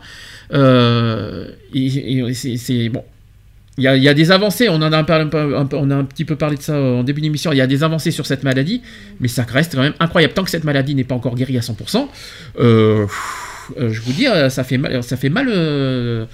Euh, 0.52 1.48
et, 1.74 2.18
et 2.18 2.34
c'est, 2.34 2.56
c'est- 2.56 2.88
bon. 2.88 3.02
Il 3.78 3.84
y, 3.84 3.88
a, 3.88 3.96
il 3.96 4.02
y 4.02 4.08
a 4.08 4.14
des 4.14 4.30
avancées, 4.30 4.70
on 4.70 4.76
en 4.76 4.90
a 4.92 4.96
un, 4.96 5.04
peu- 5.04 5.12
un 5.12 5.26
peu- 5.26 5.56
un 5.58 5.66
peu- 5.66 5.76
on 5.76 5.90
a 5.90 5.96
un 5.96 6.04
petit 6.04 6.24
peu 6.24 6.34
parlé 6.36 6.56
de 6.56 6.62
ça 6.62 6.80
en 6.80 7.02
début 7.02 7.20
d'émission, 7.20 7.52
il 7.52 7.58
y 7.58 7.60
a 7.60 7.66
des 7.66 7.82
avancées 7.84 8.10
sur 8.10 8.24
cette 8.24 8.42
maladie, 8.42 8.80
mais 9.20 9.28
ça 9.28 9.42
reste 9.42 9.74
quand 9.74 9.82
même 9.82 9.92
incroyable. 10.00 10.32
Tant 10.32 10.44
que 10.44 10.50
cette 10.50 10.64
maladie 10.64 10.94
n'est 10.94 11.04
pas 11.04 11.14
encore 11.14 11.34
guérie 11.34 11.58
à 11.58 11.60
100%, 11.60 12.08
euh, 12.58 13.06
euh, 13.78 13.92
je 13.92 14.00
vous 14.00 14.12
dis, 14.12 14.26
ça 14.48 14.64
fait 14.64 14.78
mal. 14.78 15.02
Ça 15.02 15.18
fait 15.18 15.28
mal 15.28 15.48
euh, 15.50 16.24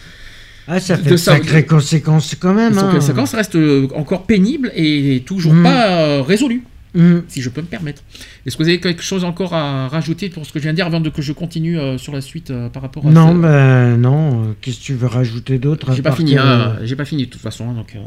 Ah, 0.69 0.79
ça 0.81 0.97
fait 0.97 1.05
de 1.05 1.11
de 1.11 1.17
sa- 1.17 1.33
sacrées 1.37 1.65
conséquences 1.67 2.35
quand 2.39 2.55
même. 2.55 2.73
les 2.75 2.79
hein. 2.79 2.91
conséquences 2.93 3.35
restent 3.35 3.57
euh, 3.57 3.89
encore 3.95 4.25
pénibles 4.27 4.71
et 4.77 5.23
toujours 5.27 5.55
Mm. 5.55 5.63
pas 5.65 5.89
euh, 5.91 6.23
résolues, 6.23 6.63
Mm. 6.95 7.21
si 7.27 7.41
je 7.43 7.49
peux 7.49 7.63
me 7.63 7.67
permettre. 7.67 8.03
Est-ce 8.47 8.57
que 8.57 8.63
vous 8.63 8.69
avez 8.69 8.79
quelque 8.79 9.03
chose 9.03 9.25
encore 9.25 9.55
à 9.55 9.89
rajouter 9.89 10.29
pour 10.29 10.45
ce 10.47 10.53
que 10.53 10.59
je 10.59 10.65
viens 10.65 10.73
de 10.73 10.77
dire 10.77 10.87
avant 10.87 11.01
de, 11.01 11.09
que 11.09 11.23
je 11.23 11.33
continue 11.33 11.79
euh, 11.79 11.97
sur 11.99 12.13
la 12.13 12.21
suite 12.21 12.53
par 12.73 12.83
rapport 12.83 13.07
à 13.07 13.11
Non, 13.11 13.33
ce- 13.35 13.39
ben 13.39 13.97
non. 13.97 14.55
Qu'est-ce 14.61 14.79
que 14.79 14.85
tu 14.85 14.95
veux 14.95 15.07
rajouter 15.09 15.59
d'autre 15.59 15.93
J'ai 15.95 16.03
pas 16.03 16.13
fini, 16.13 16.37
hein, 16.37 16.77
j'ai 16.85 16.95
pas 16.97 17.05
fini 17.07 17.25
de 17.27 17.31
toute 17.31 17.41
façon. 17.41 17.71
hein, 17.71 17.75
donc, 17.75 17.95
euh, 17.97 18.01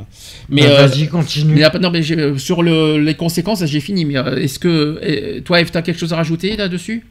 mais 0.50 0.66
euh, 0.66 0.86
vas-y, 0.88 1.08
continue. 1.08 1.56
mais 1.56 1.80
non, 1.82 1.90
mais 1.92 2.04
sur 2.38 2.64
le- 2.64 3.00
les 3.00 3.16
conséquences, 3.16 3.66
j'ai 3.66 3.80
fini. 3.82 4.06
Mais 4.06 4.14
est-ce 4.14 4.60
que 4.60 5.40
toi, 5.40 5.60
Eve, 5.62 5.72
t'as 5.72 5.82
quelque 5.82 6.00
chose 6.00 6.14
à 6.14 6.18
rajouter 6.18 6.56
là-dessus? 6.56 7.04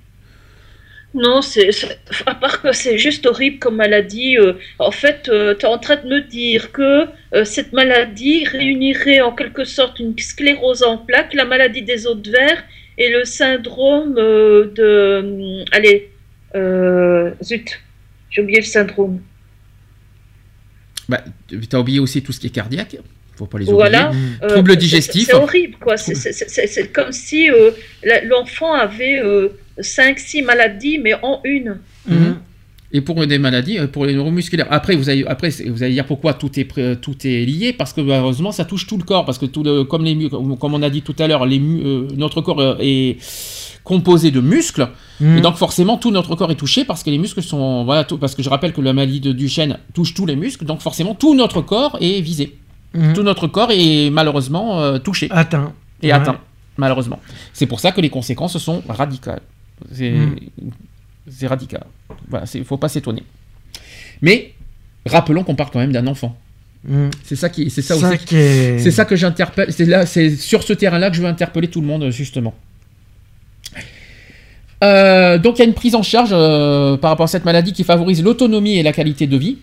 Non, 1.15 1.43
c'est 1.43 1.71
à 2.27 2.35
part 2.35 2.61
que 2.61 2.73
c'est 2.73 2.99
juste 2.99 3.25
horrible 3.27 3.61
comme 3.61 3.77
maladie. 3.77 4.37
euh, 4.37 4.55
en 4.81 4.91
fait, 4.91 5.23
tu 5.25 5.31
es 5.33 5.65
en 5.65 5.79
train 5.79 5.97
de 5.97 6.09
me 6.09 6.21
dire 6.21 6.73
que 6.73 7.07
euh, 7.35 7.45
cette 7.45 7.73
maladie 7.73 8.45
réunirait 8.45 9.21
en 9.21 9.33
quelque 9.33 9.65
sorte 9.65 10.01
une 10.01 10.19
sclérose 10.19 10.83
en 10.83 10.99
plaques, 10.99 11.33
la 11.35 11.45
maladie 11.45 11.83
des 11.83 12.07
os 12.09 12.17
de 12.17 12.31
verre 12.31 12.65
et 12.99 13.11
le 13.11 13.25
syndrome 13.25 14.17
euh, 14.19 14.73
de. 14.75 15.65
Allez, 15.73 16.11
euh, 16.57 17.31
zut, 17.43 17.81
j'ai 18.31 18.43
oublié 18.43 18.61
le 18.61 18.67
syndrome. 18.67 19.21
bah, 21.09 21.23
T'as 21.71 21.79
oublié 21.79 22.01
aussi 22.01 22.23
tout 22.23 22.33
ce 22.33 22.41
qui 22.41 22.49
est 22.49 22.51
cardiaque. 22.51 22.97
Faut 23.37 23.47
pas 23.47 23.59
les 23.59 23.65
Voilà. 23.65 24.11
oublier. 24.11 24.23
euh, 24.43 24.49
Troubles 24.49 24.71
c'est- 24.73 24.77
digestifs. 24.77 25.27
C'est 25.27 25.35
horrible, 25.35 25.77
quoi. 25.81 25.97
C'est- 25.97 26.93
comme 26.93 27.11
si 27.13 27.51
euh, 27.51 27.71
l'enfant 28.29 28.73
avait 28.75 29.21
5-6 29.81 30.43
maladies, 30.43 30.99
mais 30.99 31.15
en 31.23 31.41
une. 31.45 31.79
Mhm. 32.09 32.37
Et 32.93 33.01
pour 33.01 33.27
des 33.27 33.39
maladies, 33.39 33.79
euh, 33.81 33.89
pour 33.89 34.07
les 34.07 34.15
neuromusculaires. 34.15 34.69
Après, 34.71 34.95
vous 34.95 35.09
allez, 35.11 35.25
après, 35.27 35.51
vous 35.67 35.83
allez 35.83 35.95
dire 35.95 36.07
pourquoi 36.07 36.33
tout 36.35 36.51
est, 36.61 37.01
tout 37.01 37.17
est 37.27 37.45
lié, 37.45 37.73
parce 37.73 37.93
que 37.93 38.01
malheureusement, 38.01 38.53
ça 38.53 38.65
touche 38.65 38.87
tout 38.87 38.97
le 38.97 39.03
corps, 39.03 39.25
parce 39.25 39.39
que 39.39 39.47
tout 39.47 39.65
le, 39.65 39.83
comme, 39.83 40.05
les, 40.05 40.15
mu- 40.15 40.29
comme 40.31 40.75
on 40.75 40.83
a 40.83 40.91
dit 40.91 41.03
tout 41.03 41.17
à 41.19 41.27
l'heure, 41.27 41.45
euh, 41.45 42.09
notre 42.17 42.41
corps 42.41 42.61
euh, 42.61 42.77
est 42.79 43.17
composé 43.83 44.31
de 44.31 44.41
muscles, 44.41 44.87
Mhm. 45.21 45.39
et 45.39 45.41
donc 45.41 45.57
forcément 45.57 45.97
tout 45.99 46.11
notre 46.13 46.37
corps 46.37 46.51
est 46.53 46.55
touché 46.55 46.85
parce 46.85 47.03
que 47.03 47.11
les 47.11 47.19
muscles 47.19 47.43
sont, 47.43 47.85
voilà, 47.85 48.05
tout- 48.05 48.17
parce 48.17 48.35
que 48.37 48.43
je 48.43 48.49
rappelle 48.49 48.73
que 48.73 48.81
la 48.81 48.93
maladie 48.93 49.21
de 49.21 49.33
Duchenne 49.33 49.77
touche 49.93 50.15
tous 50.15 50.25
les 50.25 50.37
muscles, 50.37 50.65
donc 50.65 50.81
forcément 50.81 51.15
tout 51.17 51.35
notre 51.35 51.61
corps 51.63 51.99
est 52.01 52.21
visé, 52.21 52.57
Mhm. 52.95 53.13
tout 53.15 53.23
notre 53.23 53.47
corps 53.49 53.71
est 53.73 54.11
malheureusement 54.11 54.81
euh, 54.81 54.99
touché, 54.99 55.29
Atteint. 55.31 55.73
et 56.03 56.07
Ouais. 56.07 56.13
atteint, 56.13 56.39
malheureusement. 56.77 57.21
C'est 57.53 57.67
pour 57.67 57.81
ça 57.81 57.93
que 57.93 58.01
les 58.01 58.11
conséquences 58.11 58.57
sont 58.59 58.83
radicales. 58.89 59.41
C'est 59.93 60.11
Mhm. 60.11 60.37
radical. 61.49 61.85
Voilà, 62.29 62.47
il 62.55 62.65
faut 62.65 62.77
pas 62.77 62.89
s'étonner. 62.89 63.23
Mais 64.23 64.53
rappelons 65.07 65.43
qu'on 65.45 65.55
parle 65.57 65.71
quand 65.73 65.81
même 65.81 65.93
d'un 65.93 66.07
enfant. 66.07 66.37
Mm. 66.87 67.09
C'est 67.23 67.37
ça 67.37 67.49
qui, 67.49 67.71
c'est 67.71 67.81
ça, 67.83 67.97
Ça 67.97 68.11
aussi- 68.11 68.35
est- 68.37 68.79
c'est 68.79 68.91
ça 68.91 69.05
que 69.07 69.17
j'interpelle. 69.17 69.73
C'est 69.73 69.87
là, 69.87 70.05
c'est 70.07 70.37
sur 70.37 70.63
ce 70.63 70.73
terrain-là 70.75 71.11
que 71.11 71.17
je 71.17 71.23
veux 71.23 71.29
interpeller 71.29 71.69
tout 71.69 71.81
le 71.81 71.87
monde 71.87 72.11
justement. 72.11 72.55
Euh, 74.83 75.39
donc 75.39 75.57
il 75.59 75.61
y 75.61 75.63
a 75.63 75.65
une 75.65 75.75
prise 75.75 75.95
en 75.95 76.03
charge 76.03 76.31
euh, 76.33 76.97
par 76.99 77.11
rapport 77.11 77.25
à 77.25 77.29
cette 77.29 77.45
maladie 77.47 77.73
qui 77.73 77.85
favorise 77.85 78.23
l'autonomie 78.23 78.77
et 78.77 78.83
la 78.83 78.93
qualité 78.93 79.27
de 79.27 79.37
vie. 79.37 79.59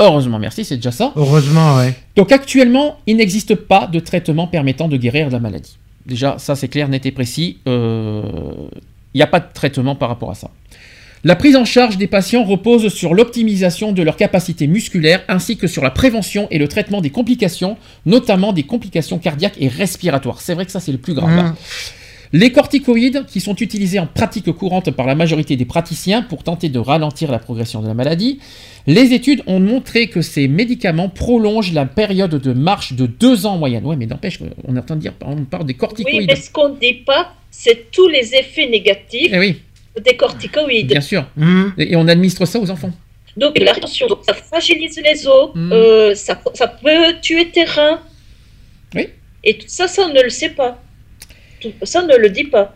Heureusement, 0.00 0.38
merci, 0.38 0.64
c'est 0.64 0.76
déjà 0.76 0.90
ça. 0.90 1.12
Heureusement, 1.14 1.76
ouais. 1.76 1.94
Donc 2.16 2.32
actuellement, 2.32 2.96
il 3.06 3.16
n'existe 3.18 3.54
pas 3.54 3.86
de 3.86 4.00
traitement 4.00 4.46
permettant 4.46 4.88
de 4.88 4.96
guérir 4.96 5.28
de 5.28 5.32
la 5.32 5.40
maladie. 5.40 5.76
Déjà, 6.06 6.36
ça 6.38 6.56
c'est 6.56 6.68
clair, 6.68 6.88
net 6.88 7.04
et 7.06 7.10
précis. 7.12 7.58
Euh, 7.68 8.22
Il 9.14 9.18
n'y 9.18 9.22
a 9.22 9.26
pas 9.26 9.40
de 9.40 9.46
traitement 9.52 9.94
par 9.94 10.08
rapport 10.08 10.30
à 10.30 10.34
ça. 10.34 10.50
La 11.22 11.36
prise 11.36 11.54
en 11.54 11.66
charge 11.66 11.98
des 11.98 12.06
patients 12.06 12.44
repose 12.44 12.88
sur 12.88 13.12
l'optimisation 13.12 13.92
de 13.92 14.02
leur 14.02 14.16
capacité 14.16 14.66
musculaire 14.66 15.20
ainsi 15.28 15.58
que 15.58 15.66
sur 15.66 15.82
la 15.82 15.90
prévention 15.90 16.48
et 16.50 16.56
le 16.58 16.66
traitement 16.66 17.02
des 17.02 17.10
complications, 17.10 17.76
notamment 18.06 18.54
des 18.54 18.62
complications 18.62 19.18
cardiaques 19.18 19.56
et 19.60 19.68
respiratoires. 19.68 20.40
C'est 20.40 20.54
vrai 20.54 20.64
que 20.64 20.72
ça 20.72 20.80
c'est 20.80 20.92
le 20.92 20.98
plus 20.98 21.12
grave. 21.12 21.36
là. 21.36 21.54
Mm. 22.32 22.38
Les 22.38 22.52
corticoïdes, 22.52 23.26
qui 23.26 23.40
sont 23.40 23.56
utilisés 23.56 23.98
en 23.98 24.06
pratique 24.06 24.50
courante 24.52 24.90
par 24.92 25.06
la 25.06 25.14
majorité 25.14 25.56
des 25.56 25.64
praticiens 25.64 26.22
pour 26.22 26.44
tenter 26.44 26.68
de 26.68 26.78
ralentir 26.78 27.30
la 27.30 27.38
progression 27.38 27.82
de 27.82 27.88
la 27.88 27.94
maladie, 27.94 28.38
les 28.86 29.12
études 29.12 29.42
ont 29.46 29.60
montré 29.60 30.08
que 30.08 30.22
ces 30.22 30.48
médicaments 30.48 31.08
prolongent 31.08 31.72
la 31.72 31.86
période 31.86 32.34
de 32.34 32.52
marche 32.52 32.92
de 32.94 33.06
deux 33.06 33.46
ans 33.46 33.54
en 33.54 33.58
moyenne. 33.58 33.84
Ouais, 33.84 33.96
mais 33.96 34.06
n'empêche, 34.06 34.38
on 34.66 34.76
entend 34.76 34.96
dire, 34.96 35.12
on 35.24 35.44
parle 35.44 35.64
des 35.66 35.72
Oui, 35.74 35.78
corticoïdes. 35.78 36.26
mais 36.28 36.36
ce 36.36 36.50
qu'on 36.50 36.70
ne 36.70 36.78
dit 36.78 36.94
pas, 37.04 37.34
c'est 37.50 37.90
tous 37.90 38.08
les 38.08 38.34
effets 38.34 38.68
négatifs 38.68 39.30
Eh 39.32 39.38
oui, 39.38 39.60
des 40.02 40.16
corticoïdes. 40.16 40.86
bien 40.88 41.00
sûr. 41.00 41.26
Et 41.78 41.92
et 41.92 41.96
on 41.96 42.06
administre 42.08 42.46
ça 42.46 42.58
aux 42.60 42.70
enfants. 42.70 42.92
Donc, 43.36 43.58
la 43.58 43.74
tension, 43.74 44.06
ça 44.26 44.34
fragilise 44.34 45.00
les 45.02 45.26
os, 45.26 45.50
Mm. 45.54 45.72
euh, 45.72 46.14
ça, 46.14 46.40
ça 46.54 46.66
peut 46.68 47.14
tuer 47.22 47.48
tes 47.50 47.64
reins. 47.64 48.00
Oui. 48.94 49.08
Et 49.44 49.54
tout 49.58 49.66
ça, 49.68 49.86
ça, 49.88 50.02
on 50.08 50.12
ne 50.12 50.20
le 50.22 50.30
sait 50.30 50.50
pas. 50.50 50.80
Tout- 51.60 51.72
ça, 51.82 52.02
ne 52.02 52.16
le 52.16 52.30
dit 52.30 52.44
pas. 52.44 52.74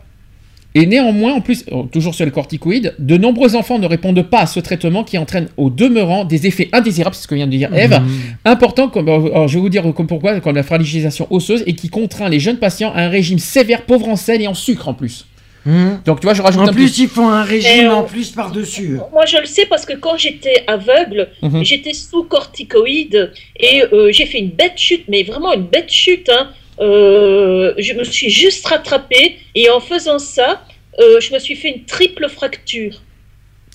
Et 0.77 0.85
néanmoins, 0.85 1.33
en 1.33 1.39
plus, 1.41 1.63
oh, 1.71 1.87
toujours 1.89 2.13
sur 2.13 2.25
les 2.25 2.31
corticoïdes, 2.31 2.95
de 2.99 3.15
nombreux 3.15 3.55
enfants 3.55 3.79
ne 3.79 3.87
répondent 3.87 4.21
pas 4.29 4.39
à 4.41 4.45
ce 4.45 4.59
traitement 4.59 5.05
qui 5.05 5.17
entraîne 5.17 5.47
au 5.55 5.69
demeurant 5.69 6.25
des 6.25 6.47
effets 6.47 6.67
indésirables, 6.73 7.15
c'est 7.15 7.23
ce 7.23 7.27
que 7.29 7.35
vient 7.35 7.47
de 7.47 7.51
dire 7.51 7.73
Eve, 7.73 7.91
Mhm. 8.01 8.07
important, 8.43 8.89
comme, 8.89 9.07
alors, 9.07 9.47
je 9.47 9.53
vais 9.55 9.61
vous 9.61 9.69
dire 9.69 9.83
comme 9.95 10.05
pourquoi, 10.07 10.37
comme 10.41 10.55
la 10.55 10.63
fragilisation 10.63 11.27
osseuse, 11.29 11.63
et 11.65 11.75
qui 11.75 11.87
contraint 11.87 12.27
les 12.27 12.41
jeunes 12.41 12.57
patients 12.57 12.91
à 12.93 13.03
un 13.03 13.09
régime 13.09 13.39
sévère, 13.39 13.83
pauvre 13.83 14.09
en 14.09 14.17
sel 14.17 14.41
et 14.41 14.47
en 14.47 14.53
sucre 14.53 14.89
en 14.89 14.93
plus. 14.93 15.25
Mhm. 15.65 16.01
Donc 16.05 16.19
tu 16.19 16.25
vois, 16.27 16.33
je 16.35 16.41
rajoute 16.41 16.61
En 16.61 16.67
un 16.67 16.73
plus, 16.73 16.91
plus. 16.91 16.99
ils 16.99 17.07
font 17.07 17.27
un 17.29 17.43
régime 17.43 17.87
euh, 17.87 17.95
en 17.95 18.03
plus 18.03 18.29
par-dessus. 18.31 18.99
Moi, 19.13 19.25
je 19.25 19.37
le 19.37 19.45
sais 19.47 19.65
parce 19.67 19.85
que 19.85 19.93
quand 19.93 20.17
j'étais 20.17 20.63
aveugle, 20.67 21.29
Mhm. 21.41 21.63
j'étais 21.63 21.93
sous 21.93 22.23
corticoïdes 22.23 23.31
et 23.59 23.81
euh, 23.93 24.11
j'ai 24.11 24.25
fait 24.25 24.39
une 24.39 24.49
bête 24.51 24.73
chute, 24.77 25.05
mais 25.07 25.23
vraiment 25.23 25.53
une 25.53 25.63
bête 25.67 25.89
chute. 25.91 26.29
hein. 26.29 26.49
Euh, 26.79 27.73
je 27.77 27.93
me 27.93 28.03
suis 28.03 28.29
juste 28.29 28.65
rattrapée 28.67 29.37
et 29.53 29.69
en 29.69 29.79
faisant 29.79 30.19
ça, 30.19 30.65
euh, 30.99 31.19
je 31.19 31.33
me 31.33 31.39
suis 31.39 31.55
fait 31.55 31.69
une 31.69 31.85
triple 31.85 32.27
fracture. 32.29 33.01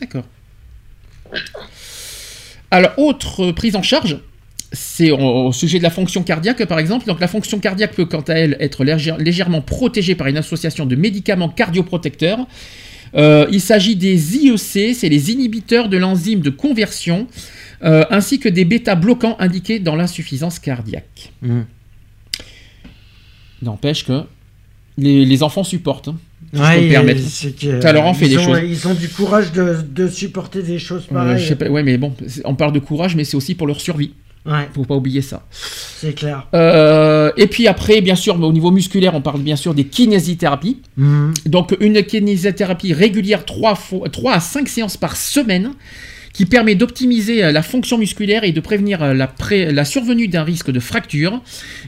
D'accord. 0.00 0.24
Alors, 2.70 2.92
autre 2.98 3.52
prise 3.52 3.76
en 3.76 3.82
charge, 3.82 4.18
c'est 4.72 5.10
au, 5.10 5.52
sujet 5.52 5.78
de 5.78 5.82
la 5.82 5.90
fonction 5.90 6.22
cardiaque, 6.22 6.64
par 6.66 6.78
exemple. 6.78 7.06
Donc, 7.06 7.20
la 7.20 7.28
fonction 7.28 7.58
cardiaque 7.58 7.94
peut, 7.94 8.04
quant 8.04 8.20
à 8.20 8.34
elle, 8.34 8.56
être 8.60 8.84
légère- 8.84 9.18
légèrement 9.18 9.62
protégée 9.62 10.14
par 10.14 10.28
une 10.28 10.36
association 10.36 10.86
de 10.86 10.94
médicaments 10.94 11.48
cardioprotecteurs. 11.48 12.46
Euh, 13.14 13.46
il 13.50 13.60
s'agit 13.60 13.96
des 13.96 14.36
IEC, 14.36 14.94
c'est 14.94 15.08
les 15.08 15.32
inhibiteurs 15.32 15.88
de 15.88 15.96
l'enzyme 15.96 16.40
de 16.40 16.50
conversion, 16.50 17.26
euh, 17.82 18.04
ainsi 18.10 18.38
que 18.38 18.48
des 18.48 18.64
bêta-bloquants 18.64 19.36
indiqués 19.40 19.80
dans 19.80 19.96
l'insuffisance 19.96 20.60
cardiaque. 20.60 21.32
Mhm. 21.42 21.66
N'empêche 23.62 24.04
que 24.06 24.22
les, 24.98 25.24
les 25.24 25.42
enfants 25.42 25.64
supportent. 25.64 26.08
hein, 26.08 26.16
si 26.52 26.60
Ouais, 26.60 26.88
permettre. 26.88 27.20
que, 27.60 27.80
Ça 27.80 27.92
leur 27.92 28.06
en 28.06 28.14
fait 28.14 28.26
ils 28.26 28.30
des 28.30 28.38
ont- 28.38 28.44
choses. 28.44 28.60
Ils 28.64 28.88
ont 28.88 28.94
du 28.94 29.08
courage 29.08 29.52
de, 29.52 29.76
de 29.88 30.08
supporter 30.08 30.62
des 30.62 30.78
choses 30.78 31.04
Euh, 31.10 31.14
pareilles. 31.14 31.42
je 31.42 31.48
sais 31.48 31.56
pas, 31.56 31.68
ouais, 31.68 31.82
mais 31.82 31.96
bon, 31.98 32.12
on 32.44 32.54
parle 32.54 32.72
de 32.72 32.78
courage, 32.80 33.14
mais 33.16 33.24
c'est 33.24 33.36
aussi 33.36 33.54
pour 33.54 33.66
leur 33.66 33.80
survie. 33.80 34.12
Ouais. 34.46 34.68
Faut 34.74 34.84
pas 34.86 34.94
oublier 34.96 35.20
ça. 35.20 35.46
C'est 35.50 36.14
clair. 36.14 36.48
Euh, 36.54 37.30
et 37.36 37.46
puis 37.46 37.68
après, 37.68 38.00
bien 38.00 38.14
sûr, 38.14 38.40
au 38.42 38.52
niveau 38.54 38.70
musculaire, 38.70 39.14
on 39.14 39.20
parle 39.20 39.42
bien 39.42 39.54
sûr 39.56 39.74
des 39.74 39.84
kinésithérapies. 39.84 40.78
Mhm. 40.96 41.34
Donc 41.44 41.76
une 41.78 42.02
kinésithérapie 42.02 42.94
régulière 42.94 43.44
3, 43.44 43.74
fois, 43.74 44.08
3 44.08 44.32
à 44.32 44.40
5 44.40 44.66
séances 44.66 44.96
par 44.96 45.14
semaine 45.16 45.72
qui 46.32 46.46
permet 46.46 46.74
d'optimiser 46.76 47.42
euh, 47.44 47.52
la 47.52 47.62
fonction 47.62 47.98
musculaire 47.98 48.44
et 48.44 48.52
de 48.52 48.60
prévenir 48.60 49.02
euh, 49.02 49.14
la, 49.14 49.26
pré- 49.26 49.72
la 49.72 49.84
survenue 49.84 50.28
d'un 50.28 50.44
risque 50.44 50.70
de 50.70 50.80
fracture. 50.80 51.42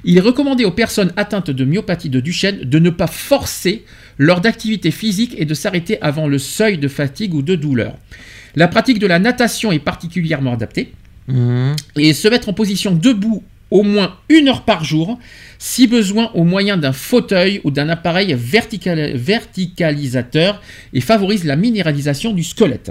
Il 0.05 0.17
est 0.19 0.21
recommandé 0.21 0.65
aux 0.65 0.71
personnes 0.73 1.13
atteintes 1.17 1.51
de 1.51 1.65
myopathie 1.65 2.11
de 2.11 2.21
Duchenne 2.21 2.61
de 2.65 2.79
ne 2.79 2.91
pas 2.91 3.07
forcer 3.07 3.85
lors 4.19 4.41
d'activité 4.41 4.91
physique 4.91 5.35
et 5.39 5.45
de 5.45 5.55
s'arrêter 5.55 6.01
avant 6.03 6.27
le 6.29 6.39
seuil 6.39 6.79
de 6.79 6.89
fatigue 6.89 7.35
ou 7.35 7.43
de 7.43 7.55
douleur. 7.55 7.97
La 8.57 8.69
pratique 8.69 8.99
de 8.99 9.07
la 9.07 9.19
natation 9.19 9.73
est 9.73 9.79
particulièrement 9.79 10.53
adaptée 10.55 10.93
Mhm. 11.29 11.77
et 11.97 12.13
se 12.15 12.27
mettre 12.27 12.49
en 12.49 12.53
position 12.53 12.93
debout 12.93 13.45
au 13.71 13.85
moins 13.85 14.17
une 14.29 14.49
heure 14.49 14.65
par 14.65 14.85
jour, 14.85 15.19
si 15.59 15.87
besoin 15.87 16.31
au 16.35 16.43
moyen 16.45 16.77
d'un 16.77 16.93
fauteuil 16.93 17.61
ou 17.65 17.71
d'un 17.71 17.89
appareil 17.89 18.35
vertical- 18.37 19.17
verticalisateur 19.17 20.61
et 20.93 21.01
favorise 21.01 21.45
la 21.45 21.57
minéralisation 21.57 22.33
du 22.33 22.43
squelette. 22.43 22.91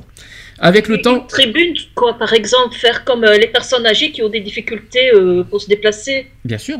Avec 0.63 0.87
le 0.87 1.01
temps, 1.01 1.21
Tribune, 1.21 1.73
quoi, 1.95 2.17
par 2.17 2.31
exemple, 2.33 2.75
faire 2.75 3.03
comme 3.03 3.23
euh, 3.23 3.37
les 3.37 3.47
personnes 3.47 3.85
âgées 3.85 4.11
qui 4.11 4.21
ont 4.21 4.29
des 4.29 4.41
difficultés 4.41 5.11
euh, 5.13 5.43
pour 5.43 5.59
se 5.61 5.67
déplacer. 5.67 6.27
bien 6.45 6.59
sûr. 6.59 6.77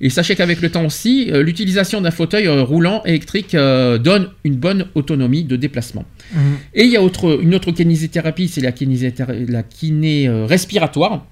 Et 0.00 0.10
sachez 0.10 0.34
qu'avec 0.36 0.60
le 0.60 0.70
temps 0.70 0.84
aussi, 0.84 1.30
euh, 1.30 1.42
l'utilisation 1.42 2.02
d'un 2.02 2.10
fauteuil 2.10 2.46
euh, 2.46 2.62
roulant 2.62 3.02
électrique 3.04 3.54
euh, 3.54 3.96
donne 3.96 4.30
une 4.44 4.56
bonne 4.56 4.88
autonomie 4.94 5.44
de 5.44 5.56
déplacement. 5.56 6.04
Mhm. 6.34 6.40
Et 6.74 6.84
il 6.84 6.90
y 6.90 6.96
a 6.96 7.02
autre, 7.02 7.38
une 7.42 7.54
autre 7.54 7.70
kinésithérapie, 7.72 8.48
c'est 8.48 8.60
la, 8.60 8.72
kinésithéra- 8.72 9.50
la 9.50 9.62
kiné 9.62 10.28
euh, 10.28 10.44
respiratoire, 10.44 11.26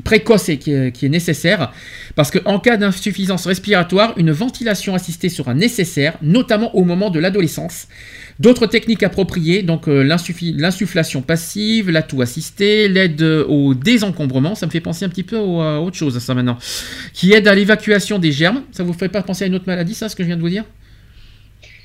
précoce 0.00 0.48
et 0.48 0.58
qui 0.58 0.72
est, 0.72 0.92
qui 0.92 1.06
est 1.06 1.08
nécessaire, 1.08 1.72
parce 2.14 2.30
qu'en 2.30 2.58
cas 2.58 2.76
d'insuffisance 2.76 3.46
respiratoire, 3.46 4.14
une 4.16 4.30
ventilation 4.32 4.94
assistée 4.94 5.28
sera 5.28 5.54
nécessaire, 5.54 6.14
notamment 6.22 6.74
au 6.74 6.84
moment 6.84 7.10
de 7.10 7.18
l'adolescence. 7.20 7.88
D'autres 8.40 8.66
techniques 8.66 9.02
appropriées, 9.02 9.62
donc 9.62 9.88
euh, 9.88 10.02
l'insufflation 10.02 11.20
passive, 11.22 11.90
l'atout 11.90 12.22
assisté, 12.22 12.88
l'aide 12.88 13.20
euh, 13.22 13.44
au 13.46 13.74
désencombrement, 13.74 14.54
ça 14.54 14.66
me 14.66 14.70
fait 14.70 14.80
penser 14.80 15.04
un 15.04 15.08
petit 15.10 15.22
peu 15.22 15.36
au- 15.36 15.60
à 15.60 15.80
autre 15.80 15.96
chose 15.96 16.18
ça 16.18 16.34
maintenant, 16.34 16.56
qui 17.12 17.32
aide 17.32 17.46
à 17.46 17.54
l'évacuation 17.54 18.18
des 18.18 18.32
germes. 18.32 18.62
Ça 18.72 18.82
vous 18.84 18.94
fait 18.94 19.08
pas 19.10 19.22
penser 19.22 19.44
à 19.44 19.46
une 19.48 19.54
autre 19.54 19.66
maladie, 19.66 19.94
ça, 19.94 20.08
ce 20.08 20.16
que 20.16 20.22
je 20.22 20.28
viens 20.28 20.36
de 20.36 20.40
vous 20.42 20.48
dire? 20.48 20.64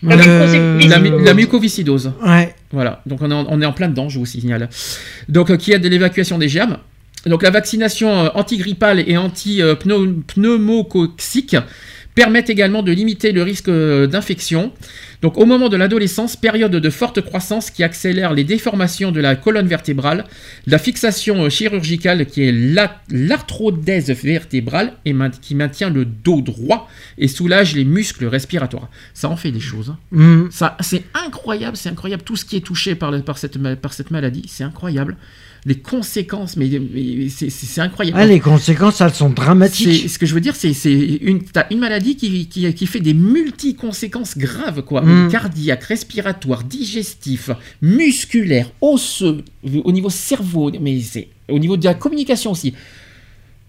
La 0.03 0.15
Euh, 0.15 0.79
la, 0.87 0.99
la 0.99 1.33
mucoviscidose. 1.33 2.11
Ouais. 2.25 2.53
Voilà, 2.71 3.01
donc 3.05 3.21
on 3.21 3.31
est, 3.31 3.33
en, 3.33 3.45
on 3.49 3.61
est 3.61 3.65
en 3.65 3.73
plein 3.73 3.87
dedans, 3.89 4.09
je 4.09 4.19
vous 4.19 4.25
signale. 4.27 4.69
Donc, 5.27 5.49
euh, 5.49 5.57
qui 5.57 5.71
aide 5.73 5.85
à 5.85 5.89
l'évacuation 5.89 6.37
des 6.37 6.47
germes? 6.49 6.77
Donc, 7.27 7.43
la 7.43 7.49
vaccination 7.51 8.25
euh, 8.25 8.29
antigrippale 8.35 9.03
et 9.07 9.17
anti-pneumococcique 9.17 11.55
permettent 12.15 12.49
également 12.49 12.81
de 12.81 12.91
limiter 12.91 13.31
le 13.31 13.43
risque 13.43 13.67
euh, 13.69 14.07
d'infection. 14.07 14.71
Donc, 15.21 15.37
au 15.37 15.45
moment 15.45 15.69
de 15.69 15.77
l'adolescence, 15.77 16.35
période 16.35 16.71
de 16.71 16.89
forte 16.89 17.21
croissance 17.21 17.69
qui 17.69 17.83
accélère 17.83 18.33
les 18.33 18.43
déformations 18.43 19.11
de 19.11 19.19
la 19.19 19.35
colonne 19.35 19.67
vertébrale, 19.67 20.25
la 20.65 20.79
fixation 20.79 21.43
euh, 21.45 21.49
chirurgicale 21.49 22.25
qui 22.25 22.41
est 22.43 22.51
la- 22.51 22.99
l'arthrodèse 23.11 24.09
vertébrale 24.09 24.93
et 25.05 25.13
qui 25.43 25.53
maintient 25.53 25.91
le 25.91 26.05
dos 26.05 26.41
droit 26.41 26.89
et 27.19 27.27
soulage 27.27 27.75
les 27.75 27.85
muscles 27.85 28.25
respiratoires. 28.25 28.89
Ça 29.13 29.29
en 29.29 29.37
fait 29.37 29.51
des 29.51 29.59
choses. 29.59 29.93
hein. 30.11 30.47
Ça, 30.49 30.75
c'est 30.79 31.03
incroyable, 31.13 31.77
c'est 31.77 31.89
incroyable 31.89 32.23
tout 32.23 32.35
ce 32.35 32.45
qui 32.45 32.55
est 32.57 32.61
touché 32.61 32.95
par, 32.95 33.11
le- 33.11 33.21
par, 33.21 33.37
cette, 33.37 33.57
ma- 33.57 33.75
par 33.75 33.93
cette 33.93 34.09
maladie, 34.09 34.45
c'est 34.47 34.63
incroyable. 34.63 35.17
Les 35.67 35.75
conséquences, 35.75 36.55
mais, 36.55 36.69
mais 36.93 37.27
c'est- 37.27 37.81
incroyable. 37.81 38.17
Ah, 38.19 38.25
les 38.25 38.39
conséquences, 38.39 39.01
elles 39.01 39.13
sont 39.13 39.29
dramatiques. 39.29 40.09
Ce 40.09 40.17
que 40.17 40.25
je 40.25 40.33
veux 40.33 40.39
dire, 40.39 40.55
c'est 40.55 40.71
une, 40.71 41.41
une 41.69 41.79
maladie 41.79 42.15
qui, 42.15 42.47
qui, 42.47 42.73
qui 42.73 42.87
fait 42.87 43.01
des 43.01 43.13
multi-conséquences 43.13 44.37
graves, 44.37 44.81
quoi. 44.83 45.01
Mm. 45.01 45.29
Cardiaque, 45.29 45.83
respiratoire, 45.83 46.63
digestif, 46.63 47.49
musculaire, 47.81 48.71
osseux, 48.79 49.43
au 49.83 49.91
niveau 49.91 50.09
cerveau, 50.09 50.71
mais 50.79 51.01
c'est 51.01 51.27
au 51.49 51.59
niveau 51.59 51.75
de 51.75 51.83
la 51.83 51.93
communication 51.95 52.51
aussi. 52.51 52.73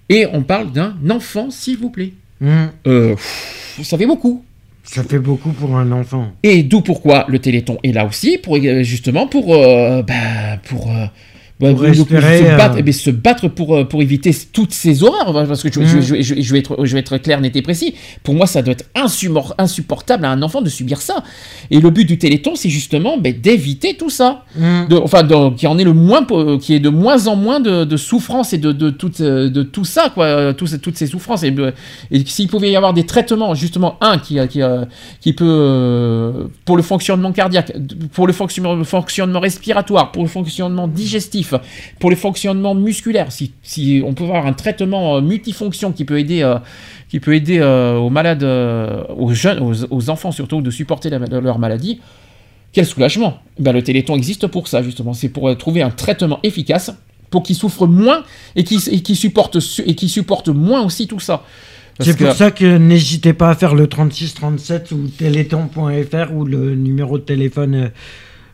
Et 0.09 0.25
on 0.33 0.43
parle 0.43 0.73
d'un 0.73 0.95
enfant, 1.11 1.51
s'il 1.51 1.79
vous 1.79 1.91
plaît. 1.91 2.13
Mhm. 2.41 2.71
Euh, 2.87 3.17
ça 3.83 3.99
fait 3.99 4.07
beaucoup. 4.07 4.45
Ça 4.85 5.03
fait 5.05 5.19
beaucoup 5.19 5.51
pour 5.51 5.77
un 5.77 5.93
enfant. 5.93 6.33
Et 6.43 6.63
d'où 6.63 6.81
pourquoi 6.81 7.27
le 7.29 7.39
Téléthon 7.41 7.79
est 7.83 7.93
là 7.93 8.07
aussi, 8.07 8.39
pour, 8.39 8.57
euh, 8.57 8.83
justement 8.83 9.27
pour, 9.27 9.55
euh, 9.55 10.03
bah, 10.03 10.57
pour, 10.69 10.91
euh, 10.91 11.05
bah, 11.61 11.69
se, 11.71 12.57
battre, 12.57 12.79
euh, 12.87 12.93
se 12.93 13.11
battre 13.11 13.49
pour, 13.49 13.77
euh, 13.77 13.85
pour 13.85 14.01
éviter 14.03 14.31
toutes 14.53 14.73
ces 14.73 15.03
horreurs. 15.03 15.33
Parce 15.47 15.63
que 15.63 15.73
je, 15.73 15.81
Mm. 15.81 15.87
je- 15.87 16.01
je- 16.01 16.23
je- 16.23 16.41
je 16.41 16.53
vais 16.53 16.59
être, 16.61 16.85
je 16.85 16.93
vais 16.95 17.01
être 17.01 17.19
clair, 17.19 17.41
net 17.41 17.57
et 17.57 17.63
précis. 17.63 17.95
Pour 18.23 18.35
moi, 18.35 18.47
ça 18.47 18.63
doit 18.63 18.73
être 18.73 18.85
insupportable 19.59 20.25
à 20.25 20.31
un 20.31 20.43
enfant 20.43 20.61
de 20.63 20.69
subir 20.69 21.01
ça. 21.01 21.23
Et 21.71 21.81
le 21.81 21.91
but 21.91 22.05
du 22.05 22.19
Téléthon, 22.19 22.53
c'est 22.55 22.69
justement 22.71 23.19
ben, 23.19 23.35
d'éviter 23.39 23.97
tout 23.97 24.11
ça. 24.11 24.45
De- 24.89 24.97
enfin, 24.97 25.27
y 25.61 25.67
en 25.67 25.79
ait 25.79 25.85
le 25.85 25.93
moins, 25.93 26.25
y 26.69 26.75
ait 26.75 26.81
de 26.81 26.89
moins 26.89 27.27
en 27.27 27.37
moins 27.37 27.61
de, 27.61 27.85
de 27.85 27.97
souffrance 27.97 28.53
et 28.53 28.59
de, 28.59 28.73
de, 28.73 28.91
tout, 28.91 29.11
euh, 29.21 29.49
de 29.51 29.63
tout 29.63 29.85
ça, 29.85 30.11
quoi, 30.15 30.55
tout- 30.55 30.67
toutes 30.81 30.97
ces 30.97 31.07
souffrances. 31.07 31.43
Et, 31.43 31.55
et 32.11 32.25
s'il 32.25 32.49
pouvait 32.49 32.71
y 32.71 32.77
avoir 32.77 32.95
des 32.95 33.05
traitements, 33.07 33.55
justement, 33.55 33.97
un 34.01 34.19
qui, 34.19 34.39
qui, 34.49 34.61
qui 35.21 35.33
peut, 35.33 36.49
pour 36.65 36.77
le 36.77 36.83
fonctionnement 36.83 37.33
cardiaque, 37.33 37.73
pour 38.13 38.27
le 38.27 38.33
fonctionnement 38.33 39.41
respiratoire, 39.41 40.13
pour 40.13 40.23
le 40.23 40.29
fonctionnement 40.29 40.89
digestif, 40.89 41.48
pour 41.99 42.11
le 42.11 42.17
fonctionnement 42.17 42.75
musculaire, 42.75 43.31
si, 43.33 43.53
si 43.63 44.03
on 44.05 44.15
peut 44.15 44.25
avoir 44.25 44.47
un 44.47 44.53
traitement 44.53 45.17
euh, 45.17 45.21
multifonction 45.21 45.93
qui 45.93 46.05
peut 46.05 46.19
aider, 46.19 46.43
euh, 46.43 46.59
qui 47.09 47.21
peut 47.21 47.35
aider 47.35 47.59
euh, 47.61 47.97
aux 47.97 48.11
malades, 48.11 48.43
euh, 48.43 49.03
aux 49.17 49.33
jeunes, 49.35 49.61
aux, 49.61 49.75
aux 49.91 50.11
enfants 50.11 50.33
surtout, 50.33 50.61
de 50.61 50.71
supporter 50.71 51.11
la- 51.11 51.19
leur 51.19 51.59
maladie, 51.59 52.01
quel 52.73 52.85
soulagement? 52.87 53.39
Ben, 53.59 53.73
Le 53.73 53.83
Téléthon 53.83 54.17
existe 54.17 54.47
pour 54.47 54.69
ça, 54.69 54.83
justement. 54.83 55.15
C'est 55.15 55.31
pour 55.31 55.57
trouver 55.57 55.83
un 55.83 55.91
traitement 55.91 56.39
efficace 56.43 56.93
pour 57.31 57.43
qu'ils 57.43 57.57
souffrent 57.57 57.87
moins 57.87 58.25
et 58.57 58.65
qu'ils 58.65 59.17
supportent, 59.17 59.59
et 59.87 59.95
qu'ils 59.95 60.09
supportent 60.11 60.49
moins 60.49 60.83
aussi 60.83 61.07
tout 61.07 61.21
ça. 61.21 61.45
C'est 62.01 62.17
pour 62.17 62.29
que- 62.29 62.35
ça 62.35 62.51
que 62.53 62.77
n'hésitez 62.79 63.33
pas 63.33 63.51
à 63.51 63.55
faire 63.57 63.75
le 63.75 63.87
3637 63.89 64.93
ou 64.93 65.09
téléthon.fr 65.09 66.33
ou 66.33 66.45
le 66.45 66.75
numéro 66.77 67.19
de 67.19 67.25
téléphone 67.25 67.75
euh, 67.75 67.89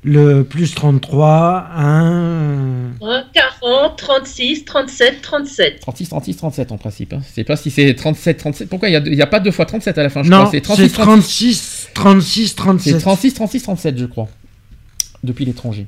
le 0.05 0.45
plus 0.45 0.75
33 0.75 1.69
1 1.75 2.75
Hein, 3.03 3.25
40, 3.35 3.97
36, 3.97 4.65
37, 4.65 5.23
37. 5.23 5.81
36, 5.81 6.09
36, 6.09 6.37
37 6.37 6.73
en 6.73 6.79
principe. 6.79 7.13
Hein. 7.13 7.21
Je 7.29 7.35
sais 7.35 7.45
pas 7.45 7.57
si 7.57 7.71
c'est 7.71 7.95
37, 7.95 8.37
37. 8.39 8.69
Pourquoi 8.69 8.89
il 8.89 9.03
n'y 9.03 9.23
a, 9.23 9.27
pas 9.27 9.41
deux 9.41 9.51
fois 9.51 9.67
37 9.67 9.99
à 9.99 10.03
la 10.03 10.11
fin 10.11 10.23
je 10.23 10.31
Non, 10.31 10.47
crois. 10.47 10.51
C'est 10.51 10.61
36, 10.61 10.89
c'est 10.89 10.93
36, 10.93 11.93
36, 11.95 12.55
37. 12.55 12.93
C'est 12.95 13.01
36, 13.01 13.35
36, 13.35 13.63
37, 13.63 13.99
je 13.99 14.05
crois. 14.07 14.29
Depuis 15.23 15.45
l'étranger. 15.45 15.87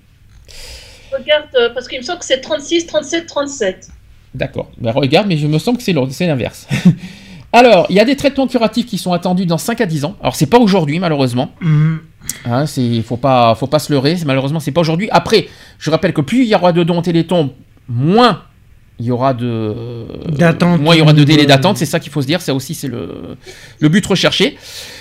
Regarde, 1.12 1.47
euh, 1.55 1.70
parce 1.73 1.89
qu'il 1.89 1.99
me 1.99 2.05
semble 2.05 2.19
que 2.19 2.25
c'est 2.25 2.41
36, 2.41 2.86
37, 2.86 3.27
37. 3.27 3.89
D'accord. 4.35 4.70
Ben, 4.78 4.93
regarde, 4.93 5.27
mais 5.28 5.36
je 5.36 5.47
me 5.47 5.59
sens 5.59 5.77
que 5.77 5.83
c'est 5.83 6.27
l'inverse. 6.27 6.67
Alors, 7.53 7.86
il 7.89 7.97
y 7.97 8.01
a 8.01 8.05
des 8.05 8.17
traitements 8.17 8.47
curatifs 8.47 8.86
qui 8.86 8.99
sont 8.99 9.12
attendus 9.12 9.47
dans 9.47 9.57
5 9.57 9.81
à 9.81 9.86
10 9.86 10.05
ans. 10.05 10.17
Alors, 10.20 10.36
c'est 10.36 10.47
pas 10.47 10.59
aujourd'hui, 10.59 10.99
malheureusement. 10.99 11.53
Mhm. 12.45 12.53
Hein, 12.53 12.67
c'est, 12.67 13.03
faut 13.03 13.17
pas, 13.17 13.55
faut 13.55 13.67
pas 13.67 13.79
se 13.79 13.93
leurrer. 13.93 14.17
Malheureusement, 14.27 14.61
c'est 14.61 14.73
pas 14.73 14.81
aujourd'hui. 14.81 15.09
Après, 15.11 15.49
je 15.79 15.91
rappelle 15.91 16.13
que 16.13 16.21
plus 16.21 16.43
il 16.43 16.49
y 16.49 16.55
aura 16.55 16.73
de 16.73 16.83
dons 16.83 16.99
au 16.99 17.03
Téléthon, 17.03 17.53
moins 17.89 18.43
il 18.99 19.05
y 19.07 19.11
aura 19.11 19.35
de 19.35 20.07
D'attente 20.39 20.81
moins 20.81 20.95
il 20.95 21.01
y 21.01 21.03
aura 21.03 21.13
au 21.13 21.15
de 21.15 21.25
d'attente. 21.45 21.77
C'est 21.77 21.85
ça 21.85 22.01
qu'il 22.01 22.11
faut 22.11 22.23
se 22.23 22.27
dire. 22.27 22.41
Ça 22.41 22.55
aussi, 22.55 22.73
c'est 22.75 22.89
le, 22.89 23.37
le 23.79 23.89
but 23.91 24.05
recherché. 24.07 24.57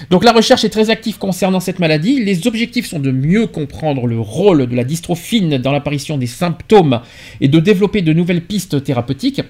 Donc, 0.10 0.26
la 0.26 0.34
recherche 0.34 0.66
est 0.66 0.70
très 0.70 0.90
active 0.90 1.18
concernant 1.18 1.62
cette 1.62 1.80
maladie. 1.80 2.22
Les 2.24 2.46
objectifs 2.46 2.88
sont 2.88 3.00
de 3.00 3.12
mieux 3.12 3.48
comprendre 3.48 4.06
le 4.06 4.20
rôle 4.20 4.68
de 4.68 4.76
la 4.76 4.84
dystrophine 4.84 5.58
dans 5.60 5.72
l'apparition 5.72 6.18
des 6.18 6.28
symptômes 6.28 7.00
et 7.40 7.48
de 7.48 7.60
développer 7.62 8.02
de 8.02 8.12
nouvelles 8.12 8.42
pistes 8.42 8.84
thérapeutiques. 8.84 9.42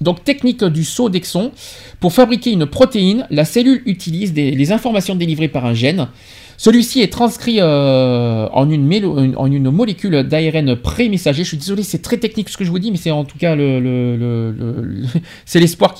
Donc, 0.00 0.24
technique 0.24 0.64
du 0.64 0.82
saut 0.82 1.08
d'exon. 1.08 1.52
Pour 2.00 2.12
fabriquer 2.12 2.50
une 2.50 2.66
protéine, 2.66 3.24
la 3.30 3.44
cellule 3.44 3.82
utilise 3.86 4.32
des- 4.32 4.50
les 4.50 4.72
informations 4.72 5.14
délivrées 5.14 5.46
par 5.46 5.64
un 5.64 5.74
gène. 5.74 6.08
Celui-ci 6.56 7.00
est 7.00 7.12
transcrit 7.12 7.56
euh, 7.60 8.48
en, 8.52 8.70
une 8.70 9.70
molécule 9.70 10.22
d'ARN 10.22 10.76
pré-messager. 10.76 11.44
Je 11.44 11.48
suis 11.48 11.56
désolé, 11.56 11.82
c'est 11.82 12.02
très 12.02 12.18
technique 12.18 12.48
ce 12.48 12.56
que 12.56 12.64
je 12.64 12.70
vous 12.70 12.78
dis, 12.78 12.90
mais 12.90 12.96
c'est 12.96 13.10
en 13.10 13.24
tout 13.24 13.38
cas 13.38 13.56
euh, 13.56 15.16
c'est 15.46 15.60
l'espoir 15.60 15.94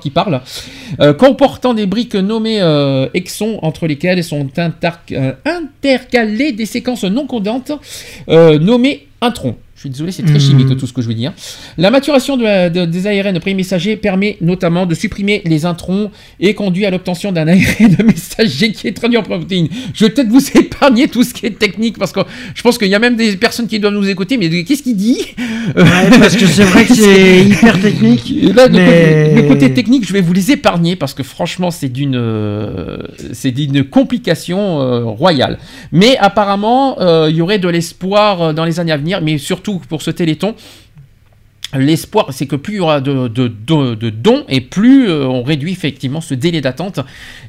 qui 0.00 0.10
parle. 0.10 0.40
Euh, 1.00 1.12
comportant 1.12 1.74
des 1.74 1.86
briques 1.86 2.14
nommées 2.14 2.60
exons, 3.14 3.58
entre 3.62 3.86
lesquelles 3.86 4.22
sont 4.24 4.48
intercalées 5.44 6.52
des 6.52 6.66
séquences 6.66 7.04
non 7.04 7.26
condantes 7.26 7.72
euh, 8.28 8.58
nommées 8.58 9.06
introns. 9.20 9.56
Je 9.76 9.80
suis 9.82 9.90
désolé, 9.90 10.10
c'est 10.10 10.22
très 10.22 10.32
Mhm. 10.34 10.40
chimique 10.40 10.76
tout 10.78 10.86
ce 10.86 10.92
que 10.94 11.02
je 11.02 11.06
veux 11.08 11.12
dire. 11.14 11.34
La 11.76 11.90
maturation 11.90 12.38
de 12.38 12.44
la- 12.44 12.70
de- 12.70 12.86
des 12.86 13.06
ARN 13.06 13.38
pré-messagers 13.38 13.96
permet 13.96 14.38
notamment 14.40 14.86
de 14.86 14.94
supprimer 14.94 15.42
les 15.44 15.66
introns 15.66 16.10
et 16.40 16.54
conduit 16.54 16.86
à 16.86 16.90
l'obtention 16.90 17.30
d'un 17.30 17.46
ARN 17.46 17.94
messager 18.06 18.72
qui 18.72 18.88
est 18.88 18.92
traduit 18.96 19.18
en 19.18 19.22
protéines. 19.22 19.68
Je 19.92 20.06
vais 20.06 20.10
peut-être 20.10 20.30
vous 20.30 20.40
épargner 20.58 21.08
tout 21.08 21.22
ce 21.22 21.34
qui 21.34 21.44
est 21.44 21.58
technique 21.58 21.98
parce 21.98 22.12
que 22.12 22.20
je 22.54 22.62
pense 22.62 22.78
qu'il 22.78 22.88
y 22.88 22.94
a 22.94 22.98
même 22.98 23.16
des 23.16 23.36
personnes 23.36 23.66
qui 23.66 23.78
doivent 23.78 23.92
nous 23.92 24.08
écouter, 24.08 24.38
mais 24.38 24.48
qu'est-ce 24.64 24.82
qu'il 24.82 24.96
dit? 24.96 25.18
Parce 25.74 26.36
que 26.36 26.46
c'est 26.46 26.64
vrai 26.64 26.86
que 26.86 26.94
c'est 26.94 27.44
hyper 27.46 27.78
technique, 27.78 28.32
Et 28.34 28.52
Là, 28.54 28.68
mais- 28.70 29.34
le 29.34 29.42
côté 29.42 29.74
technique, 29.74 30.06
je 30.08 30.12
vais 30.14 30.22
vous 30.22 30.32
les 30.32 30.52
épargner 30.52 30.96
parce 30.96 31.12
que 31.12 31.22
franchement, 31.22 31.70
c'est 31.70 31.90
d'une, 31.90 32.16
euh, 32.16 32.96
c'est 33.34 33.50
d'une 33.50 33.84
complication 33.84 34.80
euh, 34.80 35.04
royale. 35.04 35.58
Mais 35.92 36.16
apparemment, 36.16 36.98
euh, 37.02 37.26
il 37.28 37.36
y 37.36 37.42
aurait 37.42 37.58
de 37.58 37.68
l'espoir 37.68 38.54
dans 38.54 38.64
les 38.64 38.80
années 38.80 38.92
à 38.92 38.96
venir, 38.96 39.20
mais 39.20 39.36
surtout 39.36 39.65
pour 39.88 40.02
ce 40.02 40.10
Téléthon. 40.10 40.54
L'espoir, 41.76 42.28
c'est 42.30 42.46
que 42.46 42.54
plus 42.54 42.74
il 42.74 42.76
y 42.76 42.80
aura 42.80 43.00
de, 43.00 43.26
de- 43.26 43.48
de- 43.48 43.96
de 43.96 44.08
dons 44.10 44.44
et 44.48 44.60
plus 44.60 45.08
euh, 45.10 45.26
on 45.26 45.42
réduit 45.42 45.72
effectivement 45.72 46.20
ce 46.20 46.32
délai 46.32 46.60
d'attente 46.60 47.00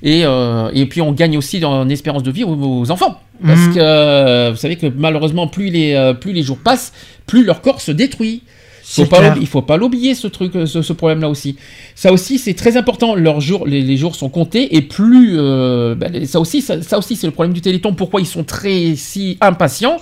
et, 0.01 0.23
euh, 0.25 0.71
et 0.73 0.87
puis 0.87 1.01
on 1.01 1.11
gagne 1.11 1.37
aussi 1.37 1.63
en 1.63 1.87
espérance 1.87 2.23
de 2.23 2.31
vie 2.31 2.43
aux, 2.43 2.55
aux 2.59 2.89
enfants. 2.91 3.21
Parce 3.45 3.59
Mhm. 3.67 3.73
que 3.75 3.79
euh, 3.79 4.49
vous 4.51 4.57
savez 4.57 4.75
que 4.75 4.87
malheureusement, 4.87 5.47
plus 5.47 5.69
les, 5.69 6.13
plus 6.19 6.33
les 6.33 6.41
jours 6.41 6.57
passent, 6.57 6.93
plus 7.27 7.43
leur 7.45 7.61
corps 7.61 7.79
se 7.79 7.91
détruit. 7.91 8.41
Faut 8.83 9.05
pas 9.05 9.35
il 9.39 9.47
faut 9.47 9.61
pas 9.61 9.75
l'oublier 9.77 10.15
ce 10.15 10.27
truc, 10.27 10.53
ce, 10.65 10.81
ce 10.81 10.93
problème-là 10.93 11.29
aussi. 11.29 11.57
Ça 11.93 12.11
aussi, 12.13 12.39
c'est 12.39 12.53
très 12.53 12.75
important. 12.77 13.15
Leurs 13.15 13.41
jours, 13.41 13.67
les, 13.67 13.81
les 13.81 13.97
jours 13.97 14.15
sont 14.15 14.29
comptés 14.29 14.75
et 14.77 14.81
plus, 14.81 15.35
euh, 15.37 15.93
les- 16.11 16.25
ça 16.25 16.39
aussi, 16.39 16.61
ça, 16.61 16.81
ça 16.81 16.97
aussi, 16.97 17.17
c'est 17.17 17.27
le 17.27 17.33
problème 17.33 17.53
du 17.53 17.59
Téléthon. 17.61 17.93
Pourquoi 17.93 18.21
ils 18.21 18.25
sont 18.25 18.45
très 18.45 18.95
si 18.95 19.37
impatients? 19.41 19.97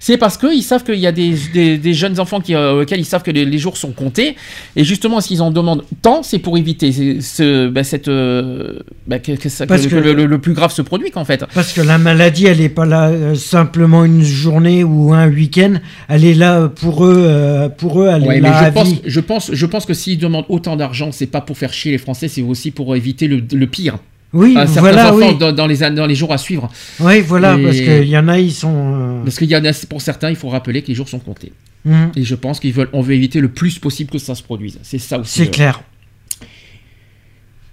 C'est 0.00 0.16
parce 0.16 0.36
qu'ils 0.36 0.62
savent 0.62 0.84
qu'il 0.84 0.98
y 0.98 1.06
a 1.06 1.12
des, 1.12 1.34
des- 1.52 1.78
des 1.78 1.94
jeunes 1.94 2.20
enfants 2.20 2.40
qui, 2.40 2.54
euh, 2.54 2.82
auxquels 2.82 3.00
ils 3.00 3.04
savent 3.04 3.22
que 3.22 3.30
les, 3.30 3.44
les 3.44 3.58
jours 3.58 3.76
sont 3.76 3.92
comptés. 3.92 4.36
Et 4.76 4.84
justement, 4.84 5.20
s'ils 5.20 5.42
en 5.42 5.50
demandent 5.50 5.84
tant, 6.02 6.22
c'est 6.22 6.38
pour 6.38 6.56
éviter 6.58 6.92
ce, 7.20 7.68
bah, 7.68 7.84
cette, 7.84 8.08
euh, 8.08 8.78
bah, 9.06 9.18
que, 9.18 9.32
que 9.32 9.48
ça- 9.48 9.64
que- 9.64 9.68
Parce 9.68 9.82
que 9.86 9.90
que- 9.90 9.96
le, 9.96 10.12
le- 10.14 10.26
le 10.26 10.38
plus 10.38 10.52
grave 10.54 10.72
se 10.72 10.82
produit 10.82 11.10
qu'en 11.10 11.24
fait. 11.24 11.44
Parce 11.54 11.72
que 11.72 11.80
la 11.80 11.98
maladie, 11.98 12.46
elle 12.46 12.58
n'est 12.58 12.68
pas 12.68 12.86
là 12.86 13.08
euh, 13.08 13.34
simplement 13.34 14.04
une 14.04 14.22
journée 14.22 14.84
ou 14.84 15.12
un 15.12 15.28
week-end. 15.28 15.74
Elle 16.08 16.24
est 16.24 16.34
là 16.34 16.68
pour 16.68 17.04
eux, 17.04 17.68
pour 17.78 18.02
eux, 18.02 18.08
elle 18.12 18.22
Ouais, 18.22 18.36
est 18.38 18.40
là 18.40 18.60
je 18.60 18.64
à 18.66 18.70
pense, 18.72 18.88
vie. 18.88 19.00
je 19.04 19.20
pense, 19.20 19.50
je 19.52 19.66
pense 19.66 19.84
que 19.86 19.94
s'ils 19.94 20.18
demandent 20.18 20.46
autant 20.48 20.76
d'argent, 20.76 21.10
c'est 21.12 21.26
pas 21.26 21.40
pour 21.40 21.56
faire 21.58 21.72
chier 21.72 21.90
les 21.92 21.98
Français, 21.98 22.28
c'est 22.28 22.42
aussi 22.42 22.70
pour 22.70 22.94
éviter 22.96 23.28
le, 23.28 23.42
le 23.52 23.66
pire. 23.66 23.98
Oui, 24.34 24.56
À 24.58 24.66
voilà, 24.66 25.12
enfants 25.14 25.28
oui. 25.30 25.38
dans, 25.38 25.52
dans 25.52 25.66
les, 25.66 25.82
an- 25.82 25.90
dans 25.90 26.06
les 26.06 26.14
jours 26.14 26.32
à 26.32 26.38
suivre. 26.38 26.68
Oui, 27.00 27.20
voilà, 27.22 27.56
Et- 27.58 27.62
parce 27.62 27.76
qu'il 27.78 28.04
y 28.08 28.18
en 28.18 28.28
a, 28.28 28.38
ils 28.38 28.52
sont. 28.52 28.74
euh, 29.20 29.24
Parce 29.24 29.38
qu'il 29.38 29.48
y 29.50 29.56
en 29.56 29.64
a, 29.64 29.72
pour 29.88 30.02
certains, 30.02 30.28
il 30.30 30.36
faut 30.36 30.48
rappeler 30.50 30.82
que 30.82 30.88
les 30.88 30.94
jours 30.94 31.08
sont 31.08 31.18
comptés. 31.18 31.52
Mhm. 31.86 32.12
Et 32.16 32.24
je 32.24 32.34
pense 32.34 32.60
qu'ils 32.60 32.72
veulent, 32.74 32.90
on 32.92 33.00
veut 33.00 33.14
éviter 33.14 33.40
le 33.40 33.48
plus 33.48 33.78
possible 33.78 34.10
que 34.10 34.18
ça 34.18 34.34
se 34.34 34.42
produise. 34.42 34.78
C'est 34.82 34.98
ça 34.98 35.18
aussi. 35.18 35.38
C'est 35.38 35.44
le- 35.46 35.50
clair. 35.50 35.80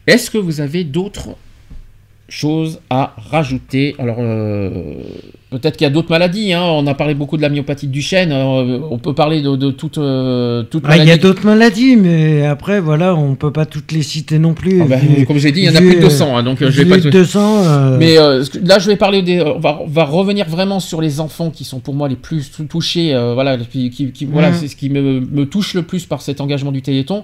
Est-ce 0.08 0.30
que 0.32 0.38
vous 0.38 0.61
avez 0.61 0.84
d'autres 0.84 1.35
choses 2.30 2.80
à 2.90 3.16
rajouter? 3.17 3.95
Alors, 4.00 4.17
euh, 4.19 4.93
peut-être 5.59 5.77
qu'il 5.77 5.85
y 5.85 5.88
a 5.88 5.92
d'autres 5.92 6.09
maladies. 6.09 6.53
hein. 6.53 6.61
On 6.64 6.85
a 6.88 6.93
parlé 6.93 7.14
beaucoup 7.14 7.38
de 7.38 7.42
la 7.42 7.50
myopathie 7.50 7.88
du 7.88 8.01
chêne. 8.01 8.32
euh, 8.32 8.80
on 8.90 8.98
peut 8.98 9.14
parler 9.14 9.42
de, 9.42 9.56
de 9.56 9.72
toute, 9.72 9.98
euh, 9.98 10.64
toute 10.64 10.84
Ah, 10.85 10.95
Il 10.95 11.00
y 11.00 11.01
a 11.01 11.06
maladie. 11.06 11.22
d'autres 11.22 11.45
maladies, 11.45 11.95
mais 11.95 12.45
après, 12.45 12.80
voilà, 12.80 13.16
on 13.16 13.35
peut 13.35 13.51
pas 13.51 13.66
toutes 13.66 13.92
les 13.92 14.01
citer 14.03 14.40
non 14.40 14.53
plus. 14.53 14.82
Ah 14.82 14.85
bah, 14.85 14.98
vu- 14.98 15.25
comme 15.25 15.38
j'ai 15.38 15.51
dit, 15.51 15.61
il 15.61 15.66
y 15.66 15.69
en 15.69 15.75
a 15.75 15.80
plus 15.80 15.92
de 15.95 15.98
euh, 16.00 16.01
200, 16.01 16.38
hein, 16.38 16.43
donc 16.43 16.61
euh, 16.61 16.69
je 16.69 16.82
vais 16.82 16.90
pas 16.90 16.98
les 16.98 17.09
200. 17.09 17.64
euh, 17.64 17.98
Mais 17.98 18.17
euh, 18.17 18.43
là, 18.64 18.80
je 18.80 18.88
vais 18.88 18.95
parler 18.98 19.22
des. 19.22 19.42
On 19.42 19.59
va, 19.59 19.80
on 19.84 19.88
va 19.88 20.03
revenir 20.06 20.48
vraiment 20.48 20.80
sur 20.80 21.01
les 21.01 21.19
enfants 21.19 21.50
qui 21.50 21.64
sont 21.64 21.80
pour 21.80 21.93
moi 21.93 22.08
les 22.09 22.16
plus 22.16 22.51
tou- 22.51 22.66
touchés. 22.66 23.14
euh, 23.14 23.34
voilà, 23.34 23.58
qui, 23.58 23.90
qui- 23.90 24.11
qui- 24.11 24.25
voilà, 24.25 24.50
Mhm. 24.51 24.56
c'est 24.59 24.67
ce 24.67 24.75
qui 24.75 24.90
me, 24.90 25.19
me 25.22 25.45
touche 25.45 25.74
le 25.74 25.82
plus 25.84 26.06
par 26.06 26.22
cet 26.22 26.42
engagement 26.42 26.72
du 26.72 26.82
Téléthon. 26.82 27.24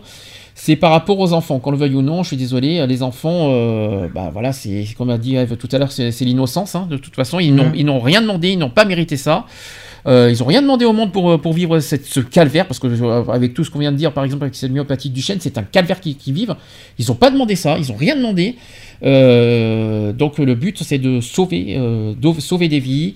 C'est 0.53 0.75
par 0.75 0.91
rapport 0.91 1.17
aux 1.19 1.33
enfants, 1.33 1.59
qu'on 1.59 1.71
le 1.71 1.77
veuille 1.77 1.95
ou 1.95 2.01
non. 2.01 2.23
Je 2.23 2.30
suis 2.30 2.38
désolé, 2.38 2.85
les 2.85 3.03
enfants, 3.03 3.47
euh, 3.49 4.07
bah 4.13 4.30
voilà, 4.31 4.51
c'est 4.53 4.85
comme 4.97 5.09
a 5.09 5.17
dit 5.17 5.35
Eve 5.35 5.57
tout 5.57 5.69
à 5.71 5.77
l'heure, 5.77 5.91
c'est 5.91 6.11
l'innocence. 6.21 6.75
hein, 6.75 6.88
de 6.89 6.97
toute 6.97 7.15
façon, 7.15 7.39
ils 7.39 7.53
n'ont 7.53 7.99
rien 7.99 8.21
demandé, 8.21 8.49
ils 8.49 8.59
n'ont 8.59 8.69
pas 8.69 8.85
mérité 8.85 9.17
ça. 9.17 9.45
Euh, 10.07 10.31
ils 10.33 10.39
n'ont 10.39 10.45
rien 10.45 10.61
demandé 10.61 10.85
au 10.85 10.93
monde 10.93 11.11
pour, 11.11 11.39
pour 11.39 11.53
vivre 11.53 11.80
cette, 11.80 12.05
ce 12.05 12.19
calvaire, 12.19 12.67
parce 12.67 12.80
que 12.80 12.88
euh, 12.88 13.23
avec 13.31 13.53
tout 13.53 13.63
ce 13.63 13.69
qu'on 13.69 13.80
vient 13.80 13.91
de 13.91 13.97
dire, 13.97 14.13
par 14.13 14.23
exemple 14.23 14.43
avec 14.43 14.55
cette 14.55 14.71
myopathie 14.71 15.09
du 15.09 15.21
chêne, 15.21 15.38
c'est 15.39 15.57
un 15.57 15.63
calvaire 15.63 15.99
qu'ils 15.99 16.17
qui 16.17 16.31
vivent. 16.31 16.55
Ils 16.97 17.05
n'ont 17.07 17.15
pas 17.15 17.30
demandé 17.30 17.55
ça, 17.55 17.77
ils 17.77 17.91
n'ont 17.91 17.97
rien 17.97 18.15
demandé. 18.15 18.55
Euh, 19.03 20.11
donc 20.11 20.38
le 20.39 20.55
but, 20.55 20.81
c'est 20.81 20.97
de 20.97 21.21
sauver, 21.21 21.75
euh, 21.77 22.13
sauver 22.39 22.67
des 22.67 22.80
vies, 22.80 23.15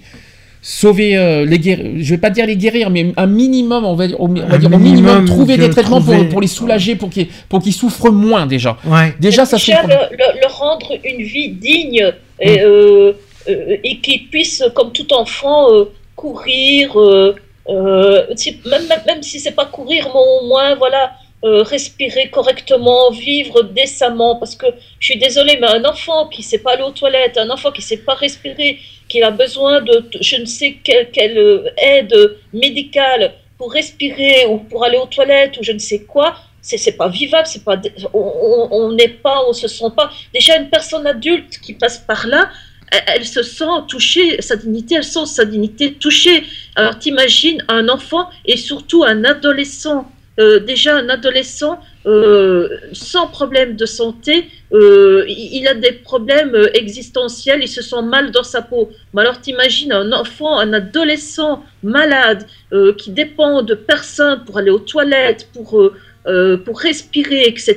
sauver 0.67 1.15
euh, 1.15 1.45
les 1.45 1.59
guérir. 1.59 1.91
Je 1.97 2.09
vais 2.15 2.17
pas 2.19 2.31
dire 2.31 2.47
les 2.47 2.55
guérir, 2.57 2.89
mais 2.89 3.13
un 3.17 3.27
minimum, 3.27 3.85
on 3.85 3.93
va, 3.93 4.07
dire- 4.07 4.19
on 4.19 4.27
va 4.29 4.57
dire 4.57 4.73
au 4.73 4.77
minimum, 4.79 4.81
minimum 4.81 5.25
trouver 5.25 5.57
de 5.57 5.63
des 5.65 5.69
traitements 5.69 6.01
pour, 6.01 6.13
trouver- 6.15 6.29
pour 6.29 6.41
les 6.41 6.47
soulager, 6.47 6.95
pour 6.95 7.11
qu'ils 7.11 7.27
pour 7.49 7.61
qu'ils 7.61 7.73
souffrent 7.73 8.09
moins 8.09 8.47
déjà. 8.47 8.75
Ouais. 8.83 9.13
Déjà, 9.19 9.45
ça 9.45 9.59
serait. 9.59 9.83
Le- 9.87 10.17
le- 10.17 10.39
leur 10.41 10.57
rendre 10.57 10.91
une 11.03 11.21
vie 11.23 11.49
digne 11.49 12.11
et, 12.41 12.61
euh, 12.61 13.13
euh, 13.47 13.77
et 13.83 13.97
qu'ils 13.99 14.27
puissent, 14.27 14.63
comme 14.73 14.91
tout 14.91 15.13
enfant, 15.13 15.71
euh, 15.71 15.85
courir, 16.15 16.99
euh, 16.99 17.35
euh, 17.69 18.23
si- 18.35 18.57
même, 18.65 18.87
même, 18.87 19.01
même 19.05 19.21
si 19.21 19.39
c'est 19.39 19.51
pas 19.61 19.65
courir, 19.65 20.09
mais 20.13 20.19
au 20.41 20.47
moins, 20.47 20.73
voilà, 20.75 21.11
euh, 21.43 21.61
respirer 21.61 22.29
correctement, 22.31 23.11
vivre 23.11 23.61
décemment. 23.61 24.35
Parce 24.37 24.55
que 24.55 24.65
je 24.99 25.05
suis 25.11 25.19
désolée, 25.19 25.59
mais 25.61 25.67
un 25.67 25.85
enfant 25.85 26.27
qui 26.27 26.41
sait 26.41 26.57
pas 26.57 26.71
aller 26.73 26.81
aux 26.81 26.89
toilettes, 27.01 27.37
un 27.37 27.51
enfant 27.51 27.71
qui 27.71 27.83
sait 27.83 27.97
pas 27.97 28.15
respirer, 28.15 28.79
qui 29.07 29.21
a 29.21 29.31
besoin 29.31 29.81
de 29.81 30.03
je 30.19 30.37
ne 30.37 30.45
sais 30.45 30.77
quelle, 30.83 31.37
euh, 31.37 31.69
aide 31.77 32.37
médicale 32.53 33.33
pour 33.57 33.71
respirer 33.71 34.45
ou 34.47 34.57
pour 34.57 34.83
aller 34.83 34.97
aux 34.97 35.05
toilettes 35.05 35.57
ou 35.57 35.63
je 35.63 35.71
ne 35.71 35.79
sais 35.79 36.03
quoi, 36.03 36.35
c'est 36.61 36.97
pas 36.97 37.07
vivable, 37.09 37.47
c'est 37.47 37.63
pas, 37.63 37.79
on 38.13 38.91
n'est 38.93 39.07
pas, 39.07 39.43
on 39.47 39.53
se 39.53 39.67
sent 39.67 39.91
pas. 39.95 40.11
Déjà 40.33 40.57
une 40.57 40.69
personne 40.69 41.05
adulte 41.05 41.59
qui 41.61 41.73
passe 41.73 41.99
par 41.99 42.25
là, 42.25 42.49
elle, 42.91 43.03
elle 43.07 43.25
se 43.25 43.43
sent 43.43 43.65
touchée, 43.87 44.41
sa 44.41 44.55
dignité, 44.55 44.95
elle 44.95 45.03
sent 45.03 45.25
sa 45.25 45.45
dignité 45.45 45.93
touchée. 45.93 46.43
Alors 46.75 46.97
t'imagines 46.97 47.63
un 47.67 47.87
enfant 47.89 48.29
et 48.45 48.57
surtout 48.57 49.03
un 49.03 49.23
adolescent, 49.23 50.09
euh, 50.39 50.59
déjà 50.59 50.97
un 50.97 51.07
adolescent 51.09 51.79
euh, 52.05 52.67
sans 52.93 53.27
problème 53.27 53.75
de 53.75 53.85
santé, 53.85 54.47
euh, 54.73 55.25
il 55.27 55.67
a 55.67 55.73
des 55.73 55.91
problèmes 55.93 56.55
existentiels, 56.73 57.61
il 57.63 57.67
se 57.67 57.81
sent 57.81 58.01
mal 58.03 58.31
dans 58.31 58.43
sa 58.43 58.61
peau. 58.61 58.91
Mais 59.13 59.21
alors 59.21 59.39
t'imagines 59.41 59.91
un 59.93 60.11
enfant, 60.11 60.59
un 60.59 60.73
adolescent 60.73 61.63
malade 61.83 62.45
euh, 62.73 62.93
qui 62.93 63.11
dépend 63.11 63.61
de 63.63 63.73
personne 63.75 64.43
pour 64.45 64.57
aller 64.57 64.71
aux 64.71 64.79
toilettes, 64.79 65.47
pour, 65.53 65.79
euh, 65.81 65.95
euh, 66.27 66.57
pour 66.57 66.79
respirer, 66.79 67.45
etc. 67.47 67.75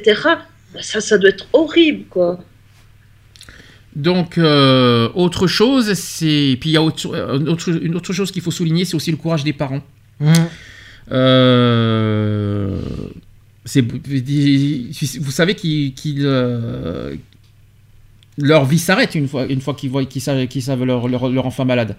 bah, 0.74 0.82
ça, 0.82 1.00
ça 1.00 1.16
doit 1.18 1.30
être 1.30 1.46
horrible, 1.52 2.04
quoi. 2.10 2.38
Donc, 3.96 4.38
euh, 4.38 5.08
autre 5.14 5.46
chose, 5.46 5.92
c'est. 5.94 6.56
Puis 6.60 6.70
il 6.70 6.72
y 6.72 6.76
a 6.76 6.82
autre- 6.82 7.08
autre- 7.50 7.70
une 7.82 7.96
autre 7.96 8.12
chose 8.12 8.30
qu'il 8.30 8.42
faut 8.42 8.50
souligner, 8.50 8.84
c'est 8.84 8.94
aussi 8.94 9.10
le 9.10 9.16
courage 9.16 9.42
des 9.42 9.52
parents. 9.52 9.82
Mmh. 10.20 10.32
Euh, 11.12 12.80
vous 13.64 15.30
savez 15.30 15.54
qu'ils, 15.54 15.94
euh, 16.20 17.14
leur 18.36 18.64
vie 18.64 18.78
s'arrête 18.78 19.14
une 19.14 19.28
fois, 19.28 19.46
une 19.46 19.60
fois 19.60 19.74
qu'ils 19.74 19.90
voient 19.90 20.04
savent, 20.18 20.46
qu'ils 20.46 20.62
savent 20.62 20.84
leur, 20.84 21.08
leur, 21.08 21.28
leur 21.28 21.46
enfant 21.46 21.64
malade. 21.64 21.96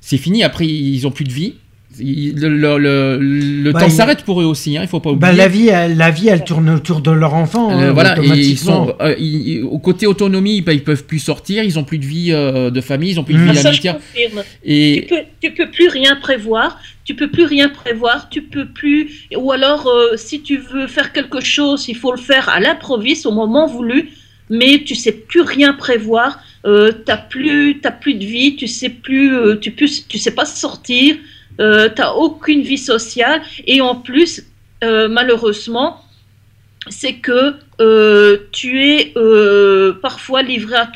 C'est 0.00 0.18
fini. 0.18 0.42
Après, 0.42 0.66
ils 0.66 1.06
ont 1.06 1.10
plus 1.10 1.24
de 1.24 1.32
vie. 1.32 1.54
Le 1.98 2.48
le- 2.48 2.78
le- 2.78 3.18
le 3.18 3.72
Bah, 3.72 3.80
temps 3.80 3.86
il- 3.86 3.92
s'arrête 3.92 4.22
pour 4.24 4.40
eux 4.40 4.44
aussi. 4.44 4.76
Hein, 4.76 4.82
il 4.82 4.88
faut 4.88 5.00
pas 5.00 5.10
oublier. 5.10 5.20
Bah, 5.32 5.36
la 5.36 5.48
vie, 5.48 5.68
elle, 5.68 5.96
la 5.96 6.10
vie, 6.10 6.28
elle 6.28 6.44
tourne 6.44 6.68
autour 6.70 7.00
de 7.00 7.10
leur 7.10 7.34
enfant. 7.34 7.70
Euh, 7.70 7.88
hein, 7.90 7.92
voilà, 7.92 8.16
et 8.22 8.26
ils 8.28 8.58
sont 8.58 8.94
euh, 9.00 9.14
ils- 9.18 9.62
au 9.62 9.78
côté 9.78 10.06
autonomie, 10.06 10.60
bah, 10.62 10.72
ils 10.72 10.84
peuvent 10.84 11.04
plus 11.04 11.18
sortir, 11.18 11.62
ils 11.64 11.78
ont 11.78 11.84
plus 11.84 11.98
de 11.98 12.04
vie 12.04 12.32
euh, 12.32 12.70
de 12.70 12.80
famille, 12.80 13.10
ils 13.12 13.20
ont 13.20 13.24
plus 13.24 13.34
de 13.34 13.38
Mmh. 13.38 13.50
vie 13.52 13.66
amicale. 13.66 13.98
Et 14.64 15.06
Tu 15.08 15.14
peux, 15.14 15.22
tu 15.40 15.50
peux 15.54 15.70
plus 15.70 15.88
rien 15.88 16.16
prévoir. 16.16 16.78
Tu 17.04 17.14
peux 17.14 17.28
plus 17.30 17.44
rien 17.44 17.68
prévoir. 17.68 18.28
Tu 18.30 18.42
peux 18.42 18.66
plus. 18.66 19.10
Ou 19.36 19.52
alors, 19.52 19.86
euh, 19.86 20.16
si 20.16 20.40
tu 20.42 20.56
veux 20.58 20.86
faire 20.88 21.12
quelque 21.12 21.40
chose, 21.40 21.86
il 21.88 21.96
faut 21.96 22.12
le 22.12 22.18
faire 22.18 22.48
à 22.48 22.60
l'improviste, 22.60 23.26
au 23.26 23.32
moment 23.32 23.66
voulu. 23.66 24.10
Mais 24.50 24.82
tu 24.84 24.94
sais 24.94 25.12
plus 25.12 25.40
rien 25.40 25.72
prévoir. 25.72 26.38
Euh, 26.66 26.92
t'as 27.04 27.16
plus, 27.16 27.80
plus 28.00 28.14
de 28.14 28.24
vie. 28.24 28.56
Tu 28.56 28.66
sais 28.66 28.88
plus. 28.90 29.34
euh, 29.34 29.56
tu 29.56 29.70
peux, 29.70 29.86
tu 30.08 30.18
sais 30.18 30.30
pas 30.32 30.44
sortir. 30.44 31.16
Euh, 31.60 31.88
t'as 31.94 32.12
aucune 32.12 32.62
vie 32.62 32.78
sociale. 32.78 33.42
Et 33.66 33.80
en 33.80 33.94
plus, 33.96 34.42
euh, 34.84 35.08
malheureusement, 35.08 36.02
c'est 36.88 37.14
que 37.14 37.54
euh, 37.80 38.38
tu 38.52 38.82
es 38.84 39.12
euh, 39.16 39.94
parfois 40.00 40.42
livré 40.42 40.76
à 40.76 40.90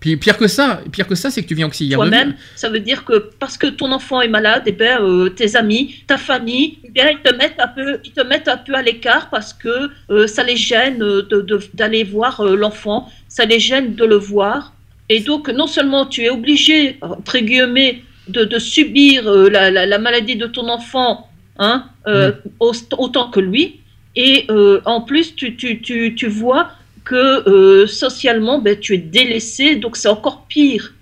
puis 0.00 0.16
pire 0.16 0.36
que 0.38 0.46
ça, 0.48 0.80
pire 0.92 1.06
que 1.08 1.14
ça, 1.16 1.30
c'est 1.30 1.42
que 1.42 1.48
tu 1.48 1.54
viens 1.54 1.66
vie. 1.66 1.88
toi-même, 1.96 2.36
ça 2.56 2.68
veut 2.68 2.78
dire 2.80 3.04
que 3.04 3.30
parce 3.38 3.56
que 3.58 3.66
ton 3.66 3.90
enfant 3.92 4.20
est 4.20 4.28
malade, 4.28 4.62
eh 4.66 4.72
ben, 4.72 5.00
euh, 5.02 5.28
tes 5.28 5.56
amis, 5.56 6.02
ta 6.06 6.16
famille, 6.16 6.78
eh 6.84 6.90
bien, 6.90 7.10
ils 7.10 7.18
te 7.20 7.34
mettent 7.34 7.58
un 7.60 7.68
peu, 7.68 7.98
ils 8.04 8.12
te 8.12 8.20
mettent 8.22 8.48
un 8.48 8.56
peu 8.56 8.74
à 8.74 8.82
l'écart 8.82 9.28
parce 9.30 9.52
que 9.52 9.90
euh, 10.10 10.26
ça 10.28 10.42
les 10.44 10.56
gêne 10.56 11.02
euh, 11.02 11.22
de- 11.22 11.40
de- 11.40 11.60
d'aller 11.74 12.04
voir 12.04 12.40
euh, 12.40 12.54
l'enfant, 12.56 13.10
ça 13.28 13.44
les 13.44 13.58
gêne 13.60 13.94
de 13.96 14.04
le 14.04 14.16
voir. 14.16 14.72
Et 15.08 15.20
donc, 15.20 15.48
non 15.48 15.66
seulement 15.66 16.06
tu 16.06 16.22
es 16.24 16.30
obligé, 16.30 16.98
entre 17.00 17.38
guillemets, 17.38 18.02
de, 18.28 18.44
de 18.44 18.58
subir 18.58 19.26
euh, 19.26 19.48
la, 19.48 19.70
la- 19.70 19.86
la 19.86 19.98
maladie 19.98 20.36
de 20.36 20.46
ton 20.46 20.68
enfant, 20.68 21.28
hein, 21.58 21.86
euh, 22.06 22.32
au- 22.60 22.72
autant 22.98 23.30
que 23.30 23.40
lui, 23.40 23.80
et 24.16 24.44
euh, 24.50 24.80
en 24.84 25.00
plus, 25.00 25.34
tu, 25.34 25.56
tu, 25.56 25.80
tu, 25.80 26.14
tu 26.14 26.26
vois 26.28 26.70
que 27.04 27.86
socialement, 27.86 28.58
ben, 28.58 28.78
tu 28.78 28.94
es 28.94 28.98
délaissé, 28.98 29.76
donc 29.76 29.96
c'est 29.96 30.08
encore 30.08 30.44
pire. 30.46 30.92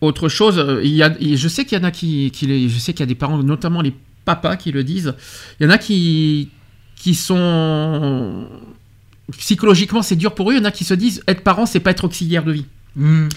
Autre 0.00 0.28
chose, 0.28 0.64
il 0.84 0.92
y 0.94 1.02
a, 1.02 1.12
je 1.20 1.48
sais 1.48 1.64
qu'il 1.64 1.76
y 1.76 1.80
en 1.80 1.84
a 1.84 1.90
qui, 1.90 2.30
qui 2.30 2.46
les- 2.46 2.68
je 2.68 2.78
sais 2.78 2.92
qu'il 2.92 3.00
y 3.00 3.02
a 3.02 3.06
des 3.06 3.14
parents, 3.16 3.36
notamment 3.42 3.82
les 3.82 3.92
papas, 4.24 4.56
qui 4.56 4.70
le 4.72 4.84
disent. 4.84 5.14
Il 5.58 5.64
y 5.64 5.66
en 5.66 5.70
a 5.70 5.78
qui, 5.78 6.48
qui 6.96 7.14
sont 7.14 8.46
psychologiquement, 9.38 10.02
c'est 10.02 10.16
dur 10.16 10.34
pour 10.34 10.50
eux. 10.50 10.54
Il 10.54 10.58
y 10.58 10.60
en 10.60 10.64
a 10.64 10.70
qui 10.70 10.84
se 10.84 10.94
disent 10.94 11.22
être 11.28 11.42
parent, 11.42 11.66
c'est 11.66 11.80
pas 11.80 11.90
être 11.90 12.04
auxiliaire 12.04 12.44
de 12.44 12.52
vie. 12.52 12.64
Mmh. 12.96 13.28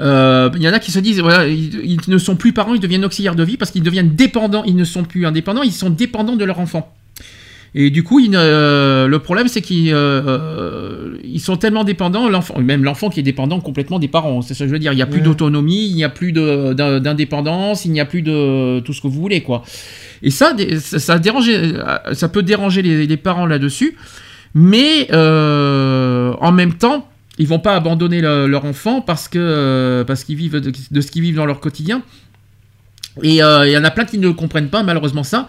Euh, 0.00 0.50
il 0.56 0.62
y 0.62 0.68
en 0.68 0.72
a 0.72 0.78
qui 0.80 0.90
se 0.90 0.98
disent, 0.98 1.20
voilà, 1.20 1.46
ils, 1.46 1.74
ils 1.84 2.00
ne 2.08 2.18
sont 2.18 2.34
plus 2.36 2.52
parents, 2.52 2.74
ils 2.74 2.80
deviennent 2.80 3.04
auxiliaires 3.04 3.36
de 3.36 3.44
vie 3.44 3.56
parce 3.56 3.70
qu'ils 3.70 3.82
deviennent 3.82 4.14
dépendants. 4.14 4.64
Ils 4.64 4.74
ne 4.76 4.84
sont 4.84 5.04
plus 5.04 5.24
indépendants, 5.26 5.62
ils 5.62 5.72
sont 5.72 5.90
dépendants 5.90 6.36
de 6.36 6.44
leur 6.44 6.58
enfant. 6.58 6.92
Et 7.76 7.90
du 7.90 8.04
coup, 8.04 8.20
ils 8.20 8.30
euh, 8.34 9.08
le 9.08 9.18
problème, 9.18 9.48
c'est 9.48 9.60
qu'ils 9.60 9.90
euh, 9.92 11.16
ils 11.24 11.40
sont 11.40 11.56
tellement 11.56 11.82
dépendants, 11.82 12.28
l'enfant, 12.28 12.60
même 12.60 12.84
l'enfant 12.84 13.10
qui 13.10 13.18
est 13.18 13.24
dépendant 13.24 13.58
complètement 13.60 13.98
des 13.98 14.06
parents. 14.06 14.42
C'est 14.42 14.54
ça 14.54 14.64
que 14.64 14.68
je 14.68 14.72
veux 14.74 14.78
dire. 14.78 14.92
Il 14.92 14.96
n'y 14.96 15.02
a 15.02 15.06
plus 15.06 15.18
Ouais. 15.18 15.24
d'autonomie, 15.24 15.88
il 15.88 15.94
n'y 15.96 16.04
a 16.04 16.08
plus 16.08 16.30
d'indépendance, 16.32 17.84
il 17.84 17.90
n'y 17.92 18.00
a 18.00 18.04
plus 18.04 18.22
de 18.22 18.80
tout 18.80 18.92
ce 18.92 19.00
que 19.00 19.08
vous 19.08 19.20
voulez, 19.20 19.42
quoi. 19.42 19.64
Et 20.22 20.30
ça, 20.30 20.52
ça, 20.78 20.98
ça, 21.00 21.18
dérange- 21.18 21.50
ça 22.12 22.28
peut 22.28 22.42
déranger 22.42 22.82
les, 22.82 23.06
les 23.06 23.16
parents 23.16 23.46
là-dessus, 23.46 23.96
mais 24.54 25.08
euh, 25.12 26.32
en 26.40 26.52
même 26.52 26.74
temps, 26.74 27.08
ils 27.38 27.46
vont 27.48 27.58
pas 27.58 27.74
abandonner 27.74 28.20
le- 28.20 28.46
leur 28.46 28.64
enfant 28.64 29.00
parce 29.00 29.26
que 29.28 29.38
euh, 29.40 30.04
parce 30.04 30.22
qu'ils 30.24 30.36
vivent 30.36 30.60
de, 30.60 30.72
de 30.90 31.00
ce 31.00 31.10
qu'ils 31.10 31.22
vivent 31.22 31.36
dans 31.36 31.46
leur 31.46 31.60
quotidien. 31.60 32.02
Et 33.22 33.42
euh, 33.42 33.66
il 33.66 33.72
y 33.72 33.76
en 33.78 33.84
a 33.84 33.90
plein 33.92 34.04
qui 34.04 34.18
ne 34.18 34.30
comprennent 34.30 34.68
pas 34.70 34.82
malheureusement 34.82 35.22
ça. 35.24 35.46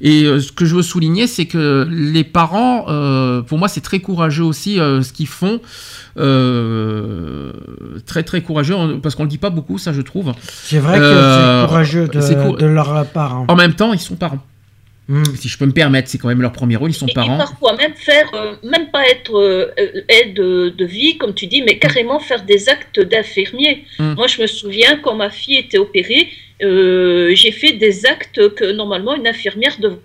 Et 0.00 0.22
euh, 0.24 0.38
ce 0.40 0.52
que 0.52 0.64
je 0.64 0.76
veux 0.76 0.82
souligner, 0.82 1.26
c'est 1.26 1.46
que 1.46 1.84
les 1.90 2.22
parents, 2.22 2.84
euh, 2.88 3.42
pour 3.42 3.58
moi, 3.58 3.66
c'est 3.66 3.80
très 3.80 3.98
courageux 3.98 4.44
aussi 4.44 4.76
ce 4.76 5.12
qu'ils 5.12 5.26
font. 5.26 5.60
Très 8.06 8.22
très 8.22 8.40
courageux, 8.42 8.74
parce 9.02 9.14
qu'on 9.14 9.24
le 9.24 9.28
dit 9.28 9.38
pas 9.38 9.50
beaucoup, 9.50 9.78
ça 9.78 9.92
je 9.92 10.00
trouve. 10.00 10.32
C'est 10.42 10.78
vrai 10.78 10.98
que 10.98 11.04
c'est 11.62 11.66
courageux 11.66 12.08
de, 12.08 12.20
c'est 12.20 12.36
cour- 12.36 12.56
de 12.56 12.66
leur 12.66 13.06
part. 13.06 13.34
hein. 13.34 13.44
En 13.48 13.56
même 13.56 13.74
temps, 13.74 13.92
ils 13.92 13.98
sont 13.98 14.14
parents. 14.16 14.38
Si 15.36 15.48
je 15.48 15.56
peux 15.56 15.64
me 15.64 15.72
permettre, 15.72 16.08
c'est 16.10 16.18
quand 16.18 16.28
même 16.28 16.42
leur 16.42 16.52
premier 16.52 16.76
rôle, 16.76 16.90
ils 16.90 16.94
sont 16.94 17.06
Et 17.06 17.14
parents. 17.14 17.38
parfois 17.38 17.74
même 17.76 17.94
faire, 17.94 18.28
euh, 18.34 18.56
même 18.62 18.90
pas 18.90 19.08
être 19.08 19.34
euh, 19.38 19.72
aide 20.08 20.34
de, 20.34 20.68
de 20.68 20.84
vie, 20.84 21.16
comme 21.16 21.32
tu 21.32 21.46
dis, 21.46 21.62
mais 21.62 21.78
carrément 21.78 22.20
faire 22.20 22.44
des 22.44 22.68
actes 22.68 23.00
d'infirmier. 23.00 23.86
Mm. 23.98 24.12
Moi, 24.14 24.26
je 24.26 24.42
me 24.42 24.46
souviens, 24.46 24.98
quand 24.98 25.14
ma 25.16 25.30
fille 25.30 25.56
était 25.56 25.78
opérée, 25.78 26.28
euh, 26.62 27.34
j'ai 27.34 27.52
fait 27.52 27.72
des 27.72 28.04
actes 28.04 28.54
que 28.54 28.70
normalement 28.72 29.14
une 29.14 29.26
infirmière 29.26 29.78
devrait 29.80 29.98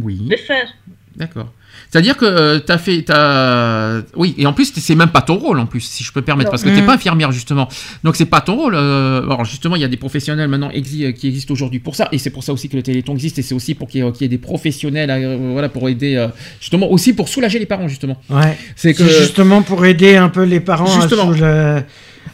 Oui. 0.00 0.26
faire. 0.38 0.72
D'accord. 1.16 1.52
C'est-à-dire 1.92 2.16
que 2.16 2.56
tu 2.58 2.72
as 2.72 2.78
fait. 2.78 3.04
As... 3.10 4.00
Oui, 4.16 4.34
et 4.38 4.46
en 4.46 4.54
plus, 4.54 4.72
c'est 4.74 4.94
même 4.94 5.10
pas 5.10 5.20
ton 5.20 5.34
rôle, 5.36 5.58
en 5.58 5.66
plus, 5.66 5.80
si 5.82 6.02
je 6.02 6.10
peux 6.10 6.20
me 6.20 6.24
permettre, 6.24 6.46
Non. 6.48 6.50
parce 6.52 6.62
que 6.62 6.70
tu 6.70 6.74
n'es 6.74 6.80
Mhm. 6.80 6.86
pas 6.86 6.94
infirmière, 6.94 7.32
justement. 7.32 7.68
Donc, 8.02 8.16
c'est 8.16 8.24
pas 8.24 8.40
ton 8.40 8.56
rôle. 8.56 8.74
euh, 8.74 9.22
Alors, 9.24 9.44
justement, 9.44 9.76
il 9.76 9.82
y 9.82 9.84
a 9.84 9.88
des 9.88 9.98
professionnels 9.98 10.48
maintenant 10.48 10.70
exi- 10.70 11.12
qui 11.12 11.28
existent 11.28 11.52
aujourd'hui 11.52 11.80
pour 11.80 11.94
ça, 11.94 12.08
et 12.10 12.16
c'est 12.18 12.30
pour 12.30 12.44
ça 12.44 12.52
aussi 12.54 12.70
que 12.70 12.76
le 12.76 12.82
Téléthon 12.82 13.12
existe, 13.12 13.38
et 13.38 13.42
c'est 13.42 13.54
aussi 13.54 13.74
pour 13.74 13.88
qu'il 13.88 14.02
y, 14.02 14.06
ait- 14.08 14.12
qu'il 14.12 14.22
y 14.22 14.24
ait 14.24 14.28
des 14.28 14.38
professionnels, 14.38 15.10
euh, 15.10 15.50
voilà, 15.52 15.68
pour 15.68 15.86
aider, 15.90 16.16
euh, 16.16 16.28
justement, 16.60 16.90
aussi 16.90 17.12
pour 17.12 17.28
soulager 17.28 17.58
les 17.58 17.66
parents, 17.66 17.88
justement. 17.88 18.16
Ouais. 18.30 18.56
C'est 18.74 18.94
que. 18.94 19.04
justement 19.06 19.60
pour 19.60 19.84
aider 19.84 20.16
un 20.16 20.30
peu 20.30 20.44
les 20.44 20.60
parents 20.60 20.90
à, 20.98 21.00
Justement. 21.02 21.30
à- 21.42 21.82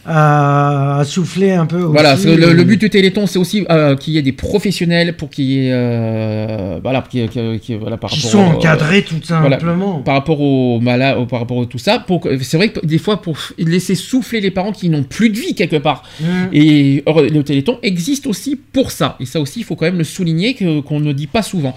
à 0.05 1.01
souffler 1.05 1.51
un 1.51 1.65
peu. 1.65 1.79
Voilà, 1.81 2.15
aussi. 2.15 2.35
le, 2.35 2.53
le 2.53 2.63
but 2.63 2.79
du 2.79 2.89
Téléthon, 2.89 3.27
c'est 3.27 3.37
aussi 3.39 3.65
euh, 3.69 3.95
qu'il 3.95 4.13
y 4.13 4.17
ait 4.17 4.21
des 4.21 4.31
professionnels 4.31 5.15
pour 5.15 5.29
qu'il 5.29 5.45
y 5.45 5.67
ait, 5.67 5.71
euh, 5.71 6.79
voilà, 6.81 7.03
ait- 7.13 7.75
voilà, 7.79 7.97
par 7.97 8.09
Qui 8.09 8.15
rapport 8.25 8.31
sont 8.31 8.39
au- 8.39 8.57
encadrés, 8.57 9.03
tout 9.03 9.15
voilà, 9.29 9.59
simplement. 9.59 9.99
par 9.99 10.15
rapport 10.15 10.41
aux 10.41 10.79
malades, 10.79 11.17
au- 11.17 11.25
par 11.25 11.39
rapport 11.39 11.61
à 11.61 11.65
tout 11.65 11.77
ça. 11.77 12.05
C'est 12.41 12.57
vrai 12.57 12.69
que 12.69 12.85
des 12.85 12.97
fois, 12.97 13.21
pour 13.21 13.37
laisser 13.57 13.95
souffler 13.95 14.41
les 14.41 14.51
parents 14.51 14.71
qui 14.71 14.89
n'ont 14.89 15.03
plus 15.03 15.29
de 15.29 15.37
vie 15.37 15.53
quelque 15.55 15.75
part. 15.77 16.03
Mm. 16.21 16.25
Et 16.53 17.03
or, 17.05 17.21
le 17.21 17.43
Téléthon 17.43 17.77
existe 17.83 18.25
aussi 18.27 18.55
pour 18.55 18.91
ça. 18.91 19.15
Et 19.19 19.25
ça 19.25 19.39
aussi, 19.39 19.59
il 19.59 19.63
faut 19.63 19.75
quand 19.75 19.85
même 19.85 19.97
le 19.97 20.03
souligner 20.03 20.55
qu'on 20.87 20.99
ne 20.99 21.13
dit 21.13 21.27
pas 21.27 21.41
souvent. 21.43 21.75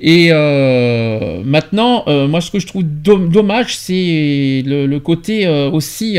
Et 0.00 0.28
euh, 0.32 1.42
maintenant, 1.44 2.04
euh, 2.08 2.26
moi, 2.26 2.40
ce 2.40 2.50
que 2.50 2.58
je 2.58 2.66
trouve 2.66 2.82
dom- 2.84 3.28
dommage, 3.30 3.76
c'est 3.76 4.62
le, 4.66 4.86
le 4.86 5.00
côté 5.00 5.46
euh, 5.46 5.70
aussi 5.70 6.18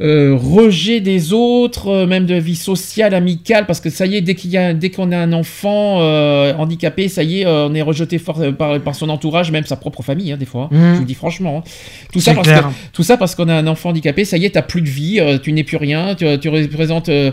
euh, 0.00 0.34
rejet 0.36 1.00
des 1.00 1.32
autres, 1.32 1.88
euh, 1.88 2.06
même 2.06 2.26
de 2.26 2.34
vie 2.34 2.56
sociale, 2.56 3.14
amicale, 3.14 3.66
parce 3.66 3.80
que 3.80 3.90
ça 3.90 4.06
y 4.06 4.16
est, 4.16 4.20
dès 4.20 4.34
qu'il 4.34 4.50
dès 4.78 4.90
qu'on 4.90 5.12
a 5.12 5.18
un 5.18 5.32
enfant 5.32 5.98
euh, 6.00 6.54
handicapé, 6.54 7.08
ça 7.08 7.22
y 7.22 7.40
est, 7.42 7.46
on 7.46 7.74
est 7.74 7.82
rejeté 7.82 8.18
par, 8.18 8.80
par 8.80 8.94
son 8.94 9.08
entourage, 9.10 9.50
même 9.52 9.64
sa 9.64 9.76
propre 9.76 10.02
famille, 10.02 10.32
hein, 10.32 10.36
des 10.36 10.46
fois. 10.46 10.68
hein. 10.72 10.76
Mhm. 10.76 10.88
Je 10.90 10.94
vous 10.94 11.00
le 11.00 11.06
dis 11.06 11.14
franchement. 11.14 11.62
hein. 11.66 11.70
Tout 12.12 12.20
ça 12.20 12.34
parce 12.34 12.48
que 12.48 12.54
tout 12.92 13.02
ça 13.02 13.16
parce 13.16 13.34
qu'on 13.34 13.48
a 13.48 13.54
un 13.54 13.66
enfant 13.66 13.90
handicapé, 13.90 14.24
ça 14.24 14.36
y 14.36 14.44
est, 14.44 14.50
t'as 14.50 14.62
plus 14.62 14.82
de 14.82 14.88
vie, 14.88 15.20
tu 15.42 15.52
n'es 15.52 15.64
plus 15.64 15.76
rien, 15.76 16.14
tu, 16.14 16.26
tu 16.40 16.48
représentes, 16.48 17.08
il 17.08 17.32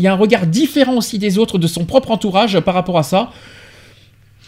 y 0.00 0.06
a 0.06 0.12
un 0.12 0.16
regard 0.16 0.46
différent 0.46 0.96
aussi 0.96 1.18
des 1.18 1.38
autres, 1.38 1.58
de 1.58 1.66
son 1.66 1.84
propre 1.84 2.10
entourage 2.10 2.58
par 2.60 2.74
rapport 2.74 2.98
à 2.98 3.02
ça. 3.02 3.30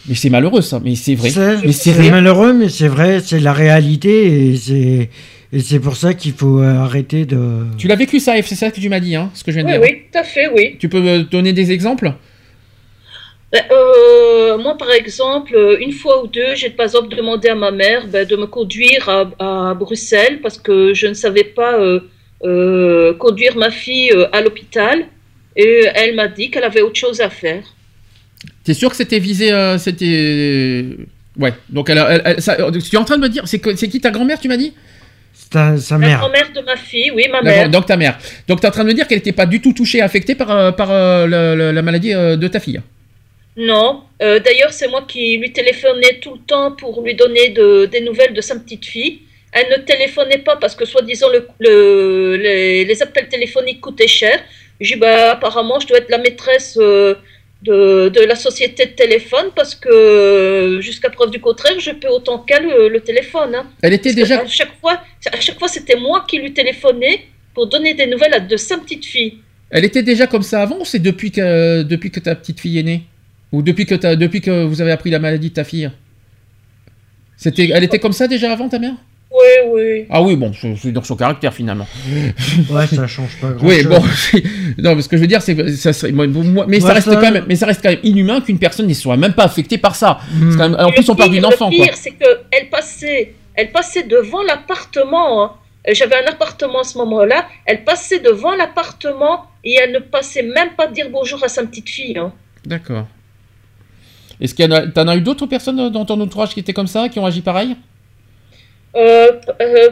Mais 0.07 0.13
c'est 0.15 0.29
malheureux 0.29 0.61
ça, 0.61 0.79
mais 0.83 0.93
c'est 0.95 1.15
vrai. 1.15 1.29
C'est 1.71 2.11
malheureux, 2.11 2.53
mais 2.53 2.69
c'est 2.69 2.87
vrai, 2.87 3.21
c'est 3.23 3.39
la 3.39 3.53
réalité 3.53 4.51
et 4.51 4.55
c'est 4.55 5.09
et 5.53 5.59
c'est 5.59 5.79
pour 5.79 5.95
ça 5.95 6.13
qu'il 6.13 6.33
faut 6.33 6.59
euh, 6.59 6.75
arrêter 6.77 7.25
de. 7.25 7.65
Tu 7.77 7.87
l'as 7.87 7.95
vécu 7.95 8.19
ça, 8.19 8.33
c'est 8.41 8.55
ça 8.55 8.71
que 8.71 8.79
tu 8.79 8.89
m'as 8.89 8.99
dit, 8.99 9.15
hein, 9.15 9.29
ce 9.33 9.43
que 9.43 9.51
je 9.51 9.57
viens 9.59 9.65
de 9.65 9.71
Oui, 9.71 9.77
dire. 9.79 9.81
oui, 9.97 10.01
tout 10.11 10.19
à 10.19 10.23
fait, 10.23 10.47
oui. 10.47 10.75
Tu 10.79 10.89
peux 10.89 11.01
me 11.01 11.23
donner 11.23 11.53
des 11.53 11.71
exemples? 11.71 12.11
Ben, 13.51 13.61
euh, 13.71 14.57
moi, 14.57 14.77
par 14.77 14.91
exemple, 14.91 15.55
une 15.79 15.91
fois 15.93 16.23
ou 16.23 16.27
deux, 16.27 16.55
j'ai 16.55 16.69
par 16.71 16.85
exemple 16.85 17.15
demandé 17.15 17.47
à 17.49 17.55
ma 17.55 17.71
mère 17.71 18.07
ben, 18.07 18.27
de 18.27 18.35
me 18.35 18.47
conduire 18.47 19.07
à, 19.07 19.69
à 19.69 19.73
Bruxelles 19.75 20.39
parce 20.41 20.57
que 20.57 20.93
je 20.93 21.07
ne 21.07 21.13
savais 21.13 21.43
pas 21.45 21.75
euh, 21.79 21.99
euh, 22.43 23.13
conduire 23.13 23.55
ma 23.55 23.69
fille 23.71 24.11
euh, 24.11 24.27
à 24.33 24.41
l'hôpital. 24.41 25.05
Et 25.55 25.85
elle 25.93 26.15
m'a 26.15 26.27
dit 26.27 26.49
qu'elle 26.51 26.65
avait 26.65 26.81
autre 26.81 26.97
chose 26.99 27.21
à 27.21 27.29
faire. 27.29 27.63
T'es 28.65 28.73
sûr 28.73 28.89
que 28.89 28.95
c'était 28.97 29.19
visé, 29.19 29.53
euh, 29.53 29.77
c'était... 29.77 30.83
Ouais, 31.39 31.53
donc 31.69 31.89
elle, 31.89 31.99
a- 31.99 32.09
elle- 32.13 32.21
elle- 32.25 32.41
ça- 32.41 32.57
tu 32.57 32.95
es 32.95 32.99
en 32.99 33.05
train 33.05 33.17
de 33.17 33.21
me 33.21 33.29
dire, 33.29 33.43
c'est 33.47 33.59
qui 33.61 34.01
ta 34.01 34.11
grand-mère, 34.11 34.39
tu 34.39 34.47
m'as 34.49 34.57
dit? 34.57 34.73
Ta, 35.55 35.77
sa 35.77 35.95
La 35.95 35.99
mère. 36.07 36.19
grand-mère 36.19 36.49
de 36.57 36.61
ma 36.61 36.75
fille, 36.75 37.11
oui, 37.15 37.25
ma 37.31 37.39
La 37.41 37.49
mère. 37.51 37.69
Donc 37.69 37.85
ta 37.85 37.95
mère. 38.03 38.17
Donc 38.47 38.59
tu 38.59 38.65
es 38.65 38.69
en 38.69 38.71
train 38.71 38.83
de 38.83 38.89
me 38.89 38.93
dire 38.93 39.07
qu'elle 39.07 39.19
n'était 39.19 39.31
pas 39.41 39.45
du 39.53 39.61
tout 39.63 39.73
touchée, 39.79 40.01
affectée 40.01 40.35
par, 40.35 40.49
euh, 40.51 40.71
par 40.81 40.89
euh, 40.91 41.25
le- 41.33 41.55
le- 41.59 41.71
la 41.71 41.81
maladie 41.81 42.13
euh, 42.13 42.35
de 42.43 42.47
ta 42.49 42.59
fille. 42.59 42.81
Non. 43.57 44.01
Euh, 44.21 44.39
D'ailleurs, 44.45 44.73
c'est 44.73 44.89
moi 44.89 45.03
qui 45.07 45.37
lui 45.37 45.51
téléphonais 45.53 46.19
tout 46.21 46.33
le 46.33 46.41
temps 46.51 46.71
pour 46.73 47.01
lui 47.05 47.15
donner 47.15 47.49
de- 47.49 47.85
des 47.93 48.01
nouvelles 48.01 48.33
de 48.33 48.41
sa 48.41 48.55
petite 48.63 48.85
fille. 48.85 49.19
Elle 49.57 49.69
ne 49.71 49.77
téléphonait 49.91 50.39
pas 50.49 50.57
parce 50.57 50.75
que, 50.75 50.83
soi-disant, 50.83 51.29
le, 51.35 51.47
le- 51.65 52.35
les, 52.35 52.83
les 52.89 52.97
appels 53.03 53.29
téléphoniques 53.29 53.79
coûtaient 53.79 54.13
cher. 54.21 54.37
J'ai 54.81 54.95
dit, 54.95 54.99
bah, 54.99 55.31
apparemment, 55.37 55.79
je 55.79 55.87
dois 55.87 55.99
être 55.99 56.09
la 56.09 56.17
maîtresse 56.17 56.77
euh, 56.81 57.15
de, 57.63 58.09
de 58.09 58.21
la 58.21 58.35
société 58.35 58.85
de 58.85 58.91
téléphone 58.91 59.47
parce 59.55 59.73
que, 59.75 59.89
euh, 59.89 60.81
jusqu'à 60.81 61.09
preuve 61.09 61.31
du 61.31 61.39
contraire, 61.39 61.79
je 61.79 61.91
peux 61.91 62.07
autant 62.09 62.39
qu'elle 62.39 62.63
le, 62.67 62.89
le 62.89 62.99
téléphone. 63.01 63.55
hein. 63.55 63.65
Elle 63.81 63.93
était 63.93 64.09
Parce 64.13 64.15
déjà- 64.29 64.41
À 64.41 64.45
chaque 64.47 64.79
fois, 64.79 65.01
à 65.33 65.39
chaque 65.39 65.57
fois 65.57 65.67
c'était 65.67 65.95
moi 65.95 66.25
qui 66.27 66.37
lui 66.39 66.53
téléphonais 66.53 67.25
pour 67.53 67.67
donner 67.67 67.93
des 67.93 68.05
nouvelles 68.07 68.33
à 68.33 68.39
de 68.39 68.57
sa 68.57 68.77
petite 68.77 69.05
fille. 69.05 69.39
Elle 69.71 69.85
était 69.85 70.03
déjà 70.03 70.27
comme 70.27 70.43
ça 70.43 70.61
avant 70.61 70.79
ou 70.81 70.85
c'est 70.85 70.99
depuis 70.99 71.31
que, 71.31 71.81
depuis 71.83 72.11
que 72.11 72.19
ta 72.19 72.35
petite 72.35 72.59
fille 72.59 72.77
est 72.79 72.83
née? 72.83 73.03
Ou 73.51 73.61
depuis 73.61 73.85
que, 73.85 73.95
depuis 74.15 74.41
que 74.41 74.63
vous 74.63 74.81
avez 74.81 74.91
appris 74.91 75.09
la 75.09 75.19
maladie 75.19 75.49
de 75.49 75.55
ta 75.55 75.63
fille? 75.63 75.89
C'était, 77.37 77.69
Elle 77.73 77.83
était 77.83 77.99
comme 77.99 78.13
ça 78.13 78.27
déjà 78.27 78.51
avant 78.51 78.69
ta 78.69 78.79
mère? 78.79 78.93
Oui, 79.37 79.69
oui. 79.73 80.05
Ah 80.09 80.21
oui, 80.21 80.35
bon, 80.35 80.51
c'est 80.81 80.91
dans 80.91 81.03
son 81.03 81.15
caractère 81.15 81.53
finalement. 81.53 81.87
Ouais, 82.69 82.87
ça 82.87 83.05
change 83.07 83.35
pas 83.41 83.49
grand 83.51 83.67
Oui, 83.67 83.81
chose. 83.81 83.87
bon, 83.89 84.01
non, 84.77 84.95
mais 84.95 85.01
ce 85.01 85.09
que 85.09 85.17
je 85.17 85.21
veux 85.21 85.27
dire, 85.27 85.41
c'est 85.41 85.55
que 85.55 85.69
ça 85.75 85.91
serait- 85.93 86.11
moi, 86.13 86.25
moi- 86.27 86.65
mais 86.67 86.79
ça 86.79 86.93
reste 86.93 87.09
ça- 87.09 87.15
quand 87.17 87.31
même, 87.31 87.43
mais 87.47 87.55
ça 87.55 87.65
reste 87.65 87.81
quand 87.83 87.89
même 87.89 87.99
inhumain 88.03 88.39
qu'une 88.41 88.59
personne 88.59 88.87
ne 88.87 88.93
soit 88.93 89.17
même 89.17 89.33
pas 89.33 89.43
affectée 89.43 89.77
par 89.77 89.95
ça. 89.95 90.19
Quand 90.57 90.69
même- 90.69 90.77
en 90.79 90.91
plus, 90.91 91.09
on 91.09 91.15
parle 91.15 91.31
d'une 91.31 91.45
enfant, 91.45 91.69
Le 91.69 91.75
pire, 91.75 91.95
c'est 91.95 92.11
qu'elle 92.11 92.69
passait, 92.69 93.33
elle 93.55 93.71
passait 93.71 94.03
devant 94.03 94.41
l'appartement. 94.43 95.43
hein. 95.43 95.51
Euh, 95.87 95.91
J'avais 95.93 96.15
un 96.15 96.27
appartement 96.31 96.79
à 96.79 96.83
ce 96.83 96.97
moment-là. 96.97 97.45
Elle 97.65 97.83
passait 97.83 98.19
devant 98.19 98.55
l'appartement 98.55 99.45
et 99.63 99.75
elle 99.81 99.91
ne 99.91 99.99
passait 99.99 100.41
même 100.43 100.69
pas 100.77 100.87
dire 100.87 101.07
bonjour 101.11 101.43
à 101.43 101.47
sa 101.47 101.63
petite 101.63 101.89
fille. 101.89 102.17
hein. 102.17 102.31
D'accord. 102.65 103.05
Est-ce 104.41 104.53
qu'il 104.53 104.65
y 104.65 104.67
en 104.67 104.71
a, 104.71 104.87
t'en 104.87 105.07
as 105.07 105.15
eu 105.15 105.21
d'autres 105.21 105.45
personnes 105.45 105.79
euh, 105.79 105.89
dans 105.89 106.03
ton 106.05 106.19
entourage 106.19 106.49
qui 106.53 106.59
étaient 106.59 106.73
comme 106.73 106.87
ça, 106.87 107.07
qui 107.09 107.19
ont 107.19 107.25
agi 107.25 107.41
pareil? 107.41 107.75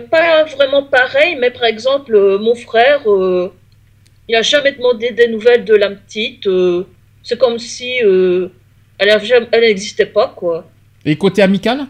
Pas 0.09 0.45
vraiment 0.45 0.83
pareil, 0.83 1.35
mais 1.39 1.51
par 1.51 1.65
exemple, 1.65 2.15
euh, 2.15 2.37
mon 2.39 2.55
frère, 2.55 3.01
euh, 3.05 3.51
il 4.27 4.33
n'a 4.33 4.41
jamais 4.41 4.71
demandé 4.71 5.11
des 5.11 5.27
nouvelles 5.27 5.65
de 5.65 5.75
la 5.75 5.89
petite. 5.89 6.47
euh, 6.47 6.83
c'est 7.21 7.37
comme 7.37 7.59
si 7.59 8.01
euh, 8.03 8.49
elle 8.97 9.61
n'existait 9.61 10.05
pas, 10.05 10.33
quoi. 10.35 10.69
Et 11.05 11.17
côté 11.17 11.41
amical? 11.41 11.85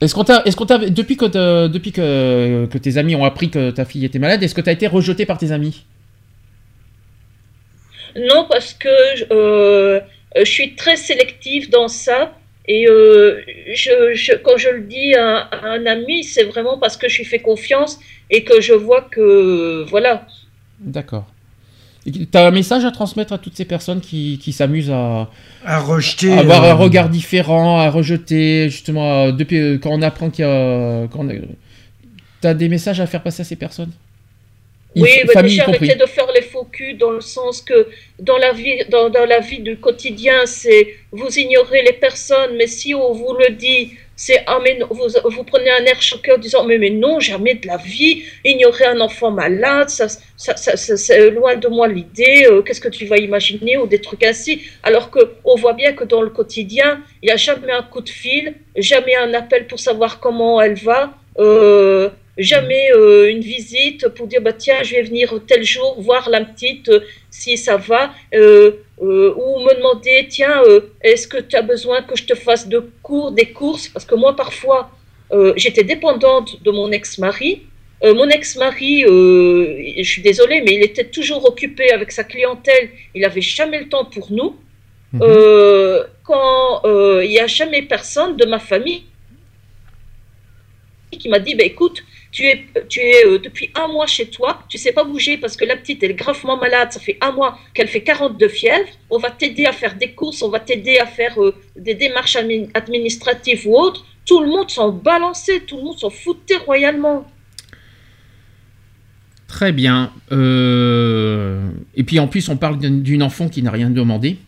Est-ce 0.00 0.14
qu'on 0.14 0.24
t'a, 0.24 0.42
est-ce 0.44 0.56
qu'on 0.56 0.66
t'a, 0.66 0.78
depuis 0.78 1.16
que, 1.16 1.66
depuis 1.68 1.92
que, 1.92 2.66
que 2.66 2.78
tes 2.78 2.98
amis 2.98 3.14
ont 3.16 3.24
appris 3.24 3.50
que 3.50 3.70
ta 3.70 3.84
fille 3.84 4.04
était 4.04 4.18
malade, 4.18 4.42
est-ce 4.42 4.54
que 4.54 4.60
tu 4.60 4.68
as 4.68 4.72
été 4.72 4.86
rejeté 4.86 5.26
par 5.26 5.38
tes 5.38 5.52
amis? 5.52 5.86
Non, 8.16 8.46
parce 8.50 8.74
que 8.74 8.88
euh, 9.32 10.00
je 10.36 10.50
suis 10.50 10.74
très 10.74 10.96
sélective 10.96 11.70
dans 11.70 11.88
ça. 11.88 12.36
Et 12.68 12.88
euh, 12.88 13.40
je, 13.74 14.12
je- 14.14 14.32
quand 14.42 14.56
je 14.56 14.68
le 14.70 14.80
dis 14.82 15.14
à, 15.14 15.38
à 15.38 15.66
un 15.68 15.86
ami, 15.86 16.24
c'est 16.24 16.44
vraiment 16.44 16.78
parce 16.78 16.96
que 16.96 17.08
je 17.08 17.18
lui 17.18 17.24
fais 17.24 17.38
confiance 17.38 18.00
et 18.30 18.42
que 18.44 18.60
je 18.60 18.72
vois 18.72 19.02
que, 19.02 19.84
voilà. 19.88 20.26
D'accord. 20.80 21.26
Tu 22.04 22.26
as 22.34 22.46
un 22.46 22.50
message 22.52 22.84
à 22.84 22.92
transmettre 22.92 23.32
à 23.32 23.38
toutes 23.38 23.56
ces 23.56 23.64
personnes 23.64 24.00
qui, 24.00 24.38
qui 24.40 24.52
s'amusent 24.52 24.90
à, 24.92 25.28
À 25.64 25.80
rejeter. 25.80 26.32
à 26.32 26.38
avoir 26.40 26.62
euh, 26.64 26.70
un 26.70 26.74
regard 26.74 27.08
différent, 27.08 27.78
à 27.80 27.90
rejeter, 27.90 28.68
justement, 28.70 29.26
euh, 29.26 29.32
depuis, 29.32 29.58
euh, 29.58 29.78
quand 29.78 29.90
on 29.90 30.02
apprend 30.02 30.30
qu'il 30.30 30.44
y 30.44 30.48
a. 30.48 31.06
Tu 32.40 32.46
as 32.46 32.54
des 32.54 32.68
messages 32.68 33.00
à 33.00 33.06
faire 33.06 33.22
passer 33.22 33.42
à 33.42 33.44
ces 33.44 33.56
personnes? 33.56 33.90
Oui, 34.94 35.08
bah, 35.26 35.32
famille 35.34 35.50
déjà 35.56 35.64
arrêtez 35.64 35.94
de 35.94 36.06
faire 36.06 36.26
les 36.34 36.42
dans 36.94 37.10
le 37.10 37.20
sens 37.20 37.60
que 37.62 37.88
dans 38.18 38.36
la 38.38 38.52
vie, 38.52 38.78
dans, 38.88 39.08
dans 39.10 39.24
la 39.26 39.40
vie 39.40 39.60
du 39.60 39.78
quotidien, 39.78 40.46
c'est 40.46 40.94
vous 41.12 41.38
ignorez 41.38 41.82
les 41.82 41.92
personnes, 41.92 42.56
mais 42.56 42.66
si 42.66 42.94
on 42.94 43.12
vous 43.12 43.34
le 43.38 43.50
dit, 43.50 43.92
c'est 44.18 44.42
ah 44.46 44.58
vous, 44.90 45.08
vous 45.24 45.44
prenez 45.44 45.70
un 45.70 45.84
air 45.84 46.00
choqué 46.00 46.32
en 46.32 46.38
disant 46.38 46.64
mais 46.64 46.78
mais 46.78 46.90
non 46.90 47.20
jamais 47.20 47.54
de 47.54 47.66
la 47.66 47.76
vie, 47.76 48.22
ignorer 48.44 48.86
un 48.86 49.00
enfant 49.00 49.30
malade, 49.30 49.88
ça, 49.90 50.06
ça, 50.08 50.56
ça- 50.56 50.76
c'est 50.76 51.30
loin 51.30 51.56
de 51.56 51.68
moi 51.68 51.86
l'idée, 51.88 52.46
euh, 52.50 52.62
qu'est-ce 52.62 52.80
que 52.80 52.88
tu 52.88 53.04
vas 53.06 53.18
imaginer 53.18 53.76
ou 53.76 53.86
des 53.86 54.00
trucs 54.00 54.24
ainsi, 54.24 54.62
alors 54.82 55.10
que 55.10 55.20
on 55.44 55.54
voit 55.56 55.74
bien 55.74 55.92
que 55.92 56.04
dans 56.04 56.22
le 56.22 56.30
quotidien, 56.30 57.02
il 57.22 57.26
n'y 57.26 57.32
a 57.32 57.36
jamais 57.36 57.72
un 57.72 57.82
coup 57.82 58.00
de 58.00 58.08
fil, 58.08 58.54
jamais 58.76 59.14
un 59.16 59.34
appel 59.34 59.66
pour 59.66 59.80
savoir 59.80 60.20
comment 60.20 60.60
elle 60.60 60.74
va. 60.78 61.12
euh, 61.38 62.08
jamais 62.36 62.90
euh, 62.92 63.30
une 63.30 63.40
visite 63.40 64.08
pour 64.08 64.26
dire 64.26 64.42
bah 64.42 64.52
tiens 64.52 64.82
je 64.82 64.94
vais 64.94 65.02
venir 65.02 65.32
tel 65.46 65.64
jour 65.64 66.00
voir 66.00 66.28
la 66.28 66.44
petite 66.44 66.88
euh, 66.88 67.00
si 67.30 67.56
ça 67.56 67.76
va 67.76 68.12
euh, 68.34 68.72
ou 68.98 69.60
me 69.60 69.74
demander 69.74 70.26
tiens 70.28 70.62
est-ce 71.02 71.26
que 71.28 71.38
tu 71.38 71.56
as 71.56 71.62
besoin 71.62 72.02
que 72.02 72.16
je 72.16 72.24
te 72.24 72.34
fasse 72.34 72.66
de 72.66 72.90
cours 73.02 73.30
des 73.30 73.52
courses? 73.52 73.88
Parce 73.88 74.06
que 74.06 74.14
moi 74.14 74.34
parfois 74.34 74.90
j'étais 75.56 75.84
dépendante 75.84 76.62
de 76.62 76.70
mon 76.70 76.90
ex-mari. 76.92 77.62
Mon 78.02 78.28
ex-mari 78.28 79.02
je 79.02 80.02
suis 80.02 80.22
désolée 80.22 80.62
mais 80.62 80.72
il 80.76 80.82
était 80.82 81.04
toujours 81.04 81.44
occupé 81.44 81.90
avec 81.90 82.10
sa 82.10 82.24
clientèle. 82.24 82.88
Il 83.14 83.22
avait 83.26 83.42
jamais 83.42 83.80
le 83.80 83.88
temps 83.90 84.06
pour 84.06 84.32
nous. 84.32 84.56
Euh, 85.20 86.04
quand 86.24 86.80
il 87.20 87.28
n'y 87.28 87.38
a 87.38 87.46
jamais 87.46 87.82
personne 87.82 88.34
de 88.38 88.46
ma 88.46 88.58
famille 88.58 89.04
qui 91.18 91.28
m'a 91.28 91.38
dit 91.38 91.54
bah, 91.54 91.64
écoute, 91.64 92.04
tu 92.32 92.44
es, 92.44 92.66
tu 92.88 93.00
es 93.00 93.24
euh, 93.26 93.38
depuis 93.38 93.70
un 93.74 93.88
mois 93.88 94.06
chez 94.06 94.26
toi, 94.26 94.62
tu 94.68 94.78
sais 94.78 94.92
pas 94.92 95.04
bouger 95.04 95.38
parce 95.38 95.56
que 95.56 95.64
la 95.64 95.76
petite 95.76 96.02
est 96.02 96.12
gravement 96.14 96.56
malade, 96.58 96.92
ça 96.92 97.00
fait 97.00 97.16
un 97.20 97.32
mois 97.32 97.58
qu'elle 97.74 97.88
fait 97.88 98.02
42 98.02 98.48
fièvres, 98.48 98.88
on 99.10 99.18
va 99.18 99.30
t'aider 99.30 99.64
à 99.66 99.72
faire 99.72 99.94
des 99.96 100.12
courses, 100.12 100.42
on 100.42 100.48
va 100.50 100.60
t'aider 100.60 100.98
à 100.98 101.06
faire 101.06 101.40
euh, 101.42 101.54
des 101.76 101.94
démarches 101.94 102.36
admi- 102.36 102.68
administratives 102.74 103.66
ou 103.66 103.76
autres. 103.76 104.04
Tout 104.26 104.40
le 104.40 104.48
monde 104.48 104.68
s'en 104.70 104.90
balançait, 104.90 105.60
tout 105.60 105.76
le 105.76 105.82
monde 105.84 105.98
s'en 105.98 106.10
foutait 106.10 106.56
royalement. 106.56 107.26
Très 109.46 109.70
bien. 109.72 110.12
Euh, 110.32 111.68
Et 111.94 112.02
puis 112.02 112.18
en 112.18 112.26
plus, 112.28 112.48
on 112.48 112.56
parle 112.56 112.78
d'une 112.78 113.22
enfant 113.22 113.48
qui 113.48 113.62
n'a 113.62 113.70
rien 113.70 113.88
demandé. 113.90 114.38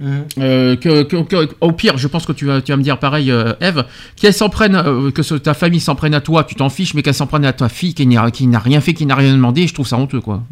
Euh, 0.00 0.76
que, 0.76 1.02
que- 1.02 1.22
que- 1.24 1.48
au 1.60 1.72
pire, 1.72 1.98
je 1.98 2.06
pense 2.06 2.24
que 2.24 2.32
tu 2.32 2.44
vas, 2.44 2.60
tu 2.60 2.70
vas 2.70 2.76
me 2.76 2.82
dire 2.84 2.98
pareil, 2.98 3.32
euh, 3.32 3.52
Eve, 3.60 3.84
qu'elle 4.14 4.32
s'en 4.32 4.48
prenne, 4.48 4.76
euh, 4.76 5.10
que 5.10 5.22
ce- 5.24 5.34
ta 5.34 5.54
famille 5.54 5.80
s'en 5.80 5.96
prenne 5.96 6.14
à 6.14 6.20
toi, 6.20 6.44
tu 6.44 6.54
t'en 6.54 6.68
fiches, 6.68 6.94
mais 6.94 7.02
qu'elle 7.02 7.14
s'en 7.14 7.26
prenne 7.26 7.44
à 7.44 7.52
ta 7.52 7.68
fille 7.68 7.94
qui 7.94 8.06
n'a 8.06 8.30
qui 8.30 8.46
n'a 8.46 8.60
rien 8.60 8.80
fait, 8.80 8.94
qui 8.94 9.06
n'a 9.06 9.16
rien 9.16 9.32
demandé, 9.32 9.66
je 9.66 9.74
trouve 9.74 9.88
ça 9.88 9.96
honteux, 9.98 10.20
quoi. 10.20 10.44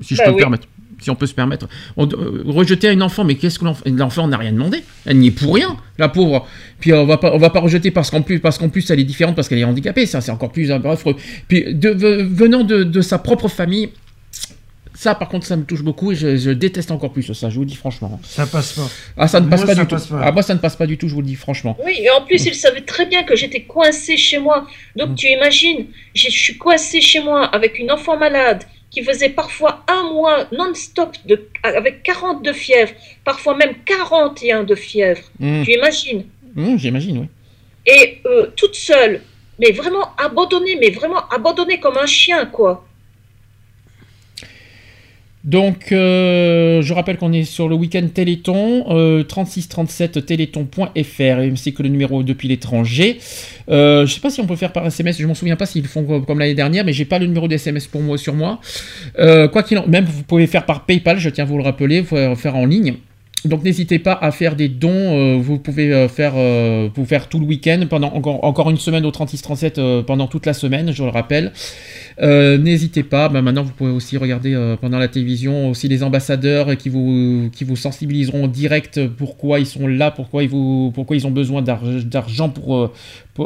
Si 0.00 0.14
je 0.14 0.18
Bah 0.18 0.26
peux 0.26 0.30
me 0.30 0.36
oui. 0.36 0.40
permettre. 0.42 0.68
Si 1.00 1.10
on 1.10 1.16
peut 1.16 1.26
se 1.26 1.34
permettre. 1.34 1.66
On- 1.96 2.08
rejeter 2.46 2.88
un 2.90 3.00
enfant, 3.00 3.24
mais 3.24 3.34
qu'est-ce 3.34 3.58
que 3.58 3.64
l'enfant 3.64 3.82
l'enfant 3.86 4.28
n'a 4.28 4.36
rien 4.36 4.52
demandé 4.52 4.84
Elle 5.04 5.18
n'y 5.18 5.26
est 5.28 5.30
pour 5.32 5.52
rien, 5.56 5.76
la 5.98 6.08
pauvre. 6.08 6.46
Puis 6.78 6.92
on 6.92 7.04
va 7.04 7.16
pas, 7.16 7.32
on 7.34 7.38
va 7.38 7.50
pas 7.50 7.58
rejeter 7.58 7.90
parce 7.90 8.08
qu'en 8.08 8.22
plus, 8.22 8.38
parce 8.38 8.56
qu'en 8.56 8.68
plus 8.68 8.88
elle 8.88 9.00
est 9.00 9.04
différente, 9.04 9.34
parce 9.34 9.48
qu'elle 9.48 9.58
est 9.58 9.64
handicapée, 9.64 10.06
ça 10.06 10.20
c'est 10.20 10.30
encore 10.30 10.52
plus 10.52 10.70
affreux. 10.70 11.16
Puis 11.48 11.74
de- 11.74 11.90
venant 11.90 12.62
de, 12.62 12.84
de 12.84 13.00
sa 13.00 13.18
propre 13.18 13.48
famille, 13.48 13.88
ça 15.02 15.14
par 15.16 15.28
contre 15.28 15.46
ça 15.46 15.56
me 15.56 15.64
touche 15.64 15.82
beaucoup 15.82 16.12
et 16.12 16.14
je, 16.14 16.36
je 16.36 16.50
déteste 16.50 16.90
encore 16.92 17.12
plus 17.12 17.32
ça, 17.34 17.50
je 17.50 17.54
vous 17.56 17.62
le 17.62 17.66
dis 17.66 17.74
franchement. 17.74 18.20
Ça 18.24 18.46
passe 18.46 18.72
pas. 18.74 18.88
Ah 19.16 19.26
ça 19.26 19.40
ne 19.40 19.48
passe 19.50 19.60
Moi, 19.60 19.66
pas 19.66 19.74
ça 19.74 19.82
du 19.82 19.88
passe 19.88 20.06
tout. 20.06 20.14
pas. 20.14 20.20
Ah 20.24 20.30
moi 20.32 20.42
ça 20.42 20.54
ne 20.54 20.60
passe 20.60 20.76
pas 20.76 20.86
du 20.86 20.96
tout, 20.98 21.08
je 21.08 21.14
vous 21.14 21.20
le 21.20 21.26
dis 21.26 21.34
franchement. 21.34 21.76
Oui, 21.84 21.94
et 22.00 22.10
en 22.10 22.22
plus, 22.22 22.46
il 22.46 22.54
savait 22.54 22.82
très 22.82 23.06
bien 23.06 23.24
que 23.24 23.34
j'étais 23.34 23.62
coincée 23.62 24.16
chez 24.16 24.38
moi. 24.38 24.66
Donc, 24.96 25.16
tu 25.16 25.26
imagines, 25.28 25.86
je 26.14 26.28
suis 26.30 26.56
coincée 26.56 27.00
chez 27.00 27.20
moi 27.20 27.44
avec 27.46 27.78
une 27.80 27.90
enfant 27.90 28.16
malade 28.16 28.62
qui 28.90 29.02
faisait 29.02 29.30
parfois 29.30 29.84
un 29.88 30.02
mois 30.12 30.46
non-stop 30.52 31.16
de, 31.26 31.48
avec 31.64 32.02
40 32.02 32.44
de 32.44 32.52
fièvre, 32.52 32.92
parfois 33.24 33.56
même 33.56 33.74
41 33.84 34.64
de 34.64 34.74
fièvre. 34.74 35.22
Mm. 35.40 35.62
Tu 35.64 35.72
imagines? 35.72 36.24
Hum, 36.56 36.78
J'imagine, 36.78 37.18
oui. 37.18 37.28
Et 37.86 38.18
euh, 38.26 38.46
toute 38.54 38.74
seule, 38.76 39.22
mais 39.58 39.72
vraiment 39.72 40.14
abandonnée, 40.18 40.76
mais 40.80 40.90
vraiment 40.90 41.22
abandonnée 41.30 41.80
comme 41.80 41.96
un 41.96 42.06
chien, 42.06 42.44
quoi. 42.46 42.86
Donc, 45.44 45.90
euh, 45.90 46.82
je 46.82 46.94
rappelle 46.94 47.16
qu'on 47.16 47.32
est 47.32 47.42
sur 47.42 47.68
le 47.68 47.74
week-end 47.74 48.06
Téléthon, 48.12 48.86
euh, 48.90 49.24
3637 49.24 50.24
téléthon.fr, 50.24 51.38
ainsi 51.38 51.74
que 51.74 51.82
le 51.82 51.88
numéro 51.88 52.22
depuis 52.22 52.46
l'étranger. 52.46 53.18
Euh, 53.68 54.06
je 54.06 54.14
sais 54.14 54.20
pas 54.20 54.30
si 54.30 54.40
on 54.40 54.46
peut 54.46 54.56
faire 54.56 54.72
par 54.72 54.86
SMS, 54.86 55.18
je 55.18 55.26
m'en 55.26 55.34
souviens 55.34 55.56
pas 55.56 55.66
s'ils 55.66 55.86
font 55.86 56.20
comme 56.20 56.38
l'année 56.38 56.54
dernière, 56.54 56.84
mais 56.84 56.92
j'ai 56.92 57.04
pas 57.04 57.18
le 57.18 57.26
numéro 57.26 57.48
d'SMS 57.48 57.88
pour 57.90 58.02
moi 58.02 58.18
sur 58.18 58.34
moi. 58.34 58.60
Euh, 59.18 59.48
quoi 59.48 59.64
qu'il 59.64 59.78
en, 59.78 59.86
même 59.86 60.04
vous 60.04 60.22
pouvez 60.22 60.46
faire 60.46 60.64
par 60.64 60.86
PayPal, 60.86 61.18
je 61.18 61.30
tiens 61.30 61.44
à 61.44 61.46
vous 61.46 61.56
le 61.56 61.64
rappeler, 61.64 62.00
vous 62.02 62.08
pouvez 62.08 62.34
faire 62.36 62.54
en 62.54 62.64
ligne. 62.64 62.94
Donc 63.44 63.64
n'hésitez 63.64 63.98
pas 63.98 64.12
à 64.20 64.30
faire 64.30 64.54
des 64.54 64.68
dons, 64.68 64.90
euh, 64.92 65.36
vous 65.36 65.58
pouvez 65.58 65.92
euh, 65.92 66.06
faire, 66.08 66.34
euh, 66.36 66.88
vous 66.94 67.04
faire 67.04 67.28
tout 67.28 67.40
le 67.40 67.46
week-end, 67.46 67.86
pendant 67.90 68.08
encore, 68.12 68.70
une 68.70 68.76
semaine 68.76 69.04
au 69.04 69.10
3637, 69.10 69.78
euh, 69.78 70.02
pendant 70.02 70.28
toute 70.28 70.46
la 70.46 70.52
semaine, 70.52 70.92
je 70.92 71.02
le 71.02 71.08
rappelle. 71.08 71.52
N'hésitez 72.20 73.02
pas, 73.02 73.28
bah, 73.28 73.42
maintenant 73.42 73.64
vous 73.64 73.72
pouvez 73.72 73.90
aussi 73.90 74.16
regarder 74.16 74.54
pendant 74.80 74.98
la 74.98 75.08
télévision 75.08 75.70
aussi 75.70 75.88
les 75.88 76.02
ambassadeurs 76.04 76.76
qui 76.76 76.88
vous, 76.88 77.48
qui 77.52 77.64
vous 77.64 77.74
sensibiliseront 77.74 78.44
en 78.44 78.48
direct 78.48 79.00
pourquoi 79.08 79.58
ils 79.58 79.66
sont 79.66 79.88
là, 79.88 80.10
pourquoi 80.12 80.44
ils, 80.44 80.48
vous, 80.48 80.92
pourquoi 80.94 81.16
ils 81.16 81.26
ont 81.26 81.30
besoin 81.32 81.62
d'ar- 81.62 81.82
d'argent 82.04 82.48
pour, 82.48 82.92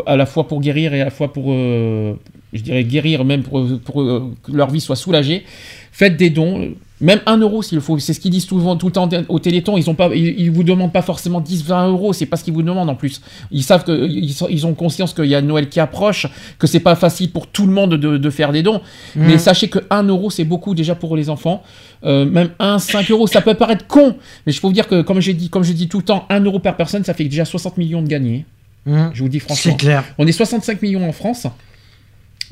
à 0.05 0.17
la 0.17 0.27
fois 0.27 0.47
pour 0.47 0.61
guérir 0.61 0.93
et 0.93 1.01
à 1.01 1.05
la 1.07 1.11
fois 1.11 1.33
pour, 1.33 1.53
je 1.53 2.61
dirais 2.61 2.85
guérir 2.85 3.25
même 3.25 3.43
pour, 3.43 3.65
que 3.65 4.53
leur 4.53 4.71
vie 4.71 4.81
soit 4.81 4.97
soulagée. 4.97 5.45
Faites 5.93 6.17
des 6.17 6.29
dons, 6.29 6.75
Même 7.01 7.21
1 7.27 7.39
euro 7.39 7.63
s'il 7.63 7.81
faut. 7.81 7.99
C'est 7.99 8.15
ce 8.15 8.21
qu'ils 8.21 8.31
disent 8.31 8.47
souvent 8.47 8.77
tout 8.77 8.87
le 8.87 8.93
temps 8.93 9.09
au 9.29 9.39
Téléthon. 9.39 9.77
Ils 9.77 9.91
ont 9.91 9.95
pas, 9.95 10.09
ils, 10.15 10.41
ils 10.41 10.51
vous 10.51 10.65
demandent 10.65 10.93
pas 10.93 11.03
forcément 11.03 11.41
10, 11.41 11.65
20 11.65 11.89
euros. 11.89 12.13
C'est 12.13 12.27
pas 12.27 12.37
ce 12.37 12.45
qu'ils 12.45 12.55
vous 12.55 12.63
demandent 12.63 12.89
en 12.89 12.95
plus. 12.95 13.21
Ils 13.51 13.63
savent 13.63 13.85
que 13.85 14.09
ils, 14.09 14.67
ont 14.67 14.75
conscience 14.75 15.13
qu'il 15.13 15.27
y 15.27 15.35
a 15.35 15.43
Noël 15.43 15.69
qui 15.69 15.79
approche, 15.79 16.27
que 16.59 16.67
c'est 16.67 16.81
pas 16.81 16.95
facile 16.95 17.31
pour 17.31 17.49
tout 17.49 17.67
le 17.67 17.73
monde 17.73 17.95
de, 17.95 18.17
de 18.17 18.31
faire 18.31 18.53
des 18.53 18.63
dons. 18.63 18.81
Mhm. 19.15 19.27
Mais 19.27 19.39
sachez 19.39 19.69
que 19.69 19.81
1 19.91 20.05
euro 20.05 20.31
c'est 20.31 20.45
beaucoup 20.45 20.75
déjà 20.75 20.95
pour 20.95 21.17
les 21.17 21.29
enfants. 21.29 21.63
Euh, 22.05 22.25
même 22.25 22.51
1, 22.59 22.79
5 22.79 23.11
euros, 23.11 23.27
ça 23.27 23.41
peut 23.41 23.55
paraître 23.55 23.87
con, 23.87 24.17
mais 24.47 24.53
je 24.53 24.61
peux 24.61 24.67
vous 24.67 24.73
dire 24.73 24.89
que 24.89 25.03
comme 25.03 25.21
comme 25.51 25.65
je 25.65 25.73
dis 25.73 25.89
tout 25.89 25.99
le 25.99 26.05
temps, 26.05 26.25
1 26.31 26.41
euro 26.41 26.59
par 26.59 26.77
personne, 26.77 27.05
ça 27.05 27.15
fait 27.15 27.25
déjà 27.25 27.45
60 27.45 27.77
millions 27.79 28.03
de 28.03 28.09
gagnés. 28.09 28.47
Mhm. 28.87 29.11
Je 29.13 29.23
vous 29.23 29.29
dis 29.29 29.41
franchement. 29.41 29.73
C'est 29.73 29.79
clair. 29.79 30.05
On 30.17 30.27
est 30.27 30.33
65 30.33 30.81
millions 30.81 31.07
en 31.07 31.13
France. 31.13 31.47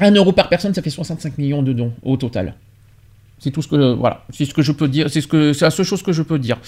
1 0.01 0.11
euro 0.13 0.33
par 0.33 0.49
personne, 0.49 0.75
ça 0.75 0.83
fait 0.83 0.91
65 0.91 1.39
millions 1.39 1.63
de 1.63 1.73
dons 1.73 1.93
au 2.03 2.17
total. 2.17 2.55
C'est 3.39 3.51
tout 3.51 3.63
ce 3.63 3.69
que 3.69 3.95
voilà, 3.95 4.25
c'est 4.31 4.45
ce 4.45 4.55
que 4.55 4.63
je 4.63 4.73
peux 4.73 4.89
dire, 4.89 5.11
c'est 5.11 5.21
ce 5.21 5.27
que 5.29 5.53
c'est 5.53 5.65
la 5.65 5.71
seule 5.71 5.87
chose 5.87 6.03
que 6.03 6.13
je 6.13 6.23
peux 6.23 6.39
dire. 6.39 6.59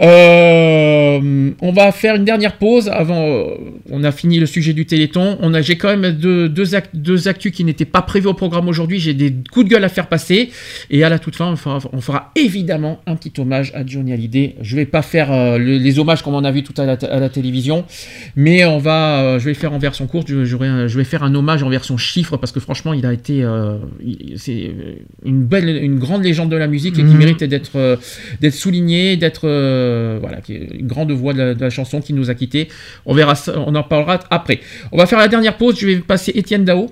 Euh, 0.00 1.50
on 1.60 1.72
va 1.72 1.92
faire 1.92 2.16
une 2.16 2.24
dernière 2.24 2.56
pause 2.58 2.88
avant. 2.88 3.26
euh, 3.28 3.44
on 3.90 4.02
a 4.02 4.10
fini 4.12 4.38
le 4.40 4.46
sujet 4.46 4.72
du 4.72 4.86
Téléthon. 4.86 5.38
On 5.40 5.54
a, 5.54 5.60
j'ai 5.60 5.76
quand 5.76 5.96
même 5.96 6.12
deux, 6.12 6.48
deux, 6.48 6.74
act- 6.74 6.94
deux 6.96 7.28
actus 7.28 7.52
qui 7.52 7.64
n'étaient 7.64 7.84
pas 7.84 8.02
prévus 8.02 8.26
au 8.26 8.34
programme 8.34 8.68
aujourd'hui. 8.68 8.98
J'ai 8.98 9.14
des 9.14 9.32
coups 9.52 9.66
de 9.66 9.70
gueule 9.70 9.84
à 9.84 9.88
faire 9.88 10.08
passer. 10.08 10.50
Et 10.90 11.04
à 11.04 11.08
la 11.08 11.18
toute 11.18 11.36
fin, 11.36 11.46
on 11.52 11.56
fera, 11.56 11.78
on 11.92 12.00
fera 12.00 12.32
évidemment 12.36 13.00
un 13.06 13.14
petit 13.16 13.32
hommage 13.40 13.70
à 13.74 13.86
Johnny 13.86 14.12
Hallyday. 14.12 14.56
Je 14.62 14.76
vais 14.76 14.86
pas 14.86 15.02
faire 15.02 15.32
euh, 15.32 15.58
le- 15.58 15.78
les 15.78 15.98
hommages 15.98 16.22
comme 16.22 16.34
on 16.34 16.44
a 16.44 16.50
vu 16.50 16.62
tout 16.62 16.74
à 16.80 16.84
la, 16.86 16.94
à 16.94 17.20
la 17.20 17.28
télévision, 17.28 17.84
mais 18.36 18.64
on 18.64 18.78
va, 18.78 19.38
je 19.38 19.44
vais 19.44 19.54
faire 19.54 19.72
en 19.72 19.78
version 19.78 20.06
courte. 20.06 20.28
Je, 20.28 20.96
vais 20.98 21.04
faire 21.04 21.22
un 21.22 21.34
hommage 21.34 21.62
en 21.62 21.68
version 21.68 21.96
chiffre 21.96 22.36
parce 22.36 22.52
que 22.52 22.60
franchement, 22.60 22.92
il 22.94 23.06
a 23.06 23.12
été, 23.12 23.46
c'est 24.36 24.72
une 25.24 25.44
belle, 25.44 25.68
une 25.82 25.98
grande 25.98 26.24
légende 26.24 26.50
de 26.50 26.56
la 26.56 26.66
musique 26.66 26.94
et 26.98 27.02
qui 27.02 27.04
Mhm. 27.14 27.18
mérite 27.18 27.44
d'être, 27.44 27.98
d'être 28.40 28.54
souligné, 28.54 29.16
d'être, 29.16 29.46
euh, 29.84 30.18
voilà, 30.20 30.40
qui 30.40 30.54
est 30.54 30.68
une 30.80 30.86
grande 30.86 31.12
voix 31.12 31.32
de 31.32 31.38
la, 31.38 31.54
de 31.54 31.60
la 31.60 31.70
chanson 31.70 32.00
qui 32.00 32.12
nous 32.12 32.30
a 32.30 32.34
quittés. 32.34 32.68
On 33.06 33.14
verra, 33.14 33.34
ça, 33.34 33.52
on 33.58 33.74
en 33.74 33.82
parlera 33.82 34.20
après. 34.30 34.60
On 34.92 34.98
va 34.98 35.06
faire 35.06 35.18
la 35.18 35.28
dernière 35.28 35.56
pause. 35.56 35.78
Je 35.78 35.86
vais 35.86 35.96
passer 35.98 36.32
Étienne 36.34 36.64
Dao 36.64 36.90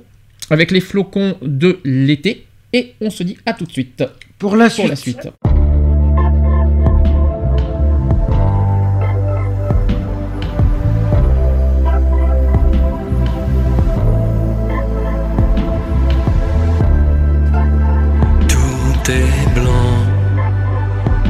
avec 0.51 0.71
les 0.71 0.81
flocons 0.81 1.37
de 1.43 1.79
l'été 1.85 2.47
et 2.73 2.95
on 3.01 3.11
se 3.11 3.23
dit 3.23 3.37
à 3.47 3.53
tout 3.55 3.65
de 3.65 3.73
suite 3.73 4.05
pour 4.39 4.57
la 4.57 4.69
Pour 4.71 4.89
la 4.89 4.97
suite. 4.97 5.21
suite. 5.23 5.33
Tout 18.49 19.11
est 19.11 19.55
blanc, 19.55 19.97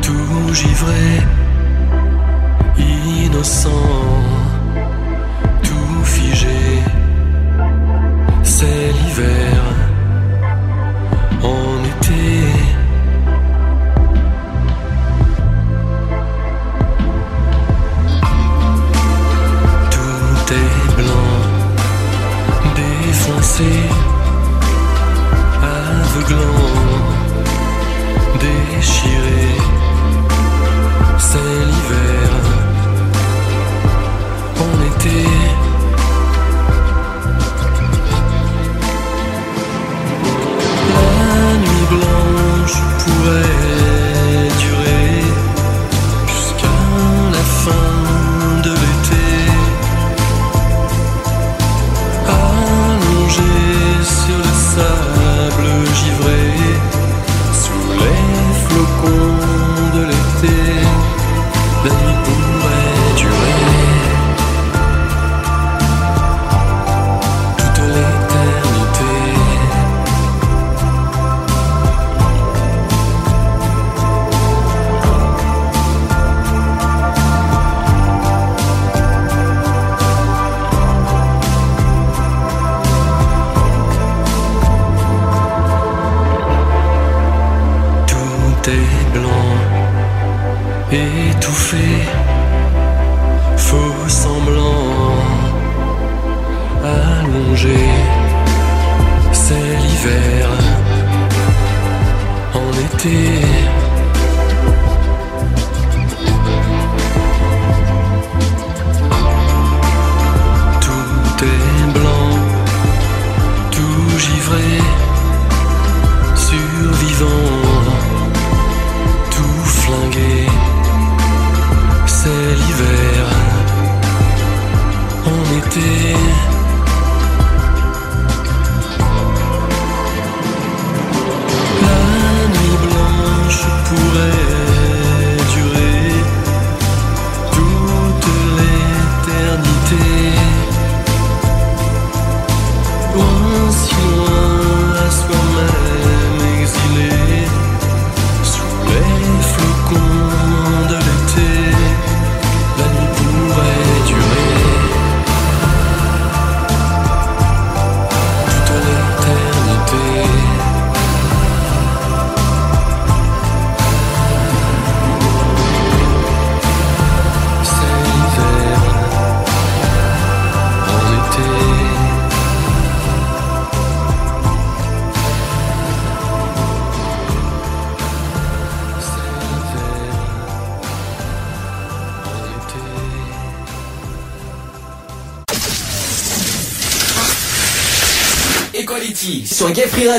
tout 0.03 0.55
givré, 0.55 1.12
innocent, 3.43 4.12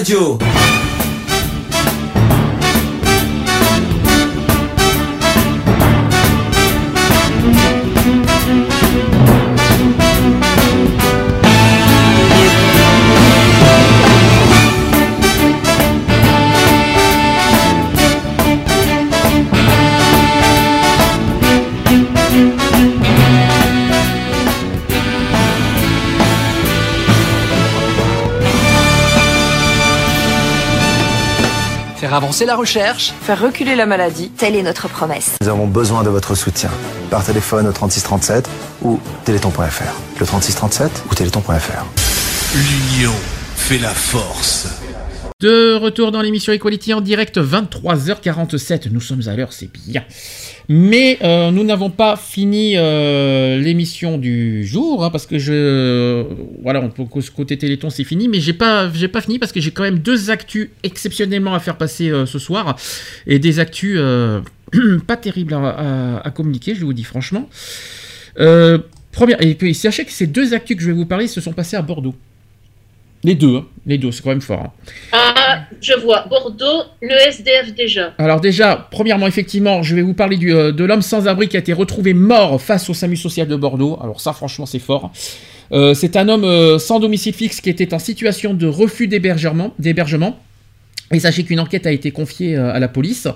Gay 0.04 0.43
Faire 32.34 32.42
avancer 32.42 32.46
la 32.46 32.56
recherche. 32.56 33.14
Faire 33.22 33.40
reculer 33.40 33.76
la 33.76 33.86
maladie, 33.86 34.32
telle 34.32 34.56
est 34.56 34.64
notre 34.64 34.88
promesse. 34.88 35.38
Nous 35.40 35.50
avons 35.50 35.68
besoin 35.68 36.02
de 36.04 36.10
votre 36.10 36.34
soutien. 36.34 36.72
Par 37.12 37.24
téléphone 37.24 37.68
au 37.68 37.72
3637 37.72 38.50
ou 38.82 39.00
téléthon.fr. 39.24 40.20
Le 40.20 40.26
3637 40.26 41.04
ou 41.12 41.14
téléthon.fr. 41.14 41.86
L'union 42.56 43.14
fait 43.56 43.78
la 43.78 43.90
force. 43.90 44.68
De 45.42 45.76
retour 45.76 46.12
dans 46.12 46.24
l'émission 46.24 46.54
Equality 46.54 46.96
en 46.96 47.02
direct, 47.02 47.38
23h47. 47.38 48.90
Nous 48.92 49.02
sommes 49.02 49.28
à 49.28 49.36
l'heure, 49.36 49.54
c'est 49.54 49.70
bien. 49.72 50.04
Mais 50.70 51.18
euh, 51.22 51.52
nous 51.52 51.64
n'avons 51.64 51.90
pas 51.90 52.16
fini 52.16 52.74
euh, 52.78 53.60
l'émission 53.60 54.18
du 54.18 54.66
jour, 54.66 55.04
hein, 55.04 55.10
parce 55.10 55.26
que 55.26 55.38
je. 55.38 56.26
Voilà, 56.62 56.82
on 56.82 57.06
côté 57.36 57.58
Téléthon, 57.58 57.90
c'est 57.90 58.04
fini, 58.04 58.28
mais 58.28 58.40
j'ai 58.40 58.54
pas, 58.54 58.92
j'ai 58.94 59.08
pas 59.08 59.22
fini 59.22 59.40
parce 59.40 59.52
que 59.52 59.60
j'ai 59.60 59.72
quand 59.72 59.84
même 59.84 60.00
deux 60.00 60.30
actus 60.30 60.70
exceptionnellement 60.84 61.54
à 61.54 61.60
faire 61.60 61.78
passer 61.78 62.10
euh, 62.10 62.26
ce 62.26 62.40
soir. 62.40 62.78
Et 63.28 63.40
des 63.40 63.60
actus 63.60 64.00
pas 65.08 65.18
terribles 65.18 65.54
à, 65.54 66.32
communiquer, 66.34 66.76
je 66.76 66.86
vous 66.86 66.94
dis 66.94 67.04
franchement. 67.04 67.50
Première, 68.36 69.40
et 69.44 69.54
puis 69.54 69.76
sachez 69.76 70.06
que 70.06 70.12
ces 70.12 70.26
deux 70.26 70.56
actus 70.56 70.76
que 70.76 70.82
je 70.82 70.88
vais 70.88 70.94
vous 70.94 71.06
parler 71.06 71.28
se 71.28 71.40
sont 71.40 71.54
passés 71.54 71.76
à 71.76 71.84
Bordeaux. 71.84 72.16
Les 73.24 73.36
deux, 73.36 73.58
hein, 73.58 73.66
les 73.86 73.98
deux, 73.98 74.12
c'est 74.12 74.22
quand 74.22 74.30
même 74.30 74.42
fort. 74.42 74.60
hein. 74.60 74.72
Ah, 75.14 75.60
je 75.82 75.94
vois. 75.94 76.26
Bordeaux, 76.30 76.84
le 77.02 77.14
SDF 77.30 77.74
déjà. 77.74 78.14
Alors 78.18 78.42
déjà, 78.42 78.88
premièrement, 78.92 79.28
effectivement, 79.28 79.82
je 79.82 79.96
vais 79.96 80.02
vous 80.02 80.14
parler 80.14 80.36
du, 80.38 80.54
euh, 80.54 80.72
de 80.72 80.84
l'homme 80.84 81.02
sans 81.02 81.28
abri 81.28 81.48
qui 81.48 81.56
a 81.56 81.60
été 81.60 81.74
retrouvé 81.74 82.14
mort 82.14 82.62
face 82.62 82.90
au 82.90 82.94
SAMU 82.94 83.16
social 83.16 83.48
de 83.48 83.56
Bordeaux. 83.56 83.98
Alors 84.02 84.20
ça, 84.20 84.34
franchement, 84.34 84.66
c'est 84.66 84.80
fort. 84.80 85.12
Euh, 85.72 85.94
c'est 85.94 86.18
un 86.18 86.28
homme 86.28 86.44
euh, 86.44 86.78
sans 86.80 87.00
domicile 87.00 87.34
fixe 87.34 87.62
qui 87.62 87.70
était 87.70 87.94
en 87.94 88.00
situation 88.00 88.54
de 88.54 88.68
refus 88.68 89.08
d'hébergement. 89.08 89.72
Et 91.12 91.20
sachez 91.20 91.44
qu'une 91.44 91.60
enquête 91.60 91.86
a 91.86 91.92
été 91.92 92.12
confiée 92.12 92.56
euh, 92.56 92.74
à 92.74 92.80
la 92.80 92.88
police. 92.88 93.28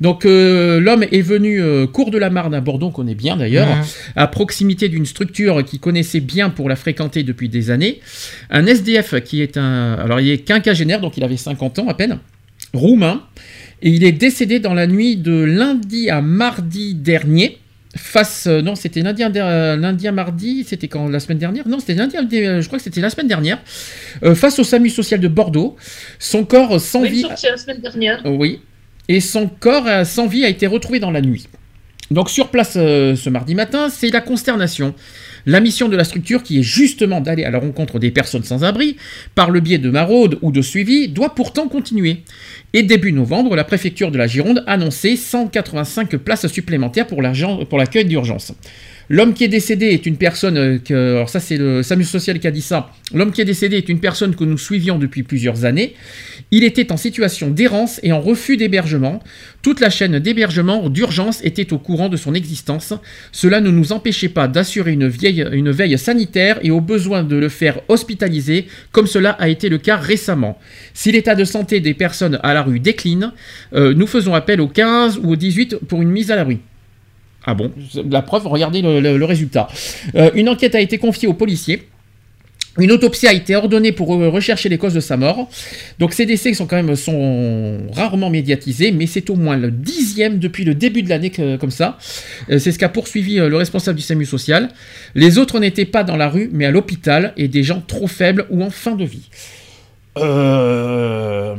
Donc 0.00 0.26
euh, 0.26 0.80
l'homme 0.80 1.04
est 1.04 1.22
venu 1.22 1.60
euh, 1.60 1.86
cours 1.86 2.10
de 2.10 2.18
la 2.18 2.30
Marne 2.30 2.54
à 2.54 2.60
Bordeaux, 2.60 2.88
on 2.88 2.90
connaît 2.90 3.14
bien 3.14 3.36
d'ailleurs, 3.36 3.68
à 4.14 4.26
proximité 4.26 4.88
d'une 4.88 5.06
structure 5.06 5.64
qu'il 5.64 5.80
connaissait 5.80 6.20
bien 6.20 6.50
pour 6.50 6.68
la 6.68 6.76
fréquenter 6.76 7.22
depuis 7.22 7.48
des 7.48 7.70
années. 7.70 8.00
Un 8.50 8.66
SDF 8.66 9.22
qui 9.22 9.40
est 9.40 9.56
un... 9.56 9.94
Alors 9.94 10.20
il 10.20 10.30
est 10.30 10.38
quinquagénaire, 10.38 11.00
donc 11.00 11.16
il 11.16 11.24
avait 11.24 11.36
50 11.36 11.78
ans 11.78 11.88
à 11.88 11.94
peine, 11.94 12.18
roumain, 12.74 13.22
et 13.80 13.90
il 13.90 14.04
est 14.04 14.12
décédé 14.12 14.60
dans 14.60 14.74
la 14.74 14.86
nuit 14.86 15.16
de 15.16 15.32
lundi 15.32 16.10
à 16.10 16.20
mardi 16.20 16.94
dernier. 16.94 17.58
Face, 17.96 18.46
euh, 18.46 18.62
non, 18.62 18.74
c'était 18.74 19.00
lundi, 19.00 19.22
euh, 19.24 20.12
mardi, 20.12 20.64
c'était 20.64 20.88
quand 20.88 21.08
la 21.08 21.20
semaine 21.20 21.38
dernière? 21.38 21.66
Non, 21.66 21.78
c'était 21.78 21.94
lundi, 21.94 22.16
euh, 22.16 22.60
je 22.60 22.66
crois 22.66 22.78
que 22.78 22.84
c'était 22.84 23.00
la 23.00 23.10
semaine 23.10 23.28
dernière. 23.28 23.58
Euh, 24.22 24.34
face 24.34 24.58
au 24.58 24.64
SAMU 24.64 24.90
social 24.90 25.20
de 25.20 25.28
Bordeaux, 25.28 25.76
son 26.18 26.44
corps 26.44 26.80
sans 26.80 27.02
Oui, 27.02 27.08
vie. 27.10 27.26
c'est 27.36 27.50
la 27.50 27.56
semaine 27.56 27.80
dernière. 27.80 28.20
Oui. 28.24 28.60
Et 29.08 29.20
son 29.20 29.48
corps 29.48 29.88
sans 30.04 30.26
vie 30.26 30.44
a 30.44 30.48
été 30.48 30.66
retrouvé 30.66 30.98
dans 31.00 31.10
la 31.10 31.20
nuit. 31.20 31.48
Donc 32.10 32.30
sur 32.30 32.48
place 32.50 32.74
euh, 32.76 33.16
ce 33.16 33.30
mardi 33.30 33.54
matin, 33.54 33.88
c'est 33.88 34.10
la 34.10 34.20
consternation. 34.20 34.94
La 35.46 35.60
mission 35.60 35.88
de 35.88 35.96
la 35.96 36.02
structure, 36.02 36.42
qui 36.42 36.58
est 36.58 36.64
justement 36.64 37.20
d'aller 37.20 37.44
à 37.44 37.50
la 37.50 37.60
rencontre 37.60 38.00
des 38.00 38.10
personnes 38.10 38.42
sans 38.42 38.64
abri, 38.64 38.96
par 39.36 39.52
le 39.52 39.60
biais 39.60 39.78
de 39.78 39.90
maraudes 39.90 40.38
ou 40.42 40.50
de 40.50 40.60
suivi, 40.60 41.06
doit 41.06 41.36
pourtant 41.36 41.68
continuer. 41.68 42.22
Et 42.72 42.82
début 42.82 43.12
novembre, 43.12 43.54
la 43.54 43.62
préfecture 43.62 44.10
de 44.10 44.18
la 44.18 44.26
Gironde 44.26 44.64
annonçait 44.66 45.14
185 45.14 46.16
places 46.16 46.48
supplémentaires 46.48 47.06
pour 47.06 47.22
l'accueil 47.22 48.04
d'urgence. 48.06 48.52
L'homme 49.08 49.34
qui 49.34 49.44
est 49.44 49.48
décédé 49.48 49.86
est 49.86 50.04
une 50.06 50.16
personne 50.16 50.56
euh, 50.56 50.78
que, 50.78 51.14
alors 51.14 51.28
ça 51.28 51.38
c'est 51.38 51.56
le 51.56 51.82
SAMU 51.84 52.02
social 52.02 52.40
qui 52.40 52.46
a 52.48 52.50
dit 52.50 52.60
ça. 52.60 52.90
L'homme 53.14 53.30
qui 53.30 53.40
est 53.40 53.44
décédé 53.44 53.76
est 53.76 53.88
une 53.88 54.00
personne 54.00 54.34
que 54.34 54.42
nous 54.42 54.58
suivions 54.58 54.98
depuis 54.98 55.22
plusieurs 55.22 55.64
années. 55.64 55.94
Il 56.52 56.62
était 56.62 56.92
en 56.92 56.96
situation 56.96 57.50
d'errance 57.50 57.98
et 58.04 58.12
en 58.12 58.20
refus 58.20 58.56
d'hébergement. 58.56 59.20
Toute 59.62 59.80
la 59.80 59.90
chaîne 59.90 60.20
d'hébergement 60.20 60.88
d'urgence 60.88 61.44
était 61.44 61.72
au 61.72 61.78
courant 61.78 62.08
de 62.08 62.16
son 62.16 62.34
existence. 62.34 62.94
Cela 63.32 63.60
ne 63.60 63.70
nous 63.70 63.90
empêchait 63.92 64.28
pas 64.28 64.46
d'assurer 64.46 64.92
une, 64.92 65.08
veille 65.08 65.98
sanitaire 65.98 66.60
et 66.62 66.70
au 66.70 66.80
besoin 66.80 67.24
de 67.24 67.34
le 67.34 67.48
faire 67.48 67.80
hospitaliser, 67.88 68.66
comme 68.92 69.08
cela 69.08 69.30
a 69.30 69.48
été 69.48 69.68
le 69.68 69.78
cas 69.78 69.96
récemment. 69.96 70.58
Si 70.94 71.10
l'état 71.10 71.34
de 71.34 71.44
santé 71.44 71.80
des 71.80 71.94
personnes 71.94 72.38
à 72.44 72.54
la 72.54 72.62
rue 72.62 72.78
décline, 72.78 73.32
euh, 73.74 73.92
nous 73.92 74.06
faisons 74.06 74.34
appel 74.34 74.60
au 74.60 74.68
15 74.68 75.18
ou 75.18 75.32
au 75.32 75.36
18 75.36 75.80
pour 75.88 76.00
une 76.00 76.10
mise 76.10 76.30
à 76.30 76.36
l'abri. 76.36 76.60
Ah 77.44 77.54
bon? 77.54 77.72
La 78.08 78.22
preuve, 78.22 78.46
regardez 78.46 78.82
le 78.82 79.24
résultat. 79.24 79.68
Euh, 80.14 80.30
une 80.34 80.48
enquête 80.48 80.74
a 80.74 80.80
été 80.80 80.98
confiée 80.98 81.28
aux 81.28 81.34
policiers. 81.34 81.88
Une 82.78 82.92
autopsie 82.92 83.26
a 83.26 83.32
été 83.32 83.56
ordonnée 83.56 83.92
pour 83.92 84.08
rechercher 84.08 84.68
les 84.68 84.78
causes 84.78 84.94
de 84.94 85.00
sa 85.00 85.16
mort. 85.16 85.48
Donc 85.98 86.12
ces 86.12 86.26
décès 86.26 86.52
sont 86.54 86.66
quand 86.66 86.76
même 86.76 86.94
rarement 87.92 88.30
médiatisés, 88.30 88.92
mais 88.92 89.06
c'est 89.06 89.30
au 89.30 89.34
moins 89.34 89.56
le 89.56 89.70
dixième 89.70 90.38
depuis 90.38 90.64
le 90.64 90.74
début 90.74 91.02
de 91.02 91.08
l'année 91.08 91.30
comme 91.58 91.70
ça. 91.70 91.98
Euh, 92.50 92.58
c'est 92.58 92.72
ce 92.72 92.78
qu'a 92.78 92.88
poursuivi 92.88 93.38
euh, 93.38 93.48
le 93.48 93.56
responsable 93.56 93.96
du 93.96 94.02
SAMU 94.04 94.24
social. 94.24 94.70
Les 95.14 95.38
autres 95.38 95.58
n'étaient 95.60 95.84
pas 95.84 96.04
dans 96.04 96.16
la 96.16 96.28
rue, 96.28 96.50
mais 96.52 96.66
à 96.66 96.70
l'hôpital, 96.70 97.32
et 97.36 97.48
des 97.48 97.62
gens 97.62 97.82
trop 97.86 98.06
faibles 98.06 98.46
ou 98.50 98.62
en 98.62 98.70
fin 98.70 98.94
de 98.94 99.04
vie. 99.04 99.28
Euh... 100.18 101.54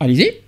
Allez-y. 0.00 0.41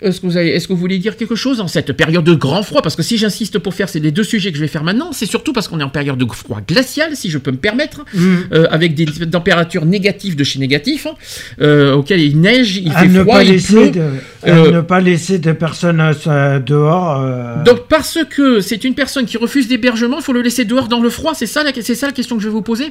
Est-ce 0.00 0.20
que, 0.20 0.26
vous 0.26 0.36
avez- 0.36 0.54
est-ce 0.54 0.68
que 0.68 0.72
vous 0.72 0.78
voulez 0.78 0.98
dire 0.98 1.16
quelque 1.16 1.34
chose 1.34 1.60
en 1.60 1.66
cette 1.66 1.92
période 1.92 2.22
de 2.24 2.34
grand 2.34 2.62
froid? 2.62 2.82
Parce 2.82 2.94
que 2.94 3.02
si 3.02 3.18
j'insiste 3.18 3.58
pour 3.58 3.74
faire 3.74 3.88
ces 3.88 3.98
les 3.98 4.12
deux 4.12 4.22
sujets 4.22 4.52
que 4.52 4.56
je 4.56 4.62
vais 4.62 4.68
faire 4.68 4.84
maintenant, 4.84 5.10
c'est 5.12 5.26
surtout 5.26 5.52
parce 5.52 5.66
qu'on 5.66 5.80
est 5.80 5.84
en 5.84 5.88
période 5.88 6.16
de 6.18 6.26
froid 6.32 6.60
glacial, 6.66 7.16
si 7.16 7.30
je 7.30 7.38
peux 7.38 7.50
me 7.50 7.56
permettre, 7.56 8.04
Mm. 8.14 8.36
euh, 8.52 8.66
avec 8.70 8.94
des 8.94 9.06
températures 9.06 9.84
négatives 9.84 10.36
de 10.36 10.44
chez 10.44 10.60
négatif, 10.60 11.06
hein, 11.06 11.14
euh, 11.60 11.94
auxquelles 11.94 12.20
il 12.20 12.40
neige, 12.40 12.76
il 12.76 12.92
à 12.92 13.00
fait 13.00 13.08
ne 13.08 13.22
froid, 13.22 13.34
pas 13.38 13.42
il 13.44 13.50
laisser 13.52 13.74
pleut. 13.74 13.90
de, 13.90 14.10
Euh, 14.46 14.70
ne 14.70 14.80
pas 14.82 15.00
laisser 15.00 15.38
des 15.40 15.54
personnes 15.54 16.00
sa- 16.22 16.60
dehors. 16.60 17.20
euh, 17.20 17.64
Donc 17.64 17.88
parce 17.88 18.18
que 18.30 18.60
c'est 18.60 18.84
une 18.84 18.94
personne 18.94 19.26
qui 19.26 19.36
refuse 19.36 19.66
d'hébergement, 19.66 20.18
il 20.18 20.22
faut 20.22 20.32
le 20.32 20.42
laisser 20.42 20.64
dehors 20.64 20.86
dans 20.86 21.00
le 21.00 21.10
froid, 21.10 21.34
c'est 21.34 21.46
ça, 21.46 21.64
la- 21.64 21.72
c'est 21.74 21.94
ça 21.96 22.06
la 22.06 22.12
question 22.12 22.36
que 22.36 22.42
je 22.42 22.46
vais 22.48 22.52
vous 22.54 22.62
poser? 22.62 22.86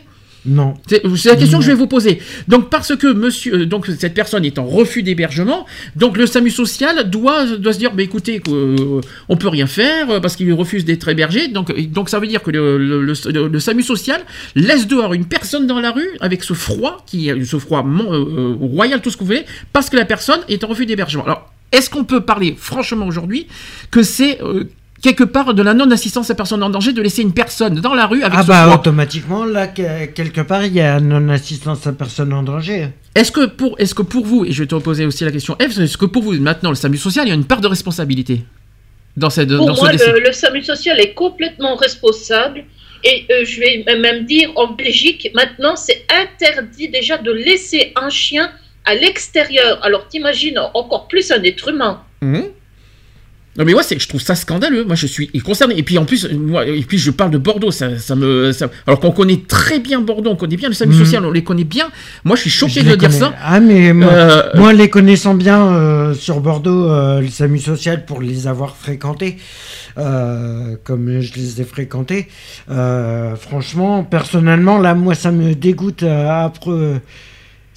Non. 0.47 0.73
C'est 0.87 1.01
la 1.29 1.35
question 1.35 1.59
que 1.59 1.63
je 1.65 1.69
vais 1.71 1.75
vous 1.77 1.87
poser. 1.87 2.19
Donc 2.47 2.69
parce 2.69 2.95
que 2.95 3.11
monsieur, 3.11 3.53
euh, 3.61 3.65
donc 3.65 3.85
cette 3.87 4.13
personne 4.13 4.45
est 4.45 4.57
en 4.59 4.65
refus 4.65 5.03
d'hébergement, 5.03 5.65
donc 5.95 6.17
le 6.17 6.25
SAMU 6.25 6.49
social 6.49 7.09
doit, 7.09 7.45
doit 7.57 7.73
se 7.73 7.79
dire, 7.79 7.93
bah 7.93 8.03
écoutez, 8.03 8.41
euh, 8.47 9.01
on 9.29 9.35
peut 9.37 9.49
rien 9.49 9.67
faire 9.67 10.09
euh, 10.09 10.19
parce 10.19 10.35
qu'il 10.35 10.51
refuse 10.53 10.85
d'être 10.85 11.07
hébergé. 11.09 11.49
Donc, 11.49 11.77
donc 11.91 12.09
ça 12.09 12.19
veut 12.19 12.27
dire 12.27 12.41
que 12.41 12.51
le, 12.51 12.77
le- 12.77 13.01
le- 13.03 13.47
le 13.47 13.59
SAMU 13.59 13.83
social 13.83 14.21
laisse 14.55 14.87
dehors 14.87 15.13
une 15.13 15.25
personne 15.25 15.67
dans 15.67 15.79
la 15.79 15.91
rue 15.91 16.09
avec 16.21 16.43
ce 16.43 16.53
froid 16.53 17.03
qui, 17.05 17.29
est- 17.29 17.43
ce 17.45 17.57
froid 17.59 17.85
euh, 17.85 18.13
euh, 18.13 18.55
royal, 18.59 19.01
tout 19.01 19.09
ce 19.11 19.17
que 19.17 19.21
vous 19.21 19.27
voulez, 19.27 19.45
parce 19.73 19.89
que 19.89 19.97
la 19.97 20.05
personne 20.05 20.39
est 20.49 20.63
en 20.63 20.67
refus 20.67 20.85
d'hébergement. 20.85 21.25
Alors 21.25 21.51
est-ce 21.73 21.89
qu'on 21.89 22.05
peut 22.05 22.21
parler 22.21 22.55
franchement 22.57 23.05
aujourd'hui 23.05 23.47
que 23.91 24.01
c'est 24.03 24.41
euh, 24.41 24.63
quelque 25.01 25.23
part 25.23 25.53
de 25.53 25.61
la 25.63 25.73
non-assistance 25.73 26.29
à 26.29 26.35
personne 26.35 26.63
en 26.63 26.69
danger 26.69 26.91
de 26.93 27.01
laisser 27.01 27.21
une 27.21 27.33
personne 27.33 27.75
dans 27.81 27.93
la 27.93 28.07
rue 28.07 28.23
avec 28.23 28.39
Ah 28.39 28.43
bah 28.43 28.73
automatiquement, 28.73 29.45
là, 29.45 29.67
que- 29.67 30.05
quelque 30.07 30.41
part, 30.41 30.65
il 30.65 30.73
y 30.73 30.81
a 30.81 30.99
non-assistance 30.99 31.85
à 31.87 31.93
personne 31.93 32.33
en 32.33 32.43
danger. 32.43 32.87
Est-ce 33.15 33.31
que, 33.31 33.45
pour, 33.45 33.75
est-ce 33.79 33.93
que 33.95 34.01
pour 34.01 34.25
vous, 34.25 34.45
et 34.45 34.51
je 34.51 34.63
vais 34.63 34.67
te 34.67 34.75
poser 34.75 35.05
aussi 35.05 35.23
la 35.23 35.31
question 35.31 35.55
F, 35.61 35.77
est-ce 35.79 35.97
que 35.97 36.05
pour 36.05 36.23
vous, 36.23 36.33
maintenant, 36.33 36.69
le 36.69 36.75
SAMU 36.75 36.97
social, 36.97 37.25
il 37.25 37.29
y 37.29 37.31
a 37.31 37.35
une 37.35 37.45
part 37.45 37.61
de 37.61 37.67
responsabilité 37.67 38.43
dans, 39.15 39.29
cette, 39.29 39.55
Pour 39.55 39.67
dans 39.67 39.75
ce 39.75 39.81
moi, 39.81 39.91
le, 39.91 40.19
le 40.19 40.31
SAMU 40.31 40.63
social 40.63 40.99
est 40.99 41.13
complètement 41.13 41.75
responsable. 41.75 42.63
Et 43.03 43.25
euh, 43.31 43.45
je 43.45 43.59
vais 43.59 43.85
même 43.99 44.25
dire, 44.25 44.51
en 44.55 44.67
Belgique, 44.73 45.29
maintenant, 45.35 45.75
c'est 45.75 46.05
interdit 46.09 46.89
déjà 46.89 47.17
de 47.17 47.31
laisser 47.31 47.93
un 47.95 48.09
chien 48.09 48.49
à 48.85 48.95
l'extérieur. 48.95 49.79
Alors, 49.83 50.07
t'imagines 50.07 50.57
encore 50.73 51.07
plus 51.07 51.31
un 51.31 51.41
être 51.43 51.67
humain. 51.69 52.01
Mhm. 52.21 52.45
Non 53.57 53.65
mais 53.65 53.73
moi 53.73 53.83
c'est, 53.83 53.97
je 53.99 54.07
trouve 54.07 54.21
ça 54.21 54.35
scandaleux. 54.35 54.85
Moi 54.85 54.95
je 54.95 55.07
suis 55.07 55.27
concerné. 55.39 55.77
Et 55.77 55.83
puis 55.83 55.97
en 55.97 56.05
plus, 56.05 56.29
moi, 56.31 56.65
et 56.67 56.81
puis 56.81 56.97
je 56.97 57.11
parle 57.11 57.31
de 57.31 57.37
Bordeaux. 57.37 57.71
Ça, 57.71 57.97
ça 57.97 58.15
me, 58.15 58.51
ça- 58.51 58.69
alors 58.85 58.99
qu'on 58.99 59.11
connaît 59.11 59.41
très 59.47 59.79
bien 59.79 59.99
Bordeaux, 60.01 60.29
on 60.31 60.35
connaît 60.35 60.57
bien 60.57 60.69
le 60.69 60.75
SAMU 60.75 60.93
Mhm. 60.93 60.99
social, 61.05 61.25
on 61.25 61.31
les 61.31 61.43
connaît 61.43 61.63
bien. 61.63 61.87
Moi 62.23 62.35
je 62.35 62.41
suis 62.41 62.49
choqué 62.49 62.81
Je 62.81 62.89
de 62.91 62.95
dire 62.95 63.09
connais. 63.09 63.19
ça. 63.19 63.33
Ah, 63.43 63.59
mais 63.59 63.93
moi, 63.93 64.11
Euh, 64.11 64.43
moi, 64.55 64.73
les 64.73 64.89
connaissant 64.89 65.33
bien 65.35 65.59
euh, 65.73 66.13
sur 66.13 66.39
Bordeaux, 66.39 66.89
euh, 66.89 67.21
le 67.21 67.29
SAMU 67.29 67.59
social, 67.59 68.05
pour 68.05 68.21
les 68.21 68.47
avoir 68.47 68.75
fréquentés, 68.75 69.37
comme 70.83 71.19
je 71.21 71.33
les 71.35 71.61
ai 71.61 71.63
fréquentés, 71.63 72.27
franchement, 73.39 74.03
personnellement, 74.03 74.77
là, 74.77 74.93
moi, 74.93 75.15
ça 75.15 75.31
me 75.31 75.53
dégoûte 75.55 76.03
après. 76.03 77.01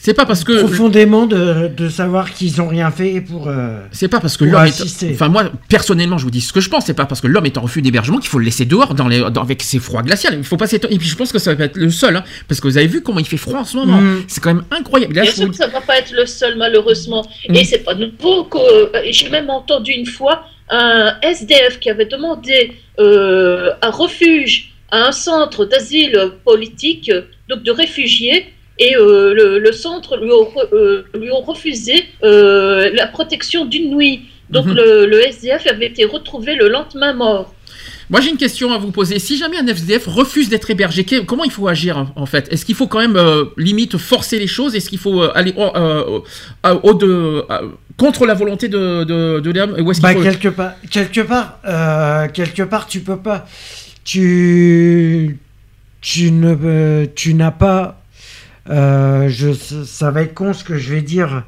C'est 0.03 0.15
pas 0.15 0.25
parce 0.25 0.45
que 0.45 0.63
profondément 0.63 1.27
de, 1.27 1.69
de 1.69 1.89
savoir 1.91 2.33
qu'ils 2.33 2.63
ont 2.63 2.69
rien 2.69 2.91
fait 2.91 3.21
pour. 3.21 3.49
euh, 3.49 3.81
C'est 3.93 4.09
pas 4.09 4.19
parce 4.19 4.39
que 4.39 4.45
l'homme 4.47 4.65
est. 4.65 5.13
Enfin, 5.13 5.29
moi, 5.29 5.51
personnellement, 5.69 6.17
je 6.17 6.25
vous 6.25 6.31
dis 6.31 6.41
ce 6.41 6.55
que 6.55 6.61
je 6.63 6.71
pense. 6.71 6.87
C'est 6.87 6.95
pas 6.95 7.05
parce 7.05 7.21
que 7.21 7.27
l'homme 7.27 7.45
est 7.45 7.59
en 7.59 7.61
refus 7.61 7.83
d'hébergement 7.83 8.17
qu'il 8.19 8.31
faut 8.31 8.39
le 8.39 8.47
laisser 8.47 8.65
dehors 8.65 8.95
dans 8.95 9.09
les, 9.09 9.19
dans- 9.31 9.43
avec 9.43 9.63
ses 9.63 9.79
froids 9.79 10.03
glaciales. 10.03 10.37
Il 10.39 10.45
faut 10.45 10.57
pas 10.57 10.67
s'étonner. 10.67 10.95
Et 10.95 10.99
puis, 10.99 11.07
je 11.09 11.17
pense 11.17 11.33
que 11.33 11.39
ça 11.39 11.55
va 11.55 11.65
être 11.65 11.77
le 11.77 11.91
seul. 11.91 12.17
hein, 12.17 12.25
parce 12.49 12.63
que 12.63 12.67
vous 12.69 12.79
avez 12.79 12.87
vu 12.87 13.03
comment 13.03 13.19
il 13.19 13.27
fait 13.27 13.37
froid 13.37 13.59
en 13.61 13.65
ce 13.65 13.77
moment. 13.77 14.01
Mm. 14.01 14.23
C'est 14.27 14.41
quand 14.43 14.55
même 14.55 14.65
incroyable. 14.71 15.15
Là, 15.15 15.21
Bien 15.23 15.31
je 15.33 15.37
sûr 15.37 15.45
vous- 15.47 15.51
que 15.51 15.57
ça 15.59 15.67
ne 15.67 15.73
va 15.73 15.83
pas 15.83 15.99
être 15.99 16.13
le 16.13 16.25
seul, 16.25 16.57
malheureusement. 16.57 17.27
Mm. 17.51 17.55
Et 17.57 17.65
c'est 17.65 17.81
pas 17.85 17.95
nouveau 17.95 18.45
que 18.45 18.57
euh, 18.59 19.03
j'ai 19.11 19.29
même 19.29 19.51
entendu 19.51 19.93
une 19.93 20.07
fois 20.07 20.45
un 20.71 21.15
SDF 21.21 21.79
qui 21.79 21.91
avait 21.91 22.07
demandé 22.07 22.73
euh, 22.99 23.71
un 23.83 23.91
refuge 23.91 24.73
à 24.91 25.09
un 25.09 25.13
centre 25.13 25.67
d'asile 25.67 26.17
politique, 26.45 27.11
donc 27.51 27.63
de 27.65 27.71
réfugiés, 27.71 28.47
et 28.81 28.97
euh, 28.97 29.33
le, 29.35 29.59
le 29.61 29.73
centre 29.73 30.17
lui 30.17 30.33
ont, 30.33 30.49
re- 30.55 30.69
euh, 30.73 31.05
lui 31.15 31.31
ont 31.31 31.43
refusé 31.43 32.05
euh, 32.25 32.91
la 32.93 33.07
protection 33.07 33.65
d'une 33.67 33.95
nuit. 33.97 34.23
Donc 34.51 34.67
Mhm. 34.67 34.75
le, 34.75 35.07
le 35.07 35.19
SDF 35.29 35.67
avait 35.69 35.87
été 35.87 36.05
retrouvé 36.05 36.57
le 36.57 36.69
lendemain 36.69 37.13
mort. 37.13 37.55
Moi, 38.13 38.21
j'ai 38.21 38.31
une 38.31 38.37
question 38.37 38.73
à 38.73 38.79
vous 38.79 38.91
poser. 38.91 39.21
Si 39.21 39.37
jamais 39.37 39.57
un 39.59 39.67
FDF 39.73 40.07
refuse 40.09 40.49
d'être 40.49 40.69
hébergé, 40.69 41.05
que- 41.05 41.21
comment 41.21 41.45
il 41.45 41.53
faut 41.53 41.69
agir 41.69 42.07
en- 42.17 42.27
fait? 42.27 42.53
Est-ce 42.53 42.65
qu'il 42.67 42.75
faut 42.75 42.89
quand 42.89 42.99
même 42.99 43.15
euh, 43.17 43.45
limite 43.57 43.97
forcer 43.99 44.41
les 44.41 44.49
choses? 44.49 44.75
Est-ce 44.75 44.89
qu'il 44.91 44.99
faut 44.99 45.23
euh, 45.23 45.31
aller 45.37 45.55
au- 45.57 45.77
euh, 45.77 46.19
euh, 46.67 46.75
au 46.83 46.95
de 46.95 47.07
euh, 47.49 47.69
contre 47.97 48.27
la 48.27 48.35
volonté 48.35 48.67
de 48.69 49.05
de, 49.05 49.39
de 49.39 49.51
l'homme 49.53 49.77
Bah, 50.03 50.13
faut 50.15 50.23
quelque 50.23 50.49
part, 50.49 50.73
quelque 50.91 51.21
part, 51.21 51.61
euh, 51.69 52.27
quelque 52.29 52.63
part, 52.65 52.89
tu 52.89 52.99
peux 53.01 53.19
pas, 53.19 53.47
tu, 54.05 55.39
tu 56.01 56.33
ne, 56.33 57.05
tu 57.15 57.35
n'as 57.35 57.51
pas, 57.53 58.00
euh, 58.69 59.29
je, 59.29 59.53
ça 59.53 60.11
va 60.11 60.23
être 60.23 60.35
con 60.35 60.53
ce 60.53 60.65
que 60.65 60.77
je 60.77 60.95
vais 60.95 61.03
dire, 61.03 61.45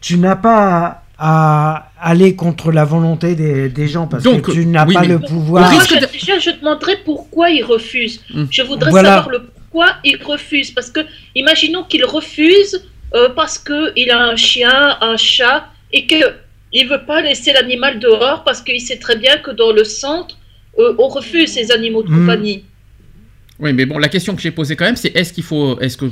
tu 0.00 0.16
n'as 0.18 0.36
pas 0.36 1.02
à, 1.18 1.90
à 1.98 2.10
aller 2.10 2.34
contre 2.36 2.72
la 2.72 2.84
volonté 2.84 3.34
des, 3.34 3.68
des 3.68 3.88
gens 3.88 4.06
parce 4.06 4.22
Donc, 4.22 4.42
que 4.42 4.52
tu 4.52 4.64
n'as 4.66 4.86
oui, 4.86 4.94
pas 4.94 5.04
le 5.04 5.18
pouvoir. 5.18 5.70
Moi, 5.72 5.82
je, 5.88 5.94
déjà, 5.98 6.38
je 6.38 6.50
demanderai 6.50 6.96
pourquoi 7.04 7.50
il 7.50 7.62
refuse. 7.64 8.22
Hmm. 8.32 8.44
Je 8.50 8.62
voudrais 8.62 8.90
Voilà. 8.90 9.16
savoir 9.16 9.28
le 9.30 9.42
pourquoi 9.70 9.88
il 10.04 10.16
refuse. 10.22 10.70
Parce 10.70 10.90
que, 10.90 11.00
imaginons 11.34 11.84
qu'il 11.84 12.04
refuse 12.04 12.82
euh, 13.14 13.28
parce 13.36 13.58
qu'il 13.58 14.10
a 14.10 14.18
un 14.18 14.36
chien, 14.36 14.96
un 15.00 15.16
chat, 15.16 15.66
et 15.92 16.06
qu'il 16.06 16.24
ne 16.74 16.88
veut 16.88 17.04
pas 17.04 17.20
laisser 17.20 17.52
l'animal 17.52 17.98
dehors 17.98 18.42
parce 18.44 18.62
qu'il 18.62 18.80
sait 18.80 18.98
très 18.98 19.16
bien 19.16 19.36
que 19.38 19.50
dans 19.50 19.72
le 19.72 19.84
centre, 19.84 20.36
euh, 20.78 20.94
on 20.98 21.08
refuse 21.08 21.52
ces 21.52 21.70
animaux 21.72 22.02
de 22.02 22.08
Hmm. 22.08 22.20
compagnie. 22.20 22.64
Oui, 23.60 23.72
mais 23.72 23.86
bon, 23.86 23.98
la 23.98 24.08
question 24.08 24.34
que 24.34 24.42
j'ai 24.42 24.50
posée 24.50 24.74
quand 24.74 24.86
même, 24.86 24.96
c'est 24.96 25.14
est-ce 25.14 25.32
qu'il 25.32 25.44
faut, 25.44 25.78
est-ce 25.80 25.96
que 25.96 26.06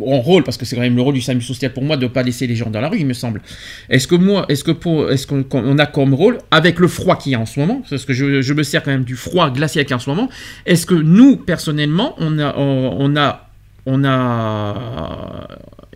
en 0.00 0.20
rôle, 0.20 0.42
parce 0.42 0.56
que 0.56 0.64
c'est 0.64 0.74
quand 0.74 0.82
même 0.82 0.96
le 0.96 1.02
rôle 1.02 1.14
du 1.14 1.20
SAMU 1.20 1.42
social 1.42 1.72
pour 1.72 1.82
moi 1.82 1.96
de 1.96 2.04
ne 2.04 2.08
pas 2.08 2.22
laisser 2.22 2.46
les 2.46 2.56
gens 2.56 2.70
dans 2.70 2.80
la 2.80 2.88
rue, 2.88 2.98
il 2.98 3.06
me 3.06 3.12
semble. 3.12 3.42
Est-ce 3.90 4.08
que 4.08 4.14
moi, 4.14 4.46
est-ce 4.48 4.64
que 4.64 4.70
pour, 4.70 5.10
est-ce 5.10 5.26
qu'on 5.26 5.78
a 5.78 5.86
comme 5.86 6.14
rôle, 6.14 6.38
avec 6.50 6.78
le 6.78 6.88
froid 6.88 7.16
qu'il 7.16 7.32
y 7.32 7.34
a 7.34 7.40
en 7.40 7.46
ce 7.46 7.60
moment, 7.60 7.82
parce 7.88 8.04
que 8.04 8.14
je, 8.14 8.52
me 8.52 8.62
sers 8.62 8.82
quand 8.82 8.90
même 8.90 9.04
du 9.04 9.16
froid 9.16 9.50
glacial 9.50 9.84
qu'il 9.84 9.90
y 9.90 9.94
a 9.94 9.96
en 9.96 10.00
ce 10.00 10.08
moment, 10.08 10.30
est-ce 10.64 10.86
que 10.86 10.94
nous, 10.94 11.36
personnellement, 11.36 12.14
on 12.18 12.38
a, 12.38 12.56
on, 12.56 13.16
a, 13.16 13.50
on 13.84 14.04
a, 14.04 15.48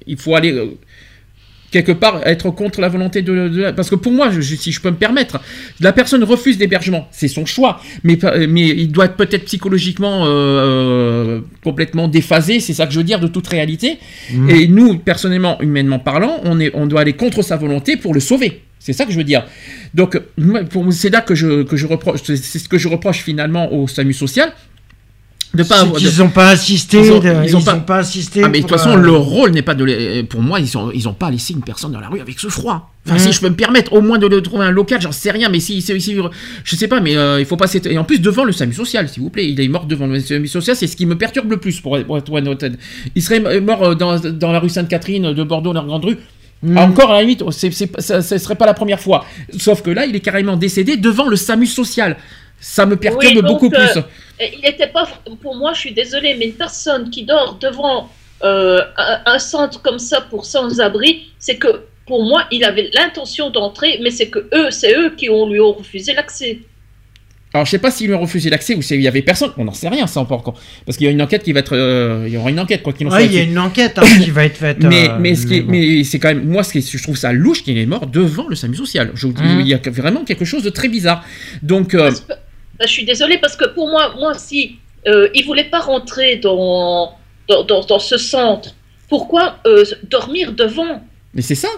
il 0.07 0.19
faut 0.19 0.35
aller 0.35 0.77
quelque 1.71 1.93
part 1.93 2.21
être 2.27 2.51
contre 2.51 2.81
la 2.81 2.89
volonté 2.89 3.23
de, 3.23 3.71
parce 3.77 3.91
que 3.91 3.97
pour 3.97 4.13
moi 4.13 4.31
je- 4.31 4.41
si 4.41 4.73
je 4.73 4.81
peux 4.81 4.91
me 4.91 4.97
permettre 4.97 5.41
la 5.81 5.93
personne 5.93 6.23
refuse 6.25 6.59
d'hébergement. 6.59 7.09
C'est 7.11 7.29
son 7.29 7.45
choix. 7.47 7.81
Mais 8.05 8.19
mais 8.49 8.69
il 8.69 8.93
doit 8.93 9.07
être 9.07 9.17
peut-être 9.17 9.45
psychologiquement 9.45 10.25
euh, 10.27 11.41
complètement 11.65 12.09
déphasé. 12.09 12.61
C'est 12.61 12.75
ça 12.75 12.87
que 12.87 12.93
je 12.93 12.99
veux 12.99 13.05
dire 13.05 13.21
de 13.21 13.27
toute 13.29 13.47
réalité. 13.49 13.99
Mhm. 14.33 14.51
et 14.51 14.69
nous 14.69 14.99
personnellement 14.99 15.61
humainement 15.61 15.99
parlant 15.99 16.41
on 16.45 16.59
est 16.61 16.71
on 16.75 16.87
doit 16.87 17.01
aller 17.03 17.13
contre 17.15 17.43
sa 17.43 17.57
volonté 17.57 17.97
pour 17.97 18.15
le 18.15 18.21
sauver. 18.21 18.63
C'est 18.79 18.93
ça 18.93 19.05
que 19.05 19.13
je 19.13 19.17
veux 19.17 19.25
dire. 19.25 19.45
Donc 19.95 20.19
pour 20.71 20.85
c'est 20.93 21.11
là 21.11 21.21
que 21.21 21.35
je 21.35 21.63
que 21.65 21.77
je 21.77 21.87
reproche 21.87 22.21
c'est 22.25 22.37
c'est 22.37 22.59
ce 22.59 22.69
que 22.69 22.79
je 22.79 22.89
reproche 22.89 23.19
finalement 23.23 23.73
au 23.73 23.89
SAMU 23.89 24.13
social 24.13 24.53
de 25.55 25.63
pas 25.63 25.77
C'est 25.77 25.81
avoir- 25.83 25.97
qu'ils 25.97 26.15
de- 26.17 26.23
ont 26.23 26.29
pas 26.29 26.49
assisté, 26.51 26.99
Ils 26.99 27.13
ont- 27.13 27.19
de- 27.21 27.29
ils 27.45 27.57
ont 27.57 27.61
ils 27.61 27.85
pas- 27.85 27.97
assisté 27.99 28.43
Ah 28.45 28.49
mais 28.49 28.59
de 28.59 28.67
toute 28.67 28.77
façon 28.77 28.91
euh, 28.91 28.97
leur 29.01 29.23
rôle 29.23 29.53
n'est 29.53 29.63
pas 29.63 29.75
de 29.75 29.85
les- 29.85 30.23
pour 30.25 30.43
moi 30.43 30.61
ils 30.61 30.77
ont 30.77 30.91
ils 30.93 31.09
ont 31.09 31.15
pas 31.15 31.31
laissé 31.31 31.55
une 31.55 31.63
personne 31.63 31.93
dans 31.93 32.01
la 32.01 32.09
rue 32.09 32.21
avec 32.21 32.39
ce 32.39 32.49
froid. 32.49 32.93
Enfin 33.07 33.19
si 33.19 33.33
je 33.33 33.41
peux 33.41 33.49
me 33.49 33.55
permettre 33.55 33.93
au 33.93 34.01
moins 34.03 34.19
de 34.19 34.27
le 34.27 34.43
trouver 34.43 34.65
un 34.67 34.71
local 34.71 35.01
j'en 35.01 35.13
sais 35.13 35.31
rien 35.31 35.49
mais 35.49 35.61
si, 35.61 35.81
si, 35.81 35.99
si- 36.01 36.17
je 36.65 36.77
sais 36.77 36.89
pas 36.89 37.01
mais 37.01 37.17
euh, 37.17 37.39
il 37.41 37.47
faut 37.47 37.57
pas 37.57 37.73
et 37.73 37.99
en 37.99 38.05
plus 38.05 38.19
devant 38.19 38.45
le 38.45 38.53
SAMU 38.53 38.75
social 38.75 39.09
s'il 39.09 39.23
vous 39.23 39.31
plaît 39.31 39.49
il 39.49 39.61
est 39.61 39.69
mort 39.69 39.87
devant 39.87 40.07
le 40.07 40.19
SAMU 40.21 40.49
social 40.49 40.77
c'est 40.77 40.87
ce 40.89 40.97
qui 40.97 41.07
me 41.07 41.17
perturbe 41.17 41.51
le 41.51 41.57
plus 41.59 41.81
pour, 41.81 41.97
pour 42.05 42.19
être 42.19 42.31
honnête. 42.33 42.67
Il 43.15 43.23
serait 43.23 43.61
mort 43.61 43.83
euh, 43.85 43.95
dans, 43.95 44.19
dans 44.19 44.53
la 44.53 44.59
rue 44.59 44.69
Sainte-Catherine 44.69 45.33
de 45.33 45.43
Bordeaux 45.45 45.73
dans 45.73 45.83
la 45.83 45.87
grande 45.89 46.05
rue. 46.05 46.19
Mhm. 46.63 46.79
Encore 46.79 47.11
à 47.11 47.15
la 47.17 47.21
limite, 47.21 47.43
ça, 47.51 48.23
ça 48.23 48.39
serait 48.39 48.55
pas 48.55 48.65
la 48.67 48.73
première 48.75 48.99
fois. 48.99 49.27
Sauf 49.59 49.83
que 49.83 49.91
là, 49.91 50.07
il 50.07 50.17
est 50.17 50.21
carrément 50.21 50.57
décédé 50.57 50.97
devant 50.97 51.29
le 51.29 51.37
SAMU 51.37 51.67
social. 51.67 52.17
Ça 52.61 52.87
me 52.87 52.97
perturbe 52.97 53.25
Oui, 53.25 53.35
donc, 53.35 53.45
beaucoup 53.47 53.67
euh, 53.75 53.87
plus. 53.93 54.03
il 54.41 54.61
n'était 54.63 54.87
pas, 54.89 55.07
pour 55.43 55.57
moi, 55.57 55.73
je 55.75 55.81
suis 55.81 55.93
désolée, 55.93 56.35
mais 56.39 56.47
une 56.47 56.53
personne 56.55 57.11
qui 57.11 57.25
dort 57.25 57.59
devant 57.61 58.11
euh, 58.45 58.81
un, 58.97 59.21
un 59.27 59.39
centre 59.39 59.81
comme 59.83 59.99
ça 59.99 60.21
pour 60.21 60.45
sans-abri, 60.45 61.29
c'est 61.39 61.57
que 61.57 61.83
pour 62.07 62.25
moi, 62.25 62.45
il 62.51 62.65
avait 62.65 62.91
l'intention 62.95 63.51
d'entrer, 63.51 63.99
mais 64.03 64.11
c'est 64.11 64.29
que 64.29 64.49
eux, 64.55 64.71
c'est 64.71 64.95
eux 64.97 65.15
qui 65.17 65.29
ont, 65.29 65.49
lui 65.49 65.61
ont 65.61 65.73
refusé 65.73 66.15
l'accès. 66.15 66.59
Alors, 67.55 67.65
je 67.65 67.71
sais 67.71 67.79
pas 67.79 67.91
s'ils 67.91 68.09
lui 68.09 68.15
ont 68.15 68.21
refusé 68.21 68.51
l'accès 68.51 68.75
ou 68.75 68.83
s'il 68.83 69.01
y 69.01 69.09
avait 69.09 69.23
personne. 69.23 69.51
On 69.57 69.65
n'en 69.65 69.73
sait 69.73 69.89
rien, 69.89 70.07
ça 70.07 70.21
encore. 70.21 70.61
Parce 70.85 70.99
qu'il 70.99 71.07
y 71.07 71.09
a 71.09 71.13
une 71.13 71.23
enquête 71.23 71.43
qui 71.43 71.53
va 71.53 71.61
être. 71.61 71.75
euh, 71.75 72.25
il 72.27 72.35
y 72.35 72.37
aura 72.37 72.51
une 72.51 72.61
enquête, 72.61 72.83
quoi 72.83 72.93
qu'il 72.93 73.07
en 73.07 73.11
soit. 73.11 73.21
Ouais, 73.21 73.27
il 73.27 73.33
y 73.33 73.39
a 73.39 73.43
une 73.45 73.59
enquête 73.59 73.99
hein, 73.99 74.03
qui 74.23 74.31
va 74.31 74.45
être 74.45 74.57
faite. 74.59 74.79
Mais, 74.83 75.09
euh, 75.09 75.17
mais, 75.19 75.35
ce 75.35 75.47
qui 75.47 75.55
est- 75.57 75.61
bon. 75.63 75.71
mais 75.73 76.05
c'est 76.05 76.19
quand 76.19 76.29
même. 76.29 76.45
Moi, 76.47 76.63
ce 76.65 76.73
qui 76.73 76.79
est- 76.79 76.97
je 76.97 77.03
trouve 77.03 77.17
ça 77.17 77.33
louche 77.33 77.63
qu'il 77.65 77.79
est 77.79 77.87
mort 77.87 78.07
devant 78.09 78.47
le 78.49 78.57
SAMU 78.57 78.77
social. 78.77 79.11
Je 79.15 79.27
vous 79.27 79.33
dis, 79.33 79.43
Mhm. 79.43 79.61
il 79.61 79.69
y 79.69 79.75
a 79.75 79.79
vraiment 79.91 80.25
quelque 80.25 80.45
chose 80.45 80.63
de 80.65 80.71
très 80.71 80.89
bizarre. 80.89 81.25
Donc. 81.63 81.95
euh, 81.95 82.11
Bah, 82.79 82.87
je 82.87 82.93
suis 82.93 83.05
désolée 83.05 83.39
parce 83.39 83.57
que 83.57 83.67
pour 83.67 83.89
moi, 83.89 84.15
moi 84.19 84.35
si 84.35 84.79
euh, 85.07 85.29
il 85.35 85.45
voulait 85.45 85.71
pas 85.71 85.81
rentrer 85.81 86.37
dans, 86.37 87.17
dans, 87.49 87.65
dans, 87.65 87.85
dans 87.85 87.99
ce 87.99 88.19
centre, 88.19 88.75
pourquoi 89.09 89.59
euh, 89.67 89.85
dormir 90.05 90.53
devant? 90.53 91.03
Mais 91.33 91.43
c'est 91.43 91.55
ça. 91.55 91.69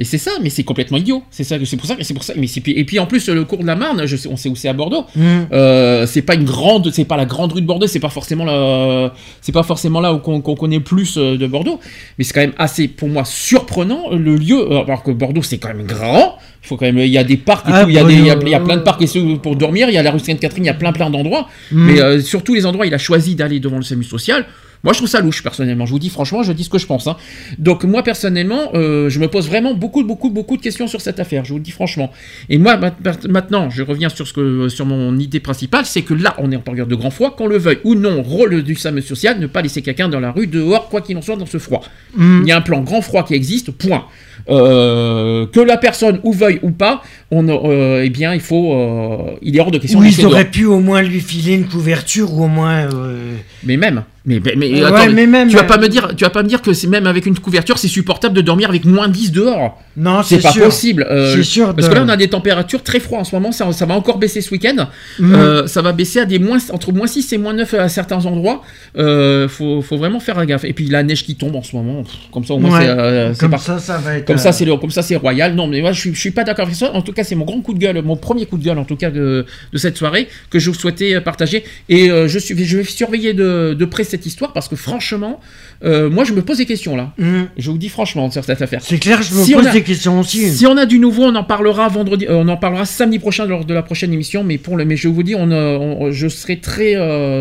Et 0.00 0.04
c'est 0.04 0.16
ça, 0.16 0.30
mais 0.42 0.48
c'est 0.48 0.64
complètement 0.64 0.96
idiot. 0.96 1.22
C'est 1.30 1.44
ça, 1.44 1.56
c'est 1.62 1.76
pour 1.76 1.84
ça, 1.86 1.94
c'est 2.00 2.14
pour 2.14 2.24
ça. 2.24 2.32
Mais 2.34 2.46
et 2.66 2.84
puis 2.86 2.98
en 2.98 3.04
plus 3.06 3.28
le 3.28 3.44
cours 3.44 3.58
de 3.58 3.66
la 3.66 3.76
Marne, 3.76 4.06
je 4.06 4.16
sais, 4.16 4.28
on 4.32 4.36
sait 4.38 4.48
où 4.48 4.56
c'est 4.56 4.68
à 4.68 4.72
Bordeaux. 4.72 5.04
Mhm. 5.14 5.48
Euh, 5.52 6.06
c'est 6.06 6.22
pas 6.22 6.36
une 6.36 6.44
grande, 6.44 6.90
c'est 6.90 7.04
pas 7.04 7.18
la 7.18 7.26
grande 7.26 7.52
rue 7.52 7.60
de 7.60 7.66
Bordeaux, 7.66 7.86
c'est 7.86 8.00
pas 8.00 8.08
forcément 8.08 8.46
la, 8.46 9.12
c'est 9.42 9.52
pas 9.52 9.62
forcément 9.62 10.00
là 10.00 10.14
où 10.14 10.18
qu'on 10.18 10.40
qu'on 10.40 10.54
connaît 10.56 10.80
plus 10.80 11.18
euh, 11.18 11.36
de 11.36 11.46
Bordeaux. 11.46 11.80
Mais 12.16 12.24
c'est 12.24 12.32
quand 12.32 12.40
même 12.40 12.54
assez, 12.56 12.88
pour 12.88 13.08
moi, 13.10 13.24
surprenant 13.26 14.08
le 14.10 14.36
lieu. 14.36 14.72
euh, 14.72 14.84
Alors 14.84 15.02
que 15.02 15.10
Bordeaux 15.10 15.42
c'est 15.42 15.58
quand 15.58 15.68
même 15.68 15.84
grand. 15.84 16.36
Il 16.64 16.66
faut 16.68 16.76
quand 16.78 16.86
même, 16.86 16.98
il 16.98 17.06
y 17.06 17.18
a 17.18 17.24
des 17.24 17.36
parcs 17.36 17.68
et 17.68 17.72
Ah, 17.74 17.84
tout. 17.84 17.90
Il 17.90 17.94
y 17.94 17.98
a 17.98 18.04
des, 18.04 18.14
il 18.14 18.24
y 18.24 18.30
a, 18.30 18.34
Bordeaux, 18.36 18.46
il 18.48 18.52
y 18.52 18.54
a 18.54 18.60
plein 18.60 18.76
de 18.76 18.80
euh, 18.80 18.84
parcs 18.84 19.02
et 19.02 19.36
pour 19.42 19.54
dormir. 19.56 19.88
Il 19.90 19.94
y 19.94 19.98
a 19.98 20.02
la 20.02 20.10
rue 20.12 20.18
Sainte-Catherine, 20.18 20.64
il 20.64 20.68
y 20.68 20.70
a 20.70 20.74
plein 20.74 20.92
plein 20.92 21.10
d'endroits. 21.10 21.46
Mhm. 21.72 21.84
Mais 21.86 22.00
euh, 22.00 22.20
sur 22.22 22.42
tous 22.42 22.54
les 22.54 22.64
endroits, 22.64 22.86
il 22.86 22.94
a 22.94 22.98
choisi 22.98 23.34
d'aller 23.34 23.60
devant 23.60 23.76
le 23.76 23.82
SAMU 23.82 24.04
social. 24.04 24.46
Moi, 24.82 24.92
je 24.94 24.98
trouve 24.98 25.08
ça 25.10 25.20
louche, 25.20 25.42
personnellement. 25.42 25.84
Je 25.86 25.90
vous 25.92 25.98
dis 25.98 26.08
franchement, 26.08 26.42
je 26.42 26.52
dis 26.52 26.64
ce 26.64 26.70
que 26.70 26.78
je 26.78 26.86
pense. 26.86 27.06
hein. 27.06 27.16
Donc, 27.58 27.84
moi, 27.84 28.02
personnellement, 28.02 28.70
euh, 28.74 29.10
je 29.10 29.18
me 29.20 29.28
pose 29.28 29.46
vraiment 29.46 29.74
beaucoup, 29.74 30.02
beaucoup, 30.04 30.30
beaucoup 30.30 30.56
de 30.56 30.62
questions 30.62 30.86
sur 30.86 31.00
cette 31.02 31.20
affaire. 31.20 31.44
Je 31.44 31.50
vous 31.52 31.58
le 31.58 31.62
dis 31.64 31.70
franchement. 31.70 32.10
Et 32.48 32.56
moi, 32.58 32.76
ma- 32.78 32.94
ma- 33.04 33.28
maintenant, 33.28 33.68
je 33.70 33.82
reviens 33.82 34.08
sur, 34.08 34.26
ce 34.26 34.32
que, 34.32 34.68
sur 34.68 34.86
mon 34.86 35.18
idée 35.18 35.40
principale, 35.40 35.84
c'est 35.84 36.02
que 36.02 36.14
là, 36.14 36.34
on 36.38 36.50
est 36.50 36.56
en 36.56 36.60
période 36.60 36.88
de 36.88 36.94
grand 36.94 37.10
froid, 37.10 37.36
qu'on 37.36 37.46
le 37.46 37.58
veuille 37.58 37.78
ou 37.84 37.94
non, 37.94 38.22
rôle 38.22 38.62
du 38.62 38.74
SAMU 38.74 39.02
social, 39.02 39.38
ne 39.38 39.46
pas 39.46 39.60
laisser 39.62 39.82
quelqu'un 39.82 40.08
dans 40.08 40.20
la 40.20 40.32
rue, 40.32 40.46
dehors, 40.46 40.88
quoi 40.88 41.02
qu'il 41.02 41.16
en 41.18 41.22
soit, 41.22 41.36
dans 41.36 41.46
ce 41.46 41.58
froid. 41.58 41.82
Mhm. 42.16 42.40
Il 42.44 42.48
y 42.48 42.52
a 42.52 42.56
un 42.56 42.60
plan 42.62 42.80
grand 42.80 43.02
froid 43.02 43.24
qui 43.24 43.34
existe, 43.34 43.70
point. 43.72 44.06
Euh, 44.48 45.46
que 45.46 45.60
la 45.60 45.76
personne 45.76 46.18
ou 46.24 46.32
veuille 46.32 46.58
ou 46.62 46.70
pas, 46.70 47.02
on, 47.30 47.46
euh, 47.48 48.02
eh 48.04 48.10
bien, 48.10 48.34
il 48.34 48.40
faut, 48.40 48.72
euh, 48.74 49.36
il 49.42 49.56
est 49.56 49.60
hors 49.60 49.70
de 49.70 49.78
question. 49.78 50.00
Ils 50.08 50.12
auraient 50.26 50.50
pu 50.50 50.64
au 50.64 50.80
moins 50.80 51.02
lui 51.02 51.20
filer 51.20 51.54
une 51.54 51.66
couverture 51.66 52.32
ou 52.32 52.44
au 52.44 52.48
moins. 52.48 52.88
euh, 52.94 53.34
Mais 53.64 53.76
même, 53.76 54.02
mais, 54.26 54.40
mais, 54.44 54.54
mais 54.56 54.70
Ouais, 54.70 54.84
attends, 54.84 55.12
mais 55.12 55.26
même, 55.26 55.48
tu 55.48 55.56
vas 55.56 55.62
euh, 55.62 55.66
pas 55.66 55.78
me 55.78 55.88
dire, 55.88 56.14
tu 56.16 56.24
vas 56.24 56.30
pas 56.30 56.42
me 56.42 56.48
dire 56.48 56.60
que 56.62 56.72
c'est 56.72 56.86
même 56.86 57.06
avec 57.06 57.26
une 57.26 57.38
couverture, 57.38 57.78
c'est 57.78 57.88
supportable 57.88 58.34
de 58.34 58.40
dormir 58.42 58.68
avec 58.68 58.84
moins 58.84 59.08
10 59.08 59.32
dehors. 59.32 59.80
Non, 59.96 60.22
c'est 60.22 60.40
pas 60.42 60.52
sûr. 60.52 60.64
possible. 60.64 61.06
euh, 61.10 61.34
C'est 61.36 61.42
sûr 61.42 61.74
Parce 61.74 61.88
de- 61.88 61.92
que 61.92 61.98
là, 61.98 62.04
on 62.04 62.08
a 62.08 62.16
des 62.16 62.28
températures 62.28 62.82
très 62.82 63.00
froides 63.00 63.22
en 63.22 63.24
ce 63.24 63.34
moment. 63.34 63.52
Ça, 63.52 63.70
ça 63.72 63.86
va 63.86 63.94
encore 63.94 64.18
baisser 64.18 64.40
ce 64.40 64.50
week-end. 64.50 64.88
Mhm. 65.18 65.34
Euh, 65.34 65.66
ça 65.66 65.82
va 65.82 65.92
baisser 65.92 66.20
à 66.20 66.24
des 66.26 66.38
moins 66.38 66.58
entre 66.72 66.92
moins 66.92 67.06
6 67.06 67.32
et 67.32 67.38
moins 67.38 67.52
9 67.54 67.74
à 67.74 67.88
certains 67.88 68.24
endroits. 68.26 68.62
Euh, 68.98 69.48
faut, 69.48 69.82
faut 69.82 69.96
vraiment 69.96 70.20
faire 70.20 70.44
gaffe. 70.46 70.64
Et 70.64 70.72
puis 70.72 70.86
la 70.86 71.02
neige 71.02 71.24
qui 71.24 71.34
tombe 71.34 71.56
en 71.56 71.62
ce 71.62 71.74
moment, 71.76 72.02
comme 72.32 72.44
ça 72.44 72.54
au 72.54 72.58
moins 72.58 72.78
Ouais. 72.78 72.84
c'est, 72.84 72.90
euh, 72.90 73.34
c'est 73.34 73.40
Comme 73.48 73.58
ça, 73.58 73.78
ça 73.78 73.98
va 73.98 74.16
être, 74.16 74.26
Comme 74.26 74.38
ça, 74.38 74.50
euh, 74.50 74.52
c'est 74.52 74.66
comme 74.66 74.90
ça, 74.90 75.02
c'est 75.02 75.16
royal. 75.16 75.54
Non, 75.54 75.66
mais 75.66 75.80
moi, 75.80 75.92
je 75.92 76.00
suis, 76.00 76.14
je 76.14 76.20
suis 76.20 76.30
pas 76.30 76.44
d'accord 76.44 76.64
avec 76.66 76.76
ça. 76.76 76.92
En 76.94 77.02
tout 77.02 77.12
cas, 77.12 77.24
c'est 77.24 77.34
mon 77.34 77.44
grand 77.44 77.60
coup 77.60 77.74
de 77.74 77.78
gueule, 77.78 78.00
mon 78.02 78.16
premier 78.16 78.46
coup 78.46 78.58
de 78.58 78.64
gueule, 78.64 78.78
en 78.78 78.84
tout 78.84 78.96
cas, 78.96 79.10
de, 79.10 79.44
de 79.72 79.78
cette 79.78 79.96
soirée, 79.96 80.28
que 80.50 80.58
je 80.58 80.70
souhaitais 80.70 81.14
euh, 81.14 81.20
partager. 81.20 81.64
Et 81.88 82.10
euh, 82.10 82.28
je, 82.28 82.38
suis, 82.38 82.56
je 82.64 82.76
vais 82.78 82.84
surveiller 82.84 83.32
de, 83.34 83.74
de 83.78 83.84
près 83.86 84.04
cette 84.10 84.26
histoire 84.26 84.52
parce 84.52 84.68
que 84.68 84.76
franchement, 84.76 85.40
euh, 85.84 86.10
moi, 86.10 86.24
je 86.24 86.32
me 86.32 86.42
pose 86.42 86.58
des 86.58 86.66
questions 86.66 86.96
là. 86.96 87.12
Mhm. 87.18 87.48
Je 87.56 87.70
vous 87.70 87.78
dis 87.78 87.88
franchement 87.88 88.30
sur 88.30 88.44
cette 88.44 88.60
affaire. 88.60 88.80
C'est 88.82 88.98
clair, 88.98 89.22
je 89.22 89.34
me 89.34 89.44
Si 89.44 89.52
pose 89.54 89.66
a- 89.66 89.72
des 89.72 89.82
questions 89.82 90.20
aussi. 90.20 90.50
Si 90.52 90.66
on 90.66 90.76
a 90.76 90.86
du 90.86 90.98
nouveau, 90.98 91.22
on 91.24 91.34
en 91.34 91.44
parlera 91.44 91.88
vendredi, 91.88 92.26
euh, 92.26 92.34
on 92.44 92.48
en 92.48 92.56
parlera 92.56 92.84
samedi 92.84 93.18
prochain 93.18 93.46
lors 93.46 93.64
de 93.64 93.72
la 93.74 93.82
prochaine 93.82 94.12
émission. 94.12 94.44
Mais 94.44 94.58
pour 94.58 94.76
le, 94.76 94.84
mais 94.84 94.96
je 94.96 95.08
vous 95.08 95.22
dis, 95.22 95.34
on, 95.34 95.50
euh, 95.50 95.78
on- 95.78 96.10
je 96.10 96.28
serai 96.28 96.58
très, 96.60 96.94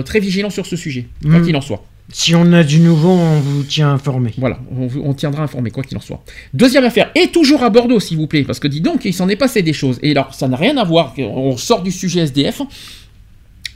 très 0.04 0.20
vigilant 0.20 0.50
sur 0.50 0.66
ce 0.66 0.76
sujet, 0.76 1.08
quoi 1.24 1.40
Mhm. 1.40 1.46
qu'il 1.46 1.56
en 1.56 1.62
soit. 1.62 1.84
Si 2.12 2.34
on 2.34 2.52
a 2.54 2.64
du 2.64 2.80
nouveau, 2.80 3.10
on 3.12 3.40
vous 3.40 3.62
tient 3.62 3.92
informé. 3.94 4.34
Voilà, 4.40 4.58
on, 4.76 4.88
on 5.08 5.14
tiendra 5.14 5.44
informé, 5.44 5.70
quoi 5.70 5.84
qu'il 5.84 5.96
en 5.96 6.02
soit. 6.02 6.24
Deuxième 6.56 6.84
affaire, 6.84 7.12
et 7.14 7.28
toujours 7.28 7.62
à 7.62 7.70
Bordeaux, 7.70 8.00
s'il 8.00 8.18
vous 8.18 8.26
plaît, 8.26 8.42
parce 8.44 8.58
que 8.60 8.68
dis 8.68 8.82
donc, 8.82 9.06
il 9.06 9.14
s'en 9.14 9.30
est 9.30 9.36
passé 9.36 9.62
des 9.62 9.74
choses. 9.74 10.00
Et 10.02 10.10
alors, 10.12 10.34
ça 10.34 10.48
n'a 10.48 10.58
rien 10.58 10.76
à 10.78 10.84
voir, 10.84 11.14
on 11.20 11.56
sort 11.56 11.84
du 11.84 11.92
sujet 11.92 12.22
SDF. 12.22 12.64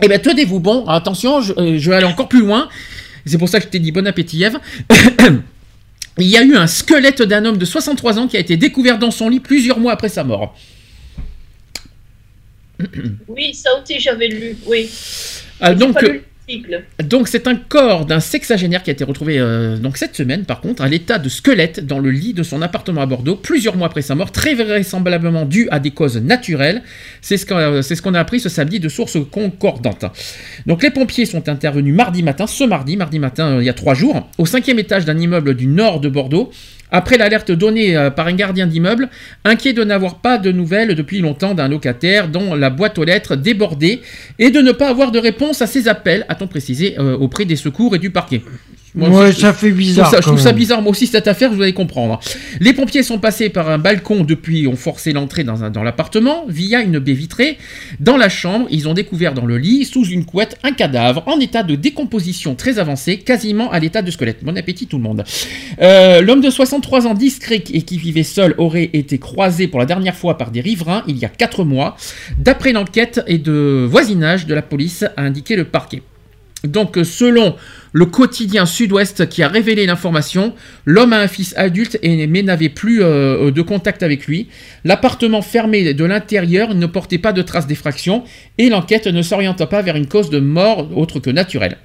Eh 0.04 0.10
bien, 0.10 0.20
tenez-vous 0.20 0.60
bon, 0.60 0.86
attention, 0.88 1.40
je, 1.40 1.54
euh, 1.54 1.78
je 1.80 1.90
vais 1.90 1.96
aller 1.96 2.06
encore 2.06 2.28
plus 2.28 2.42
loin. 2.42 2.68
C'est 3.26 3.38
pour 3.38 3.48
ça 3.48 3.60
que 3.60 3.66
je 3.66 3.70
t'ai 3.70 3.80
dit 3.80 3.94
bon 3.94 4.06
appétit, 4.06 4.44
Ève. 4.44 4.58
Il 6.18 6.28
y 6.28 6.36
a 6.36 6.44
eu 6.44 6.58
un 6.58 6.68
squelette 6.68 7.22
d'un 7.22 7.46
homme 7.46 7.58
de 7.58 7.64
63 7.64 8.20
ans 8.20 8.28
qui 8.28 8.36
a 8.36 8.42
été 8.42 8.58
découvert 8.58 9.00
dans 9.00 9.12
son 9.12 9.30
lit 9.30 9.40
plusieurs 9.40 9.80
mois 9.80 9.94
après 9.94 10.10
sa 10.10 10.26
mort. 10.26 10.58
Oui, 13.30 13.54
ça 13.54 13.70
aussi 13.82 13.98
j'avais 14.02 14.28
lu, 14.28 14.58
oui. 14.66 14.90
Ah, 15.62 15.74
donc, 15.74 16.02
lu-. 16.02 16.22
Donc 17.08 17.30
c'est 17.30 17.48
un 17.48 17.56
corps 17.56 18.06
d'un 18.06 18.20
sexagénaire 18.20 18.84
qui 18.84 18.90
a 18.90 18.94
été 18.94 19.06
retrouvé 19.06 19.40
euh, 19.40 19.78
donc 19.78 19.96
cette 19.96 20.14
semaine 20.14 20.44
par 20.44 20.60
contre 20.60 20.82
à 20.82 20.90
l'état 20.90 21.18
de 21.18 21.30
squelette 21.30 21.86
dans 21.86 22.00
le 22.00 22.12
lit 22.12 22.34
de 22.34 22.44
son 22.44 22.62
appartement 22.62 23.02
à 23.02 23.06
Bordeaux 23.06 23.38
plusieurs 23.38 23.78
mois 23.78 23.88
après 23.88 24.02
sa 24.02 24.14
mort, 24.14 24.32
très 24.32 24.54
vraisemblablement 24.54 25.46
dû 25.46 25.70
à 25.72 25.80
des 25.80 25.92
causes 25.92 26.18
naturelles. 26.18 26.84
C'est 27.22 27.38
ce 27.38 27.46
qu'on 27.46 27.82
c'est 27.82 27.96
ce 27.96 28.02
qu'on 28.02 28.14
a 28.14 28.20
appris 28.20 28.42
ce 28.42 28.50
samedi 28.50 28.82
de 28.82 28.90
sources 28.90 29.18
concordantes. 29.32 30.06
Donc 30.66 30.84
les 30.84 30.92
pompiers 30.92 31.26
sont 31.26 31.48
intervenus 31.48 31.96
mardi 31.96 32.24
matin, 32.24 32.46
ce 32.46 32.66
mardi, 32.66 32.98
mardi 32.98 33.20
matin 33.20 33.56
euh, 33.56 33.64
il 33.64 33.66
y 33.66 33.70
a 33.70 33.74
trois 33.74 33.94
jours, 33.94 34.30
au 34.38 34.46
cinquième 34.46 34.80
étage 34.80 35.06
d'un 35.06 35.18
immeuble 35.18 35.56
du 35.56 35.68
nord 35.68 36.02
de 36.02 36.10
Bordeaux. 36.10 36.52
Après 36.96 37.18
l'alerte 37.18 37.52
donnée 37.52 37.98
euh, 37.98 38.12
par 38.12 38.28
un 38.28 38.34
gardien 38.34 38.68
d'immeuble, 38.68 39.10
inquiet 39.44 39.74
de 39.74 39.84
n'avoir 39.84 40.20
pas 40.20 40.38
de 40.38 40.52
nouvelles 40.52 40.94
depuis 40.94 41.22
longtemps 41.22 41.56
d'un 41.56 41.68
locataire 41.68 42.28
dont 42.28 42.54
la 42.54 42.70
boîte 42.70 43.00
aux 43.00 43.04
lettres 43.04 43.36
débordait 43.36 44.02
et 44.38 44.52
de 44.52 44.62
ne 44.62 44.72
pas 44.72 44.90
avoir 44.90 45.12
de 45.12 45.18
réponse 45.18 45.64
à 45.64 45.68
ses 45.68 45.88
appels, 45.88 46.24
a-t-on 46.30 46.48
précisé, 46.48 46.96
euh, 47.00 47.18
auprès 47.18 47.46
des 47.46 47.56
secours 47.56 47.96
et 47.96 48.00
du 48.00 48.12
parquet. 48.12 48.44
Ouais, 48.96 49.10
aussi, 49.30 49.38
je- 49.38 49.42
ça 49.42 49.54
fait 49.54 49.72
bizarre, 49.72 50.06
Je 50.06 50.12
trouve 50.12 50.12
ça, 50.12 50.18
je 50.18 50.22
quand 50.26 50.30
trouve 50.32 50.40
ça 50.44 50.50
même. 50.50 50.56
bizarre, 50.58 50.82
moi 50.82 50.92
aussi, 50.92 51.08
cette 51.08 51.28
affaire, 51.28 51.52
vous 51.52 51.62
allez 51.62 51.74
comprendre. 51.74 52.20
Les 52.60 52.74
pompiers 52.74 53.02
sont 53.04 53.18
passés 53.18 53.50
par 53.50 53.70
un 53.70 53.78
balcon 53.80 54.24
depuis, 54.24 54.68
ont 54.68 54.76
forcé 54.76 55.14
l'entrée 55.14 55.44
dans, 55.44 55.64
un- 55.64 55.70
dans 55.72 55.82
l'appartement 55.84 56.46
via 56.48 56.82
une 56.82 57.00
baie 57.00 57.14
vitrée. 57.14 57.58
Dans 58.00 58.18
la 58.18 58.30
chambre, 58.30 58.68
ils 58.70 58.88
ont 58.88 58.94
découvert 58.94 59.34
dans 59.34 59.46
le 59.46 59.58
lit, 59.58 59.86
sous 59.86 60.06
une 60.06 60.26
couette, 60.26 60.58
un 60.64 60.72
cadavre 60.74 61.24
en 61.28 61.40
état 61.40 61.64
de 61.64 61.76
décomposition 61.76 62.56
très 62.56 62.78
avancé, 62.80 63.18
quasiment 63.18 63.72
à 63.72 63.80
l'état 63.80 64.02
de 64.02 64.12
squelette. 64.12 64.44
Bon 64.44 64.56
appétit 64.58 64.86
tout 64.88 64.98
le 64.98 65.04
monde. 65.04 65.24
Euh, 65.82 66.22
L'homme 66.22 66.42
de 66.42 66.50
63 66.52 67.08
ans 67.08 67.14
discret 67.16 67.64
et 67.74 67.82
qui 67.82 67.98
vivait 67.98 68.24
seul 68.24 68.54
aurait 68.58 68.90
été 68.94 69.18
croisé 69.18 69.68
pour 69.68 69.80
la 69.80 69.86
dernière 69.86 70.16
fois 70.16 70.38
par 70.38 70.52
des 70.52 70.62
riverains 70.62 71.04
il 71.08 71.18
y 71.18 71.26
a 71.26 71.30
4 71.30 71.64
mois, 71.64 71.98
d'après 72.38 72.74
l'enquête 72.74 73.22
et 73.28 73.38
de 73.40 73.88
voisinage 73.90 74.46
de 74.46 74.54
la 74.54 74.62
police, 74.62 75.04
a 75.18 75.22
indiqué 75.24 75.56
le 75.56 75.66
parquet. 75.66 76.02
Donc, 76.64 76.98
euh, 76.98 77.04
selon 77.04 77.56
le 77.92 78.06
quotidien 78.06 78.66
Sud-Ouest 78.66 79.28
qui 79.28 79.44
a 79.44 79.48
révélé 79.48 79.86
l'information, 79.86 80.54
l'homme 80.86 81.14
a 81.14 81.20
un 81.20 81.28
fils 81.28 81.54
adulte 81.58 82.00
et, 82.02 82.26
mais 82.28 82.42
n'avait 82.42 82.70
plus 82.70 83.04
euh, 83.04 83.52
de 83.52 83.62
contact 83.62 84.02
avec 84.02 84.28
lui. 84.28 84.48
L'appartement 84.86 85.42
fermé 85.42 85.94
de 85.94 86.06
l'intérieur 86.06 86.74
ne 86.74 86.86
portait 86.86 87.18
pas 87.18 87.34
de 87.34 87.42
traces 87.42 87.68
d'effraction 87.68 88.24
et 88.58 88.70
l'enquête 88.70 89.08
ne 89.08 89.22
s'orienta 89.22 89.68
pas 89.68 89.82
vers 89.82 89.96
une 89.96 90.08
cause 90.08 90.30
de 90.30 90.40
mort 90.40 90.98
autre 90.98 91.20
que 91.20 91.30
naturelle. 91.30 91.78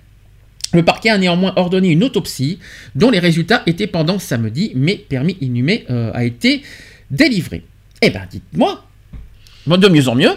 Le 0.74 0.84
parquet 0.84 1.10
a 1.10 1.18
néanmoins 1.18 1.54
ordonné 1.56 1.88
une 1.90 2.04
autopsie 2.04 2.58
dont 2.94 3.10
les 3.10 3.18
résultats 3.18 3.62
étaient 3.66 3.86
pendant 3.86 4.18
samedi, 4.18 4.72
mais 4.74 4.96
permis 4.96 5.38
inhumé 5.40 5.86
euh, 5.90 6.10
a 6.14 6.24
été 6.24 6.62
délivré. 7.10 7.62
Eh 8.02 8.10
ben, 8.10 8.22
dites-moi, 8.30 8.84
moi, 9.66 9.76
de 9.76 9.88
mieux 9.88 10.08
en 10.08 10.14
mieux. 10.14 10.32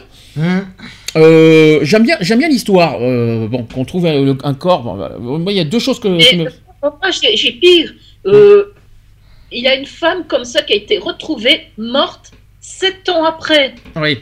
Euh, 1.16 1.80
j'aime 1.84 2.04
bien, 2.04 2.18
j'aime 2.22 2.40
bien 2.40 2.48
l'histoire. 2.50 2.98
euh, 3.02 3.48
bon, 3.48 3.64
qu'on 3.64 3.86
trouve 3.86 4.06
un, 4.06 4.36
un 4.44 4.54
corps. 4.54 4.84
bon, 4.84 4.96
voilà. 4.96 5.18
moi, 5.18 5.52
il 5.52 5.58
y 5.58 5.62
a 5.62 5.66
deux 5.66 5.80
choses 5.80 6.00
que. 6.00 6.08
qui 6.20 6.38
me- 6.38 6.46
Moi, 6.82 7.12
j'ai 7.12 7.52
pire. 7.54 7.94
Euh, 8.26 8.74
il 9.52 9.64
y 9.64 9.68
a 9.68 9.76
une 9.76 9.86
femme 9.86 10.26
comme 10.28 10.46
ça 10.46 10.62
qui 10.62 10.74
a 10.74 10.76
été 10.78 10.98
retrouvée 10.98 11.68
morte 11.78 12.32
sept 12.62 13.10
ans 13.10 13.26
après. 13.26 13.76
Oui. 13.96 14.20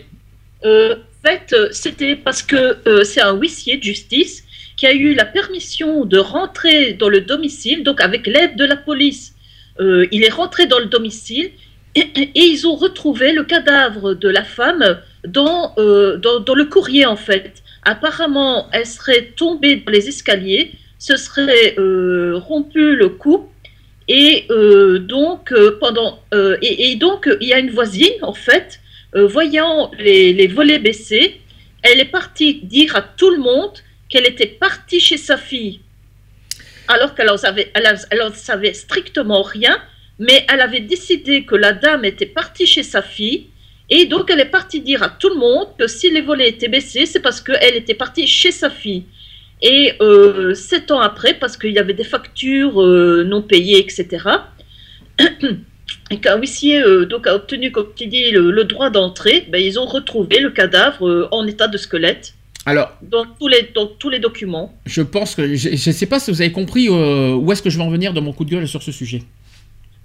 En 0.63 1.27
fait, 1.27 1.53
c'était 1.71 2.15
parce 2.15 2.41
que 2.41 2.77
c'est 3.03 3.21
un 3.21 3.33
huissier 3.35 3.77
de 3.77 3.83
justice 3.83 4.43
qui 4.77 4.87
a 4.87 4.93
eu 4.93 5.13
la 5.13 5.25
permission 5.25 6.05
de 6.05 6.17
rentrer 6.17 6.93
dans 6.93 7.09
le 7.09 7.21
domicile, 7.21 7.83
donc 7.83 7.99
avec 8.01 8.25
l'aide 8.25 8.55
de 8.55 8.63
la 8.65 8.77
police. 8.77 9.35
Il 9.79 10.23
est 10.23 10.29
rentré 10.31 10.65
dans 10.65 10.79
le 10.79 10.85
domicile 10.85 11.51
et, 11.95 12.01
et 12.01 12.29
ils 12.35 12.65
ont 12.65 12.75
retrouvé 12.75 13.33
le 13.33 13.43
cadavre 13.43 14.13
de 14.13 14.29
la 14.29 14.43
femme 14.43 14.99
dans, 15.27 15.73
euh, 15.77 16.17
dans, 16.17 16.55
le 16.55 16.65
courrier, 16.65 17.05
en 17.05 17.15
fait. 17.15 17.63
Apparemment, 17.83 18.67
elle 18.71 18.85
serait 18.85 19.33
tombée 19.35 19.77
dans 19.77 19.91
les 19.91 20.07
escaliers, 20.07 20.71
se 20.97 21.15
serait 21.15 21.75
euh, 21.77 22.37
rompu 22.37 22.95
le 22.95 23.09
cou 23.09 23.49
et 24.07 24.45
euh, 24.49 24.99
donc 24.99 25.53
pendant 25.79 26.19
et, 26.61 26.95
donc 26.95 27.29
il 27.39 27.47
y 27.47 27.53
a 27.53 27.59
une 27.59 27.69
voisine 27.69 28.21
en 28.23 28.33
fait 28.33 28.81
voyant 29.13 29.91
les, 29.99 30.47
volets 30.47 30.79
baissés 30.79 31.39
elle 31.83 31.99
est 31.99 32.11
partie 32.11 32.55
dire 32.63 32.95
à 32.95 33.01
tout 33.01 33.29
le 33.29 33.37
monde 33.37 33.71
qu'elle 34.09 34.27
était 34.27 34.47
partie 34.47 34.99
chez 34.99 35.17
sa 35.17 35.37
fille 35.37 35.79
alors 36.87 37.13
qu'elle 37.13 37.29
en 37.29 37.37
savait 37.37 37.71
savait 38.33 38.73
strictement 38.73 39.43
rien 39.43 39.79
mais 40.17 40.43
elle 40.51 40.61
avait 40.61 40.81
décidé 40.81 41.45
que 41.45 41.55
la 41.55 41.71
dame 41.71 42.03
était 42.03 42.25
partie 42.25 42.65
chez 42.65 42.83
sa 42.83 43.03
fille 43.03 43.47
et 43.89 44.05
donc 44.05 44.29
elle 44.29 44.39
est 44.39 44.45
partie 44.45 44.81
dire 44.81 45.03
à 45.03 45.09
tout 45.09 45.29
le 45.29 45.35
monde 45.35 45.67
que 45.77 45.87
si 45.87 46.09
les 46.09 46.21
volets 46.21 46.49
étaient 46.49 46.67
baissés 46.67 47.05
c'est 47.05 47.19
parce 47.19 47.41
qu'elle 47.41 47.75
était 47.75 47.93
partie 47.93 48.27
chez 48.27 48.51
sa 48.51 48.69
fille 48.69 49.05
et 49.61 49.93
euh, 50.01 50.53
sept 50.53 50.91
ans 50.91 51.01
après, 51.01 51.33
parce 51.33 51.57
qu'il 51.57 51.71
y 51.71 51.79
avait 51.79 51.93
des 51.93 52.03
factures 52.03 52.81
euh, 52.81 53.23
non 53.25 53.41
payées, 53.41 53.79
etc., 53.79 54.25
et 56.11 56.17
qu'un 56.19 56.37
huissier 56.37 56.81
euh, 56.81 57.05
donc 57.05 57.27
a 57.27 57.35
obtenu, 57.35 57.71
comme 57.71 57.89
tu 57.95 58.07
dis, 58.07 58.31
le, 58.31 58.51
le 58.51 58.63
droit 58.63 58.89
d'entrée, 58.89 59.47
ben, 59.49 59.61
ils 59.61 59.77
ont 59.77 59.85
retrouvé 59.85 60.39
le 60.39 60.51
cadavre 60.51 61.27
en 61.31 61.45
état 61.45 61.67
de 61.67 61.77
squelette 61.77 62.35
Alors, 62.65 62.95
dans 63.01 63.25
tous 63.37 63.49
les, 63.49 63.69
dans 63.75 63.87
tous 63.87 64.09
les 64.09 64.19
documents. 64.19 64.73
je 64.85 65.01
pense 65.01 65.35
que. 65.35 65.55
Je 65.55 65.69
ne 65.69 65.75
sais 65.75 66.05
pas 66.05 66.19
si 66.19 66.31
vous 66.31 66.41
avez 66.41 66.53
compris 66.53 66.87
où 66.89 67.51
est-ce 67.51 67.61
que 67.61 67.69
je 67.69 67.77
vais 67.77 67.83
en 67.83 67.89
venir 67.89 68.13
dans 68.13 68.21
mon 68.21 68.31
coup 68.31 68.45
de 68.45 68.51
gueule 68.51 68.67
sur 68.67 68.81
ce 68.81 68.93
sujet. 68.93 69.23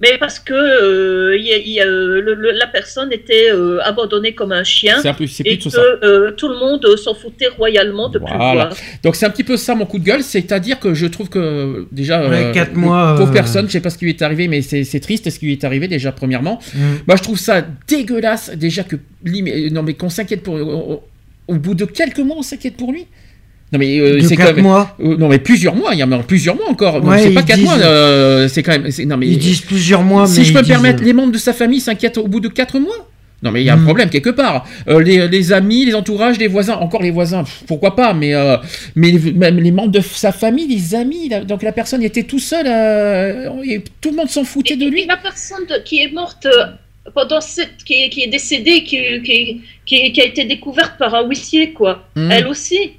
Mais 0.04 0.18
parce 0.18 0.38
que 0.38 0.52
euh, 0.54 1.36
il 1.38 1.44
y 1.46 1.52
a- 1.52 1.56
il 1.56 1.72
y 1.78 1.80
a, 1.80 1.86
euh, 1.86 2.20
le- 2.20 2.34
le- 2.34 2.50
la 2.52 2.66
personne 2.66 3.10
était 3.12 3.48
euh, 3.50 3.78
abandonnée 3.82 4.34
comme 4.34 4.52
un 4.52 4.62
chien 4.64 4.96
C'est 5.00 5.08
un 5.08 5.14
peu- 5.14 5.26
c'est 5.26 5.46
et 5.46 5.56
que 5.58 5.70
ça. 5.70 5.80
euh, 5.80 6.30
tout 6.32 6.48
le 6.48 6.56
monde 6.58 6.84
s'en 6.96 7.14
foutait 7.14 7.48
royalement 7.48 8.08
de 8.10 8.18
plus 8.18 8.30
le 8.32 8.36
Voilà. 8.36 8.64
voir. 8.66 8.76
Donc 9.02 9.16
c'est 9.16 9.24
un 9.26 9.30
petit 9.30 9.44
peu 9.44 9.56
ça 9.56 9.74
mon 9.74 9.86
coup 9.86 9.98
de 9.98 10.04
gueule, 10.04 10.22
c'est-à-dire 10.22 10.78
que 10.78 10.92
je 10.94 11.06
trouve 11.06 11.28
que 11.30 11.86
déjà 11.90 12.28
Ouais, 12.28 12.52
quatre 12.52 12.74
mois, 12.74 13.14
pauvre 13.16 13.30
euh, 13.30 13.32
personne, 13.32 13.66
je 13.66 13.72
sais 13.72 13.80
pas 13.80 13.90
ce 13.90 13.98
qui 13.98 14.04
lui 14.04 14.12
est 14.12 14.22
arrivé, 14.22 14.46
mais 14.48 14.60
c'est 14.62 14.84
c'est 14.84 15.00
triste 15.00 15.30
ce 15.30 15.38
qui 15.38 15.46
lui 15.46 15.52
est 15.52 15.64
arrivé 15.64 15.88
déjà 15.88 16.12
premièrement. 16.12 16.60
Mm. 16.74 16.78
Moi 17.08 17.16
je 17.16 17.22
trouve 17.22 17.38
ça 17.38 17.64
dégueulasse 17.88 18.50
déjà 18.50 18.82
que 18.84 18.96
non 19.72 19.82
mais 19.82 19.94
qu'on 19.94 20.10
s'inquiète 20.10 20.42
pour 20.42 20.54
au, 20.54 21.02
au 21.48 21.54
bout 21.56 21.74
de 21.74 21.86
quelques 21.86 22.18
mois 22.20 22.36
on 22.38 22.42
s'inquiète 22.42 22.76
pour 22.76 22.92
lui. 22.92 23.06
Non 23.74 23.78
mais 23.80 23.98
euh, 23.98 24.20
c'est 24.20 24.36
quatre 24.36 24.50
quand 24.50 24.54
même 24.54 24.64
mois 24.64 24.96
euh, 25.00 25.16
non 25.16 25.28
mais 25.28 25.38
plusieurs 25.40 25.74
mois, 25.74 25.90
il 25.94 25.98
y 25.98 26.02
a 26.02 26.06
plusieurs 26.26 26.54
mois 26.54 26.68
encore. 26.70 27.04
Ouais, 27.04 27.18
c'est 27.24 27.30
pas 27.34 27.42
quatre 27.42 27.56
disent- 27.58 27.66
mois, 27.66 27.78
euh, 27.78 28.46
c'est 28.46 28.62
quand 28.62 28.70
même 28.78 28.88
non 29.06 29.16
mais 29.16 29.26
Ils 29.26 29.38
disent 29.38 29.62
plusieurs 29.62 30.02
mois, 30.02 30.26
si 30.28 30.38
mais 30.40 30.44
je 30.46 30.52
peux 30.52 30.58
me 30.60 30.62
disent- 30.62 30.72
permettre, 30.72 31.02
les 31.02 31.12
membres 31.12 31.32
de 31.32 31.38
sa 31.38 31.52
famille 31.52 31.80
s'inquiètent 31.80 32.18
au 32.18 32.28
bout 32.28 32.38
de 32.40 32.48
4 32.48 32.78
mois? 32.78 33.08
Non, 33.42 33.50
mais 33.50 33.60
il 33.62 33.66
y 33.66 33.70
a 33.70 33.74
un 33.74 33.78
Mm. 33.78 33.84
problème 33.84 34.08
quelque 34.10 34.30
part. 34.30 34.64
Euh, 34.88 35.02
les, 35.02 35.26
les 35.28 35.52
amis, 35.52 35.84
les 35.84 35.94
entourages, 35.94 36.38
les 36.38 36.46
voisins, 36.46 36.76
encore 36.76 37.02
les 37.02 37.10
voisins, 37.10 37.42
pff, 37.44 37.64
pourquoi 37.66 37.94
pas, 37.96 38.14
mais, 38.14 38.32
euh, 38.34 38.56
mais 38.96 39.12
même 39.34 39.58
les 39.58 39.70
membres 39.72 39.90
de 39.92 40.00
sa 40.00 40.30
famille, 40.32 40.66
les 40.68 40.94
amis, 40.94 41.28
la- 41.28 41.44
donc 41.44 41.62
la 41.62 41.72
personne 41.72 42.02
était 42.02 42.22
tout 42.22 42.38
seul, 42.38 42.64
euh, 42.66 43.50
et 43.68 43.82
tout 44.00 44.10
le 44.12 44.16
monde 44.16 44.30
s'en 44.30 44.44
foutait 44.44 44.76
de 44.76 44.86
lui. 44.88 45.02
Et 45.02 45.06
la 45.06 45.18
personne 45.18 45.66
de- 45.68 45.82
qui 45.84 46.00
est 46.00 46.12
morte 46.12 46.46
pendant 47.14 47.40
cette, 47.42 47.84
qui 47.84 48.04
est, 48.04 48.08
qui 48.08 48.22
est 48.22 48.28
décédée, 48.28 48.82
qui, 48.82 48.96
qui, 49.22 49.60
qui, 49.84 50.12
qui 50.12 50.20
a 50.22 50.24
été 50.24 50.44
découverte 50.46 50.94
par 50.98 51.14
un 51.14 51.26
huissier, 51.28 51.72
quoi. 51.72 52.02
Mhm. 52.16 52.30
Elle 52.30 52.46
aussi. 52.46 52.92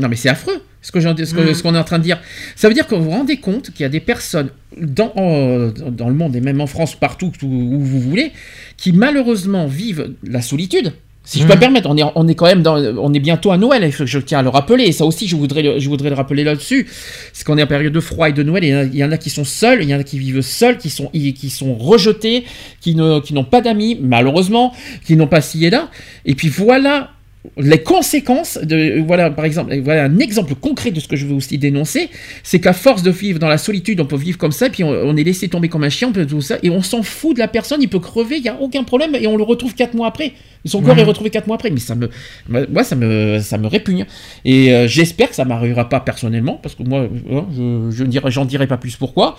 Non, 0.00 0.08
mais 0.08 0.16
c'est 0.16 0.28
affreux 0.28 0.62
ce 0.82 0.96
Mm. 0.98 1.62
qu'on 1.62 1.74
est 1.74 1.78
en 1.78 1.84
train 1.84 1.98
de 1.98 2.04
dire. 2.04 2.20
Ça 2.54 2.68
veut 2.68 2.74
dire 2.74 2.86
que 2.86 2.94
vous 2.94 3.04
vous 3.04 3.10
rendez 3.10 3.38
compte 3.38 3.70
qu'il 3.72 3.80
y 3.80 3.84
a 3.84 3.88
des 3.88 3.98
personnes 3.98 4.50
dans, 4.80 5.12
en- 5.16 5.70
dans 5.90 6.08
le 6.08 6.14
monde 6.14 6.36
et 6.36 6.40
même 6.40 6.60
en 6.60 6.68
France, 6.68 6.94
partout 6.94 7.32
où, 7.42 7.80
vous 7.80 8.00
voulez, 8.00 8.30
qui 8.76 8.92
malheureusement 8.92 9.66
vivent 9.66 10.10
la 10.22 10.42
solitude. 10.42 10.92
Si 11.24 11.40
je 11.40 11.44
peux 11.44 11.54
Mm. 11.54 11.56
me 11.56 11.60
permettre, 11.60 11.90
on 11.90 11.96
est, 11.96 12.04
on 12.14 12.28
est 12.28 12.36
quand 12.36 12.46
même 12.46 12.62
dans, 12.62 12.76
on 12.98 13.12
est 13.12 13.18
bientôt 13.18 13.50
à 13.50 13.58
Noël, 13.58 13.82
et 13.82 13.90
je, 13.90 14.18
tiens 14.20 14.38
à 14.38 14.42
le 14.42 14.48
rappeler, 14.48 14.84
et 14.84 14.92
ça 14.92 15.04
aussi 15.04 15.26
je 15.26 15.34
voudrais 15.34 15.62
le, 15.62 15.80
je 15.80 15.88
voudrais 15.88 16.08
le 16.08 16.14
rappeler 16.14 16.44
là-dessus, 16.44 16.86
c'est 17.32 17.44
qu'on 17.44 17.58
est 17.58 17.64
en 17.64 17.66
période 17.66 17.92
de 17.92 17.98
froid 17.98 18.28
et 18.28 18.32
de 18.32 18.44
Noël, 18.44 18.62
et 18.62 18.68
il 18.92 18.94
y 18.96 19.02
en 19.02 19.10
a- 19.10 19.18
qui 19.18 19.28
sont 19.30 19.44
seuls, 19.44 19.82
il 19.82 19.88
y 19.88 19.94
en 19.94 19.98
a 19.98 20.04
qui 20.04 20.20
vivent 20.20 20.40
seuls, 20.40 20.78
qui 20.78 20.88
sont, 20.88 21.08
qui 21.12 21.50
sont 21.50 21.74
rejetés, 21.74 22.44
qui 22.80 22.94
ne, 22.94 23.18
qui 23.18 23.34
n'ont 23.34 23.42
pas 23.42 23.60
d'amis, 23.60 23.98
malheureusement, 24.00 24.72
qui 25.04 25.16
n'ont 25.16 25.26
pas 25.26 25.40
ci 25.40 25.64
et 25.64 25.70
là, 25.70 25.90
et 26.26 26.36
puis 26.36 26.48
voilà 26.48 27.10
les 27.56 27.82
conséquences 27.82 28.58
de 28.62 29.00
voilà 29.06 29.30
par 29.30 29.44
exemple 29.44 29.76
voilà 29.80 30.04
un 30.04 30.18
exemple 30.18 30.54
concret 30.54 30.90
de 30.90 31.00
ce 31.00 31.08
que 31.08 31.16
je 31.16 31.26
veux 31.26 31.34
aussi 31.34 31.58
dénoncer 31.58 32.08
c'est 32.42 32.60
qu'à 32.60 32.72
force 32.72 33.02
de 33.02 33.10
vivre 33.10 33.38
dans 33.38 33.48
la 33.48 33.58
solitude 33.58 34.00
on 34.00 34.06
peut 34.06 34.16
vivre 34.16 34.38
comme 34.38 34.52
ça 34.52 34.68
puis 34.70 34.84
on, 34.84 34.90
on 34.90 35.16
est 35.16 35.24
laissé 35.24 35.48
tomber 35.48 35.68
comme 35.68 35.84
un 35.84 35.90
chien 35.90 36.08
on 36.08 36.12
peut 36.12 36.26
tout 36.26 36.40
ça 36.40 36.58
et 36.62 36.70
on 36.70 36.82
s'en 36.82 37.02
fout 37.02 37.34
de 37.34 37.40
la 37.40 37.48
personne 37.48 37.82
il 37.82 37.88
peut 37.88 38.00
crever 38.00 38.36
il 38.38 38.44
y 38.44 38.48
a 38.48 38.60
aucun 38.60 38.84
problème 38.84 39.14
et 39.14 39.26
on 39.26 39.36
le 39.36 39.42
retrouve 39.42 39.74
quatre 39.74 39.94
mois 39.94 40.08
après. 40.08 40.32
Son 40.64 40.82
corps 40.82 40.98
est 40.98 41.04
retrouvé 41.04 41.30
quatre 41.30 41.46
mois 41.46 41.56
après 41.56 41.70
mais 41.70 41.78
ça 41.78 41.94
me 41.94 42.10
moi 42.48 42.82
ça 42.82 42.96
me 42.96 43.38
ça 43.40 43.56
me 43.56 43.68
répugne. 43.68 44.04
Et 44.44 44.72
euh, 44.72 44.88
j'espère 44.88 45.28
que 45.28 45.36
ça 45.36 45.44
m'arrivera 45.44 45.88
pas 45.88 46.00
personnellement 46.00 46.58
parce 46.60 46.74
que 46.74 46.82
moi 46.82 47.00
euh, 47.30 47.90
je 47.90 47.96
je 47.96 48.04
dirai 48.04 48.30
dirai 48.46 48.66
pas 48.66 48.76
plus 48.76 48.96
pourquoi 48.96 49.36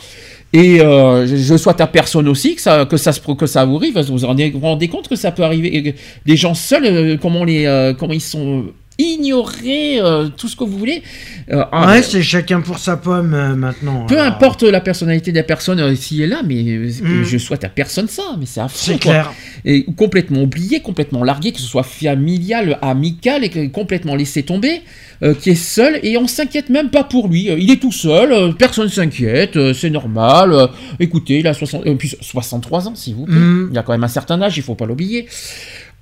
et 0.53 0.81
euh, 0.81 1.27
je, 1.27 1.35
je 1.35 1.57
souhaite 1.57 1.81
à 1.81 1.87
personne 1.87 2.27
aussi 2.27 2.55
que 2.55 2.61
ça, 2.61 2.85
que 2.85 2.97
ça, 2.97 3.11
se, 3.11 3.19
que 3.19 3.45
ça 3.45 3.65
vous 3.65 3.77
arrive. 3.77 3.99
Vous 3.99 4.17
vous 4.17 4.25
rendez, 4.25 4.87
compte 4.87 5.07
que 5.07 5.15
ça 5.15 5.31
peut 5.31 5.43
arriver. 5.43 5.95
Des 6.25 6.35
gens 6.37 6.53
seuls, 6.53 6.85
euh, 6.85 7.17
comment, 7.21 7.43
les, 7.43 7.65
euh, 7.65 7.93
comment 7.93 8.13
ils 8.13 8.21
sont 8.21 8.65
ignorer 8.97 9.99
euh, 10.01 10.27
tout 10.29 10.47
ce 10.47 10.55
que 10.55 10.63
vous 10.63 10.77
voulez. 10.77 11.03
Euh, 11.51 11.63
Ouais, 11.71 12.01
c'est 12.01 12.21
chacun 12.23 12.61
pour 12.61 12.79
sa 12.79 12.97
pomme 12.97 13.33
euh, 13.33 13.55
maintenant. 13.55 14.05
peu 14.05 14.19
Alors, 14.19 14.33
importe 14.35 14.63
la 14.63 14.81
personnalité 14.81 15.31
de 15.31 15.37
la 15.37 15.43
personne 15.43 15.79
euh, 15.79 15.95
s'il 15.95 16.21
est 16.21 16.27
là, 16.27 16.41
mais 16.45 16.63
Mm. 16.63 17.23
je 17.23 17.37
souhaite 17.37 17.63
à 17.63 17.69
personne 17.69 18.07
ça, 18.07 18.23
mais 18.39 18.45
c'est 18.45 18.59
affreux. 18.59 18.93
C'est 18.93 18.97
clair. 18.99 19.31
Et 19.65 19.85
complètement 19.95 20.41
oublié, 20.43 20.81
complètement 20.81 21.23
largué, 21.23 21.51
que 21.51 21.59
ce 21.59 21.65
soit 21.67 21.83
familial, 21.83 22.77
amical, 22.81 23.43
et 23.43 23.69
complètement 23.69 24.15
laissé 24.15 24.43
tomber, 24.43 24.81
euh, 25.23 25.33
qui 25.33 25.51
est 25.51 25.55
seul, 25.55 25.99
et 26.03 26.17
on 26.17 26.27
s'inquiète 26.27 26.69
même 26.69 26.89
pas 26.89 27.03
pour 27.03 27.27
lui. 27.27 27.49
Il 27.57 27.69
est 27.71 27.77
tout 27.81 27.91
seul, 27.91 28.55
personne 28.55 28.89
s'inquiète, 28.89 29.55
euh, 29.57 29.73
c'est 29.73 29.89
normal. 29.89 30.69
écoutez, 30.99 31.39
il 31.39 31.47
a 31.47 31.53
60, 31.53 31.85
euh, 31.85 31.95
puis 31.95 32.13
63 32.21 32.87
ans, 32.87 32.95
s'il 32.95 33.15
vous 33.15 33.25
plaît. 33.25 33.35
Mm. 33.35 33.69
Il 33.71 33.77
a 33.77 33.83
quand 33.83 33.91
même 33.93 34.03
un 34.03 34.07
certain 34.07 34.41
âge, 34.41 34.57
il 34.57 34.63
faut 34.63 34.75
pas 34.75 34.85
l'oublier. 34.85 35.27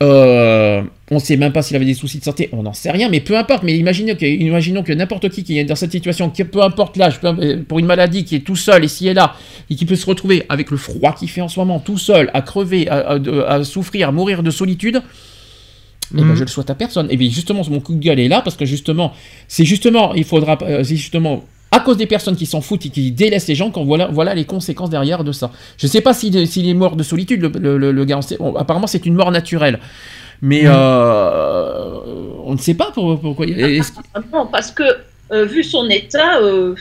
Euh, 0.04 0.82
on 1.10 1.20
sait 1.20 1.38
même 1.38 1.54
pas 1.54 1.62
s'il 1.62 1.76
avait 1.78 1.86
des 1.86 1.94
soucis 1.94 2.20
de 2.20 2.24
santé, 2.26 2.50
on 2.52 2.64
n'en 2.64 2.74
sait 2.74 2.92
rien, 2.92 3.08
mais 3.08 3.22
peu 3.22 3.38
importe. 3.38 3.64
Mais 3.64 3.78
imaginons 3.78 4.16
que, 4.16 4.26
imaginons 4.26 4.84
que 4.84 4.92
n'importe 4.92 5.30
qui 5.30 5.44
qui 5.46 5.58
est 5.58 5.64
dans 5.64 5.76
cette 5.76 5.92
situation, 5.92 6.30
qui, 6.30 6.44
peu 6.44 6.62
importe 6.62 6.98
l'âge, 6.98 7.20
pour 7.68 7.80
une 7.80 7.86
maladie 7.86 8.26
qui 8.26 8.36
est 8.36 8.40
tout 8.42 8.58
seul 8.58 8.84
ici 8.84 9.08
et 9.08 9.14
là, 9.14 9.36
et 9.70 9.76
qui 9.76 9.86
peut 9.86 9.96
se 9.96 10.06
retrouver 10.06 10.44
avec 10.50 10.70
le 10.70 10.78
froid 10.78 11.14
qu'il 11.14 11.30
fait 11.30 11.42
en 11.42 11.48
ce 11.48 11.60
moment, 11.60 11.80
tout 11.80 11.98
seul, 11.98 12.30
à 12.34 12.42
crever, 12.42 12.90
à, 12.90 13.12
à- 13.12 13.20
de- 13.20 13.42
à 13.48 13.64
souffrir, 13.64 14.10
à 14.10 14.12
mourir 14.12 14.44
de 14.44 14.52
solitude. 14.52 15.02
eh 16.14 16.18
ben, 16.18 16.24
Mhm. 16.26 16.36
je 16.36 16.42
le 16.42 16.48
souhaite 16.48 16.70
à 16.70 16.76
personne. 16.76 17.08
Et 17.10 17.18
bien 17.18 17.30
justement, 17.32 17.64
mon 17.70 17.80
coup 17.80 17.96
de 17.96 18.00
gueule 18.00 18.20
est 18.20 18.28
là 18.28 18.42
parce 18.42 18.56
que 18.56 18.64
justement, 18.66 19.12
c'est 19.48 19.66
justement, 19.66 20.14
il 20.14 20.24
faudra, 20.24 20.56
euh, 20.62 20.84
c'est 20.84 20.98
justement 20.98 21.44
à 21.76 21.80
cause 21.82 21.98
des 21.98 22.06
personnes 22.08 22.36
qui 22.36 22.46
s'en 22.46 22.62
foutent 22.62 22.86
et 22.86 22.90
qui 22.90 23.12
délaissent 23.12 23.48
les 23.48 23.56
gens, 23.56 23.70
quand 23.72 23.84
voilà, 23.84 24.08
voilà 24.08 24.34
les 24.34 24.46
conséquences 24.46 24.90
derrière 24.90 25.24
de 25.24 25.32
ça. 25.32 25.52
Je 25.78 25.88
sais 25.88 26.02
pas 26.02 26.14
s'il 26.14 26.48
s'il 26.48 26.68
est 26.70 26.74
mort 26.74 26.96
de 26.96 27.04
solitude, 27.04 27.42
le, 27.42 27.50
le- 27.66 27.78
le- 27.78 27.92
le 27.92 28.06
gars. 28.06 28.20
apparemment, 28.58 28.88
c'est 28.88 29.06
une 29.06 29.16
mort 29.16 29.32
naturelle. 29.32 29.80
Mais 30.42 30.64
Mhm. 30.64 30.72
euh, 30.74 32.00
on 32.44 32.54
ne 32.54 32.58
sait 32.58 32.74
pas 32.76 32.92
pour- 32.92 33.20
pourquoi. 33.20 33.46
est-ce 33.48 33.92
qu'il- 33.92 34.02
Ah 34.14 34.22
Non, 34.34 34.48
parce 34.48 34.72
que 34.72 34.84
euh, 35.32 35.46
vu 35.46 35.64
son 35.64 35.90
état, 35.90 36.40
euh, 36.42 36.76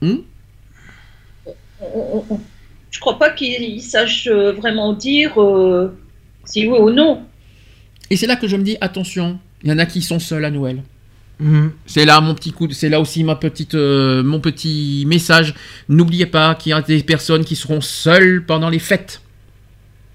Hmm? 0.00 0.18
on- 1.46 1.52
on- 2.16 2.24
on- 2.30 2.40
je 2.90 2.98
crois 3.00 3.18
pas 3.18 3.30
qu'il 3.30 3.80
sache 3.82 4.28
vraiment 4.28 4.92
dire 4.92 5.40
euh, 5.40 5.96
si 6.44 6.66
oui 6.66 6.78
ou 6.78 6.90
non. 6.90 7.22
Et 8.10 8.16
c'est 8.16 8.26
là 8.26 8.36
que 8.36 8.46
je 8.48 8.56
me 8.56 8.62
dis 8.62 8.76
attention, 8.80 9.38
il 9.62 9.70
y 9.70 9.72
en 9.72 9.78
a 9.78 9.86
qui 9.86 10.02
sont 10.02 10.18
seuls 10.18 10.44
à 10.44 10.50
Noël. 10.50 10.82
Mm. 11.42 11.70
C'est 11.86 12.04
là 12.04 12.20
mon 12.20 12.34
petit 12.34 12.52
coup, 12.52 12.68
c'est 12.70 12.88
là 12.88 13.00
aussi 13.00 13.24
ma 13.24 13.36
petite, 13.36 13.74
euh, 13.74 14.22
mon 14.22 14.40
petit 14.40 15.04
message. 15.06 15.54
N'oubliez 15.88 16.26
pas 16.26 16.54
qu'il 16.54 16.70
y 16.70 16.72
a 16.72 16.80
des 16.80 17.02
personnes 17.02 17.44
qui 17.44 17.56
seront 17.56 17.80
seules 17.80 18.44
pendant 18.46 18.70
les 18.70 18.78
fêtes. 18.78 19.20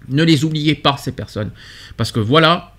Ne 0.10 0.24
les 0.24 0.46
oubliez 0.46 0.76
pas 0.76 0.96
ces 0.98 1.12
personnes, 1.12 1.52
parce 1.98 2.12
que 2.14 2.20
voilà 2.22 2.72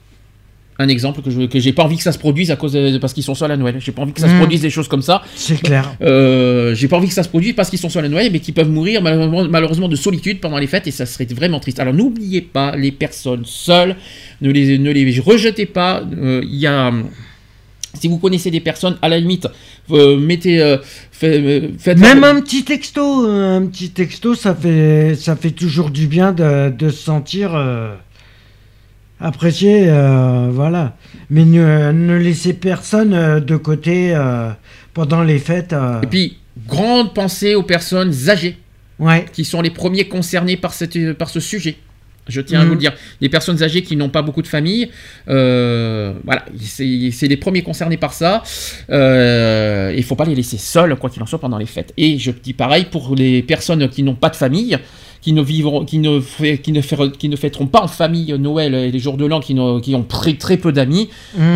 un 0.80 0.86
exemple 0.86 1.22
que 1.22 1.30
je 1.30 1.42
que 1.46 1.58
j'ai 1.58 1.72
pas 1.72 1.82
envie 1.82 1.96
que 1.96 2.04
ça 2.04 2.12
se 2.12 2.20
produise 2.20 2.52
à 2.52 2.56
cause 2.56 2.72
de, 2.72 2.98
parce 2.98 3.12
qu'ils 3.12 3.24
sont 3.24 3.34
seuls 3.34 3.50
à 3.50 3.56
Noël. 3.56 3.76
J'ai 3.80 3.90
pas 3.90 4.02
envie 4.02 4.12
que 4.12 4.20
ça 4.20 4.28
se 4.28 4.34
Mm. 4.34 4.38
produise 4.38 4.60
des 4.60 4.70
choses 4.70 4.86
comme 4.86 5.02
ça. 5.02 5.22
C'est 5.34 5.60
clair. 5.60 5.92
Euh, 6.02 6.72
j'ai 6.76 6.86
pas 6.86 6.96
envie 6.96 7.08
que 7.08 7.14
ça 7.14 7.24
se 7.24 7.28
produise 7.28 7.54
parce 7.54 7.68
qu'ils 7.68 7.80
sont 7.80 7.88
seuls 7.90 8.04
à 8.04 8.08
Noël, 8.08 8.30
mais 8.32 8.38
qu'ils 8.38 8.54
peuvent 8.54 8.70
mourir 8.70 9.02
malheureusement, 9.02 9.44
malheureusement 9.48 9.88
de 9.88 9.96
solitude 9.96 10.38
pendant 10.40 10.56
les 10.58 10.68
fêtes 10.68 10.86
et 10.86 10.92
ça 10.92 11.04
serait 11.04 11.26
vraiment 11.26 11.58
triste. 11.58 11.80
Alors 11.80 11.94
n'oubliez 11.94 12.42
pas 12.42 12.76
les 12.76 12.92
personnes 12.92 13.42
seules, 13.44 13.96
ne 14.40 14.52
les, 14.52 14.78
ne 14.78 14.92
les 14.92 15.18
rejetez 15.18 15.66
pas. 15.66 16.02
Euh, 16.16 16.42
Il 16.44 16.54
y 16.56 16.68
a, 16.68 16.92
si 17.94 18.08
vous 18.08 18.18
connaissez 18.18 18.50
des 18.50 18.60
personnes, 18.60 18.96
à 19.02 19.08
la 19.08 19.18
limite, 19.18 19.48
euh, 19.90 20.16
mettez, 20.18 20.60
euh, 20.60 20.76
fait- 21.10 21.40
euh, 21.40 21.68
faites 21.78 21.98
Même 21.98 22.22
un 22.24 22.40
petit 22.40 22.64
texto, 22.64 23.26
un 23.26 23.64
petit 23.66 23.90
texto, 23.90 24.34
ça 24.34 24.54
fait, 24.54 25.14
ça 25.14 25.36
fait 25.36 25.50
toujours 25.52 25.90
du 25.90 26.06
bien 26.06 26.32
de, 26.32 26.70
de 26.70 26.90
se 26.90 27.02
sentir 27.02 27.54
apprécié, 29.20 29.86
voilà. 30.50 30.96
Mais 31.30 31.44
ne, 31.44 31.92
ne 31.92 32.16
laissez 32.16 32.52
personne 32.54 33.40
de 33.40 33.56
côté 33.56 34.16
pendant 34.94 35.22
les 35.22 35.38
fêtes. 35.38 35.74
Et 36.02 36.06
puis, 36.06 36.38
grande 36.66 37.14
pensée 37.14 37.54
aux 37.54 37.62
personnes 37.62 38.12
âgées, 38.28 38.58
Ouais. 38.98 39.26
qui 39.32 39.44
sont 39.44 39.60
les 39.62 39.70
premiers 39.70 40.08
concernés 40.08 40.56
par, 40.56 40.74
cette, 40.74 41.12
par 41.14 41.30
ce 41.30 41.38
sujet. 41.40 41.76
Je 42.28 42.40
tiens 42.40 42.60
à 42.60 42.62
Mhm. 42.62 42.68
vous 42.68 42.74
le 42.74 42.80
dire. 42.80 42.92
Les 43.20 43.28
personnes 43.28 43.62
âgées 43.62 43.82
qui 43.82 43.96
n'ont 43.96 44.08
pas 44.10 44.22
beaucoup 44.22 44.42
de 44.42 44.46
famille, 44.46 44.90
euh, 45.28 46.12
voilà, 46.24 46.44
c'est 46.60 47.10
c'est 47.10 47.26
les 47.28 47.36
premiers 47.36 47.62
concernés 47.62 47.96
par 47.96 48.12
ça. 48.12 48.42
Euh, 48.90 49.92
Il 49.94 49.98
ne 49.98 50.02
faut 50.02 50.16
pas 50.16 50.24
les 50.24 50.34
laisser 50.34 50.58
seuls, 50.58 50.94
quoi 50.96 51.10
qu'il 51.10 51.22
en 51.22 51.26
soit, 51.26 51.40
pendant 51.40 51.58
les 51.58 51.66
fêtes. 51.66 51.92
Et 51.96 52.18
je 52.18 52.30
dis 52.30 52.52
pareil 52.52 52.86
pour 52.90 53.14
les 53.16 53.42
personnes 53.42 53.88
qui 53.88 54.02
n'ont 54.02 54.14
pas 54.14 54.28
de 54.30 54.36
famille, 54.36 54.76
qui 55.20 55.32
ne 55.32 55.42
vivront, 55.42 55.84
qui 55.84 55.98
ne, 55.98 56.20
qui 56.56 56.72
ne, 56.72 56.80
fait- 56.80 57.16
qui 57.18 57.28
ne 57.28 57.36
fêteront 57.36 57.66
pas 57.66 57.82
en 57.82 57.88
famille 57.88 58.32
Noël 58.38 58.74
et 58.74 58.90
les 58.90 58.98
jours 58.98 59.16
de 59.16 59.26
l'an, 59.26 59.40
qui, 59.40 59.56
qui 59.82 59.94
ont 59.94 60.02
très, 60.04 60.34
très 60.34 60.56
peu 60.56 60.70
d'amis. 60.72 61.08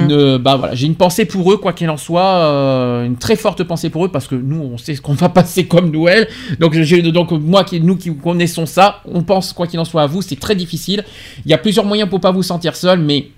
Ne- 0.09 0.37
bah 0.39 0.57
voilà, 0.57 0.75
j'ai 0.75 0.87
une 0.87 0.97
pensée 0.97 1.25
pour 1.25 1.53
eux, 1.53 1.57
quoi 1.59 1.73
qu'il 1.73 1.89
en 1.91 1.97
soit, 1.97 2.25
euh, 2.25 3.07
une 3.07 3.17
très 3.17 3.37
forte 3.37 3.63
pensée 3.65 3.89
pour 3.91 4.05
eux, 4.05 4.09
parce 4.09 4.27
que 4.27 4.35
nous, 4.35 4.61
on 4.61 4.79
sait 4.79 4.95
ce 4.95 5.01
qu'on 5.01 5.15
va 5.15 5.29
passer 5.31 5.67
comme 5.67 5.91
Noël. 5.91 6.29
Donc, 6.59 6.77
donc 6.77 7.31
moi, 7.33 7.65
qui, 7.65 7.81
nous 7.81 7.97
qui 7.97 8.15
connaissons 8.17 8.67
ça, 8.67 9.01
on 9.07 9.23
pense, 9.23 9.53
quoi 9.53 9.67
qu'il 9.67 9.79
en 9.81 9.85
soit, 9.85 10.03
à 10.03 10.07
vous, 10.07 10.23
c'est 10.23 10.39
très 10.41 10.55
difficile. 10.57 11.05
Il 11.45 11.51
y 11.51 11.55
a 11.55 11.59
plusieurs 11.59 11.85
moyens 11.87 12.09
pour 12.11 12.21
pas 12.21 12.33
vous 12.33 12.43
sentir 12.43 12.75
seul, 12.77 12.99
mais 13.01 13.29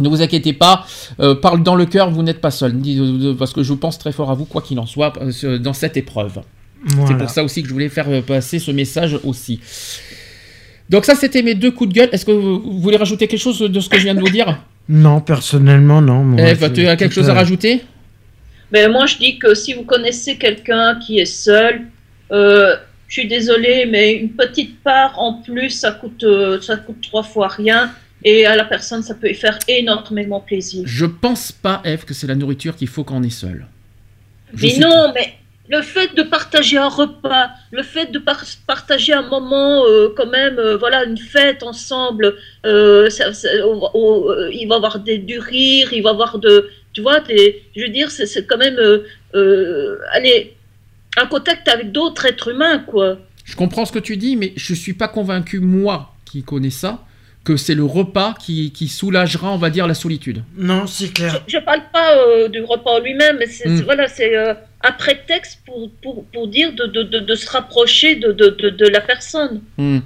ne 0.00 0.08
vous 0.08 0.22
inquiétez 0.22 0.52
pas, 0.54 0.84
euh, 1.20 1.34
parle 1.36 1.62
dans 1.62 1.76
le 1.76 1.86
cœur, 1.86 2.10
vous 2.10 2.22
n'êtes 2.22 2.40
pas 2.40 2.50
seul, 2.50 2.74
euh, 2.84 3.34
parce 3.38 3.52
que 3.52 3.62
je 3.62 3.74
pense 3.74 3.98
très 3.98 4.10
fort 4.10 4.30
à 4.30 4.34
vous, 4.34 4.44
quoi 4.44 4.60
qu'il 4.62 4.78
en 4.80 4.86
soit, 4.86 5.12
dans 5.60 5.72
cette 5.72 5.96
épreuve. 5.96 6.40
C'est 7.06 7.16
pour 7.16 7.30
ça 7.30 7.44
aussi 7.44 7.62
que 7.62 7.68
je 7.68 7.72
voulais 7.72 7.88
faire 7.88 8.08
euh, 8.08 8.20
passer 8.20 8.58
ce 8.58 8.70
message 8.70 9.18
aussi. 9.24 9.60
Donc 10.90 11.04
ça, 11.04 11.14
c'était 11.14 11.42
mes 11.42 11.54
deux 11.54 11.70
coups 11.70 11.90
de 11.90 11.94
gueule. 11.94 12.08
Est-ce 12.12 12.26
que 12.26 12.32
vous, 12.32 12.80
voulez 12.80 12.96
rajouter 12.96 13.26
quelque 13.26 13.40
chose 13.40 13.58
de 13.58 13.80
ce 13.80 13.88
que 13.88 13.98
je 13.98 14.04
viens 14.04 14.14
de 14.14 14.20
vous 14.20 14.28
dire? 14.28 14.58
Non, 14.88 15.20
personnellement, 15.20 16.02
non. 16.02 16.22
moi, 16.24 16.42
Eve, 16.42 16.72
tu 16.72 16.86
as 16.86 16.96
quelque 16.96 17.14
chose 17.14 17.30
à 17.30 17.34
rajouter? 17.34 17.82
Mais 18.70 18.88
moi, 18.88 19.06
je 19.06 19.16
dis 19.16 19.38
que 19.38 19.54
si 19.54 19.72
vous 19.72 19.84
connaissez 19.84 20.36
quelqu'un 20.36 20.98
qui 20.98 21.18
est 21.18 21.24
seul, 21.24 21.82
euh, 22.32 22.76
je 23.08 23.20
suis 23.20 23.28
désolée, 23.28 23.86
mais 23.86 24.12
une 24.12 24.30
petite 24.30 24.82
part 24.82 25.18
en 25.18 25.34
plus, 25.34 25.70
ça 25.70 25.92
coûte, 25.92 26.24
euh, 26.24 26.60
ça 26.60 26.76
coûte 26.76 27.00
trois 27.00 27.22
fois 27.22 27.48
rien. 27.48 27.92
Et 28.24 28.46
à 28.46 28.56
la 28.56 28.64
personne, 28.64 29.02
ça 29.02 29.14
peut 29.14 29.28
lui 29.28 29.34
faire 29.34 29.58
énormément 29.68 30.40
plaisir. 30.40 30.82
Je 30.86 31.04
pense 31.06 31.52
pas, 31.52 31.82
Eve, 31.84 32.04
que 32.04 32.14
c'est 32.14 32.26
la 32.26 32.34
nourriture 32.34 32.74
qu'il 32.74 32.88
faut 32.88 33.04
quand 33.04 33.16
on 33.16 33.22
est 33.22 33.30
seul. 33.30 33.66
Je 34.54 34.66
Mais 34.66 34.78
non, 34.78 35.12
mais 35.14 35.34
le 35.68 35.80
fait 35.82 36.14
de 36.14 36.22
partager 36.22 36.76
un 36.76 36.88
repas, 36.88 37.48
le 37.72 37.82
fait 37.82 38.12
de 38.12 38.18
par- 38.18 38.44
partager 38.66 39.12
un 39.14 39.22
moment, 39.22 39.84
euh, 39.86 40.08
quand 40.16 40.26
même, 40.26 40.58
euh, 40.58 40.76
voilà, 40.76 41.04
une 41.04 41.16
fête 41.16 41.62
ensemble, 41.62 42.34
euh, 42.66 43.08
ça- 43.10 43.30
il 43.30 44.66
va 44.68 44.74
y 44.74 44.76
avoir 44.76 44.98
des, 44.98 45.18
du 45.18 45.38
rire, 45.38 45.92
il 45.92 46.02
va 46.02 46.10
y 46.10 46.12
avoir 46.12 46.38
de, 46.38 46.68
tu 46.92 47.00
vois, 47.00 47.20
des, 47.20 47.62
je 47.74 47.82
veux 47.82 47.88
dire, 47.88 48.10
c'est 48.10 48.46
quand 48.46 48.58
même, 48.58 48.78
allez, 50.12 50.54
un 51.16 51.26
contact 51.26 51.68
avec 51.68 51.92
d'autres 51.92 52.26
êtres 52.26 52.48
humains, 52.48 52.78
quoi. 52.80 53.18
Je 53.44 53.56
comprends 53.56 53.84
ce 53.84 53.92
que 53.92 53.98
tu 53.98 54.16
dis, 54.16 54.36
mais 54.36 54.52
je 54.56 54.74
suis 54.74 54.94
pas 54.94 55.08
convaincu, 55.08 55.60
moi, 55.60 56.12
qui 56.24 56.42
connais 56.42 56.70
ça, 56.70 57.04
que 57.44 57.56
c'est 57.58 57.74
le 57.74 57.84
repas 57.84 58.34
qui, 58.40 58.72
qui 58.72 58.88
soulagera, 58.88 59.52
on 59.52 59.58
va 59.58 59.68
dire, 59.70 59.86
la 59.86 59.94
solitude. 59.94 60.42
Non, 60.56 60.86
c'est 60.86 61.12
clair. 61.12 61.42
Je 61.46 61.58
parle 61.58 61.82
pas 61.92 62.16
euh, 62.16 62.48
du 62.48 62.62
repas 62.62 62.92
en 62.92 63.00
lui-même, 63.00 63.36
mais 63.38 63.46
c'est 63.46 63.68
Mm. 63.68 63.76
c'est- 63.76 63.82
voilà, 63.84 64.08
c'est 64.08 64.34
euh, 64.36 64.54
un 64.82 64.92
prétexte 64.92 65.60
pour, 65.66 65.90
pour, 66.02 66.24
pour 66.26 66.48
dire 66.48 66.72
de, 66.72 66.86
de, 66.86 67.02
de, 67.02 67.18
de 67.20 67.34
se 67.34 67.48
rapprocher 67.50 68.16
de, 68.16 68.32
de, 68.32 68.48
de, 68.48 68.70
de 68.70 68.86
la 68.86 69.00
personne. 69.00 69.60
Hmm. 69.76 69.98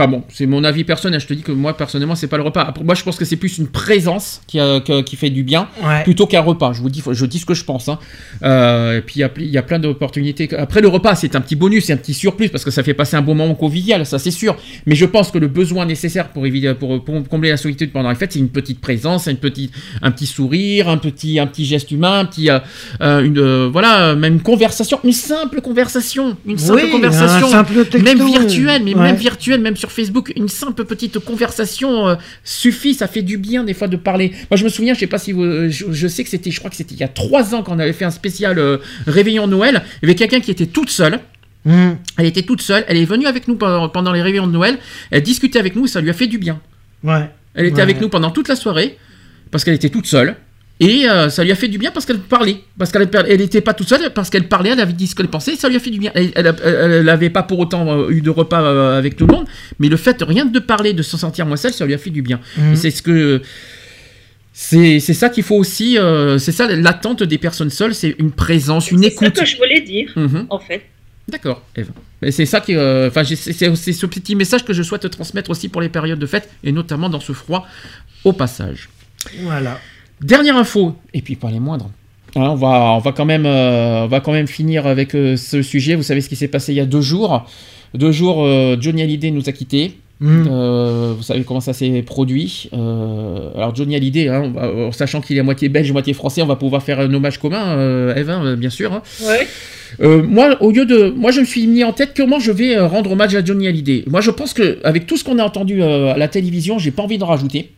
Enfin 0.00 0.08
bon, 0.10 0.22
c'est 0.30 0.46
mon 0.46 0.64
avis 0.64 0.84
personnel. 0.84 1.20
Je 1.20 1.26
te 1.26 1.34
dis 1.34 1.42
que 1.42 1.52
moi 1.52 1.76
personnellement, 1.76 2.14
c'est 2.14 2.26
pas 2.26 2.38
le 2.38 2.42
repas. 2.42 2.72
Moi, 2.82 2.94
je 2.94 3.02
pense 3.02 3.16
que 3.16 3.26
c'est 3.26 3.36
plus 3.36 3.58
une 3.58 3.66
présence 3.66 4.40
qui, 4.46 4.58
a- 4.58 4.80
que- 4.80 5.02
qui 5.02 5.14
fait 5.16 5.28
du 5.28 5.42
bien, 5.42 5.68
Ouais. 5.84 6.02
plutôt 6.04 6.26
qu'un 6.26 6.40
repas. 6.40 6.72
Je 6.72 6.80
vous 6.80 6.88
dis, 6.88 7.02
je 7.10 7.26
dis 7.26 7.38
ce 7.38 7.44
que 7.44 7.52
je 7.52 7.64
pense. 7.64 7.88
hein. 7.90 7.98
Euh, 8.42 8.96
et 8.98 9.00
puis 9.02 9.16
il 9.16 9.20
y 9.20 9.24
a, 9.24 9.30
il 9.36 9.50
y 9.50 9.58
a 9.58 9.62
plein 9.62 9.78
d'opportunités. 9.78 10.48
Après 10.56 10.80
le 10.80 10.88
repas, 10.88 11.14
c'est 11.16 11.36
un 11.36 11.40
petit 11.42 11.54
bonus, 11.56 11.84
c'est 11.86 11.92
un 11.92 11.98
petit 11.98 12.14
surplus 12.14 12.48
parce 12.48 12.64
que 12.64 12.70
ça 12.70 12.82
fait 12.82 12.94
passer 12.94 13.16
un 13.16 13.22
bon 13.22 13.34
moment 13.34 13.54
convivial, 13.54 14.06
ça 14.06 14.18
c'est 14.18 14.30
sûr. 14.30 14.56
Mais 14.86 14.94
je 14.94 15.04
pense 15.04 15.30
que 15.30 15.36
le 15.38 15.48
besoin 15.48 15.84
nécessaire 15.84 16.28
pour 16.28 16.46
éviter, 16.46 16.72
pour, 16.72 17.04
pour 17.04 17.28
combler 17.28 17.50
la 17.50 17.58
solitude 17.58 17.92
pendant 17.92 18.08
les 18.08 18.14
fêtes, 18.16 18.32
c'est 18.32 18.38
une 18.38 18.48
petite 18.48 18.80
présence, 18.80 19.26
une 19.26 19.36
petite, 19.36 19.72
un 20.00 20.10
petit 20.10 20.26
sourire, 20.26 20.88
un 20.88 20.96
petit, 20.96 21.38
un 21.38 21.46
petit 21.46 21.66
geste 21.66 21.90
humain, 21.90 22.20
un 22.20 22.24
petit, 22.24 22.48
euh, 22.48 22.58
euh, 23.02 23.22
une, 23.22 23.38
euh, 23.38 23.68
voilà, 23.70 24.14
même 24.14 24.34
une 24.34 24.40
conversation, 24.42 24.98
une 25.04 25.12
simple 25.12 25.60
conversation, 25.60 26.36
une 26.46 26.56
simple 26.58 26.80
Oui, 26.84 26.90
conversation, 26.90 27.46
un 27.48 27.50
simple 27.50 27.84
texto, 27.84 27.98
même 28.02 28.24
virtuelle, 28.26 28.82
mais 28.84 28.94
ouais. 28.94 29.02
même 29.02 29.16
virtuelle, 29.16 29.60
même 29.60 29.76
sur 29.76 29.89
Facebook, 29.90 30.32
une 30.36 30.48
simple 30.48 30.84
petite 30.84 31.18
conversation 31.18 32.08
euh, 32.08 32.14
suffit, 32.44 32.94
ça 32.94 33.06
fait 33.06 33.22
du 33.22 33.36
bien 33.38 33.64
des 33.64 33.74
fois 33.74 33.88
de 33.88 33.96
parler. 33.96 34.32
Moi 34.50 34.56
je 34.56 34.64
me 34.64 34.68
souviens, 34.68 34.94
je 34.94 35.00
sais 35.00 35.06
pas 35.06 35.18
si 35.18 35.32
vous, 35.32 35.42
euh, 35.44 35.68
je, 35.70 35.86
je 35.90 36.08
sais 36.08 36.24
que 36.24 36.30
c'était, 36.30 36.50
je 36.50 36.58
crois 36.58 36.70
que 36.70 36.76
c'était 36.76 36.94
il 36.94 37.00
y 37.00 37.04
a 37.04 37.08
trois 37.08 37.54
ans 37.54 37.62
qu'on 37.62 37.78
avait 37.78 37.92
fait 37.92 38.04
un 38.04 38.10
spécial 38.10 38.58
euh, 38.58 38.78
réveillon 39.06 39.46
Noël, 39.46 39.82
il 40.02 40.06
y 40.06 40.10
avait 40.10 40.14
quelqu'un 40.16 40.40
qui 40.40 40.50
était 40.50 40.66
toute 40.66 40.90
seule. 40.90 41.20
Hmm. 41.64 41.90
Elle 42.16 42.24
était 42.26 42.42
toute 42.42 42.62
seule, 42.62 42.84
elle 42.88 42.96
est 42.96 43.04
venue 43.04 43.26
avec 43.26 43.46
nous 43.46 43.56
pendant, 43.56 43.88
pendant 43.90 44.12
les 44.12 44.22
réveillons 44.22 44.46
de 44.46 44.52
Noël, 44.52 44.78
elle 45.10 45.22
discutait 45.22 45.58
avec 45.58 45.76
nous 45.76 45.84
et 45.84 45.88
ça 45.88 46.00
lui 46.00 46.08
a 46.08 46.14
fait 46.14 46.26
du 46.26 46.38
bien. 46.38 46.58
Ouais. 47.04 47.28
Elle 47.54 47.66
était 47.66 47.76
Ouais. 47.76 47.82
avec 47.82 48.00
nous 48.00 48.08
pendant 48.08 48.30
toute 48.30 48.48
la 48.48 48.56
soirée, 48.56 48.96
parce 49.50 49.64
qu'elle 49.64 49.74
était 49.74 49.90
toute 49.90 50.06
seule. 50.06 50.36
Et 50.82 51.06
euh, 51.08 51.28
ça 51.28 51.44
lui 51.44 51.52
a 51.52 51.54
fait 51.54 51.68
du 51.68 51.76
bien 51.76 51.90
parce 51.90 52.06
qu'elle 52.06 52.18
parlait. 52.20 52.56
Parce 52.78 52.90
qu'elle 52.90 53.06
elle 53.28 53.40
était 53.42 53.60
pas 53.60 53.74
toute 53.74 53.88
seule, 53.88 54.10
parce 54.14 54.30
qu'elle 54.30 54.48
parlait, 54.48 54.70
elle 54.70 54.80
avait 54.80 54.94
dit 54.94 55.06
ce 55.06 55.14
qu'elle 55.14 55.28
pensait, 55.28 55.54
ça 55.54 55.68
lui 55.68 55.76
a 55.76 55.78
fait 55.78 55.90
du 55.90 55.98
bien. 55.98 56.10
Elle- 56.14 56.32
n'avait 57.04 57.28
pas 57.28 57.42
pour 57.42 57.58
autant 57.58 57.86
euh, 57.90 58.08
eu 58.10 58.22
de 58.22 58.30
repas 58.30 58.62
euh, 58.62 58.96
avec 58.98 59.14
tout 59.16 59.26
le 59.26 59.34
monde, 59.34 59.46
mais 59.78 59.88
le 59.88 59.98
fait 59.98 60.16
rien 60.22 60.46
de 60.46 60.58
parler, 60.58 60.94
de 60.94 61.02
se 61.02 61.18
sentir 61.18 61.44
moins 61.44 61.58
seule, 61.58 61.74
ça 61.74 61.84
lui 61.84 61.92
a 61.92 61.98
fait 61.98 62.08
du 62.10 62.22
bien. 62.22 62.40
Et 62.72 62.76
c'est 62.76 62.90
ce 62.90 63.02
que. 63.02 63.42
C'est 64.52 65.00
c'est 65.00 65.14
ça 65.14 65.28
qu'il 65.28 65.42
faut 65.44 65.54
aussi, 65.56 65.96
euh, 65.96 66.38
c'est 66.38 66.52
ça 66.52 66.66
l'attente 66.66 67.22
des 67.22 67.38
personnes 67.38 67.70
seules, 67.70 67.94
c'est 67.94 68.16
une 68.18 68.30
présence, 68.32 68.90
une 68.90 69.02
C'est 69.04 69.10
ça 69.10 69.26
écoute. 69.26 69.38
que 69.40 69.44
je 69.46 69.56
voulais 69.56 69.80
dire, 69.80 70.10
Mhm. 70.16 70.46
en 70.50 70.58
fait. 70.58 70.82
D'accord, 71.28 71.62
Eve. 71.76 71.90
Mais 72.20 72.30
c'est 72.32 72.46
ça 72.46 72.60
qui, 72.60 72.74
euh, 72.74 73.08
enfin, 73.08 73.22
c'est 73.24 73.92
ce 73.92 74.06
petit 74.06 74.34
message 74.34 74.64
que 74.64 74.72
je 74.72 74.82
souhaite 74.82 75.08
transmettre 75.08 75.50
aussi 75.50 75.68
pour 75.68 75.80
les 75.80 75.88
périodes 75.88 76.18
de 76.18 76.26
fête 76.26 76.50
et 76.64 76.72
notamment 76.72 77.08
dans 77.08 77.20
ce 77.20 77.32
froid 77.32 77.66
au 78.24 78.32
passage. 78.32 78.88
Voilà. 79.42 79.78
Dernière 80.22 80.56
info, 80.56 80.94
et 81.14 81.22
puis 81.22 81.36
pas 81.36 81.50
les 81.50 81.60
moindres. 81.60 81.90
Hein, 82.36 82.42
on, 82.50 82.54
va, 82.54 82.92
on, 82.94 82.98
va 82.98 83.12
quand 83.12 83.24
même, 83.24 83.46
euh, 83.46 84.04
on 84.04 84.06
va 84.06 84.20
quand 84.20 84.32
même 84.32 84.46
finir 84.46 84.86
avec 84.86 85.14
euh, 85.14 85.36
ce 85.36 85.62
sujet. 85.62 85.94
Vous 85.94 86.02
savez 86.02 86.20
ce 86.20 86.28
qui 86.28 86.36
s'est 86.36 86.48
passé 86.48 86.72
il 86.72 86.76
y 86.76 86.80
a 86.80 86.86
deux 86.86 87.00
jours. 87.00 87.46
Deux 87.94 88.12
jours, 88.12 88.44
euh, 88.44 88.76
Johnny 88.80 89.02
Hallyday 89.02 89.30
nous 89.32 89.48
a 89.48 89.52
quittés. 89.52 89.94
Mm. 90.20 90.44
Euh, 90.50 91.14
vous 91.16 91.22
savez 91.22 91.42
comment 91.44 91.60
ça 91.60 91.72
s'est 91.72 92.02
produit. 92.02 92.68
Euh, 92.74 93.50
alors 93.56 93.74
Johnny 93.74 93.96
Hallyday, 93.96 94.28
hein, 94.28 94.52
va- 94.54 94.70
en 94.72 94.92
sachant 94.92 95.20
qu'il 95.22 95.36
est 95.38 95.40
à 95.40 95.42
moitié 95.42 95.68
belge, 95.70 95.90
moitié 95.90 96.12
français, 96.12 96.42
on 96.42 96.46
va 96.46 96.56
pouvoir 96.56 96.82
faire 96.82 97.00
un 97.00 97.12
hommage 97.12 97.38
commun, 97.38 97.76
euh, 97.78 98.14
Eve, 98.14 98.28
hein, 98.30 98.54
bien 98.56 98.70
sûr. 98.70 98.92
hein. 98.92 99.02
Ouais. 99.26 99.46
Euh, 100.02 100.22
moi, 100.22 100.56
au 100.62 100.70
lieu 100.70 100.84
de, 100.86 101.08
moi, 101.16 101.30
je 101.32 101.40
me 101.40 101.44
suis 101.46 101.66
mis 101.66 101.82
en 101.82 101.92
tête 101.92 102.12
comment 102.16 102.38
je 102.38 102.52
vais 102.52 102.78
rendre 102.78 103.10
hommage 103.12 103.34
à 103.34 103.44
Johnny 103.44 103.66
Hallyday. 103.66 104.04
Moi, 104.08 104.20
je 104.20 104.30
pense 104.30 104.52
que 104.52 104.78
avec 104.84 105.06
tout 105.06 105.16
ce 105.16 105.24
qu'on 105.24 105.38
a 105.38 105.42
entendu 105.42 105.82
euh, 105.82 106.12
à 106.12 106.18
la 106.18 106.28
télévision, 106.28 106.78
j'ai 106.78 106.90
pas 106.92 107.02
envie 107.02 107.18
d'en 107.18 107.26
rajouter. 107.26 107.70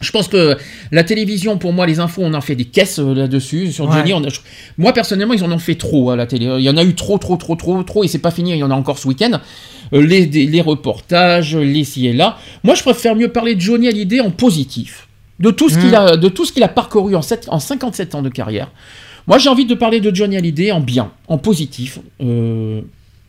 Je 0.00 0.10
pense 0.12 0.28
que 0.28 0.56
la 0.92 1.04
télévision, 1.04 1.58
pour 1.58 1.72
moi, 1.74 1.86
les 1.86 2.00
infos, 2.00 2.22
on 2.24 2.32
en 2.32 2.40
fait 2.40 2.54
des 2.54 2.64
caisses 2.64 2.98
euh, 2.98 3.14
là-dessus. 3.14 3.70
Sur 3.72 3.86
Ouais. 3.86 3.96
Johnny, 3.98 4.14
on 4.14 4.24
a- 4.24 4.28
je- 4.30 4.40
moi, 4.78 4.92
personnellement, 4.94 5.34
ils 5.34 5.44
en 5.44 5.52
ont 5.52 5.58
fait 5.58 5.74
trop 5.74 6.10
à 6.10 6.16
la 6.16 6.26
télé. 6.26 6.46
Il 6.58 6.62
y 6.64 6.70
en 6.70 6.76
a 6.78 6.84
eu 6.84 6.94
trop, 6.94 7.18
trop, 7.18 7.36
trop, 7.36 7.54
trop, 7.54 7.82
trop, 7.82 8.02
et 8.04 8.08
c'est 8.08 8.18
pas 8.18 8.30
fini, 8.30 8.52
il 8.52 8.56
y 8.58 8.62
en 8.64 8.70
a 8.70 8.74
encore 8.74 8.98
ce 8.98 9.06
week-end. 9.08 9.38
Euh, 9.92 10.00
les, 10.06 10.24
des- 10.26 10.46
les 10.46 10.60
reportages, 10.62 11.54
les 11.56 11.84
ci 11.84 12.06
et 12.06 12.12
là. 12.12 12.38
Moi, 12.64 12.74
je 12.74 12.82
préfère 12.82 13.14
mieux 13.14 13.28
parler 13.28 13.54
de 13.54 13.60
Johnny 13.60 13.88
Hallyday 13.88 14.20
en 14.20 14.30
positif. 14.30 15.06
De 15.38 15.50
tout 15.50 15.68
ce 15.70 15.78
qu'il 15.78 15.94
a, 15.94 16.16
de 16.16 16.28
tout 16.28 16.44
ce 16.44 16.52
qu'il 16.52 16.62
a 16.62 16.68
parcouru 16.68 17.16
en, 17.16 17.20
en 17.48 17.58
57 17.60 18.14
ans 18.14 18.22
de 18.22 18.28
carrière. 18.28 18.70
Moi, 19.26 19.38
j'ai 19.38 19.48
envie 19.48 19.64
de 19.66 19.74
parler 19.74 20.00
de 20.00 20.14
Johnny 20.14 20.36
Hallyday 20.36 20.70
en 20.72 20.80
bien, 20.80 21.12
en 21.28 21.38
positif. 21.38 21.98
Euh, 22.22 22.80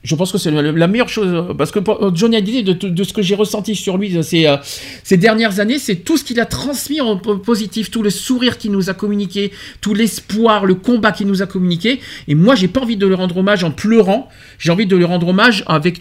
je 0.03 0.15
pense 0.15 0.31
que 0.31 0.39
c'est 0.39 0.49
la, 0.49 0.87
meilleure 0.87 1.09
chose, 1.09 1.53
parce 1.57 1.69
que 1.71 1.77
euh, 1.77 2.09
Johnny 2.15 2.35
Hallyday, 2.35 2.63
de, 2.63 2.89
de 2.89 3.03
ce 3.03 3.13
que 3.13 3.21
j'ai 3.21 3.35
ressenti 3.35 3.75
sur 3.75 3.97
lui 3.99 4.17
euh, 4.17 4.23
ces, 4.23 4.47
euh, 4.47 4.57
ces 5.03 5.15
dernières 5.17 5.59
années, 5.59 5.77
c'est 5.77 5.97
tout 5.97 6.17
ce 6.17 6.23
qu'il 6.23 6.39
a 6.39 6.45
transmis 6.45 7.01
en 7.01 7.17
po- 7.17 7.37
positif, 7.37 7.91
tout 7.91 8.01
le 8.01 8.09
sourire 8.09 8.57
qu'il 8.57 8.71
nous 8.71 8.89
a 8.89 8.95
communiqué, 8.95 9.51
tout 9.79 9.93
l'espoir, 9.93 10.65
le 10.65 10.73
combat 10.73 11.11
qu'il 11.11 11.27
nous 11.27 11.43
a 11.43 11.45
communiqué. 11.45 11.99
Et 12.27 12.33
moi, 12.33 12.55
j'ai 12.55 12.67
pas 12.67 12.81
envie 12.81 12.97
de 12.97 13.05
le 13.05 13.13
rendre 13.13 13.37
hommage 13.37 13.63
en 13.63 13.69
pleurant. 13.69 14.27
J'ai 14.57 14.71
envie 14.71 14.87
de 14.87 14.95
le 14.95 15.05
rendre 15.05 15.27
hommage 15.27 15.63
avec, 15.67 15.99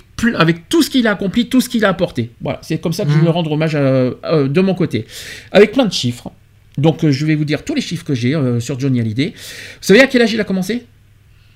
tout 0.71 0.83
ce 0.83 0.89
qu'il 0.89 1.07
a 1.07 1.11
accompli, 1.11 1.49
tout 1.51 1.61
ce 1.61 1.69
qu'il 1.69 1.85
a 1.85 1.89
apporté. 1.91 2.31
Voilà, 2.41 2.59
c'est 2.63 2.81
comme 2.81 2.95
ça 2.95 3.05
que 3.05 3.11
je 3.11 3.15
veux 3.17 3.21
Mhm. 3.21 3.27
le 3.27 3.31
rendre 3.33 3.53
hommage 3.53 3.75
de 3.75 4.61
mon 4.63 4.75
côté. 4.75 5.05
Avec 5.53 5.73
plein 5.73 5.85
de 5.85 5.93
chiffres. 5.93 6.31
Donc, 6.79 7.07
je 7.07 7.27
vais 7.27 7.35
vous 7.35 7.45
dire 7.45 7.65
tous 7.65 7.75
les 7.75 7.83
chiffres 7.83 8.05
que 8.05 8.15
j'ai 8.15 8.35
euh, 8.35 8.61
sur 8.61 8.81
Johnny 8.81 9.01
Hallyday. 9.01 9.35
Vous 9.35 9.83
savez 9.83 10.01
à 10.01 10.07
quel 10.07 10.23
âge 10.23 10.33
il 10.33 10.41
a 10.41 10.45
commencé? 10.45 10.85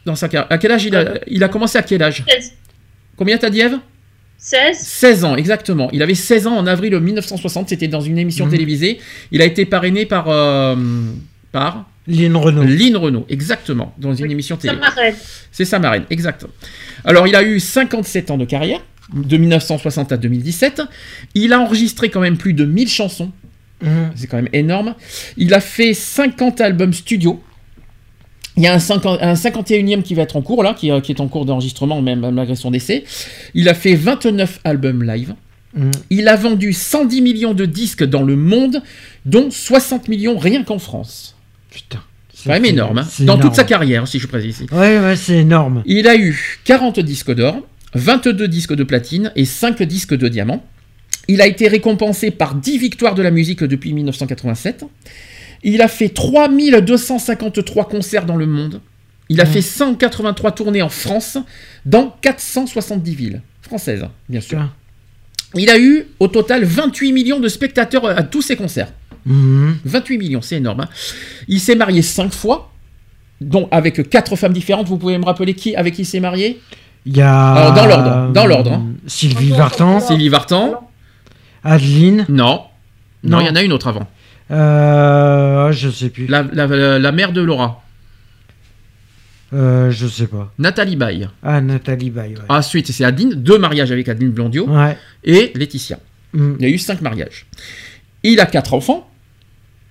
Dans 0.04 0.14
sa 0.16 0.28
carrière 0.28 0.46
À 0.50 0.58
quel 0.58 0.72
âge 0.72 0.84
il 0.84 0.94
a, 0.96 1.14
il 1.26 1.42
a 1.42 1.48
commencé 1.48 1.78
à 1.78 1.82
quel 1.82 2.02
âge 2.02 2.24
16. 2.28 2.52
Combien 3.16 3.38
t'as 3.38 3.50
dit 3.50 3.60
Eve? 3.60 3.78
16 4.38 4.76
16 4.78 5.24
ans, 5.24 5.36
exactement. 5.36 5.88
Il 5.92 6.02
avait 6.02 6.14
16 6.14 6.46
ans 6.46 6.56
en 6.56 6.66
avril 6.66 6.98
1960, 6.98 7.68
c'était 7.70 7.88
dans 7.88 8.00
une 8.02 8.18
émission 8.18 8.44
Mhm. 8.46 8.50
télévisée. 8.50 8.98
Il 9.32 9.40
a 9.40 9.44
été 9.46 9.64
parrainé 9.64 10.04
par... 10.06 10.28
euh, 10.28 10.74
par 11.52 11.86
Lynn 12.06 12.36
Renault. 12.36 12.64
Lynn 12.64 12.96
Renault, 12.96 13.24
exactement, 13.30 13.94
dans 13.96 14.12
une 14.12 14.30
émission 14.30 14.56
télé. 14.56 14.74
C'est 15.52 15.64
sa 15.64 15.78
marraine, 15.78 16.04
exact. 16.10 16.44
Alors, 17.04 17.26
il 17.26 17.34
a 17.36 17.42
eu 17.42 17.60
57 17.60 18.30
ans 18.30 18.36
de 18.36 18.44
carrière, 18.44 18.80
de 19.14 19.36
1960 19.38 20.12
à 20.12 20.16
2017. 20.18 20.82
Il 21.34 21.52
a 21.54 21.60
enregistré 21.60 22.10
quand 22.10 22.20
même 22.20 22.36
plus 22.36 22.52
de 22.52 22.64
1000 22.66 22.88
chansons. 22.88 23.30
Mhm. 23.82 24.10
C'est 24.16 24.26
quand 24.26 24.36
même 24.36 24.48
énorme. 24.52 24.94
Il 25.38 25.54
a 25.54 25.60
fait 25.60 25.94
50 25.94 26.60
albums 26.60 26.92
studio. 26.92 27.42
Il 28.56 28.62
y 28.62 28.66
a 28.66 28.74
un, 28.74 28.78
50 28.78 29.18
un 29.20 29.34
51e 29.34 30.02
qui 30.02 30.14
va 30.14 30.22
être 30.22 30.36
en 30.36 30.42
cours, 30.42 30.62
là, 30.62 30.74
qui, 30.74 30.90
euh, 30.90 31.00
qui 31.00 31.12
est 31.12 31.20
en 31.20 31.28
cours 31.28 31.44
d'enregistrement, 31.44 32.00
même 32.02 32.30
malgré 32.30 32.54
son 32.54 32.70
décès. 32.70 33.04
Il 33.54 33.68
a 33.68 33.74
fait 33.74 33.94
29 33.94 34.60
albums 34.64 35.02
live. 35.02 35.34
Mhm. 35.74 35.90
Il 36.10 36.28
a 36.28 36.36
vendu 36.36 36.72
110 36.72 37.20
millions 37.20 37.54
de 37.54 37.64
disques 37.64 38.04
dans 38.04 38.22
le 38.22 38.36
monde, 38.36 38.82
dont 39.26 39.50
60 39.50 40.08
millions 40.08 40.38
rien 40.38 40.62
qu'en 40.62 40.78
France. 40.78 41.36
Putain. 41.70 42.00
C'est 42.32 42.48
quand 42.48 42.54
même 42.54 42.64
énorme, 42.64 42.98
hein. 42.98 43.06
dans 43.20 43.38
toute 43.38 43.54
sa 43.54 43.64
carrière, 43.64 44.06
si 44.06 44.18
je 44.18 44.26
précise 44.26 44.60
ici. 44.60 44.66
Ouais, 44.70 44.98
ouais, 44.98 45.16
c'est 45.16 45.38
énorme. 45.38 45.82
Il 45.86 46.06
a 46.08 46.16
eu 46.16 46.58
40 46.64 47.00
disques 47.00 47.32
d'or, 47.34 47.56
22 47.94 48.48
disques 48.48 48.74
de 48.74 48.84
platine 48.84 49.32
et 49.34 49.44
5 49.44 49.82
disques 49.82 50.14
de 50.14 50.28
diamant. 50.28 50.62
Il 51.26 51.40
a 51.40 51.46
été 51.46 51.68
récompensé 51.68 52.30
par 52.30 52.54
10 52.54 52.78
victoires 52.78 53.14
de 53.14 53.22
la 53.22 53.30
musique 53.30 53.64
depuis 53.64 53.94
1987. 53.94 54.84
Il 55.64 55.82
a 55.82 55.88
fait 55.88 56.10
3253 56.10 57.88
concerts 57.88 58.26
dans 58.26 58.36
le 58.36 58.46
monde. 58.46 58.80
Il 59.30 59.40
a 59.40 59.44
Mhm. 59.44 59.50
fait 59.50 59.62
183 59.62 60.52
tournées 60.52 60.82
en 60.82 60.88
France, 60.90 61.38
dans 61.86 62.14
470 62.20 63.14
villes 63.14 63.40
françaises, 63.62 64.06
bien 64.28 64.40
sûr. 64.40 64.58
Putain. 64.58 64.72
Il 65.56 65.70
a 65.70 65.78
eu 65.78 66.06
au 66.20 66.28
total 66.28 66.64
28 66.64 67.12
millions 67.12 67.40
de 67.40 67.48
spectateurs 67.48 68.04
à 68.06 68.22
tous 68.22 68.42
ses 68.42 68.56
concerts. 68.56 68.92
Mhm. 69.24 69.78
28 69.84 70.18
millions, 70.18 70.42
c'est 70.42 70.56
énorme. 70.56 70.80
hein. 70.80 70.88
Il 71.48 71.58
s'est 71.60 71.74
marié 71.76 72.02
5 72.02 72.32
fois, 72.34 72.70
dont 73.40 73.68
avec 73.70 74.10
4 74.10 74.36
femmes 74.36 74.52
différentes. 74.52 74.86
Vous 74.88 74.98
pouvez 74.98 75.16
me 75.16 75.24
rappeler 75.24 75.54
qui 75.54 75.74
avec 75.74 75.94
qui 75.94 76.02
il 76.02 76.06
s'est 76.06 76.20
marié? 76.20 76.60
Il 77.06 77.16
y 77.16 77.22
a. 77.22 77.52
Alors, 77.52 77.72
dans 77.74 77.86
l'ordre, 77.86 78.32
dans 78.32 78.46
l'ordre, 78.46 78.72
hein. 78.72 78.86
Sylvie 79.06 79.50
Vartan. 79.50 80.00
Sylvie 80.00 80.28
Vartan 80.28 80.88
Adeline. 81.62 82.26
Non, 82.28 82.62
Non. 83.22 83.40
il 83.40 83.46
y 83.46 83.48
en 83.50 83.54
a 83.56 83.62
une 83.62 83.72
autre 83.72 83.88
avant. 83.88 84.06
Euh, 84.50 85.72
je 85.72 85.88
sais 85.90 86.10
plus. 86.10 86.26
La, 86.26 86.42
la- 86.52 86.66
la- 86.66 86.98
la 86.98 87.12
mère 87.12 87.32
de 87.32 87.40
Laura, 87.40 87.80
Euh, 89.52 89.90
je 89.92 90.06
sais 90.08 90.26
pas. 90.26 90.52
Nathalie 90.58 90.96
Baye. 90.96 91.28
Ah, 91.42 91.60
Nathalie 91.60 92.10
Baye, 92.10 92.34
ouais. 92.34 92.42
Ensuite, 92.48 92.90
c'est 92.90 93.04
Adeline, 93.04 93.34
deux 93.34 93.56
mariages 93.58 93.92
avec 93.92 94.08
Adeline 94.08 94.32
Blondio 94.32 94.66
Ouais. 94.68 94.96
et 95.22 95.52
Laetitia. 95.54 95.98
Mm. 96.32 96.54
Il 96.58 96.66
y 96.66 96.70
a 96.70 96.74
eu 96.74 96.78
cinq 96.78 97.00
mariages. 97.00 97.46
Il 98.24 98.40
a 98.40 98.46
quatre 98.46 98.74
enfants. 98.74 99.08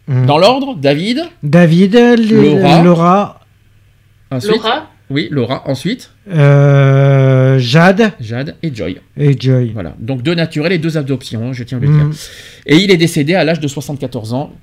Mm. 0.07 0.25
Dans 0.25 0.37
l'ordre, 0.37 0.75
David. 0.75 1.21
David, 1.43 1.95
Laura. 2.29 2.83
Laura, 2.83 3.39
Ensuite, 4.31 4.51
Laura 4.51 4.89
Oui, 5.09 5.27
Laura. 5.31 5.63
Ensuite, 5.69 6.11
euh, 6.29 7.12
Jade 7.59 8.11
Jade 8.19 8.55
et 8.63 8.73
Joy. 8.73 8.97
et 9.17 9.39
Joy. 9.39 9.71
Voilà. 9.73 9.95
Donc 9.99 10.21
deux 10.23 10.35
naturels 10.35 10.71
et 10.73 10.77
deux 10.77 10.97
adoptions, 10.97 11.53
je 11.53 11.63
tiens 11.63 11.77
à 11.77 11.81
le 11.81 11.87
Mm. 11.89 12.09
dire. 12.09 12.19
Et 12.65 12.77
il 12.77 12.91
est 12.91 12.97
décédé 12.97 13.33
à 13.35 13.43
l'âge 13.43 13.59
de 13.59 13.67
74 13.67 14.33
ans. 14.33 14.53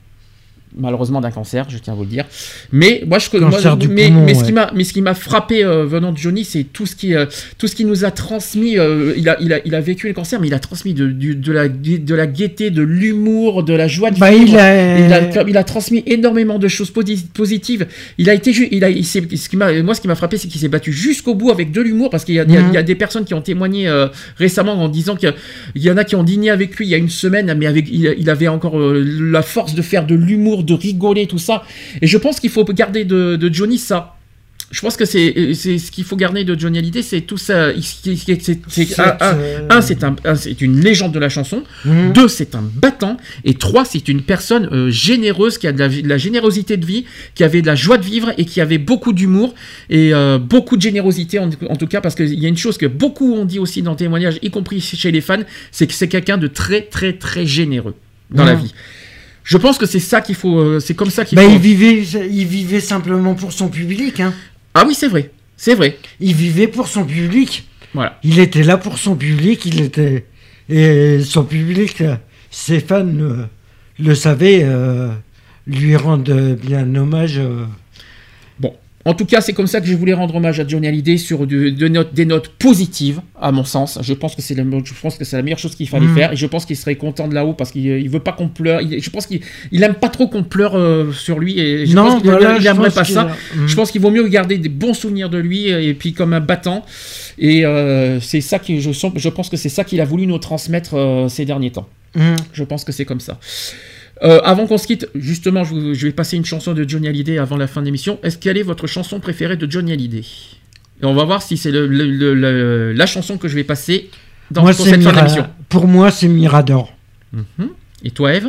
Malheureusement 0.78 1.20
d'un 1.20 1.32
cancer, 1.32 1.66
je 1.68 1.78
tiens 1.78 1.94
à 1.94 1.96
vous 1.96 2.02
le 2.04 2.08
dire. 2.08 2.24
Mais 2.70 3.02
moi, 3.04 3.18
je 3.18 3.28
moi, 3.38 3.76
du 3.76 3.88
mais, 3.88 4.06
poumon, 4.06 4.24
mais 4.24 4.34
ce 4.34 4.40
ouais. 4.40 4.46
qui 4.46 4.52
m'a, 4.52 4.70
mais 4.72 4.84
ce 4.84 4.92
qui 4.92 5.02
m'a 5.02 5.14
frappé 5.14 5.64
euh, 5.64 5.84
venant 5.84 6.12
de 6.12 6.16
Johnny, 6.18 6.44
c'est 6.44 6.62
tout 6.62 6.86
ce 6.86 6.94
qui, 6.94 7.14
euh, 7.14 7.26
tout 7.58 7.66
ce 7.66 7.74
qui 7.74 7.84
nous 7.84 8.04
a 8.04 8.12
transmis. 8.12 8.78
euh, 8.78 9.12
il 9.16 9.28
a, 9.28 9.36
il 9.40 9.52
a, 9.52 9.58
il 9.64 9.74
a 9.74 9.80
vécu 9.80 10.06
le 10.06 10.14
cancer, 10.14 10.40
mais 10.40 10.46
il 10.46 10.54
a 10.54 10.60
transmis 10.60 10.94
de, 10.94 11.08
du- 11.08 11.34
de 11.34 11.50
la, 11.52 11.68
de 11.68 12.14
la 12.14 12.26
gaieté, 12.28 12.70
de 12.70 12.82
l'humour, 12.82 13.64
de 13.64 13.72
la 13.74 13.88
joie 13.88 14.12
de 14.12 14.18
Bah, 14.20 14.30
vivre. 14.30 14.44
il 14.48 14.56
a- 14.58 14.98
il 15.06 15.12
a, 15.12 15.42
il 15.48 15.56
a 15.56 15.64
transmis 15.64 16.04
énormément 16.06 16.58
de 16.60 16.68
choses 16.68 16.92
posi- 16.92 17.26
positives. 17.26 17.88
Il 18.18 18.30
a 18.30 18.34
été, 18.34 18.52
il 18.70 18.84
a, 18.84 18.90
il 18.90 19.04
ce 19.04 19.18
qui 19.48 19.56
m'a, 19.56 19.72
moi, 19.82 19.94
ce 19.96 20.00
qui 20.00 20.06
m'a 20.08 20.14
frappé, 20.14 20.36
c'est 20.36 20.46
qu'il 20.46 20.60
s'est 20.60 20.68
battu 20.68 20.92
jusqu'au 20.92 21.34
bout 21.34 21.50
avec 21.50 21.72
de 21.72 21.80
l'humour, 21.80 22.10
parce 22.10 22.24
qu'il 22.24 22.36
y 22.36 22.38
a, 22.40 22.44
y 22.44 22.46
Mhm. 22.46 22.66
il 22.68 22.74
y 22.74 22.78
a 22.78 22.84
des 22.84 22.94
personnes 22.94 23.24
qui 23.24 23.34
ont 23.34 23.42
témoigné 23.42 23.90
récemment 24.36 24.74
en 24.74 24.88
disant 24.88 25.16
qu'il 25.16 25.34
y 25.74 25.90
en 25.90 25.96
a 25.96 26.04
qui 26.04 26.14
ont 26.14 26.22
dîné 26.22 26.50
avec 26.50 26.76
lui 26.76 26.86
il 26.86 26.90
y 26.90 26.94
a 26.94 26.98
une 26.98 27.08
semaine, 27.08 27.52
mais 27.58 27.66
avec, 27.66 27.88
il, 27.90 28.14
il 28.18 28.30
avait 28.30 28.46
encore 28.48 28.78
la 28.78 29.42
force 29.42 29.74
de 29.74 29.82
faire 29.82 30.06
de 30.06 30.14
l'humour, 30.14 30.59
de 30.62 30.74
rigoler, 30.74 31.26
tout 31.26 31.38
ça. 31.38 31.62
Et 32.02 32.06
je 32.06 32.18
pense 32.18 32.40
qu'il 32.40 32.50
faut 32.50 32.64
garder 32.64 33.04
de, 33.04 33.36
de 33.36 33.52
Johnny 33.54 33.78
ça. 33.78 34.16
Je 34.72 34.80
pense 34.82 34.96
que 34.96 35.04
c'est 35.04 35.52
ce 35.54 35.90
qu'il 35.90 36.04
faut 36.04 36.14
garder 36.14 36.44
de 36.44 36.56
Johnny 36.56 36.78
Hallyday, 36.78 37.02
c'est 37.02 37.22
tout 37.22 37.36
ça. 37.36 37.72
c'est- 37.80 39.00
un, 39.00 39.16
un- 39.20 39.36
un, 39.68 39.80
c'est 39.80 40.04
un, 40.04 40.14
un, 40.24 40.36
c'est 40.36 40.60
une 40.60 40.78
légende 40.80 41.10
de 41.10 41.18
la 41.18 41.28
chanson. 41.28 41.64
Mhm. 41.84 42.12
Deux, 42.12 42.28
c'est 42.28 42.54
un 42.54 42.62
battant. 42.62 43.16
Et 43.44 43.54
trois, 43.54 43.84
c'est 43.84 44.06
une 44.06 44.22
personne 44.22 44.68
euh, 44.70 44.88
généreuse 44.88 45.58
qui 45.58 45.66
a 45.66 45.72
de 45.72 45.78
la, 45.80 45.88
de 45.88 46.06
la 46.08 46.18
générosité 46.18 46.76
de 46.76 46.86
vie, 46.86 47.04
qui 47.34 47.42
avait 47.42 47.62
de 47.62 47.66
la 47.66 47.74
joie 47.74 47.98
de 47.98 48.04
vivre 48.04 48.32
et 48.38 48.44
qui 48.44 48.60
avait 48.60 48.78
beaucoup 48.78 49.12
d'humour 49.12 49.56
et 49.88 50.14
euh, 50.14 50.38
beaucoup 50.38 50.76
de 50.76 50.82
générosité 50.82 51.40
en, 51.40 51.50
en 51.68 51.74
tout 51.74 51.88
cas 51.88 52.00
parce 52.00 52.14
qu'il 52.14 52.38
y 52.38 52.46
a 52.46 52.48
une 52.48 52.56
chose 52.56 52.78
que 52.78 52.86
beaucoup 52.86 53.34
ont 53.34 53.44
dit 53.46 53.58
aussi 53.58 53.82
dans 53.82 53.90
le 53.90 53.96
témoignage, 53.96 54.38
y 54.40 54.50
compris 54.50 54.80
chez 54.80 55.10
les 55.10 55.20
fans, 55.20 55.42
c'est 55.72 55.88
que 55.88 55.94
c'est 55.94 56.06
quelqu'un 56.06 56.38
de 56.38 56.46
très 56.46 56.82
très 56.82 57.14
très 57.14 57.44
généreux 57.44 57.96
dans 58.30 58.44
la 58.44 58.54
Mhm. 58.54 58.62
vie. 58.62 58.74
Je 59.50 59.56
pense 59.58 59.78
que 59.78 59.86
c'est 59.86 59.98
ça 59.98 60.20
qu'il 60.20 60.36
faut, 60.36 60.60
euh, 60.60 60.78
c'est 60.78 60.94
comme 60.94 61.10
ça 61.10 61.24
qu'il 61.24 61.34
Bah, 61.34 61.42
faut. 61.42 61.50
il 61.50 61.58
vivait, 61.58 62.02
il 62.30 62.46
vivait 62.46 62.78
simplement 62.78 63.34
pour 63.34 63.52
son 63.52 63.66
public. 63.68 64.20
Hein. 64.20 64.32
Ah 64.74 64.84
oui, 64.86 64.94
c'est 64.94 65.08
vrai, 65.08 65.32
c'est 65.56 65.74
vrai. 65.74 65.98
Il 66.20 66.34
vivait 66.36 66.68
pour 66.68 66.86
son 66.86 67.04
public. 67.04 67.66
Voilà. 67.92 68.16
Il 68.22 68.38
était 68.38 68.62
là 68.62 68.76
pour 68.76 68.96
son 68.96 69.16
public. 69.16 69.66
Il 69.66 69.80
était 69.80 70.26
et 70.68 71.18
son 71.24 71.42
public, 71.42 72.00
euh, 72.00 72.14
ses 72.52 72.78
fans 72.78 73.04
euh, 73.04 73.44
le 73.98 74.14
savaient, 74.14 74.60
euh, 74.62 75.08
lui 75.66 75.96
rendent 75.96 76.56
bien 76.62 76.94
hommage. 76.94 77.38
euh. 77.38 77.64
En 79.06 79.14
tout 79.14 79.24
cas, 79.24 79.40
c'est 79.40 79.54
comme 79.54 79.66
ça 79.66 79.80
que 79.80 79.86
je 79.86 79.94
voulais 79.96 80.12
rendre 80.12 80.34
hommage 80.34 80.60
à 80.60 80.68
Johnny 80.68 80.86
Hallyday 80.86 81.16
sur 81.16 81.46
de, 81.46 81.70
de 81.70 81.88
notes, 81.88 82.12
des 82.12 82.26
notes 82.26 82.48
positives, 82.48 83.22
à 83.40 83.50
mon 83.50 83.64
sens. 83.64 83.98
Je 84.02 84.12
pense 84.12 84.34
que 84.36 84.42
c'est 84.42 84.54
la, 84.54 84.62
je 84.62 84.92
pense 85.00 85.16
que 85.16 85.24
c'est 85.24 85.36
la 85.36 85.42
meilleure 85.42 85.58
chose 85.58 85.74
qu'il 85.74 85.88
fallait 85.88 86.06
Mhm. 86.06 86.14
faire, 86.14 86.32
et 86.34 86.36
je 86.36 86.46
pense 86.46 86.66
qu'il 86.66 86.76
serait 86.76 86.96
content 86.96 87.26
de 87.26 87.34
là-haut 87.34 87.54
parce 87.54 87.70
qu'il 87.72 87.86
il 87.86 88.10
veut 88.10 88.20
pas 88.20 88.32
qu'on 88.32 88.48
pleure. 88.48 88.82
il- 88.82 89.02
je 89.02 89.08
pense 89.08 89.26
qu'il 89.26 89.40
il 89.72 89.82
aime 89.82 89.94
pas 89.94 90.10
trop 90.10 90.28
qu'on 90.28 90.42
pleure 90.42 90.76
euh, 90.76 91.12
sur 91.12 91.38
lui, 91.38 91.58
et 91.58 91.86
je 91.86 91.96
Non, 91.96 92.04
pense 92.08 92.22
voilà, 92.24 92.56
il 92.56 92.62
je 92.62 92.68
aimerait 92.68 92.90
pas 92.90 93.04
ça. 93.04 93.34
Mhm. 93.56 93.68
Je 93.68 93.74
pense 93.74 93.90
qu'il 93.90 94.02
vaut 94.02 94.10
mieux 94.10 94.28
garder 94.28 94.58
des 94.58 94.68
bons 94.68 94.92
souvenirs 94.92 95.30
de 95.30 95.38
lui, 95.38 95.68
et 95.68 95.94
puis 95.94 96.12
comme 96.12 96.34
un 96.34 96.40
battant. 96.40 96.84
Et 97.38 97.64
euh, 97.64 98.20
c'est 98.20 98.42
ça 98.42 98.58
qui, 98.58 98.82
je, 98.82 99.28
pense 99.30 99.48
que 99.48 99.56
c'est 99.56 99.70
ça 99.70 99.82
qu'il 99.82 100.02
a 100.02 100.04
voulu 100.04 100.26
nous 100.26 100.36
transmettre 100.38 100.92
euh, 100.94 101.28
ces 101.28 101.46
derniers 101.46 101.70
temps. 101.70 101.88
Mhm. 102.16 102.36
Je 102.52 102.64
pense 102.64 102.84
que 102.84 102.92
c'est 102.92 103.06
comme 103.06 103.20
ça. 103.20 103.38
Euh, 104.22 104.40
avant 104.44 104.66
qu'on 104.66 104.76
se 104.78 104.86
quitte, 104.86 105.08
justement, 105.14 105.64
je, 105.64 105.70
vous- 105.74 105.94
je 105.94 106.06
vais 106.06 106.12
passer 106.12 106.36
une 106.36 106.44
chanson 106.44 106.74
de 106.74 106.86
Johnny 106.88 107.08
Hallyday 107.08 107.38
avant 107.38 107.56
la 107.56 107.66
fin 107.66 107.80
de 107.80 107.86
l'émission. 107.86 108.18
Est-ce 108.22 108.36
quelle 108.36 108.58
est 108.58 108.62
votre 108.62 108.86
chanson 108.86 109.18
préférée 109.18 109.56
de 109.56 109.70
Johnny 109.70 109.92
Hallyday? 109.92 110.24
Et 111.02 111.04
on 111.06 111.14
va 111.14 111.24
voir 111.24 111.40
si 111.40 111.56
c'est 111.56 111.70
le- 111.70 111.86
le- 111.86 112.10
le- 112.10 112.34
le- 112.34 112.92
la 112.92 113.06
chanson 113.06 113.38
que 113.38 113.48
je 113.48 113.54
vais 113.54 113.64
passer 113.64 114.10
dans 114.50 114.60
Moi, 114.62 114.74
cette 114.74 114.88
fin 114.90 114.96
Mira- 114.98 115.12
d'émission. 115.12 115.46
Pour 115.70 115.86
moi, 115.86 116.10
c'est 116.10 116.28
Mirador. 116.28 116.92
Mhm. 117.32 117.70
Et 118.04 118.10
toi, 118.10 118.34
Eve? 118.34 118.48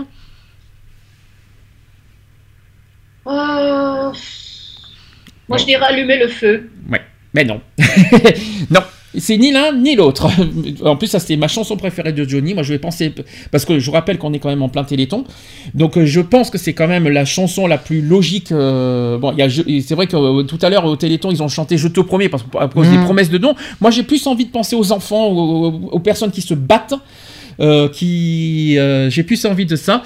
Euh, 3.27 4.11
Moi, 5.47 5.57
je 5.57 5.65
dirais 5.65 5.85
allumer 5.85 6.17
le 6.17 6.27
feu. 6.27 6.69
Ouais, 6.89 7.01
mais 7.33 7.43
non. 7.45 7.61
non, 8.69 8.81
c'est 9.17 9.37
ni 9.37 9.51
l'un 9.51 9.73
ni 9.73 9.95
l'autre. 9.95 10.27
En 10.83 10.95
plus, 10.95 11.07
ça 11.07 11.19
c'était 11.19 11.35
ma 11.37 11.47
chanson 11.47 11.75
préférée 11.77 12.13
de 12.13 12.23
Johnny. 12.27 12.53
Moi, 12.53 12.63
je 12.63 12.73
vais 12.73 12.79
penser 12.79 13.13
parce 13.51 13.65
que 13.65 13.77
je 13.79 13.85
vous 13.85 13.91
rappelle 13.91 14.17
qu'on 14.17 14.33
est 14.33 14.39
quand 14.39 14.49
même 14.49 14.61
en 14.61 14.69
plein 14.69 14.83
Téléthon, 14.83 15.25
donc 15.73 15.97
euh, 15.97 16.05
je 16.05 16.21
pense 16.21 16.49
que 16.49 16.57
c'est 16.57 16.73
quand 16.73 16.87
même 16.87 17.07
la 17.07 17.25
chanson 17.25 17.67
la 17.67 17.77
plus 17.77 18.01
logique. 18.01 18.51
euh, 18.51 19.17
Bon, 19.17 19.33
je- 19.37 19.81
c'est 19.85 19.95
vrai 19.95 20.07
que 20.07 20.15
euh, 20.15 20.43
tout 20.43 20.59
à 20.61 20.69
l'heure 20.69 20.85
au 20.85 20.95
Téléthon, 20.95 21.31
ils 21.31 21.43
ont 21.43 21.47
chanté 21.49 21.77
"Je 21.77 21.87
te 21.87 21.99
promets" 22.01 22.29
parce 22.29 22.43
que 22.43 22.57
à 22.57 22.67
cause 22.67 22.89
des 22.89 22.97
Mhm. 22.97 23.03
promesses 23.05 23.29
de 23.29 23.37
dons. 23.37 23.55
Moi, 23.81 23.91
j'ai 23.91 24.03
plus 24.03 24.25
envie 24.27 24.45
de 24.45 24.51
penser 24.51 24.75
aux 24.75 24.91
enfants, 24.91 25.27
aux, 25.27 25.89
aux 25.91 25.99
personnes 25.99 26.31
qui 26.31 26.41
se 26.41 26.53
battent, 26.53 26.93
euh, 27.59 27.89
qui, 27.89 28.77
j'ai 29.09 29.23
plus 29.23 29.43
envie 29.45 29.65
de 29.65 29.75
ça. 29.75 30.03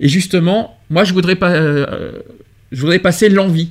Et 0.00 0.08
justement, 0.08 0.76
moi, 0.90 1.04
je 1.04 1.12
voudrais 1.12 1.36
pas, 1.36 1.52
je 2.72 2.80
voudrais 2.80 2.98
passer 2.98 3.28
l'envie. 3.28 3.68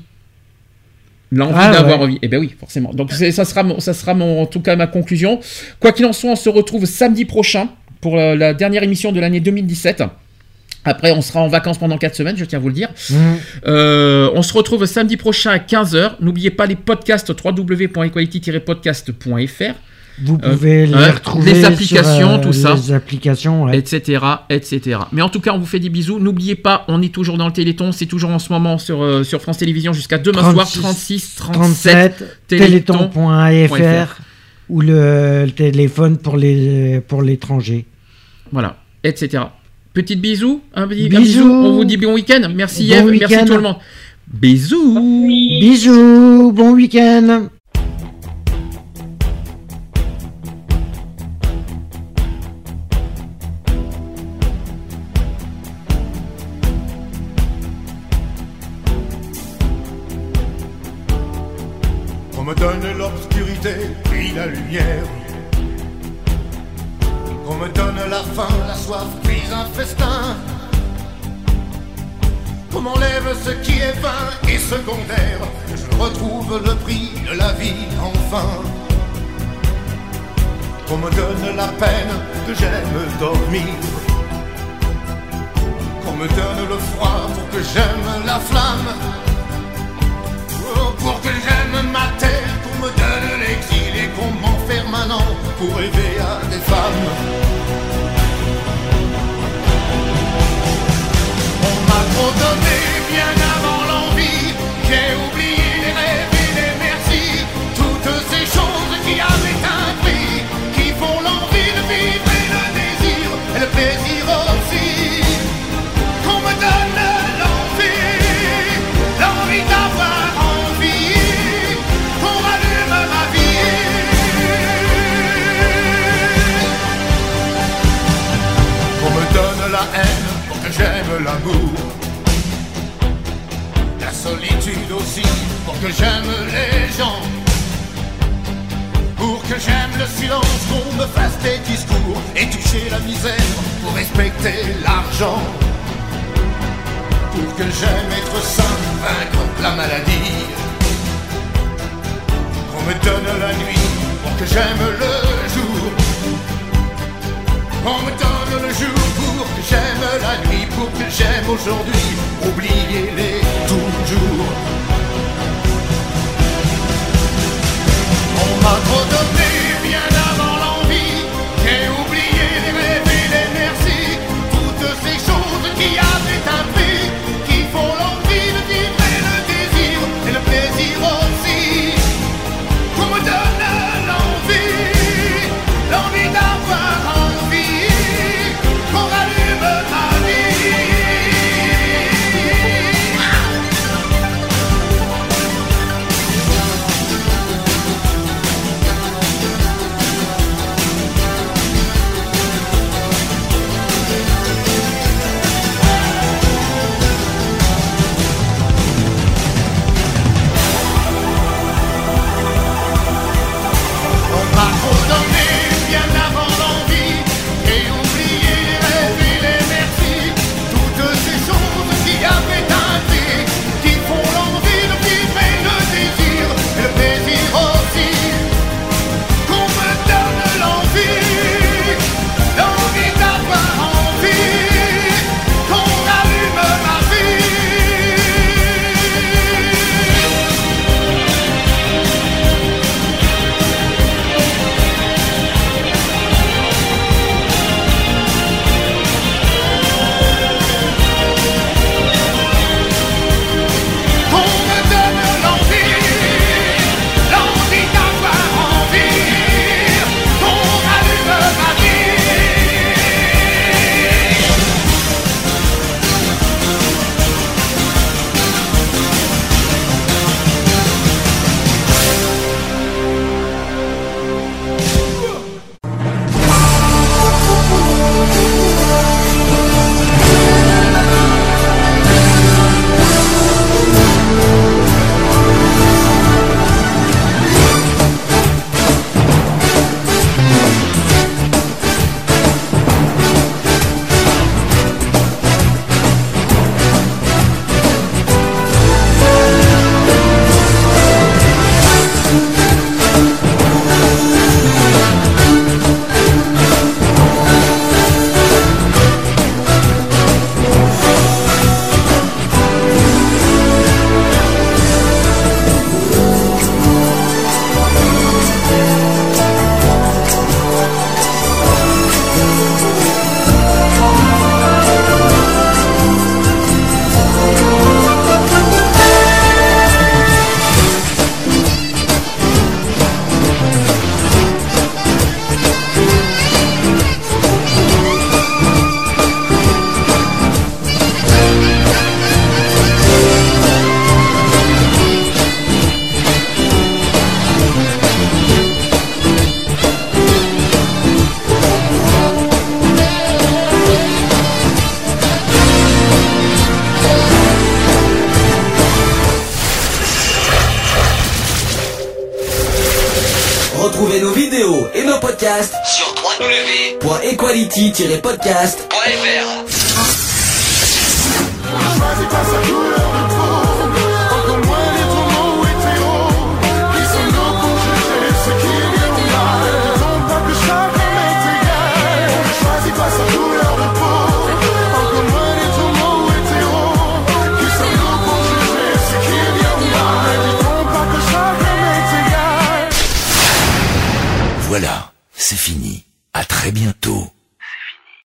L'envie 1.35 1.53
Ah, 1.57 1.71
d'avoir 1.71 1.99
ouais. 1.99 2.05
envie. 2.05 2.19
Eh 2.21 2.27
ben 2.27 2.39
oui, 2.39 2.53
forcément. 2.59 2.93
Donc 2.93 3.11
ça 3.11 3.45
sera, 3.45 3.63
ça 3.79 3.93
sera 3.93 4.13
mon, 4.13 4.41
en 4.41 4.45
tout 4.45 4.59
cas 4.61 4.75
ma 4.75 4.87
conclusion. 4.87 5.39
Quoi 5.79 5.91
qu'il 5.91 6.05
en 6.05 6.13
soit, 6.13 6.31
on 6.31 6.35
se 6.35 6.49
retrouve 6.49 6.85
samedi 6.85 7.25
prochain 7.25 7.69
pour 8.01 8.15
la, 8.17 8.35
la 8.35 8.53
dernière 8.53 8.83
émission 8.83 9.11
de 9.11 9.19
l'année 9.19 9.39
2017. 9.39 10.03
Après, 10.85 11.11
on 11.13 11.21
sera 11.21 11.39
en 11.39 11.47
vacances 11.47 11.77
pendant 11.77 11.97
4 11.97 12.13
semaines, 12.13 12.35
je 12.35 12.43
tiens 12.43 12.59
à 12.59 12.61
vous 12.61 12.67
le 12.67 12.73
dire. 12.73 12.89
Mhm. 13.09 13.17
Euh, 13.67 14.29
on 14.35 14.41
se 14.41 14.51
retrouve 14.53 14.85
samedi 14.85 15.15
prochain 15.15 15.51
à 15.51 15.57
15h. 15.59 16.15
N'oubliez 16.19 16.51
pas 16.51 16.65
les 16.65 16.75
podcasts 16.75 17.29
www.equality-podcast.fr. 17.31 19.75
Vous 20.21 20.37
Euh, 20.43 20.51
pouvez 20.51 20.85
les 20.85 20.93
retrouver 21.09 21.53
les 21.53 21.65
applications, 21.65 22.17
sur, 22.19 22.29
euh, 22.29 22.37
tout 22.37 22.53
ça 22.53 22.75
Les 22.75 22.91
applications, 22.91 23.63
ouais. 23.63 23.77
etc., 23.79 24.19
etc. 24.49 24.99
Mais 25.11 25.23
en 25.23 25.29
tout 25.29 25.39
cas, 25.39 25.53
on 25.53 25.57
vous 25.59 25.65
fait 25.65 25.79
des 25.79 25.89
bisous. 25.89 26.19
N'oubliez 26.19 26.53
pas, 26.55 26.85
on 26.87 27.01
est 27.01 27.11
toujours 27.11 27.37
dans 27.37 27.47
le 27.47 27.53
Téléthon. 27.53 27.91
C'est 27.91 28.05
toujours 28.05 28.29
en 28.29 28.37
ce 28.39 28.53
moment 28.53 28.77
sur, 28.77 29.01
euh, 29.03 29.23
sur 29.23 29.41
France 29.41 29.57
Télévisions 29.57 29.91
jusqu'à 29.91 30.19
demain 30.19 30.51
soir, 30.53 30.69
36, 30.71 31.35
37, 31.37 32.23
téléthon.fr 32.47 34.17
ou 34.69 34.81
le, 34.81 35.45
le 35.45 35.51
téléphone 35.51 36.17
pour 36.17 36.37
les 36.37 37.01
pour 37.07 37.21
l'étranger. 37.21 37.85
Voilà, 38.51 38.77
etc. 39.03 39.43
Petite 39.93 40.21
bisou, 40.21 40.61
un, 40.75 40.87
petit- 40.87 41.05
un 41.05 41.09
Bisous. 41.09 41.21
bisou. 41.21 41.51
On 41.51 41.73
vous 41.73 41.85
dit 41.85 41.97
bon 41.97 42.13
week-end. 42.13 42.49
Merci 42.55 42.87
Bon 42.89 42.95
Eve, 42.95 43.05
merci 43.19 43.33
week-end. 43.33 43.45
tout 43.45 43.55
le 43.55 43.61
monde. 43.61 43.75
Bisous. 44.31 45.27
Bisous, 45.59 46.51
bon 46.53 46.71
week-end. 46.73 47.47